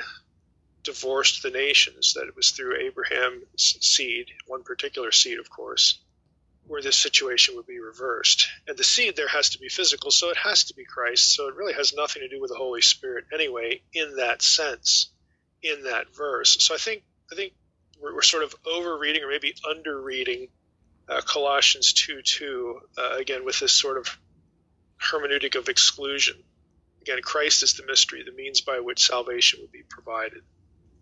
divorced 0.82 1.42
the 1.42 1.50
nations, 1.50 2.14
that 2.14 2.28
it 2.28 2.36
was 2.36 2.50
through 2.50 2.76
Abraham's 2.76 3.76
seed, 3.80 4.30
one 4.46 4.62
particular 4.62 5.10
seed, 5.10 5.38
of 5.38 5.48
course, 5.48 5.98
where 6.66 6.82
this 6.82 6.96
situation 6.96 7.56
would 7.56 7.66
be 7.66 7.80
reversed. 7.80 8.48
And 8.68 8.76
the 8.76 8.84
seed 8.84 9.16
there 9.16 9.28
has 9.28 9.50
to 9.50 9.58
be 9.58 9.68
physical, 9.68 10.10
so 10.10 10.30
it 10.30 10.36
has 10.36 10.64
to 10.64 10.74
be 10.74 10.84
Christ. 10.84 11.34
So 11.34 11.48
it 11.48 11.56
really 11.56 11.72
has 11.72 11.94
nothing 11.94 12.22
to 12.22 12.28
do 12.28 12.40
with 12.40 12.50
the 12.50 12.56
Holy 12.56 12.82
Spirit 12.82 13.26
anyway, 13.32 13.82
in 13.92 14.16
that 14.16 14.42
sense, 14.42 15.10
in 15.62 15.84
that 15.84 16.14
verse. 16.14 16.62
So 16.62 16.74
I 16.74 16.78
think 16.78 17.02
I 17.32 17.34
think 17.34 17.54
we're, 18.00 18.14
we're 18.14 18.22
sort 18.22 18.44
of 18.44 18.54
over 18.66 18.98
reading 18.98 19.22
or 19.22 19.28
maybe 19.28 19.54
under 19.68 20.00
reading 20.00 20.48
uh, 21.08 21.20
Colossians 21.22 21.92
2 21.92 22.22
2, 22.22 22.80
uh, 22.98 23.16
again, 23.16 23.44
with 23.44 23.60
this 23.60 23.72
sort 23.72 23.98
of 23.98 24.18
hermeneutic 25.00 25.54
of 25.56 25.68
exclusion. 25.68 26.36
Again, 27.02 27.18
Christ 27.22 27.62
is 27.62 27.74
the 27.74 27.84
mystery, 27.86 28.22
the 28.24 28.32
means 28.32 28.62
by 28.62 28.80
which 28.80 29.06
salvation 29.06 29.60
would 29.62 29.72
be 29.72 29.82
provided 29.88 30.42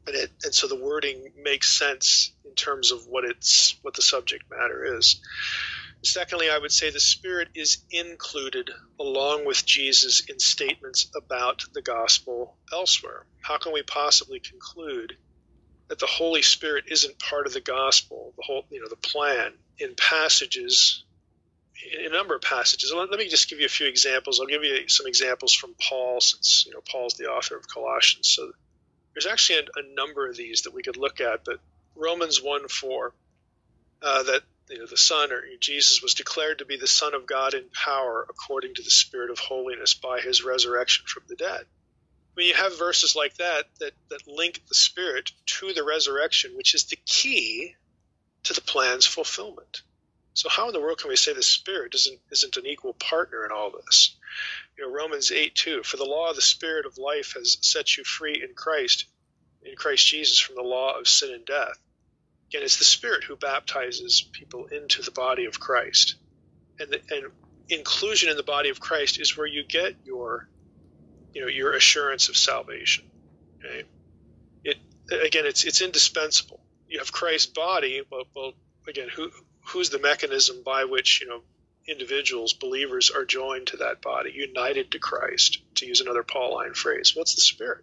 and 0.06 0.16
it 0.16 0.30
and 0.44 0.54
so 0.54 0.66
the 0.66 0.76
wording 0.76 1.32
makes 1.42 1.70
sense 1.78 2.32
in 2.44 2.54
terms 2.54 2.90
of 2.90 3.06
what 3.06 3.24
it's 3.24 3.76
what 3.82 3.94
the 3.94 4.02
subject 4.02 4.44
matter 4.50 4.96
is. 4.96 5.20
Secondly, 6.04 6.50
I 6.50 6.58
would 6.58 6.72
say 6.72 6.90
the 6.90 6.98
Spirit 6.98 7.48
is 7.54 7.78
included 7.92 8.70
along 8.98 9.46
with 9.46 9.64
Jesus 9.64 10.20
in 10.28 10.40
statements 10.40 11.08
about 11.14 11.62
the 11.74 11.82
gospel 11.82 12.56
elsewhere. 12.72 13.24
How 13.40 13.58
can 13.58 13.72
we 13.72 13.82
possibly 13.82 14.40
conclude 14.40 15.16
that 15.86 16.00
the 16.00 16.06
Holy 16.06 16.42
Spirit 16.42 16.86
isn't 16.88 17.20
part 17.20 17.46
of 17.46 17.52
the 17.52 17.60
gospel, 17.60 18.34
the 18.36 18.42
whole, 18.44 18.64
you 18.70 18.80
know, 18.80 18.88
the 18.88 18.96
plan 18.96 19.52
in 19.82 19.94
passages, 19.94 21.04
in 21.98 22.06
a 22.06 22.16
number 22.16 22.34
of 22.34 22.42
passages? 22.42 22.92
Let, 22.94 23.10
let 23.10 23.18
me 23.18 23.28
just 23.28 23.50
give 23.50 23.60
you 23.60 23.66
a 23.66 23.70
few 23.70 23.86
examples. 23.86 24.40
I'll 24.40 24.46
give 24.46 24.64
you 24.64 24.88
some 24.88 25.06
examples 25.06 25.52
from 25.52 25.74
Paul, 25.80 26.20
since 26.20 26.64
you 26.66 26.72
know 26.72 26.80
Paul's 26.80 27.14
the 27.14 27.26
author 27.26 27.56
of 27.56 27.68
Colossians. 27.68 28.30
So 28.30 28.52
there's 29.14 29.26
actually 29.26 29.60
a, 29.60 29.80
a, 29.80 29.94
number 29.94 30.28
of 30.28 30.36
these 30.36 30.62
that 30.62 30.74
we 30.74 30.82
could 30.82 30.96
look 30.96 31.20
at, 31.20 31.44
but 31.44 31.58
Romans 31.94 32.42
1 32.42 32.68
4, 32.68 33.12
uh, 34.02 34.22
that 34.22 34.42
you 34.70 34.78
know, 34.78 34.86
the 34.86 34.96
Son 34.96 35.32
or 35.32 35.42
Jesus 35.60 36.02
was 36.02 36.14
declared 36.14 36.58
to 36.58 36.64
be 36.64 36.76
the 36.76 36.86
Son 36.86 37.14
of 37.14 37.26
God 37.26 37.54
in 37.54 37.64
power 37.72 38.26
according 38.28 38.74
to 38.74 38.82
the 38.82 38.90
Spirit 38.90 39.30
of 39.30 39.38
holiness 39.38 39.94
by 39.94 40.20
his 40.20 40.42
resurrection 40.42 41.04
from 41.06 41.24
the 41.28 41.36
dead. 41.36 41.66
When 42.34 42.46
you 42.46 42.54
have 42.54 42.78
verses 42.78 43.14
like 43.14 43.36
that, 43.36 43.66
that 43.80 43.92
that 44.08 44.26
link 44.26 44.62
the 44.68 44.74
Spirit 44.74 45.32
to 45.44 45.74
the 45.74 45.84
resurrection, 45.84 46.56
which 46.56 46.74
is 46.74 46.84
the 46.84 46.98
key 47.04 47.76
to 48.44 48.52
the 48.52 48.60
plan's 48.60 49.06
fulfillment. 49.06 49.82
So 50.34 50.48
how 50.48 50.68
in 50.68 50.72
the 50.72 50.80
world 50.80 50.98
can 50.98 51.10
we 51.10 51.16
say 51.16 51.34
the 51.34 51.42
Spirit 51.42 51.94
isn't 51.94 52.18
isn't 52.30 52.56
an 52.56 52.66
equal 52.66 52.94
partner 52.94 53.44
in 53.44 53.52
all 53.52 53.70
this? 53.70 54.16
You 54.76 54.86
know, 54.86 54.94
Romans 54.94 55.30
eight 55.30 55.54
two, 55.54 55.82
for 55.82 55.98
the 55.98 56.04
law 56.04 56.30
of 56.30 56.36
the 56.36 56.42
Spirit 56.42 56.86
of 56.86 56.96
life 56.96 57.34
has 57.34 57.58
set 57.60 57.96
you 57.96 58.04
free 58.04 58.42
in 58.42 58.54
Christ, 58.54 59.04
in 59.62 59.76
Christ 59.76 60.06
Jesus 60.06 60.38
from 60.38 60.56
the 60.56 60.62
law 60.62 60.98
of 60.98 61.06
sin 61.06 61.34
and 61.34 61.44
death. 61.44 61.78
Again, 62.48 62.62
it's 62.62 62.78
the 62.78 62.84
Spirit 62.84 63.24
who 63.24 63.36
baptizes 63.36 64.22
people 64.32 64.66
into 64.66 65.02
the 65.02 65.10
body 65.10 65.44
of 65.44 65.60
Christ. 65.60 66.16
And 66.80 66.90
the, 66.90 67.00
and 67.14 67.32
inclusion 67.68 68.30
in 68.30 68.36
the 68.36 68.42
body 68.42 68.70
of 68.70 68.80
Christ 68.80 69.20
is 69.20 69.36
where 69.36 69.46
you 69.46 69.64
get 69.64 69.96
your 70.04 70.48
you 71.34 71.42
know 71.42 71.48
your 71.48 71.74
assurance 71.74 72.30
of 72.30 72.38
salvation. 72.38 73.04
Okay? 73.58 73.84
It 74.64 74.78
again 75.10 75.44
it's 75.44 75.64
it's 75.64 75.82
indispensable. 75.82 76.61
You 76.92 76.98
have 76.98 77.10
Christ's 77.10 77.46
body, 77.46 78.02
well, 78.10 78.24
well 78.36 78.52
again, 78.86 79.08
who 79.08 79.30
who's 79.68 79.88
the 79.88 79.98
mechanism 79.98 80.62
by 80.62 80.84
which 80.84 81.22
you 81.22 81.26
know 81.26 81.40
individuals, 81.88 82.52
believers, 82.52 83.10
are 83.10 83.24
joined 83.24 83.68
to 83.68 83.78
that 83.78 84.02
body, 84.02 84.30
united 84.34 84.92
to 84.92 84.98
Christ, 84.98 85.62
to 85.76 85.86
use 85.86 86.02
another 86.02 86.22
Pauline 86.22 86.74
phrase. 86.74 87.16
What's 87.16 87.34
the 87.34 87.40
Spirit? 87.40 87.82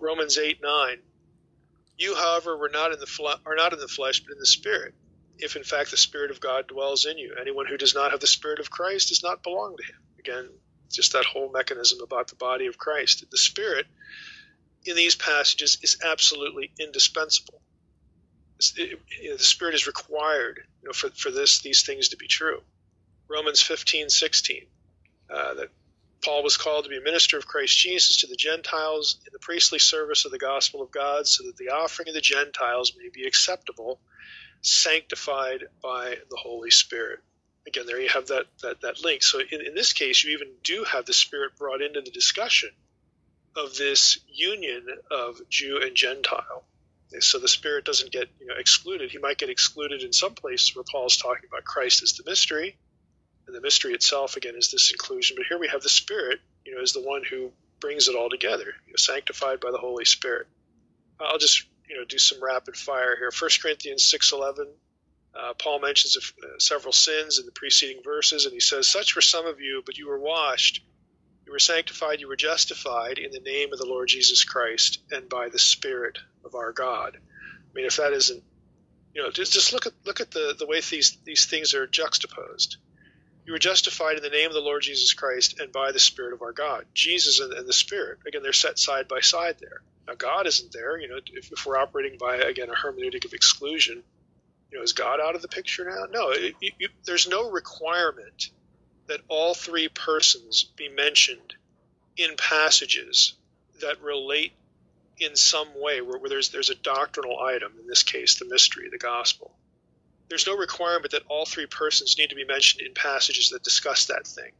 Romans 0.00 0.38
eight 0.38 0.60
nine. 0.62 1.00
You, 1.98 2.14
however, 2.14 2.56
were 2.56 2.70
not 2.70 2.92
in 2.92 2.98
the 2.98 3.06
fle- 3.06 3.40
are 3.44 3.56
not 3.56 3.74
in 3.74 3.78
the 3.78 3.88
flesh, 3.88 4.20
but 4.20 4.32
in 4.32 4.38
the 4.38 4.46
Spirit. 4.46 4.94
If 5.36 5.56
in 5.56 5.62
fact 5.62 5.90
the 5.90 5.98
Spirit 5.98 6.30
of 6.30 6.40
God 6.40 6.68
dwells 6.68 7.04
in 7.04 7.18
you, 7.18 7.36
anyone 7.38 7.66
who 7.66 7.76
does 7.76 7.94
not 7.94 8.12
have 8.12 8.20
the 8.20 8.26
Spirit 8.26 8.58
of 8.58 8.70
Christ 8.70 9.10
does 9.10 9.22
not 9.22 9.42
belong 9.42 9.76
to 9.76 9.84
Him. 9.84 10.00
Again, 10.18 10.48
just 10.90 11.12
that 11.12 11.26
whole 11.26 11.52
mechanism 11.52 11.98
about 12.02 12.28
the 12.28 12.36
body 12.36 12.68
of 12.68 12.78
Christ. 12.78 13.22
The 13.30 13.36
Spirit 13.36 13.86
in 14.86 14.96
these 14.96 15.14
passages 15.14 15.76
is 15.82 15.98
absolutely 16.02 16.72
indispensable. 16.80 17.60
It, 18.76 18.98
the 19.38 19.42
Spirit 19.42 19.74
is 19.74 19.86
required 19.86 20.60
you 20.82 20.88
know, 20.88 20.92
for, 20.92 21.10
for 21.10 21.30
this 21.30 21.60
these 21.60 21.82
things 21.82 22.08
to 22.08 22.16
be 22.16 22.26
true. 22.26 22.60
Romans 23.28 23.62
15, 23.62 24.10
16, 24.10 24.66
uh, 25.30 25.54
that 25.54 25.68
Paul 26.22 26.42
was 26.42 26.56
called 26.56 26.84
to 26.84 26.90
be 26.90 26.98
a 26.98 27.02
minister 27.02 27.38
of 27.38 27.46
Christ 27.46 27.76
Jesus 27.76 28.18
to 28.18 28.26
the 28.26 28.36
Gentiles 28.36 29.16
in 29.26 29.30
the 29.32 29.38
priestly 29.38 29.78
service 29.78 30.24
of 30.24 30.32
the 30.32 30.38
gospel 30.38 30.82
of 30.82 30.90
God, 30.90 31.26
so 31.26 31.44
that 31.44 31.56
the 31.56 31.70
offering 31.70 32.08
of 32.08 32.14
the 32.14 32.20
Gentiles 32.20 32.92
may 32.96 33.08
be 33.12 33.26
acceptable, 33.26 34.00
sanctified 34.60 35.64
by 35.82 36.16
the 36.30 36.36
Holy 36.36 36.70
Spirit. 36.70 37.20
Again, 37.66 37.86
there 37.86 38.00
you 38.00 38.08
have 38.08 38.28
that, 38.28 38.46
that, 38.62 38.80
that 38.82 39.02
link. 39.04 39.22
So 39.22 39.40
in, 39.40 39.66
in 39.66 39.74
this 39.74 39.92
case, 39.92 40.22
you 40.22 40.32
even 40.32 40.48
do 40.62 40.84
have 40.84 41.06
the 41.06 41.12
Spirit 41.12 41.56
brought 41.56 41.82
into 41.82 42.00
the 42.00 42.10
discussion 42.10 42.70
of 43.56 43.76
this 43.76 44.18
union 44.28 44.86
of 45.10 45.40
Jew 45.48 45.80
and 45.82 45.94
Gentile. 45.94 46.64
So 47.20 47.38
the 47.38 47.48
Spirit 47.48 47.84
doesn't 47.84 48.12
get 48.12 48.28
you 48.40 48.46
know, 48.46 48.54
excluded. 48.58 49.10
He 49.10 49.18
might 49.18 49.38
get 49.38 49.50
excluded 49.50 50.02
in 50.02 50.12
some 50.12 50.34
places 50.34 50.74
where 50.74 50.84
Paul 50.90 51.06
is 51.06 51.16
talking 51.16 51.48
about 51.50 51.64
Christ 51.64 52.02
as 52.02 52.14
the 52.14 52.24
mystery, 52.28 52.76
and 53.46 53.56
the 53.56 53.60
mystery 53.60 53.92
itself 53.92 54.36
again 54.36 54.54
is 54.56 54.70
this 54.70 54.90
inclusion. 54.90 55.36
But 55.36 55.46
here 55.46 55.58
we 55.58 55.68
have 55.68 55.82
the 55.82 55.88
Spirit, 55.88 56.40
you 56.64 56.74
know, 56.74 56.82
as 56.82 56.92
the 56.92 57.02
one 57.02 57.22
who 57.28 57.52
brings 57.80 58.08
it 58.08 58.16
all 58.16 58.30
together, 58.30 58.74
you 58.86 58.92
know, 58.92 58.96
sanctified 58.96 59.60
by 59.60 59.70
the 59.70 59.78
Holy 59.78 60.04
Spirit. 60.04 60.46
I'll 61.20 61.38
just 61.38 61.64
you 61.88 61.96
know 61.96 62.04
do 62.04 62.18
some 62.18 62.42
rapid 62.42 62.76
fire 62.76 63.16
here. 63.16 63.30
1 63.38 63.50
Corinthians 63.62 64.04
six 64.04 64.32
eleven. 64.32 64.68
Uh, 65.34 65.54
Paul 65.54 65.80
mentions 65.80 66.16
uh, 66.16 66.46
several 66.58 66.92
sins 66.92 67.38
in 67.38 67.46
the 67.46 67.52
preceding 67.52 68.02
verses, 68.02 68.44
and 68.44 68.52
he 68.52 68.60
says, 68.60 68.86
"Such 68.88 69.14
were 69.14 69.22
some 69.22 69.46
of 69.46 69.60
you, 69.60 69.82
but 69.84 69.96
you 69.96 70.08
were 70.08 70.18
washed, 70.18 70.82
you 71.46 71.52
were 71.52 71.58
sanctified, 71.58 72.20
you 72.20 72.28
were 72.28 72.36
justified 72.36 73.18
in 73.18 73.30
the 73.30 73.40
name 73.40 73.72
of 73.72 73.78
the 73.78 73.86
Lord 73.86 74.08
Jesus 74.08 74.44
Christ 74.44 74.98
and 75.10 75.28
by 75.28 75.48
the 75.48 75.58
Spirit 75.58 76.18
of 76.44 76.54
our 76.54 76.72
God." 76.72 77.16
I 77.16 77.74
mean, 77.74 77.86
if 77.86 77.96
that 77.96 78.12
isn't, 78.12 78.42
you 79.14 79.22
know, 79.22 79.30
just, 79.30 79.52
just 79.52 79.72
look 79.72 79.86
at 79.86 79.92
look 80.04 80.20
at 80.20 80.30
the 80.30 80.54
the 80.58 80.66
way 80.66 80.80
these 80.80 81.18
these 81.24 81.46
things 81.46 81.74
are 81.74 81.86
juxtaposed. 81.86 82.76
You 83.44 83.52
were 83.52 83.58
justified 83.58 84.16
in 84.16 84.22
the 84.22 84.30
name 84.30 84.46
of 84.46 84.54
the 84.54 84.60
Lord 84.60 84.82
Jesus 84.82 85.14
Christ 85.14 85.58
and 85.58 85.72
by 85.72 85.90
the 85.90 85.98
Spirit 85.98 86.32
of 86.32 86.42
our 86.42 86.52
God. 86.52 86.86
Jesus 86.94 87.40
and, 87.40 87.52
and 87.52 87.66
the 87.66 87.72
Spirit, 87.72 88.20
again, 88.26 88.42
they're 88.42 88.52
set 88.52 88.78
side 88.78 89.08
by 89.08 89.20
side 89.20 89.56
there. 89.58 89.82
Now, 90.06 90.14
God 90.14 90.46
isn't 90.46 90.72
there. 90.72 90.96
You 90.98 91.08
know, 91.08 91.18
if, 91.32 91.50
if 91.50 91.66
we're 91.66 91.76
operating 91.76 92.18
by, 92.18 92.36
again, 92.36 92.70
a 92.70 92.74
hermeneutic 92.74 93.24
of 93.24 93.32
exclusion, 93.32 94.02
you 94.70 94.78
know, 94.78 94.84
is 94.84 94.92
God 94.92 95.20
out 95.20 95.34
of 95.34 95.42
the 95.42 95.48
picture 95.48 95.84
now? 95.84 96.04
No, 96.10 96.30
it, 96.30 96.54
you, 96.60 96.88
there's 97.04 97.28
no 97.28 97.50
requirement 97.50 98.50
that 99.08 99.20
all 99.28 99.54
three 99.54 99.88
persons 99.88 100.64
be 100.76 100.88
mentioned 100.88 101.54
in 102.16 102.36
passages 102.36 103.34
that 103.80 104.00
relate 104.02 104.52
in 105.22 105.36
some 105.36 105.68
way 105.80 106.00
where, 106.00 106.18
where 106.18 106.28
there's 106.28 106.50
there's 106.50 106.70
a 106.70 106.74
doctrinal 106.74 107.38
item 107.40 107.72
in 107.80 107.86
this 107.86 108.02
case 108.02 108.38
the 108.38 108.44
mystery 108.44 108.88
the 108.90 108.98
gospel 108.98 109.52
there's 110.32 110.46
no 110.46 110.56
requirement 110.56 111.10
that 111.10 111.24
all 111.28 111.44
three 111.44 111.66
persons 111.66 112.16
need 112.16 112.30
to 112.30 112.34
be 112.34 112.46
mentioned 112.46 112.80
in 112.80 112.94
passages 112.94 113.50
that 113.50 113.62
discuss 113.62 114.06
that 114.06 114.26
thing. 114.26 114.50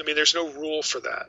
I 0.00 0.02
mean, 0.02 0.16
there's 0.16 0.34
no 0.34 0.50
rule 0.50 0.82
for 0.82 0.98
that. 0.98 1.28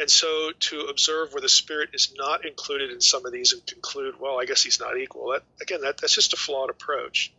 And 0.00 0.10
so 0.10 0.50
to 0.58 0.80
observe 0.86 1.32
where 1.32 1.40
the 1.40 1.48
Spirit 1.48 1.90
is 1.92 2.12
not 2.16 2.44
included 2.44 2.90
in 2.90 3.00
some 3.00 3.24
of 3.26 3.30
these 3.30 3.52
and 3.52 3.64
conclude, 3.64 4.16
well, 4.18 4.40
I 4.40 4.44
guess 4.44 4.64
he's 4.64 4.80
not 4.80 4.98
equal, 4.98 5.30
that, 5.30 5.44
again, 5.62 5.82
that, 5.82 5.98
that's 5.98 6.16
just 6.16 6.32
a 6.32 6.36
flawed 6.36 6.68
approach. 6.68 7.32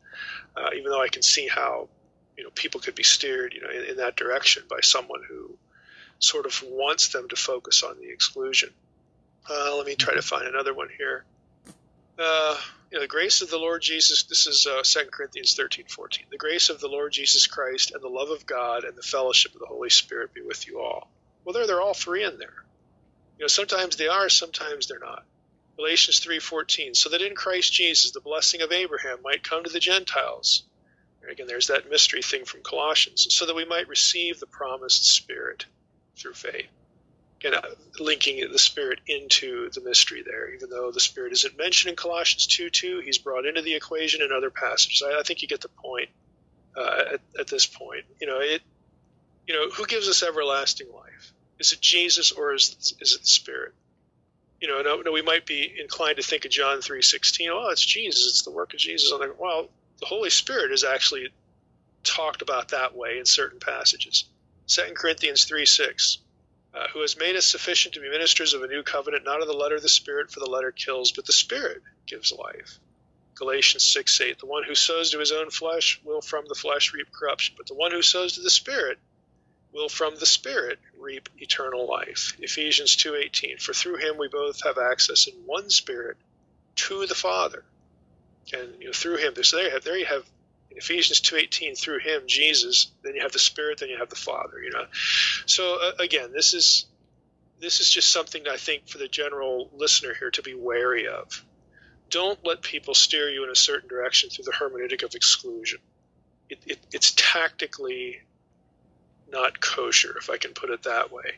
Uh, 0.55 0.69
even 0.77 0.89
though 0.89 1.01
I 1.01 1.09
can 1.09 1.21
see 1.21 1.49
how, 1.49 1.89
you 2.37 2.45
know, 2.45 2.49
people 2.55 2.79
could 2.79 2.95
be 2.95 3.03
steered, 3.03 3.53
you 3.53 3.59
know, 3.59 3.69
in, 3.69 3.89
in 3.89 3.97
that 3.97 4.15
direction 4.15 4.63
by 4.69 4.79
someone 4.81 5.21
who 5.27 5.57
sort 6.19 6.45
of 6.45 6.63
wants 6.65 7.09
them 7.09 7.27
to 7.27 7.35
focus 7.35 7.83
on 7.83 7.97
the 7.99 8.09
exclusion. 8.09 8.69
Uh, 9.49 9.75
let 9.75 9.85
me 9.85 9.95
try 9.95 10.13
to 10.13 10.21
find 10.21 10.47
another 10.47 10.73
one 10.73 10.89
here. 10.97 11.25
Uh, 12.17 12.57
you 12.91 12.97
know, 12.97 13.01
the 13.01 13.07
grace 13.07 13.41
of 13.41 13.49
the 13.49 13.57
Lord 13.57 13.81
Jesus, 13.81 14.23
this 14.23 14.45
is 14.47 14.67
uh, 14.67 14.83
2 14.83 15.09
Corinthians 15.11 15.55
13, 15.55 15.85
14. 15.87 16.25
The 16.29 16.37
grace 16.37 16.69
of 16.69 16.79
the 16.79 16.87
Lord 16.87 17.11
Jesus 17.13 17.47
Christ 17.47 17.91
and 17.91 18.03
the 18.03 18.09
love 18.09 18.29
of 18.29 18.45
God 18.45 18.83
and 18.83 18.95
the 18.95 19.01
fellowship 19.01 19.53
of 19.53 19.59
the 19.59 19.65
Holy 19.65 19.89
Spirit 19.89 20.33
be 20.33 20.41
with 20.41 20.67
you 20.67 20.79
all. 20.79 21.09
Well, 21.43 21.53
there, 21.53 21.65
they're 21.65 21.81
all 21.81 21.93
three 21.93 22.23
in 22.23 22.37
there. 22.37 22.63
You 23.37 23.45
know, 23.45 23.47
sometimes 23.47 23.95
they 23.95 24.07
are, 24.07 24.29
sometimes 24.29 24.87
they're 24.87 24.99
not. 24.99 25.25
Galatians 25.77 26.19
3:14, 26.19 26.95
so 26.95 27.09
that 27.09 27.23
in 27.23 27.33
Christ 27.33 27.73
Jesus 27.73 28.11
the 28.11 28.19
blessing 28.19 28.61
of 28.61 28.71
Abraham 28.71 29.19
might 29.23 29.43
come 29.43 29.63
to 29.63 29.69
the 29.69 29.79
Gentiles. 29.79 30.63
And 31.23 31.31
again, 31.31 31.47
there's 31.47 31.67
that 31.67 31.89
mystery 31.89 32.21
thing 32.21 32.45
from 32.45 32.61
Colossians, 32.61 33.25
so 33.31 33.47
that 33.47 33.55
we 33.55 33.65
might 33.65 33.87
receive 33.87 34.39
the 34.39 34.45
promised 34.45 35.05
Spirit 35.05 35.65
through 36.17 36.33
faith 36.33 36.69
you 37.43 37.49
know, 37.49 37.61
linking 37.99 38.51
the 38.51 38.59
Spirit 38.59 38.99
into 39.07 39.69
the 39.71 39.81
mystery 39.81 40.23
there. 40.23 40.53
Even 40.53 40.69
though 40.69 40.91
the 40.91 40.99
Spirit 40.99 41.33
isn't 41.33 41.57
mentioned 41.57 41.89
in 41.89 41.95
Colossians 41.95 42.47
2 42.47 42.69
2, 42.69 43.01
he's 43.03 43.17
brought 43.17 43.45
into 43.45 43.61
the 43.61 43.73
equation 43.73 44.21
in 44.21 44.31
other 44.31 44.51
passages. 44.51 45.03
I, 45.05 45.19
I 45.19 45.23
think 45.23 45.41
you 45.41 45.47
get 45.47 45.61
the 45.61 45.69
point 45.69 46.09
uh, 46.77 47.03
at, 47.13 47.21
at, 47.39 47.47
this 47.47 47.65
point. 47.65 48.05
You 48.19 48.27
know, 48.27 48.39
it. 48.39 48.61
You 49.47 49.55
know, 49.55 49.69
who 49.71 49.85
gives 49.87 50.07
us 50.07 50.21
everlasting 50.21 50.87
life? 50.93 51.33
Is 51.59 51.73
it 51.73 51.81
Jesus 51.81 52.31
or 52.31 52.53
is 52.53 52.95
is 53.01 53.15
it 53.15 53.21
the 53.21 53.27
Spirit? 53.27 53.73
You 54.61 54.67
know, 54.67 54.81
no, 54.83 55.01
no, 55.01 55.11
we 55.11 55.23
might 55.23 55.47
be 55.47 55.73
inclined 55.81 56.17
to 56.17 56.23
think 56.23 56.45
of 56.45 56.51
John 56.51 56.81
three 56.81 57.01
sixteen. 57.01 57.49
Oh, 57.51 57.69
it's 57.69 57.83
Jesus. 57.83 58.27
It's 58.27 58.43
the 58.43 58.51
work 58.51 58.73
of 58.73 58.79
Jesus. 58.79 59.11
Well, 59.39 59.67
the 59.99 60.05
Holy 60.05 60.29
Spirit 60.29 60.71
is 60.71 60.83
actually 60.83 61.29
talked 62.03 62.43
about 62.43 62.69
that 62.69 62.95
way 62.95 63.17
in 63.17 63.25
certain 63.25 63.59
passages. 63.59 64.25
Second 64.67 64.95
Corinthians 64.95 65.45
three 65.45 65.65
six 65.65 66.19
uh, 66.73 66.87
who 66.93 67.01
has 67.01 67.17
made 67.17 67.35
us 67.35 67.45
sufficient 67.45 67.93
to 67.93 67.99
be 67.99 68.09
ministers 68.09 68.53
of 68.53 68.63
a 68.63 68.67
new 68.67 68.83
covenant, 68.83 69.25
not 69.25 69.41
of 69.41 69.47
the 69.47 69.53
letter 69.53 69.75
of 69.75 69.81
the 69.81 69.89
Spirit, 69.89 70.31
for 70.31 70.39
the 70.39 70.49
letter 70.49 70.71
kills, 70.71 71.11
but 71.11 71.25
the 71.25 71.33
Spirit 71.33 71.81
gives 72.05 72.31
life. 72.31 72.79
Galatians 73.35 73.83
6 73.83 74.21
8. 74.21 74.39
The 74.39 74.45
one 74.45 74.63
who 74.63 74.75
sows 74.75 75.11
to 75.11 75.19
his 75.19 75.31
own 75.31 75.49
flesh 75.49 75.99
will 76.03 76.21
from 76.21 76.45
the 76.47 76.55
flesh 76.55 76.93
reap 76.93 77.11
corruption, 77.11 77.55
but 77.57 77.67
the 77.67 77.73
one 77.73 77.91
who 77.91 78.01
sows 78.01 78.33
to 78.33 78.41
the 78.41 78.49
Spirit 78.49 78.99
will 79.73 79.89
from 79.89 80.15
the 80.15 80.25
Spirit 80.25 80.79
reap 80.99 81.29
eternal 81.37 81.87
life. 81.87 82.35
Ephesians 82.39 82.95
2:18 82.95 83.59
For 83.61 83.73
through 83.73 83.97
him 83.97 84.17
we 84.17 84.27
both 84.27 84.63
have 84.63 84.77
access 84.77 85.27
in 85.27 85.33
one 85.45 85.69
Spirit 85.69 86.17
to 86.75 87.05
the 87.05 87.15
Father. 87.15 87.63
And 88.53 88.79
you 88.79 88.87
know, 88.87 88.93
through 88.93 89.17
him, 89.17 89.33
so 89.43 89.57
there 89.57 89.65
you 89.65 89.71
have 89.71 89.83
there 89.83 89.97
you 89.97 90.05
have 90.05 90.25
Ephesians 90.75 91.21
2:18 91.21 91.77
through 91.77 91.99
him 91.99 92.23
Jesus 92.27 92.87
then 93.03 93.15
you 93.15 93.21
have 93.21 93.31
the 93.31 93.39
spirit 93.39 93.79
then 93.79 93.89
you 93.89 93.97
have 93.97 94.09
the 94.09 94.15
father 94.15 94.61
you 94.61 94.71
know. 94.71 94.85
So 95.45 95.77
uh, 95.81 95.91
again 95.99 96.31
this 96.33 96.53
is 96.53 96.85
this 97.59 97.79
is 97.79 97.89
just 97.89 98.11
something 98.11 98.47
I 98.47 98.57
think 98.57 98.87
for 98.87 98.97
the 98.97 99.07
general 99.07 99.69
listener 99.73 100.13
here 100.13 100.31
to 100.31 100.41
be 100.41 100.55
wary 100.55 101.07
of. 101.07 101.45
Don't 102.09 102.43
let 102.43 102.61
people 102.61 102.93
steer 102.93 103.29
you 103.29 103.43
in 103.43 103.49
a 103.49 103.55
certain 103.55 103.87
direction 103.87 104.29
through 104.29 104.45
the 104.45 104.51
hermeneutic 104.51 105.03
of 105.03 105.15
exclusion. 105.15 105.79
It, 106.49 106.59
it, 106.65 106.79
it's 106.91 107.13
tactically 107.15 108.19
not 109.31 109.61
kosher 109.61 110.17
if 110.17 110.29
I 110.29 110.37
can 110.37 110.53
put 110.53 110.69
it 110.69 110.83
that 110.83 111.11
way. 111.11 111.35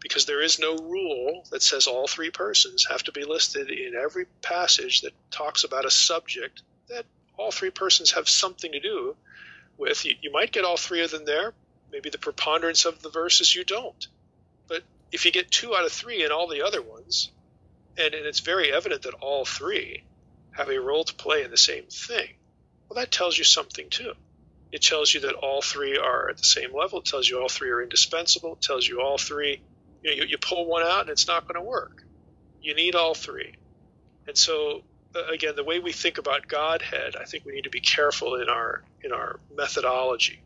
Because 0.00 0.24
there 0.24 0.40
is 0.40 0.58
no 0.58 0.76
rule 0.76 1.44
that 1.50 1.62
says 1.62 1.86
all 1.86 2.06
three 2.06 2.30
persons 2.30 2.86
have 2.88 3.02
to 3.04 3.12
be 3.12 3.24
listed 3.24 3.70
in 3.70 3.94
every 3.94 4.26
passage 4.40 5.02
that 5.02 5.12
talks 5.30 5.64
about 5.64 5.84
a 5.84 5.90
subject 5.90 6.62
that 6.88 7.04
all 7.36 7.50
three 7.50 7.70
persons 7.70 8.12
have 8.12 8.28
something 8.28 8.72
to 8.72 8.80
do 8.80 9.16
with. 9.76 10.04
You, 10.04 10.14
you 10.20 10.32
might 10.32 10.52
get 10.52 10.64
all 10.64 10.76
three 10.76 11.04
of 11.04 11.10
them 11.10 11.24
there. 11.24 11.52
Maybe 11.92 12.10
the 12.10 12.18
preponderance 12.18 12.84
of 12.84 13.02
the 13.02 13.10
verses 13.10 13.54
you 13.54 13.64
don't. 13.64 14.06
But 14.68 14.82
if 15.12 15.24
you 15.24 15.32
get 15.32 15.50
two 15.50 15.74
out 15.74 15.84
of 15.84 15.92
three 15.92 16.24
in 16.24 16.32
all 16.32 16.48
the 16.48 16.62
other 16.62 16.82
ones, 16.82 17.30
and, 17.96 18.14
and 18.14 18.26
it's 18.26 18.40
very 18.40 18.72
evident 18.72 19.02
that 19.02 19.14
all 19.14 19.44
three 19.44 20.02
have 20.52 20.68
a 20.68 20.80
role 20.80 21.04
to 21.04 21.14
play 21.14 21.44
in 21.44 21.50
the 21.50 21.56
same 21.56 21.84
thing, 21.84 22.30
well, 22.88 22.96
that 22.96 23.12
tells 23.12 23.36
you 23.36 23.44
something 23.44 23.88
too. 23.88 24.12
It 24.72 24.82
tells 24.82 25.14
you 25.14 25.20
that 25.20 25.34
all 25.34 25.62
three 25.62 25.96
are 25.96 26.28
at 26.28 26.36
the 26.36 26.44
same 26.44 26.74
level. 26.74 26.98
It 26.98 27.04
tells 27.04 27.28
you 27.28 27.40
all 27.40 27.48
three 27.48 27.70
are 27.70 27.82
indispensable. 27.82 28.54
It 28.54 28.62
tells 28.62 28.86
you 28.86 29.00
all 29.00 29.16
three, 29.16 29.60
you, 30.02 30.10
know, 30.10 30.16
you, 30.16 30.28
you 30.30 30.38
pull 30.38 30.66
one 30.66 30.82
out 30.82 31.02
and 31.02 31.10
it's 31.10 31.26
not 31.26 31.46
going 31.46 31.54
to 31.54 31.62
work. 31.62 32.02
You 32.60 32.74
need 32.74 32.94
all 32.94 33.14
three. 33.14 33.54
And 34.26 34.36
so 34.36 34.82
Uh, 35.16 35.32
again, 35.32 35.54
the 35.56 35.64
way 35.64 35.78
we 35.78 35.92
think 35.92 36.18
about 36.18 36.48
Godhead, 36.48 37.16
I 37.16 37.24
think 37.24 37.44
we 37.44 37.52
need 37.52 37.64
to 37.64 37.70
be 37.70 37.80
careful 37.80 38.34
in 38.34 38.48
our 38.48 38.82
in 39.02 39.12
our 39.12 39.38
methodology. 39.56 40.40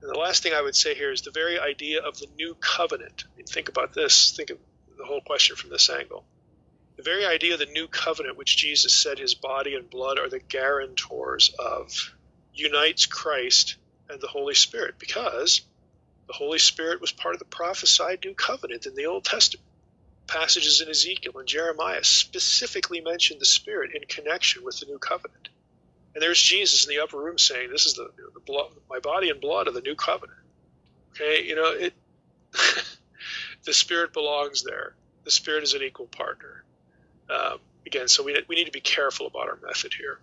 And 0.00 0.10
the 0.10 0.18
last 0.18 0.42
thing 0.42 0.52
I 0.52 0.62
would 0.62 0.76
say 0.76 0.94
here 0.94 1.12
is 1.12 1.22
the 1.22 1.30
very 1.30 1.58
idea 1.58 2.02
of 2.02 2.18
the 2.18 2.26
new 2.36 2.54
covenant. 2.60 3.24
I 3.24 3.36
mean, 3.36 3.46
think 3.46 3.68
about 3.68 3.94
this. 3.94 4.32
Think 4.36 4.50
of 4.50 4.58
the 4.98 5.04
whole 5.04 5.20
question 5.20 5.56
from 5.56 5.70
this 5.70 5.88
angle. 5.88 6.24
The 6.96 7.02
very 7.02 7.24
idea 7.24 7.54
of 7.54 7.60
the 7.60 7.66
new 7.66 7.88
covenant, 7.88 8.36
which 8.36 8.56
Jesus 8.56 8.94
said 8.94 9.18
his 9.18 9.34
body 9.34 9.74
and 9.74 9.88
blood 9.88 10.18
are 10.18 10.28
the 10.28 10.40
guarantors 10.40 11.52
of, 11.58 12.14
unites 12.52 13.06
Christ 13.06 13.76
and 14.10 14.20
the 14.20 14.26
Holy 14.26 14.54
Spirit 14.54 14.96
because 14.98 15.62
the 16.26 16.34
Holy 16.34 16.58
Spirit 16.58 17.00
was 17.00 17.12
part 17.12 17.34
of 17.34 17.38
the 17.38 17.44
prophesied 17.46 18.20
new 18.24 18.34
covenant 18.34 18.86
in 18.86 18.94
the 18.94 19.06
Old 19.06 19.24
Testament 19.24 19.66
passages 20.32 20.80
in 20.80 20.88
Ezekiel 20.88 21.38
and 21.38 21.46
Jeremiah 21.46 22.02
specifically 22.02 23.00
mention 23.00 23.38
the 23.38 23.44
Spirit 23.44 23.90
in 23.94 24.02
connection 24.08 24.64
with 24.64 24.80
the 24.80 24.86
new 24.86 24.98
covenant. 24.98 25.48
And 26.14 26.22
there's 26.22 26.40
Jesus 26.40 26.84
in 26.86 26.90
the 26.90 27.02
upper 27.02 27.18
room 27.18 27.38
saying, 27.38 27.70
"This 27.70 27.86
is 27.86 27.94
the, 27.94 28.10
the 28.34 28.40
blood, 28.40 28.72
my 28.88 28.98
body 28.98 29.30
and 29.30 29.40
blood 29.40 29.68
of 29.68 29.74
the 29.74 29.80
new 29.80 29.94
covenant." 29.94 30.38
Okay, 31.10 31.44
you 31.44 31.54
know 31.54 31.70
it. 31.72 31.94
the 33.64 33.72
Spirit 33.72 34.12
belongs 34.12 34.62
there. 34.62 34.94
The 35.24 35.30
Spirit 35.30 35.64
is 35.64 35.74
an 35.74 35.82
equal 35.82 36.06
partner. 36.06 36.64
Um, 37.30 37.58
again, 37.86 38.08
so 38.08 38.22
we, 38.22 38.36
we 38.48 38.56
need 38.56 38.66
to 38.66 38.72
be 38.72 38.80
careful 38.80 39.26
about 39.26 39.48
our 39.48 39.58
method 39.64 39.94
here. 39.94 40.18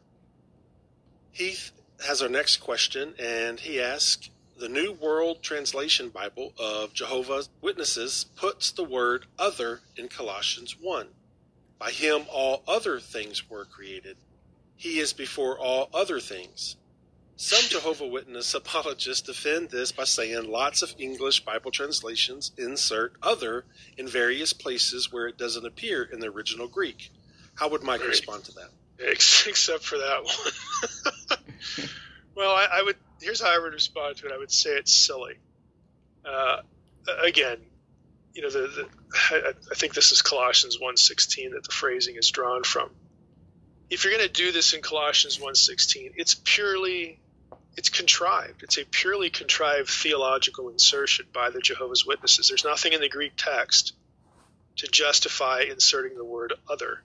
Heath 1.31 1.71
has 2.05 2.21
our 2.21 2.29
next 2.29 2.57
question, 2.57 3.13
and 3.19 3.59
he 3.59 3.81
asks 3.81 4.29
The 4.59 4.67
New 4.67 4.91
World 4.91 5.41
Translation 5.41 6.09
Bible 6.09 6.51
of 6.59 6.93
Jehovah's 6.93 7.47
Witnesses 7.61 8.25
puts 8.35 8.71
the 8.71 8.83
word 8.83 9.25
other 9.39 9.79
in 9.95 10.09
Colossians 10.09 10.75
1. 10.77 11.07
By 11.77 11.91
him 11.91 12.23
all 12.29 12.63
other 12.67 12.99
things 12.99 13.49
were 13.49 13.63
created. 13.63 14.17
He 14.75 14.99
is 14.99 15.13
before 15.13 15.57
all 15.57 15.89
other 15.93 16.19
things. 16.19 16.75
Some 17.37 17.61
Jehovah 17.69 18.07
Witness 18.07 18.53
apologists 18.53 19.25
defend 19.25 19.69
this 19.69 19.93
by 19.93 20.03
saying 20.03 20.51
lots 20.51 20.81
of 20.81 20.93
English 20.97 21.45
Bible 21.45 21.71
translations 21.71 22.51
insert 22.57 23.13
other 23.23 23.63
in 23.97 24.09
various 24.09 24.51
places 24.51 25.09
where 25.09 25.27
it 25.27 25.37
doesn't 25.37 25.65
appear 25.65 26.03
in 26.03 26.19
the 26.19 26.27
original 26.27 26.67
Greek. 26.67 27.11
How 27.55 27.69
would 27.69 27.83
Mike 27.83 28.01
right. 28.01 28.09
respond 28.09 28.43
to 28.43 28.51
that? 28.55 28.71
Except 28.99 29.85
for 29.85 29.97
that 29.97 30.21
one. 30.25 31.87
well, 32.35 32.51
I, 32.51 32.67
I, 32.73 32.83
would. 32.83 32.97
Here's 33.21 33.41
how 33.41 33.53
I 33.53 33.59
would 33.59 33.73
respond 33.73 34.17
to 34.17 34.27
it. 34.27 34.31
I 34.33 34.37
would 34.37 34.51
say 34.51 34.71
it's 34.71 34.93
silly. 34.93 35.35
Uh, 36.25 36.61
again, 37.23 37.57
you 38.33 38.41
know, 38.41 38.49
the, 38.49 38.59
the 38.59 38.89
I, 39.31 39.53
I 39.71 39.75
think 39.75 39.93
this 39.93 40.11
is 40.11 40.21
Colossians 40.21 40.77
1:16 40.77 41.51
that 41.51 41.63
the 41.63 41.71
phrasing 41.71 42.15
is 42.15 42.29
drawn 42.29 42.63
from. 42.63 42.89
If 43.89 44.03
you're 44.03 44.13
going 44.13 44.27
to 44.27 44.31
do 44.31 44.51
this 44.51 44.73
in 44.73 44.81
Colossians 44.81 45.37
1:16, 45.37 46.13
it's 46.15 46.35
purely 46.35 47.19
it's 47.75 47.89
contrived. 47.89 48.63
It's 48.63 48.77
a 48.77 48.85
purely 48.85 49.29
contrived 49.29 49.89
theological 49.89 50.69
insertion 50.69 51.25
by 51.33 51.49
the 51.49 51.59
Jehovah's 51.59 52.05
Witnesses. 52.05 52.47
There's 52.49 52.65
nothing 52.65 52.93
in 52.93 53.01
the 53.01 53.09
Greek 53.09 53.33
text 53.37 53.93
to 54.77 54.87
justify 54.87 55.61
inserting 55.61 56.17
the 56.17 56.25
word 56.25 56.53
other. 56.69 57.01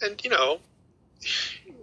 And 0.00 0.22
you 0.24 0.30
know, 0.30 0.60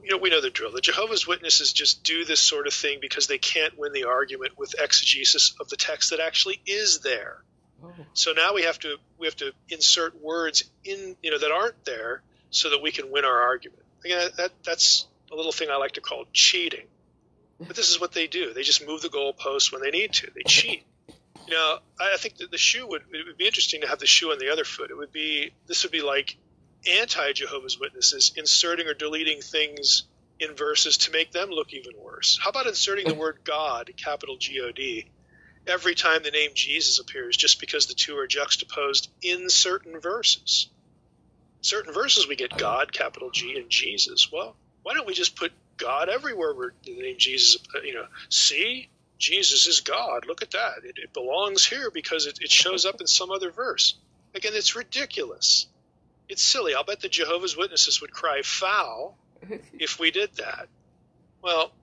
you 0.03 0.11
know, 0.11 0.17
we 0.17 0.29
know 0.29 0.41
the 0.41 0.49
drill. 0.49 0.71
The 0.71 0.81
Jehovah's 0.81 1.27
Witnesses 1.27 1.73
just 1.73 2.03
do 2.03 2.25
this 2.25 2.39
sort 2.39 2.67
of 2.67 2.73
thing 2.73 2.99
because 3.01 3.27
they 3.27 3.37
can't 3.37 3.77
win 3.77 3.93
the 3.93 4.05
argument 4.05 4.57
with 4.57 4.75
exegesis 4.79 5.53
of 5.59 5.69
the 5.69 5.77
text 5.77 6.09
that 6.09 6.19
actually 6.19 6.61
is 6.65 6.99
there. 6.99 7.43
Oh. 7.83 7.93
So 8.13 8.33
now 8.33 8.53
we 8.53 8.63
have 8.63 8.79
to 8.79 8.97
we 9.17 9.27
have 9.27 9.35
to 9.37 9.51
insert 9.69 10.21
words 10.21 10.63
in 10.83 11.15
you 11.21 11.31
know 11.31 11.39
that 11.39 11.51
aren't 11.51 11.83
there 11.85 12.21
so 12.49 12.69
that 12.71 12.81
we 12.81 12.91
can 12.91 13.11
win 13.11 13.25
our 13.25 13.41
argument. 13.41 13.83
Again, 14.05 14.29
that 14.37 14.51
that's 14.63 15.07
a 15.31 15.35
little 15.35 15.51
thing 15.51 15.69
I 15.69 15.77
like 15.77 15.93
to 15.93 16.01
call 16.01 16.25
cheating. 16.33 16.85
But 17.59 17.75
this 17.75 17.89
is 17.89 18.01
what 18.01 18.11
they 18.11 18.27
do. 18.27 18.53
They 18.53 18.63
just 18.63 18.85
move 18.85 19.01
the 19.01 19.09
goalposts 19.09 19.71
when 19.71 19.81
they 19.81 19.91
need 19.91 20.13
to. 20.13 20.31
They 20.33 20.41
cheat. 20.47 20.83
You 21.47 21.53
know, 21.53 21.79
I 21.99 22.17
think 22.17 22.37
that 22.37 22.49
the 22.49 22.57
shoe 22.57 22.87
would 22.87 23.03
it 23.11 23.27
would 23.27 23.37
be 23.37 23.45
interesting 23.45 23.81
to 23.81 23.87
have 23.87 23.99
the 23.99 24.07
shoe 24.07 24.31
on 24.31 24.39
the 24.39 24.51
other 24.51 24.63
foot. 24.63 24.89
It 24.89 24.97
would 24.97 25.11
be 25.11 25.51
this 25.67 25.83
would 25.83 25.91
be 25.91 26.01
like 26.01 26.37
anti 26.87 27.33
Jehovah's 27.33 27.79
Witnesses 27.79 28.33
inserting 28.35 28.87
or 28.87 28.93
deleting 28.93 29.41
things 29.41 30.03
in 30.39 30.55
verses 30.55 30.97
to 30.97 31.11
make 31.11 31.31
them 31.31 31.49
look 31.49 31.73
even 31.73 31.93
worse. 31.99 32.39
How 32.41 32.49
about 32.49 32.67
inserting 32.67 33.07
the 33.07 33.13
word 33.13 33.39
God, 33.43 33.91
capital 33.97 34.37
G 34.37 34.59
O 34.61 34.71
D, 34.71 35.05
every 35.67 35.93
time 35.93 36.23
the 36.23 36.31
name 36.31 36.51
Jesus 36.55 36.99
appears, 36.99 37.37
just 37.37 37.59
because 37.59 37.85
the 37.85 37.93
two 37.93 38.17
are 38.17 38.27
juxtaposed 38.27 39.09
in 39.21 39.49
certain 39.49 39.99
verses? 39.99 40.69
Certain 41.61 41.93
verses 41.93 42.27
we 42.27 42.35
get 42.35 42.57
God, 42.57 42.91
capital 42.91 43.29
G, 43.29 43.57
and 43.59 43.69
Jesus. 43.69 44.31
Well, 44.31 44.55
why 44.81 44.95
don't 44.95 45.05
we 45.05 45.13
just 45.13 45.35
put 45.35 45.51
God 45.77 46.09
everywhere 46.09 46.53
where 46.53 46.73
the 46.83 46.99
name 46.99 47.15
Jesus, 47.17 47.57
uh, 47.75 47.81
you 47.81 47.93
know, 47.93 48.05
see, 48.29 48.89
Jesus 49.19 49.67
is 49.67 49.81
God. 49.81 50.25
Look 50.27 50.41
at 50.41 50.51
that. 50.51 50.83
It, 50.83 50.97
it 50.97 51.13
belongs 51.13 51.63
here 51.63 51.91
because 51.91 52.25
it, 52.25 52.39
it, 52.41 52.51
shows 52.51 52.85
up 52.85 52.99
in 52.99 53.07
some 53.07 53.29
other 53.29 53.51
verse. 53.51 53.95
Again, 54.33 54.53
it's 54.55 54.75
ridiculous. 54.75 55.67
It's 56.31 56.41
silly. 56.41 56.73
I'll 56.73 56.85
bet 56.85 57.01
the 57.01 57.09
Jehovah's 57.09 57.57
Witnesses 57.57 57.99
would 57.99 58.13
cry 58.13 58.41
foul 58.41 59.17
if 59.73 59.99
we 59.99 60.11
did 60.11 60.33
that. 60.37 60.69
Well, 61.41 61.73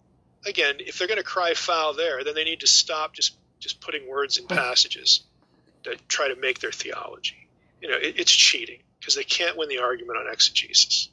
again, 0.46 0.76
if 0.78 0.98
they're 0.98 1.06
going 1.06 1.18
to 1.18 1.24
cry 1.24 1.52
foul 1.52 1.92
there, 1.92 2.24
then 2.24 2.34
they 2.34 2.44
need 2.44 2.60
to 2.60 2.66
stop 2.66 3.12
just 3.12 3.36
just 3.60 3.82
putting 3.82 4.08
words 4.08 4.38
in 4.38 4.46
passages 4.48 5.22
that 5.84 6.08
try 6.08 6.28
to 6.28 6.36
make 6.36 6.60
their 6.60 6.72
theology. 6.72 7.46
You 7.82 7.90
know, 7.90 7.96
it, 7.96 8.14
it's 8.18 8.32
cheating 8.32 8.80
because 8.98 9.14
they 9.14 9.24
can't 9.24 9.58
win 9.58 9.68
the 9.68 9.80
argument 9.80 10.18
on 10.18 10.32
exegesis. 10.32 11.10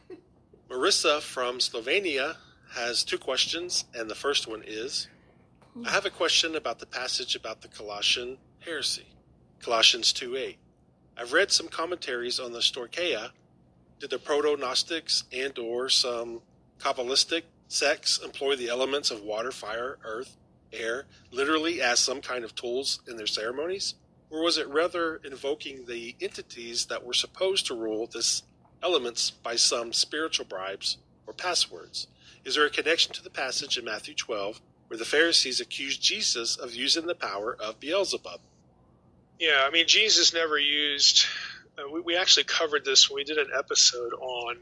Marissa 0.70 1.22
from 1.22 1.60
Slovenia 1.60 2.36
has 2.74 3.02
two 3.02 3.16
questions, 3.16 3.86
and 3.94 4.10
the 4.10 4.14
first 4.14 4.46
one 4.46 4.62
is 4.66 5.08
I 5.86 5.90
have 5.90 6.04
a 6.04 6.10
question 6.10 6.54
about 6.54 6.80
the 6.80 6.86
passage 6.86 7.34
about 7.34 7.62
the 7.62 7.68
Colossian 7.68 8.36
heresy, 8.58 9.06
Colossians 9.60 10.12
2 10.12 10.36
8. 10.36 10.58
I've 11.18 11.32
read 11.32 11.50
some 11.50 11.68
commentaries 11.68 12.38
on 12.38 12.52
the 12.52 12.60
stoicheia. 12.60 13.30
Did 13.98 14.10
the 14.10 14.18
proto-Gnostics 14.18 15.24
and 15.32 15.58
or 15.58 15.88
some 15.88 16.42
Kabbalistic 16.78 17.42
sects 17.66 18.20
employ 18.22 18.56
the 18.56 18.68
elements 18.68 19.10
of 19.10 19.22
water, 19.22 19.50
fire, 19.50 19.98
earth, 20.04 20.36
air 20.72 21.06
literally 21.32 21.82
as 21.82 21.98
some 21.98 22.20
kind 22.20 22.44
of 22.44 22.54
tools 22.54 23.00
in 23.08 23.16
their 23.16 23.26
ceremonies? 23.26 23.94
Or 24.30 24.42
was 24.42 24.58
it 24.58 24.68
rather 24.68 25.16
invoking 25.24 25.86
the 25.86 26.14
entities 26.20 26.86
that 26.86 27.04
were 27.04 27.14
supposed 27.14 27.66
to 27.66 27.74
rule 27.74 28.06
this 28.06 28.42
elements 28.82 29.30
by 29.30 29.56
some 29.56 29.92
spiritual 29.92 30.46
bribes 30.46 30.98
or 31.26 31.32
passwords. 31.32 32.06
Is 32.44 32.54
there 32.54 32.66
a 32.66 32.70
connection 32.70 33.12
to 33.14 33.22
the 33.22 33.30
passage 33.30 33.76
in 33.76 33.84
Matthew 33.84 34.14
12 34.14 34.60
where 34.88 34.98
the 34.98 35.04
Pharisees 35.04 35.60
accused 35.60 36.02
Jesus 36.02 36.56
of 36.56 36.74
using 36.74 37.06
the 37.06 37.14
power 37.14 37.56
of 37.58 37.80
Beelzebub? 37.80 38.40
Yeah, 39.38 39.64
I 39.66 39.70
mean, 39.70 39.86
Jesus 39.86 40.34
never 40.34 40.58
used. 40.58 41.26
Uh, 41.78 41.88
we, 41.92 42.00
we 42.00 42.16
actually 42.16 42.44
covered 42.44 42.84
this 42.84 43.08
when 43.08 43.16
we 43.16 43.24
did 43.24 43.38
an 43.38 43.50
episode 43.56 44.12
on. 44.14 44.56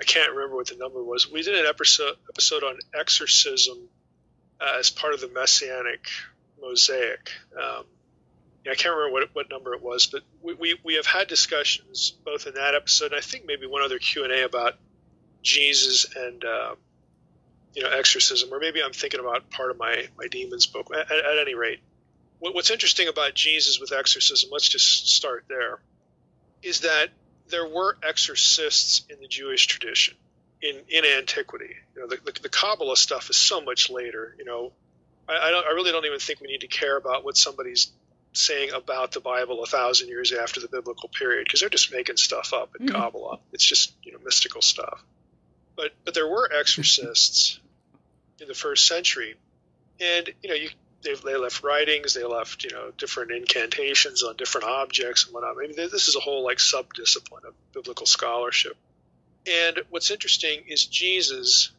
I 0.00 0.04
can't 0.04 0.32
remember 0.32 0.56
what 0.56 0.68
the 0.68 0.76
number 0.76 1.02
was. 1.02 1.30
We 1.30 1.42
did 1.42 1.58
an 1.58 1.66
episode 1.66 2.14
episode 2.30 2.62
on 2.62 2.78
exorcism 2.98 3.78
uh, 4.60 4.76
as 4.78 4.90
part 4.90 5.14
of 5.14 5.20
the 5.20 5.28
Messianic 5.28 6.06
mosaic. 6.60 7.30
Um, 7.56 7.84
I 8.70 8.74
can't 8.74 8.94
remember 8.94 9.12
what, 9.12 9.34
what 9.34 9.50
number 9.50 9.74
it 9.74 9.82
was, 9.82 10.06
but 10.06 10.22
we, 10.42 10.54
we, 10.54 10.78
we 10.84 10.94
have 10.94 11.06
had 11.06 11.26
discussions 11.26 12.12
both 12.24 12.46
in 12.46 12.54
that 12.54 12.74
episode 12.74 13.12
and 13.12 13.14
I 13.14 13.20
think 13.20 13.46
maybe 13.46 13.66
one 13.66 13.82
other 13.82 13.98
Q 13.98 14.24
and 14.24 14.32
A 14.32 14.44
about 14.44 14.74
Jesus 15.42 16.06
and 16.14 16.44
uh, 16.44 16.74
you 17.74 17.82
know 17.82 17.90
exorcism, 17.90 18.52
or 18.52 18.58
maybe 18.58 18.82
I'm 18.82 18.92
thinking 18.92 19.20
about 19.20 19.50
part 19.50 19.70
of 19.70 19.78
my 19.78 20.06
my 20.16 20.26
demons 20.28 20.66
book. 20.66 20.90
At, 20.94 21.10
at 21.10 21.38
any 21.40 21.54
rate, 21.54 21.80
what's 22.40 22.70
interesting 22.70 23.08
about 23.08 23.34
Jesus 23.34 23.80
with 23.80 23.92
exorcism, 23.92 24.50
let's 24.52 24.68
just 24.68 25.08
start 25.08 25.44
there, 25.48 25.80
is 26.62 26.80
that 26.80 27.08
there 27.48 27.66
were 27.66 27.96
exorcists 28.02 29.02
in 29.10 29.20
the 29.20 29.28
Jewish 29.28 29.66
tradition 29.66 30.14
in 30.62 30.76
in 30.88 31.04
antiquity. 31.04 31.74
You 31.94 32.02
know, 32.02 32.08
the, 32.08 32.16
the, 32.24 32.40
the 32.42 32.48
Kabbalah 32.48 32.96
stuff 32.96 33.30
is 33.30 33.36
so 33.36 33.60
much 33.60 33.90
later. 33.90 34.34
You 34.38 34.44
know, 34.44 34.72
I, 35.28 35.48
I, 35.48 35.50
don't, 35.50 35.66
I 35.66 35.70
really 35.70 35.92
don't 35.92 36.04
even 36.04 36.18
think 36.18 36.40
we 36.40 36.48
need 36.48 36.60
to 36.60 36.68
care 36.68 36.96
about 36.96 37.24
what 37.24 37.36
somebody's 37.36 37.90
saying 38.32 38.70
about 38.72 39.12
the 39.12 39.20
Bible 39.20 39.62
a 39.62 39.66
thousand 39.66 40.08
years 40.08 40.32
after 40.32 40.60
the 40.60 40.68
biblical 40.68 41.08
period 41.08 41.44
because 41.44 41.60
they're 41.60 41.68
just 41.68 41.92
making 41.92 42.16
stuff 42.16 42.52
up 42.52 42.76
in 42.78 42.86
mm-hmm. 42.86 42.96
Kabbalah. 42.96 43.38
It's 43.52 43.64
just 43.64 43.92
you 44.02 44.12
know 44.12 44.18
mystical 44.24 44.62
stuff. 44.62 45.02
But 45.76 45.92
but 46.04 46.14
there 46.14 46.28
were 46.28 46.50
exorcists 46.52 47.60
in 48.40 48.48
the 48.48 48.54
first 48.54 48.86
century, 48.86 49.36
and 50.00 50.28
you 50.42 50.48
know 50.48 50.54
you 50.54 50.70
they, 51.02 51.14
they 51.14 51.36
left 51.36 51.62
writings, 51.62 52.14
they 52.14 52.24
left 52.24 52.64
you 52.64 52.70
know 52.70 52.90
different 52.96 53.30
incantations 53.30 54.22
on 54.22 54.36
different 54.36 54.66
objects 54.66 55.24
and 55.24 55.34
whatnot. 55.34 55.56
I 55.56 55.66
mean 55.66 55.76
this 55.76 56.08
is 56.08 56.16
a 56.16 56.20
whole 56.20 56.44
like 56.44 56.60
sub 56.60 56.92
discipline 56.94 57.44
of 57.46 57.54
biblical 57.72 58.06
scholarship. 58.06 58.76
And 59.46 59.80
what's 59.90 60.10
interesting 60.10 60.64
is 60.66 60.84
Jesus 60.84 61.70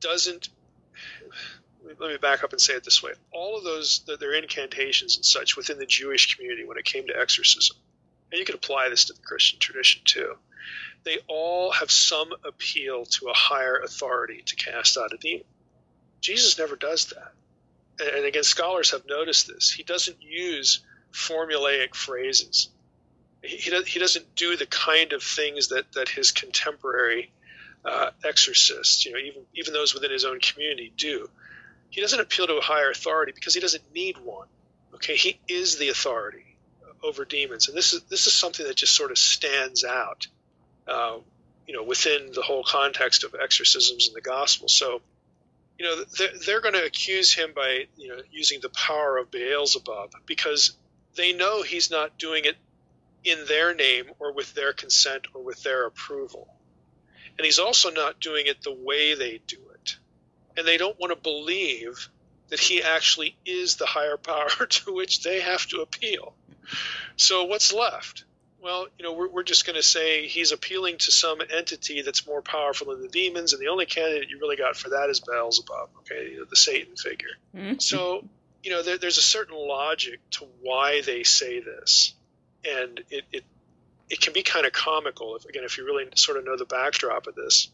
doesn't 0.00 0.48
let 1.98 2.10
me 2.10 2.16
back 2.18 2.44
up 2.44 2.52
and 2.52 2.60
say 2.60 2.74
it 2.74 2.84
this 2.84 3.02
way. 3.02 3.12
All 3.32 3.56
of 3.56 3.64
those, 3.64 4.04
their 4.20 4.34
incantations 4.34 5.16
and 5.16 5.24
such 5.24 5.56
within 5.56 5.78
the 5.78 5.86
Jewish 5.86 6.34
community 6.34 6.64
when 6.64 6.78
it 6.78 6.84
came 6.84 7.06
to 7.06 7.18
exorcism, 7.18 7.76
and 8.30 8.38
you 8.38 8.44
could 8.44 8.54
apply 8.54 8.88
this 8.88 9.06
to 9.06 9.12
the 9.14 9.22
Christian 9.22 9.58
tradition 9.58 10.02
too, 10.04 10.36
they 11.04 11.18
all 11.26 11.72
have 11.72 11.90
some 11.90 12.30
appeal 12.44 13.06
to 13.06 13.28
a 13.28 13.34
higher 13.34 13.78
authority 13.78 14.42
to 14.46 14.56
cast 14.56 14.98
out 14.98 15.12
a 15.12 15.16
demon. 15.16 15.44
Jesus 16.20 16.58
never 16.58 16.76
does 16.76 17.06
that. 17.06 17.32
And 18.00 18.24
again, 18.24 18.42
scholars 18.42 18.92
have 18.92 19.06
noticed 19.06 19.48
this. 19.48 19.70
He 19.70 19.82
doesn't 19.82 20.22
use 20.22 20.82
formulaic 21.12 21.94
phrases. 21.94 22.68
He, 23.42 23.70
he 23.86 23.98
doesn't 23.98 24.34
do 24.34 24.56
the 24.56 24.66
kind 24.66 25.12
of 25.12 25.22
things 25.22 25.68
that, 25.68 25.92
that 25.92 26.08
his 26.08 26.32
contemporary 26.32 27.32
uh, 27.84 28.10
exorcists, 28.24 29.06
you 29.06 29.12
know, 29.12 29.18
even 29.18 29.42
even 29.54 29.72
those 29.72 29.94
within 29.94 30.10
his 30.10 30.24
own 30.24 30.38
community 30.40 30.92
do 30.96 31.30
he 31.90 32.00
doesn't 32.00 32.20
appeal 32.20 32.46
to 32.46 32.56
a 32.56 32.60
higher 32.60 32.90
authority 32.90 33.32
because 33.34 33.52
he 33.52 33.60
doesn't 33.60 33.92
need 33.92 34.16
one. 34.18 34.46
Okay, 34.94 35.16
he 35.16 35.40
is 35.48 35.76
the 35.76 35.88
authority 35.88 36.56
over 37.02 37.24
demons, 37.24 37.68
and 37.68 37.76
this 37.76 37.92
is 37.92 38.02
this 38.04 38.26
is 38.26 38.32
something 38.32 38.66
that 38.66 38.76
just 38.76 38.94
sort 38.94 39.10
of 39.10 39.18
stands 39.18 39.84
out, 39.84 40.26
uh, 40.86 41.16
you 41.66 41.74
know, 41.74 41.82
within 41.82 42.30
the 42.32 42.42
whole 42.42 42.62
context 42.62 43.24
of 43.24 43.34
exorcisms 43.34 44.08
in 44.08 44.14
the 44.14 44.20
gospel. 44.20 44.68
So, 44.68 45.02
you 45.80 45.86
know, 45.86 46.04
they're, 46.18 46.38
they're 46.44 46.60
going 46.60 46.74
to 46.74 46.84
accuse 46.84 47.32
him 47.32 47.52
by 47.56 47.86
you 47.96 48.08
know 48.08 48.20
using 48.30 48.60
the 48.60 48.68
power 48.68 49.16
of 49.16 49.30
Beelzebub 49.30 50.12
because 50.26 50.76
they 51.16 51.32
know 51.32 51.62
he's 51.62 51.90
not 51.90 52.18
doing 52.18 52.44
it 52.44 52.56
in 53.24 53.46
their 53.46 53.74
name 53.74 54.04
or 54.18 54.34
with 54.34 54.52
their 54.52 54.74
consent 54.74 55.26
or 55.32 55.42
with 55.42 55.62
their 55.62 55.86
approval. 55.86 56.48
And 57.38 57.46
he's 57.46 57.58
also 57.58 57.90
not 57.90 58.20
doing 58.20 58.46
it 58.46 58.62
the 58.62 58.74
way 58.74 59.14
they 59.14 59.40
do 59.46 59.56
it. 59.74 59.96
And 60.54 60.68
they 60.68 60.76
don't 60.76 61.00
want 61.00 61.14
to 61.14 61.20
believe 61.20 62.10
that 62.48 62.60
he 62.60 62.82
actually 62.82 63.34
is 63.46 63.76
the 63.76 63.86
higher 63.86 64.16
power 64.22 64.66
to 64.66 64.94
which 64.94 65.22
they 65.22 65.40
have 65.40 65.66
to 65.68 65.80
appeal. 65.80 66.34
So 67.16 67.44
what's 67.44 67.72
left? 67.72 68.24
Well, 68.62 68.86
you 68.98 69.04
know, 69.04 69.12
we're, 69.12 69.28
we're 69.28 69.42
just 69.42 69.64
going 69.64 69.76
to 69.76 69.82
say 69.82 70.26
he's 70.26 70.52
appealing 70.52 70.98
to 70.98 71.12
some 71.12 71.40
entity 71.56 72.02
that's 72.02 72.26
more 72.26 72.42
powerful 72.42 72.88
than 72.88 73.00
the 73.00 73.08
demons, 73.08 73.52
and 73.52 73.62
the 73.62 73.68
only 73.68 73.86
candidate 73.86 74.28
you 74.28 74.38
really 74.38 74.56
got 74.56 74.76
for 74.76 74.90
that 74.90 75.08
is 75.08 75.20
Beelzebub, 75.20 75.88
okay, 76.00 76.32
you 76.32 76.38
know, 76.38 76.44
the 76.44 76.56
Satan 76.56 76.96
figure. 76.96 77.28
Mm-hmm. 77.56 77.78
So, 77.78 78.24
you 78.62 78.70
know, 78.70 78.82
there, 78.82 78.98
there's 78.98 79.18
a 79.18 79.22
certain 79.22 79.56
logic 79.56 80.20
to 80.32 80.46
why 80.60 81.00
they 81.00 81.22
say 81.22 81.60
this, 81.60 82.12
and 82.64 83.00
it, 83.10 83.24
it 83.32 83.44
it 84.10 84.20
can 84.20 84.32
be 84.32 84.42
kind 84.42 84.66
of 84.66 84.72
comical 84.72 85.36
if 85.36 85.44
again 85.46 85.64
if 85.64 85.78
you 85.78 85.86
really 85.86 86.06
sort 86.16 86.36
of 86.36 86.44
know 86.44 86.56
the 86.56 86.66
backdrop 86.66 87.26
of 87.26 87.34
this, 87.34 87.68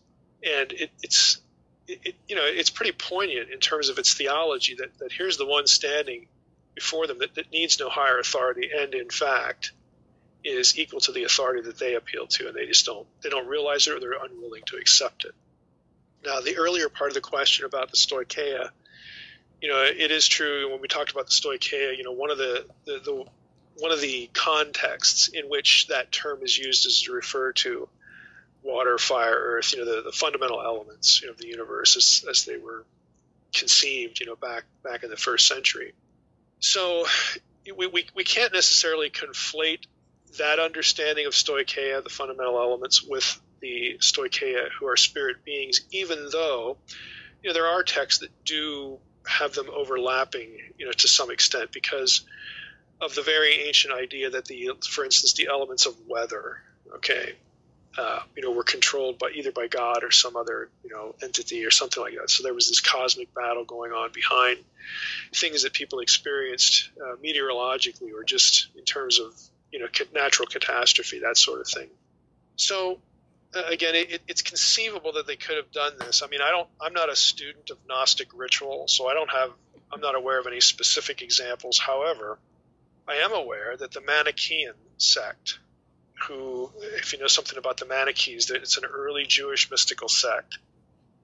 and 0.45 0.71
it, 0.73 0.91
it's 1.03 1.41
it, 1.89 2.15
you 2.29 2.37
know 2.37 2.45
it's 2.45 2.71
pretty 2.71 2.93
poignant 2.93 3.51
in 3.51 3.59
terms 3.59 3.89
of 3.89 3.99
its 3.99 4.15
theology 4.15 4.75
that 4.77 4.97
that 4.99 5.11
here's 5.11 5.37
the 5.39 5.47
one 5.47 5.67
standing 5.67 6.27
before 6.75 7.07
them 7.07 7.19
that, 7.19 7.35
that 7.35 7.51
needs 7.51 7.81
no 7.81 7.89
higher 7.89 8.19
authority, 8.19 8.71
and 8.79 8.95
in 8.95 9.09
fact 9.09 9.73
is 10.47 10.79
equal 10.79 11.01
to 11.01 11.13
the 11.13 11.25
authority 11.25 11.63
that 11.63 11.79
they 11.79 11.95
appeal 11.95 12.27
to, 12.27 12.49
and 12.49 12.57
they 12.57 12.67
just 12.67 12.87
don't 12.87 13.07
they 13.23 13.29
don't 13.29 13.49
realize 13.49 13.87
it 13.87 13.95
or 13.95 14.01
they're 14.01 14.25
unwilling 14.25 14.63
to 14.67 14.77
accept 14.77 15.25
it. 15.25 15.33
Now, 16.25 16.41
the 16.41 16.57
earlier 16.57 16.89
part 16.89 17.11
of 17.11 17.15
the 17.15 17.21
question 17.21 17.67
about 17.67 17.91
the 17.91 17.97
stoicheia, 17.97 18.71
you 19.61 19.69
know, 19.69 19.83
it 19.83 20.11
is 20.11 20.27
true 20.27 20.71
when 20.71 20.81
we 20.81 20.89
talked 20.89 21.13
about 21.13 21.27
the 21.27 21.33
stoicheia. 21.33 21.97
You 21.97 22.05
know, 22.05 22.13
one 22.13 22.31
of 22.31 22.39
the, 22.39 22.67
the, 22.85 22.99
the 23.05 23.25
one 23.79 23.93
of 23.93 24.01
the 24.01 24.29
contexts 24.33 25.29
in 25.29 25.49
which 25.49 25.89
that 25.89 26.11
term 26.11 26.41
is 26.43 26.57
used 26.57 26.87
is 26.87 27.03
to 27.03 27.13
refer 27.13 27.53
to 27.53 27.89
water, 28.63 28.99
fire, 28.99 29.35
earth. 29.35 29.73
You 29.73 29.85
know, 29.85 29.97
the, 29.97 30.03
the 30.03 30.13
fundamental 30.13 30.61
elements 30.61 31.21
you 31.21 31.29
know, 31.29 31.33
of 31.33 31.39
the 31.39 31.47
universe 31.47 31.97
as, 31.97 32.25
as 32.29 32.45
they 32.45 32.57
were 32.57 32.85
conceived. 33.55 34.21
You 34.21 34.27
know, 34.27 34.37
back 34.37 34.65
back 34.83 35.05
in 35.05 35.11
the 35.11 35.17
first 35.17 35.47
century. 35.47 35.93
So 36.59 37.07
we, 37.77 37.87
we, 37.87 38.07
we 38.15 38.25
can't 38.25 38.53
necessarily 38.53 39.11
conflate 39.11 39.85
that 40.39 40.59
understanding 40.59 41.27
of 41.27 41.33
stoicheia, 41.33 42.03
the 42.03 42.11
fundamental 42.11 42.59
elements, 42.59 43.03
with 43.03 43.41
the 43.61 43.97
stoicheia, 44.01 44.69
who 44.79 44.87
are 44.87 44.97
spirit 44.97 45.45
beings, 45.45 45.83
even 45.91 46.29
though 46.31 46.77
you 47.43 47.51
know 47.51 47.55
there 47.55 47.67
are 47.67 47.83
texts 47.83 48.21
that 48.21 48.31
do 48.45 48.99
have 49.27 49.55
them 49.55 49.69
overlapping, 49.75 50.49
you 50.79 50.87
know, 50.87 50.93
to 50.93 51.09
some 51.09 51.31
extent, 51.31 51.73
because 51.73 52.23
of 53.01 53.15
the 53.15 53.23
very 53.23 53.67
ancient 53.67 53.93
idea 53.93 54.31
that 54.31 54.45
the, 54.47 54.71
for 54.89 55.05
instance, 55.05 55.35
the 55.35 55.49
elements 55.51 55.87
of 55.87 55.95
weather, 56.07 56.59
okay, 56.95 57.35
uh, 57.99 58.21
you 58.37 58.43
know, 58.43 58.51
were 58.51 58.63
controlled 58.63 59.19
by 59.19 59.31
either 59.35 59.53
by 59.53 59.67
God 59.69 60.05
or 60.05 60.11
some 60.11 60.37
other, 60.37 60.69
you 60.85 60.91
know, 60.91 61.15
entity 61.23 61.65
or 61.65 61.71
something 61.71 62.03
like 62.03 62.15
that. 62.15 62.31
So 62.31 62.43
there 62.43 62.55
was 62.55 62.69
this 62.69 62.81
cosmic 62.81 63.35
battle 63.35 63.65
going 63.65 63.93
on 63.93 64.13
behind 64.13 64.59
things 65.35 65.63
that 65.63 65.73
people 65.73 66.01
experienced 66.01 66.91
uh, 67.03 67.17
meteorologically 67.23 68.13
or 68.13 68.23
just 68.23 68.69
in 68.77 68.85
terms 68.85 69.19
of 69.19 69.35
you 69.73 69.79
know, 69.79 69.87
natural 70.15 70.47
catastrophe, 70.47 71.21
that 71.21 71.37
sort 71.37 71.61
of 71.61 71.69
thing. 71.69 71.89
So 72.57 73.01
uh, 73.55 73.63
again, 73.69 73.95
it, 73.95 74.23
it's 74.29 74.43
conceivable 74.43 75.13
that 75.13 75.27
they 75.27 75.37
could 75.37 75.57
have 75.57 75.71
done 75.73 75.93
this. 75.99 76.23
I 76.23 76.29
mean, 76.29 76.41
I 76.43 76.51
don't, 76.51 76.69
I'm 76.81 76.93
not 76.93 77.11
a 77.11 77.17
student 77.17 77.71
of 77.71 77.79
Gnostic 77.89 78.29
ritual, 78.35 78.89
so 78.89 79.09
I 79.09 79.15
don't 79.15 79.31
have, 79.31 79.51
I'm 79.93 80.01
not 80.01 80.15
aware 80.15 80.39
of 80.39 80.47
any 80.47 80.61
specific 80.61 81.23
examples. 81.23 81.79
However, 81.79 82.39
I 83.09 83.17
am 83.17 83.33
aware 83.33 83.77
that 83.77 83.93
the 83.93 84.01
Manichaean 84.01 84.75
sect, 84.99 85.59
who, 86.27 86.71
if 86.97 87.13
you 87.13 87.19
know 87.19 87.29
something 87.29 87.59
about 87.59 87.77
the 87.77 87.87
Manichees, 87.87 88.47
that 88.47 88.57
it's 88.57 88.79
an 88.79 88.85
early 88.85 89.27
Jewish 89.27 89.71
mystical 89.71 90.09
sect. 90.09 90.59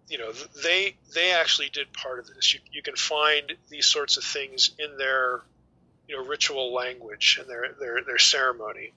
You 0.08 0.18
know, 0.18 0.32
they 0.62 0.96
they 1.14 1.32
actually 1.32 1.70
did 1.70 1.92
part 1.92 2.18
of 2.18 2.26
this. 2.26 2.52
You, 2.52 2.60
you 2.70 2.82
can 2.82 2.96
find 2.96 3.52
these 3.70 3.86
sorts 3.86 4.18
of 4.18 4.24
things 4.24 4.72
in 4.78 4.98
their 4.98 5.40
you 6.12 6.18
know 6.18 6.24
ritual 6.28 6.74
language 6.74 7.38
and 7.40 7.48
their 7.48 7.74
their 7.80 8.04
their 8.04 8.18
ceremony 8.18 8.92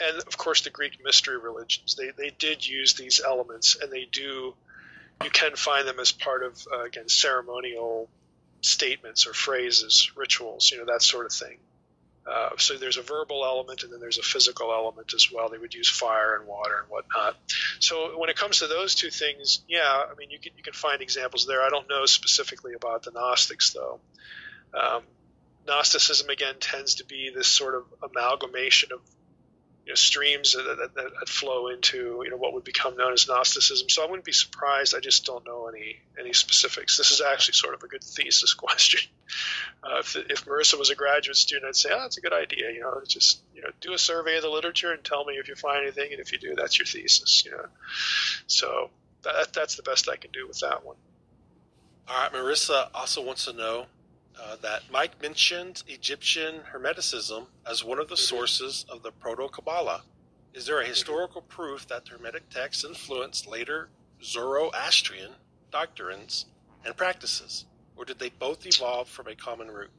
and 0.00 0.18
of 0.18 0.36
course 0.36 0.60
the 0.62 0.70
greek 0.70 0.98
mystery 1.02 1.38
religions 1.38 1.94
they 1.94 2.10
they 2.10 2.30
did 2.38 2.66
use 2.66 2.94
these 2.94 3.20
elements 3.24 3.76
and 3.80 3.90
they 3.90 4.06
do 4.12 4.54
you 5.24 5.30
can 5.30 5.56
find 5.56 5.88
them 5.88 5.98
as 5.98 6.12
part 6.12 6.42
of 6.42 6.62
uh, 6.72 6.84
again 6.84 7.08
ceremonial 7.08 8.08
statements 8.60 9.26
or 9.26 9.32
phrases 9.32 10.12
rituals 10.14 10.70
you 10.70 10.78
know 10.78 10.84
that 10.84 11.02
sort 11.02 11.24
of 11.24 11.32
thing 11.32 11.56
uh, 12.30 12.50
so 12.58 12.76
there's 12.76 12.98
a 12.98 13.02
verbal 13.02 13.42
element 13.42 13.84
and 13.84 13.90
then 13.90 14.00
there's 14.00 14.18
a 14.18 14.22
physical 14.22 14.70
element 14.70 15.14
as 15.14 15.32
well. 15.32 15.48
They 15.48 15.56
would 15.56 15.72
use 15.72 15.88
fire 15.88 16.36
and 16.36 16.46
water 16.46 16.80
and 16.80 16.90
whatnot. 16.90 17.38
So 17.80 18.18
when 18.18 18.28
it 18.28 18.36
comes 18.36 18.58
to 18.58 18.66
those 18.66 18.94
two 18.94 19.08
things, 19.08 19.62
yeah, 19.66 19.80
I 19.80 20.14
mean 20.18 20.28
you 20.28 20.38
can 20.38 20.52
you 20.54 20.62
can 20.62 20.74
find 20.74 21.00
examples 21.00 21.46
there. 21.46 21.62
I 21.62 21.70
don't 21.70 21.88
know 21.88 22.04
specifically 22.04 22.74
about 22.74 23.04
the 23.04 23.12
Gnostics 23.12 23.72
though. 23.72 23.98
Um, 24.74 25.04
Gnosticism 25.68 26.28
again 26.30 26.54
tends 26.58 26.96
to 26.96 27.04
be 27.04 27.30
this 27.34 27.46
sort 27.46 27.74
of 27.74 27.84
amalgamation 28.02 28.90
of 28.92 29.00
you 29.84 29.92
know, 29.92 29.96
streams 29.96 30.52
that, 30.52 30.90
that, 30.94 30.94
that, 30.94 31.28
flow 31.30 31.68
into 31.68 32.20
you 32.22 32.30
know 32.30 32.36
what 32.36 32.52
would 32.52 32.64
become 32.64 32.96
known 32.96 33.14
as 33.14 33.26
Gnosticism. 33.26 33.88
So 33.88 34.02
I 34.02 34.06
wouldn't 34.06 34.24
be 34.24 34.32
surprised. 34.32 34.94
I 34.94 35.00
just 35.00 35.24
don't 35.24 35.46
know 35.46 35.66
any 35.68 36.00
any 36.18 36.34
specifics. 36.34 36.98
This 36.98 37.10
is 37.10 37.22
actually 37.22 37.54
sort 37.54 37.74
of 37.74 37.82
a 37.82 37.86
good 37.86 38.04
thesis 38.04 38.52
question. 38.66 39.00
Uh, 39.82 40.00
if, 40.00 40.16
if 40.16 40.44
Marissa 40.44 40.78
was 40.78 40.90
a 40.90 40.94
graduate 40.94 41.36
student, 41.36 41.68
I'd 41.68 41.76
say, 41.76 41.90
oh, 41.92 42.00
that's 42.00 42.18
a 42.18 42.20
good 42.20 42.34
idea. 42.34 42.70
You 42.70 42.80
know, 42.80 43.00
just 43.06 43.40
you 43.54 43.62
know, 43.62 43.70
do 43.80 43.94
a 43.94 43.98
survey 43.98 44.36
of 44.36 44.42
the 44.42 44.50
literature 44.50 44.92
and 44.92 45.02
tell 45.02 45.24
me 45.24 45.34
if 45.34 45.48
you 45.48 45.54
find 45.54 45.82
anything, 45.82 46.12
and 46.12 46.20
if 46.20 46.32
you 46.32 46.38
do, 46.38 46.54
that's 46.54 46.78
your 46.78 46.86
thesis. 46.86 47.44
You 47.46 47.52
know, 47.52 47.66
so 48.46 48.90
that, 49.22 49.54
that's 49.54 49.76
the 49.76 49.82
best 49.82 50.08
I 50.08 50.16
can 50.16 50.32
do 50.32 50.46
with 50.46 50.60
that 50.60 50.84
one. 50.84 50.96
All 52.08 52.22
right, 52.22 52.32
Marissa 52.32 52.88
also 52.94 53.22
wants 53.22 53.46
to 53.46 53.52
know 53.54 53.86
uh, 54.40 54.56
that 54.62 54.82
Mike 54.90 55.20
mentioned 55.20 55.82
Egyptian 55.88 56.60
Hermeticism 56.72 57.46
as 57.66 57.84
one 57.84 57.98
of 57.98 58.08
the 58.08 58.14
mm-hmm. 58.14 58.36
sources 58.36 58.84
of 58.88 59.02
the 59.02 59.10
Proto 59.10 59.48
Kabbalah. 59.48 60.02
Is 60.54 60.66
there 60.66 60.78
a 60.78 60.82
mm-hmm. 60.82 60.90
historical 60.90 61.42
mm-hmm. 61.42 61.50
proof 61.50 61.88
that 61.88 62.04
the 62.04 62.12
Hermetic 62.12 62.48
texts 62.50 62.84
influenced 62.84 63.46
later 63.46 63.88
Zoroastrian 64.22 65.32
doctrines 65.70 66.46
and 66.84 66.96
practices, 66.96 67.66
or 67.96 68.04
did 68.04 68.18
they 68.18 68.30
both 68.30 68.66
evolve 68.66 69.08
from 69.08 69.28
a 69.28 69.34
common 69.34 69.68
root? 69.68 69.90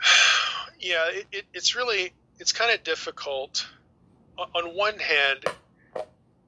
Yeah, 0.80 1.08
it, 1.10 1.26
it, 1.32 1.44
it's 1.52 1.74
really 1.74 2.12
it's 2.38 2.52
kind 2.52 2.72
of 2.72 2.84
difficult. 2.84 3.66
On 4.38 4.76
one 4.76 4.96
hand, 5.00 5.44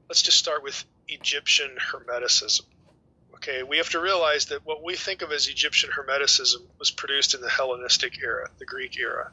let's 0.09 0.23
just 0.23 0.39
start 0.39 0.63
with 0.63 0.85
Egyptian 1.09 1.71
Hermeticism. 1.77 2.63
Okay, 3.43 3.63
we 3.63 3.79
have 3.79 3.89
to 3.91 4.01
realize 4.01 4.47
that 4.47 4.67
what 4.67 4.85
we 4.85 4.97
think 4.97 5.23
of 5.23 5.33
as 5.33 5.49
Egyptian 5.49 5.89
Hermeticism 5.91 6.61
was 6.79 6.91
produced 6.91 7.35
in 7.35 7.41
the 7.41 7.49
Hellenistic 7.49 8.23
era, 8.23 8.51
the 8.59 8.67
Greek 8.67 8.99
era, 8.99 9.31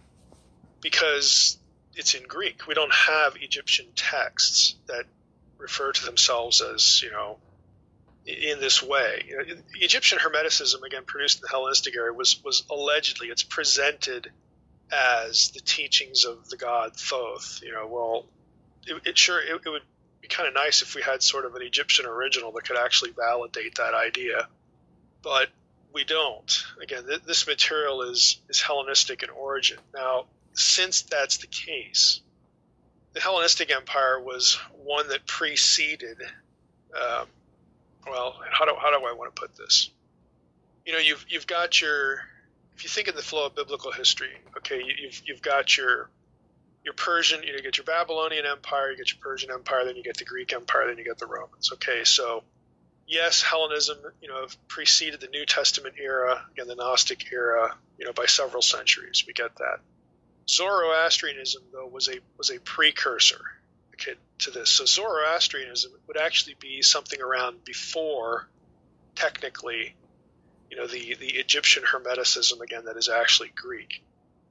because 0.80 1.58
it's 1.94 2.14
in 2.14 2.24
Greek. 2.24 2.68
We 2.68 2.74
don't 2.74 2.94
have 2.94 3.36
Egyptian 3.36 3.88
texts 3.98 4.76
that 4.88 5.04
refer 5.58 5.92
to 5.92 6.06
themselves 6.06 6.62
as, 6.62 7.02
you 7.02 7.12
know, 7.12 7.38
in 8.26 8.62
this 8.62 8.82
way. 8.82 9.26
Egyptian 9.76 10.20
Hermeticism, 10.20 10.82
again, 10.84 11.04
produced 11.06 11.40
in 11.40 11.42
the 11.42 11.50
Hellenistic 11.50 11.94
era, 11.94 12.14
was, 12.14 12.42
was 12.46 12.64
allegedly, 12.70 13.28
it's 13.28 13.44
presented 13.44 14.32
as 14.90 15.50
the 15.50 15.60
teachings 15.60 16.24
of 16.24 16.50
the 16.50 16.56
god 16.56 16.96
Thoth. 16.96 17.60
You 17.62 17.74
know, 17.74 17.88
well, 17.88 18.26
it, 18.86 19.02
it 19.06 19.18
sure, 19.18 19.42
it, 19.42 19.62
it 19.66 19.70
would 19.70 19.84
be 20.22 20.28
kind 20.28 20.48
of 20.48 20.54
nice 20.54 20.82
if 20.82 20.96
we 20.96 21.02
had 21.02 21.22
sort 21.22 21.46
of 21.46 21.56
an 21.56 21.62
Egyptian 21.62 22.06
original 22.06 22.52
that 22.54 22.68
could 22.68 22.78
actually 22.78 23.12
validate 23.12 23.76
that 23.76 23.94
idea. 23.94 24.48
But 25.22 25.50
we 25.94 26.04
don't. 26.04 26.64
Again, 26.82 27.06
th- 27.08 27.24
this 27.24 27.48
material 27.48 28.04
is, 28.04 28.40
is 28.50 28.62
Hellenistic 28.62 29.24
in 29.24 29.30
origin. 29.30 29.78
Now, 29.94 30.26
since 30.54 31.04
that's 31.04 31.38
the 31.38 31.48
case, 31.48 32.22
the 33.14 33.20
Hellenistic 33.20 33.72
Empire 33.72 34.20
was 34.20 34.60
one 34.84 35.10
that 35.10 35.26
preceded, 35.26 36.18
um, 36.96 37.28
well, 38.06 38.40
how 38.52 38.66
do, 38.66 38.74
how 38.80 38.92
do 38.92 39.06
I 39.06 39.14
want 39.14 39.36
to 39.36 39.40
put 39.40 39.56
this? 39.56 39.90
You 40.86 40.94
know, 40.94 41.00
you've, 41.00 41.26
you've 41.30 41.48
got 41.48 41.82
your, 41.82 42.22
if 42.76 42.84
you 42.84 42.90
think 42.90 43.08
in 43.08 43.16
the 43.16 43.22
flow 43.22 43.48
of 43.48 43.56
biblical 43.56 43.92
history, 43.92 44.32
okay, 44.58 44.78
you, 44.78 44.94
you've, 45.02 45.22
you've 45.26 45.42
got 45.42 45.78
your 45.78 46.10
your 46.88 46.94
Persian, 46.94 47.44
you, 47.44 47.62
get 47.62 47.78
your 47.78 47.84
Babylonian 47.84 48.46
Empire, 48.46 48.92
you 48.92 48.98
get 48.98 49.12
your 49.12 49.20
Persian 49.20 49.52
Empire, 49.52 49.84
then 49.84 49.98
you 49.98 50.04
get 50.04 50.16
the 50.16 50.24
Greek 50.24 50.54
Empire, 50.54 50.88
then 50.88 50.98
you 50.98 51.04
get 51.04 51.18
the 51.18 51.26
Romans. 51.26 51.72
Okay, 51.74 52.06
so 52.06 52.46
yes, 53.06 53.42
Hellenism, 53.42 53.98
you 54.22 54.30
know, 54.30 54.48
preceded 54.70 55.20
the 55.20 55.28
New 55.28 55.46
Testament 55.46 55.96
era, 56.02 56.46
and 56.58 56.70
the 56.70 56.76
Gnostic 56.76 57.30
era, 57.30 57.76
you 57.98 58.06
know, 58.06 58.14
by 58.14 58.26
several 58.26 58.62
centuries. 58.62 59.26
We 59.28 59.34
get 59.34 59.54
that. 59.58 59.82
Zoroastrianism, 60.50 61.64
though, 61.74 61.88
was 61.88 62.08
a 62.08 62.20
was 62.38 62.52
a 62.52 62.60
precursor 62.62 63.42
okay, 63.96 64.14
to 64.40 64.52
this. 64.52 64.70
So 64.70 64.86
Zoroastrianism 64.86 65.92
would 66.08 66.16
actually 66.16 66.56
be 66.58 66.82
something 66.84 67.22
around 67.22 67.66
before, 67.66 68.48
technically, 69.14 69.94
you 70.72 70.78
know, 70.78 70.88
the 70.88 71.16
the 71.16 71.32
Egyptian 71.32 71.84
Hermeticism 71.84 72.62
again 72.62 72.86
that 72.86 72.96
is 72.96 73.10
actually 73.10 73.50
Greek. 73.54 74.04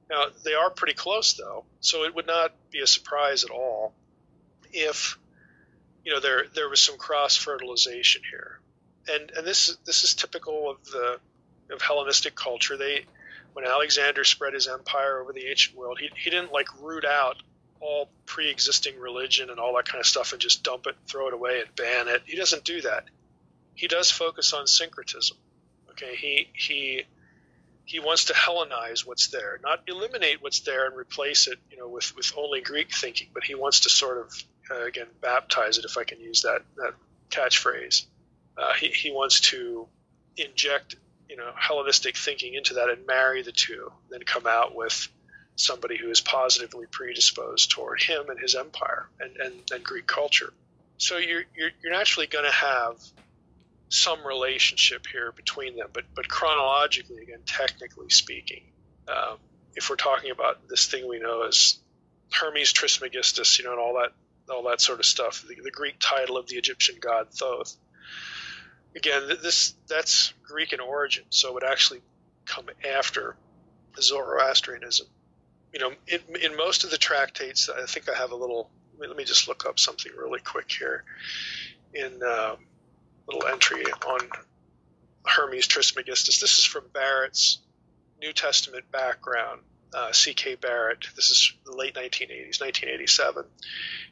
Now 0.09 0.25
they 0.43 0.53
are 0.53 0.69
pretty 0.69 0.93
close 0.93 1.33
though, 1.33 1.65
so 1.81 2.03
it 2.03 2.15
would 2.15 2.27
not 2.27 2.53
be 2.71 2.79
a 2.79 2.87
surprise 2.87 3.43
at 3.43 3.49
all 3.49 3.93
if 4.71 5.17
you 6.03 6.13
know 6.13 6.19
there 6.19 6.45
there 6.53 6.69
was 6.69 6.79
some 6.79 6.97
cross 6.97 7.35
fertilization 7.35 8.21
here, 8.29 8.59
and 9.09 9.31
and 9.31 9.45
this 9.45 9.77
this 9.85 10.03
is 10.03 10.13
typical 10.13 10.69
of 10.69 10.83
the 10.85 11.19
of 11.71 11.81
Hellenistic 11.81 12.35
culture. 12.35 12.77
They 12.77 13.05
when 13.53 13.65
Alexander 13.65 14.23
spread 14.23 14.53
his 14.53 14.67
empire 14.67 15.19
over 15.19 15.33
the 15.33 15.47
ancient 15.47 15.77
world, 15.77 15.99
he 15.99 16.09
he 16.15 16.29
didn't 16.29 16.51
like 16.51 16.67
root 16.81 17.05
out 17.05 17.41
all 17.79 18.09
pre-existing 18.25 18.99
religion 18.99 19.49
and 19.49 19.59
all 19.59 19.75
that 19.75 19.85
kind 19.85 19.99
of 19.99 20.07
stuff 20.07 20.31
and 20.31 20.41
just 20.41 20.63
dump 20.63 20.87
it, 20.87 20.95
throw 21.07 21.27
it 21.27 21.33
away, 21.33 21.61
and 21.61 21.75
ban 21.75 22.07
it. 22.07 22.23
He 22.25 22.35
doesn't 22.35 22.63
do 22.63 22.81
that. 22.81 23.05
He 23.75 23.87
does 23.87 24.09
focus 24.09 24.53
on 24.53 24.65
syncretism. 24.65 25.37
Okay, 25.91 26.15
he 26.15 26.49
he 26.53 27.03
he 27.87 28.01
wants 28.01 28.25
to 28.25 28.33
Hellenize 28.33 29.07
what's 29.07 29.27
there, 29.27 29.59
not 29.63 29.79
eliminate 29.87 30.43
what's 30.43 30.59
there 30.59 30.87
and 30.87 30.95
replace 30.95 31.47
it, 31.47 31.57
you 31.71 31.77
know, 31.77 31.87
with 31.87 32.13
with 32.17 32.33
only 32.37 32.59
Greek 32.59 32.93
thinking, 32.93 33.29
but 33.33 33.45
he 33.45 33.55
wants 33.55 33.81
to 33.81 33.89
sort 33.89 34.17
of 34.17 34.43
uh, 34.69 34.85
again 34.85 35.07
baptize 35.21 35.77
it, 35.77 35.85
if 35.85 35.97
I 35.97 36.03
can 36.03 36.19
use 36.19 36.41
that 36.41 36.63
that 36.75 36.93
catchphrase. 37.29 38.05
Uh, 38.57 38.73
he 38.73 38.87
he 38.89 39.11
wants 39.11 39.39
to 39.39 39.87
inject 40.35 40.97
you 41.29 41.37
know 41.37 41.49
Hellenistic 41.55 42.17
thinking 42.17 42.55
into 42.55 42.73
that 42.73 42.89
and 42.89 43.07
marry 43.07 43.41
the 43.41 43.53
two, 43.53 43.89
then 44.09 44.21
come 44.23 44.45
out 44.45 44.75
with 44.75 45.07
somebody 45.55 45.97
who 45.97 46.09
is 46.09 46.19
positively 46.19 46.87
predisposed 46.91 47.71
toward 47.71 48.01
him 48.01 48.29
and 48.29 48.39
his 48.39 48.53
empire 48.53 49.07
and, 49.19 49.37
and, 49.37 49.53
and 49.71 49.83
Greek 49.83 50.05
culture. 50.05 50.53
So 50.97 51.17
you're, 51.17 51.45
you're, 51.55 51.71
you're 51.81 51.93
naturally 51.93 52.27
going 52.27 52.45
to 52.45 52.51
have 52.51 52.97
some 53.89 54.25
relationship 54.25 55.05
here 55.11 55.31
between 55.31 55.75
them, 55.75 55.87
but, 55.93 56.03
but 56.15 56.27
chronologically, 56.27 57.21
again, 57.21 57.39
technically 57.45 58.09
speaking, 58.09 58.63
um, 59.07 59.37
if 59.75 59.89
we're 59.89 59.95
talking 59.95 60.31
about 60.31 60.67
this 60.67 60.87
thing 60.87 61.07
we 61.07 61.19
know 61.19 61.43
as 61.43 61.77
Hermes 62.31 62.73
Trismegistus, 62.73 63.59
you 63.59 63.65
know, 63.65 63.71
and 63.71 63.79
all 63.79 63.93
that, 63.93 64.11
all 64.53 64.63
that 64.69 64.81
sort 64.81 64.99
of 64.99 65.05
stuff, 65.05 65.45
the, 65.47 65.55
the 65.61 65.71
Greek 65.71 65.95
title 65.99 66.37
of 66.37 66.47
the 66.47 66.55
Egyptian 66.55 66.95
god 66.99 67.27
Thoth. 67.31 67.75
Again, 68.95 69.27
this 69.43 69.75
that's 69.87 70.33
Greek 70.43 70.73
in 70.73 70.79
origin, 70.79 71.25
so 71.29 71.49
it 71.49 71.53
would 71.53 71.63
actually 71.63 72.01
come 72.45 72.65
after 72.83 73.35
Zoroastrianism 74.01 75.07
you 75.73 75.79
know, 75.79 75.91
in, 76.07 76.19
in 76.41 76.57
most 76.57 76.83
of 76.83 76.91
the 76.91 76.97
tractates, 76.97 77.69
I 77.69 77.85
think 77.85 78.09
I 78.09 78.17
have 78.17 78.31
a 78.31 78.35
little. 78.35 78.69
Let 78.99 79.15
me 79.15 79.25
just 79.25 79.47
look 79.47 79.65
up 79.65 79.79
something 79.79 80.11
really 80.17 80.39
quick 80.39 80.71
here. 80.71 81.03
In 81.93 82.19
uh, 82.23 82.55
little 83.27 83.47
entry 83.47 83.83
on 84.07 84.19
Hermes 85.25 85.67
Trismegistus. 85.67 86.39
This 86.39 86.57
is 86.57 86.65
from 86.65 86.85
Barrett's 86.93 87.59
New 88.19 88.33
Testament 88.33 88.91
background. 88.91 89.61
Uh, 89.93 90.11
C.K. 90.11 90.55
Barrett. 90.55 91.07
This 91.15 91.31
is 91.31 91.53
the 91.65 91.71
late 91.71 91.95
1980s, 91.95 92.59
1987. 92.59 93.45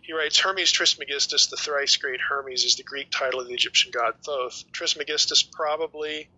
He 0.01 0.13
writes 0.13 0.39
Hermes 0.39 0.71
Trismegistus, 0.71 1.47
the 1.47 1.57
thrice 1.57 1.97
great 1.97 2.21
Hermes, 2.21 2.63
is 2.63 2.77
the 2.77 2.83
Greek 2.83 3.09
title 3.11 3.41
of 3.41 3.47
the 3.47 3.53
Egyptian 3.53 3.91
god 3.91 4.15
Thoth. 4.23 4.63
Trismegistus 4.71 5.43
probably 5.43 6.29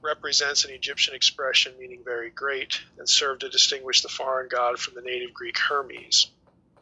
represents 0.00 0.64
an 0.64 0.70
Egyptian 0.70 1.14
expression 1.14 1.74
meaning 1.78 2.02
very 2.04 2.30
great 2.30 2.80
and 2.98 3.08
served 3.08 3.40
to 3.40 3.48
distinguish 3.48 4.00
the 4.00 4.08
foreign 4.08 4.48
god 4.48 4.78
from 4.78 4.94
the 4.94 5.02
native 5.02 5.34
Greek 5.34 5.58
Hermes. 5.58 6.28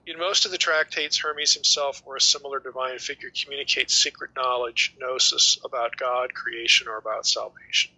In 0.07 0.21
most 0.21 0.45
of 0.45 0.53
the 0.53 0.59
tractates, 0.59 1.19
Hermes 1.19 1.55
himself 1.55 2.01
or 2.07 2.15
a 2.15 2.21
similar 2.21 2.61
divine 2.61 3.01
figure 3.01 3.31
communicates 3.31 3.93
secret 3.93 4.31
knowledge, 4.37 4.95
gnosis, 5.01 5.59
about 5.65 5.97
God, 5.97 6.33
creation, 6.33 6.87
or 6.87 6.97
about 6.97 7.27
salvation. 7.27 7.91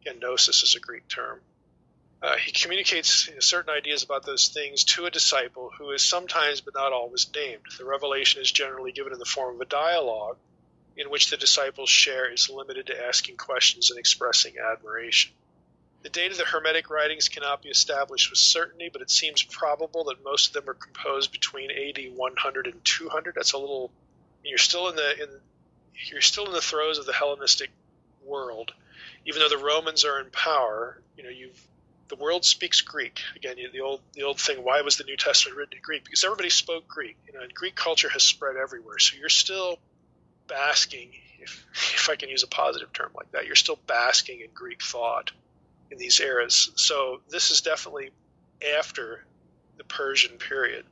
Again, 0.00 0.18
gnosis 0.18 0.64
is 0.64 0.74
a 0.74 0.80
Greek 0.80 1.06
term. 1.06 1.40
Uh, 2.20 2.36
he 2.36 2.50
communicates 2.50 3.28
certain 3.38 3.72
ideas 3.72 4.02
about 4.02 4.26
those 4.26 4.48
things 4.48 4.82
to 4.84 5.06
a 5.06 5.10
disciple 5.10 5.70
who 5.78 5.92
is 5.92 6.04
sometimes 6.04 6.60
but 6.60 6.74
not 6.74 6.92
always 6.92 7.30
named. 7.32 7.62
The 7.78 7.84
revelation 7.84 8.42
is 8.42 8.50
generally 8.50 8.90
given 8.90 9.12
in 9.12 9.20
the 9.20 9.24
form 9.24 9.54
of 9.54 9.60
a 9.60 9.64
dialogue 9.64 10.38
in 10.96 11.10
which 11.10 11.30
the 11.30 11.36
disciples' 11.36 11.90
share 11.90 12.32
is 12.32 12.50
limited 12.50 12.88
to 12.88 13.06
asking 13.06 13.36
questions 13.36 13.90
and 13.90 14.00
expressing 14.00 14.54
admiration. 14.58 15.32
The 16.02 16.08
date 16.08 16.32
of 16.32 16.38
the 16.38 16.44
Hermetic 16.44 16.90
writings 16.90 17.28
cannot 17.28 17.62
be 17.62 17.68
established 17.68 18.30
with 18.30 18.38
certainty, 18.38 18.90
but 18.92 19.02
it 19.02 19.10
seems 19.10 19.42
probable 19.42 20.04
that 20.04 20.24
most 20.24 20.48
of 20.48 20.52
them 20.54 20.68
are 20.68 20.74
composed 20.74 21.30
between 21.30 21.70
AD 21.70 22.16
100 22.16 22.66
and 22.66 22.84
200. 22.84 23.34
That's 23.34 23.52
a 23.52 23.58
little. 23.58 23.90
You're 24.44 24.58
still 24.58 24.88
in 24.88 24.96
the 24.96 25.22
in, 25.22 25.28
you're 26.10 26.20
still 26.20 26.46
in 26.46 26.52
the 26.52 26.60
throes 26.60 26.98
of 26.98 27.06
the 27.06 27.12
Hellenistic 27.12 27.70
world, 28.24 28.72
even 29.26 29.40
though 29.40 29.48
the 29.48 29.62
Romans 29.62 30.04
are 30.04 30.20
in 30.20 30.30
power. 30.30 31.00
You 31.16 31.22
know, 31.22 31.30
you've 31.30 31.68
the 32.08 32.16
world 32.16 32.44
speaks 32.44 32.80
Greek. 32.80 33.20
Again, 33.36 33.56
the 33.72 33.80
old 33.80 34.00
the 34.14 34.24
old 34.24 34.40
thing. 34.40 34.64
Why 34.64 34.82
was 34.82 34.96
the 34.96 35.04
New 35.04 35.16
Testament 35.16 35.56
written 35.56 35.76
in 35.76 35.82
Greek? 35.82 36.04
Because 36.04 36.24
everybody 36.24 36.50
spoke 36.50 36.88
Greek. 36.88 37.16
You 37.28 37.34
know, 37.34 37.42
and 37.42 37.54
Greek 37.54 37.76
culture 37.76 38.08
has 38.08 38.24
spread 38.24 38.56
everywhere. 38.56 38.98
So 38.98 39.16
you're 39.16 39.28
still 39.28 39.78
basking, 40.48 41.10
if, 41.38 41.64
if 41.94 42.10
I 42.10 42.16
can 42.16 42.28
use 42.28 42.42
a 42.42 42.48
positive 42.48 42.92
term 42.92 43.12
like 43.14 43.30
that, 43.32 43.46
you're 43.46 43.54
still 43.54 43.78
basking 43.86 44.40
in 44.40 44.48
Greek 44.52 44.82
thought 44.82 45.30
in 45.92 45.98
these 45.98 46.18
eras. 46.20 46.70
So 46.74 47.20
this 47.28 47.50
is 47.50 47.60
definitely 47.60 48.10
after 48.78 49.24
the 49.76 49.84
Persian 49.84 50.38
period. 50.38 50.84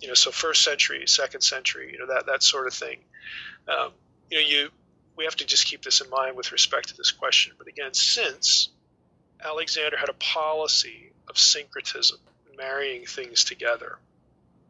You 0.00 0.08
know, 0.08 0.14
so 0.14 0.30
first 0.30 0.62
century, 0.62 1.02
second 1.06 1.40
century, 1.40 1.90
you 1.92 1.98
know, 1.98 2.06
that, 2.14 2.26
that 2.26 2.42
sort 2.42 2.66
of 2.66 2.74
thing. 2.74 2.98
Um, 3.66 3.92
you 4.30 4.38
know, 4.38 4.46
you, 4.46 4.68
we 5.16 5.24
have 5.24 5.36
to 5.36 5.46
just 5.46 5.64
keep 5.64 5.82
this 5.82 6.02
in 6.02 6.10
mind 6.10 6.36
with 6.36 6.52
respect 6.52 6.88
to 6.90 6.96
this 6.96 7.10
question. 7.10 7.54
But 7.56 7.66
again, 7.66 7.94
since 7.94 8.68
Alexander 9.42 9.96
had 9.96 10.10
a 10.10 10.14
policy 10.14 11.12
of 11.28 11.38
syncretism, 11.38 12.18
marrying 12.56 13.06
things 13.06 13.44
together, 13.44 13.98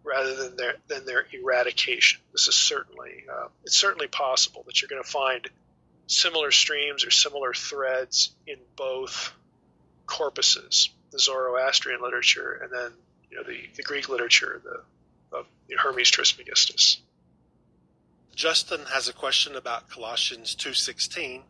rather 0.05 0.37
than 0.37 0.57
their 0.57 0.77
than 0.89 1.05
their 1.05 1.27
eradication. 1.33 2.21
This 2.33 2.49
is 2.49 2.55
certainly 2.55 3.25
uh, 3.31 3.49
it's 3.65 3.77
certainly 3.77 4.07
possible 4.07 4.63
that 4.67 4.81
you're 4.81 4.89
going 4.89 5.03
to 5.03 5.09
find 5.09 5.49
similar 6.07 6.53
streams 6.53 7.05
or 7.05 7.11
similar 7.11 7.53
threads 7.53 8.31
in 8.47 8.57
both 8.77 9.33
corpuses, 10.07 10.91
the 11.11 11.19
Zoroastrian 11.19 12.01
literature 12.03 12.61
and 12.63 12.73
then 12.73 12.93
you 13.31 13.37
know 13.37 13.43
the, 13.43 13.69
the 13.77 13.83
Greek 13.83 14.09
literature, 14.09 14.61
the 14.65 14.83
of 15.37 15.47
Hermes 15.79 16.11
Trismegistus. 16.11 17.03
Justin 18.35 18.83
has 18.93 19.09
a 19.09 19.13
question 19.13 19.57
about 19.57 19.89
Colossians 19.89 20.55
2:16. 20.55 21.43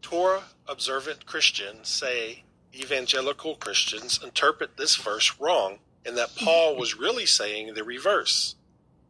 Torah 0.00 0.44
observant 0.66 1.26
Christians 1.26 1.88
say 1.88 2.44
evangelical 2.74 3.56
Christians 3.56 4.20
interpret 4.22 4.76
this 4.76 4.96
verse 4.96 5.38
wrong 5.38 5.78
and 6.04 6.16
that 6.16 6.34
Paul 6.36 6.76
was 6.76 6.96
really 6.96 7.26
saying 7.26 7.74
the 7.74 7.84
reverse. 7.84 8.56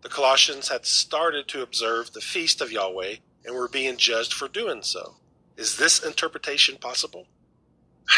The 0.03 0.09
Colossians 0.09 0.69
had 0.69 0.85
started 0.85 1.49
to 1.49 1.63
observe 1.63 2.13
the 2.13 2.21
feast 2.21 2.61
of 2.61 2.73
Yahweh 2.73 3.17
and 3.45 3.55
were 3.55 3.69
being 3.69 3.97
judged 3.97 4.33
for 4.33 4.49
doing 4.49 4.83
so. 4.83 5.17
Is 5.57 5.77
this 5.77 6.03
interpretation 6.03 6.77
possible? 6.77 7.27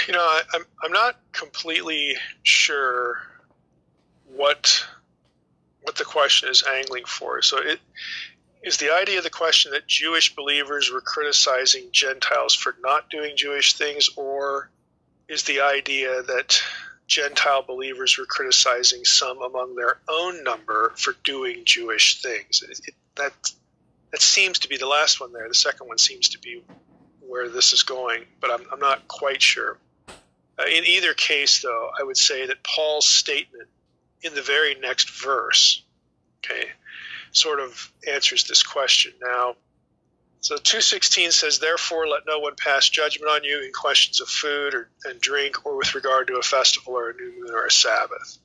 You 0.06 0.14
know, 0.14 0.20
I, 0.20 0.42
am 0.54 0.60
I'm, 0.60 0.66
I'm 0.84 0.92
not 0.92 1.16
completely 1.32 2.16
sure 2.42 3.20
what 4.34 4.84
what 5.82 5.96
the 5.96 6.04
question 6.04 6.48
is 6.48 6.64
angling 6.66 7.04
for. 7.04 7.42
So 7.42 7.58
it 7.58 7.78
is 8.62 8.78
the 8.78 8.94
idea 8.94 9.18
of 9.18 9.24
the 9.24 9.30
question 9.30 9.72
that 9.72 9.86
Jewish 9.86 10.34
believers 10.34 10.90
were 10.90 11.02
criticizing 11.02 11.88
Gentiles 11.92 12.54
for 12.54 12.74
not 12.80 13.10
doing 13.10 13.36
Jewish 13.36 13.74
things, 13.74 14.08
or 14.16 14.70
is 15.28 15.42
the 15.42 15.60
idea 15.60 16.22
that 16.22 16.62
Gentile 17.06 17.62
believers 17.62 18.16
were 18.16 18.24
criticizing 18.24 19.04
some 19.04 19.42
among 19.42 19.74
their 19.74 19.98
own 20.08 20.42
number 20.42 20.94
for 20.96 21.14
doing 21.22 21.64
Jewish 21.64 22.22
things. 22.22 22.62
It, 22.62 22.80
it, 22.88 22.94
that 23.16 23.32
that 24.10 24.22
seems 24.22 24.60
to 24.60 24.68
be 24.68 24.78
the 24.78 24.86
last 24.86 25.20
one 25.20 25.32
there. 25.32 25.48
The 25.48 25.54
second 25.54 25.88
one 25.88 25.98
seems 25.98 26.30
to 26.30 26.38
be 26.38 26.62
where 27.34 27.48
this 27.48 27.72
is 27.72 27.82
going, 27.82 28.22
but 28.40 28.52
I'm, 28.52 28.64
I'm 28.72 28.78
not 28.78 29.08
quite 29.08 29.42
sure. 29.42 29.76
Uh, 30.56 30.66
in 30.70 30.84
either 30.84 31.14
case, 31.14 31.62
though, 31.62 31.90
I 31.98 32.04
would 32.04 32.16
say 32.16 32.46
that 32.46 32.62
Paul's 32.62 33.08
statement 33.08 33.68
in 34.22 34.36
the 34.36 34.40
very 34.40 34.76
next 34.76 35.10
verse, 35.20 35.82
okay, 36.38 36.66
sort 37.32 37.58
of 37.58 37.90
answers 38.06 38.44
this 38.44 38.62
question. 38.62 39.14
Now, 39.20 39.56
so 40.42 40.54
216 40.54 41.32
says, 41.32 41.58
Therefore, 41.58 42.06
let 42.06 42.22
no 42.24 42.38
one 42.38 42.54
pass 42.56 42.88
judgment 42.88 43.28
on 43.28 43.42
you 43.42 43.64
in 43.64 43.72
questions 43.72 44.20
of 44.20 44.28
food 44.28 44.72
or, 44.72 44.88
and 45.04 45.20
drink 45.20 45.66
or 45.66 45.76
with 45.76 45.92
regard 45.96 46.28
to 46.28 46.36
a 46.36 46.42
festival 46.42 46.92
or 46.92 47.10
a 47.10 47.14
new 47.14 47.40
moon 47.40 47.50
or 47.52 47.66
a 47.66 47.70
Sabbath. 47.72 48.38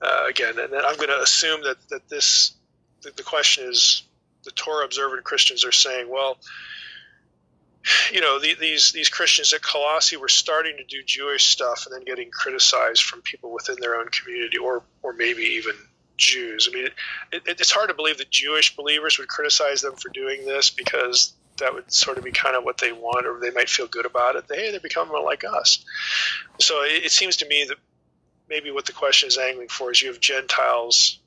Uh, 0.00 0.24
again, 0.26 0.58
and 0.58 0.72
I'm 0.74 0.96
going 0.96 1.10
to 1.10 1.20
assume 1.20 1.64
that, 1.64 1.76
that 1.90 2.08
this, 2.08 2.54
that 3.02 3.14
the 3.18 3.22
question 3.22 3.68
is 3.68 4.04
the 4.44 4.52
Torah 4.52 4.86
observant 4.86 5.22
Christians 5.22 5.66
are 5.66 5.72
saying, 5.72 6.08
well, 6.08 6.38
you 8.12 8.20
know, 8.20 8.38
the, 8.38 8.54
these, 8.54 8.92
these 8.92 9.08
Christians 9.08 9.52
at 9.52 9.62
Colossae 9.62 10.16
were 10.16 10.28
starting 10.28 10.76
to 10.78 10.84
do 10.84 11.02
Jewish 11.04 11.44
stuff 11.44 11.86
and 11.86 11.94
then 11.94 12.04
getting 12.04 12.30
criticized 12.30 13.02
from 13.02 13.22
people 13.22 13.52
within 13.52 13.76
their 13.80 13.96
own 13.96 14.08
community 14.08 14.58
or, 14.58 14.82
or 15.02 15.12
maybe 15.12 15.42
even 15.42 15.74
Jews. 16.16 16.68
I 16.70 16.74
mean, 16.74 16.86
it, 16.86 16.92
it, 17.32 17.60
it's 17.60 17.72
hard 17.72 17.88
to 17.88 17.94
believe 17.94 18.18
that 18.18 18.30
Jewish 18.30 18.76
believers 18.76 19.18
would 19.18 19.28
criticize 19.28 19.82
them 19.82 19.94
for 19.96 20.08
doing 20.08 20.44
this 20.44 20.70
because 20.70 21.34
that 21.58 21.74
would 21.74 21.90
sort 21.92 22.18
of 22.18 22.24
be 22.24 22.32
kind 22.32 22.56
of 22.56 22.64
what 22.64 22.78
they 22.78 22.92
want, 22.92 23.26
or 23.26 23.40
they 23.40 23.50
might 23.50 23.68
feel 23.68 23.86
good 23.86 24.06
about 24.06 24.36
it. 24.36 24.44
Hey, 24.48 24.70
they're 24.70 24.80
becoming 24.80 25.12
more 25.12 25.22
like 25.22 25.44
us. 25.44 25.84
So 26.60 26.82
it, 26.82 27.06
it 27.06 27.12
seems 27.12 27.38
to 27.38 27.46
me 27.46 27.64
that 27.68 27.78
maybe 28.48 28.70
what 28.70 28.86
the 28.86 28.92
question 28.92 29.28
is 29.28 29.38
angling 29.38 29.68
for 29.68 29.90
is 29.90 30.02
you 30.02 30.08
have 30.08 30.20
Gentiles 30.20 31.18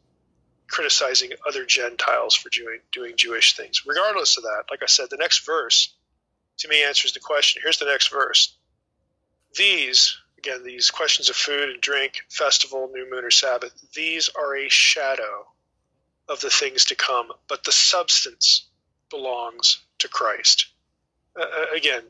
criticizing 0.68 1.32
other 1.48 1.66
Gentiles 1.66 2.36
for 2.36 2.50
doing, 2.50 2.80
doing 2.92 3.14
Jewish 3.16 3.56
things. 3.56 3.86
Regardless 3.88 4.38
of 4.38 4.44
that, 4.44 4.66
like 4.70 4.84
I 4.84 4.86
said, 4.86 5.08
the 5.10 5.18
next 5.18 5.46
verse 5.46 5.94
to 6.60 6.68
me 6.68 6.84
answers 6.84 7.14
the 7.14 7.20
question. 7.20 7.62
Here's 7.64 7.80
the 7.80 7.86
next 7.86 8.10
verse. 8.10 8.56
These, 9.56 10.16
again, 10.38 10.64
these 10.64 10.92
questions 10.92 11.30
of 11.30 11.36
food 11.36 11.70
and 11.70 11.82
drink, 11.82 12.22
festival, 12.30 12.90
new 12.94 13.10
moon, 13.10 13.26
or 13.26 13.32
Sabbath, 13.32 13.74
these 13.94 14.30
are 14.30 14.56
a 14.56 14.70
shadow 14.70 15.48
of 16.28 16.42
the 16.42 16.50
things 16.50 16.86
to 16.86 16.96
come, 16.96 17.32
but 17.48 17.64
the 17.64 17.72
substance 17.72 18.68
belongs 19.10 19.80
to 20.00 20.08
Christ. 20.08 20.68
Uh, 21.36 21.42
uh 21.44 21.66
again, 21.76 22.04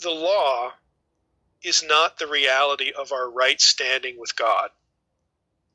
the 0.00 0.10
law 0.10 0.72
is 1.62 1.82
not 1.82 2.18
the 2.18 2.26
reality 2.26 2.92
of 2.96 3.12
our 3.12 3.30
right 3.30 3.60
standing 3.60 4.18
with 4.18 4.36
God. 4.36 4.70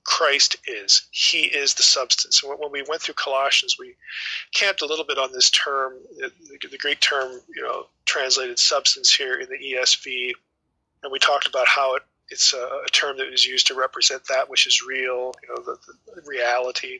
Christ 0.04 0.58
is. 0.68 1.08
He 1.12 1.44
is 1.44 1.76
the 1.76 1.84
substance. 1.84 2.44
When 2.44 2.72
we 2.72 2.84
went 2.88 3.02
through 3.02 3.14
Colossians, 3.16 3.78
we 3.80 3.96
camped 4.54 4.82
a 4.82 4.86
little 4.86 5.06
bit 5.06 5.18
on 5.18 5.32
this 5.32 5.50
term, 5.50 5.94
the 6.18 6.78
Greek 6.78 7.00
term, 7.00 7.40
you 7.56 7.64
know, 7.64 7.88
translated 8.06 8.60
substance 8.60 9.14
here 9.14 9.36
in 9.36 9.48
the 9.50 9.58
ESV, 9.58 10.34
and 11.04 11.12
we 11.12 11.20
talked 11.20 11.48
about 11.48 11.68
how 11.68 11.96
it, 11.96 12.04
it's 12.30 12.54
a, 12.54 12.82
a 12.86 12.90
term 12.92 13.18
that 13.18 13.32
is 13.32 13.46
used 13.46 13.68
to 13.68 13.76
represent 13.76 14.26
that 14.28 14.50
which 14.50 14.68
is 14.68 14.82
real, 14.82 15.34
you 15.42 15.50
know, 15.50 15.62
the, 15.62 15.78
the 16.16 16.22
reality. 16.26 17.00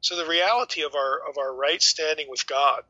So 0.00 0.16
the 0.16 0.26
reality 0.26 0.82
of 0.82 0.94
our 0.94 1.20
of 1.28 1.38
our 1.38 1.54
right 1.54 1.82
standing 1.82 2.28
with 2.28 2.46
God 2.46 2.82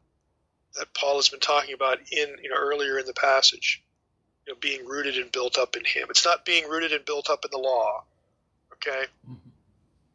that 0.76 0.92
Paul 0.94 1.16
has 1.16 1.28
been 1.28 1.40
talking 1.40 1.74
about 1.74 1.98
in 2.10 2.36
you 2.42 2.50
know 2.50 2.56
earlier 2.56 2.98
in 2.98 3.06
the 3.06 3.14
passage, 3.14 3.82
you 4.46 4.52
know, 4.52 4.58
being 4.60 4.84
rooted 4.86 5.16
and 5.16 5.30
built 5.30 5.58
up 5.58 5.76
in 5.76 5.84
Him. 5.84 6.08
It's 6.10 6.24
not 6.24 6.44
being 6.44 6.68
rooted 6.68 6.92
and 6.92 7.04
built 7.04 7.30
up 7.30 7.44
in 7.44 7.50
the 7.52 7.58
law. 7.58 8.04
Okay. 8.74 9.04
Mm-hmm. 9.28 9.50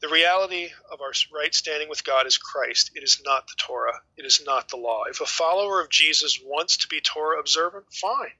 The 0.01 0.07
reality 0.07 0.69
of 0.91 1.01
our 1.01 1.11
right 1.35 1.53
standing 1.53 1.89
with 1.89 2.05
God 2.05 2.25
is 2.25 2.38
Christ. 2.38 2.91
It 2.95 3.03
is 3.03 3.21
not 3.25 3.47
the 3.47 3.55
Torah. 3.57 3.99
It 4.15 4.25
is 4.25 4.41
not 4.45 4.69
the 4.69 4.77
law. 4.77 5.03
If 5.09 5.19
a 5.19 5.25
follower 5.25 5.81
of 5.81 5.89
Jesus 5.89 6.39
wants 6.43 6.77
to 6.77 6.88
be 6.88 7.01
Torah 7.01 7.39
observant, 7.39 7.85
fine. 7.91 8.31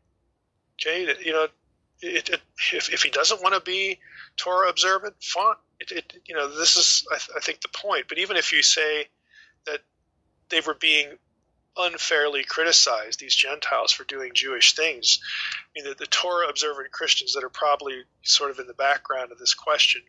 Okay, 0.80 1.14
you 1.22 1.34
know, 1.34 1.48
it, 2.02 2.30
it, 2.30 2.42
if, 2.74 2.94
if 2.94 3.02
he 3.04 3.10
doesn't 3.10 3.42
want 3.42 3.56
to 3.56 3.62
be 3.62 4.00
Torah 4.38 4.70
observant, 4.70 5.16
fine. 5.22 5.56
It, 5.82 6.14
you 6.26 6.36
know, 6.36 6.48
this 6.48 6.78
is 6.78 7.06
I, 7.12 7.18
th- 7.18 7.32
I 7.36 7.40
think 7.42 7.60
the 7.62 7.70
point. 7.70 8.06
But 8.08 8.20
even 8.20 8.38
if 8.38 8.54
you 8.54 8.64
say 8.64 9.08
that 9.66 9.80
they 10.50 10.62
were 10.62 10.76
being 10.76 11.10
unfairly 11.78 12.44
criticize 12.44 13.18
these 13.18 13.36
Gentiles 13.36 13.92
for 13.92 14.04
doing 14.04 14.32
Jewish 14.34 14.76
things. 14.76 15.20
I 15.56 15.68
mean, 15.76 15.90
the, 15.90 15.96
the 15.96 16.08
Torah 16.08 16.48
observant 16.48 16.92
Christians 16.92 17.34
that 17.34 17.44
are 17.44 17.50
probably 17.50 18.04
sort 18.24 18.52
of 18.52 18.60
in 18.60 18.68
the 18.68 18.74
background 18.74 19.32
of 19.32 19.38
this 19.38 19.54
question 19.54 20.02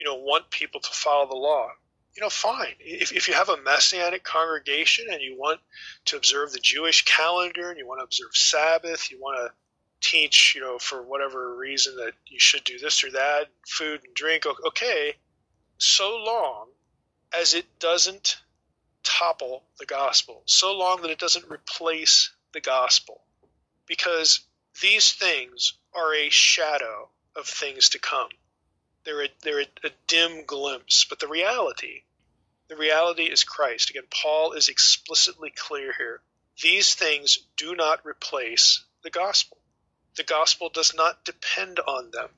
you 0.00 0.06
know, 0.06 0.16
want 0.16 0.50
people 0.50 0.80
to 0.80 0.90
follow 0.90 1.26
the 1.26 1.34
law, 1.34 1.70
you 2.14 2.22
know, 2.22 2.30
fine. 2.30 2.74
If, 2.80 3.12
if 3.12 3.28
you 3.28 3.34
have 3.34 3.48
a 3.48 3.56
messianic 3.62 4.24
congregation 4.24 5.06
and 5.10 5.20
you 5.22 5.36
want 5.38 5.60
to 6.06 6.16
observe 6.16 6.52
the 6.52 6.60
Jewish 6.60 7.04
calendar 7.04 7.70
and 7.70 7.78
you 7.78 7.86
want 7.86 8.00
to 8.00 8.04
observe 8.04 8.34
Sabbath, 8.34 9.10
you 9.10 9.18
want 9.20 9.38
to 9.38 10.08
teach, 10.08 10.54
you 10.54 10.60
know, 10.60 10.78
for 10.78 11.02
whatever 11.02 11.56
reason 11.56 11.96
that 11.96 12.12
you 12.26 12.38
should 12.38 12.64
do 12.64 12.78
this 12.78 13.02
or 13.04 13.10
that, 13.12 13.46
food 13.66 14.00
and 14.04 14.14
drink, 14.14 14.44
okay, 14.66 15.14
so 15.78 16.16
long 16.16 16.68
as 17.32 17.54
it 17.54 17.66
doesn't 17.78 18.38
topple 19.06 19.62
the 19.78 19.86
gospel, 19.86 20.42
so 20.46 20.76
long 20.76 21.02
that 21.02 21.10
it 21.10 21.18
doesn't 21.18 21.50
replace 21.50 22.32
the 22.52 22.60
gospel. 22.60 23.22
Because 23.86 24.40
these 24.82 25.12
things 25.12 25.74
are 25.94 26.12
a 26.12 26.28
shadow 26.28 27.08
of 27.36 27.46
things 27.46 27.90
to 27.90 28.00
come. 28.00 28.28
They're 29.04 29.24
a, 29.24 29.28
they're 29.42 29.60
a, 29.60 29.66
a 29.84 29.90
dim 30.08 30.44
glimpse, 30.44 31.04
but 31.04 31.20
the 31.20 31.28
reality, 31.28 32.02
the 32.68 32.76
reality 32.76 33.24
is 33.24 33.44
Christ. 33.44 33.90
Again, 33.90 34.08
Paul 34.10 34.52
is 34.52 34.68
explicitly 34.68 35.52
clear 35.54 35.92
here. 35.96 36.20
These 36.60 36.94
things 36.94 37.38
do 37.56 37.76
not 37.76 38.04
replace 38.04 38.84
the 39.04 39.10
gospel. 39.10 39.58
The 40.16 40.24
gospel 40.24 40.68
does 40.70 40.94
not 40.94 41.24
depend 41.24 41.78
on 41.78 42.10
them. 42.10 42.28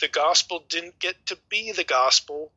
The 0.00 0.08
gospel 0.08 0.64
didn't 0.68 1.00
get 1.00 1.26
to 1.26 1.38
be 1.48 1.72
the 1.72 1.84
gospel 1.84 2.52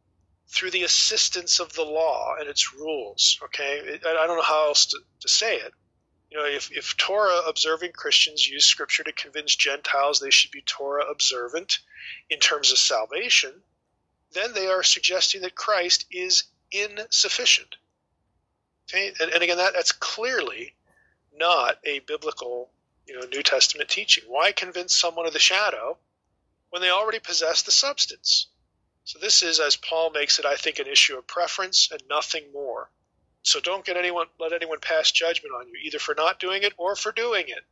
through 0.50 0.72
the 0.72 0.84
assistance 0.84 1.60
of 1.60 1.74
the 1.74 1.84
law 1.84 2.36
and 2.40 2.50
its 2.50 2.74
rules. 2.74 3.40
Okay, 3.44 4.00
I 4.06 4.26
don't 4.26 4.38
know 4.38 4.42
how 4.42 4.68
else 4.68 4.88
to, 4.88 5.00
to 5.22 5.28
say 5.28 5.56
it. 5.56 5.74
You 6.32 6.38
know, 6.38 6.46
if, 6.46 6.72
if 6.72 6.96
Torah 6.98 7.42
observing 7.48 7.92
Christians 7.94 8.48
use 8.48 8.66
Scripture 8.66 9.04
to 9.04 9.12
convince 9.12 9.56
Gentiles 9.56 10.20
they 10.20 10.30
should 10.30 10.52
be 10.52 10.62
Torah 10.62 11.06
observant, 11.10 11.80
in 12.30 12.40
terms 12.40 12.72
of 12.72 12.78
salvation, 12.78 13.52
then 14.34 14.54
they 14.54 14.68
are 14.68 14.84
suggesting 14.84 15.42
that 15.42 15.56
Christ 15.56 16.06
is 16.12 16.44
insufficient. 16.72 17.76
Okay? 18.90 19.12
And, 19.20 19.32
and 19.32 19.44
again, 19.44 19.58
that, 19.58 19.74
that's 19.74 19.92
clearly 19.92 20.76
not 21.36 21.78
a 21.84 22.00
biblical, 22.00 22.70
you 23.08 23.20
know, 23.20 23.26
New 23.28 23.44
Testament 23.44 23.90
teaching. 23.90 24.24
Why 24.28 24.52
convince 24.52 24.96
someone 24.96 25.26
of 25.26 25.34
the 25.34 25.40
shadow 25.40 25.98
when 26.70 26.82
they 26.82 26.90
already 26.90 27.20
possess 27.20 27.64
the 27.64 27.72
substance? 27.72 28.48
So 29.10 29.18
this 29.18 29.42
is, 29.42 29.60
as 29.60 29.76
Paul 29.76 30.12
makes 30.12 30.38
it, 30.38 30.46
I 30.46 30.56
think, 30.56 30.78
an 30.78 30.86
issue 30.86 31.18
of 31.18 31.26
preference 31.26 31.90
and 31.92 32.00
nothing 32.08 32.44
more. 32.54 32.92
So 33.42 33.60
don't 33.60 33.84
get 33.84 33.98
anyone 33.98 34.28
let 34.40 34.54
anyone 34.54 34.80
pass 34.80 35.10
judgment 35.10 35.52
on 35.60 35.68
you, 35.68 35.74
either 35.84 35.98
for 35.98 36.14
not 36.14 36.40
doing 36.40 36.62
it 36.62 36.74
or 36.78 36.96
for 36.96 37.12
doing 37.12 37.46
it, 37.48 37.66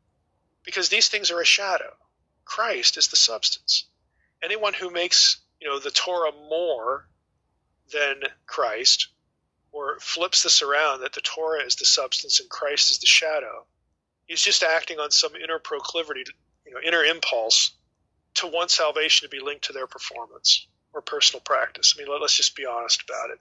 because 0.64 0.90
these 0.90 1.10
things 1.10 1.30
are 1.30 1.40
a 1.40 1.46
shadow. 1.46 1.94
Christ 2.44 2.98
is 2.98 3.10
the 3.10 3.18
substance 3.18 3.86
anyone 4.42 4.74
who 4.74 4.90
makes 4.90 5.38
you 5.62 5.68
know 5.68 5.78
the 5.78 5.92
Torah 5.92 6.32
more 6.32 7.08
than 7.94 8.24
Christ, 8.48 9.10
or 9.72 10.00
flips 10.00 10.42
this 10.42 10.64
around 10.64 11.02
that 11.02 11.14
the 11.14 11.22
Torah 11.22 11.64
is 11.64 11.76
the 11.76 11.86
substance 11.86 12.40
and 12.40 12.50
Christ 12.50 12.90
is 12.90 12.98
the 12.98 13.06
shadow, 13.06 13.68
he's 14.26 14.42
just 14.42 14.64
acting 14.64 14.98
on 14.98 15.12
some 15.12 15.36
inner 15.36 15.60
proclivity, 15.60 16.24
you 16.66 16.74
know, 16.74 16.80
inner 16.84 17.04
impulse 17.04 17.74
to 18.34 18.48
want 18.48 18.72
salvation 18.72 19.30
to 19.30 19.30
be 19.30 19.40
linked 19.40 19.66
to 19.66 19.74
their 19.74 19.86
performance 19.86 20.66
or 20.98 21.02
personal 21.02 21.42
practice. 21.42 21.96
I 21.96 22.02
mean, 22.02 22.12
let, 22.12 22.24
us 22.24 22.34
just 22.34 22.56
be 22.56 22.66
honest 22.66 23.04
about 23.04 23.30
it. 23.30 23.40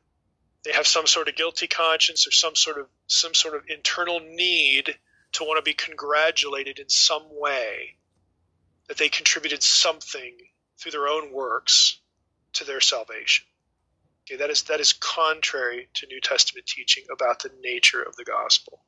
They 0.64 0.72
have 0.72 0.86
some 0.86 1.06
sort 1.06 1.28
of 1.28 1.36
guilty 1.36 1.66
conscience 1.66 2.26
or 2.26 2.32
some 2.32 2.54
sort 2.54 2.78
of 2.78 2.86
some 3.06 3.34
sort 3.34 3.54
of 3.54 3.62
internal 3.68 4.20
need 4.20 4.94
to 5.32 5.44
want 5.44 5.58
to 5.58 5.62
be 5.62 5.74
congratulated 5.74 6.78
in 6.78 6.88
some 6.88 7.22
way 7.30 7.96
that 8.88 8.98
they 8.98 9.08
contributed 9.08 9.62
something 9.62 10.34
through 10.78 10.92
their 10.92 11.08
own 11.08 11.32
works 11.32 11.98
to 12.54 12.64
their 12.64 12.80
salvation. 12.80 13.46
Okay, 14.28 14.36
that 14.36 14.50
is 14.50 14.64
that 14.64 14.80
is 14.80 14.92
contrary 14.92 15.88
to 15.94 16.06
New 16.08 16.20
Testament 16.20 16.66
teaching 16.66 17.04
about 17.10 17.42
the 17.42 17.50
nature 17.62 18.02
of 18.02 18.16
the 18.16 18.24
gospel. 18.24 18.80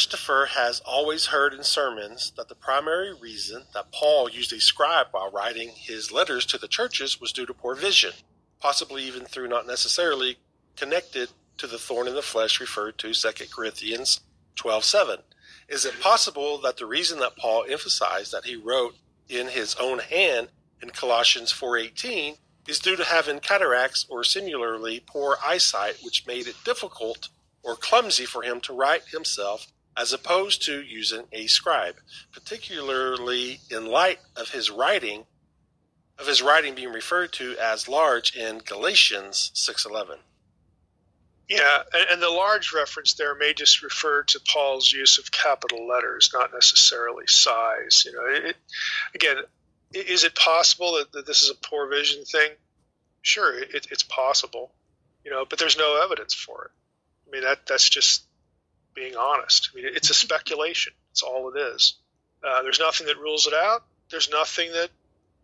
Christopher 0.00 0.48
has 0.52 0.80
always 0.80 1.26
heard 1.26 1.52
in 1.52 1.62
sermons 1.62 2.32
that 2.34 2.48
the 2.48 2.54
primary 2.54 3.12
reason 3.12 3.64
that 3.74 3.92
Paul 3.92 4.30
used 4.30 4.50
a 4.50 4.58
scribe 4.58 5.08
while 5.10 5.30
writing 5.30 5.72
his 5.74 6.10
letters 6.10 6.46
to 6.46 6.56
the 6.56 6.68
churches 6.68 7.20
was 7.20 7.32
due 7.32 7.44
to 7.44 7.52
poor 7.52 7.74
vision, 7.74 8.12
possibly 8.60 9.04
even 9.04 9.26
through 9.26 9.48
not 9.48 9.66
necessarily 9.66 10.38
connected 10.74 11.28
to 11.58 11.66
the 11.66 11.76
thorn 11.76 12.08
in 12.08 12.14
the 12.14 12.22
flesh 12.22 12.60
referred 12.60 12.96
to 12.96 13.12
2 13.12 13.50
Corinthians 13.50 14.20
12:7. 14.56 15.22
Is 15.68 15.84
it 15.84 16.00
possible 16.00 16.56
that 16.62 16.78
the 16.78 16.86
reason 16.86 17.18
that 17.18 17.36
Paul 17.36 17.66
emphasized 17.68 18.32
that 18.32 18.46
he 18.46 18.56
wrote 18.56 18.96
in 19.28 19.48
his 19.48 19.74
own 19.74 19.98
hand 19.98 20.48
in 20.80 20.88
Colossians 20.92 21.52
4:18 21.52 22.38
is 22.66 22.78
due 22.78 22.96
to 22.96 23.04
having 23.04 23.38
cataracts 23.38 24.06
or 24.08 24.24
similarly 24.24 25.00
poor 25.00 25.36
eyesight 25.44 25.98
which 26.00 26.26
made 26.26 26.46
it 26.46 26.64
difficult 26.64 27.28
or 27.62 27.76
clumsy 27.76 28.24
for 28.24 28.42
him 28.42 28.62
to 28.62 28.72
write 28.72 29.08
himself 29.08 29.66
as 29.96 30.12
opposed 30.12 30.62
to 30.62 30.82
using 30.82 31.24
a 31.32 31.46
scribe, 31.46 31.96
particularly 32.32 33.60
in 33.70 33.86
light 33.86 34.18
of 34.36 34.50
his 34.50 34.70
writing 34.70 35.26
of 36.20 36.26
his 36.26 36.42
writing 36.42 36.74
being 36.74 36.92
referred 36.92 37.32
to 37.32 37.56
as 37.58 37.88
large 37.88 38.36
in 38.36 38.58
Galatians 38.58 39.50
6:11. 39.54 40.18
Yeah, 41.48 41.82
and, 41.92 42.22
the 42.22 42.28
large 42.28 42.72
reference 42.72 43.14
there 43.14 43.34
may 43.34 43.54
just 43.54 43.82
refer 43.82 44.22
to 44.24 44.40
Paul's 44.40 44.92
use 44.92 45.18
of 45.18 45.32
capital 45.32 45.88
letters, 45.88 46.30
not 46.32 46.52
necessarily 46.52 47.26
size. 47.26 48.04
You 48.06 48.12
know, 48.12 48.24
it, 48.26 48.56
again, 49.14 49.38
is 49.92 50.22
it 50.22 50.36
possible 50.36 50.98
that, 50.98 51.10
that, 51.10 51.26
this 51.26 51.42
is 51.42 51.50
a 51.50 51.56
poor 51.56 51.88
vision 51.88 52.24
thing? 52.24 52.52
Sure, 53.22 53.58
it, 53.58 53.88
it's 53.90 54.04
possible. 54.04 54.70
You 55.24 55.32
know, 55.32 55.44
but 55.44 55.58
there's 55.58 55.76
no 55.76 56.00
evidence 56.04 56.34
for 56.34 56.66
it. 56.66 56.70
I 57.26 57.30
mean, 57.32 57.42
that 57.42 57.66
that's 57.66 57.88
just 57.88 58.22
being 58.94 59.16
honest. 59.16 59.70
I 59.72 59.76
mean, 59.76 59.86
it's 59.94 60.10
a 60.10 60.14
speculation. 60.14 60.92
It's 61.12 61.22
all 61.22 61.50
it 61.54 61.58
is. 61.58 61.94
Uh, 62.42 62.62
there's 62.62 62.80
nothing 62.80 63.06
that 63.06 63.18
rules 63.18 63.46
it 63.46 63.54
out. 63.54 63.84
There's 64.10 64.30
nothing 64.30 64.72
that 64.72 64.90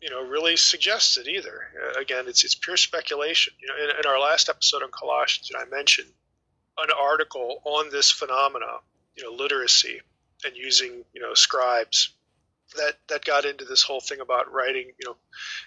you 0.00 0.10
know, 0.10 0.22
really 0.22 0.56
suggests 0.56 1.16
it 1.16 1.26
either. 1.26 1.68
Uh, 1.74 2.00
again, 2.00 2.24
it's 2.28 2.44
it's 2.44 2.54
pure 2.54 2.76
speculation. 2.76 3.54
You 3.60 3.68
know, 3.68 3.74
in, 3.84 4.00
in 4.00 4.06
our 4.06 4.20
last 4.20 4.48
episode 4.48 4.82
on 4.82 4.90
Colossians, 4.90 5.50
know, 5.50 5.60
I 5.60 5.64
mentioned 5.68 6.08
an 6.78 6.90
article 6.98 7.62
on 7.64 7.90
this 7.90 8.10
phenomena, 8.10 8.66
you 9.16 9.24
know, 9.24 9.32
literacy 9.32 10.00
and 10.44 10.56
using 10.56 11.04
you 11.14 11.20
know 11.20 11.34
scribes 11.34 12.10
that 12.76 12.98
that 13.08 13.24
got 13.24 13.44
into 13.44 13.64
this 13.64 13.82
whole 13.82 14.00
thing 14.00 14.20
about 14.20 14.52
writing, 14.52 14.92
you 14.98 15.08
know, 15.08 15.16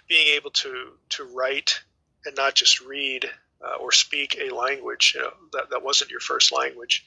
being 0.07 0.35
able 0.35 0.51
to 0.51 0.91
to 1.09 1.23
write 1.23 1.81
and 2.25 2.35
not 2.35 2.53
just 2.53 2.81
read 2.81 3.25
uh, 3.65 3.77
or 3.81 3.91
speak 3.91 4.39
a 4.39 4.53
language, 4.53 5.13
you 5.15 5.21
know, 5.21 5.33
that 5.53 5.71
that 5.71 5.83
wasn't 5.83 6.11
your 6.11 6.19
first 6.19 6.51
language 6.51 7.05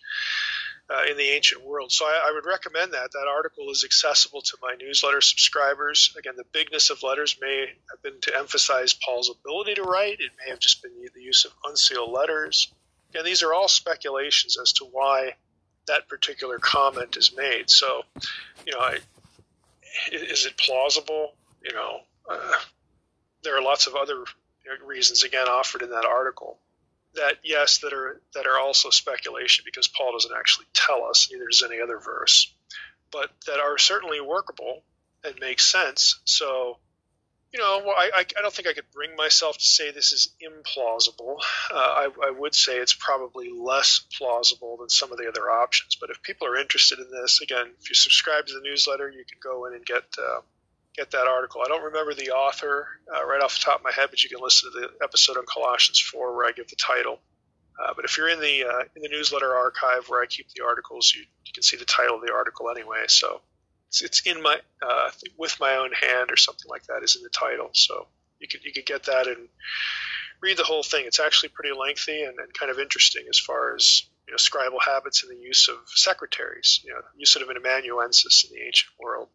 uh, 0.90 1.10
in 1.10 1.16
the 1.16 1.30
ancient 1.30 1.64
world. 1.64 1.92
So 1.92 2.04
I, 2.04 2.28
I, 2.28 2.32
would 2.32 2.46
recommend 2.46 2.92
that. 2.92 3.12
That 3.12 3.28
article 3.28 3.70
is 3.70 3.84
accessible 3.84 4.42
to 4.42 4.56
my 4.60 4.74
newsletter 4.80 5.20
subscribers. 5.20 6.14
Again, 6.18 6.34
the 6.36 6.44
bigness 6.52 6.90
of 6.90 7.02
letters 7.02 7.38
may 7.40 7.66
have 7.90 8.02
been 8.02 8.20
to 8.22 8.36
emphasize 8.36 8.92
Paul's 8.92 9.30
ability 9.30 9.74
to 9.74 9.82
write. 9.82 10.20
It 10.20 10.32
may 10.42 10.50
have 10.50 10.58
just 10.58 10.82
been 10.82 10.92
the 11.14 11.22
use 11.22 11.44
of 11.44 11.52
uncial 11.64 12.12
letters. 12.12 12.72
And 13.14 13.24
these 13.26 13.42
are 13.42 13.52
all 13.52 13.68
speculations 13.68 14.58
as 14.60 14.72
to 14.74 14.84
why 14.84 15.34
that 15.86 16.08
particular 16.08 16.58
comment 16.58 17.16
is 17.16 17.34
made. 17.36 17.68
So, 17.70 18.02
you 18.66 18.72
know, 18.72 18.80
I, 18.80 18.98
is 20.12 20.46
it 20.46 20.56
plausible? 20.56 21.34
You 21.62 21.74
know, 21.74 22.00
uh, 22.28 22.52
there 23.42 23.56
are 23.56 23.62
lots 23.62 23.86
of 23.86 23.94
other 23.94 24.24
reasons 24.86 25.22
again 25.22 25.48
offered 25.48 25.82
in 25.82 25.90
that 25.90 26.04
article 26.04 26.58
that 27.14 27.36
yes 27.44 27.78
that 27.78 27.92
are 27.92 28.20
that 28.34 28.46
are 28.46 28.58
also 28.58 28.90
speculation 28.90 29.64
because 29.64 29.88
Paul 29.88 30.12
doesn't 30.12 30.34
actually 30.36 30.66
tell 30.72 31.04
us 31.04 31.28
neither 31.30 31.46
does 31.46 31.62
any 31.62 31.80
other 31.80 31.98
verse 31.98 32.52
but 33.12 33.30
that 33.46 33.60
are 33.60 33.78
certainly 33.78 34.20
workable 34.20 34.82
and 35.22 35.34
make 35.40 35.60
sense. 35.60 36.20
So 36.24 36.78
you 37.52 37.58
know 37.58 37.82
well, 37.84 37.94
I, 37.96 38.10
I 38.16 38.40
don't 38.40 38.52
think 38.52 38.66
I 38.66 38.72
could 38.72 38.90
bring 38.92 39.14
myself 39.14 39.58
to 39.58 39.64
say 39.64 39.90
this 39.90 40.12
is 40.12 40.30
implausible. 40.42 41.36
Uh, 41.70 41.76
I, 41.76 42.08
I 42.24 42.30
would 42.30 42.54
say 42.54 42.78
it's 42.78 42.94
probably 42.94 43.50
less 43.50 44.00
plausible 44.16 44.78
than 44.78 44.88
some 44.88 45.12
of 45.12 45.18
the 45.18 45.28
other 45.28 45.50
options 45.50 45.96
but 46.00 46.10
if 46.10 46.22
people 46.22 46.46
are 46.46 46.56
interested 46.56 46.98
in 46.98 47.10
this 47.10 47.40
again 47.42 47.66
if 47.80 47.90
you 47.90 47.94
subscribe 47.94 48.46
to 48.46 48.54
the 48.54 48.62
newsletter 48.62 49.10
you 49.10 49.24
can 49.24 49.38
go 49.42 49.66
in 49.66 49.74
and 49.74 49.84
get 49.84 50.04
uh, 50.18 50.40
get 50.96 51.10
that 51.12 51.26
article. 51.26 51.62
I 51.64 51.68
don't 51.68 51.84
remember 51.84 52.14
the 52.14 52.30
author 52.30 52.86
uh, 53.14 53.24
right 53.26 53.40
off 53.42 53.58
the 53.58 53.64
top 53.64 53.78
of 53.78 53.84
my 53.84 53.92
head, 53.92 54.08
but 54.10 54.22
you 54.22 54.30
can 54.30 54.40
listen 54.42 54.70
to 54.70 54.80
the 54.80 54.90
episode 55.02 55.36
on 55.36 55.44
Colossians 55.46 55.98
4 55.98 56.36
where 56.36 56.46
I 56.46 56.52
give 56.52 56.68
the 56.68 56.76
title. 56.76 57.20
Uh, 57.82 57.92
but 57.96 58.04
if 58.04 58.16
you're 58.16 58.28
in 58.28 58.40
the 58.40 58.64
uh, 58.64 58.82
in 58.94 59.02
the 59.02 59.08
newsletter 59.08 59.54
archive 59.54 60.08
where 60.08 60.22
I 60.22 60.26
keep 60.26 60.48
the 60.50 60.64
articles, 60.64 61.12
you, 61.16 61.22
you 61.46 61.52
can 61.52 61.62
see 61.62 61.76
the 61.76 61.84
title 61.84 62.16
of 62.16 62.22
the 62.22 62.32
article 62.32 62.70
anyway. 62.70 63.04
So 63.08 63.40
it's, 63.88 64.02
it's 64.02 64.20
in 64.26 64.42
my 64.42 64.58
uh, 64.82 65.10
with 65.38 65.58
my 65.58 65.76
own 65.76 65.90
hand 65.92 66.30
or 66.30 66.36
something 66.36 66.68
like 66.68 66.84
that 66.84 67.02
is 67.02 67.16
in 67.16 67.22
the 67.22 67.30
title. 67.30 67.70
So 67.72 68.06
you 68.38 68.48
could 68.48 68.64
you 68.64 68.72
could 68.72 68.86
get 68.86 69.04
that 69.04 69.26
and 69.26 69.48
read 70.42 70.58
the 70.58 70.64
whole 70.64 70.82
thing. 70.82 71.04
It's 71.06 71.20
actually 71.20 71.50
pretty 71.50 71.74
lengthy 71.76 72.22
and, 72.22 72.38
and 72.38 72.52
kind 72.52 72.70
of 72.70 72.78
interesting 72.78 73.24
as 73.30 73.38
far 73.38 73.74
as 73.74 74.02
you 74.26 74.32
know 74.32 74.36
scribal 74.36 74.82
habits 74.84 75.22
and 75.22 75.32
the 75.32 75.42
use 75.42 75.68
of 75.68 75.76
secretaries. 75.86 76.80
You 76.84 76.92
know, 76.92 77.00
use 77.16 77.34
of 77.36 77.48
an 77.48 77.56
amanuensis 77.56 78.44
in 78.44 78.54
the 78.54 78.64
ancient 78.64 78.92
world. 79.00 79.28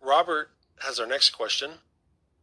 Robert 0.00 0.50
has 0.80 0.98
our 0.98 1.06
next 1.06 1.30
question. 1.30 1.72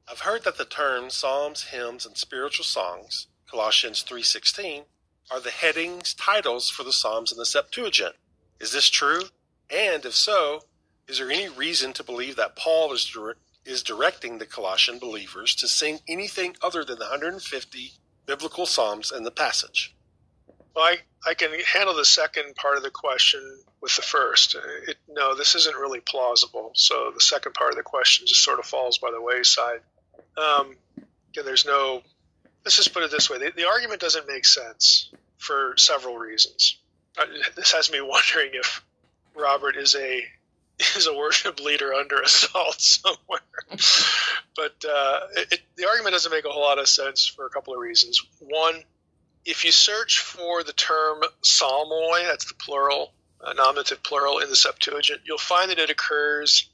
I've 0.10 0.22
heard 0.22 0.44
that 0.44 0.58
the 0.58 0.66
terms 0.66 1.16
psalms, 1.16 1.64
hymns, 1.66 2.06
and 2.06 2.16
spiritual 2.16 2.66
songs, 2.66 3.28
Colossians 3.50 4.04
3:16, 4.04 4.86
are 5.32 5.40
the 5.40 5.52
headings, 5.52 6.14
titles 6.14 6.70
for 6.70 6.84
the 6.84 6.94
psalms 6.94 7.32
in 7.32 7.38
the 7.38 7.46
Septuagint. 7.46 8.16
Is 8.60 8.72
this 8.72 8.90
true? 8.90 9.30
And 9.70 10.06
if 10.06 10.16
so, 10.16 10.68
is 11.08 11.18
there 11.18 11.32
any 11.32 11.50
reason 11.50 11.94
to 11.94 12.04
believe 12.04 12.36
that 12.36 12.56
Paul 12.56 12.94
is 12.94 13.06
dire- 13.06 13.38
is 13.66 13.84
directing 13.84 14.38
the 14.38 14.46
Colossian 14.46 15.00
believers 15.00 15.54
to 15.56 15.68
sing 15.68 16.02
anything 16.08 16.56
other 16.62 16.86
than 16.86 17.00
the 17.00 17.06
150 17.06 17.94
biblical 18.26 18.66
psalms 18.66 19.12
in 19.12 19.24
the 19.24 19.32
passage? 19.32 19.96
Well, 20.78 20.86
I, 20.86 20.98
I 21.28 21.34
can 21.34 21.50
handle 21.74 21.96
the 21.96 22.06
second 22.06 22.56
part 22.56 22.78
of 22.78 22.84
the 22.84 22.92
question 22.92 23.42
with 23.82 23.96
the 23.96 24.04
first. 24.04 24.56
It, 24.88 24.98
no, 25.10 25.34
this 25.34 25.56
isn't 25.56 25.76
really 25.76 26.02
plausible. 26.02 26.70
So 26.76 27.12
the 27.16 27.20
second 27.20 27.56
part 27.56 27.72
of 27.72 27.78
the 27.78 27.84
question 27.84 28.28
just 28.28 28.44
sort 28.44 28.60
of 28.60 28.66
falls 28.66 29.00
by 29.00 29.10
the 29.10 29.20
wayside. 29.20 29.80
Um, 30.38 30.76
there's 31.34 31.66
no. 31.66 32.04
Let's 32.64 32.76
just 32.76 32.94
put 32.94 33.02
it 33.02 33.10
this 33.10 33.28
way: 33.28 33.40
the, 33.40 33.52
the 33.56 33.66
argument 33.68 34.02
doesn't 34.02 34.28
make 34.28 34.46
sense 34.46 35.10
for 35.38 35.74
several 35.78 36.20
reasons. 36.20 36.78
Uh, 37.18 37.26
this 37.56 37.72
has 37.72 37.92
me 37.92 38.00
wondering 38.02 38.52
if 38.54 38.86
Robert 39.36 39.78
is 39.78 39.96
a 39.96 40.22
is 40.96 41.08
a 41.08 41.18
worship 41.18 41.60
leader 41.60 41.92
under 41.92 42.22
assault 42.22 42.80
somewhere. 42.82 43.40
but 44.56 44.86
uh, 44.88 45.20
it, 45.38 45.60
the 45.76 45.88
argument 45.88 46.14
doesn't 46.14 46.32
make 46.32 46.46
a 46.46 46.50
whole 46.50 46.62
lot 46.62 46.78
of 46.78 46.88
sense 46.88 47.26
for 47.26 47.48
a 47.48 47.50
couple 47.50 47.74
of 47.74 47.80
reasons. 47.80 48.24
One, 48.42 48.84
if 49.48 49.64
you 49.64 49.72
search 49.72 50.20
for 50.20 50.62
the 50.62 50.74
term 50.74 51.22
psalmoi, 51.42 52.26
that's 52.26 52.46
the 52.46 52.54
plural, 52.54 53.14
uh, 53.42 53.54
nominative 53.54 54.04
plural 54.04 54.40
in 54.40 54.50
the 54.50 54.56
Septuagint, 54.58 55.22
you'll 55.24 55.38
find 55.38 55.72
that 55.72 55.80
it 55.80 55.90
occurs 55.90 56.70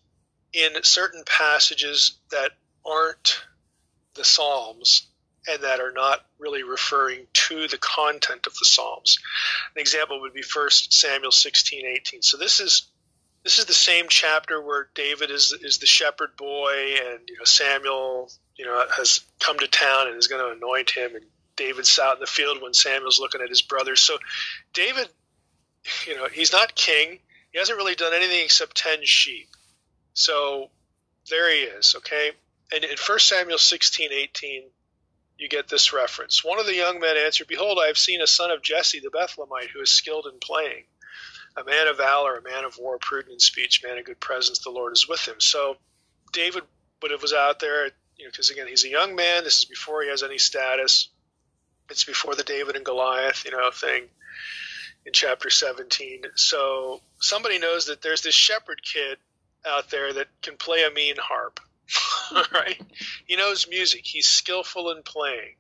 in 0.54 0.72
certain 0.84 1.24
passages 1.26 2.18
that 2.32 2.52
aren't 2.84 3.42
the 4.16 4.24
Psalms 4.24 5.08
and 5.48 5.62
that 5.64 5.82
are 5.82 5.92
not 5.92 6.26
really 6.40 6.64
referring 6.64 7.28
to 7.34 7.68
the 7.68 7.78
content 7.78 8.48
of 8.48 8.54
the 8.54 8.66
Psalms. 8.66 9.20
An 9.76 9.82
example 9.82 10.22
would 10.22 10.34
be 10.34 10.44
1 10.44 10.70
Samuel 10.72 11.32
16, 11.32 11.86
18. 11.86 12.22
So 12.24 12.38
this 12.38 12.60
is 12.60 12.88
this 13.44 13.60
is 13.60 13.66
the 13.66 13.74
same 13.74 14.06
chapter 14.08 14.62
where 14.62 14.88
David 14.96 15.30
is 15.30 15.54
is 15.62 15.80
the 15.80 15.86
shepherd 15.86 16.38
boy, 16.38 16.96
and 17.06 17.20
you 17.28 17.38
know 17.38 17.44
Samuel, 17.44 18.32
you 18.56 18.66
know, 18.66 18.84
has 18.96 19.20
come 19.42 19.60
to 19.60 19.68
town 19.68 20.08
and 20.08 20.18
is 20.18 20.28
going 20.28 20.42
to 20.42 20.58
anoint 20.58 20.92
him, 20.92 21.14
and 21.16 21.26
David's 21.56 21.98
out 22.00 22.16
in 22.16 22.20
the 22.20 22.28
field 22.28 22.62
when 22.62 22.74
Samuel's 22.74 23.20
looking 23.20 23.42
at 23.42 23.50
his 23.50 23.62
brothers. 23.62 24.00
So 24.00 24.18
David, 24.74 25.08
you 26.08 26.16
know, 26.16 26.28
he's 26.28 26.52
not 26.52 26.76
king. 26.76 27.20
He 27.52 27.60
hasn't 27.60 27.78
really 27.78 27.96
done 27.96 28.14
anything 28.14 28.44
except 28.44 28.78
tend 28.78 29.06
sheep. 29.06 29.48
So 30.14 30.70
there 31.30 31.50
he 31.52 31.62
is, 31.62 31.96
okay? 31.98 32.32
And 32.74 32.84
in 32.84 32.98
1 32.98 33.20
Samuel 33.20 33.58
16, 33.58 34.10
18, 34.12 34.64
you 35.38 35.50
get 35.50 35.68
this 35.68 35.94
reference. 35.94 36.44
One 36.44 36.60
of 36.60 36.66
the 36.66 36.76
young 36.76 37.00
men 37.00 37.18
answered, 37.18 37.48
Behold, 37.48 37.80
I 37.82 37.88
have 37.88 37.98
seen 37.98 38.22
a 38.22 38.28
son 38.28 38.52
of 38.52 38.62
Jesse 38.62 39.00
the 39.00 39.10
Bethlehemite 39.10 39.70
who 39.74 39.82
is 39.82 39.90
skilled 39.90 40.28
in 40.32 40.40
playing, 40.40 40.86
a 41.58 41.64
man 41.64 41.88
of 41.88 41.98
valor, 41.98 42.36
a 42.36 42.42
man 42.42 42.66
of 42.66 42.78
war, 42.78 42.98
prudent 42.98 43.34
in 43.34 43.40
speech, 43.40 43.84
man 43.84 43.98
of 43.98 44.06
good 44.06 44.20
presence. 44.20 44.60
The 44.60 44.70
Lord 44.70 44.94
is 44.94 45.08
with 45.08 45.28
him. 45.28 45.40
So 45.40 45.78
David 46.32 46.64
would 47.02 47.12
have 47.12 47.22
was 47.22 47.34
out 47.34 47.60
there, 47.60 47.86
you 48.18 48.26
know, 48.26 48.32
because 48.32 48.50
again, 48.50 48.68
he's 48.68 48.86
a 48.86 48.90
young 48.90 49.16
man. 49.16 49.44
This 49.44 49.60
is 49.60 49.66
before 49.66 50.04
he 50.04 50.10
has 50.10 50.24
any 50.24 50.38
status. 50.38 51.10
It's 51.94 52.06
before 52.06 52.34
the 52.34 52.42
David 52.42 52.76
and 52.76 52.84
Goliath, 52.84 53.46
you 53.46 53.52
know, 53.52 53.70
thing 53.70 54.06
in 55.06 55.14
chapter 55.14 55.52
17. 55.52 56.24
So 56.34 57.02
somebody 57.20 57.60
knows 57.60 57.86
that 57.86 58.02
there's 58.02 58.24
this 58.24 58.34
shepherd 58.34 58.82
kid 58.82 59.20
out 59.64 59.92
there 59.92 60.12
that 60.12 60.26
can 60.42 60.58
play 60.58 60.84
a 60.86 60.92
mean 60.92 61.18
harp. 61.20 61.60
right? 62.52 62.82
He 63.28 63.36
knows 63.36 63.68
music. 63.70 64.08
He's 64.08 64.28
skillful 64.28 64.90
in 64.90 65.04
playing. 65.04 65.54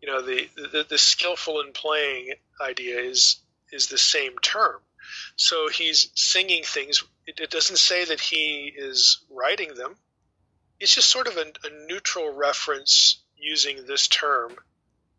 You 0.00 0.06
know, 0.06 0.22
the, 0.22 0.48
the 0.54 0.86
the 0.88 0.98
skillful 0.98 1.60
in 1.60 1.72
playing 1.72 2.34
idea 2.60 3.00
is 3.00 3.40
is 3.72 3.88
the 3.88 3.98
same 3.98 4.38
term. 4.38 4.76
So 5.34 5.68
he's 5.68 6.12
singing 6.14 6.62
things. 6.62 7.02
It, 7.26 7.40
it 7.40 7.50
doesn't 7.50 7.78
say 7.78 8.04
that 8.04 8.20
he 8.20 8.72
is 8.76 9.24
writing 9.32 9.74
them. 9.74 9.96
It's 10.78 10.94
just 10.94 11.08
sort 11.08 11.26
of 11.26 11.36
a, 11.38 11.46
a 11.66 11.86
neutral 11.88 12.32
reference 12.32 13.20
using 13.36 13.84
this 13.84 14.06
term 14.06 14.54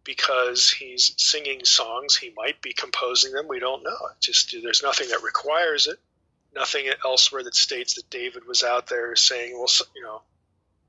because 0.07 0.71
he's 0.71 1.13
singing 1.17 1.65
songs. 1.65 2.15
He 2.15 2.31
might 2.35 2.61
be 2.61 2.71
composing 2.71 3.33
them. 3.33 3.47
We 3.49 3.59
don't 3.59 3.83
know. 3.83 4.07
Just 4.21 4.55
there's 4.63 4.81
nothing 4.81 5.09
that 5.09 5.21
requires 5.21 5.85
it. 5.85 5.99
Nothing 6.55 6.87
elsewhere 7.05 7.43
that 7.43 7.53
states 7.53 7.95
that 7.95 8.09
David 8.09 8.47
was 8.47 8.63
out 8.63 8.87
there 8.87 9.15
saying, 9.17 9.53
"Well, 9.53 9.67
you 9.93 10.01
know, 10.01 10.21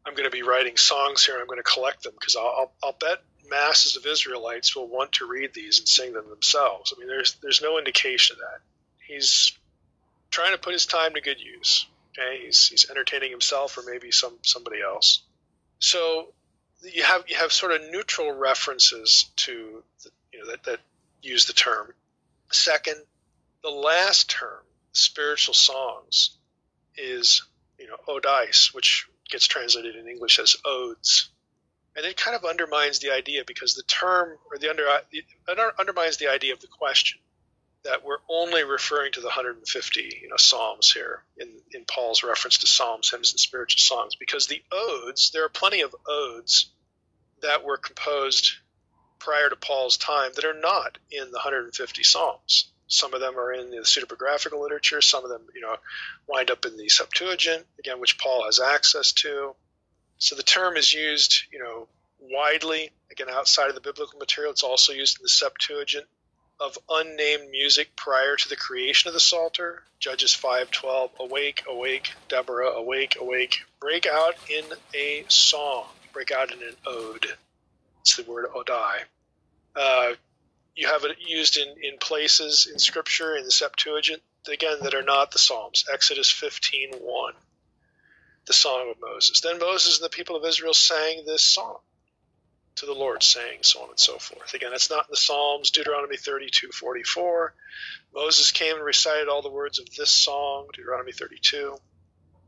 I'm 0.06 0.14
going 0.14 0.30
to 0.30 0.34
be 0.34 0.44
writing 0.44 0.76
songs 0.76 1.26
here. 1.26 1.36
I'm 1.38 1.48
going 1.48 1.58
to 1.58 1.64
collect 1.64 2.04
them 2.04 2.14
because 2.18 2.36
I'll, 2.36 2.46
I'll, 2.46 2.72
I'll 2.82 2.96
bet 2.98 3.18
masses 3.50 3.96
of 3.96 4.06
Israelites 4.06 4.76
will 4.76 4.86
want 4.86 5.12
to 5.12 5.26
read 5.26 5.52
these 5.52 5.80
and 5.80 5.88
sing 5.88 6.12
them 6.12 6.30
themselves." 6.30 6.94
I 6.96 7.00
mean, 7.00 7.08
there's 7.08 7.34
there's 7.42 7.60
no 7.60 7.76
indication 7.76 8.36
of 8.36 8.40
that. 8.40 8.60
He's 9.04 9.52
trying 10.30 10.52
to 10.52 10.58
put 10.58 10.74
his 10.74 10.86
time 10.86 11.14
to 11.14 11.20
good 11.20 11.40
use. 11.40 11.86
Okay, 12.16 12.44
he's 12.46 12.68
he's 12.68 12.88
entertaining 12.88 13.32
himself 13.32 13.76
or 13.76 13.82
maybe 13.84 14.12
some 14.12 14.38
somebody 14.42 14.80
else. 14.80 15.22
So 15.80 16.28
you 16.82 17.02
have 17.02 17.24
you 17.28 17.36
have 17.36 17.52
sort 17.52 17.72
of 17.72 17.90
neutral 17.90 18.32
references 18.32 19.30
to 19.36 19.82
the, 20.04 20.10
you 20.32 20.40
know 20.40 20.50
that, 20.50 20.64
that 20.64 20.80
use 21.22 21.46
the 21.46 21.52
term. 21.52 21.92
Second, 22.50 22.96
the 23.62 23.70
last 23.70 24.30
term, 24.30 24.62
spiritual 24.92 25.54
songs, 25.54 26.30
is 26.96 27.42
you 27.78 27.86
know 27.86 27.96
odice, 28.08 28.72
which 28.74 29.08
gets 29.28 29.46
translated 29.46 29.96
in 29.96 30.08
English 30.08 30.38
as 30.38 30.56
odes, 30.64 31.30
and 31.96 32.06
it 32.06 32.16
kind 32.16 32.36
of 32.36 32.44
undermines 32.44 33.00
the 33.00 33.12
idea 33.12 33.42
because 33.46 33.74
the 33.74 33.82
term 33.82 34.36
or 34.50 34.58
the 34.58 34.70
under 34.70 34.84
it 35.12 35.24
undermines 35.78 36.16
the 36.16 36.28
idea 36.28 36.52
of 36.52 36.60
the 36.60 36.68
question 36.68 37.20
that 37.84 38.04
we're 38.04 38.18
only 38.28 38.64
referring 38.64 39.12
to 39.12 39.20
the 39.20 39.26
150 39.26 40.18
you 40.22 40.28
know 40.28 40.36
psalms 40.36 40.90
here 40.90 41.22
in 41.38 41.48
in 41.72 41.84
Paul's 41.84 42.22
reference 42.22 42.58
to 42.58 42.66
psalms, 42.66 43.10
hymns, 43.10 43.32
and 43.32 43.40
spiritual 43.40 43.80
songs 43.80 44.14
because 44.16 44.46
the 44.46 44.62
odes, 44.72 45.30
there 45.30 45.44
are 45.44 45.50
plenty 45.50 45.82
of 45.82 45.94
odes 46.06 46.70
that 47.42 47.64
were 47.64 47.76
composed 47.76 48.52
prior 49.18 49.48
to 49.48 49.56
Paul's 49.56 49.96
time 49.96 50.30
that 50.34 50.44
are 50.44 50.58
not 50.58 50.98
in 51.10 51.30
the 51.30 51.38
150 51.38 52.02
psalms. 52.02 52.70
Some 52.86 53.12
of 53.12 53.20
them 53.20 53.38
are 53.38 53.52
in 53.52 53.70
the 53.70 53.78
pseudepigraphical 53.78 54.60
literature. 54.60 55.02
Some 55.02 55.24
of 55.24 55.30
them, 55.30 55.42
you 55.54 55.60
know, 55.60 55.76
wind 56.26 56.50
up 56.50 56.64
in 56.64 56.76
the 56.76 56.88
Septuagint, 56.88 57.66
again, 57.78 58.00
which 58.00 58.18
Paul 58.18 58.44
has 58.46 58.60
access 58.60 59.12
to. 59.12 59.54
So 60.18 60.34
the 60.34 60.42
term 60.42 60.76
is 60.76 60.92
used, 60.92 61.42
you 61.52 61.58
know, 61.58 61.88
widely, 62.18 62.90
again, 63.10 63.28
outside 63.30 63.68
of 63.68 63.74
the 63.74 63.80
biblical 63.80 64.18
material. 64.18 64.52
It's 64.52 64.62
also 64.62 64.92
used 64.92 65.18
in 65.18 65.22
the 65.22 65.28
Septuagint 65.28 66.06
of 66.60 66.78
unnamed 66.88 67.50
music 67.50 67.94
prior 67.94 68.36
to 68.36 68.48
the 68.48 68.56
creation 68.56 69.08
of 69.08 69.14
the 69.14 69.20
Psalter. 69.20 69.82
Judges 70.00 70.34
5:12, 70.34 71.10
awake, 71.18 71.62
awake, 71.68 72.12
Deborah, 72.28 72.70
awake, 72.70 73.16
awake, 73.20 73.64
break 73.80 74.06
out 74.06 74.36
in 74.50 74.64
a 74.94 75.24
song, 75.28 75.88
break 76.12 76.30
out 76.30 76.52
in 76.52 76.62
an 76.62 76.76
ode. 76.86 77.36
It's 78.00 78.16
the 78.16 78.24
word 78.24 78.46
odai. 78.46 79.04
Uh, 79.76 80.14
you 80.74 80.86
have 80.86 81.04
it 81.04 81.18
used 81.20 81.56
in, 81.56 81.68
in 81.82 81.98
places 81.98 82.66
in 82.66 82.78
Scripture 82.78 83.36
in 83.36 83.44
the 83.44 83.50
Septuagint 83.50 84.22
again 84.48 84.78
that 84.82 84.94
are 84.94 85.02
not 85.02 85.30
the 85.30 85.38
Psalms. 85.38 85.84
Exodus 85.92 86.32
15:1, 86.32 87.34
the 88.46 88.52
Song 88.52 88.90
of 88.90 89.00
Moses. 89.00 89.40
Then 89.40 89.58
Moses 89.58 89.98
and 89.98 90.04
the 90.04 90.16
people 90.16 90.36
of 90.36 90.44
Israel 90.44 90.74
sang 90.74 91.24
this 91.24 91.42
song 91.42 91.78
to 92.78 92.86
the 92.86 92.92
Lord, 92.92 93.22
saying, 93.22 93.58
so 93.62 93.82
on 93.82 93.90
and 93.90 93.98
so 93.98 94.18
forth. 94.18 94.54
Again, 94.54 94.70
it's 94.72 94.90
not 94.90 95.06
in 95.06 95.10
the 95.10 95.16
Psalms, 95.16 95.70
Deuteronomy 95.70 96.16
32, 96.16 96.68
44. 96.72 97.54
Moses 98.14 98.52
came 98.52 98.76
and 98.76 98.84
recited 98.84 99.28
all 99.28 99.42
the 99.42 99.50
words 99.50 99.78
of 99.78 99.86
this 99.96 100.10
song, 100.10 100.68
Deuteronomy 100.72 101.12
32, 101.12 101.76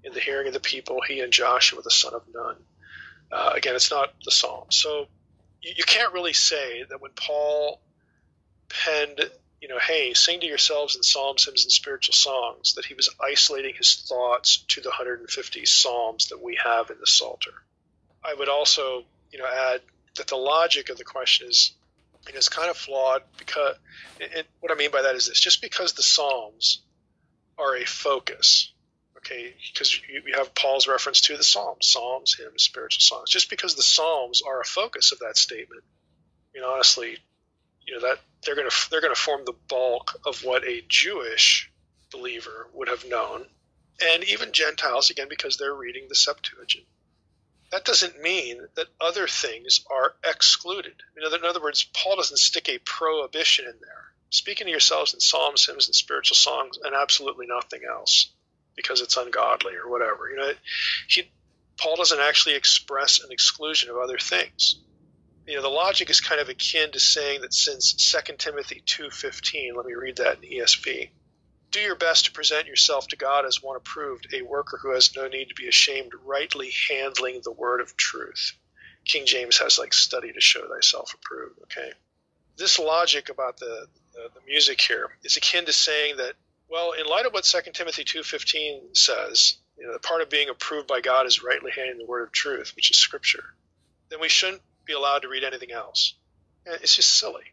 in 0.05 0.13
the 0.13 0.21
hearing 0.21 0.47
of 0.47 0.53
the 0.53 0.61
people, 0.61 1.01
he 1.07 1.21
and 1.21 1.33
Joshua, 1.33 1.83
the 1.83 1.91
son 1.91 2.15
of 2.15 2.23
Nun. 2.33 2.57
Uh, 3.33 3.53
again, 3.55 3.75
it's 3.75 3.91
not 3.91 4.15
the 4.25 4.31
Psalms. 4.31 4.77
So 4.77 5.07
you, 5.61 5.73
you 5.77 5.85
can't 5.85 6.13
really 6.13 6.33
say 6.33 6.85
that 6.89 7.01
when 7.01 7.13
Paul 7.15 7.81
penned, 8.69 9.21
you 9.61 9.69
know, 9.69 9.79
hey, 9.79 10.15
sing 10.15 10.41
to 10.41 10.47
yourselves 10.47 10.97
in 10.97 11.03
psalms, 11.03 11.45
hymns, 11.45 11.65
and 11.65 11.73
spiritual 11.73 12.15
songs, 12.15 12.75
that 12.75 12.85
he 12.85 12.95
was 12.95 13.09
isolating 13.21 13.75
his 13.77 13.95
thoughts 13.95 14.59
to 14.69 14.81
the 14.81 14.89
150 14.89 15.67
psalms 15.67 16.29
that 16.29 16.43
we 16.43 16.57
have 16.63 16.91
in 16.91 16.97
the 17.01 17.07
Psalter. 17.07 17.53
I 18.25 18.35
would 18.35 18.49
also, 18.49 19.03
you 19.33 19.39
know, 19.39 19.47
add 19.47 19.81
that 20.21 20.29
the 20.29 20.37
logic 20.37 20.91
of 20.91 20.99
the 20.99 21.05
question 21.05 21.49
is 21.49 21.73
is 22.35 22.51
kind 22.51 22.69
of 22.69 22.77
flawed 22.77 23.23
because 23.39 23.77
it, 24.21 24.47
what 24.61 24.71
I 24.71 24.75
mean 24.75 24.91
by 24.91 25.01
that 25.03 25.15
is 25.15 25.27
this: 25.27 25.41
just 25.41 25.63
because 25.63 25.95
the 25.95 26.03
Psalms 26.03 26.83
are 27.59 27.75
a 27.75 27.87
focus, 27.87 28.71
okay, 29.17 29.55
because 29.73 29.99
you, 30.09 30.35
have 30.35 30.55
Paul's 30.55 30.87
reference 30.87 31.23
to 31.23 31.39
the 31.39 31.43
Psalms, 31.43 31.87
Psalms, 31.87 32.37
hymns, 32.39 32.63
spiritual 32.63 33.01
songs. 33.01 33.31
Just 33.31 33.49
because 33.49 33.75
the 33.75 33.83
Psalms 33.83 34.43
are 34.47 34.61
a 34.61 34.65
focus 34.65 35.11
of 35.13 35.21
that 35.21 35.39
statement, 35.39 35.83
you 36.55 36.61
know, 36.61 36.71
honestly, 36.71 37.17
you 37.87 37.95
know 37.95 38.01
that 38.01 38.19
they're 38.45 38.57
going 38.57 38.69
to 38.69 38.91
they're 38.91 39.01
going 39.01 39.15
to 39.15 39.21
form 39.21 39.47
the 39.47 39.57
bulk 39.69 40.21
of 40.27 40.45
what 40.45 40.65
a 40.65 40.85
Jewish 40.87 41.73
believer 42.13 42.69
would 42.75 42.89
have 42.89 43.09
known, 43.09 43.47
and 44.13 44.23
even 44.25 44.53
Gentiles 44.53 45.09
again 45.09 45.29
because 45.31 45.57
they're 45.57 45.75
reading 45.75 46.05
the 46.11 46.15
Septuagint 46.15 46.85
that 47.71 47.85
doesn't 47.85 48.21
mean 48.21 48.67
that 48.75 48.89
other 49.01 49.27
things 49.27 49.85
are 49.91 50.15
excluded. 50.25 50.95
In 51.17 51.25
other, 51.25 51.37
in 51.37 51.45
other 51.45 51.63
words, 51.63 51.85
Paul 51.95 52.17
doesn't 52.17 52.39
stick 52.39 52.69
a 52.69 52.79
prohibition 52.79 53.67
in 53.67 53.75
there. 53.81 54.13
Speaking 54.31 54.67
to 54.67 54.71
yourselves 54.71 55.15
in 55.15 55.21
psalms, 55.21 55.67
hymns, 55.67 55.87
and 55.87 55.95
spiritual 55.95 56.37
songs, 56.37 56.79
and 56.83 56.95
absolutely 56.95 57.47
nothing 57.47 57.83
else, 57.89 58.31
because 58.77 59.01
it's 59.01 59.17
ungodly 59.17 59.75
or 59.75 59.89
whatever. 59.89 60.31
You 60.31 60.37
know, 60.37 60.53
he, 61.09 61.31
Paul 61.77 61.97
doesn't 61.97 62.21
actually 62.21 62.55
express 62.55 63.23
an 63.23 63.33
exclusion 63.33 63.91
of 63.91 63.97
other 63.97 64.19
things. 64.19 64.77
You 65.47 65.57
know, 65.57 65.63
the 65.63 65.69
logic 65.69 66.11
is 66.11 66.21
kind 66.21 66.41
of 66.41 66.49
akin 66.49 66.93
to 66.93 67.01
saying 67.01 67.41
that 67.41 67.55
since 67.55 67.93
2 67.93 68.37
Timothy 68.39 68.83
2:15, 68.87 69.75
let 69.75 69.87
me 69.87 69.95
read 69.95 70.17
that 70.17 70.39
in 70.43 70.51
ESV 70.51 71.11
do 71.71 71.81
your 71.81 71.95
best 71.95 72.27
to 72.27 72.33
present 72.33 72.67
yourself 72.67 73.09
to 73.09 73.17
God 73.17 73.47
as 73.47 73.63
one 73.63 73.77
approved, 73.77 74.33
a 74.35 74.43
worker 74.43 74.79
who 74.81 74.93
has 74.93 75.15
no 75.17 75.29
need 75.29 75.49
to 75.49 75.55
be 75.55 75.69
ashamed, 75.69 76.13
rightly 76.25 76.73
handling 76.89 77.41
the 77.43 77.53
word 77.53 77.81
of 77.81 77.97
truth. 77.97 78.53
King 79.05 79.27
James 79.27 79.59
has 79.59 79.79
like 79.79 79.93
study 79.93 80.33
to 80.33 80.41
show 80.41 80.67
thyself 80.69 81.15
approved. 81.15 81.61
Okay, 81.63 81.93
this 82.57 82.79
logic 82.79 83.29
about 83.29 83.59
the, 83.59 83.87
the, 84.13 84.29
the 84.35 84.41
music 84.47 84.81
here 84.81 85.11
is 85.25 85.37
akin 85.37 85.65
to 85.67 85.73
saying 85.73 86.17
that, 86.19 86.35
well, 86.69 86.93
in 86.93 87.07
light 87.07 87.27
of 87.27 87.33
what 87.33 87.45
2 87.45 87.59
Timothy 87.73 88.05
two 88.05 88.23
fifteen 88.23 88.95
says, 88.95 89.57
you 89.79 89.87
know, 89.87 89.93
the 89.93 89.99
part 89.99 90.23
of 90.23 90.29
being 90.29 90.49
approved 90.51 90.87
by 90.87 91.01
God 91.01 91.27
is 91.27 91.43
rightly 91.43 91.73
handling 91.75 91.99
the 91.99 92.07
word 92.07 92.23
of 92.23 92.33
truth, 92.33 92.75
which 92.77 92.91
is 92.91 92.97
Scripture. 92.97 93.45
Then 94.11 94.21
we 94.21 94.29
shouldn't 94.29 94.63
be 94.85 94.93
allowed 94.93 95.23
to 95.23 95.29
read 95.29 95.45
anything 95.45 95.73
else. 95.73 96.15
Eh, 96.67 96.77
it's 96.83 96.97
just 96.97 97.15
silly 97.15 97.45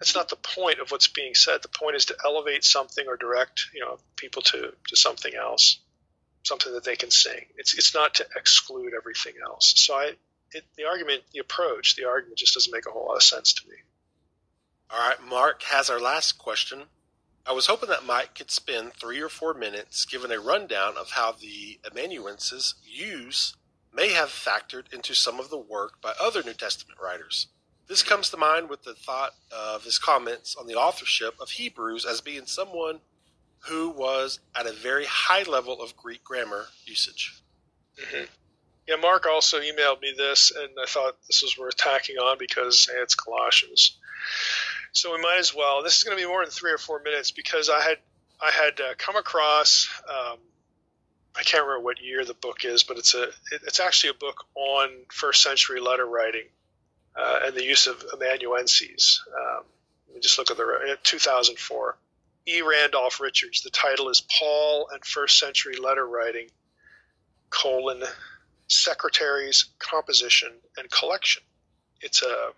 that's 0.00 0.14
not 0.14 0.30
the 0.30 0.36
point 0.36 0.80
of 0.80 0.90
what's 0.90 1.08
being 1.08 1.34
said. 1.34 1.62
The 1.62 1.68
point 1.68 1.94
is 1.94 2.06
to 2.06 2.16
elevate 2.24 2.64
something 2.64 3.06
or 3.06 3.16
direct, 3.16 3.66
you 3.74 3.80
know, 3.80 3.98
people 4.16 4.40
to, 4.42 4.72
to 4.88 4.96
something 4.96 5.34
else, 5.34 5.78
something 6.42 6.72
that 6.72 6.84
they 6.84 6.96
can 6.96 7.10
sing. 7.10 7.44
It's 7.56 7.74
it's 7.74 7.94
not 7.94 8.14
to 8.14 8.26
exclude 8.34 8.92
everything 8.96 9.34
else. 9.44 9.74
So 9.76 9.94
I, 9.94 10.12
it, 10.52 10.64
the 10.76 10.84
argument, 10.86 11.22
the 11.32 11.40
approach, 11.40 11.96
the 11.96 12.08
argument 12.08 12.38
just 12.38 12.54
doesn't 12.54 12.72
make 12.72 12.86
a 12.86 12.90
whole 12.90 13.08
lot 13.08 13.16
of 13.16 13.22
sense 13.22 13.52
to 13.52 13.68
me. 13.68 13.76
All 14.90 15.06
right, 15.08 15.22
Mark 15.22 15.62
has 15.64 15.90
our 15.90 16.00
last 16.00 16.38
question. 16.38 16.84
I 17.46 17.52
was 17.52 17.66
hoping 17.66 17.90
that 17.90 18.04
Mike 18.04 18.34
could 18.34 18.50
spend 18.50 18.94
three 18.94 19.20
or 19.20 19.28
four 19.28 19.54
minutes 19.54 20.04
giving 20.04 20.30
a 20.30 20.40
rundown 20.40 20.94
of 20.96 21.10
how 21.10 21.32
the 21.32 21.78
amanuenses 21.90 22.74
use 22.84 23.54
may 23.94 24.10
have 24.12 24.28
factored 24.28 24.92
into 24.92 25.14
some 25.14 25.38
of 25.38 25.50
the 25.50 25.58
work 25.58 26.00
by 26.00 26.14
other 26.20 26.42
New 26.42 26.54
Testament 26.54 26.98
writers. 27.02 27.48
This 27.90 28.04
comes 28.04 28.30
to 28.30 28.36
mind 28.36 28.70
with 28.70 28.84
the 28.84 28.94
thought 28.94 29.32
of 29.50 29.82
his 29.82 29.98
comments 29.98 30.54
on 30.54 30.68
the 30.68 30.76
authorship 30.76 31.34
of 31.40 31.50
Hebrews 31.50 32.04
as 32.04 32.20
being 32.20 32.46
someone 32.46 33.00
who 33.66 33.90
was 33.90 34.38
at 34.54 34.66
a 34.66 34.72
very 34.72 35.06
high 35.06 35.42
level 35.42 35.82
of 35.82 35.96
Greek 35.96 36.22
grammar 36.22 36.66
usage. 36.86 37.42
Mm-hmm. 38.00 38.26
Yeah, 38.86 38.94
Mark 38.94 39.26
also 39.26 39.58
emailed 39.58 40.00
me 40.00 40.14
this, 40.16 40.52
and 40.52 40.70
I 40.80 40.86
thought 40.86 41.16
this 41.26 41.42
was 41.42 41.58
worth 41.58 41.76
tacking 41.76 42.14
on 42.14 42.38
because 42.38 42.88
hey, 42.88 42.96
it's 43.02 43.16
Colossians. 43.16 43.98
So 44.92 45.12
we 45.12 45.20
might 45.20 45.40
as 45.40 45.52
well. 45.52 45.82
This 45.82 45.98
is 45.98 46.04
going 46.04 46.16
to 46.16 46.22
be 46.22 46.28
more 46.28 46.44
than 46.44 46.50
three 46.52 46.70
or 46.70 46.78
four 46.78 47.02
minutes 47.02 47.32
because 47.32 47.68
I 47.68 47.80
had 47.80 47.96
I 48.40 48.52
had 48.52 48.80
uh, 48.80 48.94
come 48.98 49.16
across. 49.16 49.88
Um, 50.08 50.38
I 51.36 51.42
can't 51.42 51.64
remember 51.64 51.84
what 51.84 52.00
year 52.00 52.24
the 52.24 52.34
book 52.34 52.64
is, 52.64 52.84
but 52.84 52.98
it's 52.98 53.14
a 53.14 53.24
it, 53.24 53.62
it's 53.66 53.80
actually 53.80 54.10
a 54.10 54.14
book 54.14 54.44
on 54.54 54.90
first 55.10 55.42
century 55.42 55.80
letter 55.80 56.06
writing 56.06 56.44
uh, 57.16 57.40
and 57.44 57.54
the 57.54 57.64
use 57.64 57.86
of 57.86 58.04
amanuenses. 58.14 59.22
Um, 59.28 59.64
let 60.08 60.16
me 60.16 60.20
just 60.20 60.38
look 60.38 60.50
at 60.50 60.56
the 60.56 60.98
2004. 61.02 61.96
E. 62.46 62.62
Randolph 62.62 63.20
Richards. 63.20 63.62
The 63.62 63.70
title 63.70 64.08
is 64.08 64.22
Paul 64.38 64.88
and 64.92 65.04
First 65.04 65.38
Century 65.38 65.76
Letter 65.76 66.06
Writing: 66.06 66.48
colon 67.50 68.02
Secretaries, 68.66 69.66
Composition, 69.78 70.50
and 70.76 70.90
Collection. 70.90 71.42
It's 72.00 72.22
a 72.22 72.50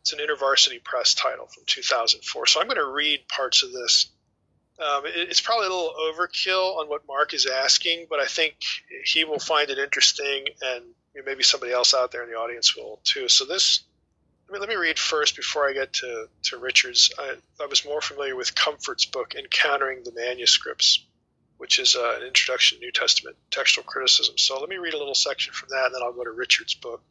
it's 0.00 0.12
an 0.12 0.18
InterVarsity 0.18 0.82
Press 0.82 1.14
title 1.14 1.46
from 1.46 1.64
2004. 1.66 2.46
So 2.46 2.60
I'm 2.60 2.66
going 2.66 2.78
to 2.78 2.86
read 2.86 3.28
parts 3.28 3.62
of 3.62 3.72
this. 3.72 4.08
Um, 4.80 5.06
it, 5.06 5.28
it's 5.28 5.40
probably 5.40 5.66
a 5.66 5.70
little 5.70 5.94
overkill 6.00 6.78
on 6.78 6.88
what 6.88 7.06
Mark 7.06 7.34
is 7.34 7.46
asking, 7.46 8.06
but 8.08 8.18
I 8.18 8.26
think 8.26 8.54
he 9.04 9.24
will 9.24 9.38
find 9.38 9.70
it 9.70 9.78
interesting, 9.78 10.46
and 10.62 10.84
maybe 11.26 11.42
somebody 11.42 11.72
else 11.72 11.94
out 11.94 12.10
there 12.10 12.22
in 12.22 12.30
the 12.30 12.36
audience 12.36 12.76
will 12.76 13.00
too. 13.04 13.28
So 13.28 13.44
this 13.44 13.84
I 14.48 14.52
mean, 14.52 14.60
let 14.60 14.70
me 14.70 14.76
read 14.76 14.98
first 14.98 15.36
before 15.36 15.68
I 15.68 15.74
get 15.74 15.92
to, 15.94 16.26
to 16.44 16.56
Richards. 16.56 17.10
I, 17.18 17.34
I 17.60 17.66
was 17.66 17.84
more 17.84 18.00
familiar 18.00 18.34
with 18.34 18.54
Comfort's 18.54 19.04
book, 19.04 19.34
Encountering 19.34 20.04
the 20.04 20.12
Manuscripts, 20.12 21.04
which 21.58 21.78
is 21.78 21.96
uh, 21.96 22.16
an 22.18 22.26
introduction 22.26 22.78
to 22.78 22.84
New 22.84 22.92
Testament 22.92 23.36
textual 23.50 23.84
criticism. 23.84 24.38
So 24.38 24.58
let 24.58 24.70
me 24.70 24.76
read 24.76 24.94
a 24.94 24.98
little 24.98 25.14
section 25.14 25.52
from 25.52 25.68
that, 25.70 25.86
and 25.86 25.94
then 25.94 26.02
I'll 26.02 26.14
go 26.14 26.24
to 26.24 26.30
Richards' 26.30 26.74
book. 26.74 27.02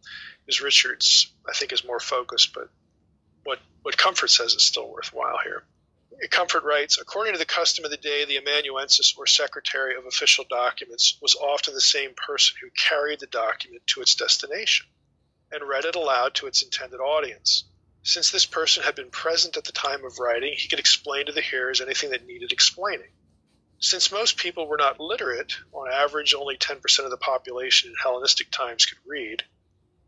Because 0.46 0.62
Richards', 0.62 1.32
I 1.48 1.54
think, 1.54 1.74
is 1.74 1.86
more 1.86 2.00
focused, 2.00 2.54
but 2.54 2.70
what, 3.44 3.60
what 3.84 3.98
Comfort 3.98 4.32
says 4.32 4.56
is 4.56 4.64
still 4.64 4.92
worthwhile 4.92 5.38
here. 5.44 5.64
Comfort 6.32 6.64
writes, 6.64 6.98
according 7.00 7.34
to 7.34 7.40
the 7.40 7.46
custom 7.46 7.86
of 7.86 7.92
the 7.92 7.98
day, 7.98 8.26
the 8.26 8.38
amanuensis 8.38 9.14
or 9.16 9.28
secretary 9.28 9.96
of 9.96 10.08
official 10.08 10.46
documents 10.50 11.20
was 11.22 11.36
often 11.36 11.76
the 11.76 11.82
same 11.82 12.16
person 12.16 12.56
who 12.60 12.70
carried 12.72 13.20
the 13.20 13.28
document 13.28 13.84
to 13.86 14.02
its 14.02 14.16
destination 14.16 14.88
and 15.52 15.68
read 15.68 15.86
it 15.86 15.96
aloud 15.96 16.34
to 16.36 16.48
its 16.48 16.62
intended 16.62 17.00
audience. 17.00 17.64
Since 18.04 18.32
this 18.32 18.46
person 18.46 18.84
had 18.84 18.96
been 18.96 19.12
present 19.12 19.58
at 19.58 19.64
the 19.64 19.72
time 19.72 20.06
of 20.06 20.20
writing, 20.20 20.54
he 20.56 20.68
could 20.68 20.80
explain 20.80 21.26
to 21.26 21.32
the 21.32 21.42
hearers 21.42 21.82
anything 21.82 22.12
that 22.12 22.26
needed 22.26 22.52
explaining. 22.52 23.12
Since 23.80 24.12
most 24.12 24.38
people 24.38 24.68
were 24.68 24.78
not 24.78 25.00
literate, 25.00 25.54
on 25.72 25.92
average 25.92 26.34
only 26.34 26.58
10% 26.58 27.00
of 27.06 27.12
the 27.12 27.18
population 27.18 27.90
in 27.90 27.96
Hellenistic 28.02 28.50
times 28.50 28.86
could 28.86 28.98
read, 29.06 29.44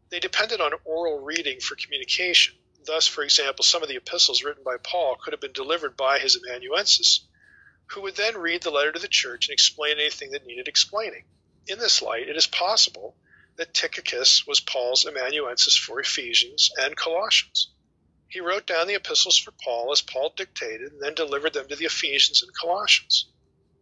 they 0.09 0.19
depended 0.19 0.59
on 0.59 0.73
oral 0.85 1.19
reading 1.19 1.59
for 1.59 1.75
communication. 1.75 2.55
Thus, 2.85 3.05
for 3.05 3.23
example, 3.23 3.63
some 3.63 3.83
of 3.83 3.89
the 3.89 3.97
epistles 3.97 4.43
written 4.43 4.63
by 4.63 4.77
Paul 4.77 5.17
could 5.17 5.33
have 5.33 5.41
been 5.41 5.51
delivered 5.53 5.95
by 5.95 6.19
his 6.19 6.35
amanuensis, 6.35 7.27
who 7.87 8.01
would 8.01 8.15
then 8.15 8.37
read 8.37 8.63
the 8.63 8.71
letter 8.71 8.91
to 8.91 8.99
the 8.99 9.07
church 9.07 9.47
and 9.47 9.53
explain 9.53 9.99
anything 9.99 10.31
that 10.31 10.47
needed 10.47 10.67
explaining. 10.67 11.25
In 11.67 11.77
this 11.77 12.01
light, 12.01 12.27
it 12.27 12.35
is 12.35 12.47
possible 12.47 13.15
that 13.59 13.73
Tychicus 13.73 14.47
was 14.47 14.61
Paul's 14.61 15.05
amanuensis 15.05 15.75
for 15.75 15.99
Ephesians 15.99 16.71
and 16.77 16.95
Colossians. 16.95 17.67
He 18.29 18.39
wrote 18.39 18.65
down 18.65 18.87
the 18.87 18.95
epistles 18.95 19.37
for 19.37 19.51
Paul 19.51 19.91
as 19.91 20.01
Paul 20.01 20.33
dictated 20.33 20.93
and 20.93 21.01
then 21.01 21.13
delivered 21.13 21.51
them 21.51 21.67
to 21.67 21.75
the 21.75 21.85
Ephesians 21.85 22.41
and 22.41 22.55
Colossians. 22.55 23.25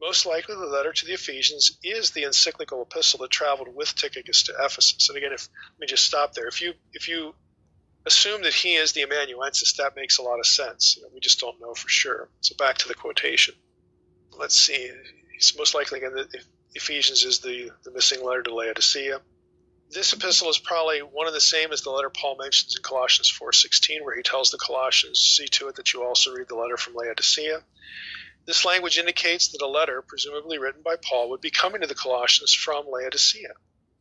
Most 0.02 0.26
likely, 0.26 0.56
the 0.56 0.66
letter 0.66 0.94
to 0.94 1.06
the 1.06 1.14
Ephesians 1.14 1.78
is 1.84 2.10
the 2.10 2.24
encyclical 2.24 2.82
epistle 2.82 3.20
that 3.20 3.30
traveled 3.30 3.76
with 3.76 3.94
Tychicus 3.94 4.44
to 4.44 4.56
Ephesus. 4.60 5.10
And 5.10 5.18
again, 5.18 5.34
if 5.34 5.48
let 5.74 5.80
me 5.80 5.88
just 5.88 6.06
stop 6.06 6.34
there. 6.34 6.48
If 6.48 6.60
you 6.62 6.74
if 6.94 7.08
you 7.08 7.36
assume 8.08 8.42
that 8.44 8.54
he 8.54 8.76
is 8.76 8.94
the 8.94 9.04
amanuensis, 9.04 9.74
that 9.74 9.96
makes 9.96 10.18
a 10.18 10.24
lot 10.24 10.40
of 10.40 10.48
sense. 10.48 10.98
You 10.98 11.04
know, 11.04 11.10
we 11.14 11.20
just 11.20 11.40
don't 11.40 11.62
know 11.62 11.76
for 11.76 11.90
sure. 11.90 12.30
So 12.42 12.56
back 12.56 12.80
to 12.80 12.88
the 12.88 12.96
quotation. 12.96 13.54
Let's 14.32 14.60
see. 14.60 14.92
It's 15.36 15.56
most 15.56 15.76
likely 15.76 16.00
again 16.00 16.16
that 16.16 16.44
Ephesians 16.74 17.24
is 17.24 17.40
the, 17.40 17.72
the 17.84 17.92
missing 17.92 18.24
letter 18.24 18.42
to 18.44 18.56
Laodicea. 18.56 19.20
This 19.90 20.12
epistle 20.12 20.50
is 20.50 20.60
probably 20.60 21.02
one 21.02 21.28
of 21.28 21.34
the 21.34 21.40
same 21.40 21.72
as 21.72 21.82
the 21.82 21.92
letter 21.92 22.10
Paul 22.10 22.36
mentions 22.36 22.76
in 22.76 22.84
Colossians 22.84 23.32
4:16, 23.32 24.04
where 24.04 24.18
he 24.18 24.22
tells 24.22 24.52
the 24.52 24.58
Colossians, 24.58 25.18
"See 25.18 25.48
to 25.48 25.70
it 25.70 25.76
that 25.76 25.94
you 25.94 26.04
also 26.04 26.32
read 26.32 26.50
the 26.50 26.58
letter 26.58 26.76
from 26.76 26.94
Laodicea." 26.94 27.64
This 28.46 28.66
language 28.66 28.98
indicates 28.98 29.48
that 29.48 29.62
a 29.62 29.68
letter, 29.68 30.02
presumably 30.02 30.58
written 30.58 30.82
by 30.82 30.98
Paul, 30.98 31.30
would 31.30 31.40
be 31.40 31.52
coming 31.52 31.80
to 31.80 31.88
the 31.88 31.96
Colossians 31.96 32.54
from 32.54 32.86
Laodicea. 32.90 33.54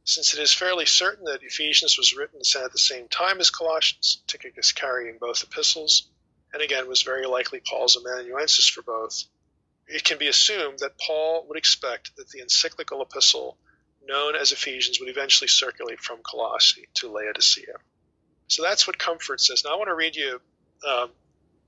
Since 0.03 0.35
it 0.35 0.41
is 0.41 0.53
fairly 0.53 0.87
certain 0.87 1.25
that 1.27 1.45
Ephesians 1.45 1.97
was 1.97 2.13
written 2.13 2.39
and 2.39 2.47
sent 2.47 2.65
at 2.65 2.73
the 2.73 2.79
same 2.81 3.09
time 3.09 3.39
as 3.39 3.51
Colossians, 3.51 4.23
Tychicus 4.27 4.73
carrying 4.73 5.19
both 5.19 5.45
epistles, 5.45 6.09
and 6.53 6.63
again 6.63 6.89
was 6.89 7.03
very 7.03 7.27
likely 7.27 7.61
Paul's 7.61 7.97
amanuensis 7.97 8.69
for 8.69 8.83
both, 8.83 9.23
it 9.87 10.03
can 10.03 10.19
be 10.19 10.27
assumed 10.27 10.81
that 10.81 10.99
Paul 10.99 11.47
would 11.47 11.57
expect 11.57 12.17
that 12.17 12.31
the 12.31 12.41
encyclical 12.41 13.03
epistle 13.03 13.57
known 14.07 14.37
as 14.37 14.53
Ephesians 14.53 15.01
would 15.01 15.09
eventually 15.09 15.49
circulate 15.49 16.01
from 16.01 16.19
Colossae 16.23 16.89
to 16.95 17.11
Laodicea. 17.11 17.75
So 18.49 18.63
that's 18.63 18.87
what 18.87 18.99
Comfort 18.99 19.41
says. 19.41 19.63
Now 19.65 19.75
I 19.75 19.77
want 19.77 19.89
to 19.89 19.95
read 19.95 20.17
you 20.17 20.41
um, 20.87 21.11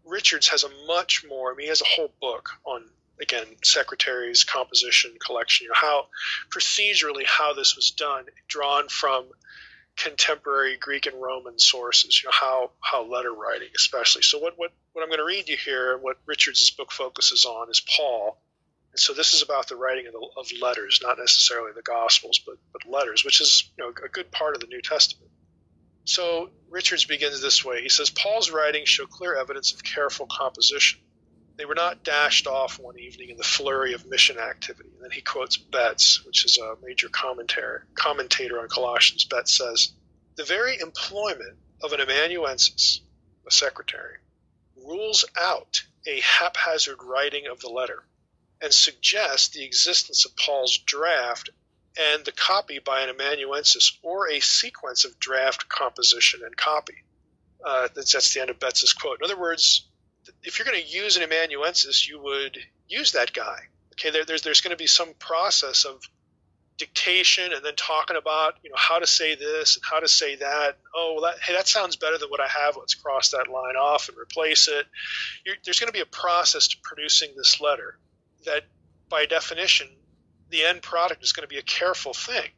Richards 0.05 0.49
has 0.49 0.65
a 0.65 0.71
much 0.87 1.25
more. 1.29 1.53
I 1.53 1.57
mean, 1.57 1.65
he 1.65 1.69
has 1.69 1.83
a 1.83 1.87
whole 1.87 2.13
book 2.21 2.51
on 2.65 2.85
again 3.21 3.47
secretaries, 3.63 4.45
composition, 4.45 5.13
collection. 5.25 5.65
You 5.65 5.71
know 5.71 5.75
how 5.75 6.07
procedurally 6.51 7.25
how 7.27 7.55
this 7.55 7.77
was 7.77 7.91
done, 7.91 8.25
drawn 8.47 8.89
from 8.89 9.27
contemporary 9.97 10.77
Greek 10.77 11.07
and 11.07 11.21
Roman 11.21 11.59
sources. 11.59 12.23
You 12.23 12.29
know 12.29 12.35
how 12.35 12.71
how 12.81 13.05
letter 13.05 13.33
writing, 13.33 13.69
especially. 13.77 14.23
So 14.23 14.39
what 14.39 14.55
what 14.57 14.73
what 14.93 15.03
I'm 15.03 15.09
going 15.09 15.19
to 15.19 15.25
read 15.25 15.49
you 15.49 15.57
here, 15.57 15.99
what 15.99 16.17
Richards' 16.27 16.71
book 16.71 16.93
focuses 16.93 17.45
on 17.45 17.71
is 17.71 17.81
Paul. 17.81 18.39
So 18.99 19.15
this 19.15 19.33
is 19.33 19.43
about 19.43 19.69
the 19.69 19.77
writing 19.77 20.07
of, 20.07 20.13
the, 20.13 20.29
of 20.37 20.47
letters, 20.61 21.01
not 21.03 21.19
necessarily 21.19 21.73
the 21.75 21.83
Gospels, 21.83 22.41
but 22.45 22.57
but 22.73 22.87
letters, 22.87 23.25
which 23.25 23.41
is 23.41 23.71
you 23.77 23.85
know 23.85 23.91
a 23.91 24.09
good 24.09 24.31
part 24.31 24.55
of 24.55 24.61
the 24.61 24.67
New 24.67 24.83
Testament. 24.83 25.31
So 26.05 26.51
Richards 26.71 27.05
begins 27.05 27.41
this 27.43 27.65
way. 27.65 27.83
He 27.83 27.91
says 27.91 28.11
Paul's 28.11 28.51
writings 28.51 28.89
show 28.89 29.07
clear 29.07 29.37
evidence 29.37 29.73
of 29.73 29.85
careful 29.85 30.27
composition. 30.27 31.01
They 31.57 31.67
were 31.67 31.75
not 31.75 32.03
dashed 32.03 32.47
off 32.47 32.79
one 32.79 32.99
evening 32.99 33.31
in 33.31 33.37
the 33.37 33.43
flurry 33.43 33.93
of 33.93 34.07
mission 34.07 34.39
activity. 34.39 34.91
And 34.95 35.03
then 35.03 35.11
he 35.11 35.21
quotes 35.21 35.57
Betz, 35.57 36.25
which 36.25 36.45
is 36.45 36.57
a 36.57 36.77
major 36.83 37.09
commentator, 37.09 37.85
commentator 37.95 38.61
on 38.61 38.69
Colossians. 38.69 39.25
Betz 39.25 39.59
says, 39.59 39.93
The 40.37 40.45
very 40.45 40.79
employment 40.79 41.59
of 41.83 41.93
an 41.93 42.01
amanuensis, 42.01 43.01
a 43.47 43.51
secretary, 43.51 44.19
rules 44.77 45.25
out 45.37 45.83
a 46.07 46.21
haphazard 46.21 47.03
writing 47.03 47.49
of 47.49 47.61
the 47.61 47.69
letter 47.69 48.05
and 48.61 48.73
suggests 48.73 49.49
the 49.49 49.65
existence 49.65 50.25
of 50.25 50.37
Paul's 50.37 50.79
draft 50.79 51.51
and 51.99 52.25
the 52.25 52.33
copy 52.33 52.79
by 52.79 53.01
an 53.01 53.11
amanuensis 53.11 53.99
or 54.03 54.31
a 54.31 54.41
sequence 54.41 55.05
of 55.05 55.19
draft 55.19 55.69
composition 55.69 56.41
and 56.45 56.57
copy. 56.57 56.95
Uh, 57.65 57.89
that's, 57.95 58.13
that's 58.13 58.33
the 58.35 58.41
end 58.41 58.51
of 58.51 58.61
Betz's 58.61 58.93
quote. 58.93 59.19
In 59.21 59.25
other 59.25 59.39
words, 59.39 59.89
if 60.45 60.59
you're 60.59 60.67
going 60.67 60.81
to 60.81 60.89
use 60.89 61.17
an 61.17 61.23
amanuensis, 61.23 62.09
you 62.09 62.21
would 62.23 62.59
use 62.87 63.13
that 63.13 63.33
guy. 63.33 63.59
Okay, 63.95 64.11
there, 64.11 64.25
there's 64.25 64.43
there's 64.43 64.61
going 64.61 64.71
to 64.71 64.77
be 64.77 64.87
some 64.87 65.09
process 65.19 65.85
of 65.85 66.01
dictation 66.77 67.53
and 67.53 67.65
then 67.65 67.75
talking 67.75 68.17
about 68.17 68.55
you 68.63 68.71
know 68.71 68.77
how 68.79 69.01
to 69.01 69.07
say 69.07 69.35
this 69.35 69.75
and 69.75 69.83
how 69.91 69.99
to 69.99 70.07
say 70.07 70.37
that. 70.37 70.79
Oh, 70.95 71.15
well 71.15 71.33
that, 71.33 71.43
hey, 71.43 71.55
that 71.55 71.67
sounds 71.67 71.97
better 71.97 72.17
than 72.17 72.29
what 72.29 72.41
I 72.41 72.47
have. 72.47 72.77
Let's 72.77 72.95
cross 72.95 73.31
that 73.31 73.49
line 73.49 73.75
off 73.75 74.09
and 74.09 74.17
replace 74.17 74.69
it. 74.69 74.87
You're, 75.45 75.57
there's 75.65 75.81
going 75.81 75.89
to 75.89 75.93
be 75.93 76.01
a 76.01 76.07
process 76.07 76.69
to 76.69 76.77
producing 76.85 77.31
this 77.37 77.61
letter 77.61 77.99
that, 78.45 78.65
by 79.09 79.27
definition, 79.27 79.89
the 80.51 80.65
end 80.65 80.83
product 80.83 81.23
is 81.23 81.33
going 81.33 81.43
to 81.43 81.49
be 81.49 81.59
a 81.59 81.63
careful 81.63 82.15
thing. 82.15 82.49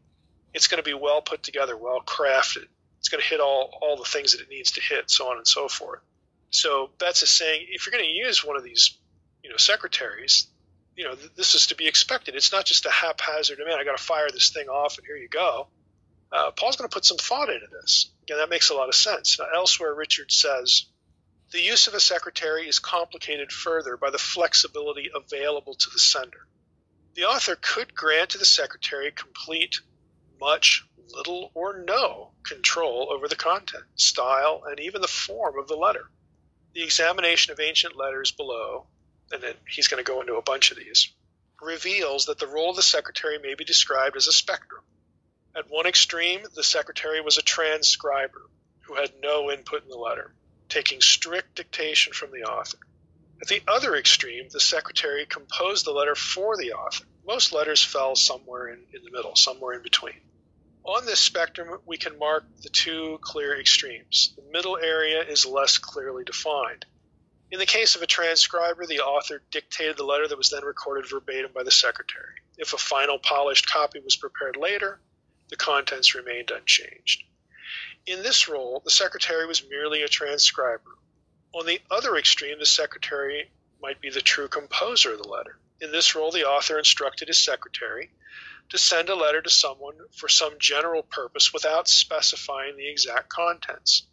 It's 0.52 0.68
going 0.68 0.83
to 0.83 0.89
be 0.89 0.94
well 0.94 1.23
put 1.23 1.42
together, 1.42 1.76
well 1.76 2.00
crafted. 2.00 2.67
It's 2.99 3.09
going 3.09 3.23
to 3.23 3.26
hit 3.26 3.41
all, 3.41 3.78
all 3.81 3.97
the 3.97 4.05
things 4.05 4.33
that 4.33 4.42
it 4.42 4.50
needs 4.50 4.73
to 4.73 4.81
hit, 4.81 5.10
so 5.10 5.31
on 5.31 5.36
and 5.36 5.47
so 5.47 5.68
forth. 5.68 6.00
So 6.50 6.91
Betz 6.99 7.23
is 7.23 7.31
saying 7.31 7.67
if 7.70 7.86
you're 7.86 7.92
going 7.92 8.05
to 8.05 8.10
use 8.10 8.44
one 8.44 8.57
of 8.57 8.65
these, 8.65 8.99
you 9.42 9.50
know, 9.50 9.57
secretaries, 9.57 10.49
you 10.97 11.05
know, 11.05 11.15
th- 11.15 11.33
this 11.36 11.55
is 11.55 11.68
to 11.68 11.76
be 11.76 11.86
expected. 11.86 12.34
It's 12.34 12.52
not 12.52 12.65
just 12.65 12.84
a 12.86 12.91
haphazard, 12.91 13.59
man, 13.65 13.78
I 13.78 13.84
got 13.84 13.97
to 13.97 14.02
fire 14.02 14.28
this 14.31 14.50
thing 14.50 14.68
off 14.68 14.99
and 14.99 15.07
here 15.07 15.17
you 15.17 15.28
go. 15.28 15.68
Uh, 16.33 16.50
Paul's 16.50 16.76
going 16.76 16.89
to 16.89 16.94
put 16.94 17.05
some 17.05 17.17
thought 17.17 17.49
into 17.49 17.67
this. 17.73 18.10
Again, 18.25 18.39
that 18.39 18.50
makes 18.50 18.70
a 18.70 18.75
lot 18.75 18.89
of 18.89 18.94
sense. 18.94 19.39
Now, 19.39 19.47
elsewhere, 19.55 19.94
Richard 19.94 20.31
says 20.31 20.84
the 21.52 21.60
use 21.60 21.88
of 21.88 21.94
a 21.94 22.00
secretary 22.00 22.68
is 22.68 22.78
complicated 22.78 23.50
further 23.50 23.96
by 23.96 24.10
the 24.10 24.18
flexibility 24.18 25.10
available 25.14 25.74
to 25.74 25.90
the 25.90 25.98
sender. 25.98 26.46
The 27.14 27.24
author 27.24 27.56
could 27.60 27.94
grant 27.94 28.30
to 28.30 28.38
the 28.38 28.44
secretary 28.44 29.10
complete, 29.10 29.80
much, 30.40 30.84
little, 31.12 31.50
or 31.54 31.82
no 31.84 32.30
control 32.44 33.08
over 33.12 33.26
the 33.26 33.34
content, 33.34 33.84
style, 33.96 34.62
and 34.64 34.78
even 34.78 35.00
the 35.00 35.08
form 35.08 35.58
of 35.58 35.66
the 35.66 35.74
letter. 35.74 36.08
The 36.72 36.84
examination 36.84 37.52
of 37.52 37.58
ancient 37.58 37.96
letters 37.96 38.30
below, 38.30 38.86
and 39.32 39.42
then 39.42 39.54
he's 39.68 39.88
going 39.88 40.02
to 40.02 40.08
go 40.08 40.20
into 40.20 40.36
a 40.36 40.42
bunch 40.42 40.70
of 40.70 40.76
these, 40.76 41.12
reveals 41.60 42.26
that 42.26 42.38
the 42.38 42.46
role 42.46 42.70
of 42.70 42.76
the 42.76 42.82
secretary 42.82 43.38
may 43.38 43.54
be 43.54 43.64
described 43.64 44.16
as 44.16 44.28
a 44.28 44.32
spectrum. 44.32 44.84
At 45.56 45.68
one 45.68 45.86
extreme, 45.86 46.42
the 46.54 46.62
secretary 46.62 47.20
was 47.20 47.38
a 47.38 47.42
transcriber 47.42 48.48
who 48.82 48.94
had 48.94 49.10
no 49.20 49.50
input 49.50 49.82
in 49.82 49.88
the 49.88 49.98
letter, 49.98 50.32
taking 50.70 51.00
strict 51.00 51.57
dictation 51.57 52.12
from 52.12 52.31
the 52.31 52.44
author. 52.44 52.78
At 53.42 53.49
the 53.49 53.62
other 53.66 53.97
extreme, 53.97 54.49
the 54.50 54.60
secretary 54.60 55.26
composed 55.26 55.84
the 55.84 55.92
letter 55.92 56.15
for 56.15 56.57
the 56.57 56.73
author. 56.73 57.05
Most 57.26 57.52
letters 57.52 57.82
fell 57.82 58.16
somewhere 58.16 58.68
in, 58.68 58.81
in 58.92 59.02
the 59.05 59.10
middle, 59.10 59.34
somewhere 59.34 59.74
in 59.74 59.82
between. 59.82 60.20
On 60.84 61.05
this 61.05 61.20
spectrum, 61.20 61.81
we 61.86 61.99
can 61.99 62.18
mark 62.18 62.44
the 62.62 62.70
two 62.70 63.18
clear 63.20 63.58
extremes. 63.58 64.32
The 64.36 64.50
middle 64.50 64.78
area 64.78 65.23
is 65.23 65.44
less 65.44 65.78
clearly 65.78 66.24
defined. 66.24 66.86
In 67.50 67.58
the 67.58 67.66
case 67.66 67.97
of 67.97 68.02
a 68.02 68.07
transcriber, 68.07 68.86
the 68.86 69.00
author 69.00 69.42
dictated 69.50 69.97
the 69.97 70.05
letter 70.05 70.28
that 70.28 70.39
was 70.39 70.50
then 70.50 70.65
recorded 70.65 71.10
verbatim 71.10 71.52
by 71.52 71.65
the 71.65 71.70
secretary. 71.70 72.36
If 72.58 72.73
a 72.73 72.78
final 72.78 73.18
polished 73.18 73.66
copy 73.66 74.00
was 74.00 74.16
prepared 74.16 74.57
later, 74.57 75.00
the 75.49 75.57
contents 75.57 76.15
remained 76.15 76.50
unchanged. 76.50 77.24
In 78.10 78.24
this 78.24 78.48
role, 78.48 78.82
the 78.84 78.90
secretary 78.90 79.47
was 79.47 79.68
merely 79.68 80.02
a 80.02 80.08
transcriber, 80.08 80.98
on 81.52 81.66
the 81.66 81.80
other 81.90 82.16
extreme, 82.16 82.58
the 82.58 82.66
secretary 82.66 83.50
might 83.80 84.00
be 84.00 84.10
the 84.10 84.20
true 84.20 84.48
composer 84.48 85.12
of 85.12 85.22
the 85.22 85.28
letter. 85.28 85.58
In 85.80 85.90
this 85.90 86.14
role, 86.14 86.30
the 86.30 86.44
author 86.44 86.78
instructed 86.78 87.28
his 87.28 87.39
secretary 87.39 88.10
to 88.68 88.78
send 88.78 89.08
a 89.08 89.16
letter 89.16 89.42
to 89.42 89.50
someone 89.50 89.97
for 90.12 90.28
some 90.28 90.58
general 90.58 91.02
purpose 91.02 91.52
without 91.52 91.89
specifying 91.89 92.76
the 92.76 92.89
exact 92.89 93.28
contents. 93.28 94.06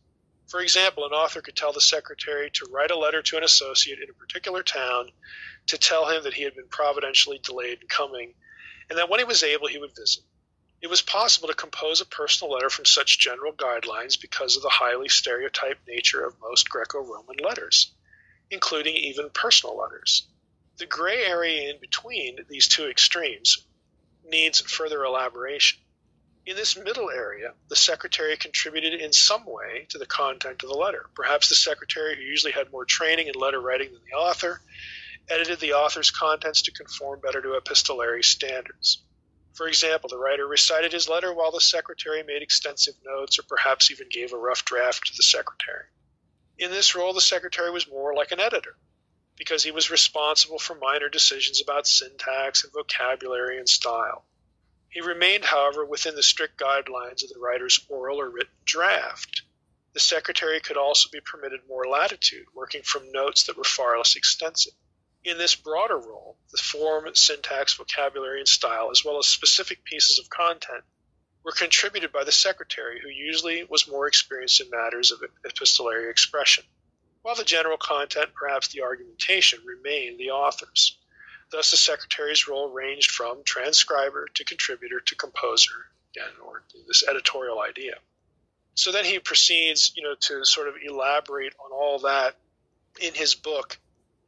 For 0.48 0.62
example, 0.62 1.06
an 1.06 1.12
author 1.12 1.42
could 1.42 1.56
tell 1.56 1.74
the 1.74 1.82
secretary 1.82 2.50
to 2.52 2.70
write 2.72 2.92
a 2.92 2.98
letter 2.98 3.22
to 3.22 3.38
an 3.38 3.44
associate 3.44 4.00
in 4.00 4.10
a 4.10 4.14
particular 4.14 4.64
town 4.64 5.12
to 5.68 5.78
tell 5.78 6.10
him 6.10 6.24
that 6.24 6.34
he 6.34 6.44
had 6.44 6.56
been 6.56 6.70
providentially 6.70 7.40
delayed 7.40 7.82
in 7.82 7.88
coming 7.88 8.34
and 8.90 8.98
that 8.98 9.10
when 9.10 9.20
he 9.20 9.26
was 9.26 9.44
able, 9.44 9.68
he 9.68 9.78
would 9.78 9.96
visit. 9.96 10.24
It 10.80 10.88
was 10.88 11.02
possible 11.02 11.48
to 11.48 11.56
compose 11.56 12.02
a 12.02 12.06
personal 12.06 12.54
letter 12.54 12.70
from 12.70 12.86
such 12.86 13.18
general 13.18 13.52
guidelines 13.52 14.20
because 14.20 14.56
of 14.56 14.62
the 14.62 14.70
highly 14.70 15.10
stereotyped 15.10 15.88
nature 15.88 16.24
of 16.24 16.40
most 16.40 16.70
Greco 16.70 17.00
Roman 17.00 17.38
letters, 17.38 17.92
including 18.52 18.96
even 18.96 19.32
personal 19.32 19.76
letters. 19.76 20.28
The 20.78 20.86
gray 20.86 21.26
area 21.26 21.72
in 21.72 21.80
between 21.80 22.46
these 22.48 22.68
two 22.68 22.88
extremes 22.88 23.66
needs 24.24 24.62
further 24.62 25.04
elaboration. 25.04 25.80
In 26.46 26.56
this 26.56 26.78
middle 26.78 27.10
area, 27.10 27.56
the 27.70 27.76
secretary 27.76 28.38
contributed 28.38 29.02
in 29.02 29.12
some 29.12 29.46
way 29.46 29.88
to 29.90 29.98
the 29.98 30.06
content 30.06 30.62
of 30.62 30.70
the 30.70 30.78
letter. 30.78 31.10
Perhaps 31.16 31.50
the 31.50 31.56
secretary, 31.56 32.16
who 32.16 32.22
usually 32.22 32.54
had 32.54 32.72
more 32.72 32.86
training 32.86 33.28
in 33.28 33.34
letter 33.34 33.60
writing 33.60 33.92
than 33.92 34.02
the 34.10 34.16
author, 34.16 34.62
edited 35.28 35.60
the 35.60 35.74
author's 35.74 36.12
contents 36.12 36.62
to 36.62 36.72
conform 36.72 37.20
better 37.20 37.42
to 37.42 37.56
epistolary 37.56 38.24
standards. 38.24 39.04
For 39.58 39.68
example, 39.68 40.08
the 40.08 40.20
writer 40.20 40.46
recited 40.48 40.94
his 40.94 41.10
letter 41.10 41.34
while 41.34 41.50
the 41.50 41.60
secretary 41.60 42.22
made 42.22 42.44
extensive 42.44 42.94
notes 43.04 43.40
or 43.40 43.44
perhaps 43.44 43.90
even 43.90 44.08
gave 44.08 44.32
a 44.32 44.38
rough 44.38 44.64
draft 44.64 45.08
to 45.08 45.18
the 45.18 45.24
secretary. 45.24 45.86
In 46.60 46.70
this 46.70 46.94
role, 46.94 47.12
the 47.12 47.22
secretary 47.22 47.72
was 47.72 47.88
more 47.88 48.14
like 48.14 48.32
an 48.32 48.40
editor. 48.40 48.78
because 49.36 49.64
he 49.64 49.72
was 49.72 49.92
responsible 49.92 50.60
for 50.60 50.76
minor 50.76 51.10
decisions 51.10 51.62
about 51.62 51.88
syntax 51.88 52.64
and 52.64 52.74
vocabulary 52.74 53.58
and 53.58 53.70
style. 53.70 54.26
He 54.90 55.02
remained, 55.02 55.46
however, 55.46 55.86
within 55.86 56.16
the 56.16 56.24
strict 56.24 56.60
guidelines 56.60 57.24
of 57.24 57.30
the 57.30 57.40
writer's 57.40 57.80
oral 57.88 58.20
or 58.20 58.30
written 58.30 58.54
draft. 58.66 59.44
The 59.94 60.00
secretary 60.00 60.60
could 60.60 60.78
also 60.78 61.10
be 61.12 61.22
permitted 61.22 61.62
more 61.68 61.86
latitude, 61.88 62.48
working 62.54 62.82
from 62.84 63.12
notes 63.12 63.44
that 63.44 63.58
were 63.58 63.64
far 63.64 63.98
less 63.98 64.16
extensive. 64.16 64.74
In 65.28 65.38
this 65.38 65.56
broader 65.56 65.98
role, 65.98 66.38
the 66.54 66.58
form, 66.58 67.06
syntax, 67.14 67.74
vocabulary, 67.74 68.40
and 68.40 68.48
style, 68.48 68.92
as 68.92 69.04
well 69.04 69.18
as 69.18 69.28
specific 69.28 69.84
pieces 69.84 70.20
of 70.20 70.30
content, 70.30 70.86
were 71.44 71.52
contributed 71.52 72.14
by 72.14 72.24
the 72.24 72.32
secretary, 72.32 73.02
who 73.02 73.10
usually 73.10 73.66
was 73.66 73.90
more 73.90 74.08
experienced 74.08 74.62
in 74.62 74.70
matters 74.70 75.12
of 75.12 75.22
epistolary 75.44 76.10
expression, 76.10 76.64
while 77.24 77.36
the 77.36 77.44
general 77.44 77.76
content, 77.76 78.30
perhaps 78.34 78.70
the 78.70 78.84
argumentation, 78.84 79.60
remained 79.66 80.18
the 80.18 80.32
author's. 80.32 80.98
Thus, 81.52 81.72
the 81.72 81.78
secretary's 81.78 82.48
role 82.48 82.70
ranged 82.70 83.12
from 83.12 83.44
transcriber 83.44 84.30
to 84.34 84.46
contributor 84.46 85.02
to 85.02 85.16
composer, 85.16 85.90
again, 86.16 86.34
or 86.42 86.64
this 86.88 87.04
editorial 87.06 87.60
idea. 87.60 87.96
So 88.76 88.94
then 88.94 89.04
he 89.04 89.20
proceeds, 89.20 89.92
you 89.94 90.04
know, 90.04 90.16
to 90.22 90.46
sort 90.46 90.70
of 90.70 90.76
elaborate 90.82 91.54
on 91.60 91.74
all 91.74 92.00
that 92.00 92.38
in 93.02 93.14
his 93.14 93.36
book. 93.36 93.78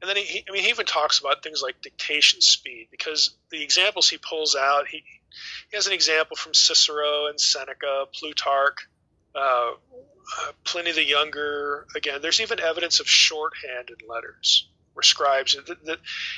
And 0.01 0.09
then 0.09 0.17
he, 0.17 0.45
I 0.47 0.51
mean, 0.51 0.63
he 0.63 0.69
even 0.69 0.85
talks 0.85 1.19
about 1.19 1.43
things 1.43 1.61
like 1.61 1.81
dictation 1.81 2.41
speed 2.41 2.87
because 2.89 3.35
the 3.51 3.61
examples 3.61 4.09
he 4.09 4.17
pulls 4.17 4.55
out, 4.55 4.87
he, 4.87 5.03
he 5.69 5.75
has 5.75 5.87
an 5.87 5.93
example 5.93 6.37
from 6.37 6.53
Cicero 6.53 7.27
and 7.27 7.39
Seneca, 7.39 8.05
Plutarch, 8.13 8.87
uh, 9.35 9.71
Pliny 10.63 10.93
the 10.93 11.03
Younger. 11.03 11.85
Again, 11.95 12.21
there's 12.21 12.39
even 12.39 12.59
evidence 12.59 12.99
of 12.99 13.07
shorthand 13.07 13.89
in 13.89 14.07
letters 14.07 14.69
where 14.93 15.03
scribes. 15.03 15.55
The, 15.55 15.75
the, 15.83 15.97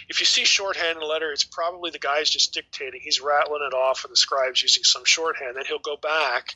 if 0.09 0.19
you 0.19 0.25
see 0.25 0.43
shorthand 0.43 0.97
in 0.97 1.03
a 1.03 1.05
letter, 1.05 1.31
it's 1.31 1.43
probably 1.43 1.91
the 1.91 1.99
guy's 1.99 2.29
just 2.29 2.53
dictating. 2.53 3.01
He's 3.03 3.21
rattling 3.21 3.61
it 3.65 3.75
off, 3.75 4.05
and 4.05 4.11
the 4.11 4.17
scribe's 4.17 4.61
using 4.61 4.83
some 4.83 5.05
shorthand. 5.05 5.55
Then 5.55 5.65
he'll 5.65 5.79
go 5.79 5.97
back 5.97 6.55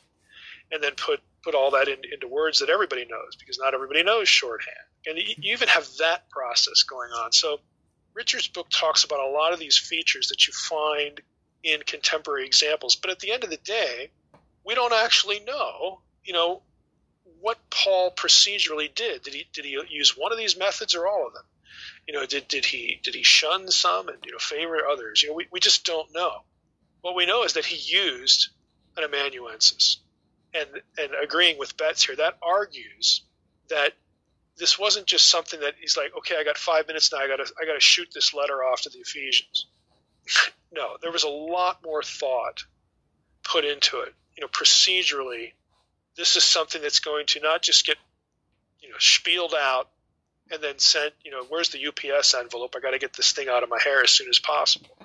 and 0.71 0.83
then 0.83 0.93
put 0.95 1.21
put 1.43 1.55
all 1.55 1.71
that 1.71 1.87
in, 1.87 1.99
into 2.11 2.27
words 2.27 2.59
that 2.59 2.69
everybody 2.69 3.05
knows 3.05 3.35
because 3.37 3.59
not 3.59 3.75
everybody 3.75 4.01
knows 4.01 4.27
shorthand. 4.27 4.75
And 5.07 5.17
you, 5.17 5.53
even 5.53 5.67
have 5.67 5.87
that 5.99 6.29
process 6.29 6.83
going 6.83 7.11
on. 7.11 7.31
So 7.31 7.59
Richards' 8.13 8.47
book 8.47 8.67
talks 8.69 9.03
about 9.03 9.19
a 9.19 9.31
lot 9.31 9.53
of 9.53 9.59
these 9.59 9.77
features 9.77 10.29
that 10.29 10.47
you 10.47 10.53
find 10.53 11.21
in 11.63 11.81
contemporary 11.81 12.45
examples. 12.45 12.95
But 12.95 13.11
at 13.11 13.19
the 13.19 13.31
end 13.31 13.43
of 13.43 13.49
the 13.49 13.57
day, 13.57 14.11
we 14.63 14.75
don't 14.75 14.93
actually 14.93 15.41
know, 15.41 16.01
you 16.23 16.33
know, 16.33 16.61
what 17.39 17.59
Paul 17.69 18.11
procedurally 18.11 18.93
did. 18.93 19.23
Did 19.23 19.33
he 19.33 19.47
did 19.53 19.65
he 19.65 19.77
use 19.89 20.17
one 20.17 20.31
of 20.31 20.37
these 20.37 20.57
methods 20.57 20.95
or 20.95 21.07
all 21.07 21.27
of 21.27 21.33
them? 21.33 21.43
You 22.07 22.13
know, 22.13 22.25
did 22.25 22.47
did 22.47 22.65
he 22.65 22.99
did 23.03 23.13
he 23.13 23.23
shun 23.23 23.69
some 23.69 24.07
and 24.07 24.17
you 24.25 24.31
know 24.31 24.39
favor 24.39 24.79
others? 24.89 25.21
You 25.21 25.29
know, 25.29 25.35
we, 25.35 25.47
we 25.51 25.59
just 25.59 25.85
don't 25.85 26.11
know. 26.13 26.41
What 27.01 27.15
we 27.15 27.25
know 27.25 27.43
is 27.43 27.53
that 27.53 27.65
he 27.65 27.95
used 27.95 28.49
an 28.97 29.03
amanuensis. 29.03 29.99
And 30.53 30.69
and 30.97 31.11
agreeing 31.21 31.59
with 31.59 31.77
Betz 31.77 32.03
here, 32.05 32.15
that 32.15 32.37
argues 32.41 33.21
that 33.69 33.93
this 34.57 34.79
wasn't 34.79 35.05
just 35.05 35.29
something 35.29 35.59
that 35.59 35.75
he's 35.79 35.97
like, 35.97 36.15
okay, 36.17 36.35
I 36.39 36.43
got 36.43 36.57
five 36.57 36.87
minutes 36.87 37.11
now. 37.11 37.19
I 37.19 37.27
got 37.27 37.37
to 37.37 37.53
I 37.61 37.65
got 37.65 37.73
to 37.73 37.79
shoot 37.79 38.09
this 38.13 38.33
letter 38.33 38.63
off 38.63 38.81
to 38.81 38.89
the 38.89 38.99
Ephesians. 38.99 39.67
no, 40.73 40.97
there 41.01 41.11
was 41.11 41.23
a 41.23 41.29
lot 41.29 41.83
more 41.83 42.01
thought 42.01 42.63
put 43.43 43.65
into 43.65 43.99
it. 43.99 44.13
You 44.37 44.41
know, 44.41 44.47
procedurally, 44.47 45.53
this 46.17 46.35
is 46.35 46.43
something 46.43 46.81
that's 46.81 46.99
going 46.99 47.25
to 47.27 47.41
not 47.41 47.61
just 47.61 47.85
get 47.85 47.97
you 48.81 48.89
know 48.89 48.95
spieled 48.99 49.53
out 49.53 49.89
and 50.51 50.61
then 50.61 50.79
sent. 50.79 51.13
You 51.23 51.31
know, 51.31 51.43
where's 51.49 51.69
the 51.69 51.87
UPS 51.87 52.33
envelope? 52.33 52.75
I 52.77 52.79
got 52.79 52.91
to 52.91 52.99
get 52.99 53.13
this 53.13 53.33
thing 53.33 53.49
out 53.49 53.63
of 53.63 53.69
my 53.69 53.79
hair 53.83 54.03
as 54.03 54.11
soon 54.11 54.29
as 54.29 54.39
possible. 54.39 54.97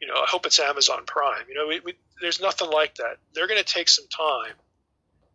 You 0.00 0.06
know, 0.08 0.14
I 0.14 0.26
hope 0.28 0.46
it's 0.46 0.60
Amazon 0.60 1.02
Prime. 1.06 1.44
You 1.48 1.56
know, 1.56 1.66
we, 1.66 1.80
we, 1.80 1.94
there's 2.20 2.40
nothing 2.40 2.70
like 2.70 2.96
that. 2.96 3.16
They're 3.34 3.48
going 3.48 3.62
to 3.62 3.64
take 3.64 3.88
some 3.88 4.06
time. 4.08 4.54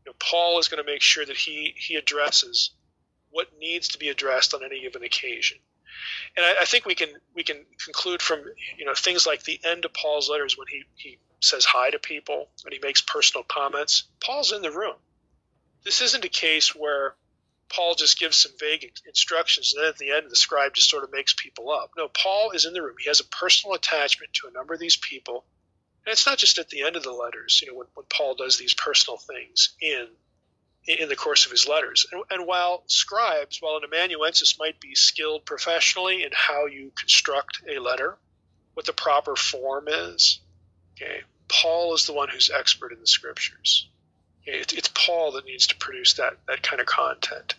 You 0.05 0.11
know, 0.11 0.15
Paul 0.19 0.59
is 0.59 0.69
going 0.69 0.83
to 0.83 0.89
make 0.89 1.01
sure 1.01 1.25
that 1.25 1.37
he 1.37 1.73
he 1.77 1.95
addresses 1.95 2.71
what 3.33 3.47
needs 3.59 3.89
to 3.89 3.99
be 3.99 4.07
addressed 4.07 4.53
on 4.53 4.63
any 4.63 4.81
given 4.81 5.03
occasion 5.03 5.57
and 6.35 6.45
I, 6.45 6.61
I, 6.61 6.65
think 6.65 6.85
we 6.85 6.95
can 6.95 7.09
we 7.33 7.43
can 7.43 7.65
conclude 7.83 8.21
from 8.21 8.43
you 8.77 8.85
know 8.85 8.93
things 8.93 9.25
like 9.25 9.43
the 9.43 9.59
end 9.63 9.85
of 9.85 9.93
Paul's 9.93 10.29
letters 10.29 10.57
when 10.57 10.67
he 10.67 10.83
he 10.95 11.17
says 11.39 11.65
hi 11.65 11.89
to 11.89 11.99
people 11.99 12.49
and 12.63 12.73
he 12.73 12.79
makes 12.79 13.01
personal 13.01 13.43
comments. 13.43 14.03
Paul's 14.23 14.51
in 14.51 14.61
the 14.61 14.71
room. 14.71 14.95
This 15.83 16.01
isn't 16.01 16.25
a 16.25 16.29
case 16.29 16.73
where 16.73 17.15
Paul 17.69 17.95
just 17.95 18.19
gives 18.19 18.37
some 18.37 18.53
vague 18.59 18.89
instructions 19.05 19.73
and 19.73 19.83
then 19.83 19.89
at 19.89 19.97
the 19.97 20.11
end 20.11 20.29
the 20.29 20.35
scribe 20.35 20.73
just 20.73 20.89
sort 20.89 21.03
of 21.03 21.11
makes 21.11 21.33
people 21.33 21.71
up. 21.71 21.91
No, 21.97 22.07
Paul 22.07 22.51
is 22.51 22.65
in 22.65 22.73
the 22.73 22.81
room. 22.81 22.95
He 22.99 23.09
has 23.09 23.19
a 23.19 23.25
personal 23.25 23.75
attachment 23.75 24.33
to 24.33 24.47
a 24.47 24.51
number 24.51 24.73
of 24.73 24.79
these 24.79 24.97
people. 24.97 25.45
And 26.05 26.11
it's 26.11 26.25
not 26.25 26.37
just 26.37 26.57
at 26.57 26.69
the 26.69 26.83
end 26.83 26.97
of 26.97 27.03
the 27.03 27.11
letters, 27.11 27.61
you 27.61 27.71
know, 27.71 27.77
when, 27.77 27.87
when 27.93 28.05
Paul 28.09 28.35
does 28.35 28.57
these 28.57 28.73
personal 28.73 29.17
things 29.17 29.75
in 29.81 30.07
in 30.85 31.07
the 31.09 31.15
course 31.15 31.45
of 31.45 31.51
his 31.51 31.67
letters. 31.67 32.05
And, 32.11 32.23
and, 32.29 32.45
while 32.45 32.83
scribes, 32.87 33.61
while 33.61 33.77
an 33.77 33.83
amanuensis 33.85 34.59
might 34.59 34.79
be 34.79 34.95
skilled 34.95 35.45
professionally 35.45 36.23
in 36.23 36.31
how 36.33 36.65
you 36.65 36.91
construct 36.97 37.61
a 37.69 37.79
letter, 37.79 38.17
what 38.73 38.85
the 38.85 38.93
proper 38.93 39.35
form 39.35 39.87
is, 39.87 40.39
okay, 40.95 41.21
Paul 41.47 41.93
is 41.93 42.05
the 42.05 42.13
one 42.13 42.29
who's 42.29 42.49
expert 42.49 42.91
in 42.91 42.99
the 42.99 43.07
scriptures. 43.07 43.89
Okay, 44.41 44.57
it's, 44.57 44.73
it's 44.73 44.89
Paul 44.89 45.33
that 45.33 45.45
needs 45.45 45.67
to 45.67 45.77
produce 45.77 46.15
that, 46.15 46.33
that 46.47 46.61
kind 46.61 46.81
of 46.81 46.85
content. 46.85 47.55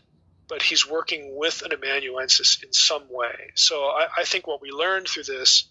But 0.46 0.60
he's 0.60 0.88
working 0.88 1.36
with 1.36 1.62
an 1.62 1.72
amanuensis 1.72 2.62
in 2.62 2.72
some 2.74 3.04
way. 3.08 3.52
So 3.54 3.84
I, 3.84 4.08
I 4.18 4.24
think 4.24 4.46
what 4.46 4.60
we 4.60 4.70
learned 4.70 5.08
through 5.08 5.22
this 5.22 5.64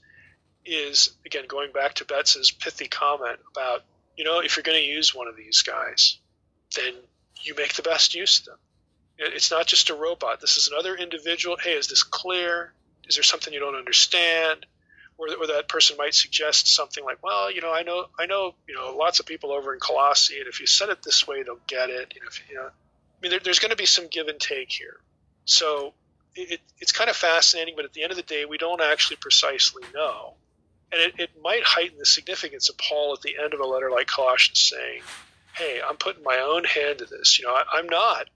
is, 0.66 1.12
again, 1.26 1.46
going 1.48 1.72
back 1.72 1.96
to 1.96 2.06
Betz's 2.06 2.50
pithy 2.52 2.88
comment 2.88 3.40
about, 3.52 3.84
you 4.18 4.24
know, 4.24 4.40
if 4.40 4.56
you're 4.56 4.64
going 4.64 4.80
to 4.80 4.84
use 4.84 5.14
one 5.14 5.28
of 5.28 5.36
these 5.36 5.62
guys, 5.62 6.18
then 6.76 6.94
you 7.44 7.56
make 7.56 7.74
the 7.74 7.82
best 7.82 8.16
use 8.16 8.40
of 8.40 8.46
them. 8.46 8.58
It's 9.18 9.52
not 9.52 9.68
just 9.68 9.90
a 9.90 9.96
robot. 9.96 10.42
This 10.42 10.58
is 10.58 10.68
another 10.68 10.96
individual. 10.96 11.58
Hey, 11.62 11.74
is 11.74 11.88
this 11.88 12.04
clear? 12.04 12.74
Is 13.08 13.16
there 13.16 13.24
something 13.24 13.54
you 13.54 13.60
don't 13.60 13.76
understand? 13.76 14.66
Or, 15.18 15.28
or 15.40 15.48
that 15.48 15.68
person 15.68 15.98
might 15.98 16.16
suggest 16.16 16.68
something 16.68 17.04
like, 17.04 17.22
well, 17.24 17.52
you 17.52 17.62
know, 17.62 17.72
I 17.72 17.84
know, 17.84 18.08
I 18.20 18.26
know, 18.26 18.56
you 18.68 18.74
know, 18.74 18.96
lots 18.98 19.20
of 19.20 19.28
people 19.28 19.52
over 19.52 19.74
in 19.74 19.80
Colossae, 19.80 20.40
and 20.40 20.48
if 20.48 20.60
you 20.60 20.66
said 20.66 20.90
it 20.90 21.04
this 21.04 21.28
way, 21.28 21.44
they'll 21.44 21.60
get 21.68 21.92
it. 21.92 22.14
You 22.16 22.22
know, 22.22 22.28
if, 22.28 22.42
you 22.50 22.56
know 22.56 22.66
I 22.66 22.70
mean, 23.22 23.30
there, 23.30 23.40
there's 23.40 23.60
going 23.60 23.70
to 23.70 23.78
be 23.78 23.86
some 23.86 24.08
give 24.08 24.28
and 24.28 24.40
take 24.40 24.72
here. 24.72 25.00
So 25.46 25.94
it, 26.36 26.62
it's 26.80 26.92
kind 26.92 27.10
of 27.10 27.16
fascinating, 27.16 27.76
but 27.76 27.86
at 27.86 27.94
the 27.94 28.02
end 28.02 28.12
of 28.12 28.18
the 28.18 28.24
day, 28.24 28.46
we 28.46 28.58
don't 28.58 28.82
actually 28.82 29.18
precisely 29.18 29.84
know. 29.94 30.34
And 30.92 31.02
it, 31.02 31.14
it 31.20 31.30
might 31.42 31.64
heighten 31.64 32.00
the 32.00 32.06
significance 32.06 32.70
of 32.70 32.78
Paul 32.78 33.14
at 33.14 33.22
the 33.22 33.36
end 33.42 33.54
of 33.54 33.60
a 33.60 33.66
letter 33.66 33.92
like 33.92 34.08
Colossians 34.08 34.60
saying, 34.60 35.02
hey, 35.56 35.80
I'm 35.88 35.98
putting 35.98 36.24
my 36.24 36.40
own 36.40 36.64
hand 36.64 37.00
to 37.00 37.06
this. 37.06 37.40
You 37.40 37.46
know, 37.46 37.54
I, 37.54 37.64
I'm 37.74 37.88
not. 37.88 38.30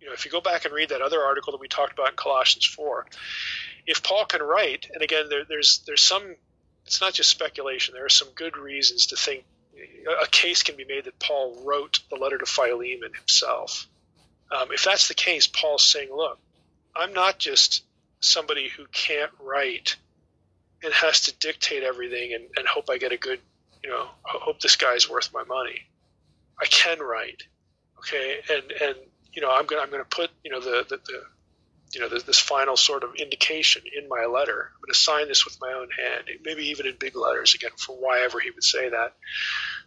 You 0.00 0.08
know, 0.08 0.12
if 0.12 0.24
you 0.24 0.30
go 0.30 0.40
back 0.40 0.64
and 0.64 0.74
read 0.74 0.90
that 0.90 1.00
other 1.00 1.22
article 1.22 1.52
that 1.52 1.60
we 1.60 1.68
talked 1.68 1.92
about 1.92 2.10
in 2.10 2.16
Colossians 2.16 2.66
four, 2.66 3.06
if 3.86 4.02
Paul 4.02 4.26
can 4.26 4.42
write, 4.42 4.88
and 4.92 5.02
again, 5.02 5.28
there, 5.30 5.44
there's 5.48 5.78
there's 5.86 6.02
some, 6.02 6.34
it's 6.84 7.00
not 7.00 7.14
just 7.14 7.30
speculation. 7.30 7.94
There 7.94 8.04
are 8.04 8.10
some 8.10 8.28
good 8.34 8.56
reasons 8.56 9.06
to 9.06 9.16
think 9.16 9.44
a 10.22 10.26
case 10.26 10.62
can 10.62 10.76
be 10.76 10.84
made 10.84 11.04
that 11.04 11.18
Paul 11.18 11.62
wrote 11.64 12.00
the 12.10 12.16
letter 12.16 12.38
to 12.38 12.46
Philemon 12.46 13.12
himself. 13.14 13.88
Um, 14.50 14.68
if 14.72 14.84
that's 14.84 15.08
the 15.08 15.14
case, 15.14 15.46
Paul's 15.46 15.84
saying, 15.84 16.10
look, 16.14 16.38
I'm 16.94 17.12
not 17.12 17.38
just 17.38 17.84
somebody 18.20 18.68
who 18.68 18.86
can't 18.92 19.32
write 19.40 19.96
and 20.82 20.92
has 20.92 21.22
to 21.22 21.36
dictate 21.36 21.82
everything 21.82 22.34
and, 22.34 22.44
and 22.56 22.66
hope 22.68 22.88
I 22.90 22.98
get 22.98 23.12
a 23.12 23.16
good, 23.16 23.40
you 23.82 23.90
know, 23.90 24.06
hope 24.22 24.60
this 24.60 24.76
guy's 24.76 25.10
worth 25.10 25.32
my 25.32 25.44
money. 25.44 25.80
I 26.60 26.66
can 26.66 26.98
write. 27.00 27.42
Okay, 27.98 28.40
and 28.50 28.72
and 28.82 28.96
you 29.32 29.42
know 29.42 29.50
I'm 29.50 29.66
gonna 29.66 29.82
I'm 29.82 29.90
gonna 29.90 30.04
put 30.04 30.30
you 30.44 30.50
know 30.50 30.60
the 30.60 30.84
the, 30.88 30.96
the 30.96 31.22
you 31.92 32.00
know 32.00 32.08
this 32.08 32.38
final 32.38 32.76
sort 32.76 33.04
of 33.04 33.14
indication 33.14 33.82
in 33.96 34.08
my 34.08 34.26
letter. 34.26 34.72
I'm 34.74 34.92
to 34.92 34.98
sign 34.98 35.28
this 35.28 35.44
with 35.44 35.56
my 35.60 35.72
own 35.72 35.88
hand, 35.90 36.24
maybe 36.44 36.64
even 36.68 36.86
in 36.86 36.96
big 36.98 37.16
letters 37.16 37.54
again 37.54 37.70
for 37.78 37.96
why 37.96 38.22
ever 38.24 38.40
he 38.40 38.50
would 38.50 38.64
say 38.64 38.88
that. 38.88 39.14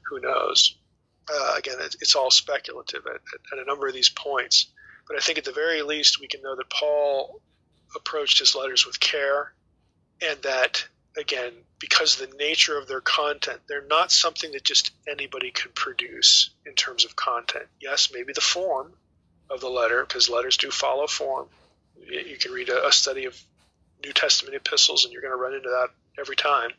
Who 0.09 0.19
knows? 0.19 0.77
Uh, 1.29 1.55
again, 1.57 1.75
it, 1.81 1.97
it's 1.99 2.15
all 2.15 2.31
speculative 2.31 3.05
at, 3.05 3.15
at, 3.15 3.59
at 3.59 3.59
a 3.59 3.65
number 3.67 3.87
of 3.87 3.93
these 3.93 4.09
points. 4.09 4.67
But 5.07 5.17
I 5.17 5.19
think 5.19 5.37
at 5.37 5.45
the 5.45 5.51
very 5.51 5.81
least 5.81 6.21
we 6.21 6.27
can 6.27 6.41
know 6.41 6.55
that 6.55 6.69
Paul 6.69 7.41
approached 7.95 8.39
his 8.39 8.55
letters 8.55 8.85
with 8.85 8.99
care, 8.99 9.53
and 10.21 10.41
that 10.43 10.87
again, 11.17 11.51
because 11.79 12.19
of 12.19 12.29
the 12.29 12.37
nature 12.37 12.77
of 12.77 12.87
their 12.87 13.01
content, 13.01 13.59
they're 13.67 13.85
not 13.87 14.11
something 14.11 14.51
that 14.51 14.63
just 14.63 14.91
anybody 15.07 15.51
could 15.51 15.73
produce 15.75 16.51
in 16.65 16.73
terms 16.73 17.05
of 17.05 17.15
content. 17.15 17.65
Yes, 17.81 18.09
maybe 18.13 18.33
the 18.33 18.41
form 18.41 18.93
of 19.49 19.61
the 19.61 19.69
letter, 19.69 20.03
because 20.03 20.29
letters 20.29 20.57
do 20.57 20.71
follow 20.71 21.07
form. 21.07 21.47
You 21.99 22.37
can 22.39 22.51
read 22.51 22.69
a, 22.69 22.87
a 22.87 22.91
study 22.91 23.25
of 23.25 23.39
New 24.03 24.13
Testament 24.13 24.55
epistles, 24.55 25.03
and 25.03 25.13
you're 25.13 25.21
going 25.21 25.33
to 25.33 25.37
run 25.37 25.53
into 25.53 25.69
that 25.69 25.89
every 26.19 26.35
time. 26.35 26.71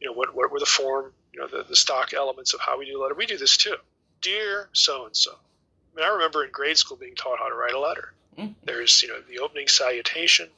You 0.00 0.08
know, 0.08 0.14
what, 0.14 0.34
what 0.34 0.50
were 0.50 0.60
the 0.60 0.66
form, 0.66 1.12
you 1.32 1.40
know, 1.40 1.46
the, 1.46 1.64
the 1.64 1.76
stock 1.76 2.12
elements 2.12 2.54
of 2.54 2.60
how 2.60 2.78
we 2.78 2.86
do 2.86 3.00
a 3.00 3.02
letter? 3.02 3.14
We 3.14 3.26
do 3.26 3.38
this 3.38 3.56
too. 3.56 3.76
Dear 4.20 4.68
so 4.72 5.06
and 5.06 5.16
so. 5.16 5.32
I 5.32 5.96
mean, 5.96 6.06
I 6.06 6.12
remember 6.14 6.44
in 6.44 6.50
grade 6.50 6.78
school 6.78 6.96
being 6.96 7.14
taught 7.14 7.38
how 7.38 7.48
to 7.48 7.54
write 7.54 7.74
a 7.74 7.80
letter. 7.80 8.12
Mm. 8.38 8.54
There's, 8.64 9.02
you 9.02 9.08
know, 9.08 9.20
the 9.28 9.40
opening 9.40 9.68
salutation, 9.68 10.48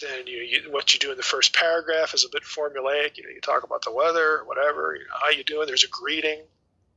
then 0.00 0.26
you, 0.26 0.38
you, 0.38 0.72
what 0.72 0.94
you 0.94 1.00
do 1.00 1.10
in 1.10 1.16
the 1.16 1.22
first 1.22 1.54
paragraph 1.54 2.14
is 2.14 2.24
a 2.24 2.28
bit 2.28 2.42
formulaic. 2.42 3.16
You 3.16 3.24
know, 3.24 3.30
you 3.30 3.40
talk 3.40 3.62
about 3.62 3.82
the 3.82 3.92
weather, 3.92 4.42
whatever. 4.44 4.96
You 4.96 5.04
know, 5.04 5.14
how 5.20 5.30
you 5.30 5.44
doing? 5.44 5.66
There's 5.66 5.84
a 5.84 5.88
greeting. 5.88 6.40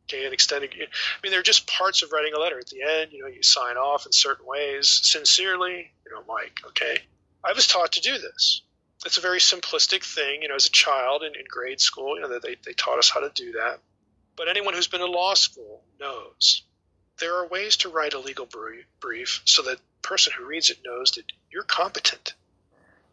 Okay, 0.09 0.25
and 0.25 0.33
extending. 0.33 0.69
I 0.73 0.85
mean, 1.23 1.31
they're 1.31 1.41
just 1.41 1.65
parts 1.65 2.03
of 2.03 2.11
writing 2.11 2.33
a 2.33 2.39
letter. 2.39 2.59
At 2.59 2.67
the 2.67 2.81
end, 2.81 3.13
you 3.13 3.21
know, 3.21 3.27
you 3.27 3.41
sign 3.41 3.77
off 3.77 4.05
in 4.05 4.11
certain 4.11 4.45
ways. 4.45 4.89
Sincerely, 4.89 5.91
you 6.05 6.11
know, 6.11 6.23
Mike. 6.27 6.59
Okay, 6.67 6.99
I 7.43 7.53
was 7.53 7.67
taught 7.67 7.93
to 7.93 8.01
do 8.01 8.17
this. 8.17 8.63
It's 9.05 9.17
a 9.17 9.21
very 9.21 9.39
simplistic 9.39 10.03
thing. 10.03 10.41
You 10.41 10.49
know, 10.49 10.55
as 10.55 10.65
a 10.65 10.71
child 10.71 11.23
in, 11.23 11.35
in 11.35 11.45
grade 11.49 11.79
school, 11.79 12.15
you 12.15 12.21
know, 12.21 12.39
they 12.39 12.55
they 12.65 12.73
taught 12.73 12.99
us 12.99 13.09
how 13.09 13.21
to 13.21 13.31
do 13.33 13.53
that. 13.53 13.79
But 14.35 14.49
anyone 14.49 14.73
who's 14.73 14.87
been 14.87 14.99
to 14.99 15.05
law 15.05 15.35
school 15.35 15.83
knows 15.99 16.63
there 17.19 17.35
are 17.37 17.47
ways 17.47 17.77
to 17.77 17.89
write 17.89 18.13
a 18.13 18.19
legal 18.19 18.47
brief 18.99 19.41
so 19.45 19.61
that 19.61 19.77
the 19.77 20.07
person 20.07 20.33
who 20.35 20.45
reads 20.45 20.69
it 20.69 20.79
knows 20.83 21.11
that 21.11 21.23
you're 21.49 21.63
competent 21.63 22.33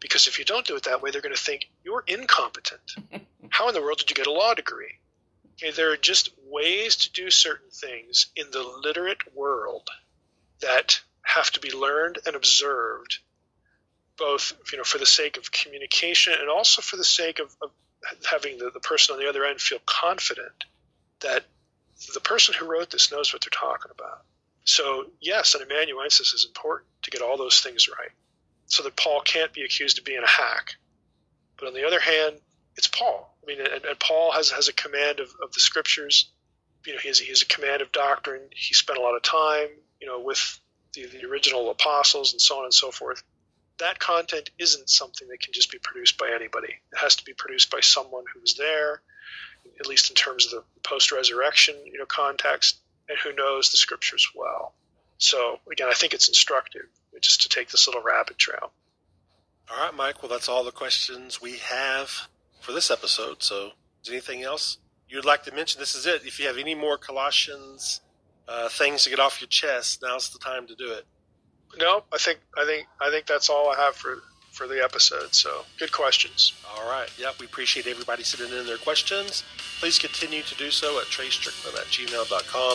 because 0.01 0.27
if 0.27 0.39
you 0.39 0.43
don't 0.43 0.65
do 0.65 0.75
it 0.75 0.83
that 0.83 1.01
way, 1.01 1.11
they're 1.11 1.21
going 1.21 1.33
to 1.33 1.41
think 1.41 1.69
you're 1.85 2.03
incompetent. 2.05 2.95
How 3.49 3.69
in 3.69 3.73
the 3.73 3.81
world 3.81 3.99
did 3.99 4.09
you 4.09 4.15
get 4.15 4.27
a 4.27 4.31
law 4.31 4.53
degree? 4.53 4.99
Okay, 5.53 5.71
there 5.71 5.91
are 5.91 5.97
just 5.97 6.31
ways 6.47 6.97
to 6.97 7.11
do 7.13 7.29
certain 7.29 7.69
things 7.69 8.27
in 8.35 8.49
the 8.51 8.63
literate 8.83 9.35
world 9.35 9.87
that 10.61 10.99
have 11.23 11.51
to 11.51 11.59
be 11.59 11.71
learned 11.71 12.17
and 12.25 12.35
observed, 12.35 13.19
both 14.17 14.53
you 14.71 14.77
know 14.77 14.83
for 14.83 14.97
the 14.97 15.05
sake 15.05 15.37
of 15.37 15.51
communication 15.51 16.33
and 16.37 16.49
also 16.49 16.81
for 16.81 16.97
the 16.97 17.03
sake 17.03 17.39
of, 17.39 17.55
of 17.61 17.69
having 18.29 18.57
the, 18.57 18.71
the 18.71 18.79
person 18.79 19.13
on 19.13 19.19
the 19.19 19.29
other 19.29 19.45
end 19.45 19.61
feel 19.61 19.79
confident 19.85 20.65
that 21.19 21.45
the 22.15 22.19
person 22.19 22.55
who 22.57 22.65
wrote 22.65 22.89
this 22.89 23.11
knows 23.11 23.31
what 23.31 23.43
they're 23.43 23.49
talking 23.51 23.91
about. 23.91 24.23
So 24.63 25.05
yes, 25.19 25.53
an 25.53 25.61
amanuensis 25.61 26.33
is 26.33 26.45
important 26.45 26.89
to 27.03 27.11
get 27.11 27.21
all 27.21 27.37
those 27.37 27.61
things 27.61 27.87
right 27.87 28.11
so 28.71 28.83
that 28.83 28.95
Paul 28.95 29.19
can't 29.19 29.51
be 29.51 29.63
accused 29.63 29.99
of 29.99 30.05
being 30.05 30.23
a 30.23 30.27
hack. 30.27 30.75
But 31.57 31.67
on 31.67 31.73
the 31.73 31.85
other 31.85 31.99
hand, 31.99 32.37
it's 32.77 32.87
Paul. 32.87 33.35
I 33.43 33.45
mean, 33.45 33.59
and, 33.59 33.83
and 33.83 33.99
Paul 33.99 34.31
has 34.31 34.49
has 34.51 34.69
a 34.69 34.73
command 34.73 35.19
of, 35.19 35.27
of 35.43 35.51
the 35.51 35.59
scriptures. 35.59 36.31
You 36.85 36.93
know, 36.93 36.99
he 36.99 37.09
has, 37.09 37.19
he 37.19 37.27
has 37.27 37.41
a 37.41 37.45
command 37.45 37.81
of 37.81 37.91
doctrine. 37.91 38.41
He 38.55 38.73
spent 38.73 38.97
a 38.97 39.01
lot 39.01 39.17
of 39.17 39.23
time, 39.23 39.67
you 39.99 40.07
know, 40.07 40.21
with 40.21 40.59
the, 40.93 41.05
the 41.05 41.25
original 41.25 41.69
apostles 41.69 42.31
and 42.31 42.41
so 42.41 42.59
on 42.59 42.63
and 42.63 42.73
so 42.73 42.91
forth. 42.91 43.21
That 43.79 43.99
content 43.99 44.49
isn't 44.57 44.89
something 44.89 45.27
that 45.27 45.41
can 45.41 45.51
just 45.51 45.69
be 45.69 45.79
produced 45.79 46.17
by 46.17 46.31
anybody. 46.33 46.69
It 46.93 46.97
has 46.97 47.17
to 47.17 47.25
be 47.25 47.33
produced 47.33 47.71
by 47.71 47.81
someone 47.81 48.23
who 48.33 48.39
was 48.39 48.55
there, 48.55 49.01
at 49.81 49.85
least 49.85 50.09
in 50.09 50.15
terms 50.15 50.45
of 50.45 50.51
the 50.51 50.63
post-resurrection, 50.81 51.75
you 51.85 51.99
know, 51.99 52.05
context, 52.05 52.77
and 53.09 53.17
who 53.19 53.35
knows 53.35 53.71
the 53.71 53.77
scriptures 53.77 54.29
well. 54.33 54.73
So 55.21 55.59
again, 55.71 55.87
I 55.89 55.93
think 55.93 56.13
it's 56.13 56.27
instructive 56.27 56.87
just 57.21 57.43
to 57.43 57.49
take 57.49 57.69
this 57.69 57.87
little 57.87 58.01
rabbit 58.01 58.37
trail. 58.39 58.71
All 59.69 59.85
right, 59.85 59.95
Mike. 59.95 60.21
Well, 60.21 60.29
that's 60.29 60.49
all 60.49 60.63
the 60.63 60.71
questions 60.71 61.39
we 61.39 61.57
have 61.57 62.27
for 62.59 62.71
this 62.71 62.89
episode. 62.89 63.43
So, 63.43 63.71
is 64.03 64.09
anything 64.09 64.43
else 64.43 64.79
you'd 65.07 65.23
like 65.23 65.43
to 65.43 65.53
mention? 65.53 65.79
This 65.79 65.93
is 65.95 66.07
it. 66.07 66.25
If 66.25 66.39
you 66.39 66.47
have 66.47 66.57
any 66.57 66.73
more 66.73 66.97
Colossians 66.97 68.01
uh, 68.47 68.67
things 68.69 69.03
to 69.03 69.11
get 69.11 69.19
off 69.19 69.39
your 69.39 69.47
chest, 69.47 70.01
now's 70.01 70.29
the 70.29 70.39
time 70.39 70.65
to 70.67 70.75
do 70.75 70.91
it. 70.91 71.05
No, 71.77 72.03
I 72.11 72.17
think 72.17 72.39
I 72.57 72.65
think 72.65 72.87
I 72.99 73.11
think 73.11 73.27
that's 73.27 73.49
all 73.49 73.69
I 73.69 73.79
have 73.79 73.95
for 73.95 74.23
for 74.51 74.67
the 74.67 74.83
episode. 74.83 75.33
So, 75.35 75.63
good 75.77 75.91
questions. 75.91 76.51
All 76.75 76.89
right. 76.89 77.09
Yep. 77.17 77.39
We 77.39 77.45
appreciate 77.45 77.85
everybody 77.85 78.23
sending 78.23 78.57
in 78.57 78.65
their 78.65 78.77
questions. 78.77 79.43
Please 79.79 79.99
continue 79.99 80.41
to 80.41 80.55
do 80.55 80.71
so 80.71 80.99
at 80.99 81.05
treystricklin 81.05 81.79
at 81.79 81.85
gmail.com. 81.87 82.61